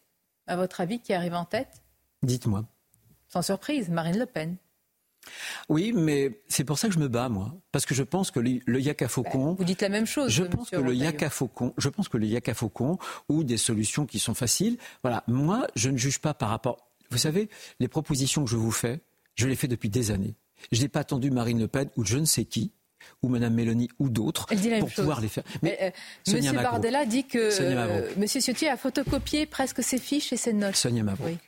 À 0.48 0.56
votre 0.56 0.81
avis, 0.81 0.98
qui 0.98 1.14
arrive 1.14 1.35
en 1.35 1.44
tête? 1.44 1.82
Dites-moi. 2.24 2.64
Sans 3.32 3.42
surprise, 3.42 3.88
Marine 3.88 4.18
Le 4.18 4.26
Pen. 4.26 4.56
Oui, 5.68 5.92
mais 5.94 6.40
c'est 6.48 6.64
pour 6.64 6.78
ça 6.78 6.88
que 6.88 6.94
je 6.94 6.98
me 6.98 7.09
bats, 7.09 7.28
moi. 7.28 7.54
Parce 7.70 7.86
que 7.86 7.94
je 7.94 8.02
pense 8.02 8.30
que 8.30 8.40
le, 8.40 8.60
le 8.66 9.09
faucon. 9.09 9.54
vous 9.54 9.64
dites 9.64 9.80
la 9.80 9.88
même 9.88 10.06
chose. 10.06 10.30
Je 10.30 10.42
pense 10.42 10.70
que 10.70 10.76
le 10.76 10.94
yaka 10.94 11.30
faucon, 11.30 11.72
je 11.78 11.88
pense 11.88 12.09
que 12.09 12.18
le 12.18 12.26
yaka 12.26 12.54
faucon 12.54 12.98
ou 13.28 13.44
des 13.44 13.56
solutions 13.56 14.04
qui 14.04 14.18
sont 14.18 14.34
faciles. 14.34 14.76
Voilà. 15.02 15.22
Moi, 15.28 15.66
je 15.76 15.90
ne 15.90 15.96
juge 15.96 16.18
pas 16.18 16.34
par 16.34 16.48
rapport. 16.50 16.88
Vous 17.10 17.18
savez, 17.18 17.48
les 17.78 17.88
propositions 17.88 18.44
que 18.44 18.50
je 18.50 18.56
vous 18.56 18.72
fais, 18.72 19.00
je 19.34 19.46
les 19.46 19.56
fais 19.56 19.68
depuis 19.68 19.88
des 19.88 20.10
années. 20.10 20.34
Je 20.72 20.82
n'ai 20.82 20.88
pas 20.88 21.00
attendu 21.00 21.30
Marine 21.30 21.60
Le 21.60 21.68
Pen 21.68 21.88
ou 21.96 22.04
je 22.04 22.18
ne 22.18 22.24
sais 22.24 22.44
qui 22.44 22.72
ou 23.22 23.28
Mme 23.28 23.54
Mélanie 23.54 23.88
ou 23.98 24.09
d'autres 24.09 24.46
pour 24.80 24.90
pouvoir 24.90 25.20
les 25.20 25.28
faire. 25.28 25.42
Mais, 25.62 25.78
euh, 25.82 26.32
Monsieur 26.32 26.52
Bardella 26.52 27.04
dit 27.04 27.24
que 27.24 27.38
euh, 27.38 28.10
Monsieur 28.16 28.40
Ciotti 28.40 28.68
a 28.68 28.76
photocopié 28.76 29.46
presque 29.46 29.82
ses 29.82 29.98
fiches 29.98 30.32
et 30.32 30.36
ses 30.36 30.52
notes. 30.52 30.76
Sonia 30.76 31.02
Mabrouk. 31.02 31.38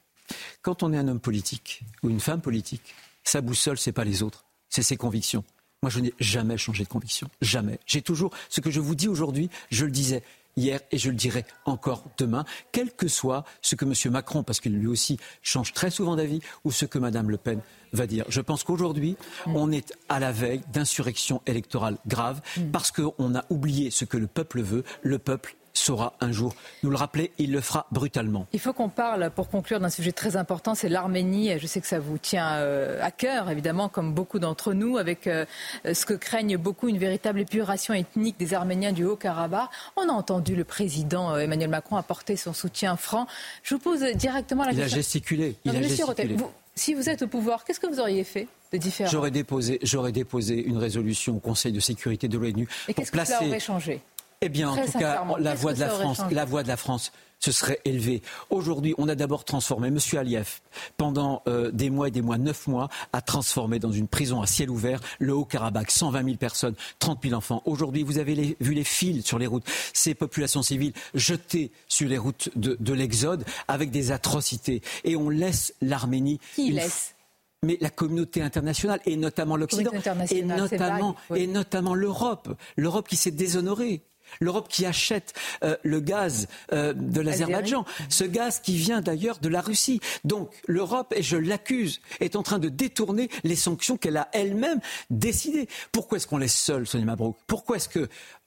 Quand 0.62 0.82
on 0.82 0.92
est 0.92 0.98
un 0.98 1.08
homme 1.08 1.20
politique 1.20 1.82
ou 2.02 2.10
une 2.10 2.20
femme 2.20 2.40
politique, 2.40 2.94
sa 3.24 3.40
boussole, 3.40 3.78
c'est 3.78 3.92
pas 3.92 4.04
les 4.04 4.22
autres, 4.22 4.44
c'est 4.68 4.82
ses 4.82 4.96
convictions. 4.96 5.44
Moi, 5.82 5.90
je 5.90 6.00
n'ai 6.00 6.14
jamais 6.18 6.56
changé 6.56 6.84
de 6.84 6.88
conviction. 6.88 7.28
Jamais. 7.42 7.78
J'ai 7.84 8.00
toujours. 8.00 8.30
Ce 8.48 8.60
que 8.60 8.70
je 8.70 8.80
vous 8.80 8.94
dis 8.94 9.08
aujourd'hui, 9.08 9.50
je 9.70 9.84
le 9.84 9.90
disais 9.90 10.22
hier 10.56 10.80
et 10.92 10.98
je 10.98 11.10
le 11.10 11.16
dirai 11.16 11.44
encore 11.64 12.04
demain, 12.16 12.44
quel 12.72 12.92
que 12.92 13.08
soit 13.08 13.44
ce 13.60 13.74
que 13.74 13.84
M. 13.84 14.12
Macron, 14.12 14.42
parce 14.42 14.60
qu'il 14.60 14.72
lui 14.72 14.86
aussi 14.86 15.18
change 15.42 15.72
très 15.72 15.90
souvent 15.90 16.16
d'avis, 16.16 16.40
ou 16.64 16.72
ce 16.72 16.86
que 16.86 16.98
Mme 16.98 17.30
Le 17.30 17.36
Pen 17.36 17.60
va 17.92 18.06
dire. 18.06 18.24
Je 18.28 18.40
pense 18.40 18.64
qu'aujourd'hui, 18.64 19.16
on 19.46 19.70
est 19.72 19.92
à 20.08 20.20
la 20.20 20.32
veille 20.32 20.62
d'insurrection 20.72 21.42
électorale 21.46 21.98
grave 22.06 22.40
mm. 22.56 22.70
parce 22.70 22.90
qu'on 22.90 23.34
a 23.34 23.44
oublié 23.50 23.90
ce 23.90 24.04
que 24.04 24.16
le 24.16 24.26
peuple 24.26 24.62
veut. 24.62 24.84
Le 25.02 25.18
peuple 25.18 25.56
saura 25.74 26.14
un 26.20 26.32
jour 26.32 26.54
nous 26.82 26.90
le 26.90 26.96
rappeler. 26.96 27.32
Il 27.38 27.52
le 27.52 27.60
fera 27.60 27.86
brutalement. 27.90 28.46
Il 28.52 28.60
faut 28.60 28.72
qu'on 28.72 28.88
parle, 28.88 29.30
pour 29.30 29.48
conclure, 29.48 29.80
d'un 29.80 29.90
sujet 29.90 30.12
très 30.12 30.36
important, 30.36 30.74
c'est 30.74 30.88
l'Arménie. 30.88 31.58
Je 31.58 31.66
sais 31.66 31.80
que 31.80 31.86
ça 31.86 31.98
vous 31.98 32.16
tient 32.16 32.54
euh, 32.54 32.98
à 33.02 33.10
cœur, 33.10 33.50
évidemment, 33.50 33.88
comme 33.88 34.14
beaucoup 34.14 34.38
d'entre 34.38 34.72
nous, 34.72 34.96
avec 34.96 35.26
euh, 35.26 35.44
ce 35.84 36.06
que 36.06 36.14
craignent 36.14 36.56
beaucoup, 36.56 36.88
une 36.88 36.98
véritable 36.98 37.40
épuration 37.40 37.92
ethnique 37.92 38.38
des 38.38 38.54
Arméniens 38.54 38.92
du 38.92 39.04
Haut-Karabakh. 39.04 39.68
On 39.96 40.08
a 40.08 40.12
entendu 40.12 40.54
le 40.54 40.64
président 40.64 41.34
euh, 41.34 41.38
Emmanuel 41.38 41.70
Macron 41.70 41.96
apporter 41.96 42.36
son 42.36 42.52
soutien 42.52 42.96
franc. 42.96 43.26
Je 43.62 43.74
vous 43.74 43.80
pose 43.80 44.00
directement 44.14 44.62
la 44.62 44.70
question. 44.70 44.86
Il 44.86 44.92
a 44.92 44.96
gesticulé. 44.96 45.56
Il 45.64 45.76
a 45.76 45.82
gesticulé. 45.82 46.36
si 46.74 46.94
vous 46.94 47.08
êtes 47.08 47.22
au 47.22 47.28
pouvoir, 47.28 47.64
qu'est-ce 47.64 47.80
que 47.80 47.86
vous 47.86 48.00
auriez 48.00 48.24
fait 48.24 48.46
de 48.72 48.78
différent? 48.78 49.10
J'aurais 49.10 49.30
déposé, 49.30 49.78
j'aurais 49.82 50.12
déposé 50.12 50.62
une 50.62 50.78
résolution 50.78 51.36
au 51.36 51.40
Conseil 51.40 51.72
de 51.72 51.80
sécurité 51.80 52.28
de 52.28 52.38
l'ONU 52.38 52.68
pour 52.94 53.04
placer. 53.10 53.34
Que 53.40 53.48
aurait 53.48 53.60
changé? 53.60 54.00
Eh 54.40 54.48
bien, 54.48 54.70
en 54.70 54.76
tout 54.76 54.98
cas, 54.98 55.24
la 55.38 55.54
voix 55.54 55.72
de 55.72 55.80
la 55.80 55.88
France, 55.88 56.20
la 56.30 56.44
voix 56.44 56.62
de 56.62 56.68
la 56.68 56.76
France 56.76 57.12
se 57.44 57.52
serait 57.52 57.80
élevée. 57.84 58.22
Aujourd'hui, 58.50 58.94
on 58.96 59.08
a 59.08 59.14
d'abord 59.14 59.44
transformé 59.44 59.88
M. 59.88 59.98
Aliyev, 60.16 60.60
pendant 60.96 61.42
euh, 61.46 61.70
des 61.70 61.90
mois 61.90 62.08
et 62.08 62.10
des 62.10 62.22
mois, 62.22 62.38
neuf 62.38 62.66
mois, 62.66 62.88
a 63.12 63.20
transformé 63.20 63.78
dans 63.78 63.92
une 63.92 64.08
prison 64.08 64.40
à 64.40 64.46
ciel 64.46 64.70
ouvert 64.70 65.00
le 65.18 65.34
Haut-Karabakh, 65.34 65.90
120 65.90 66.24
000 66.24 66.36
personnes, 66.36 66.74
30 67.00 67.22
000 67.22 67.34
enfants. 67.34 67.62
Aujourd'hui, 67.66 68.02
vous 68.02 68.18
avez 68.18 68.56
vu 68.60 68.72
les 68.72 68.84
fils 68.84 69.24
sur 69.26 69.38
les 69.38 69.46
routes, 69.46 69.64
ces 69.92 70.14
populations 70.14 70.62
civiles 70.62 70.94
jetées 71.14 71.70
sur 71.86 72.08
les 72.08 72.18
routes 72.18 72.48
de, 72.56 72.94
l'exode 72.94 73.44
avec 73.68 73.90
des 73.90 74.12
atrocités. 74.12 74.80
Et 75.04 75.16
on 75.16 75.28
laisse 75.28 75.74
l'Arménie. 75.82 76.40
Qui 76.54 76.72
laisse 76.72 77.14
mais 77.62 77.78
la 77.80 77.88
communauté 77.88 78.42
internationale 78.42 79.00
et 79.06 79.16
notamment 79.16 79.56
l'Occident 79.56 79.90
et 80.30 80.42
notamment 80.42 81.16
et 81.34 81.46
notamment 81.46 81.94
l'Europe, 81.94 82.54
l'Europe 82.76 83.08
qui 83.08 83.16
s'est 83.16 83.30
déshonorée. 83.30 84.02
L'Europe 84.40 84.68
qui 84.68 84.86
achète 84.86 85.34
euh, 85.62 85.76
le 85.82 86.00
gaz 86.00 86.48
euh, 86.72 86.92
de 86.92 87.20
l'Azerbaïdjan, 87.20 87.84
ce 88.08 88.24
gaz 88.24 88.60
qui 88.60 88.76
vient 88.76 89.00
d'ailleurs 89.00 89.38
de 89.38 89.48
la 89.48 89.60
Russie. 89.60 90.00
Donc 90.24 90.50
l'Europe, 90.66 91.12
et 91.16 91.22
je 91.22 91.36
l'accuse, 91.36 92.00
est 92.20 92.36
en 92.36 92.42
train 92.42 92.58
de 92.58 92.68
détourner 92.68 93.28
les 93.44 93.56
sanctions 93.56 93.96
qu'elle 93.96 94.16
a 94.16 94.28
elle-même 94.32 94.80
décidées. 95.10 95.68
Pourquoi 95.92 96.16
est-ce 96.16 96.26
qu'on 96.26 96.38
laisse 96.38 96.56
seul 96.56 96.86
Sonia 96.86 97.06
Mabrouk? 97.06 97.36
Pourquoi 97.46 97.76
est-ce 97.76 97.88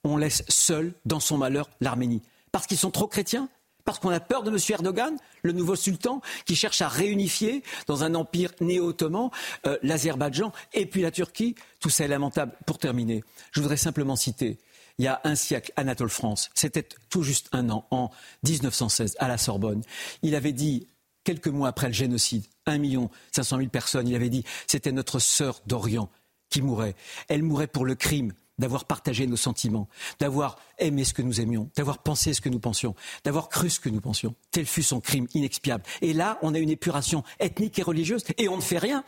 qu'on 0.04 0.18
laisse 0.18 0.44
seul 0.48 0.94
dans 1.06 1.20
son 1.20 1.38
malheur 1.38 1.70
l'Arménie? 1.82 2.22
Parce 2.52 2.68
qu'ils 2.68 2.78
sont 2.78 2.92
trop 2.92 3.08
chrétiens? 3.08 3.50
Parce 3.86 4.00
qu'on 4.00 4.10
a 4.10 4.20
peur 4.20 4.44
de 4.44 4.50
M. 4.50 4.58
Erdogan, 4.70 5.16
le 5.44 5.54
nouveau 5.54 5.78
sultan, 5.78 6.22
qui 6.46 6.58
cherche 6.58 6.82
à 6.82 6.90
réunifier 6.90 7.64
dans 7.88 8.04
un 8.04 8.16
empire 8.16 8.52
néo-ottoman 8.60 9.30
euh, 9.66 9.78
l'Azerbaïdjan 9.82 10.52
et 10.74 10.86
puis 10.86 11.02
la 11.02 11.10
Turquie? 11.10 11.56
Tout 11.80 11.90
ça 11.90 12.04
est 12.04 12.10
lamentable. 12.10 12.52
Pour 12.66 12.80
terminer, 12.80 13.24
je 13.54 13.62
voudrais 13.62 13.78
simplement 13.78 14.18
citer 14.18 14.58
il 14.98 15.06
y 15.06 15.08
a 15.08 15.22
un 15.24 15.36
siècle, 15.36 15.72
Anatole 15.76 16.10
France, 16.10 16.50
c'était 16.54 16.88
tout 17.10 17.24
juste 17.24 17.50
un 17.52 17.70
an, 17.70 17.86
en 17.92 18.10
1916, 18.44 19.16
à 19.20 19.28
la 19.28 19.38
Sorbonne. 19.38 19.84
Il 20.24 20.36
avait 20.36 20.54
dit, 20.54 20.88
quelques 21.24 21.48
mois 21.48 21.70
après 21.70 21.88
le 21.88 21.94
génocide, 21.94 22.46
1 22.66 22.78
million 22.78 23.10
500 23.36 23.58
000 23.58 23.70
personnes, 23.70 24.08
il 24.08 24.16
avait 24.16 24.30
dit, 24.30 24.44
c'était 24.66 24.92
notre 24.92 25.20
sœur 25.20 25.62
d'Orient 25.68 26.10
qui 26.50 26.62
mourait. 26.62 26.96
Elle 27.28 27.44
mourait 27.44 27.68
pour 27.68 27.86
le 27.86 27.96
crime 27.96 28.34
d'avoir 28.58 28.86
partagé 28.86 29.28
nos 29.28 29.38
sentiments, 29.38 29.88
d'avoir 30.20 30.58
aimé 30.80 31.04
ce 31.04 31.14
que 31.14 31.22
nous 31.22 31.42
aimions, 31.42 31.70
d'avoir 31.76 32.00
pensé 32.00 32.34
ce 32.34 32.42
que 32.42 32.50
nous 32.50 32.60
pensions, 32.60 32.96
d'avoir 33.24 33.50
cru 33.50 33.70
ce 33.70 33.80
que 33.80 33.90
nous 33.90 34.02
pensions. 34.02 34.36
Tel 34.52 34.66
fut 34.66 34.84
son 34.84 35.00
crime 35.00 35.28
inexpiable. 35.34 35.84
Et 36.02 36.14
là, 36.14 36.40
on 36.42 36.56
a 36.56 36.60
une 36.60 36.70
épuration 36.70 37.24
ethnique 37.40 37.78
et 37.78 37.84
religieuse 37.84 38.24
et 38.38 38.50
on 38.50 38.56
ne 38.56 38.62
fait 38.62 38.80
rien. 38.80 39.04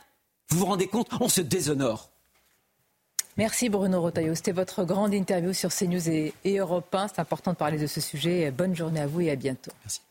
Vous 0.49 0.59
vous 0.59 0.65
rendez 0.65 0.87
compte 0.87 1.09
On 1.19 1.29
se 1.29 1.41
déshonore. 1.41 2.11
Merci 3.39 3.69
Bruno 3.69 4.01
Rotaillot. 4.01 4.35
C'était 4.35 4.51
votre 4.51 4.83
grande 4.83 5.13
interview 5.13 5.53
sur 5.53 5.73
CNews 5.73 6.09
et, 6.09 6.33
Europe 6.45 6.93
1. 6.93 7.07
C'est 7.07 7.19
important 7.21 7.53
de 7.53 7.55
parler 7.55 7.77
de 7.77 7.87
ce 7.87 8.01
sujet. 8.01 8.51
Bonne 8.51 8.75
journée 8.75 8.99
à 8.99 9.07
vous 9.07 9.21
et 9.21 9.31
à 9.31 9.37
bientôt. 9.37 9.71
Merci. 9.81 10.01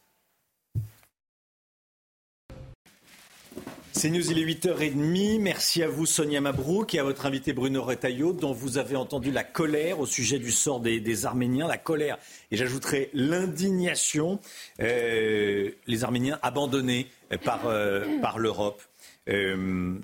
CNews, 3.92 4.30
il 4.30 4.38
est 4.38 4.46
8h30. 4.46 5.42
Merci 5.42 5.82
à 5.82 5.88
vous, 5.88 6.06
Sonia 6.06 6.40
Mabrouk, 6.40 6.94
et 6.94 7.00
à 7.00 7.02
votre 7.02 7.26
invité 7.26 7.52
Bruno 7.52 7.82
Retailleau, 7.82 8.32
dont 8.32 8.54
vous 8.54 8.78
avez 8.78 8.96
entendu 8.96 9.30
la 9.30 9.44
colère 9.44 10.00
au 10.00 10.06
sujet 10.06 10.38
du 10.38 10.50
sort 10.50 10.80
des, 10.80 11.26
Arméniens. 11.26 11.68
La 11.68 11.76
colère, 11.76 12.16
et 12.50 12.56
j'ajouterai 12.56 13.10
l'indignation. 13.12 14.40
Euh, 14.80 15.70
les 15.86 16.02
Arméniens 16.02 16.38
abandonnés 16.40 17.08
par, 17.44 17.66
euh, 17.66 18.06
par 18.22 18.38
l'Europe. 18.38 18.80
Euh, 19.28 19.98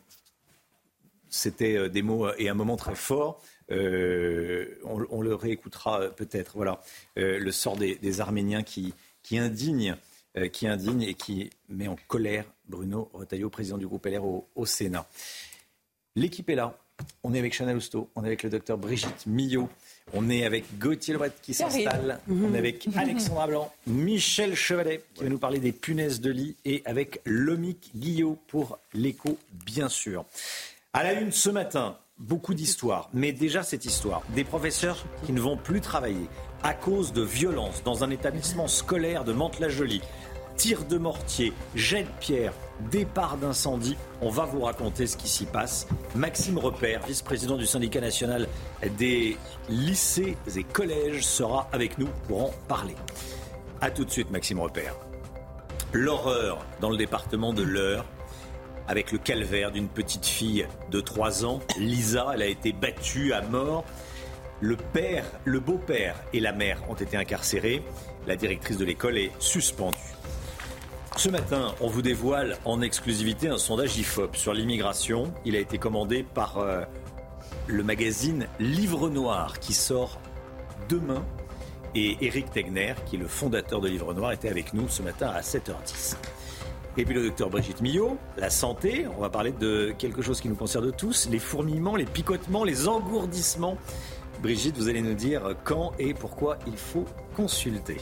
c'était 1.35 1.77
euh, 1.77 1.89
des 1.89 2.02
mots 2.02 2.27
euh, 2.27 2.35
et 2.39 2.48
un 2.48 2.55
moment 2.55 2.77
très 2.77 2.94
fort. 2.94 3.43
Euh, 3.70 4.78
on, 4.85 5.20
le 5.20 5.35
réécoutera 5.35 6.11
peut-être. 6.11 6.52
Voilà, 6.55 6.81
le 7.16 7.51
sort 7.51 7.77
des, 7.77 8.20
Arméniens 8.20 8.62
qui, 8.62 8.93
qui 9.23 9.39
indigne, 9.39 9.97
qui 10.52 10.66
indigne 10.66 11.01
et 11.01 11.15
qui 11.15 11.48
met 11.70 11.89
en 11.89 11.97
colère 12.06 12.44
Bruno 12.69 13.09
Retailleau, 13.15 13.48
président 13.48 13.78
du 13.78 13.86
groupe 13.86 14.05
LR 14.05 14.23
au, 14.23 14.66
Sénat. 14.66 15.06
L'équipe 16.15 16.51
est 16.51 16.56
là. 16.56 16.78
On 17.23 17.32
est 17.32 17.39
avec 17.39 17.55
Chanel 17.55 17.77
Housteau, 17.77 18.11
on 18.15 18.23
est 18.23 18.27
avec 18.27 18.43
le 18.43 18.51
docteur 18.51 18.77
Brigitte 18.77 19.27
Millot, 19.27 19.69
on 20.12 20.28
est 20.28 20.44
avec 20.44 20.78
Gauthier 20.78 21.15
Lebret 21.15 21.32
qui 21.43 21.52
s'installe, 21.52 22.20
on 22.31 22.55
est 22.55 22.59
avec 22.59 22.86
Alexandra 22.97 23.48
Blanc, 23.48 23.73
Michel 23.86 24.55
Chevalet 24.55 25.02
qui 25.15 25.24
va 25.24 25.31
nous 25.31 25.39
parler 25.39 25.59
des 25.59 25.73
punaises 25.73 26.20
de 26.20 26.31
lit 26.31 26.55
et 26.65 26.82
avec 26.85 27.20
Lomic 27.24 27.90
Guillot 27.97 28.39
pour 28.47 28.78
l'écho, 28.93 29.39
bien 29.65 29.89
sûr. 29.89 30.24
À 30.97 31.03
la 31.03 31.15
une 31.15 31.33
ce 31.33 31.51
matin, 31.51 31.97
beaucoup 32.19 32.55
d'histoires, 32.55 33.11
mais 33.12 33.33
déjà 33.33 33.65
cette 33.65 33.85
histoire, 33.85 34.23
des 34.29 34.45
professeurs 34.45 35.05
qui 35.27 35.33
ne 35.33 35.41
vont 35.41 35.57
plus 35.57 35.81
travailler 35.81 36.29
à 36.62 36.73
cause 36.73 37.12
de 37.12 37.21
violences 37.21 37.83
dans 37.83 38.05
un 38.05 38.11
établissement 38.11 38.69
scolaire 38.69 39.25
de 39.25 39.33
Mantes-la-Jolie. 39.33 40.03
Tir 40.57 40.85
de 40.85 40.97
mortier, 40.97 41.53
jet 41.75 42.05
de 42.05 42.09
pierre, 42.21 42.53
départ 42.93 43.39
d'incendie. 43.39 43.97
On 44.23 44.31
va 44.31 44.45
vous 44.45 44.61
raconter 44.61 45.09
ce 45.09 45.16
qui 45.16 45.27
s'y 45.27 45.47
passe. 45.47 45.89
Maxime 46.15 46.59
Repère, 46.59 47.05
vice-président 47.05 47.57
du 47.57 47.66
syndicat 47.66 48.01
national 48.01 48.47
des 48.97 49.37
lycées 49.69 50.37
et 50.57 50.62
collèges, 50.62 51.27
sera 51.27 51.69
avec 51.73 51.99
nous 51.99 52.09
pour 52.29 52.45
en 52.45 52.51
parler. 52.69 52.95
A 53.81 53.91
tout 53.91 54.05
de 54.05 54.11
suite, 54.11 54.31
Maxime 54.31 54.61
Repère. 54.61 54.95
L'horreur 55.93 56.65
dans 56.81 56.91
le 56.91 56.97
département 56.97 57.53
de 57.53 57.65
l'Eure 57.65 58.05
avec 58.89 59.12
le 59.12 59.19
calvaire 59.19 59.70
d'une 59.70 59.89
petite 59.89 60.27
fille 60.27 60.66
de 60.90 61.01
3 61.01 61.44
ans, 61.44 61.61
Lisa. 61.78 62.31
Elle 62.35 62.43
a 62.43 62.47
été 62.47 62.73
battue 62.73 63.32
à 63.32 63.43
mort. 63.43 63.85
Le 64.61 64.77
père, 64.77 65.24
le 65.44 65.61
beau-père 65.61 66.16
et 66.32 66.40
la 66.40 66.52
mère 66.52 66.78
ont 66.89 66.94
été 66.94 67.16
incarcérés. 67.16 67.82
La 68.27 68.36
directrice 68.36 68.78
de 68.78 68.85
l'école 68.85 69.19
est 69.19 69.32
suspendue. 69.39 69.98
Ce 71.16 71.28
matin, 71.28 71.74
on 71.81 71.89
vous 71.89 72.02
dévoile 72.02 72.59
en 72.65 72.81
exclusivité 72.81 73.48
un 73.48 73.59
sondage 73.59 73.97
IFOP 73.98 74.35
sur 74.35 74.52
l'immigration. 74.52 75.32
Il 75.44 75.55
a 75.55 75.61
été 75.61 75.78
commandé 75.78 76.24
par 76.24 76.59
euh, 76.59 76.82
le 77.66 77.82
magazine 77.85 78.48
Livre 78.59 79.09
Noir 79.09 79.61
qui 79.61 79.74
sort 79.74 80.20
demain. 80.89 81.24
Et 81.94 82.16
Eric 82.20 82.51
Tegner, 82.51 82.94
qui 83.06 83.15
est 83.15 83.20
le 83.20 83.28
fondateur 83.28 83.81
de 83.81 83.89
Livre 83.89 84.12
Noir, 84.12 84.32
était 84.32 84.48
avec 84.48 84.74
nous 84.74 84.89
ce 84.89 85.02
matin 85.02 85.28
à 85.28 85.40
7h10. 85.40 86.16
Et 86.97 87.05
puis 87.05 87.15
le 87.15 87.25
docteur 87.25 87.51
Brigitte 87.51 87.81
Millot, 87.81 88.16
la 88.37 88.51
santé, 88.51 89.07
on 89.16 89.21
va 89.21 89.29
parler 89.29 89.51
de 89.53 89.93
quelque 89.99 90.23
chose 90.23 90.41
qui 90.41 90.49
nous 90.49 90.55
concerne 90.55 90.93
tous, 90.93 91.29
les 91.29 91.41
fourmillements, 91.41 91.97
les 91.97 92.05
picotements, 92.05 92.62
les 92.62 92.87
engourdissements. 92.87 93.77
Brigitte, 94.41 94.77
vous 94.77 94.89
allez 94.89 95.03
nous 95.03 95.15
dire 95.15 95.57
quand 95.65 95.93
et 95.99 96.15
pourquoi 96.15 96.59
il 96.66 96.77
faut 96.77 97.05
consulter. 97.35 97.97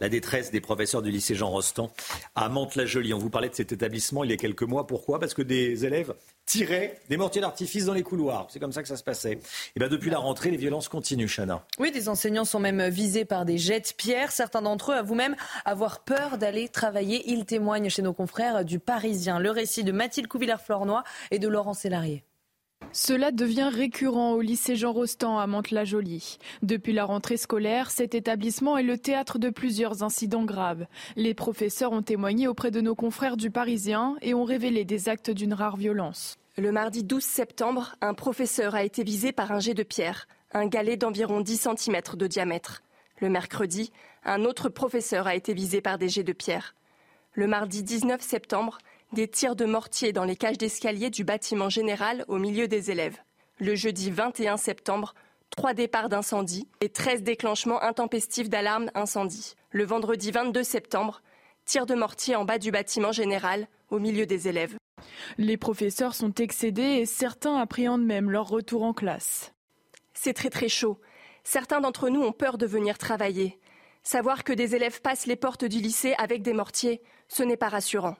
la 0.00 0.08
détresse 0.08 0.50
des 0.50 0.60
professeurs 0.60 1.02
du 1.02 1.10
lycée 1.10 1.34
Jean 1.34 1.50
Rostand 1.50 1.92
à 2.34 2.48
Mantes-la-Jolie. 2.48 3.14
On 3.14 3.18
vous 3.18 3.30
parlait 3.30 3.50
de 3.50 3.54
cet 3.54 3.72
établissement 3.72 4.24
il 4.24 4.30
y 4.30 4.32
a 4.32 4.36
quelques 4.36 4.62
mois. 4.62 4.86
Pourquoi? 4.86 5.20
Parce 5.20 5.34
que 5.34 5.42
des 5.42 5.84
élèves 5.84 6.14
tiraient 6.50 6.98
des 7.08 7.16
mortiers 7.16 7.40
d'artifice 7.40 7.84
dans 7.84 7.94
les 7.94 8.02
couloirs. 8.02 8.48
C'est 8.50 8.58
comme 8.58 8.72
ça 8.72 8.82
que 8.82 8.88
ça 8.88 8.96
se 8.96 9.04
passait. 9.04 9.38
Et 9.76 9.78
bien 9.78 9.88
depuis 9.88 10.10
la 10.10 10.18
rentrée, 10.18 10.50
les 10.50 10.56
violences 10.56 10.88
continuent, 10.88 11.28
Chana. 11.28 11.64
Oui, 11.78 11.92
des 11.92 12.08
enseignants 12.08 12.44
sont 12.44 12.58
même 12.58 12.88
visés 12.88 13.24
par 13.24 13.44
des 13.44 13.56
jets 13.56 13.80
de 13.80 13.92
pierre. 13.96 14.32
Certains 14.32 14.62
d'entre 14.62 14.90
eux 14.90 14.96
avouent 14.96 15.14
même 15.14 15.36
avoir 15.64 16.00
peur 16.00 16.38
d'aller 16.38 16.68
travailler. 16.68 17.22
Ils 17.30 17.44
témoignent 17.44 17.88
chez 17.88 18.02
nos 18.02 18.12
confrères 18.12 18.64
du 18.64 18.80
Parisien. 18.80 19.38
Le 19.38 19.50
récit 19.50 19.84
de 19.84 19.92
Mathilde 19.92 20.26
Couvillère-Flornois 20.26 21.04
et 21.30 21.38
de 21.38 21.46
Laurent 21.46 21.74
Sélarié. 21.74 22.24
Cela 22.92 23.30
devient 23.30 23.70
récurrent 23.72 24.32
au 24.32 24.40
lycée 24.40 24.74
Jean 24.74 24.92
Rostand 24.92 25.38
à 25.38 25.46
Mantes-la-Jolie. 25.46 26.38
Depuis 26.62 26.92
la 26.92 27.04
rentrée 27.04 27.36
scolaire, 27.36 27.92
cet 27.92 28.16
établissement 28.16 28.76
est 28.76 28.82
le 28.82 28.98
théâtre 28.98 29.38
de 29.38 29.50
plusieurs 29.50 30.02
incidents 30.02 30.44
graves. 30.44 30.86
Les 31.14 31.34
professeurs 31.34 31.92
ont 31.92 32.02
témoigné 32.02 32.48
auprès 32.48 32.72
de 32.72 32.80
nos 32.80 32.96
confrères 32.96 33.36
du 33.36 33.52
Parisien 33.52 34.16
et 34.22 34.34
ont 34.34 34.42
révélé 34.42 34.84
des 34.84 35.08
actes 35.08 35.30
d'une 35.30 35.54
rare 35.54 35.76
violence. 35.76 36.39
Le 36.56 36.72
mardi 36.72 37.04
12 37.04 37.22
septembre, 37.22 37.94
un 38.00 38.12
professeur 38.12 38.74
a 38.74 38.82
été 38.82 39.04
visé 39.04 39.30
par 39.30 39.52
un 39.52 39.60
jet 39.60 39.72
de 39.72 39.84
pierre, 39.84 40.26
un 40.52 40.66
galet 40.66 40.96
d'environ 40.96 41.40
10 41.40 41.68
cm 41.76 42.00
de 42.14 42.26
diamètre. 42.26 42.82
Le 43.20 43.28
mercredi, 43.28 43.92
un 44.24 44.44
autre 44.44 44.68
professeur 44.68 45.28
a 45.28 45.36
été 45.36 45.54
visé 45.54 45.80
par 45.80 45.96
des 45.96 46.08
jets 46.08 46.24
de 46.24 46.32
pierre. 46.32 46.74
Le 47.34 47.46
mardi 47.46 47.84
19 47.84 48.20
septembre, 48.20 48.78
des 49.12 49.28
tirs 49.28 49.54
de 49.54 49.64
mortier 49.64 50.12
dans 50.12 50.24
les 50.24 50.34
cages 50.34 50.58
d'escalier 50.58 51.08
du 51.08 51.22
bâtiment 51.22 51.68
général 51.68 52.24
au 52.26 52.38
milieu 52.38 52.66
des 52.66 52.90
élèves. 52.90 53.18
Le 53.60 53.76
jeudi 53.76 54.10
21 54.10 54.56
septembre, 54.56 55.14
trois 55.50 55.72
départs 55.72 56.08
d'incendie 56.08 56.66
et 56.80 56.88
13 56.88 57.22
déclenchements 57.22 57.82
intempestifs 57.82 58.50
d'alarme 58.50 58.90
incendie. 58.96 59.54
Le 59.70 59.84
vendredi 59.84 60.32
22 60.32 60.64
septembre, 60.64 61.22
tirs 61.64 61.86
de 61.86 61.94
mortier 61.94 62.34
en 62.34 62.44
bas 62.44 62.58
du 62.58 62.72
bâtiment 62.72 63.12
général 63.12 63.68
au 63.90 63.98
milieu 63.98 64.26
des 64.26 64.48
élèves. 64.48 64.76
Les 65.38 65.56
professeurs 65.56 66.14
sont 66.14 66.34
excédés 66.34 66.82
et 66.82 67.06
certains 67.06 67.56
appréhendent 67.56 68.04
même 68.04 68.30
leur 68.30 68.48
retour 68.48 68.82
en 68.82 68.92
classe. 68.92 69.52
C'est 70.14 70.34
très 70.34 70.50
très 70.50 70.68
chaud. 70.68 71.00
Certains 71.44 71.80
d'entre 71.80 72.08
nous 72.08 72.22
ont 72.22 72.32
peur 72.32 72.58
de 72.58 72.66
venir 72.66 72.98
travailler. 72.98 73.58
Savoir 74.02 74.44
que 74.44 74.52
des 74.52 74.74
élèves 74.74 75.00
passent 75.00 75.26
les 75.26 75.36
portes 75.36 75.64
du 75.64 75.78
lycée 75.78 76.14
avec 76.18 76.42
des 76.42 76.52
mortiers, 76.52 77.02
ce 77.28 77.42
n'est 77.42 77.56
pas 77.56 77.68
rassurant. 77.68 78.16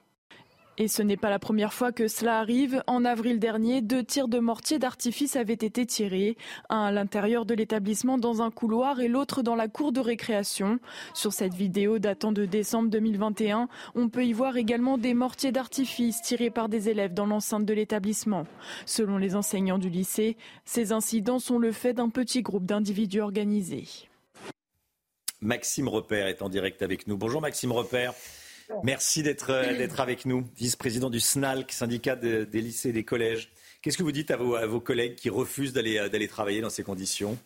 Et 0.77 0.87
ce 0.87 1.01
n'est 1.01 1.17
pas 1.17 1.29
la 1.29 1.37
première 1.37 1.73
fois 1.73 1.91
que 1.91 2.07
cela 2.07 2.39
arrive. 2.39 2.81
En 2.87 3.03
avril 3.03 3.39
dernier, 3.39 3.81
deux 3.81 4.03
tirs 4.03 4.27
de 4.27 4.39
mortier 4.39 4.79
d'artifice 4.79 5.35
avaient 5.35 5.53
été 5.53 5.85
tirés, 5.85 6.37
un 6.69 6.83
à 6.83 6.91
l'intérieur 6.91 7.45
de 7.45 7.53
l'établissement 7.53 8.17
dans 8.17 8.41
un 8.41 8.51
couloir 8.51 9.01
et 9.01 9.07
l'autre 9.07 9.41
dans 9.43 9.55
la 9.55 9.67
cour 9.67 9.91
de 9.91 9.99
récréation. 9.99 10.79
Sur 11.13 11.33
cette 11.33 11.53
vidéo 11.53 11.99
datant 11.99 12.31
de 12.31 12.45
décembre 12.45 12.89
2021, 12.89 13.67
on 13.95 14.09
peut 14.09 14.25
y 14.25 14.33
voir 14.33 14.55
également 14.57 14.97
des 14.97 15.13
mortiers 15.13 15.51
d'artifice 15.51 16.21
tirés 16.21 16.49
par 16.49 16.69
des 16.69 16.89
élèves 16.89 17.13
dans 17.13 17.25
l'enceinte 17.25 17.65
de 17.65 17.73
l'établissement. 17.73 18.45
Selon 18.85 19.17
les 19.17 19.35
enseignants 19.35 19.77
du 19.77 19.89
lycée, 19.89 20.37
ces 20.63 20.93
incidents 20.93 21.39
sont 21.39 21.59
le 21.59 21.73
fait 21.73 21.93
d'un 21.93 22.09
petit 22.09 22.41
groupe 22.41 22.65
d'individus 22.65 23.19
organisés. 23.21 23.87
Maxime 25.41 25.87
Repère 25.87 26.27
est 26.27 26.41
en 26.41 26.49
direct 26.49 26.81
avec 26.81 27.07
nous. 27.07 27.17
Bonjour 27.17 27.41
Maxime 27.41 27.71
Repère. 27.71 28.13
Merci 28.83 29.21
euh, 29.21 29.33
d'être 29.77 29.99
avec 29.99 30.25
nous, 30.25 30.45
vice-président 30.57 31.09
du 31.09 31.19
SNALC, 31.19 31.71
syndicat 31.71 32.15
des 32.15 32.45
lycées 32.53 32.89
et 32.89 32.93
des 32.93 33.03
collèges. 33.03 33.51
Qu'est-ce 33.81 33.97
que 33.97 34.03
vous 34.03 34.11
dites 34.11 34.31
à 34.31 34.37
vos, 34.37 34.79
collègues 34.79 35.15
qui 35.15 35.29
refusent 35.29 35.75
euh, 35.75 36.09
d'aller 36.09 36.27
travailler 36.27 36.61
dans 36.61 36.69
ces 36.69 36.83
conditions? 36.83 37.37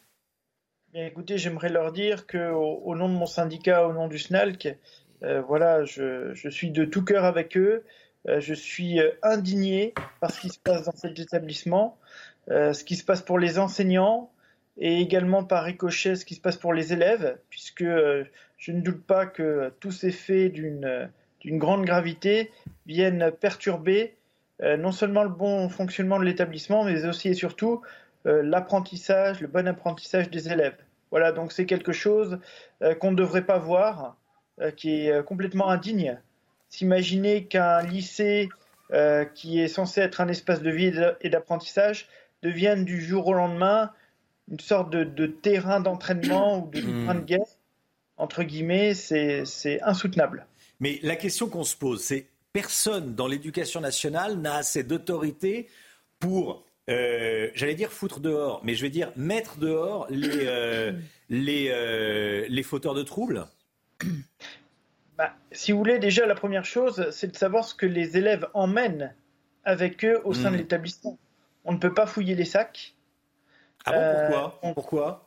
Écoutez, 0.94 1.38
j'aimerais 1.38 1.70
leur 1.70 1.92
dire 1.92 2.26
qu'au 2.26 2.82
au 2.84 2.96
nom 2.96 3.10
de 3.10 3.14
mon 3.14 3.26
syndicat, 3.26 3.88
au 3.88 3.94
nom 3.94 4.08
du 4.08 4.18
SNALC, 4.18 4.78
euh, 5.24 5.42
voilà, 5.42 5.84
je, 5.84 6.34
suis 6.50 6.72
de 6.72 6.86
tout 6.86 7.04
cœur 7.04 7.26
avec 7.26 7.58
eux. 7.58 7.84
je 8.26 8.54
suis 8.54 9.00
indigné 9.22 9.94
par 10.22 10.32
ce 10.32 10.40
qui 10.40 10.50
se 10.50 10.60
passe 10.60 10.84
dans 10.86 10.96
cet 10.96 11.20
établissement, 11.20 11.98
ce 12.48 12.84
qui 12.84 12.96
se 12.96 13.04
passe 13.04 13.22
pour 13.22 13.40
les 13.40 13.60
enseignants 13.60 14.32
et 14.78 15.00
également 15.00 15.44
par 15.44 15.64
ricochet 15.64 16.16
ce 16.16 16.26
qui 16.26 16.36
se 16.36 16.42
passe 16.42 16.58
pour 16.58 16.74
les 16.74 16.94
élèves, 16.94 17.38
puisque 17.50 17.84
je 17.84 18.72
ne 18.72 18.82
doute 18.82 19.06
pas 19.06 19.26
que 19.26 19.72
tous 19.80 19.92
ces 19.92 20.12
faits 20.12 20.52
d'une 20.52 21.10
grande 21.58 21.86
gravité 21.86 22.52
viennent 22.86 23.32
perturber 23.32 24.16
euh, 24.62 24.78
non 24.78 24.92
seulement 24.92 25.24
le 25.24 25.30
bon 25.30 25.68
fonctionnement 25.70 26.20
de 26.20 26.24
l'établissement, 26.24 26.86
mais 26.86 27.06
aussi 27.06 27.30
et 27.30 27.34
surtout 27.34 27.82
euh, 28.26 28.42
l'apprentissage, 28.42 29.42
le 29.42 29.48
bon 29.48 29.68
apprentissage 29.68 30.30
des 30.30 30.52
élèves. 30.52 30.78
Voilà, 31.12 31.32
donc 31.32 31.52
c'est 31.52 31.66
quelque 31.66 31.92
chose 31.92 32.40
euh, 32.82 32.96
qu'on 32.96 33.12
ne 33.12 33.16
devrait 33.16 33.46
pas 33.46 33.58
voir, 33.58 34.18
qui 34.78 35.08
est 35.08 35.26
complètement 35.26 35.68
indigne. 35.68 36.18
S'imaginer 36.70 37.44
qu'un 37.44 37.82
lycée 37.82 38.48
qui 39.34 39.60
est 39.60 39.68
censé 39.68 40.00
être 40.00 40.22
un 40.22 40.30
espace 40.30 40.62
de 40.62 40.72
vie 40.72 40.94
et 41.20 41.30
d'apprentissage 41.30 42.08
devienne 42.42 42.86
du 42.86 43.02
jour 43.02 43.28
au 43.28 43.34
lendemain 43.34 43.92
une 44.52 44.60
sorte 44.60 44.92
de, 44.92 45.28
terrain 45.28 45.80
d'entraînement 45.80 46.60
ou 46.60 46.70
de 46.70 46.82
terrain 46.82 47.16
de 47.16 47.26
guerre 47.26 47.48
entre 48.18 48.44
guillemets, 48.44 48.94
c'est 48.94 49.82
insoutenable. 49.82 50.46
Mais 50.80 51.00
la 51.04 51.16
question 51.16 51.48
qu'on 51.48 51.64
se 51.64 51.76
pose, 51.76 52.02
c'est 52.02 52.28
personne 52.54 53.16
dans 53.16 53.28
l'éducation 53.28 53.82
nationale 53.82 54.38
n'a 54.38 54.56
assez 54.56 54.84
d'autorité 54.84 55.68
pour, 56.20 56.64
euh, 56.90 57.50
j'allais 57.54 57.76
dire 57.76 57.92
foutre 57.92 58.20
dehors, 58.20 58.62
mais 58.64 58.76
je 58.76 58.82
vais 58.82 58.90
dire 58.90 59.12
mettre 59.16 59.58
dehors 59.58 60.08
les, 60.10 60.48
euh, 60.48 60.94
les, 61.30 61.70
euh, 61.70 62.46
les 62.48 62.64
fauteurs 62.64 62.94
de 62.94 63.04
troubles 63.04 63.46
bah, 65.18 65.34
Si 65.52 65.72
vous 65.72 65.78
voulez, 65.78 66.00
déjà, 66.00 66.26
la 66.26 66.36
première 66.36 66.66
chose, 66.66 67.10
c'est 67.12 67.32
de 67.32 67.36
savoir 67.36 67.66
ce 67.66 67.76
que 67.76 67.86
les 67.86 68.18
élèves 68.18 68.48
emmènent 68.54 69.14
avec 69.66 70.06
eux 70.06 70.22
au 70.24 70.34
sein 70.34 70.52
de 70.52 70.56
hmm. 70.56 70.60
l'établissement. 70.60 71.18
On 71.66 71.74
ne 71.74 71.80
peut 71.80 71.94
pas 71.94 72.06
fouiller 72.06 72.36
les 72.36 72.46
sacs. 72.46 72.95
Ah 73.86 73.92
bon, 73.92 74.30
pourquoi 74.32 74.74
Pourquoi 74.74 75.22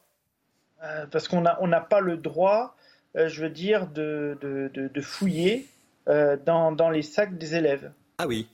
parce 1.10 1.26
qu'on 1.26 1.40
n'a 1.40 1.58
on 1.60 1.68
pas 1.88 1.98
le 1.98 2.16
droit 2.16 2.76
euh, 3.16 3.28
je 3.28 3.42
veux 3.42 3.50
dire, 3.50 3.86
de, 3.86 4.38
de, 4.40 5.00
fouiller 5.00 5.66
euh, 6.08 6.36
dans, 6.44 6.72
dans, 6.72 6.90
les 6.90 7.02
sacs 7.02 7.38
des 7.38 7.54
élèves. 7.54 7.90
Ah 8.18 8.26
oui. 8.26 8.48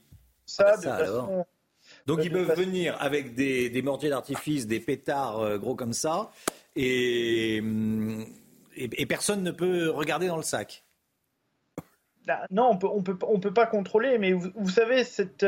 Ça, 0.45 0.73
ah, 0.73 0.77
de 0.77 0.81
façon, 0.81 1.45
Donc 2.05 2.23
ils 2.23 2.31
peuvent 2.31 2.55
venir 2.55 2.95
avec 3.01 3.35
des, 3.35 3.69
des 3.69 3.81
mortiers 3.81 4.09
d'artifice, 4.09 4.65
des 4.65 4.79
pétards 4.79 5.39
euh, 5.39 5.57
gros 5.57 5.75
comme 5.75 5.93
ça, 5.93 6.31
et, 6.75 7.61
et, 8.75 9.05
personne 9.05 9.43
ne 9.43 9.51
peut 9.51 9.89
regarder 9.89 10.27
dans 10.27 10.37
le 10.37 10.43
sac. 10.43 10.84
Ah, 12.27 12.45
non, 12.49 12.71
on 12.71 13.01
peut, 13.03 13.17
peut, 13.17 13.53
pas 13.53 13.65
contrôler, 13.67 14.17
mais 14.17 14.33
vous, 14.33 14.69
savez, 14.69 15.03
cette, 15.03 15.45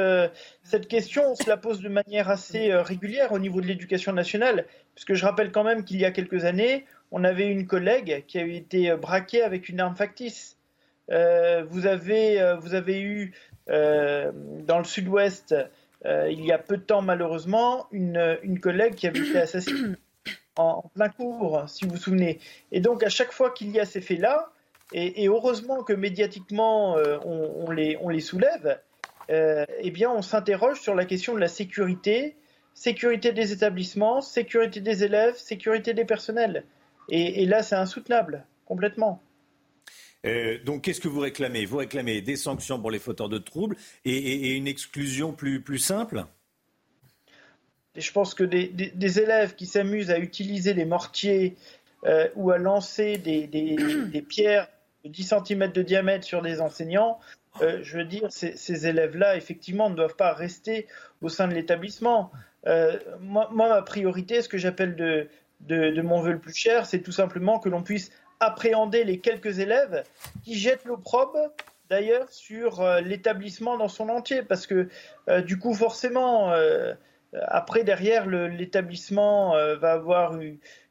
cette 0.63 0.87
question, 0.87 1.31
on 1.31 1.35
se 1.35 1.49
la 1.49 1.57
pose 1.57 1.81
de 1.81 1.89
manière 1.89 2.29
assez 2.29 2.73
régulière 2.73 3.31
au 3.31 3.39
niveau 3.39 3.61
de 3.61 3.65
l'éducation 3.65 4.13
nationale, 4.13 4.65
puisque 4.93 5.15
je 5.15 5.25
rappelle 5.25 5.51
quand 5.51 5.63
même 5.63 5.83
qu'il 5.83 5.99
y 5.99 6.05
a 6.05 6.11
quelques 6.11 6.45
années, 6.45 6.85
on 7.11 7.23
avait 7.23 7.47
une 7.47 7.65
collègue 7.65 8.25
qui 8.27 8.37
a 8.37 8.45
été 8.45 8.95
braquée 8.95 9.41
avec 9.41 9.69
une 9.69 9.79
arme 9.79 9.95
factice. 9.95 10.57
Euh, 11.11 11.63
vous, 11.69 11.85
avez, 11.85 12.41
euh, 12.41 12.59
eu 12.87 13.33
euh, 13.69 14.31
dans 14.65 14.77
le 14.77 14.83
sud-ouest, 14.83 15.55
il 16.05 16.45
y 16.45 16.51
a 16.51 16.57
peu 16.57 16.77
de 16.77 16.81
temps 16.81 17.01
malheureusement, 17.01 17.87
une, 17.91 18.59
collègue 18.61 18.95
qui 18.95 19.07
avait 19.07 19.19
été 19.19 19.39
assassinée 19.39 19.95
en, 20.57 20.83
plein 20.93 21.09
cours, 21.09 21.63
si 21.67 21.85
vous 21.85 21.91
vous 21.91 21.97
souvenez. 21.97 22.39
Et 22.71 22.79
donc 22.79 23.03
à 23.03 23.09
chaque 23.09 23.31
fois 23.31 23.51
qu'il 23.51 23.71
y 23.71 23.79
a 23.79 23.85
ces 23.85 24.01
faits-là, 24.01 24.51
et, 24.93 25.27
heureusement 25.27 25.83
que 25.83 25.93
médiatiquement 25.93 26.95
on, 27.25 27.71
les, 27.71 27.97
on 28.01 28.09
les 28.09 28.21
soulève, 28.21 28.79
eh 29.29 29.91
bien 29.91 30.09
on 30.09 30.21
s'interroge 30.21 30.79
sur 30.79 30.95
la 30.95 31.05
question 31.05 31.33
de 31.33 31.39
la 31.39 31.49
sécurité, 31.49 32.35
sécurité 32.77 33.33
des 33.33 33.51
établissements, 33.51 34.21
sécurité 34.21 34.81
des 34.81 35.03
élèves, 35.03 35.35
sécurité 35.35 35.93
des 35.93 36.05
personnels. 36.05 36.63
Et, 37.09 37.45
là, 37.45 37.63
c'est 37.63 37.75
insoutenable, 37.75 38.45
complètement. 38.65 39.21
Euh, 40.25 40.57
donc, 40.63 40.83
qu'est-ce 40.83 40.99
que 40.99 41.07
vous 41.07 41.21
réclamez? 41.21 41.65
Vous 41.65 41.77
réclamez 41.77 42.21
des 42.21 42.35
sanctions 42.35 42.79
pour 42.79 42.91
les 42.91 42.99
fauteurs 42.99 43.29
de 43.29 43.37
troubles 43.37 43.77
et, 44.03 44.55
une 44.55 44.67
exclusion 44.67 45.31
plus, 45.31 45.61
plus 45.61 45.79
simple? 45.79 46.25
Je 47.95 48.11
pense 48.11 48.33
que 48.33 48.43
des, 48.43 49.19
élèves 49.19 49.55
qui 49.55 49.65
s'amusent 49.65 50.11
à 50.11 50.19
utiliser 50.19 50.73
les 50.73 50.85
mortiers 50.85 51.55
euh, 52.05 52.27
ou 52.35 52.51
à 52.51 52.57
lancer 52.57 53.17
des, 53.17 54.21
pierres 54.29 54.67
de 55.03 55.09
10 55.09 55.33
cm 55.45 55.71
de 55.71 55.81
diamètre 55.81 56.25
sur 56.25 56.41
des 56.41 56.61
enseignants, 56.61 57.19
euh, 57.61 57.79
je 57.81 57.97
veux 57.97 58.05
dire, 58.05 58.27
ces, 58.29 58.87
élèves-là, 58.87 59.35
effectivement, 59.35 59.89
ne 59.89 59.95
doivent 59.95 60.15
pas 60.15 60.33
rester 60.33 60.87
au 61.21 61.29
sein 61.29 61.47
de 61.47 61.53
l'établissement. 61.53 62.31
moi, 63.19 63.49
ma 63.53 63.81
priorité, 63.81 64.41
ce 64.41 64.49
que 64.49 64.57
j'appelle 64.57 64.95
de, 64.95 66.01
mon 66.01 66.21
vœu 66.21 66.33
le 66.33 66.39
plus 66.39 66.55
cher, 66.55 66.85
c'est 66.85 67.01
tout 67.01 67.11
simplement 67.11 67.59
que 67.59 67.69
l'on 67.69 67.83
puisse 67.83 68.11
appréhender 68.39 69.03
les 69.03 69.19
quelques 69.19 69.59
élèves 69.59 70.03
qui 70.43 70.55
jettent 70.55 70.85
l'opprobre 70.85 71.51
d'ailleurs 71.89 72.29
sur 72.29 72.81
euh, 72.81 73.01
l'établissement 73.01 73.77
dans 73.77 73.87
son 73.87 74.09
entier 74.09 74.43
parce 74.43 74.67
que 74.67 74.89
euh, 75.29 75.41
du 75.41 75.57
coup 75.57 75.73
forcément 75.73 76.51
euh, 76.51 76.93
après, 77.33 77.83
derrière, 77.83 78.25
l'établissement 78.25 79.51
va 79.51 79.91
avoir 79.91 80.39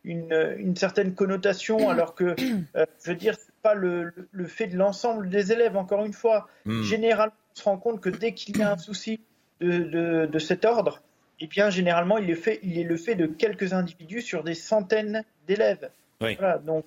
une, 0.04 0.76
certaine 0.76 1.14
connotation, 1.14 1.88
alors 1.88 2.14
que, 2.14 2.36
je 2.38 3.10
veux 3.10 3.14
dire, 3.14 3.34
pas 3.66 3.74
le, 3.74 4.12
fait 4.46 4.68
de 4.68 4.76
l'ensemble 4.76 5.28
des 5.28 5.50
élèves, 5.50 5.76
encore 5.76 6.04
une 6.04 6.12
fois. 6.12 6.48
Hmm. 6.66 6.82
Généralement, 6.82 7.34
on 7.52 7.58
se 7.58 7.64
rend 7.64 7.78
compte 7.78 8.00
que 8.00 8.08
dès 8.08 8.32
qu'il 8.32 8.56
y 8.58 8.62
a 8.62 8.70
un 8.70 8.78
souci 8.78 9.20
de, 9.60 10.26
de, 10.26 10.38
cet 10.38 10.64
ordre, 10.64 11.02
eh 11.40 11.48
bien, 11.48 11.68
généralement, 11.68 12.18
il 12.18 12.30
est, 12.30 12.36
fait, 12.36 12.60
il 12.62 12.78
est 12.78 12.84
le 12.84 12.96
fait 12.96 13.16
de 13.16 13.26
quelques 13.26 13.72
individus 13.72 14.22
sur 14.22 14.44
des 14.44 14.54
centaines 14.54 15.24
d'élèves. 15.48 15.90
Voilà, 16.20 16.58
donc, 16.58 16.84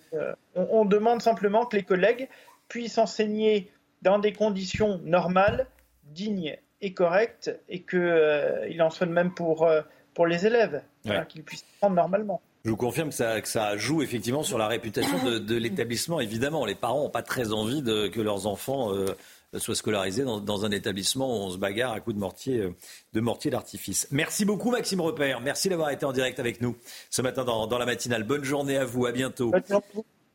on, 0.56 0.85
demande 0.85 1.22
simplement 1.22 1.65
que 1.65 1.76
les 1.76 1.84
collègues 1.84 2.30
puissent 2.68 2.97
enseigner 2.97 3.69
dans 4.01 4.18
des 4.18 4.31
conditions 4.31 5.01
normales, 5.03 5.68
dignes 6.06 6.57
et 6.81 6.93
correctes, 6.93 7.51
et 7.68 7.81
qu'il 7.81 7.99
euh, 7.99 8.80
en 8.80 8.89
soit 8.89 9.06
de 9.06 9.11
même 9.11 9.34
pour, 9.34 9.64
euh, 9.64 9.81
pour 10.14 10.26
les 10.26 10.47
élèves, 10.47 10.81
qu'ils 11.27 11.43
puissent 11.43 11.65
apprendre 11.76 11.95
normalement. 11.97 12.41
Je 12.65 12.69
vous 12.69 12.77
confirme 12.77 13.10
que 13.10 13.15
ça, 13.15 13.40
que 13.41 13.48
ça, 13.48 13.77
joue 13.77 14.02
effectivement 14.02 14.44
sur 14.44 14.57
la 14.57 14.68
réputation 14.68 15.18
de, 15.23 15.56
l'établissement. 15.56 16.19
Évidemment, 16.19 16.65
les 16.65 16.76
parents 16.76 17.03
n'ont 17.03 17.10
pas 17.10 17.23
très 17.23 17.53
envie 17.53 17.81
de, 17.81 18.07
que 18.07 18.19
leurs 18.19 18.48
enfants 18.48 18.94
euh, 18.94 19.15
soient 19.57 19.76
scolarisés 19.76 20.23
dans, 20.23 20.65
un 20.65 20.72
établissement 20.72 21.27
où 21.27 21.45
on 21.48 21.52
se 21.52 21.57
bagarre 21.57 21.94
à 21.94 21.99
coups 22.02 22.15
de 22.15 22.19
mortier, 22.19 22.69
de 23.14 23.19
mortier 23.22 23.49
d'artifice. 23.49 24.07
Merci 24.11 24.44
beaucoup, 24.44 24.72
Maxime 24.72 25.02
Repère. 25.02 25.40
Merci 25.40 25.69
d'avoir 25.69 25.90
été 25.91 26.06
en 26.06 26.11
direct 26.11 26.40
avec 26.40 26.60
nous 26.61 26.76
ce 27.10 27.22
matin 27.22 27.45
dans, 27.45 27.65
dans 27.65 27.77
la 27.77 27.86
matinale. 27.86 28.23
Bonne 28.23 28.44
journée 28.44 28.77
à 28.77 28.86
vous. 28.86 29.06
À 29.06 29.11
bientôt. 29.11 29.53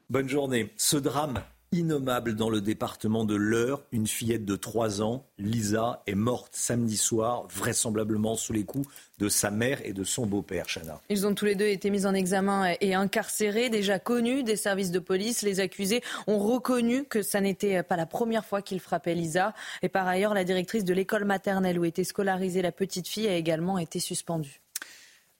Bonne 0.08 0.28
journée. 0.28 0.70
Ce 0.76 0.96
drame 0.96 1.42
innommable 1.74 2.34
dans 2.34 2.50
le 2.50 2.60
département 2.60 3.24
de 3.24 3.34
l'Eure. 3.34 3.82
Une 3.92 4.06
fillette 4.06 4.44
de 4.44 4.56
3 4.56 5.02
ans, 5.02 5.26
Lisa, 5.38 6.02
est 6.06 6.14
morte 6.14 6.54
samedi 6.54 6.96
soir, 6.96 7.46
vraisemblablement 7.52 8.36
sous 8.36 8.52
les 8.52 8.64
coups 8.64 8.88
de 9.18 9.28
sa 9.28 9.50
mère 9.50 9.80
et 9.84 9.92
de 9.92 10.04
son 10.04 10.26
beau-père, 10.26 10.66
Chana. 10.66 11.00
Ils 11.08 11.26
ont 11.26 11.34
tous 11.34 11.44
les 11.44 11.54
deux 11.54 11.66
été 11.66 11.90
mis 11.90 12.06
en 12.06 12.14
examen 12.14 12.74
et 12.80 12.94
incarcérés, 12.94 13.70
déjà 13.70 13.98
connus 13.98 14.42
des 14.42 14.56
services 14.56 14.90
de 14.90 14.98
police. 14.98 15.42
Les 15.42 15.60
accusés 15.60 16.02
ont 16.26 16.38
reconnu 16.38 17.04
que 17.04 17.22
ça 17.22 17.40
n'était 17.40 17.82
pas 17.82 17.96
la 17.96 18.06
première 18.06 18.44
fois 18.44 18.62
qu'ils 18.62 18.80
frappaient 18.80 19.14
Lisa. 19.14 19.54
Et 19.82 19.88
par 19.88 20.06
ailleurs, 20.06 20.34
la 20.34 20.44
directrice 20.44 20.84
de 20.84 20.94
l'école 20.94 21.24
maternelle 21.24 21.78
où 21.78 21.84
était 21.84 22.04
scolarisée 22.04 22.62
la 22.62 22.72
petite 22.72 23.08
fille 23.08 23.28
a 23.28 23.36
également 23.36 23.78
été 23.78 24.00
suspendue. 24.00 24.60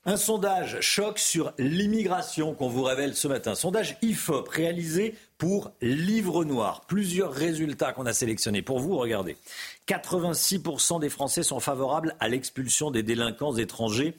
Un 0.06 0.18
sondage 0.18 0.80
choc 0.80 1.18
sur 1.18 1.54
l'immigration 1.56 2.52
qu'on 2.52 2.68
vous 2.68 2.82
révèle 2.82 3.14
ce 3.14 3.26
matin. 3.26 3.54
Sondage 3.54 3.96
IFOP 4.02 4.48
réalisé 4.50 5.14
pour 5.44 5.72
Livre 5.82 6.42
Noir. 6.46 6.86
Plusieurs 6.86 7.30
résultats 7.30 7.92
qu'on 7.92 8.06
a 8.06 8.14
sélectionnés 8.14 8.62
pour 8.62 8.80
vous. 8.80 8.96
Regardez. 8.96 9.36
86% 9.88 11.00
des 11.00 11.10
Français 11.10 11.42
sont 11.42 11.60
favorables 11.60 12.16
à 12.18 12.30
l'expulsion 12.30 12.90
des 12.90 13.02
délinquants 13.02 13.54
étrangers 13.54 14.14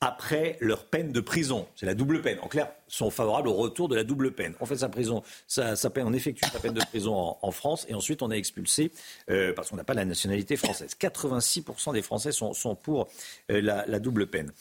après 0.00 0.56
leur 0.60 0.84
peine 0.84 1.10
de 1.10 1.18
prison. 1.18 1.66
C'est 1.74 1.86
la 1.86 1.96
double 1.96 2.22
peine. 2.22 2.38
En 2.42 2.46
clair, 2.46 2.70
sont 2.86 3.10
favorables 3.10 3.48
au 3.48 3.54
retour 3.54 3.88
de 3.88 3.96
la 3.96 4.04
double 4.04 4.30
peine. 4.30 4.54
On 4.60 4.66
fait 4.66 4.76
sa 4.76 4.88
prison, 4.88 5.24
sa, 5.48 5.74
peine, 5.90 6.06
on 6.06 6.12
effectue 6.12 6.48
sa 6.48 6.60
peine 6.60 6.74
de 6.74 6.84
prison 6.84 7.36
en, 7.42 7.50
France 7.50 7.84
et 7.88 7.94
ensuite 7.94 8.22
on 8.22 8.30
est 8.30 8.38
expulsé 8.38 8.92
euh, 9.30 9.52
parce 9.52 9.70
qu'on 9.70 9.76
n'a 9.76 9.82
pas 9.82 9.94
la 9.94 10.04
nationalité 10.04 10.56
française. 10.56 10.92
86% 11.00 11.92
des 11.92 12.02
Français 12.02 12.30
sont, 12.30 12.54
pour 12.76 13.08
euh, 13.50 13.60
la 13.60 13.98
double 13.98 14.28
peine. 14.28 14.52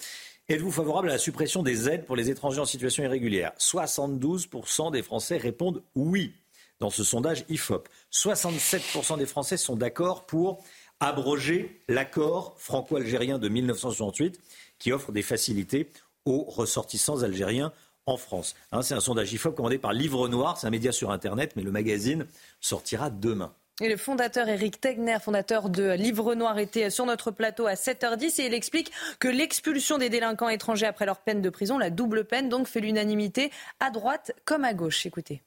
Êtes-vous 0.50 0.72
favorable 0.72 1.10
à 1.10 1.14
la 1.14 1.18
suppression 1.18 1.62
des 1.62 1.90
aides 1.90 2.06
pour 2.06 2.16
les 2.16 2.30
étrangers 2.30 2.62
en 2.62 2.66
situation 2.66 3.04
irrégulière? 3.04 3.52
72% 3.60 4.94
des 4.94 5.04
Français 5.04 5.36
répondent 5.36 5.84
oui 5.94 6.32
dans 6.80 6.90
ce 6.90 7.04
sondage 7.04 7.44
IFOP. 7.50 7.90
67% 8.14 9.18
des 9.18 9.26
Français 9.26 9.58
sont 9.58 9.76
d'accord 9.76 10.26
pour 10.26 10.64
abroger 11.02 11.82
l'accord 11.90 12.56
franco-algérien 12.60 13.40
de 13.40 13.50
1968 13.50 14.40
qui 14.80 14.94
offre 14.94 15.12
des 15.12 15.22
facilités 15.22 15.92
aux 16.24 16.46
ressortissants 16.46 17.24
algériens 17.24 17.74
en 18.06 18.16
France. 18.16 18.56
Hein, 18.72 18.84
c'est 18.84 18.94
un 18.94 19.02
sondage 19.02 19.34
IFOP 19.34 19.54
commandé 19.54 19.78
par 19.78 19.92
Livre 19.92 20.30
Noir, 20.30 20.58
c'est 20.58 20.68
un 20.68 20.70
média 20.70 20.94
sur 20.94 21.12
Internet, 21.12 21.58
mais 21.58 21.62
le 21.62 21.72
magazine 21.72 22.26
sortira 22.62 23.10
demain. 23.10 23.54
Et 23.80 23.90
le 23.90 23.98
fondateur 23.98 24.50
Eric 24.50 24.82
Tegner, 24.82 25.20
fondateur 25.22 25.70
de 25.70 25.92
Livre 25.92 26.34
Noir, 26.34 26.58
était 26.58 26.90
sur 26.90 27.06
notre 27.06 27.30
plateau 27.30 27.68
à 27.68 27.76
7h10 27.76 28.42
et 28.42 28.48
il 28.48 28.54
explique 28.56 28.92
que 29.20 29.28
l'expulsion 29.28 30.00
des 30.00 30.10
délinquants 30.10 30.50
étrangers 30.50 30.88
après 30.88 31.06
leur 31.06 31.20
peine 31.20 31.44
de 31.44 31.50
prison, 31.52 31.78
la 31.78 31.92
double 31.92 32.26
peine, 32.26 32.50
donc 32.50 32.68
fait 32.68 32.80
l'unanimité 32.80 33.52
à 33.80 33.92
droite 33.92 34.32
comme 34.46 34.64
à 34.64 34.74
gauche. 34.74 35.06
Écoutez. 35.06 35.44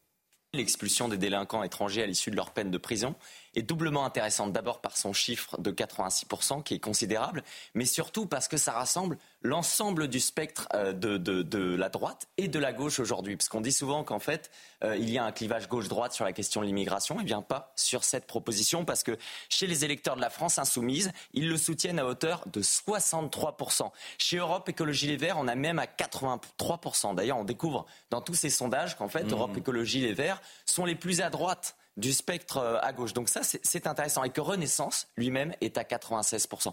L'expulsion 0.52 1.08
des 1.08 1.16
délinquants 1.16 1.64
étrangers 1.64 2.04
à 2.04 2.06
l'issue 2.06 2.30
de 2.30 2.36
leur 2.36 2.52
peine 2.52 2.70
de 2.70 2.78
prison 2.78 3.16
est 3.54 3.62
doublement 3.62 4.04
intéressante. 4.04 4.52
D'abord 4.52 4.80
par 4.80 4.96
son 4.96 5.12
chiffre 5.12 5.60
de 5.60 5.70
86%, 5.70 6.62
qui 6.62 6.74
est 6.74 6.78
considérable, 6.80 7.42
mais 7.74 7.84
surtout 7.84 8.26
parce 8.26 8.48
que 8.48 8.56
ça 8.56 8.72
rassemble 8.72 9.18
l'ensemble 9.42 10.08
du 10.08 10.20
spectre 10.20 10.68
euh, 10.74 10.92
de, 10.92 11.16
de, 11.16 11.74
la 11.74 11.88
droite 11.88 12.28
et 12.36 12.48
de 12.48 12.58
la 12.58 12.72
gauche 12.72 12.98
aujourd'hui. 13.00 13.36
Parce 13.36 13.48
qu'on 13.48 13.60
dit 13.60 13.72
souvent 13.72 14.04
qu'en 14.04 14.18
fait, 14.18 14.50
euh, 14.84 14.96
il 14.96 15.10
y 15.10 15.18
a 15.18 15.24
un 15.24 15.32
clivage 15.32 15.68
gauche-droite 15.68 16.12
sur 16.12 16.24
la 16.24 16.32
question 16.32 16.60
de 16.60 16.66
l'immigration. 16.66 17.20
Et 17.20 17.24
bien 17.24 17.42
pas 17.42 17.72
sur 17.76 18.04
cette 18.04 18.26
proposition, 18.26 18.84
parce 18.84 19.02
que 19.02 19.16
chez 19.48 19.66
les 19.66 19.84
électeurs 19.84 20.16
de 20.16 20.20
la 20.20 20.30
France 20.30 20.58
insoumise, 20.58 21.12
ils 21.32 21.48
le 21.48 21.56
soutiennent 21.56 21.98
à 21.98 22.06
hauteur 22.06 22.44
de 22.46 22.62
63%. 22.62 23.90
Chez 24.18 24.36
Europe 24.36 24.68
Écologie 24.68 25.06
Les 25.06 25.16
Verts, 25.16 25.38
on 25.38 25.48
a 25.48 25.54
même 25.54 25.78
à 25.78 25.86
83%. 25.86 27.14
D'ailleurs, 27.14 27.38
on 27.38 27.44
découvre 27.44 27.86
dans 28.10 28.20
tous 28.20 28.34
ces 28.34 28.50
sondages 28.50 28.96
qu'en 28.96 29.08
fait, 29.08 29.24
mmh. 29.24 29.32
Europe 29.32 29.56
Écologie 29.56 30.00
Les 30.00 30.12
Verts 30.12 30.40
sont 30.66 30.84
les 30.84 30.94
plus 30.94 31.20
à 31.20 31.30
droite 31.30 31.76
du 31.96 32.12
spectre 32.12 32.58
euh, 32.58 32.78
à 32.82 32.92
gauche. 32.92 33.12
Donc 33.12 33.28
ça, 33.28 33.40
c'est 33.42 33.86
intéressant. 33.86 34.24
Et 34.24 34.30
que 34.30 34.40
Renaissance 34.40 35.08
lui-même 35.16 35.52
est 35.60 35.78
à 35.78 35.82
96%. 35.82 36.72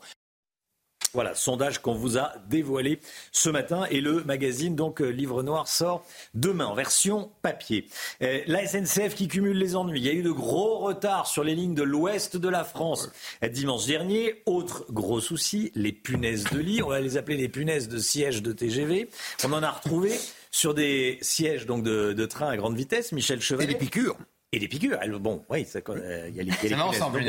Voilà, 1.13 1.33
sondage 1.35 1.79
qu'on 1.81 1.93
vous 1.93 2.17
a 2.17 2.33
dévoilé 2.49 2.99
ce 3.31 3.49
matin 3.49 3.85
et 3.89 4.01
le 4.01 4.23
magazine 4.25 4.75
donc 4.75 5.01
euh, 5.01 5.07
Livre 5.07 5.41
Noir 5.41 5.67
sort 5.67 6.05
demain 6.33 6.65
en 6.65 6.75
version 6.75 7.31
papier. 7.41 7.87
Euh, 8.21 8.41
la 8.45 8.67
SNCF 8.67 9.15
qui 9.15 9.29
cumule 9.29 9.57
les 9.57 9.75
ennuis. 9.77 10.01
Il 10.01 10.05
y 10.05 10.09
a 10.09 10.13
eu 10.13 10.21
de 10.21 10.31
gros 10.31 10.79
retards 10.79 11.27
sur 11.27 11.45
les 11.45 11.55
lignes 11.55 11.75
de 11.75 11.83
l'ouest 11.83 12.35
de 12.35 12.49
la 12.49 12.65
France 12.65 13.09
dimanche 13.41 13.85
dernier. 13.85 14.43
Autre 14.45 14.85
gros 14.91 15.21
souci, 15.21 15.71
les 15.75 15.93
punaises 15.93 16.43
de 16.51 16.59
lit. 16.59 16.83
On 16.83 16.89
va 16.89 16.99
les 16.99 17.15
appeler 17.15 17.37
les 17.37 17.49
punaises 17.49 17.87
de 17.87 17.99
siège 17.99 18.43
de 18.43 18.51
TGV. 18.51 19.09
On 19.45 19.53
en 19.53 19.63
a 19.63 19.71
retrouvé 19.71 20.11
sur 20.51 20.73
des 20.73 21.19
sièges 21.21 21.65
donc 21.65 21.83
de, 21.83 22.11
de 22.13 22.25
train 22.25 22.49
à 22.49 22.57
grande 22.57 22.75
vitesse. 22.75 23.13
Michel 23.13 23.41
Chevalet. 23.41 23.63
Et 23.63 23.73
les 23.73 23.79
piqûres. 23.79 24.17
Et 24.53 24.59
les 24.59 24.69
piqûres, 24.69 24.97
bon, 25.19 25.43
oui, 25.49 25.67
euh, 25.89 26.29
il 26.29 26.35
y 26.35 26.39
a 26.39 26.43
les, 26.43 26.69
y 26.69 26.73
a 26.73 26.85
ensemble, 26.85 27.21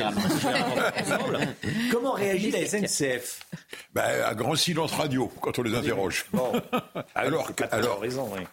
Comment 1.90 2.12
réagit 2.12 2.52
la 2.52 2.64
SNCF 2.64 3.40
ben, 3.92 4.04
À 4.24 4.36
grand 4.36 4.54
silence 4.54 4.92
radio 4.92 5.26
quand 5.40 5.58
on 5.58 5.62
les 5.62 5.74
interroge. 5.74 6.26
alors, 7.16 7.50
alors, 7.72 8.04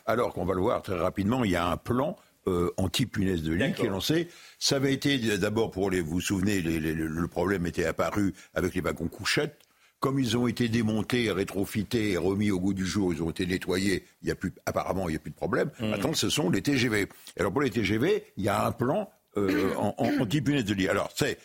alors 0.08 0.34
qu'on 0.34 0.46
va 0.46 0.56
le 0.56 0.62
voir 0.62 0.82
très 0.82 0.98
rapidement, 0.98 1.44
il 1.44 1.52
y 1.52 1.56
a 1.56 1.68
un 1.68 1.78
plan 1.78 2.18
euh, 2.48 2.74
anti-punaise 2.78 3.44
de 3.44 3.54
lit 3.54 3.74
qui 3.74 3.86
est 3.86 3.90
lancé. 3.90 4.30
Ça 4.58 4.78
avait 4.78 4.94
été 4.94 5.20
d'abord 5.38 5.70
pour 5.70 5.92
les, 5.92 6.02
vous 6.02 6.14
vous 6.14 6.22
souvenez, 6.22 6.62
le 6.62 7.28
problème 7.28 7.68
était 7.68 7.86
apparu 7.86 8.34
avec 8.56 8.74
les 8.74 8.82
wagons 8.82 9.10
couchettes. 9.10 9.60
Comme 10.00 10.20
ils 10.20 10.38
ont 10.38 10.48
été 10.48 10.70
démontés, 10.70 11.32
rétrofités 11.32 12.12
et 12.12 12.18
remis 12.18 12.52
au 12.52 12.60
goût 12.60 12.74
du 12.74 12.86
jour, 12.86 13.14
ils 13.14 13.24
ont 13.24 13.32
été 13.32 13.46
nettoyés, 13.46 14.06
il 14.22 14.28
y 14.28 14.32
a 14.32 14.36
plus, 14.36 14.54
apparemment, 14.66 15.08
il 15.10 15.14
n'y 15.14 15.18
a 15.18 15.20
plus 15.20 15.32
de 15.32 15.36
problème. 15.36 15.72
Mmh. 15.80 15.88
Maintenant, 15.88 16.14
ce 16.14 16.30
sont 16.30 16.50
les 16.50 16.62
TGV. 16.62 17.08
Alors, 17.40 17.52
pour 17.52 17.62
les 17.62 17.72
TGV, 17.72 18.24
il 18.38 18.44
y 18.44 18.50
a 18.50 18.66
un 18.66 18.72
plan 18.72 19.10
euh, 19.38 19.74
en, 19.76 19.96
en, 19.98 20.26
de 20.26 20.74
lit. 20.74 20.88
Alors, 20.88 21.12
c'est 21.16 21.40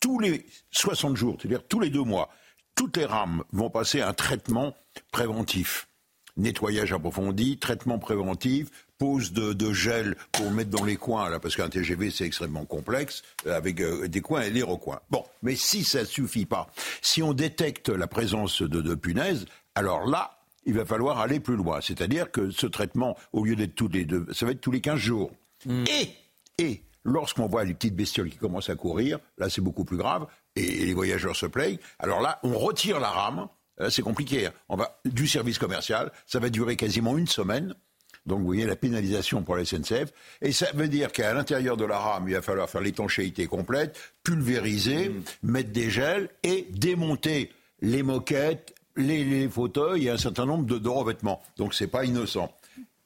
tous 0.00 0.18
les 0.18 0.46
60 0.70 1.16
jours, 1.16 1.36
c'est-à-dire 1.38 1.66
tous 1.66 1.80
les 1.80 1.90
deux 1.90 2.02
mois, 2.02 2.30
toutes 2.74 2.96
les 2.96 3.04
rames 3.04 3.44
vont 3.52 3.70
passer 3.70 4.00
un 4.00 4.14
traitement 4.14 4.74
préventif 5.12 5.86
nettoyage 6.36 6.92
approfondi, 6.92 7.58
traitement 7.58 7.98
préventif, 7.98 8.68
pose 8.98 9.32
de, 9.32 9.72
gel 9.72 10.16
pour 10.32 10.50
mettre 10.50 10.70
dans 10.70 10.84
les 10.84 10.96
coins, 10.96 11.30
là, 11.30 11.40
parce 11.40 11.56
qu'un 11.56 11.70
TGV 11.70 12.10
c'est 12.10 12.26
extrêmement 12.26 12.66
complexe, 12.66 13.22
euh, 13.46 13.56
avec 13.56 13.80
euh, 13.80 14.06
des 14.08 14.20
coins 14.20 14.42
et 14.42 14.50
des 14.50 14.62
recoins. 14.62 15.00
Bon, 15.10 15.24
mais 15.42 15.56
si 15.56 15.84
ça 15.84 16.00
ne 16.00 16.04
suffit 16.04 16.44
pas, 16.44 16.68
si 17.00 17.22
on 17.22 17.32
détecte 17.32 17.88
la 17.88 18.06
présence 18.06 18.60
de, 18.60 18.80
de 18.80 18.94
punaises, 18.94 19.46
alors 19.74 20.06
là, 20.06 20.40
il 20.66 20.74
va 20.74 20.84
falloir 20.84 21.18
aller 21.18 21.40
plus 21.40 21.56
loin. 21.56 21.80
C'est-à-dire 21.80 22.30
que 22.30 22.50
ce 22.50 22.66
traitement, 22.66 23.16
au 23.32 23.44
lieu 23.44 23.56
d'être 23.56 23.74
tous 23.74 23.88
les 23.88 24.04
deux, 24.04 24.26
ça 24.32 24.44
va 24.44 24.52
être 24.52 24.60
tous 24.60 24.70
les 24.70 24.82
15 24.82 24.98
jours. 24.98 25.30
Hmm. 25.64 25.84
Et, 25.88 26.62
et 26.62 26.82
lorsqu'on 27.04 27.46
voit 27.46 27.64
les 27.64 27.74
petites 27.74 27.96
bestioles 27.96 28.28
qui 28.28 28.36
commencent 28.36 28.70
à 28.70 28.76
courir, 28.76 29.18
là 29.38 29.48
c'est 29.48 29.62
beaucoup 29.62 29.84
plus 29.84 29.96
grave, 29.96 30.26
et 30.56 30.84
les 30.84 30.94
voyageurs 30.94 31.36
se 31.36 31.46
plaignent, 31.46 31.78
alors 31.98 32.20
là, 32.20 32.38
on 32.42 32.58
retire 32.58 33.00
la 33.00 33.08
rame, 33.08 33.48
c'est 33.88 34.02
compliqué. 34.02 34.46
Hein. 34.46 34.52
On 34.68 34.76
va 34.76 35.00
du 35.04 35.26
service 35.26 35.58
commercial, 35.58 36.12
ça 36.26 36.38
va 36.38 36.50
durer 36.50 36.76
quasiment 36.76 37.16
une 37.16 37.26
semaine. 37.26 37.74
Donc 38.26 38.40
vous 38.40 38.46
voyez 38.46 38.66
la 38.66 38.76
pénalisation 38.76 39.42
pour 39.42 39.56
la 39.56 39.64
SNCF. 39.64 40.12
Et 40.42 40.52
ça 40.52 40.66
veut 40.74 40.88
dire 40.88 41.10
qu'à 41.10 41.32
l'intérieur 41.32 41.76
de 41.76 41.84
la 41.84 41.98
rame, 41.98 42.28
il 42.28 42.34
va 42.34 42.42
falloir 42.42 42.68
faire 42.68 42.82
l'étanchéité 42.82 43.46
complète, 43.46 43.98
pulvériser, 44.22 45.08
mm. 45.08 45.22
mettre 45.44 45.70
des 45.70 45.90
gels 45.90 46.28
et 46.42 46.66
démonter 46.70 47.50
les 47.80 48.02
moquettes, 48.02 48.74
les, 48.96 49.48
fauteuils 49.48 50.06
et 50.06 50.10
un 50.10 50.18
certain 50.18 50.44
nombre 50.44 50.66
de, 50.66 50.78
de 50.78 50.88
revêtements. 50.88 51.42
Donc 51.56 51.74
c'est 51.74 51.86
pas 51.86 52.04
innocent. 52.04 52.52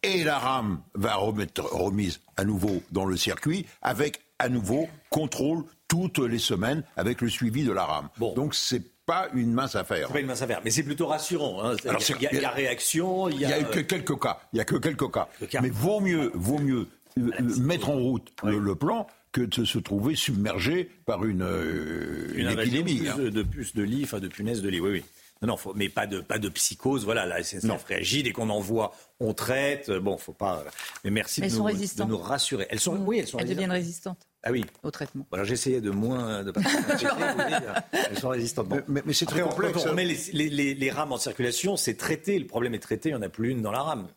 Et 0.03 0.25
la 0.25 0.39
rame 0.39 0.83
va 0.95 1.15
remettre 1.15 1.63
remise 1.63 2.21
à 2.37 2.45
nouveau 2.45 2.83
dans 2.91 3.07
le 3.07 3.17
circuit 3.17 3.67
avec 3.81 4.21
à 4.39 4.49
nouveau 4.49 4.89
contrôle 5.09 5.65
toutes 5.89 6.19
les 6.19 6.39
semaines 6.39 6.83
avec 6.97 7.21
le 7.21 7.29
suivi 7.29 7.65
de 7.65 7.73
la 7.73 7.85
rame. 7.85 8.09
Donc 8.19 8.55
c'est 8.55 8.83
pas 9.06 9.28
une 9.35 9.52
mince 9.52 9.76
affaire. 9.76 10.06
C'est 10.06 10.12
pas 10.12 10.20
une 10.20 10.26
mince 10.26 10.43
affaire, 10.43 10.60
mais 10.64 10.70
c'est 10.70 10.82
plutôt 10.82 11.06
rassurant. 11.06 11.62
Hein. 11.62 11.76
il, 11.85 12.22
y 12.22 12.26
a, 12.26 12.32
il, 12.32 12.40
y 12.40 12.44
a, 12.44 12.51
réaction, 12.51 13.28
il 13.28 13.40
y 13.40 13.44
a. 13.44 13.59
Il 13.59 13.62
y 13.62 13.64
a 13.64 13.68
que 13.68 13.81
quelques 13.81 14.18
cas. 14.18 14.40
Il 14.52 14.59
y 14.59 14.60
a 14.60 14.64
que 14.64 14.76
quelques 14.76 15.10
cas. 15.10 15.28
Mais 15.60 15.70
vaut 15.70 16.01
mieux, 16.01 16.31
vaut 16.35 16.59
mieux 16.59 16.89
euh, 17.18 17.31
mettre 17.60 17.90
en 17.90 17.97
route 17.97 18.32
le, 18.43 18.74
plan 18.74 19.06
que 19.32 19.43
de 19.43 19.64
se 19.64 19.78
trouver 19.78 20.14
submergé 20.14 20.90
par 21.06 21.24
une, 21.24 21.43
euh, 21.43 22.32
une, 22.35 22.51
une 22.51 22.59
épidémie. 22.59 23.09
Hein. 23.09 23.16
De, 23.18 23.43
puces 23.43 23.74
de 23.74 23.82
lit, 23.82 24.02
enfin 24.05 24.20
de 24.20 24.28
punaises 24.28 24.62
de 24.62 24.68
lit, 24.68 24.81
oui, 24.81 24.90
oui. 24.90 25.05
Non, 25.45 25.53
non, 25.53 25.57
faut, 25.59 25.75
mais 25.75 25.91
pas 25.91 26.07
de, 26.07 26.21
pas 26.21 26.39
de 26.39 26.49
psychose. 26.49 27.05
Voilà, 27.05 27.27
la 27.27 27.43
SNCF 27.43 27.85
réagit. 27.85 28.23
Dès 28.23 28.33
qu'on 28.33 28.49
envoie, 28.49 28.95
on 29.21 29.35
traite. 29.35 29.91
Bon, 29.91 30.16
faut 30.16 30.33
pas. 30.33 30.65
Mais 31.05 31.11
merci 31.11 31.43
de, 31.43 31.47
nous, 31.47 31.71
de, 31.71 32.05
nous, 32.05 32.16
rassurer. 32.16 32.66
Elles 32.71 32.81
sont, 32.81 32.97
oui, 32.97 33.19
elles 33.19 33.27
sont 33.27 33.39
elles 33.39 33.49
deviennent 33.49 33.71
résistantes. 33.71 34.27
Ah 34.43 34.53
oui. 34.53 34.65
Au 34.83 34.91
traitement. 34.91 35.27
Voilà, 35.29 35.45
j'essayais 35.45 35.83
de 35.83 35.91
moins. 35.91 36.45
De 36.45 36.51
pas 36.51 36.61
elles 37.93 38.19
sont 38.19 38.31
résistantes. 38.31 38.69
Bon. 38.69 38.81
Mais, 38.89 39.03
mais 39.05 39.12
c'est 39.12 39.27
très 39.27 39.43
complexe. 39.43 39.85
Quand 39.85 39.91
on 39.91 39.95
met 39.95 40.07
les, 40.07 40.19
les, 40.33 40.49
les, 40.49 40.75
les 40.75 40.91
rames 40.91 41.12
en 41.12 41.19
circulation, 41.19 41.77
c'est 41.77 41.95
traité. 41.95 42.39
Le 42.39 42.47
problème 42.47 42.73
est 42.73 42.79
traité. 42.79 43.11
Il 43.11 43.12
n'y 43.12 43.19
en 43.19 43.23
a 43.23 43.29
plus 43.29 43.51
une 43.51 43.61
dans 43.61 43.73
la 43.73 43.83
rame. 43.83 44.09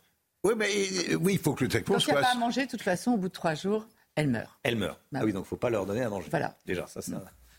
Oui, 0.45 0.53
mais 0.55 0.69
oui, 1.15 1.33
il 1.33 1.39
faut 1.39 1.53
que 1.53 1.65
le 1.65 1.69
traitement 1.69 1.95
Quand 1.95 2.07
il 2.07 2.11
n'y 2.11 2.17
a 2.17 2.21
pas 2.21 2.31
à 2.31 2.35
manger, 2.35 2.65
de 2.65 2.71
toute 2.71 2.83
façon, 2.83 3.11
au 3.11 3.17
bout 3.17 3.27
de 3.27 3.33
trois 3.33 3.55
jours, 3.55 3.85
elle 4.15 4.29
meurt. 4.29 4.57
Elle 4.63 4.77
meurt. 4.77 4.97
Bah, 5.11 5.19
ah 5.21 5.25
oui, 5.25 5.33
donc 5.33 5.41
il 5.41 5.45
ne 5.45 5.49
faut 5.49 5.57
pas 5.57 5.69
leur 5.69 5.85
donner 5.85 6.03
à 6.03 6.09
manger. 6.09 6.27
Voilà. 6.29 6.55
Déjà, 6.65 6.87
ça, 6.87 7.01
c'est 7.01 7.11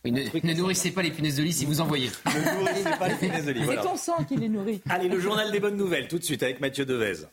oui, 0.05 0.13
ne, 0.13 0.23
ne, 0.23 0.55
nourrissez 0.55 0.93
pas 0.93 1.03
les 1.03 1.11
punaises 1.11 1.37
de 1.37 1.43
lit 1.43 1.53
si 1.53 1.67
vous 1.67 1.81
en 1.81 1.87
voyez. 1.87 2.11
ne 2.27 2.61
nourrissez 2.61 2.99
pas 2.99 3.09
les 3.09 3.15
punaises 3.17 3.47
de 3.47 3.53
lit. 3.53 3.63
C'est 3.67 3.83
ton 3.83 3.97
sang 3.97 4.25
qui 4.25 4.37
les 4.37 4.49
nourrit. 4.49 4.81
Allez, 4.89 5.09
le 5.09 5.19
journal 5.19 5.51
des 5.51 5.61
bonnes 5.61 5.77
nouvelles, 5.77 6.09
tout 6.09 6.19
de 6.19 6.25
suite 6.25 6.43
avec 6.43 6.61
Mathieu 6.61 6.85
Devez. 6.85 7.27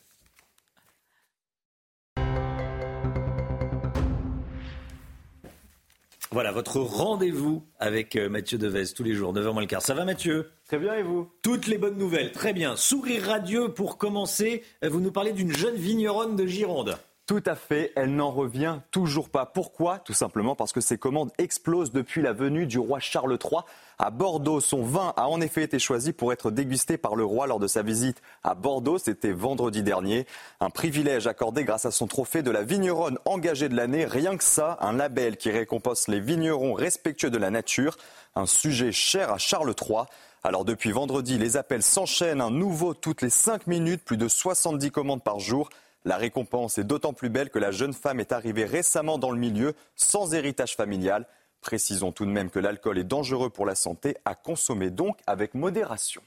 Voilà, 6.32 6.52
votre 6.52 6.82
rendez-vous 6.82 7.64
avec 7.80 8.18
Mathieu 8.18 8.58
Devez 8.58 8.88
tous 8.94 9.04
les 9.04 9.14
jours, 9.14 9.34
9h 9.34 9.54
moins 9.54 9.62
le 9.62 9.68
quart. 9.68 9.82
Ça 9.82 9.94
va 9.94 10.04
Mathieu? 10.04 10.52
Très 10.68 10.80
bien 10.80 10.96
et 10.96 11.04
vous? 11.04 11.32
Toutes 11.44 11.68
les 11.68 11.78
bonnes 11.78 11.98
nouvelles, 11.98 12.32
très 12.32 12.52
bien. 12.52 12.76
Sourire 12.76 13.24
radieux 13.24 13.70
pour 13.70 13.98
commencer, 13.98 14.64
vous 14.82 15.00
nous 15.00 15.12
parlez 15.12 15.32
d'une 15.32 15.56
jeune 15.56 15.76
vigneronne 15.76 16.36
de 16.36 16.46
Gironde. 16.46 16.98
Tout 17.28 17.42
à 17.48 17.56
fait, 17.56 17.92
elle 17.96 18.16
n'en 18.16 18.30
revient 18.30 18.82
toujours 18.92 19.30
pas. 19.30 19.48
Pourquoi? 19.48 19.98
Tout 19.98 20.14
simplement 20.14 20.56
parce 20.56 20.72
que 20.72 20.80
ses 20.80 21.00
commandes 21.00 21.32
explosent 21.40 21.92
depuis 21.92 22.22
la 22.22 22.34
venue 22.34 22.68
du 22.68 22.78
roi 22.78 23.00
Charles 23.00 23.40
III 23.44 23.62
à 23.98 24.12
Bordeaux. 24.12 24.60
Son 24.62 24.84
vin 24.84 25.12
a 25.18 25.28
en 25.28 25.42
effet 25.42 25.64
été 25.64 25.80
choisi 25.80 26.14
pour 26.14 26.34
être 26.34 26.52
dégusté 26.52 27.00
par 27.00 27.16
le 27.16 27.26
roi 27.26 27.48
lors 27.48 27.58
de 27.58 27.66
sa 27.66 27.82
visite 27.82 28.22
à 28.44 28.54
Bordeaux. 28.54 29.00
C'était 29.00 29.32
vendredi 29.32 29.82
dernier. 29.82 30.28
Un 30.60 30.70
privilège 30.70 31.26
accordé 31.26 31.64
grâce 31.64 31.88
à 31.88 31.92
son 31.92 32.06
trophée 32.06 32.44
de 32.44 32.52
la 32.52 32.62
vigneronne 32.62 33.18
engagée 33.26 33.70
de 33.70 33.76
l'année. 33.76 34.06
Rien 34.06 34.38
que 34.38 34.44
ça, 34.44 34.78
un 34.82 34.94
label 34.94 35.38
qui 35.38 35.50
récompense 35.50 36.08
les 36.08 36.20
vignerons 36.20 36.74
respectueux 36.74 37.32
de 37.32 37.40
la 37.40 37.50
nature. 37.50 37.98
Un 38.36 38.46
sujet 38.46 38.92
cher 38.92 39.32
à 39.32 39.40
Charles 39.40 39.74
III. 39.82 40.02
Alors 40.44 40.64
depuis 40.64 40.92
vendredi, 40.92 41.40
les 41.40 41.58
appels 41.58 41.82
s'enchaînent. 41.82 42.40
Un 42.40 42.52
nouveau 42.52 42.94
toutes 42.94 43.24
les 43.24 43.32
5 43.32 43.66
minutes, 43.66 44.04
plus 44.06 44.18
de 44.18 44.28
70 44.28 44.92
commandes 44.92 45.24
par 45.24 45.40
jour. 45.40 45.70
La 46.06 46.18
récompense 46.18 46.78
est 46.78 46.84
d'autant 46.84 47.14
plus 47.14 47.30
belle 47.30 47.50
que 47.50 47.58
la 47.58 47.72
jeune 47.72 47.94
femme 47.94 48.20
est 48.20 48.32
arrivée 48.32 48.66
récemment 48.66 49.18
dans 49.18 49.32
le 49.32 49.40
milieu 49.40 49.74
sans 49.96 50.36
héritage 50.36 50.76
familial. 50.76 51.26
Précisons 51.62 52.12
tout 52.12 52.28
de 52.28 52.32
même 52.32 52.52
que 52.52 52.60
l'alcool 52.60 53.00
est 53.00 53.04
dangereux 53.04 53.50
pour 53.50 53.66
la 53.66 53.74
santé, 53.74 54.16
à 54.24 54.36
consommer 54.36 54.92
donc 54.92 55.18
avec 55.26 55.56
modération. 55.56 56.22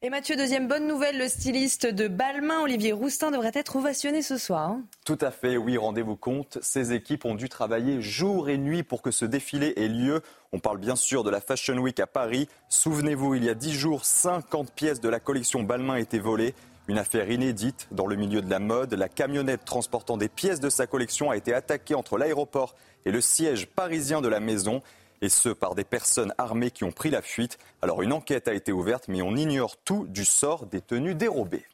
Et 0.00 0.08
Mathieu, 0.08 0.36
deuxième 0.36 0.66
bonne 0.66 0.86
nouvelle, 0.86 1.18
le 1.18 1.28
styliste 1.28 1.84
de 1.84 2.08
Balmain, 2.08 2.60
Olivier 2.62 2.92
Roustin, 2.92 3.30
devrait 3.30 3.50
être 3.52 3.76
ovationné 3.76 4.22
ce 4.22 4.38
soir. 4.38 4.70
Hein. 4.70 4.82
Tout 5.04 5.18
à 5.20 5.30
fait, 5.30 5.58
oui, 5.58 5.76
rendez-vous 5.76 6.16
compte. 6.16 6.56
Ces 6.62 6.92
équipes 6.92 7.26
ont 7.26 7.34
dû 7.34 7.50
travailler 7.50 8.00
jour 8.00 8.48
et 8.48 8.56
nuit 8.56 8.82
pour 8.84 9.02
que 9.02 9.10
ce 9.10 9.26
défilé 9.26 9.74
ait 9.76 9.88
lieu. 9.88 10.22
On 10.52 10.60
parle 10.60 10.78
bien 10.78 10.96
sûr 10.96 11.22
de 11.22 11.30
la 11.30 11.40
Fashion 11.40 11.76
Week 11.78 11.98
à 12.00 12.06
Paris. 12.06 12.48
Souvenez-vous, 12.70 13.34
il 13.34 13.44
y 13.44 13.50
a 13.50 13.54
dix 13.54 13.74
jours, 13.74 14.06
50 14.06 14.72
pièces 14.72 15.00
de 15.00 15.08
la 15.08 15.20
collection 15.20 15.64
Balmain 15.64 15.96
étaient 15.96 16.20
volées. 16.20 16.54
Une 16.88 16.98
affaire 16.98 17.30
inédite 17.30 17.86
dans 17.90 18.06
le 18.06 18.16
milieu 18.16 18.40
de 18.40 18.48
la 18.48 18.58
mode. 18.58 18.94
La 18.94 19.10
camionnette 19.10 19.66
transportant 19.66 20.16
des 20.16 20.30
pièces 20.30 20.58
de 20.58 20.70
sa 20.70 20.86
collection 20.86 21.30
a 21.30 21.36
été 21.36 21.52
attaquée 21.52 21.94
entre 21.94 22.16
l'aéroport 22.16 22.74
et 23.04 23.10
le 23.10 23.20
siège 23.20 23.66
parisien 23.66 24.22
de 24.22 24.28
la 24.28 24.40
maison, 24.40 24.80
et 25.20 25.28
ce 25.28 25.50
par 25.50 25.74
des 25.74 25.84
personnes 25.84 26.32
armées 26.38 26.70
qui 26.70 26.84
ont 26.84 26.90
pris 26.90 27.10
la 27.10 27.20
fuite. 27.20 27.58
Alors 27.82 28.00
une 28.00 28.14
enquête 28.14 28.48
a 28.48 28.54
été 28.54 28.72
ouverte, 28.72 29.08
mais 29.08 29.20
on 29.20 29.36
ignore 29.36 29.76
tout 29.76 30.06
du 30.06 30.24
sort 30.24 30.64
des 30.64 30.80
tenues 30.80 31.14
dérobées. 31.14 31.66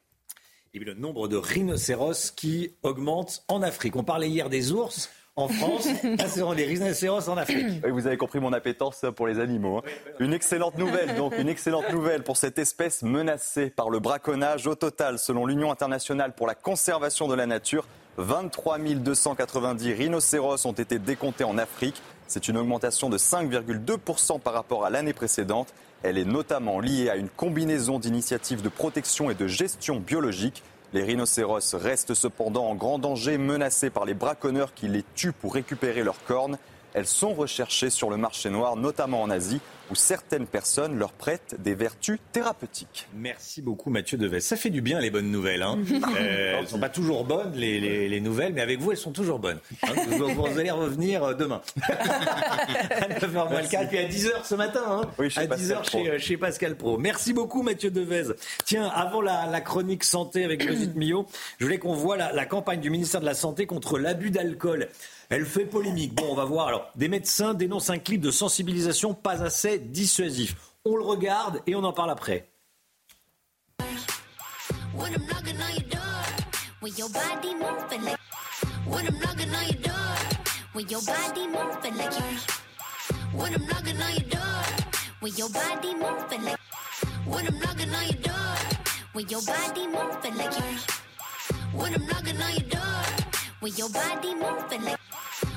Et 0.74 0.81
le 0.81 0.95
nombre 0.95 1.28
de 1.28 1.36
rhinocéros 1.36 2.32
qui 2.32 2.74
augmente 2.82 3.45
en 3.47 3.62
Afrique. 3.62 3.95
On 3.95 4.03
parlait 4.03 4.28
hier 4.28 4.51
des 4.51 4.73
ours 4.73 5.11
en 5.36 5.48
France, 5.48 5.89
ce 6.20 6.28
seront 6.28 6.55
des 6.55 6.65
rhinocéros 6.65 7.28
en 7.28 7.36
Afrique. 7.36 7.66
Oui, 7.85 7.90
vous 7.90 8.06
avez 8.06 8.16
compris 8.16 8.39
mon 8.39 8.52
appétence 8.52 9.05
pour 9.16 9.27
les 9.27 9.40
animaux. 9.40 9.78
Hein. 9.78 9.90
Une 10.20 10.32
excellente 10.32 10.78
nouvelle, 10.78 11.16
donc, 11.16 11.36
une 11.36 11.48
excellente 11.48 11.90
nouvelle 11.93 12.23
pour 12.23 12.36
cette 12.36 12.59
espèce 12.59 13.02
menacée 13.02 13.70
par 13.70 13.90
le 13.90 13.98
braconnage. 13.98 14.66
Au 14.69 14.77
total, 14.77 15.19
selon 15.19 15.44
l'Union 15.47 15.73
internationale 15.73 16.35
pour 16.35 16.47
la 16.47 16.55
conservation 16.55 17.27
de 17.27 17.35
la 17.35 17.47
nature, 17.47 17.86
23 18.19 18.78
290 18.78 19.93
rhinocéros 19.94 20.66
ont 20.66 20.73
été 20.73 21.01
décomptés 21.01 21.44
en 21.44 21.59
Afrique. 21.59 22.01
C'est 22.28 22.47
une 22.47 22.56
augmentation 22.56 23.11
de 23.11 23.19
5,2% 23.19 24.40
par 24.40 24.55
rapport 24.55 24.85
à 24.85 24.90
l'année 24.90 25.15
précédente. 25.15 25.74
Elle 26.05 26.16
est 26.16 26.24
notamment 26.24 26.78
liée 26.78 27.11
à 27.11 27.16
une 27.16 27.28
combinaison 27.28 27.98
d'initiatives 27.98 28.62
de 28.62 28.69
protection 28.69 29.31
et 29.31 29.35
de 29.35 29.48
gestion 29.48 29.97
biologique. 29.97 30.62
Les 30.94 31.02
rhinocéros 31.02 31.74
restent 31.74 32.14
cependant 32.14 32.66
en 32.66 32.76
grand 32.76 33.00
danger, 33.00 33.36
menacés 33.36 33.90
par 33.90 34.04
les 34.04 34.14
braconneurs 34.14 34.74
qui 34.74 34.86
les 34.86 35.04
tuent 35.16 35.32
pour 35.32 35.54
récupérer 35.54 36.04
leurs 36.04 36.22
cornes. 36.22 36.56
Elles 36.94 37.06
sont 37.06 37.34
recherchées 37.34 37.90
sur 37.90 38.08
le 38.08 38.16
marché 38.16 38.50
noir, 38.50 38.76
notamment 38.76 39.20
en 39.20 39.28
Asie, 39.28 39.60
où 39.90 39.96
certaines 39.96 40.46
personnes 40.46 40.96
leur 40.96 41.12
prêtent 41.12 41.56
des 41.58 41.74
vertus 41.74 42.18
thérapeutiques. 42.32 43.08
Merci 43.14 43.62
beaucoup 43.62 43.90
Mathieu 43.90 44.16
Deves. 44.16 44.38
Ça 44.38 44.56
fait 44.56 44.70
du 44.70 44.80
bien 44.80 45.00
les 45.00 45.10
bonnes 45.10 45.30
nouvelles. 45.30 45.62
Hein. 45.62 45.78
euh, 45.90 46.54
elles 46.56 46.62
ne 46.62 46.68
sont 46.68 46.78
pas 46.78 46.88
toujours 46.88 47.24
bonnes 47.24 47.52
les, 47.54 47.80
les, 47.80 48.08
les, 48.08 48.20
nouvelles, 48.20 48.52
mais 48.52 48.60
avec 48.60 48.80
vous 48.80 48.92
elles 48.92 48.96
sont 48.96 49.12
toujours 49.12 49.40
bonnes. 49.40 49.58
Hein. 49.82 49.88
Vous, 50.06 50.28
vous, 50.28 50.58
allez 50.58 50.70
revenir 50.70 51.24
euh, 51.24 51.34
demain. 51.34 51.60
à 51.82 53.08
9h 53.08 53.88
puis 53.88 53.98
à 53.98 54.08
10h 54.08 54.44
ce 54.44 54.54
matin. 54.54 54.84
Hein. 54.86 55.02
Oui, 55.18 55.26
à 55.36 55.46
10h 55.46 55.90
chez, 55.90 56.18
chez, 56.18 56.36
Pascal 56.36 56.76
Pro. 56.76 56.96
Merci 56.96 57.32
beaucoup 57.32 57.62
Mathieu 57.62 57.90
Devez. 57.90 58.34
Tiens, 58.64 58.86
avant 58.86 59.20
la, 59.20 59.46
la 59.46 59.60
chronique 59.60 60.04
santé 60.04 60.44
avec 60.44 60.64
Brigitte 60.64 60.94
Millot, 60.96 61.26
je 61.58 61.64
voulais 61.64 61.78
qu'on 61.78 61.94
voit 61.94 62.16
la, 62.16 62.32
la 62.32 62.46
campagne 62.46 62.80
du 62.80 62.90
ministère 62.90 63.20
de 63.20 63.26
la 63.26 63.34
Santé 63.34 63.66
contre 63.66 63.98
l'abus 63.98 64.30
d'alcool. 64.30 64.88
Elle 65.35 65.47
fait 65.47 65.65
polémique. 65.65 66.15
Bon, 66.15 66.27
on 66.31 66.36
va 66.36 66.44
voir. 66.44 66.69
Alors, 66.69 66.93
des 66.94 67.09
médecins 67.09 67.55
dénoncent 67.55 67.90
un 67.90 67.98
clip 67.98 68.20
de 68.20 68.31
sensibilisation 68.31 69.15
pas 69.15 69.43
assez 69.43 69.81
dissuasif. 69.81 70.55
On 70.85 70.94
le 70.94 71.02
regarde 71.02 71.61
et 71.66 71.74
on 71.74 71.82
en 71.82 71.93
parle 71.93 72.11
après. 72.11 72.48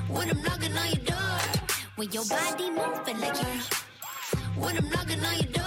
When 0.09 0.29
I'm 0.29 0.41
knocking 0.41 0.71
on 0.77 0.87
your 0.89 1.03
door, 1.05 1.39
when 1.97 2.11
your 2.11 2.25
body 2.25 2.69
moving 2.69 3.19
like 3.19 3.37
you. 3.41 4.61
When 4.61 4.77
I'm 4.77 4.89
knocking 4.89 5.19
on 5.23 5.35
your 5.35 5.51
door. 5.53 5.63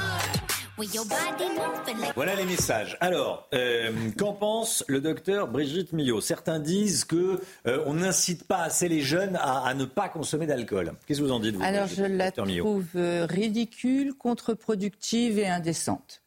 Voilà 2.15 2.35
les 2.37 2.47
messages. 2.47 2.97
Alors, 3.01 3.47
euh, 3.53 3.93
qu'en 4.17 4.33
pense 4.33 4.83
le 4.89 5.03
docteur 5.03 5.47
Brigitte 5.47 5.93
Millot? 5.93 6.23
Certains 6.23 6.59
disent 6.59 7.05
que 7.05 7.39
euh, 7.67 7.85
on 7.85 7.95
n'incite 7.95 8.45
pas 8.45 8.63
assez 8.63 8.89
les 8.89 9.03
jeunes 9.03 9.37
à, 9.37 9.67
à 9.67 9.75
ne 9.75 9.85
pas 9.85 10.09
consommer 10.09 10.47
d'alcool. 10.47 10.93
Qu'est-ce 11.07 11.19
que 11.21 11.25
vous 11.25 11.33
en 11.33 11.41
dites 11.41 11.57
vous 11.57 11.63
Alors, 11.63 11.87
je 11.87 12.05
la 12.05 12.31
trouve 12.31 12.87
euh, 12.97 13.27
ridicule, 13.29 14.15
contre-productive 14.15 15.39
et 15.39 15.49
indécente. 15.49 16.20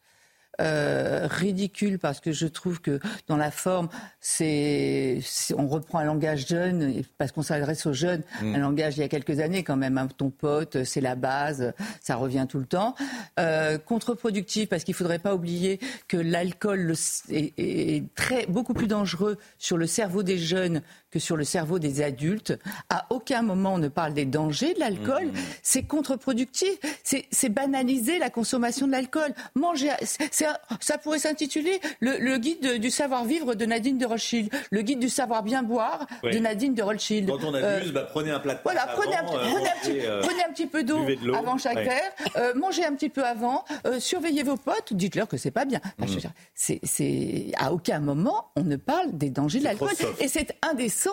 Euh, 0.60 1.26
ridicule 1.28 1.98
parce 1.98 2.20
que 2.20 2.30
je 2.30 2.46
trouve 2.46 2.80
que 2.80 3.00
dans 3.26 3.36
la 3.36 3.50
forme, 3.50 3.88
c'est 4.20 5.20
on 5.56 5.66
reprend 5.66 5.98
un 5.98 6.04
langage 6.04 6.46
jeune 6.46 7.02
parce 7.18 7.32
qu'on 7.32 7.42
s'adresse 7.42 7.86
aux 7.86 7.92
jeunes, 7.92 8.22
mm. 8.40 8.54
un 8.54 8.58
langage 8.58 8.96
il 8.96 9.00
y 9.00 9.02
a 9.02 9.08
quelques 9.08 9.40
années 9.40 9.64
quand 9.64 9.76
même. 9.76 9.98
Hein, 9.98 10.08
ton 10.16 10.30
pote, 10.30 10.84
c'est 10.84 11.00
la 11.00 11.16
base, 11.16 11.72
ça 12.00 12.14
revient 12.16 12.46
tout 12.48 12.58
le 12.58 12.66
temps. 12.66 12.94
Euh, 13.40 13.78
contre-productif 13.78 14.68
parce 14.68 14.84
qu'il 14.84 14.94
faudrait 14.94 15.18
pas 15.18 15.34
oublier 15.34 15.80
que 16.06 16.16
l'alcool 16.16 16.94
est, 17.30 17.52
est, 17.58 18.14
très 18.14 18.46
beaucoup 18.46 18.74
plus 18.74 18.86
dangereux 18.86 19.38
sur 19.58 19.76
le 19.76 19.86
cerveau 19.88 20.22
des 20.22 20.38
jeunes 20.38 20.82
que 21.14 21.20
sur 21.20 21.36
le 21.36 21.44
cerveau 21.44 21.78
des 21.78 22.02
adultes. 22.02 22.58
À 22.90 23.06
aucun 23.10 23.42
moment 23.42 23.74
on 23.74 23.78
ne 23.78 23.86
parle 23.86 24.14
des 24.14 24.24
dangers 24.24 24.74
de 24.74 24.80
l'alcool. 24.80 25.26
Mmh. 25.26 25.38
C'est 25.62 25.84
contre-productif. 25.84 26.76
C'est 27.04 27.48
banaliser 27.48 28.18
la 28.18 28.30
consommation 28.30 28.88
de 28.88 28.92
l'alcool. 28.92 29.32
Manger, 29.54 29.92
ça 30.32 30.98
pourrait 30.98 31.20
s'intituler 31.20 31.80
le, 32.00 32.36
guide 32.38 32.80
du 32.80 32.90
savoir-vivre 32.90 33.54
de 33.54 33.64
Nadine 33.64 33.96
de 33.96 34.06
Rothschild, 34.06 34.50
le 34.72 34.82
guide 34.82 34.98
du 34.98 35.08
savoir 35.08 35.44
bien 35.44 35.62
boire 35.62 36.08
de 36.24 36.36
Nadine 36.38 36.74
de 36.74 36.82
Rothschild. 36.82 37.30
Quand 37.30 37.44
on 37.44 37.54
abuse, 37.54 37.92
bah, 37.92 38.08
prenez 38.10 38.32
un 38.32 38.40
plat 38.40 38.54
de 38.54 38.60
Voilà, 38.64 38.88
prenez, 38.96 39.14
un, 39.14 40.52
petit, 40.52 40.66
peu 40.66 40.82
d'eau 40.82 41.06
avant 41.32 41.58
chaque 41.58 41.78
verre, 41.78 42.56
mangez 42.56 42.84
un 42.84 42.94
petit 42.94 43.08
peu 43.08 43.22
avant, 43.24 43.64
surveillez 44.00 44.42
vos 44.42 44.56
potes, 44.56 44.92
dites-leur 44.92 45.28
que 45.28 45.36
c'est 45.36 45.52
pas 45.52 45.64
bien. 45.64 45.80
Mmh. 45.98 46.06
c'est, 46.54 47.52
à 47.56 47.72
aucun 47.72 48.00
moment 48.00 48.50
on 48.56 48.64
ne 48.64 48.76
parle 48.76 49.16
des 49.16 49.30
dangers 49.30 49.60
de 49.60 49.64
l'alcool. 49.64 49.90
Et 50.18 50.28
c'est 50.28 50.56
indécent 50.62 51.03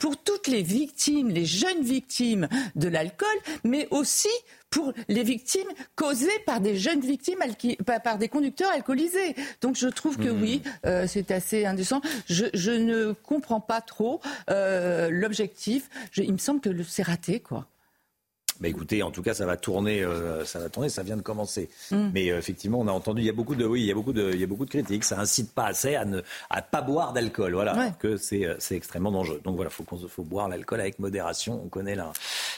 pour 0.00 0.16
toutes 0.16 0.46
les 0.46 0.62
victimes, 0.62 1.28
les 1.28 1.46
jeunes 1.46 1.82
victimes 1.82 2.48
de 2.74 2.88
l'alcool, 2.88 3.28
mais 3.64 3.88
aussi 3.90 4.28
pour 4.70 4.92
les 5.08 5.24
victimes 5.24 5.68
causées 5.96 6.38
par 6.46 6.60
des 6.60 6.76
jeunes 6.76 7.00
victimes, 7.00 7.38
par 8.04 8.18
des 8.18 8.28
conducteurs 8.28 8.70
alcoolisés. 8.70 9.34
Donc 9.60 9.76
je 9.76 9.88
trouve 9.88 10.16
que 10.16 10.28
mmh. 10.28 10.42
oui, 10.42 10.62
euh, 10.86 11.06
c'est 11.08 11.30
assez 11.30 11.66
indécent. 11.66 12.00
Je, 12.28 12.70
ne 12.70 13.12
comprends 13.12 13.60
pas 13.60 13.80
trop 13.80 14.20
euh, 14.48 15.10
l'objectif. 15.10 15.88
Il 16.16 16.32
me 16.32 16.38
semble 16.38 16.60
que 16.60 16.70
c'est 16.84 17.02
raté, 17.02 17.40
quoi. 17.40 17.66
Bah 18.60 18.68
écoutez, 18.68 19.02
en 19.02 19.10
tout 19.10 19.22
cas, 19.22 19.32
ça 19.32 19.46
va 19.46 19.56
tourner, 19.56 20.02
euh, 20.02 20.44
ça 20.44 20.58
va 20.58 20.68
tourner, 20.68 20.90
ça 20.90 21.02
vient 21.02 21.16
de 21.16 21.22
commencer. 21.22 21.70
Mm. 21.90 22.10
Mais 22.12 22.30
euh, 22.30 22.38
effectivement, 22.38 22.78
on 22.80 22.88
a 22.88 22.92
entendu, 22.92 23.22
il 23.22 23.26
y 23.26 23.30
a 23.30 23.32
beaucoup 23.32 23.54
de, 23.54 23.64
oui, 23.64 23.80
il 23.80 23.86
y 23.86 23.90
a 23.90 23.94
beaucoup 23.94 24.12
de, 24.12 24.32
il 24.34 24.40
y 24.40 24.44
a 24.44 24.46
beaucoup 24.46 24.66
de 24.66 24.70
critiques. 24.70 25.04
Ça 25.04 25.18
incite 25.18 25.52
pas 25.52 25.66
assez 25.66 25.94
à 25.94 26.04
ne, 26.04 26.20
à 26.50 26.60
pas 26.60 26.82
boire 26.82 27.14
d'alcool, 27.14 27.54
voilà, 27.54 27.90
que 27.98 28.18
c'est, 28.18 28.44
euh, 28.44 28.56
c'est 28.58 28.76
extrêmement 28.76 29.10
dangereux. 29.10 29.40
Donc 29.44 29.56
voilà, 29.56 29.70
faut 29.70 29.84
qu'on, 29.84 29.96
faut 29.96 30.24
boire 30.24 30.48
l'alcool 30.48 30.80
avec 30.80 30.98
modération. 30.98 31.62
On 31.64 31.68
connaît 31.68 31.94
la, 31.94 32.12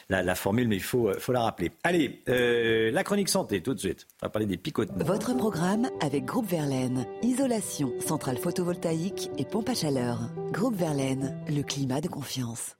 la, 0.08 0.22
la 0.24 0.34
formule, 0.34 0.66
mais 0.66 0.76
il 0.76 0.82
faut, 0.82 1.12
faut 1.20 1.32
la 1.32 1.42
rappeler. 1.42 1.70
Allez, 1.84 2.20
la 2.26 3.04
chronique 3.04 3.28
santé, 3.28 3.62
tout 3.62 3.74
de 3.74 3.78
suite. 3.78 4.08
On 4.22 4.26
va 4.26 4.30
parler 4.30 4.46
des 4.46 4.56
picotements. 4.56 5.04
Votre 5.04 5.36
programme 5.36 5.88
avec 6.00 6.24
Groupe 6.24 6.46
Verlaine, 6.46 7.06
isolation, 7.22 7.92
centrale 8.00 8.38
photovoltaïque 8.38 9.30
et 9.38 9.44
pompe 9.44 9.68
à 9.68 9.74
chaleur. 9.74 10.18
Groupe 10.50 10.74
Verlaine, 10.74 11.38
le 11.48 11.62
climat 11.62 12.00
de 12.00 12.08
confiance. 12.08 12.76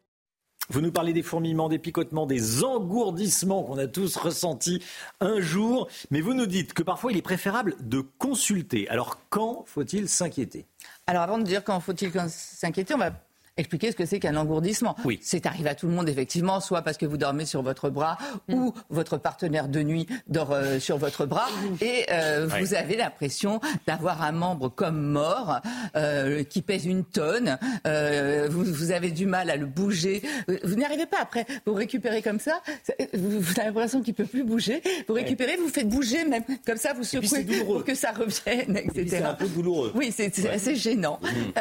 Vous 0.72 0.80
nous 0.80 0.90
parlez 0.90 1.12
des 1.12 1.22
fourmillements, 1.22 1.68
des 1.68 1.78
picotements, 1.78 2.24
des 2.24 2.64
engourdissements 2.64 3.62
qu'on 3.62 3.76
a 3.76 3.86
tous 3.86 4.16
ressentis 4.16 4.82
un 5.20 5.38
jour, 5.38 5.86
mais 6.10 6.22
vous 6.22 6.32
nous 6.32 6.46
dites 6.46 6.72
que 6.72 6.82
parfois 6.82 7.12
il 7.12 7.18
est 7.18 7.22
préférable 7.22 7.74
de 7.80 8.00
consulter. 8.00 8.88
Alors 8.88 9.18
quand 9.28 9.64
faut-il 9.66 10.08
s'inquiéter? 10.08 10.64
Alors 11.06 11.24
avant 11.24 11.36
de 11.36 11.42
dire 11.42 11.62
quand 11.62 11.78
faut-il 11.80 12.10
s'inquiéter, 12.30 12.94
on 12.94 12.98
va 12.98 13.12
expliquer 13.56 13.90
ce 13.90 13.96
que 13.96 14.06
c'est 14.06 14.18
qu'un 14.18 14.36
engourdissement. 14.36 14.96
Oui. 15.04 15.18
C'est 15.22 15.46
arrivé 15.46 15.68
à 15.68 15.74
tout 15.74 15.86
le 15.86 15.92
monde, 15.92 16.08
effectivement, 16.08 16.60
soit 16.60 16.82
parce 16.82 16.96
que 16.96 17.04
vous 17.04 17.18
dormez 17.18 17.44
sur 17.44 17.62
votre 17.62 17.90
bras 17.90 18.16
mm. 18.48 18.54
ou 18.54 18.74
votre 18.88 19.18
partenaire 19.18 19.68
de 19.68 19.82
nuit 19.82 20.06
dort 20.26 20.52
euh, 20.52 20.78
sur 20.78 20.96
votre 20.96 21.26
bras 21.26 21.48
et 21.80 22.06
euh, 22.10 22.48
vous 22.60 22.74
avez 22.74 22.96
l'impression 22.96 23.60
d'avoir 23.86 24.22
un 24.22 24.32
membre 24.32 24.68
comme 24.68 25.00
mort 25.02 25.60
euh, 25.96 26.44
qui 26.44 26.62
pèse 26.62 26.86
une 26.86 27.04
tonne. 27.04 27.58
Vous, 27.84 28.64
vous, 28.64 28.90
avez 28.90 29.10
du 29.10 29.26
mal 29.26 29.50
à 29.50 29.56
le 29.56 29.66
bouger. 29.66 30.22
Vous 30.64 30.74
n'y 30.74 30.84
arrivez 30.84 31.06
pas 31.06 31.18
après. 31.20 31.46
Vous 31.66 31.74
récupérez 31.74 32.22
comme 32.22 32.40
ça. 32.40 32.60
Vous, 33.12 33.42
avez 33.58 33.66
l'impression 33.66 34.02
qu'il 34.02 34.14
peut 34.14 34.24
plus 34.24 34.44
bouger. 34.44 34.82
Vous 35.08 35.14
récupérez, 35.14 35.56
vous 35.56 35.68
faites 35.68 35.88
bouger 35.88 36.24
même 36.24 36.42
comme 36.66 36.76
ça. 36.76 36.94
Vous 36.94 37.04
secouez 37.04 37.44
pour 37.64 37.84
que 37.84 37.94
ça 37.94 38.12
revienne, 38.12 38.76
etc. 38.76 39.06
C'est 39.08 39.22
un 39.22 39.34
peu 39.34 39.46
douloureux. 39.46 39.92
Oui, 39.94 40.12
c'est 40.14 40.46
assez 40.46 40.74
gênant. 40.74 41.20
Mm. 41.22 41.58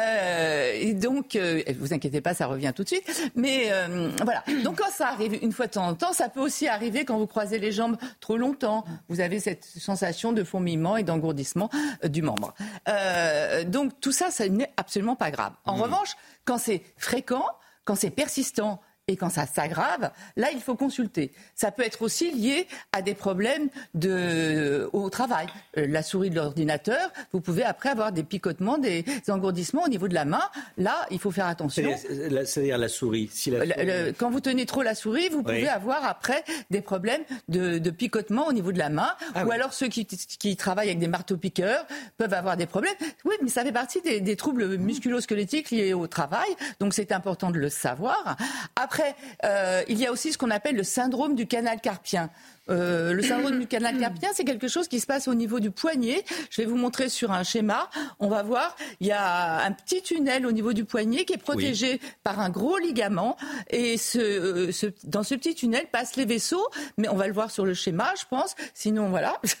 et 0.80 0.94
donc 0.94 1.36
vous 1.82 1.92
inquiétez 1.92 2.20
pas, 2.20 2.32
ça 2.32 2.46
revient 2.46 2.72
tout 2.74 2.84
de 2.84 2.88
suite. 2.88 3.30
Mais 3.34 3.66
euh, 3.70 4.10
voilà. 4.24 4.44
Donc 4.64 4.78
quand 4.78 4.90
ça 4.90 5.08
arrive 5.08 5.38
une 5.42 5.52
fois 5.52 5.66
de 5.66 5.72
temps 5.72 5.86
en 5.86 5.94
temps, 5.94 6.12
ça 6.12 6.28
peut 6.28 6.40
aussi 6.40 6.68
arriver 6.68 7.04
quand 7.04 7.18
vous 7.18 7.26
croisez 7.26 7.58
les 7.58 7.72
jambes 7.72 7.96
trop 8.20 8.36
longtemps. 8.36 8.84
Vous 9.08 9.20
avez 9.20 9.40
cette 9.40 9.64
sensation 9.64 10.32
de 10.32 10.44
fourmillement 10.44 10.96
et 10.96 11.02
d'engourdissement 11.02 11.70
euh, 12.04 12.08
du 12.08 12.22
membre. 12.22 12.54
Euh, 12.88 13.64
donc 13.64 14.00
tout 14.00 14.12
ça, 14.12 14.30
ça 14.30 14.48
n'est 14.48 14.72
absolument 14.76 15.16
pas 15.16 15.30
grave. 15.30 15.52
En 15.64 15.76
mmh. 15.76 15.82
revanche, 15.82 16.16
quand 16.44 16.58
c'est 16.58 16.82
fréquent, 16.96 17.44
quand 17.84 17.96
c'est 17.96 18.10
persistant 18.10 18.80
et 19.12 19.16
quand 19.16 19.28
ça 19.28 19.46
s'aggrave, 19.46 20.10
là, 20.36 20.48
il 20.52 20.60
faut 20.60 20.74
consulter. 20.74 21.32
Ça 21.54 21.70
peut 21.70 21.82
être 21.82 22.02
aussi 22.02 22.32
lié 22.32 22.66
à 22.92 23.02
des 23.02 23.14
problèmes 23.14 23.68
de, 23.94 24.88
au 24.92 25.10
travail. 25.10 25.46
Euh, 25.76 25.86
la 25.86 26.02
souris 26.02 26.30
de 26.30 26.36
l'ordinateur, 26.36 27.12
vous 27.32 27.40
pouvez 27.40 27.62
après 27.62 27.90
avoir 27.90 28.10
des 28.10 28.22
picotements, 28.22 28.78
des 28.78 29.04
engourdissements 29.28 29.84
au 29.84 29.88
niveau 29.88 30.08
de 30.08 30.14
la 30.14 30.24
main. 30.24 30.42
Là, 30.78 31.06
il 31.10 31.18
faut 31.18 31.30
faire 31.30 31.46
attention. 31.46 31.92
C'est-à-dire 31.96 32.78
la 32.78 32.88
souris. 32.88 33.28
Si 33.32 33.50
la 33.50 34.12
quand 34.18 34.30
vous 34.30 34.40
tenez 34.40 34.64
trop 34.64 34.82
la 34.82 34.94
souris, 34.94 35.28
vous 35.28 35.42
pouvez 35.42 35.68
avoir 35.68 36.04
après 36.04 36.42
des 36.70 36.80
problèmes 36.80 37.22
de, 37.48 37.78
de 37.78 37.90
picotement 37.90 38.46
au 38.46 38.52
niveau 38.52 38.72
de 38.72 38.78
la 38.78 38.88
main. 38.88 39.10
Ah 39.34 39.44
ou 39.44 39.50
alors 39.50 39.74
ceux 39.74 39.88
qui, 39.88 40.06
qui, 40.06 40.56
travaillent 40.56 40.88
avec 40.88 40.98
des 40.98 41.08
marteaux-piqueurs 41.08 41.86
peuvent 42.16 42.32
avoir 42.32 42.56
des 42.56 42.66
problèmes. 42.66 42.94
Oui, 43.24 43.34
mais 43.42 43.50
ça 43.50 43.62
fait 43.62 43.72
partie 43.72 44.00
des, 44.00 44.20
des 44.20 44.36
troubles 44.36 44.78
musculo-squelettiques 44.78 45.70
liés 45.70 45.92
au 45.92 46.06
travail. 46.06 46.48
Donc 46.80 46.94
c'est 46.94 47.12
important 47.12 47.50
de 47.50 47.58
le 47.58 47.68
savoir. 47.68 48.36
Après, 48.76 49.01
après, 49.02 49.16
euh, 49.44 49.82
il 49.88 49.98
y 49.98 50.06
a 50.06 50.12
aussi 50.12 50.32
ce 50.32 50.38
qu'on 50.38 50.50
appelle 50.50 50.76
le 50.76 50.84
syndrome 50.84 51.34
du 51.34 51.46
canal 51.46 51.80
carpien. 51.80 52.30
Euh, 52.70 53.12
le 53.12 53.22
syndrome 53.22 53.58
du 53.58 53.66
canal 53.66 53.98
carpien, 53.98 54.30
c'est 54.32 54.44
quelque 54.44 54.68
chose 54.68 54.86
qui 54.86 55.00
se 55.00 55.06
passe 55.06 55.26
au 55.26 55.34
niveau 55.34 55.58
du 55.60 55.70
poignet. 55.70 56.24
Je 56.50 56.62
vais 56.62 56.66
vous 56.66 56.76
montrer 56.76 57.08
sur 57.08 57.32
un 57.32 57.42
schéma. 57.42 57.90
On 58.20 58.28
va 58.28 58.42
voir, 58.42 58.76
il 59.00 59.08
y 59.08 59.12
a 59.12 59.64
un 59.64 59.72
petit 59.72 60.02
tunnel 60.02 60.46
au 60.46 60.52
niveau 60.52 60.72
du 60.72 60.84
poignet 60.84 61.24
qui 61.24 61.32
est 61.32 61.38
protégé 61.38 62.00
par 62.22 62.40
un 62.40 62.50
gros 62.50 62.78
ligament. 62.78 63.36
Et 63.70 63.96
euh, 64.16 64.70
ce, 64.70 64.86
dans 65.04 65.22
ce 65.22 65.34
petit 65.34 65.54
tunnel 65.54 65.86
passent 65.90 66.16
les 66.16 66.24
vaisseaux. 66.24 66.68
Mais 66.98 67.08
on 67.08 67.16
va 67.16 67.26
le 67.26 67.32
voir 67.32 67.50
sur 67.50 67.64
le 67.64 67.74
schéma, 67.74 68.12
je 68.18 68.24
pense. 68.28 68.54
Sinon, 68.74 69.10
voilà. 69.10 69.40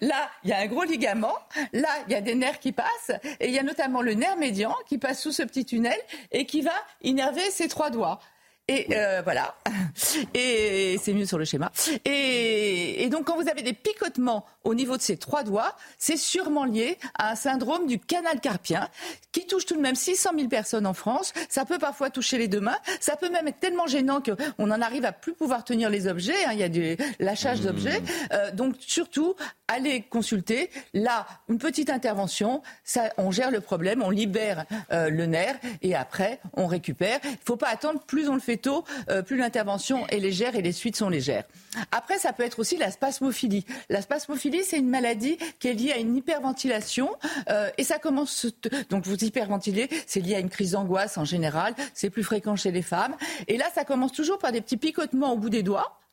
là, 0.00 0.30
il 0.44 0.50
y 0.50 0.52
a 0.52 0.58
un 0.58 0.66
gros 0.66 0.84
ligament. 0.84 1.34
Là, 1.72 1.88
il 2.06 2.12
y 2.12 2.16
a 2.16 2.20
des 2.20 2.34
nerfs 2.34 2.60
qui 2.60 2.72
passent. 2.72 3.10
Et 3.40 3.48
il 3.48 3.54
y 3.54 3.58
a 3.58 3.62
notamment 3.62 4.02
le 4.02 4.14
nerf 4.14 4.36
médian 4.36 4.74
qui 4.86 4.98
passe 4.98 5.20
sous 5.20 5.32
ce 5.32 5.42
petit 5.42 5.64
tunnel 5.64 5.98
et 6.30 6.46
qui 6.46 6.62
va 6.62 6.72
innerver 7.02 7.50
ses 7.50 7.68
trois 7.68 7.90
doigts. 7.90 8.20
Et 8.68 8.86
euh, 8.92 9.20
voilà. 9.22 9.54
Et 10.34 10.98
c'est 11.02 11.12
mieux 11.12 11.26
sur 11.26 11.38
le 11.38 11.44
schéma. 11.44 11.70
Et, 12.04 13.04
et, 13.04 13.08
donc, 13.10 13.26
quand 13.26 13.36
vous 13.36 13.48
avez 13.48 13.62
des 13.62 13.74
picotements 13.74 14.46
au 14.64 14.74
niveau 14.74 14.96
de 14.96 15.02
ces 15.02 15.16
trois 15.16 15.42
doigts, 15.42 15.76
c'est 15.98 16.16
sûrement 16.16 16.64
lié 16.64 16.98
à 17.18 17.32
un 17.32 17.34
syndrome 17.34 17.86
du 17.86 17.98
canal 17.98 18.40
carpien 18.40 18.88
qui 19.32 19.46
touche 19.46 19.66
tout 19.66 19.76
de 19.76 19.80
même 19.80 19.94
600 19.94 20.30
000 20.36 20.48
personnes 20.48 20.86
en 20.86 20.94
France. 20.94 21.32
Ça 21.48 21.64
peut 21.64 21.78
parfois 21.78 22.10
toucher 22.10 22.38
les 22.38 22.48
deux 22.48 22.60
mains. 22.60 22.78
Ça 23.00 23.16
peut 23.16 23.28
même 23.28 23.48
être 23.48 23.60
tellement 23.60 23.86
gênant 23.86 24.20
qu'on 24.20 24.70
en 24.70 24.80
arrive 24.80 25.04
à 25.04 25.12
plus 25.12 25.34
pouvoir 25.34 25.64
tenir 25.64 25.90
les 25.90 26.06
objets. 26.06 26.44
Hein. 26.46 26.50
Il 26.52 26.58
y 26.58 26.62
a 26.62 26.68
du 26.68 26.96
lâchage 27.18 27.60
mmh. 27.60 27.64
d'objets. 27.64 28.02
Euh, 28.32 28.50
donc, 28.52 28.76
surtout, 28.80 29.34
allez 29.68 30.02
consulter. 30.02 30.70
Là, 30.92 31.26
une 31.48 31.58
petite 31.58 31.90
intervention. 31.90 32.62
Ça, 32.84 33.12
on 33.18 33.30
gère 33.30 33.50
le 33.50 33.60
problème, 33.60 34.02
on 34.02 34.10
libère 34.10 34.64
euh, 34.92 35.10
le 35.10 35.26
nerf 35.26 35.56
et 35.82 35.94
après, 35.94 36.40
on 36.54 36.66
récupère. 36.66 37.20
Il 37.24 37.30
ne 37.30 37.36
faut 37.44 37.56
pas 37.56 37.68
attendre. 37.68 38.00
Plus 38.06 38.28
on 38.28 38.34
le 38.34 38.40
fait 38.40 38.56
tôt, 38.56 38.84
euh, 39.10 39.22
plus 39.22 39.36
l'intervention 39.36 40.06
est 40.08 40.20
légère 40.20 40.56
et 40.56 40.62
les 40.62 40.72
suites 40.72 40.96
sont 40.96 41.08
légères. 41.08 41.44
Après, 41.90 42.18
ça 42.18 42.32
peut 42.32 42.44
être 42.44 42.58
aussi 42.60 42.76
la 42.76 42.90
spasmophilie. 42.90 43.64
La 43.88 44.02
spasmophilie, 44.02 44.53
c'est 44.62 44.78
une 44.78 44.88
maladie 44.88 45.38
qui 45.58 45.68
est 45.68 45.74
liée 45.74 45.92
à 45.92 45.98
une 45.98 46.16
hyperventilation 46.16 47.10
euh, 47.48 47.70
et 47.78 47.84
ça 47.84 47.98
commence. 47.98 48.46
Donc 48.90 49.06
vous 49.06 49.24
hyperventilez, 49.24 49.88
c'est 50.06 50.20
lié 50.20 50.36
à 50.36 50.38
une 50.38 50.50
crise 50.50 50.72
d'angoisse 50.72 51.18
en 51.18 51.24
général. 51.24 51.74
C'est 51.94 52.10
plus 52.10 52.24
fréquent 52.24 52.56
chez 52.56 52.70
les 52.70 52.82
femmes. 52.82 53.16
Et 53.48 53.56
là, 53.56 53.66
ça 53.74 53.84
commence 53.84 54.12
toujours 54.12 54.38
par 54.38 54.52
des 54.52 54.60
petits 54.60 54.76
picotements 54.76 55.32
au 55.32 55.38
bout 55.38 55.50
des 55.50 55.62
doigts. 55.62 56.03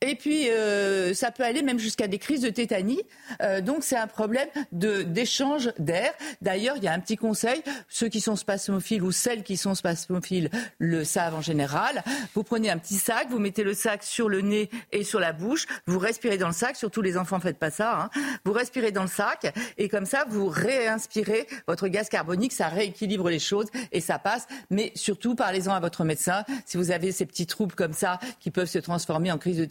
Et 0.00 0.16
puis, 0.16 0.50
euh, 0.50 1.14
ça 1.14 1.30
peut 1.30 1.44
aller 1.44 1.62
même 1.62 1.78
jusqu'à 1.78 2.08
des 2.08 2.18
crises 2.18 2.40
de 2.40 2.50
tétanie. 2.50 3.02
Euh, 3.42 3.60
donc, 3.60 3.84
c'est 3.84 3.96
un 3.96 4.06
problème 4.06 4.48
d'échange 4.72 5.70
d'air. 5.78 6.12
D'ailleurs, 6.42 6.76
il 6.76 6.84
y 6.84 6.88
a 6.88 6.92
un 6.92 7.00
petit 7.00 7.16
conseil. 7.16 7.62
Ceux 7.88 8.08
qui 8.08 8.20
sont 8.20 8.36
spasmophiles 8.36 9.02
ou 9.02 9.12
celles 9.12 9.42
qui 9.42 9.56
sont 9.56 9.74
spasmophiles 9.74 10.50
le 10.78 11.04
savent 11.04 11.34
en 11.34 11.40
général. 11.40 12.02
Vous 12.34 12.42
prenez 12.42 12.70
un 12.70 12.78
petit 12.78 12.96
sac, 12.96 13.28
vous 13.30 13.38
mettez 13.38 13.62
le 13.62 13.74
sac 13.74 14.02
sur 14.02 14.28
le 14.28 14.40
nez 14.40 14.68
et 14.92 15.04
sur 15.04 15.20
la 15.20 15.32
bouche. 15.32 15.66
Vous 15.86 15.98
respirez 15.98 16.38
dans 16.38 16.48
le 16.48 16.52
sac. 16.52 16.76
Surtout 16.76 17.02
les 17.02 17.16
enfants, 17.16 17.40
faites 17.40 17.58
pas 17.58 17.70
ça. 17.70 18.02
Hein. 18.02 18.10
Vous 18.44 18.52
respirez 18.52 18.90
dans 18.90 19.02
le 19.02 19.08
sac 19.08 19.54
et 19.76 19.88
comme 19.88 20.06
ça, 20.06 20.24
vous 20.28 20.48
réinspirez 20.48 21.46
votre 21.66 21.88
gaz 21.88 22.08
carbonique. 22.08 22.52
Ça 22.52 22.68
rééquilibre 22.68 23.28
les 23.30 23.38
choses 23.38 23.66
et 23.92 24.00
ça 24.00 24.18
passe. 24.18 24.46
Mais 24.70 24.92
surtout, 24.94 25.34
parlez-en 25.34 25.72
à 25.72 25.80
votre 25.80 26.04
médecin. 26.04 26.44
Si 26.66 26.76
vous 26.76 26.90
avez 26.90 27.12
ces 27.12 27.26
petits 27.26 27.46
troubles 27.46 27.74
comme 27.74 27.92
ça 27.92 28.18
qui 28.40 28.50
peuvent 28.50 28.68
se 28.68 28.78
transformer 28.78 29.30
en 29.30 29.38
crise 29.38 29.58
de 29.58 29.67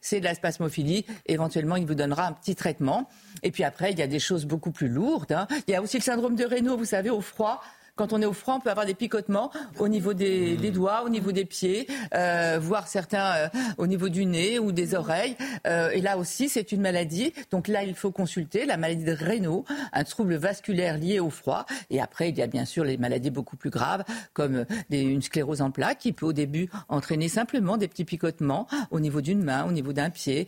c'est 0.00 0.20
de 0.20 0.24
la 0.24 0.34
spasmophilie. 0.34 1.04
Éventuellement, 1.26 1.76
il 1.76 1.86
vous 1.86 1.94
donnera 1.94 2.26
un 2.26 2.32
petit 2.32 2.54
traitement. 2.54 3.08
Et 3.42 3.50
puis 3.50 3.64
après, 3.64 3.92
il 3.92 3.98
y 3.98 4.02
a 4.02 4.06
des 4.06 4.18
choses 4.18 4.44
beaucoup 4.44 4.70
plus 4.70 4.88
lourdes. 4.88 5.32
Hein. 5.32 5.46
Il 5.66 5.72
y 5.72 5.74
a 5.74 5.82
aussi 5.82 5.98
le 5.98 6.02
syndrome 6.02 6.36
de 6.36 6.44
Raynaud, 6.44 6.76
vous 6.76 6.84
savez, 6.84 7.10
au 7.10 7.20
froid. 7.20 7.62
Quand 7.98 8.12
on 8.12 8.22
est 8.22 8.26
au 8.26 8.32
froid, 8.32 8.54
on 8.54 8.60
peut 8.60 8.70
avoir 8.70 8.86
des 8.86 8.94
picotements 8.94 9.50
au 9.80 9.88
niveau 9.88 10.14
des, 10.14 10.56
mmh. 10.56 10.70
doigts, 10.70 11.02
au 11.04 11.08
niveau 11.08 11.32
des 11.32 11.44
pieds, 11.44 11.88
euh, 12.14 12.60
voire 12.62 12.86
certains 12.86 13.34
euh, 13.34 13.48
au 13.76 13.88
niveau 13.88 14.08
du 14.08 14.24
nez 14.24 14.60
ou 14.60 14.70
des 14.70 14.94
oreilles. 14.94 15.36
Euh, 15.66 15.90
et 15.90 16.00
là 16.00 16.16
aussi, 16.16 16.48
c'est 16.48 16.70
une 16.70 16.80
maladie. 16.80 17.32
Donc 17.50 17.66
là, 17.66 17.82
il 17.82 17.96
faut 17.96 18.12
consulter 18.12 18.66
la 18.66 18.76
maladie 18.76 19.02
de 19.02 19.10
Raynaud, 19.10 19.64
un 19.92 20.04
trouble 20.04 20.36
vasculaire 20.36 20.96
lié 20.96 21.18
au 21.18 21.28
froid. 21.28 21.66
Et 21.90 22.00
après, 22.00 22.28
il 22.28 22.38
y 22.38 22.42
a 22.42 22.46
bien 22.46 22.64
sûr 22.64 22.84
les 22.84 22.98
maladies 22.98 23.30
beaucoup 23.30 23.56
plus 23.56 23.70
graves, 23.70 24.04
comme 24.32 24.64
une 24.90 25.20
sclérose 25.20 25.60
en 25.60 25.72
plaques, 25.72 25.98
qui 25.98 26.12
peut 26.12 26.26
au 26.26 26.32
début 26.32 26.70
entraîner 26.88 27.28
simplement 27.28 27.78
des 27.78 27.88
petits 27.88 28.04
picotements 28.04 28.68
au 28.92 29.00
niveau 29.00 29.20
d'une 29.20 29.42
main, 29.42 29.64
au 29.64 29.72
niveau 29.72 29.92
d'un 29.92 30.10
pied. 30.10 30.46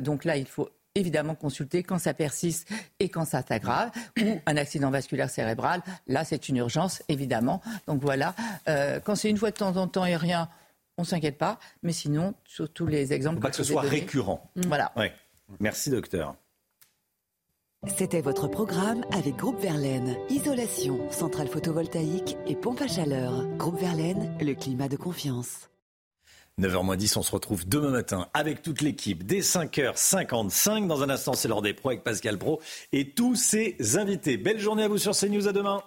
donc 0.00 0.24
là, 0.24 0.38
il 0.38 0.46
faut 0.46 0.70
évidemment 0.94 1.34
consulter 1.34 1.82
quand 1.82 1.98
ça 1.98 2.14
persiste 2.14 2.68
et 3.00 3.08
quand 3.08 3.24
ça 3.24 3.42
s'aggrave, 3.42 3.90
ou 4.20 4.40
un 4.46 4.56
accident 4.56 4.90
vasculaire 4.90 5.30
cérébral, 5.30 5.82
là 6.06 6.24
c'est 6.24 6.48
une 6.48 6.56
urgence, 6.56 7.02
évidemment. 7.08 7.62
Donc 7.86 8.02
voilà, 8.02 8.34
euh, 8.68 9.00
quand 9.00 9.14
c'est 9.14 9.30
une 9.30 9.38
fois 9.38 9.50
de 9.50 9.56
temps 9.56 9.76
en 9.76 9.88
temps 9.88 10.04
et 10.04 10.16
rien, 10.16 10.48
on 10.98 11.02
ne 11.02 11.06
s'inquiète 11.06 11.38
pas, 11.38 11.58
mais 11.82 11.92
sinon, 11.92 12.34
sur 12.44 12.70
tous 12.70 12.86
les 12.86 13.12
exemples... 13.12 13.36
Il 13.36 13.40
faut 13.40 13.42
pas 13.42 13.50
que, 13.50 13.56
ce 13.56 13.64
soit 13.64 13.82
récurrent. 13.82 14.50
Voilà. 14.66 14.92
Merci 15.60 15.90
docteur. 15.90 16.36
C'était 17.88 18.20
votre 18.20 18.46
programme 18.46 19.04
avec 19.12 19.34
Groupe 19.36 19.60
Verlaine. 19.60 20.16
Isolation, 20.30 21.10
centrale 21.10 21.48
photovoltaïque 21.48 22.36
et 22.46 22.54
pompe 22.54 22.80
à 22.80 22.86
chaleur. 22.86 23.44
Groupe 23.56 23.80
Verlaine, 23.80 24.36
le 24.40 24.54
climat 24.54 24.88
de 24.88 24.96
confiance. 24.96 25.71
9h10, 26.60 27.18
on 27.18 27.22
se 27.22 27.32
retrouve 27.32 27.66
demain 27.66 27.90
matin 27.90 28.28
avec 28.34 28.62
toute 28.62 28.82
l'équipe 28.82 29.24
dès 29.24 29.40
5h55. 29.40 30.86
Dans 30.86 31.02
un 31.02 31.08
instant, 31.08 31.32
c'est 31.32 31.48
l'heure 31.48 31.62
des 31.62 31.72
pros 31.72 31.90
avec 31.90 32.04
Pascal 32.04 32.38
Pro 32.38 32.60
et 32.92 33.10
tous 33.10 33.36
ses 33.36 33.76
invités. 33.96 34.36
Belle 34.36 34.60
journée 34.60 34.84
à 34.84 34.88
vous 34.88 34.98
sur 34.98 35.16
CNews. 35.16 35.48
À 35.48 35.52
demain. 35.52 35.82